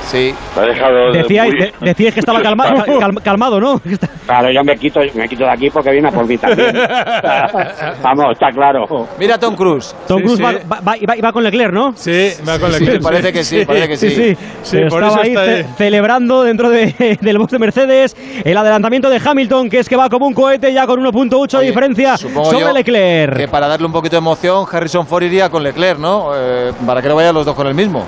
Sí. 0.09 0.33
Lo 0.55 0.61
dejado 0.63 1.11
de- 1.11 1.17
Decíais, 1.21 1.51
muy- 1.53 1.59
de- 1.61 1.73
decíais 1.81 2.13
que 2.15 2.19
estaba 2.21 2.41
calma- 2.41 2.73
cal- 2.73 2.97
cal- 2.99 3.21
calmado, 3.23 3.59
¿no? 3.59 3.79
Claro, 4.25 4.51
yo 4.51 4.63
me 4.63 4.77
quito, 4.77 4.99
me 5.15 5.27
quito 5.27 5.43
de 5.43 5.49
aquí 5.51 5.69
porque 5.71 5.89
viene 5.91 6.07
a 6.07 6.11
por 6.11 6.25
mí 6.27 6.37
también. 6.37 6.71
Vamos, 8.03 8.25
está 8.33 8.51
claro. 8.51 9.07
Mira 9.17 9.35
a 9.35 9.39
Tom 9.39 9.55
Cruise. 9.55 9.95
Tom 10.07 10.17
Sí, 10.19 10.23
Cruise 10.23 10.37
sí. 10.37 10.43
Va, 10.43 10.51
va- 10.51 10.81
va- 10.81 10.95
va- 11.09 11.15
va 11.25 11.31
con 11.33 11.43
Leclerc, 11.43 11.73
¿no? 11.73 11.93
Sí, 11.95 12.29
va 12.47 12.59
con 12.59 12.71
sí, 12.73 12.79
Leclerc. 12.79 13.03
parece 13.03 13.33
que 13.33 13.43
sí, 13.43 13.65
parece 13.65 13.87
que 13.87 13.97
sí. 13.97 14.09
Sí, 14.09 14.37
Sí, 14.61 14.77
por 14.89 15.03
estaba 15.03 15.23
eso 15.23 15.41
ahí 15.41 15.63
ce- 15.63 15.65
celebrando 15.77 16.43
dentro 16.43 16.69
de- 16.69 17.17
del 17.21 17.37
box 17.39 17.51
de 17.53 17.59
Mercedes 17.59 18.15
el 18.43 18.57
adelantamiento 18.57 19.09
de 19.09 19.19
Hamilton, 19.23 19.69
que 19.69 19.79
es 19.79 19.89
que 19.89 19.95
va 19.95 20.09
como 20.09 20.27
un 20.27 20.33
cohete 20.33 20.71
ya 20.73 20.85
con 20.85 20.99
1.8 20.99 21.59
de 21.59 21.65
diferencia 21.65 22.17
sobre 22.17 22.73
Leclerc. 22.73 23.35
Que 23.37 23.47
para 23.47 23.67
darle 23.67 23.85
un 23.87 23.91
poquito 23.93 24.15
de 24.15 24.19
emoción, 24.19 24.65
Harrison 24.71 25.07
Ford 25.07 25.23
iría 25.23 25.49
con 25.49 25.63
Leclerc, 25.63 25.99
¿no? 25.99 26.29
Eh, 26.35 26.71
para 26.85 27.01
que 27.01 27.07
no 27.09 27.15
vayan 27.15 27.33
los 27.33 27.45
dos 27.45 27.55
con 27.55 27.67
el 27.67 27.73
mismo. 27.73 28.05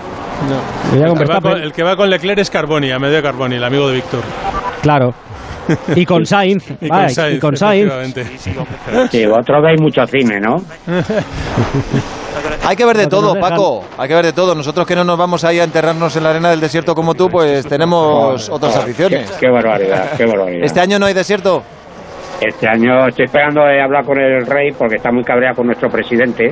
El 0.94 1.14
que, 1.18 1.26
va 1.26 1.42
con, 1.42 1.62
el 1.62 1.72
que 1.72 1.84
va 1.84 1.96
con 1.96 2.10
Leclerc 2.10 2.40
es 2.40 2.50
Carboni, 2.50 2.92
a 2.92 3.00
medio 3.00 3.22
Carboni, 3.22 3.56
el 3.56 3.64
amigo 3.64 3.88
de 3.88 3.96
Víctor. 3.96 4.22
Claro. 4.82 5.14
Y 5.96 6.06
con 6.06 6.26
Sainz. 6.26 6.70
Y 6.82 6.88
vale, 6.88 7.06
con 7.08 7.14
Sainz, 7.16 7.36
y 7.36 7.40
con 7.40 7.56
Sainz. 7.56 8.16
Sí, 9.12 9.26
vosotros 9.26 9.64
veis 9.64 9.82
mucho 9.82 10.06
cine, 10.08 10.40
¿no? 10.40 10.58
Hay 12.66 12.76
que 12.76 12.86
ver 12.86 12.98
de 12.98 13.08
todo. 13.08 13.36
Paco. 13.40 13.84
Hay 13.98 14.08
que 14.08 14.16
ver 14.16 14.26
de 14.26 14.34
todo. 14.34 14.56
Nosotros 14.56 14.86
que 14.86 14.96
no 14.96 15.04
nos 15.04 15.18
vamos 15.18 15.44
ahí 15.44 15.60
a 15.60 15.64
enterrarnos 15.64 16.16
en 16.16 16.24
la 16.24 16.30
arena 16.32 16.50
del 16.50 16.60
desierto 16.60 16.96
como 16.96 17.14
tú, 17.14 17.28
pues 17.30 17.66
tenemos 17.68 18.50
otras 18.50 18.76
Qué, 18.76 18.82
aficiones. 18.82 19.32
qué 19.40 19.50
barbaridad, 19.50 20.12
qué 20.18 20.26
barbaridad. 20.26 20.64
¿Este 20.64 20.80
año 20.80 20.98
no 21.00 21.06
hay 21.06 21.14
desierto? 21.14 21.64
Este 22.42 22.68
año 22.68 23.08
estoy 23.08 23.26
esperando 23.26 23.62
de 23.64 23.82
hablar 23.82 24.04
con 24.04 24.18
el 24.20 24.46
rey 24.48 24.72
porque 24.72 24.96
está 24.96 25.12
muy 25.12 25.24
cabreado 25.24 25.58
con 25.58 25.68
nuestro 25.68 25.90
presidente. 25.90 26.50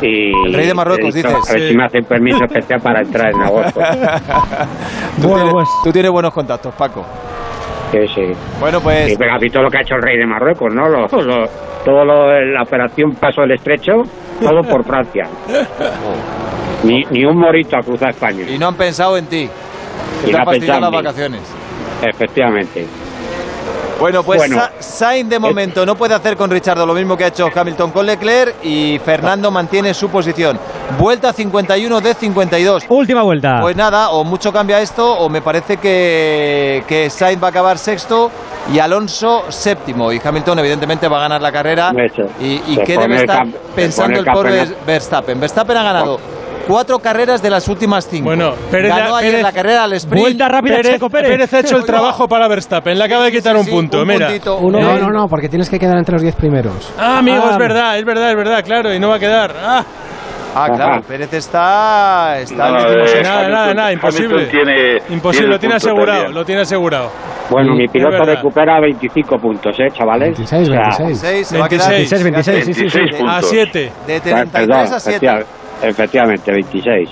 Sí. 0.00 0.06
Y 0.06 0.46
El 0.48 0.52
rey 0.54 0.66
de 0.66 0.74
Marruecos, 0.74 1.14
dices. 1.14 1.32
A 1.32 1.52
ver 1.52 1.62
Sí. 1.62 1.68
si 1.70 1.76
me 1.76 1.84
hacen 1.86 2.04
permiso 2.04 2.44
especial 2.44 2.80
para 2.82 3.00
entrar 3.00 3.32
en 3.34 3.40
agosto. 3.40 3.80
Tú, 5.20 5.28
Bueno, 5.28 5.36
tienes, 5.36 5.52
pues. 5.54 5.68
tú 5.84 5.92
tienes 5.92 6.10
buenos 6.10 6.32
contactos, 6.34 6.74
Paco. 6.74 7.04
Sí, 7.92 7.98
sí. 8.14 8.22
Bueno, 8.60 8.80
pues 8.80 9.12
Y 9.12 9.16
pero 9.16 9.34
has 9.34 9.40
visto 9.40 9.62
lo 9.62 9.70
que 9.70 9.78
ha 9.78 9.80
hecho 9.80 9.94
el 9.94 10.02
rey 10.02 10.18
de 10.18 10.26
Marruecos, 10.26 10.74
¿no? 10.74 10.86
Lo, 10.88 11.06
lo- 11.06 11.46
todo 11.84 12.04
lo, 12.04 12.40
la 12.52 12.62
operación 12.62 13.12
Paso 13.14 13.42
del 13.42 13.52
Estrecho, 13.52 13.92
todo 14.40 14.60
por 14.68 14.84
Francia. 14.84 15.22
Ni, 16.84 17.02
ni 17.10 17.24
un 17.24 17.38
morito 17.38 17.76
a 17.76 17.80
cruzar 17.80 18.10
España. 18.10 18.42
y 18.48 18.58
no 18.58 18.68
han 18.68 18.74
pensado 18.74 19.16
en 19.16 19.26
ti. 19.26 19.48
Que 20.22 20.28
Y 20.28 20.32
te 20.32 20.32
no 20.32 20.38
las 20.44 20.48
pensado 20.58 20.84
en 20.84 20.90
mí. 20.90 20.96
vacaciones. 20.96 21.54
Efectivamente. 22.02 22.86
Bueno, 23.98 24.22
pues 24.22 24.38
Bueno. 24.40 24.56
Sa- 24.56 24.72
Sainz 24.78 25.28
de 25.30 25.38
momento 25.38 25.86
no 25.86 25.94
puede 25.96 26.14
hacer 26.14 26.36
con 26.36 26.50
Richardo 26.50 26.84
lo 26.84 26.94
mismo 26.94 27.16
que 27.16 27.24
ha 27.24 27.28
hecho 27.28 27.48
Hamilton 27.54 27.90
con 27.92 28.04
Leclerc 28.06 28.56
y 28.62 29.00
Fernando 29.04 29.50
mantiene 29.50 29.94
su 29.94 30.08
posición. 30.10 30.58
Vuelta 30.98 31.32
51 31.32 32.00
de 32.00 32.14
52. 32.14 32.84
Última 32.88 33.22
vuelta. 33.22 33.58
Pues 33.60 33.74
nada, 33.74 34.10
o 34.10 34.22
mucho 34.24 34.52
cambia 34.52 34.80
esto, 34.80 35.18
o 35.18 35.28
me 35.28 35.40
parece 35.40 35.78
que, 35.78 36.84
que 36.86 37.08
Sainz 37.10 37.42
va 37.42 37.48
a 37.48 37.50
acabar 37.50 37.78
sexto 37.78 38.30
y 38.72 38.78
Alonso 38.78 39.44
séptimo. 39.48 40.12
Y 40.12 40.20
Hamilton, 40.22 40.58
evidentemente, 40.58 41.08
va 41.08 41.18
a 41.18 41.20
ganar 41.22 41.40
la 41.40 41.52
carrera. 41.52 41.92
Y, 42.40 42.76
qué 42.84 42.98
debe 42.98 43.16
estar 43.16 43.46
pensando 43.74 44.20
el 44.20 44.26
el 44.26 44.32
pobre. 44.32 44.66
Verstappen. 44.86 45.40
Verstappen 45.40 45.76
ha 45.76 45.82
ganado 45.82 46.20
cuatro 46.66 46.98
carreras 46.98 47.42
de 47.42 47.50
las 47.50 47.68
últimas 47.68 48.06
cinco. 48.08 48.24
Bueno, 48.24 48.52
Pérez, 48.70 48.94
Ganó 48.94 49.16
ayer 49.16 49.34
Pérez- 49.36 49.42
la 49.42 49.52
carrera 49.52 49.84
al 49.84 49.92
sprint. 49.94 50.20
Vuelta 50.20 50.48
rápida, 50.48 50.76
Pérez, 50.76 50.92
Checo 50.94 51.10
Pérez. 51.10 51.30
Pérez 51.30 51.54
ha 51.54 51.60
hecho 51.60 51.76
el 51.76 51.84
trabajo 51.86 52.28
para 52.28 52.48
Verstappen, 52.48 52.98
le 52.98 53.04
acaba 53.04 53.24
de 53.24 53.32
quitar 53.32 53.54
Sí, 53.56 53.60
un 53.60 53.66
punto, 53.66 54.00
un 54.02 54.08
mira. 54.08 54.26
puntito. 54.26 54.60
No, 54.60 54.98
no, 54.98 55.10
no, 55.10 55.28
porque 55.28 55.48
tienes 55.48 55.68
que 55.70 55.78
quedar 55.78 55.96
entre 55.98 56.12
los 56.14 56.22
10 56.22 56.34
primeros. 56.36 56.92
Ah, 56.98 57.18
amigo, 57.18 57.42
Ah. 57.46 57.50
es 57.52 57.58
verdad, 57.58 57.98
es 57.98 58.04
verdad, 58.04 58.30
es 58.30 58.36
verdad, 58.36 58.64
claro, 58.64 58.92
y 58.94 58.98
no 58.98 59.08
va 59.08 59.16
a 59.16 59.20
quedar. 59.20 59.54
Ah, 59.62 59.84
Ah, 60.58 60.68
claro, 60.74 60.92
Ajá. 60.94 61.02
Pérez 61.06 61.30
está. 61.34 62.38
está 62.40 62.70
No, 62.70 62.78
no, 62.78 62.88
eh, 63.04 63.20
nada, 63.22 63.48
nada, 63.50 63.74
nada, 63.74 63.92
imposible. 63.92 64.46
Tiene, 64.46 64.96
imposible, 65.10 65.48
lo 65.48 65.58
tiene 65.58 65.74
asegurado, 65.74 66.18
también. 66.20 66.34
lo 66.34 66.44
tiene 66.46 66.62
asegurado. 66.62 67.10
Bueno, 67.50 67.74
mi 67.74 67.86
piloto 67.88 68.24
recupera 68.24 68.80
25 68.80 69.36
puntos, 69.36 69.78
¿eh, 69.78 69.88
chavales? 69.92 70.28
26, 70.28 70.62
O 70.68 70.72
sea, 70.72 70.80
26. 70.80 71.22
26, 71.22 71.46
se 71.46 71.58
va 71.58 71.66
a 71.66 71.68
quedar 71.68 71.90
26, 71.90 72.22
26, 72.24 72.64
sí, 72.64 72.72
sí, 72.72 72.88
sí. 72.88 72.98
26 72.98 73.14
A 73.20 73.32
puntos. 73.34 73.50
7. 73.50 73.92
de 74.06 74.20
Perdón, 74.20 74.48
33 74.50 74.92
a 74.92 75.00
7. 75.00 75.26
efectiva- 75.26 75.46
efectivamente, 75.82 76.52
26. 76.52 77.08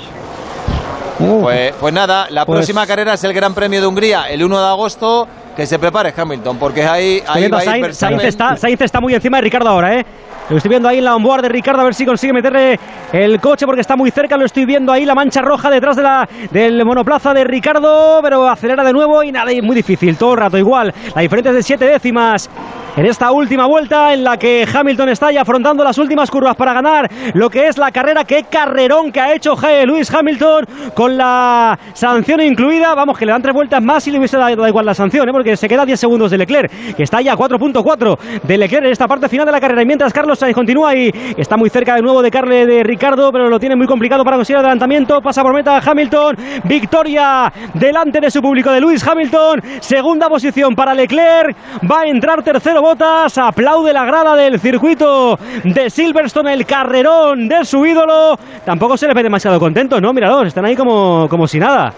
Pues, 1.18 1.72
pues 1.78 1.94
nada, 1.94 2.26
la 2.30 2.44
Pues- 2.44 2.58
próxima 2.58 2.86
carrera 2.86 3.14
es 3.14 3.24
el 3.24 3.32
Gran 3.32 3.54
Premio 3.54 3.80
de 3.80 3.86
Hungría 3.86 4.24
el 4.28 4.42
1 4.42 4.60
de 4.60 4.66
agosto. 4.66 5.28
Que 5.54 5.66
se 5.66 5.78
prepare 5.78 6.12
Hamilton, 6.16 6.58
porque 6.58 6.82
ahí, 6.82 7.22
ahí 7.28 7.48
va 7.48 7.60
a 7.60 7.78
ir 7.78 7.94
Sainz, 7.94 8.24
está, 8.24 8.56
Sainz 8.56 8.80
está 8.80 9.00
muy 9.00 9.14
encima 9.14 9.36
de 9.36 9.42
Ricardo 9.42 9.68
ahora, 9.68 9.94
¿eh? 9.94 10.04
Lo 10.50 10.56
estoy 10.56 10.68
viendo 10.68 10.88
ahí 10.88 10.98
en 10.98 11.04
la 11.04 11.14
onboard 11.14 11.42
de 11.42 11.48
Ricardo 11.48 11.80
a 11.82 11.84
ver 11.84 11.94
si 11.94 12.04
consigue 12.04 12.32
meterle 12.32 12.76
el 13.12 13.40
coche 13.40 13.64
porque 13.64 13.80
está 13.80 13.94
muy 13.94 14.10
cerca. 14.10 14.36
Lo 14.36 14.46
estoy 14.46 14.64
viendo 14.66 14.90
ahí 14.90 15.04
la 15.04 15.14
mancha 15.14 15.42
roja 15.42 15.70
detrás 15.70 15.94
de 15.94 16.02
la, 16.02 16.28
del 16.50 16.84
monoplaza 16.84 17.32
de 17.32 17.44
Ricardo, 17.44 18.18
pero 18.20 18.48
acelera 18.48 18.82
de 18.82 18.92
nuevo 18.92 19.22
y 19.22 19.30
nada, 19.30 19.52
y 19.52 19.62
muy 19.62 19.76
difícil, 19.76 20.16
todo 20.16 20.32
el 20.32 20.38
rato 20.40 20.58
igual. 20.58 20.92
La 21.14 21.22
diferencia 21.22 21.50
es 21.50 21.56
de 21.56 21.62
7 21.62 21.84
décimas 21.84 22.50
en 22.96 23.06
esta 23.06 23.32
última 23.32 23.66
vuelta 23.66 24.14
en 24.14 24.22
la 24.22 24.36
que 24.36 24.66
Hamilton 24.72 25.08
está 25.08 25.32
ya 25.32 25.42
afrontando 25.42 25.82
las 25.82 25.98
últimas 25.98 26.30
curvas 26.30 26.54
para 26.54 26.72
ganar 26.72 27.10
lo 27.34 27.50
que 27.50 27.66
es 27.66 27.76
la 27.76 27.90
carrera. 27.90 28.24
Qué 28.24 28.44
carrerón 28.44 29.10
que 29.10 29.20
ha 29.20 29.34
hecho 29.34 29.54
Luis 29.86 30.12
Hamilton 30.14 30.64
con 30.94 31.16
la 31.16 31.76
sanción 31.92 32.40
incluida. 32.40 32.94
Vamos, 32.94 33.18
que 33.18 33.26
le 33.26 33.32
dan 33.32 33.42
tres 33.42 33.54
vueltas 33.54 33.82
más 33.82 34.06
y 34.06 34.12
le 34.12 34.18
hubiese 34.18 34.36
dado 34.36 34.68
igual 34.68 34.86
la 34.86 34.94
sanción, 34.94 35.28
¿eh? 35.28 35.32
porque 35.32 35.56
se 35.56 35.68
queda 35.68 35.84
10 35.84 35.98
segundos 35.98 36.30
de 36.30 36.38
Leclerc, 36.38 36.70
que 36.96 37.02
está 37.02 37.20
ya 37.20 37.32
a 37.32 37.36
4.4 37.36 38.42
de 38.42 38.58
Leclerc 38.58 38.84
en 38.84 38.92
esta 38.92 39.08
parte 39.08 39.28
final 39.28 39.46
de 39.46 39.52
la 39.52 39.60
carrera. 39.60 39.82
Y 39.82 39.86
mientras 39.86 40.12
Carlos 40.12 40.38
Sainz 40.38 40.54
continúa 40.54 40.94
y 40.94 41.10
está 41.36 41.56
muy 41.56 41.70
cerca 41.70 41.96
de 41.96 42.02
nuevo 42.02 42.22
de 42.22 42.30
Carle 42.30 42.66
de 42.66 42.84
Ricardo, 42.84 43.32
pero 43.32 43.48
lo 43.48 43.58
tiene 43.58 43.74
muy 43.74 43.86
complicado 43.86 44.24
para 44.24 44.36
conseguir 44.36 44.58
adelantamiento. 44.58 45.20
Pasa 45.20 45.42
por 45.42 45.52
meta 45.52 45.80
Hamilton. 45.84 46.36
Victoria 46.64 47.52
delante 47.74 48.20
de 48.20 48.30
su 48.30 48.40
público 48.40 48.70
de 48.70 48.80
Luis 48.80 49.06
Hamilton. 49.06 49.62
Segunda 49.80 50.28
posición 50.28 50.74
para 50.74 50.94
Leclerc. 50.94 51.56
Va 51.90 52.02
a 52.02 52.06
entrar 52.06 52.42
tercero 52.42 52.83
Botas. 52.84 53.38
Aplaude 53.38 53.92
la 53.92 54.04
grada 54.04 54.36
del 54.36 54.60
circuito 54.60 55.38
de 55.64 55.88
Silverstone, 55.90 56.52
el 56.52 56.66
carrerón 56.66 57.48
de 57.48 57.64
su 57.64 57.84
ídolo. 57.86 58.36
Tampoco 58.64 58.96
se 58.96 59.08
le 59.08 59.14
ve 59.14 59.22
demasiado 59.22 59.58
contento, 59.58 60.00
¿no? 60.00 60.12
Míralos, 60.12 60.48
están 60.48 60.66
ahí 60.66 60.76
como, 60.76 61.26
como 61.28 61.46
si 61.46 61.58
nada. 61.58 61.92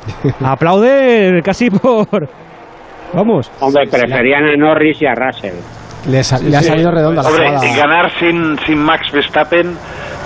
Aplaude 0.44 1.40
casi 1.44 1.70
por. 1.70 2.06
Vamos. 3.12 3.50
Hombre, 3.60 3.86
preferían 3.90 4.44
a 4.44 4.56
Norris 4.56 5.00
y 5.00 5.06
a 5.06 5.14
Russell. 5.14 5.54
Le, 6.08 6.24
sa- 6.24 6.38
le 6.40 6.56
ha 6.56 6.60
Sí. 6.60 6.68
salido 6.68 6.90
redonda 6.90 7.22
la 7.22 7.28
Hombre, 7.28 7.48
jugada. 7.50 7.66
y 7.66 7.76
ganar 7.76 8.10
sin, 8.18 8.58
sin 8.66 8.78
Max 8.78 9.12
Verstappen 9.12 9.76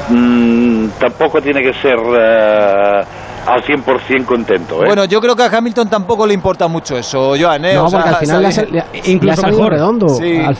mm, 0.08 0.88
tampoco 0.98 1.42
tiene 1.42 1.62
que 1.62 1.74
ser 1.74 1.96
eh, 2.18 3.00
al 3.46 3.62
100% 3.62 4.24
contento. 4.24 4.76
¿eh? 4.82 4.86
Bueno, 4.86 5.04
yo 5.04 5.20
creo 5.20 5.36
que 5.36 5.42
a 5.44 5.46
Hamilton 5.46 5.88
tampoco 5.88 6.26
le 6.26 6.34
importa 6.34 6.66
mucho 6.68 6.96
eso, 6.96 7.34
Joan. 7.38 7.64
¿eh? 7.64 7.74
No, 7.74 7.84
O 7.84 7.88
sea, 7.88 8.00
porque 8.00 8.08
al 8.14 8.16
final 8.16 8.42
le 8.42 8.48
ha, 8.48 8.52
sabe- 8.52 8.66
sal- 8.66 8.72
le 8.72 8.80
ha- 8.80 9.24
le 9.24 9.30
ha 9.32 9.36
salido 9.36 9.68
redondo. 9.70 10.08
Sí. 10.08 10.38
Al- 10.38 10.56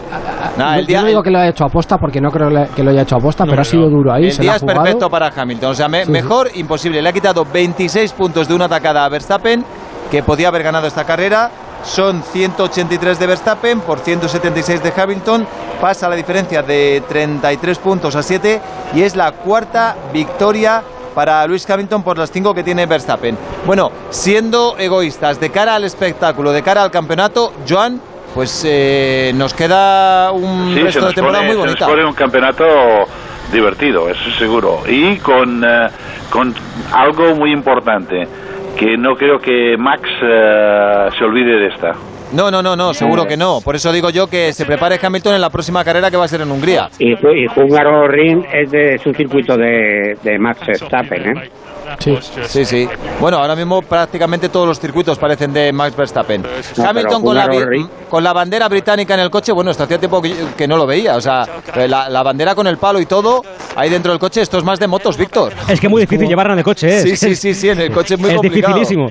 Nah, 0.57 0.75
yo- 0.75 0.81
el 0.81 0.87
día- 0.87 0.97
yo 0.99 1.03
no 1.03 1.09
digo 1.09 1.23
que 1.23 1.31
lo 1.31 1.39
haya 1.39 1.51
hecho 1.51 1.65
aposta 1.65 1.99
porque 1.99 2.21
no 2.21 2.31
creo 2.31 2.49
que 2.75 2.83
lo 2.83 2.91
haya 2.91 3.03
hecho 3.03 3.17
aposta, 3.17 3.45
pero 3.45 3.61
ha 3.61 3.65
sido 3.65 3.89
duro 3.91 4.13
ahí. 4.13 4.27
El 4.27 4.33
se 4.33 4.43
día 4.43 4.53
ha 4.53 4.57
es 4.57 4.63
jugado. 4.63 4.83
perfecto 4.83 5.11
para 5.11 5.33
Hamilton. 5.37 5.71
O 5.71 5.75
sea, 5.75 5.89
me- 5.89 6.01
Sí, 6.01 6.07
sí. 6.07 6.13
mejor 6.13 6.49
imposible. 6.55 7.03
Le 7.03 7.09
ha 7.09 7.13
quitado 7.13 7.45
26 7.45 8.13
puntos 8.13 8.49
de 8.49 8.55
una 8.55 8.67
atacada 8.67 9.05
a 9.05 9.09
Verstappen, 9.09 9.65
que 10.11 10.23
podía 10.23 10.49
haber 10.49 10.63
ganado 10.63 10.87
esta 10.87 11.05
carrera. 11.05 11.51
Son 11.83 12.23
183 12.23 13.19
de 13.19 13.27
Verstappen 13.27 13.81
por 13.81 13.99
176 13.99 14.83
de 14.83 14.93
Hamilton. 14.97 15.47
Pasa 15.81 16.09
la 16.09 16.17
diferencia 16.17 16.63
de 16.63 17.03
33 17.09 17.79
puntos 17.79 18.17
a 18.17 18.23
7 18.23 18.61
y 18.95 19.03
es 19.03 19.15
la 19.15 19.33
cuarta 19.33 19.95
victoria 20.13 20.83
para 21.17 21.47
Luis 21.47 21.69
Hamilton 21.69 22.03
por 22.03 22.19
las 22.19 22.31
5 22.31 22.53
que 22.55 22.63
tiene 22.63 22.85
Verstappen. 22.85 23.39
Bueno, 23.65 23.91
siendo 24.11 24.77
egoístas 24.79 25.41
de 25.41 25.49
cara 25.49 25.75
al 25.75 25.85
espectáculo, 25.85 26.53
de 26.53 26.63
cara 26.63 26.83
al 26.83 26.91
campeonato, 26.91 27.55
Joan, 27.67 27.99
pues 28.35 28.63
eh, 28.69 29.33
nos 29.35 29.55
queda 29.55 30.31
un 30.33 30.75
Sí, 30.75 30.83
resto 30.83 31.07
de 31.09 31.15
temporada 31.15 31.39
pone, 31.43 31.55
muy 31.55 31.55
se 31.55 31.57
nos 31.57 31.67
bonita. 31.81 31.87
pone 31.87 32.05
un 32.05 32.13
campeonato 32.13 32.65
divertido, 33.51 34.11
eso 34.11 34.31
seguro. 34.39 34.83
Y 34.87 35.17
con, 35.17 35.65
eh, 35.65 35.87
con 36.29 36.55
algo 36.93 37.35
muy 37.35 37.51
importante, 37.51 38.29
que 38.79 38.99
no 38.99 39.15
creo 39.17 39.39
que 39.39 39.75
Max 39.79 40.03
eh, 40.23 41.09
se 41.19 41.25
olvide 41.25 41.61
de 41.61 41.67
esta. 41.69 41.93
No, 42.33 42.51
no, 42.51 42.63
no, 42.63 42.75
no, 42.75 42.93
seguro 42.93 43.27
que 43.27 43.37
no. 43.37 43.61
Por 43.61 43.77
eso 43.77 43.93
digo 43.93 44.11
yo 44.11 44.27
que 44.27 44.53
se 44.53 44.65
prepare 44.65 44.99
Hamilton 45.01 45.35
en 45.35 45.41
la 45.41 45.51
próxima 45.51 45.85
carrera 45.85 46.11
que 46.11 46.17
va 46.17 46.25
a 46.25 46.29
ser 46.29 46.41
en 46.41 46.51
Hungría. 46.51 46.89
Y, 46.99 47.13
y 47.13 47.47
Húngaro 47.55 48.09
Ring 48.09 48.45
es, 48.53 48.71
de, 48.71 48.95
es 48.97 49.07
un 49.07 49.15
circuito 49.15 49.57
de, 49.57 50.17
de 50.23 50.39
Max 50.39 50.67
Verstappen, 50.67 51.37
¿eh? 51.37 51.51
Sí, 51.99 52.19
sí, 52.49 52.65
sí. 52.65 52.89
Bueno, 53.21 53.39
ahora 53.39 53.55
mismo 53.57 53.83
prácticamente 53.83 54.49
todos 54.49 54.67
los 54.67 54.79
circuitos 54.81 55.19
parecen 55.19 55.53
de 55.53 55.73
Max 55.73 55.97
Verstappen. 55.97 56.43
No, 56.77 56.89
Hamilton 56.89 57.23
con 57.23 57.35
la, 57.37 57.49
con 58.09 58.23
la 58.25 58.33
bandera 58.33 58.69
británica 58.69 59.15
en 59.15 59.21
el 59.21 59.31
coche, 59.31 59.53
bueno, 59.53 59.71
esto 59.71 59.85
hacía 59.85 59.99
tiempo 59.99 60.21
que, 60.23 60.35
que 60.57 60.67
no 60.69 60.77
lo 60.77 60.87
veía. 60.87 61.17
O 61.17 61.21
sea, 61.21 61.47
la, 61.89 62.09
la 62.09 62.23
bandera 62.23 62.55
con 62.55 62.67
el 62.67 62.79
palo 62.79 63.01
y 63.01 63.07
todo, 63.07 63.43
ahí 63.75 63.89
dentro 63.91 64.13
del 64.13 64.19
coche, 64.19 64.41
esto 64.43 64.59
es 64.59 64.65
más 64.65 64.79
de 64.79 64.87
motos, 64.87 65.17
Víctor. 65.17 65.53
Es 65.69 65.81
que 65.81 65.87
es 65.87 65.91
muy 65.91 66.03
difícil 66.03 66.29
llevarla 66.29 66.53
en 66.55 66.59
el 66.61 66.65
coche, 66.65 66.99
¿eh? 66.99 67.03
Sí, 67.03 67.17
sí, 67.17 67.35
sí, 67.37 67.55
sí, 67.55 67.69
en 67.71 67.81
el 67.81 67.93
coche 67.93 68.15
es 68.15 68.21
muy 68.21 68.31
es 68.31 68.37
complicado. 68.37 68.75
dificilísimo. 68.79 69.11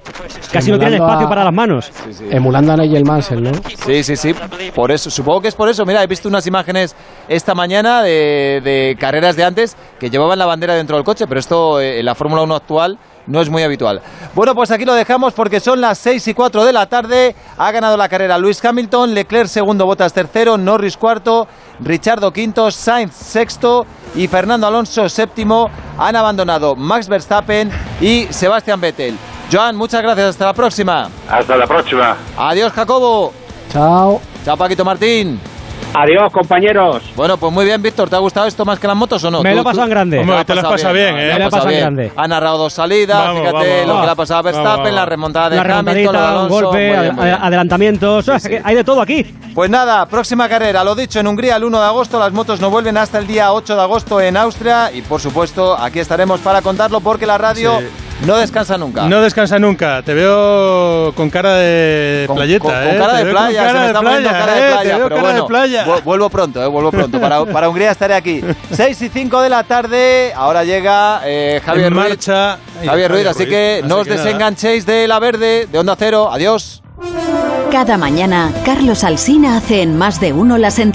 Casi 0.52 0.72
no 0.72 0.78
tienen 0.78 0.96
Emulando 0.96 1.06
espacio 1.06 1.26
a- 1.26 1.30
para 1.30 1.44
las 1.44 1.54
manos. 1.54 1.92
Emulando 2.30 2.74
a 2.74 2.78
Nigel 2.78 3.04
Mansell, 3.06 3.44
¿no? 3.44 3.52
Sí, 3.86 4.04
sí, 4.04 4.16
sí. 4.16 4.36
Por 4.74 4.92
eso, 4.92 5.10
supongo 5.10 5.42
que 5.42 5.48
es 5.50 5.56
por 5.56 5.70
eso. 5.70 5.86
Mira, 5.86 6.04
he 6.04 6.08
visto 6.08 6.30
unas 6.30 6.46
imágenes 6.48 6.96
esta 7.28 7.56
mañana 7.56 8.02
de, 8.04 8.62
de 8.64 8.96
carreras 9.00 9.36
de 9.36 9.44
antes 9.44 9.76
que 10.00 10.10
llevaban 10.10 10.38
la 10.40 10.46
bandera 10.46 10.76
dentro 10.76 10.96
del 10.98 11.06
coche, 11.06 11.26
pero 11.28 11.40
esto 11.40 11.80
eh, 11.82 12.00
en 12.00 12.06
la 12.06 12.16
Fórmula 12.16 12.42
1 12.44 12.56
actual 12.66 12.98
no 13.28 13.42
es 13.42 13.50
muy 13.50 13.64
habitual. 13.64 14.02
Bueno, 14.34 14.54
pues 14.54 14.72
aquí 14.72 14.86
lo 14.86 14.94
dejamos 14.94 15.34
porque 15.34 15.60
son 15.60 15.82
las 15.82 15.98
6 16.00 16.28
y 16.28 16.34
4 16.34 16.66
de 16.66 16.74
la 16.74 16.88
tarde. 16.88 17.36
Ha 17.58 17.72
ganado 17.72 17.98
la 17.98 18.10
carrera 18.10 18.38
Luis 18.38 18.64
Hamilton, 18.64 19.14
Leclerc 19.14 19.48
segundo, 19.48 19.86
Botas 19.86 20.14
tercero, 20.14 20.58
Norris 20.58 20.98
cuarto, 20.98 21.48
Richardo 21.80 22.32
quinto, 22.32 22.70
Sainz 22.70 23.14
sexto 23.14 23.86
y 24.16 24.28
Fernando 24.28 24.68
Alonso 24.68 25.08
séptimo. 25.10 25.70
Han 25.98 26.16
abandonado 26.16 26.76
Max 26.76 27.08
Verstappen 27.08 27.72
y 28.02 28.28
Sebastián 28.30 28.82
Vettel. 28.82 29.16
Joan, 29.52 29.76
muchas 29.76 30.02
gracias. 30.02 30.30
Hasta 30.30 30.46
la 30.46 30.54
próxima. 30.54 31.10
Hasta 31.30 31.56
la 31.56 31.68
próxima. 31.68 32.18
Adiós, 32.38 32.74
Jacobo. 32.74 33.32
Chao. 33.72 34.22
Chao, 34.44 34.58
Paquito 34.58 34.84
Martín. 34.84 35.40
Adiós, 35.98 36.32
compañeros. 36.34 37.02
Bueno, 37.16 37.38
pues 37.38 37.54
muy 37.54 37.64
bien, 37.64 37.82
Víctor. 37.82 38.10
¿Te 38.10 38.16
ha 38.18 38.20
gustado 38.20 38.48
esto 38.48 38.66
más 38.66 38.78
que 38.80 38.86
las 38.88 38.98
motos 38.98 39.24
o 39.24 39.32
no? 39.32 39.42
Me 39.42 39.52
Tú- 39.52 39.56
lo 39.56 39.62
he 39.62 39.64
pasado 39.64 39.82
tú- 39.82 39.84
en 39.86 39.90
grande. 39.90 40.20
Hombre, 40.20 40.38
ha 40.38 40.44
te 40.44 40.54
lo 40.56 40.62
has 40.62 40.68
pasado 40.68 40.94
bien, 40.94 41.18
¿eh? 41.18 41.32
ha 41.32 41.34
Me 41.36 41.40
lo 41.40 41.46
he 41.46 41.50
pasado 41.50 41.70
en 41.70 41.80
grande. 41.80 42.12
Ha 42.16 42.28
narrado 42.28 42.58
dos 42.58 42.74
salidas, 42.74 43.18
Vamos, 43.18 43.40
fíjate 43.42 43.54
vamos, 43.82 43.88
lo 43.96 44.00
que 44.02 44.06
le 44.06 44.12
ha 44.12 44.16
pasado 44.16 44.40
a 44.40 44.42
Verstappen, 44.44 44.96
la 44.96 45.06
remontada 45.06 45.50
de 45.52 45.60
Una 45.60 45.78
Hamilton, 45.80 46.14
lo 46.14 46.22
de 46.22 46.28
Alonso. 46.28 46.50
golpe, 46.50 46.88
Muy 46.90 47.00
bien, 47.02 47.16
muy 47.16 47.26
bien. 47.26 47.38
adelantamientos. 47.42 48.28
o 48.28 48.40
sea, 48.40 48.50
que 48.50 48.62
Hay 48.64 48.76
de 48.76 48.84
todo 48.84 49.02
aquí. 49.02 49.24
Pues 49.54 49.70
nada, 49.70 50.06
próxima 50.08 50.50
carrera, 50.50 50.84
lo 50.84 50.96
dicho, 50.96 51.20
en 51.22 51.28
Hungría 51.28 51.56
el 51.56 51.64
1 51.64 51.80
de 51.80 51.86
agosto, 51.86 52.20
las 52.20 52.34
motos 52.34 52.60
no 52.60 52.70
vuelven 52.70 52.98
hasta 52.98 53.18
el 53.20 53.28
día 53.28 53.54
8 53.54 53.76
de 53.76 53.82
agosto 53.82 54.20
en 54.20 54.36
Austria 54.36 54.92
y 54.94 55.02
por 55.02 55.22
supuesto 55.22 55.78
aquí 55.80 56.00
estaremos 56.00 56.42
para 56.42 56.62
contarlo 56.62 57.00
porque 57.00 57.26
la 57.26 57.38
radio 57.38 57.80
no 58.26 58.38
descansa 58.38 58.78
nunca. 58.78 59.08
No 59.08 59.22
descansa 59.22 59.60
nunca. 59.60 60.02
Te 60.04 60.14
veo 60.14 61.12
con 61.16 61.30
cara 61.30 61.56
de 61.56 62.24
Con- 62.28 62.36
playeta, 62.38 62.64
con, 62.64 62.72
con 62.74 62.84
¿eh? 62.84 62.98
cara 62.98 63.12
Te 63.12 63.18
de 63.18 63.24
con 63.24 63.32
playa, 63.32 63.60
se 63.62 63.66
cara 63.68 63.74
me 63.74 63.80
de 63.80 63.88
está 63.88 64.02
poniendo 64.02 64.30
playa, 64.30 64.46
cara 64.46 64.52
¿eh? 64.58 64.62
de 64.62 64.68
Te 64.68 64.74
playa, 64.76 64.98
veo 64.98 65.04
pero 65.08 65.16
cara 65.16 65.28
de 65.28 65.34
bueno, 65.42 65.48
playa. 65.48 65.86
vu- 65.86 66.02
vuelvo 66.04 66.30
pronto, 66.30 66.64
eh, 66.64 66.68
vuelvo 66.68 66.92
pronto. 66.92 67.20
Para, 67.22 67.46
para 67.54 67.70
Hungría 67.70 67.92
estaré 67.92 68.14
aquí. 68.16 68.42
6 68.72 69.02
y 69.02 69.10
5 69.10 69.42
de 69.42 69.50
la 69.50 69.64
tarde, 69.64 70.34
ahora 70.36 70.64
llega 70.64 71.22
eh, 71.26 71.62
Javier 71.66 71.88
En 71.88 71.94
Ruiz. 71.94 72.08
marcha. 72.10 72.58
Javier 72.86 73.12
Ruiz, 73.12 73.26
así 73.28 73.46
que 73.46 73.80
Así 73.82 73.88
no 73.90 73.98
os 73.98 74.08
nada. 74.08 74.24
desenganchéis 74.24 74.86
de 74.86 75.08
la 75.08 75.20
verde, 75.20 75.68
de 75.72 75.80
Onda 75.80 75.96
Cero. 75.98 76.30
Adiós. 76.32 76.82
Cada 77.72 77.98
mañana, 77.98 78.52
Carlos 78.64 79.04
Alsina 79.04 79.58
hace 79.58 79.82
en 79.82 79.98
más 79.98 80.22
de 80.22 80.32
uno 80.32 80.58
las 80.58 80.80